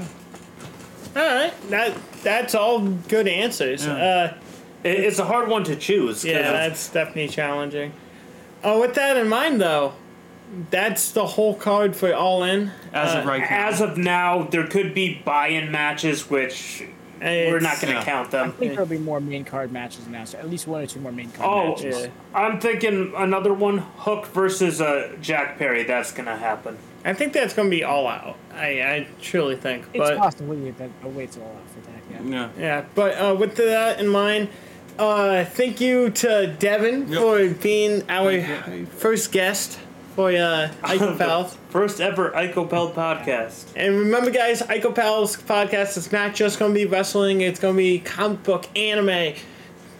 All 1.15 1.21
right, 1.23 1.53
that 1.69 1.95
that's 2.23 2.55
all 2.55 2.79
good 2.79 3.27
answers. 3.27 3.85
Yeah. 3.85 4.33
It- 4.85 4.99
It's 4.99 5.19
a 5.19 5.25
hard 5.25 5.47
one 5.49 5.63
to 5.65 5.75
choose. 5.75 6.23
yeah, 6.23 6.51
that's 6.51 6.87
definitely 6.89 7.27
challenging. 7.29 7.91
Oh, 8.63 8.79
with 8.79 8.93
that 8.95 9.17
in 9.17 9.27
mind, 9.27 9.59
though, 9.61 9.93
that's 10.69 11.11
the 11.11 11.25
whole 11.25 11.55
card 11.55 11.95
for 11.95 12.13
All 12.13 12.43
In. 12.43 12.71
as 12.93 13.13
of 13.15 13.25
Uh, 13.25 13.29
right 13.29 13.41
now 13.41 13.67
as 13.67 13.81
of 13.81 13.97
now, 13.97 14.47
there 14.49 14.65
could 14.67 14.93
be 14.93 15.21
buy-in 15.25 15.71
matches, 15.71 16.29
which 16.29 16.83
we're 17.21 17.59
not 17.59 17.81
going 17.81 17.93
to 17.93 17.99
yeah. 17.99 18.03
count 18.05 18.29
them. 18.31 18.49
I 18.49 18.59
think 18.59 18.71
there'll 18.73 18.85
be 18.85 18.97
more 18.97 19.19
main 19.19 19.43
card 19.43 19.71
matches 19.71 20.05
announced. 20.07 20.35
At 20.35 20.49
least 20.49 20.67
one 20.67 20.83
or 20.83 20.85
two 20.85 20.99
more 20.99 21.11
main 21.11 21.31
card 21.31 21.49
Oh, 21.49 21.69
matches. 21.69 22.03
Yeah. 22.03 22.09
I'm 22.39 22.59
thinking 22.59 23.13
another 23.17 23.53
one: 23.53 23.79
Hook 23.97 24.27
versus 24.27 24.81
uh, 24.81 25.13
Jack 25.21 25.57
Perry. 25.57 25.83
That's 25.83 26.11
going 26.11 26.25
to 26.27 26.35
happen. 26.35 26.77
I 27.03 27.13
think 27.13 27.33
that's 27.33 27.53
going 27.53 27.69
to 27.69 27.75
be 27.75 27.83
all 27.83 28.07
out. 28.07 28.35
I, 28.53 28.81
I 28.81 29.07
truly 29.21 29.55
think. 29.55 29.85
It's 29.93 29.97
But 29.99 30.17
possibly 30.17 30.71
that 30.71 30.89
a 31.03 31.07
wait's 31.07 31.37
all 31.37 31.43
out 31.43 31.69
for 31.69 31.79
that. 31.91 32.23
Yeah. 32.31 32.31
yeah 32.35 32.49
yeah, 32.59 32.83
but 32.95 33.11
uh, 33.17 33.35
with 33.35 33.55
that 33.57 33.99
in 33.99 34.07
mind, 34.07 34.49
uh, 34.99 35.45
thank 35.45 35.81
you 35.81 36.09
to 36.09 36.55
Deven 36.59 37.09
Yep. 37.09 37.19
for 37.19 37.61
being 37.61 38.03
our 38.09 38.41
first 38.97 39.31
guest 39.31 39.79
for 40.15 40.29
uh, 40.29 40.69
Ico 40.83 41.17
Pals. 41.17 41.57
First 41.69 41.99
ever 41.99 42.31
IcoPal 42.31 42.93
podcast. 42.93 43.65
And 43.75 43.97
remember, 43.97 44.31
guys, 44.31 44.61
Ico 44.61 44.95
Pals 44.95 45.35
podcast 45.37 45.97
is 45.97 46.11
not 46.11 46.33
just 46.35 46.57
going 46.59 46.73
to 46.73 46.79
be 46.79 46.85
wrestling, 46.85 47.41
it's 47.41 47.59
going 47.59 47.73
to 47.75 47.77
be 47.77 47.99
comic 47.99 48.43
book, 48.43 48.65
anime, 48.77 49.33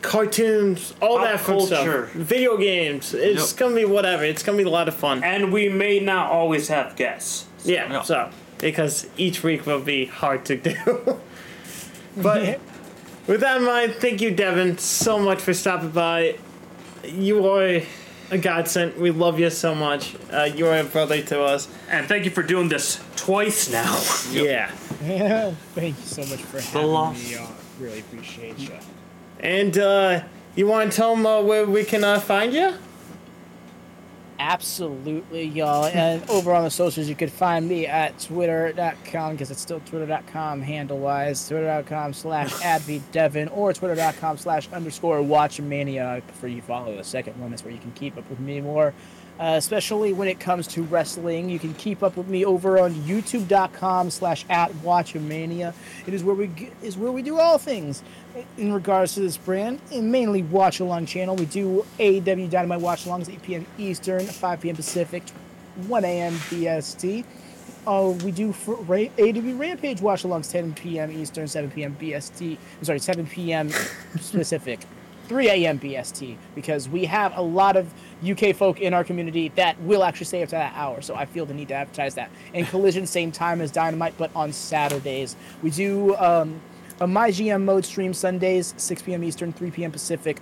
cartoons, 0.02 0.94
all 1.02 1.18
Pop 1.18 1.26
that 1.28 1.40
fun 1.42 1.58
culture. 1.58 2.08
stuff. 2.08 2.12
Video 2.14 2.56
games. 2.58 3.14
It's 3.14 3.52
Yep. 3.52 3.60
going 3.60 3.72
to 3.76 3.82
be 3.82 3.86
whatever. 3.86 4.24
It's 4.24 4.44
going 4.44 4.58
to 4.58 4.64
be 4.64 4.70
a 4.70 4.72
lot 4.72 4.88
of 4.88 4.96
fun. 4.96 5.24
And 5.24 5.52
we 5.52 5.68
may 5.68 6.00
not 6.00 6.32
always 6.32 6.70
have 6.70 6.96
guests. 6.96 7.48
Yeah, 7.66 7.92
Yeah. 7.92 8.02
so, 8.04 8.30
because 8.60 9.08
each 9.18 9.44
week 9.44 9.66
will 9.66 9.82
be 9.82 10.06
hard 10.06 10.46
to 10.46 10.56
do. 10.56 11.20
but 12.18 12.60
with 13.28 13.42
that 13.42 13.58
in 13.58 13.64
mind, 13.66 13.96
thank 13.96 14.22
you, 14.22 14.34
Deven, 14.34 14.80
so 14.80 15.20
much 15.20 15.40
for 15.42 15.54
stopping 15.54 15.90
by. 15.90 16.38
You 17.04 17.48
are 17.48 17.82
a 18.32 18.38
godsend. 18.38 18.96
We 18.98 19.12
love 19.12 19.40
you 19.40 19.50
so 19.50 19.76
much. 19.76 20.16
Uh, 20.32 20.44
you 20.44 20.68
are 20.68 20.78
a 20.78 20.84
brother 20.84 21.22
to 21.22 21.44
us. 21.44 21.68
And 21.90 22.08
thank 22.08 22.26
you 22.26 22.32
for 22.32 22.44
doing 22.44 22.70
this 22.70 23.04
twice 23.16 23.70
now. 23.72 24.02
Yeah. 24.32 24.72
Thank 25.76 25.98
you 26.00 26.04
so 26.06 26.22
much 26.26 26.42
for 26.42 26.60
having 26.60 26.88
loss. 26.88 27.30
me. 27.30 27.38
on. 27.38 27.54
Really 27.80 28.00
appreciate 28.00 28.58
you. 28.58 28.72
And 29.40 29.78
uh, 29.78 30.24
you 30.56 30.66
want 30.68 30.92
to 30.92 30.96
tell 30.96 31.16
them 31.16 31.26
uh, 31.26 31.42
where 31.42 31.66
we 31.66 31.84
can 31.84 32.04
uh, 32.04 32.20
find 32.20 32.54
you? 32.54 32.74
Absolutely, 34.38 35.46
y'all. 35.46 35.86
And 35.86 36.28
over 36.30 36.54
on 36.54 36.66
the 36.66 36.70
socials, 36.70 37.08
you 37.08 37.16
could 37.16 37.32
find 37.32 37.68
me 37.68 37.88
at 37.88 38.20
twitter.com 38.20 39.32
because 39.32 39.50
it's 39.50 39.62
still 39.62 39.80
twitter.com 39.82 40.62
handle 40.62 40.98
wise. 41.00 41.48
Twitter.com 41.48 42.14
slash 42.14 42.52
advydeven 42.56 43.56
or 43.56 43.72
twitter.com 43.74 44.38
slash 44.38 44.68
underscore 44.74 45.20
watchamania. 45.20 46.06
I 46.06 46.20
prefer 46.20 46.48
you 46.48 46.62
follow 46.62 46.96
the 46.98 47.04
second 47.04 47.40
one. 47.40 47.52
That's 47.52 47.64
where 47.64 47.74
you 47.74 47.80
can 47.80 47.92
keep 47.94 48.18
up 48.18 48.30
with 48.30 48.40
me 48.40 48.60
more. 48.62 48.94
Uh, 49.38 49.56
especially 49.58 50.14
when 50.14 50.30
it 50.30 50.40
comes 50.40 50.66
to 50.66 50.82
wrestling, 50.84 51.50
you 51.50 51.60
can 51.60 51.74
keep 51.74 52.02
up 52.02 52.16
with 52.16 52.28
me 52.30 52.46
over 52.46 52.80
on 52.80 52.94
youtube.com 52.94 54.10
slash 54.10 54.46
at 54.50 54.72
watchamania. 54.76 55.74
It 56.08 56.14
is 56.14 56.24
where 56.24 56.36
we 56.36 56.48
g- 56.48 56.72
is 56.82 56.98
where 56.98 57.12
we 57.12 57.22
do 57.22 57.38
all 57.38 57.58
things 57.58 58.02
in 58.58 58.74
regards 58.74 59.14
to 59.16 59.22
this 59.22 59.38
brand, 59.38 59.80
and 59.92 60.12
mainly 60.12 60.44
watch 60.44 60.80
along 60.80 61.06
channel. 61.06 61.36
We 61.36 61.46
do 61.46 61.86
AEW 62.00 62.50
Dynamite 62.50 62.82
watch 62.82 63.06
alongs 63.06 63.30
8 63.30 63.42
p.m. 63.42 63.68
Eastern, 63.78 64.26
5 64.26 64.62
p.m. 64.62 64.76
Pacific, 64.76 65.24
1 65.88 66.06
a.m. 66.06 66.34
BST. 66.34 67.26
Uh, 67.88 68.16
we 68.24 68.32
do 68.32 68.52
for 68.52 68.78
AEW 68.78 69.60
Rampage 69.60 70.02
watch 70.02 70.24
alongs 70.24 70.52
10 70.52 70.74
p.m. 70.74 71.12
Eastern, 71.12 71.48
7 71.48 71.70
p.m. 71.70 71.96
BST. 72.00 72.58
I'm 72.80 72.84
sorry, 72.84 73.00
7 73.00 73.28
p.m. 73.28 73.70
Pacific, 74.14 74.80
3 75.28 75.50
a.m. 75.50 75.80
BST, 75.80 76.36
because 76.56 76.90
we 76.90 77.06
have 77.06 77.38
a 77.38 77.42
lot 77.42 77.76
of 77.76 77.94
UK 78.28 78.56
folk 78.56 78.82
in 78.82 78.94
our 78.94 79.04
community 79.04 79.50
that 79.50 79.80
will 79.82 80.04
actually 80.04 80.26
stay 80.26 80.42
up 80.42 80.50
to 80.50 80.56
that 80.56 80.74
hour. 80.76 81.02
So 81.02 81.16
I 81.16 81.26
feel 81.26 81.46
the 81.46 81.54
need 81.54 81.68
to 81.68 81.76
advertise 81.76 82.16
that. 82.16 82.32
And 82.54 82.66
Collision, 82.68 83.06
same 83.06 83.32
time 83.32 83.62
as 83.62 83.72
Dynamite, 83.72 84.16
but 84.18 84.32
on 84.36 84.52
Saturdays. 84.52 85.36
We 85.62 85.70
do 85.70 86.16
um, 86.16 86.60
a 87.02 87.08
My 87.08 87.30
GM 87.30 87.64
mode 87.64 87.86
stream 87.86 88.14
Sundays, 88.14 88.74
6 88.78 89.02
p.m. 89.02 89.24
Eastern, 89.24 89.52
3 89.52 89.72
p.m. 89.72 89.92
Pacific, 89.92 90.40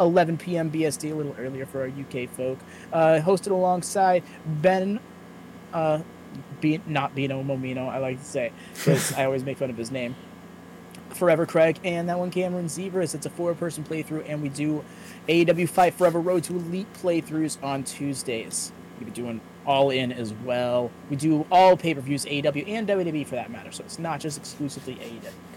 11 0.00 0.38
p.m. 0.38 0.70
BST, 0.70 1.10
a 1.10 1.14
little 1.14 1.34
earlier 1.38 1.66
for 1.66 1.82
our 1.82 1.88
UK 1.88 2.28
folk. 2.28 2.58
Uh, 2.92 3.20
hosted 3.22 3.52
alongside 3.52 4.22
Ben, 4.46 4.98
uh, 5.72 6.00
be, 6.60 6.80
not 6.86 7.14
Bino 7.14 7.42
Momino, 7.42 7.88
I 7.88 7.98
like 7.98 8.18
to 8.18 8.24
say, 8.24 8.52
because 8.74 9.12
I 9.12 9.24
always 9.24 9.44
make 9.44 9.58
fun 9.58 9.70
of 9.70 9.76
his 9.76 9.90
name. 9.90 10.16
Forever 11.10 11.46
Craig, 11.46 11.78
and 11.84 12.08
that 12.08 12.18
one 12.18 12.32
Cameron 12.32 12.68
Zebras. 12.68 13.14
It's 13.14 13.26
a 13.26 13.30
four 13.30 13.54
person 13.54 13.84
playthrough, 13.84 14.28
and 14.28 14.42
we 14.42 14.48
do 14.48 14.84
AEW 15.28 15.68
Fight 15.68 15.94
Forever 15.94 16.20
Road 16.20 16.42
to 16.44 16.54
Elite 16.54 16.92
playthroughs 16.94 17.62
on 17.62 17.84
Tuesdays. 17.84 18.72
We'll 18.98 19.06
be 19.06 19.12
doing 19.12 19.40
all 19.64 19.90
in 19.90 20.10
as 20.10 20.32
well. 20.44 20.90
We 21.10 21.14
do 21.14 21.46
all 21.52 21.76
pay 21.76 21.94
per 21.94 22.00
views, 22.00 22.24
AEW 22.24 22.68
and 22.68 22.88
WWE 22.88 23.24
for 23.28 23.36
that 23.36 23.48
matter, 23.48 23.70
so 23.70 23.84
it's 23.84 24.00
not 24.00 24.18
just 24.18 24.36
exclusively 24.38 24.96
AEW 24.96 25.28
uh, 25.28 25.53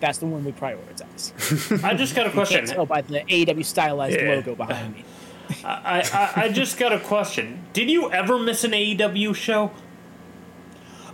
that's 0.00 0.18
the 0.18 0.26
one 0.26 0.44
we 0.44 0.52
prioritize. 0.52 1.82
I 1.84 1.94
just 1.94 2.14
got 2.14 2.26
a 2.26 2.30
question. 2.30 2.66
can't 2.66 2.88
by 2.88 3.02
the 3.02 3.20
AEW 3.20 3.64
stylized 3.64 4.18
Yeah. 4.20 4.28
logo 4.34 4.54
behind 4.54 4.94
me. 4.94 5.04
I, 5.64 6.30
I, 6.36 6.42
I 6.44 6.48
just 6.48 6.78
got 6.78 6.92
a 6.92 7.00
question. 7.00 7.64
Did 7.72 7.90
you 7.90 8.10
ever 8.12 8.38
miss 8.38 8.62
an 8.64 8.70
AEW 8.72 9.34
show? 9.34 9.72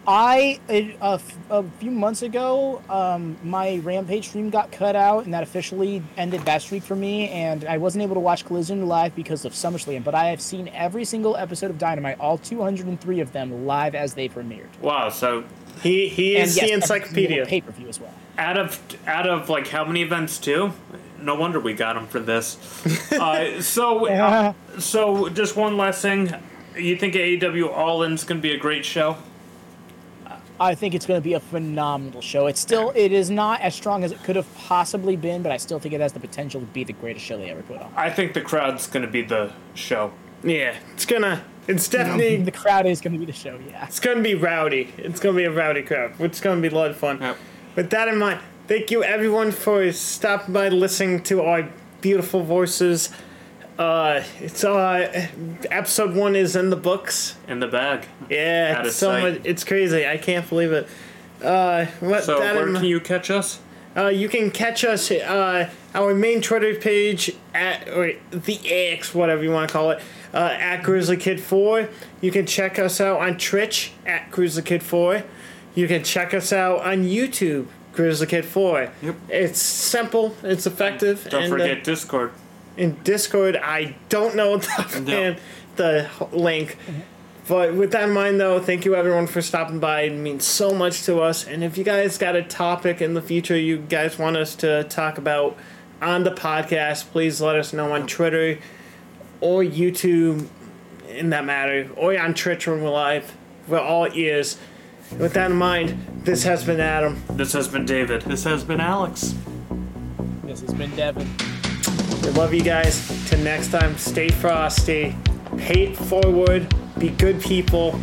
I 0.08 0.60
a, 0.68 0.92
a 1.02 1.15
f- 1.15 1.36
a 1.50 1.62
few 1.81 1.90
months 1.90 2.23
ago, 2.23 2.81
um, 2.89 3.36
my 3.42 3.78
Rampage 3.78 4.28
stream 4.28 4.50
got 4.50 4.70
cut 4.70 4.94
out, 4.94 5.24
and 5.24 5.34
that 5.34 5.42
officially 5.42 6.00
ended 6.16 6.42
that 6.42 6.62
streak 6.62 6.84
for 6.84 6.94
me. 6.94 7.28
And 7.31 7.65
I 7.65 7.78
wasn't 7.78 8.05
able 8.05 8.15
to 8.15 8.20
watch 8.20 8.44
Collision 8.44 8.86
live 8.86 9.16
because 9.16 9.44
of 9.44 9.52
SummerSlam. 9.52 10.05
But 10.05 10.15
I 10.15 10.26
have 10.26 10.40
seen 10.40 10.68
every 10.68 11.05
single 11.05 11.36
episode 11.36 11.70
of 11.70 11.78
Dynamite, 11.78 12.20
all 12.20 12.39
203 12.39 13.18
of 13.18 13.32
them, 13.32 13.66
live 13.66 13.97
as 13.97 14.15
they 14.15 14.28
premiered. 14.28 14.68
Wow. 14.81 15.08
So 15.08 15.42
He, 15.82 16.08
he 16.08 16.36
is 16.36 16.55
the 16.55 16.70
encyclopedia. 16.73 17.44
pay 17.47 17.60
per 17.62 17.73
view 17.73 17.89
as 17.89 17.98
well. 17.98 18.15
Out 18.39 18.56
of 18.56 18.81
out 19.06 19.26
of 19.26 19.48
like 19.48 19.68
how 19.68 19.84
many 19.84 20.02
events 20.02 20.39
too? 20.39 20.73
No 21.20 21.34
wonder 21.34 21.58
we 21.58 21.73
got 21.74 21.97
him 21.97 22.06
for 22.06 22.20
this. 22.20 22.58
uh, 23.12 23.60
so 23.62 24.08
uh, 24.08 24.52
so 24.78 25.28
just 25.28 25.56
one 25.56 25.76
last 25.76 26.02
thing. 26.02 26.32
You 26.76 26.97
think 26.97 27.15
AEW 27.15 27.73
All 27.73 28.02
In's 28.02 28.24
gonna 28.24 28.40
be 28.40 28.52
a 28.52 28.58
great 28.58 28.84
show? 28.84 29.16
I 30.58 30.74
think 30.74 30.94
it's 30.94 31.05
going 31.05 31.20
to 31.20 31.24
be 31.24 31.34
a 31.34 31.40
phenomenal 31.40 32.23
show. 32.23 32.47
It's 32.47 32.60
still, 32.60 32.92
it 32.94 33.12
is 33.12 33.31
not 33.31 33.60
as 33.60 33.74
strong 33.74 34.05
as 34.05 34.12
it 34.12 34.23
could 34.23 34.36
have 34.36 34.52
possibly 34.55 35.16
been, 35.16 35.42
but 35.42 35.52
I 35.52 35.58
still 35.58 35.78
think 35.78 35.94
it 35.94 36.00
has 36.00 36.12
the 36.12 36.20
potential 36.20 36.60
to 36.60 36.66
be 36.66 36.82
the 36.84 36.94
greatest 36.94 37.24
show 37.24 37.36
they 37.36 37.50
ever 37.50 37.62
put 37.62 37.81
on. 37.81 37.92
I 37.94 38.10
think 38.10 38.32
the 38.32 38.40
crowd's 38.40 38.86
gonna 38.86 39.06
be 39.06 39.23
the 39.23 39.52
show. 39.74 40.12
Yeah, 40.42 40.76
it's 40.94 41.05
gonna. 41.05 41.44
It's 41.68 41.89
definitely. 41.89 42.36
The 42.36 42.52
crowd 42.52 42.86
is 42.86 43.00
going 43.00 43.12
to 43.15 43.18
be 43.18 43.26
the 43.26 43.32
show, 43.32 43.58
yeah. 43.68 43.86
It's 43.86 44.00
gonna 44.00 44.23
be 44.23 44.34
rowdy. 44.34 44.92
It's 44.97 45.20
gonna 45.20 45.36
be 45.36 45.44
a 45.44 45.50
rowdy 45.50 45.82
crowd, 45.82 46.18
which 46.18 46.32
is 46.32 46.40
gonna 46.40 46.60
be 46.60 46.68
a 46.68 46.74
lot 46.74 46.90
of 46.90 46.97
fun. 46.97 47.20
Yep. 47.20 47.36
With 47.76 47.90
that 47.90 48.08
in 48.08 48.18
mind, 48.18 48.40
thank 48.68 48.90
you 48.90 49.05
everyone 49.05 49.52
for 49.52 49.92
stopping 49.92 50.55
by, 50.55 50.68
listening 50.70 51.22
to 51.24 51.42
our 51.42 51.68
beautiful 52.00 52.42
voices. 52.42 53.10
Uh, 53.78 54.22
it's 54.40 54.64
uh, 54.64 55.28
episode 55.70 56.14
one 56.14 56.34
is 56.34 56.56
in 56.56 56.70
the 56.70 56.76
books. 56.76 57.36
In 57.46 57.60
the 57.60 57.66
bag. 57.68 58.06
Yeah, 58.30 58.82
it's 58.82 58.96
so 58.96 59.08
sight. 59.08 59.34
much. 59.34 59.42
It's 59.44 59.64
crazy. 59.64 60.06
I 60.06 60.16
can't 60.16 60.48
believe 60.48 60.72
it. 60.72 60.88
Uh, 61.42 61.84
what 62.00 62.24
So 62.24 62.38
that 62.40 62.55
where 62.55 62.68
in- 62.68 62.74
can 62.76 62.84
you 62.86 63.00
catch 63.00 63.30
us? 63.30 63.60
uh, 63.94 64.06
you 64.08 64.28
can 64.30 64.50
catch 64.50 64.82
us 64.84 65.10
uh, 65.10 65.68
our 65.94 66.14
main 66.14 66.40
Twitter 66.40 66.74
page 66.74 67.32
at 67.55 67.88
or 67.90 68.12
the 68.30 68.58
X, 68.66 69.14
whatever 69.14 69.42
you 69.42 69.50
want 69.50 69.68
to 69.68 69.72
call 69.72 69.90
it, 69.90 70.00
uh, 70.32 70.38
at 70.58 70.82
Grizzly 70.82 71.18
Kid 71.18 71.38
Four. 71.42 71.90
You 72.22 72.30
can 72.30 72.46
check 72.46 72.78
us 72.78 73.02
out 73.02 73.20
on 73.20 73.36
Twitch 73.36 73.92
at 74.06 74.30
Grizzly 74.30 74.62
Kid 74.62 74.82
Four. 74.82 75.24
You 75.76 75.86
can 75.86 76.02
check 76.02 76.34
us 76.34 76.52
out 76.52 76.80
on 76.80 77.05
YouTube, 77.05 77.68
Grizzly 77.92 78.26
Kid 78.26 78.44
Four. 78.44 78.90
Yep. 79.02 79.16
It's 79.28 79.62
simple. 79.62 80.34
It's 80.42 80.66
effective. 80.66 81.28
Don't 81.30 81.44
and, 81.44 81.52
uh, 81.52 81.56
forget 81.56 81.84
Discord. 81.84 82.32
in 82.76 82.96
Discord. 83.05 83.56
I 83.56 83.94
don't 84.08 84.34
know 84.34 84.56
the 84.56 84.68
offhand 84.78 85.38
the 85.76 86.10
link. 86.32 86.76
But 87.48 87.74
with 87.74 87.92
that 87.92 88.08
in 88.08 88.14
mind, 88.14 88.40
though, 88.40 88.58
thank 88.58 88.84
you 88.84 88.96
everyone 88.96 89.28
for 89.28 89.40
stopping 89.40 89.78
by. 89.78 90.02
It 90.02 90.12
means 90.14 90.44
so 90.44 90.74
much 90.74 91.05
to 91.05 91.20
us. 91.20 91.46
And 91.46 91.62
if 91.62 91.78
you 91.78 91.84
guys 91.84 92.18
got 92.18 92.34
a 92.34 92.42
topic 92.42 93.00
in 93.00 93.14
the 93.14 93.22
future 93.22 93.56
you 93.56 93.78
guys 93.78 94.18
want 94.18 94.36
us 94.36 94.56
to 94.56 94.82
talk 94.84 95.16
about, 95.16 95.56
on 96.02 96.24
the 96.24 96.30
podcast, 96.30 97.10
please 97.10 97.40
let 97.40 97.56
us 97.56 97.72
know 97.72 97.92
on 97.92 98.06
Twitter 98.06 98.58
or 99.40 99.62
YouTube, 99.62 100.48
in 101.08 101.30
that 101.30 101.44
matter, 101.44 101.88
or 101.96 102.18
on 102.18 102.34
Twitch 102.34 102.66
when 102.66 102.82
we're 102.82 102.90
live. 102.90 103.34
We're 103.68 103.78
all 103.80 104.08
ears. 104.12 104.58
With 105.18 105.33
that 105.35 105.51
in 105.51 105.57
mind, 105.57 105.97
this 106.25 106.43
has 106.43 106.65
been 106.65 106.81
Adam. 106.81 107.23
This 107.31 107.52
has 107.52 107.68
been 107.68 107.86
David. 107.86 108.23
This 108.23 108.44
has 108.44 108.65
been 108.65 108.81
Alex. 108.81 109.35
This 110.44 110.60
has 110.60 110.75
been 110.75 110.91
Deven. 110.91 111.26
We 112.23 112.31
love 112.33 112.52
you 112.52 112.62
guys. 112.62 113.28
Till 113.28 113.41
next 113.41 113.70
time, 113.70 113.97
stay 113.97 114.28
frosty, 114.28 115.17
hate 115.59 115.97
forward, 115.97 116.73
be 116.99 117.10
good 117.10 117.41
people. 117.41 117.99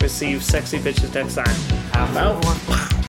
Receive 0.00 0.42
sexy 0.42 0.78
bitches 0.78 1.14
next 1.14 1.36
time. 1.36 1.80
Have 1.92 2.16
Out. 2.16 2.44
fun. 2.44 2.91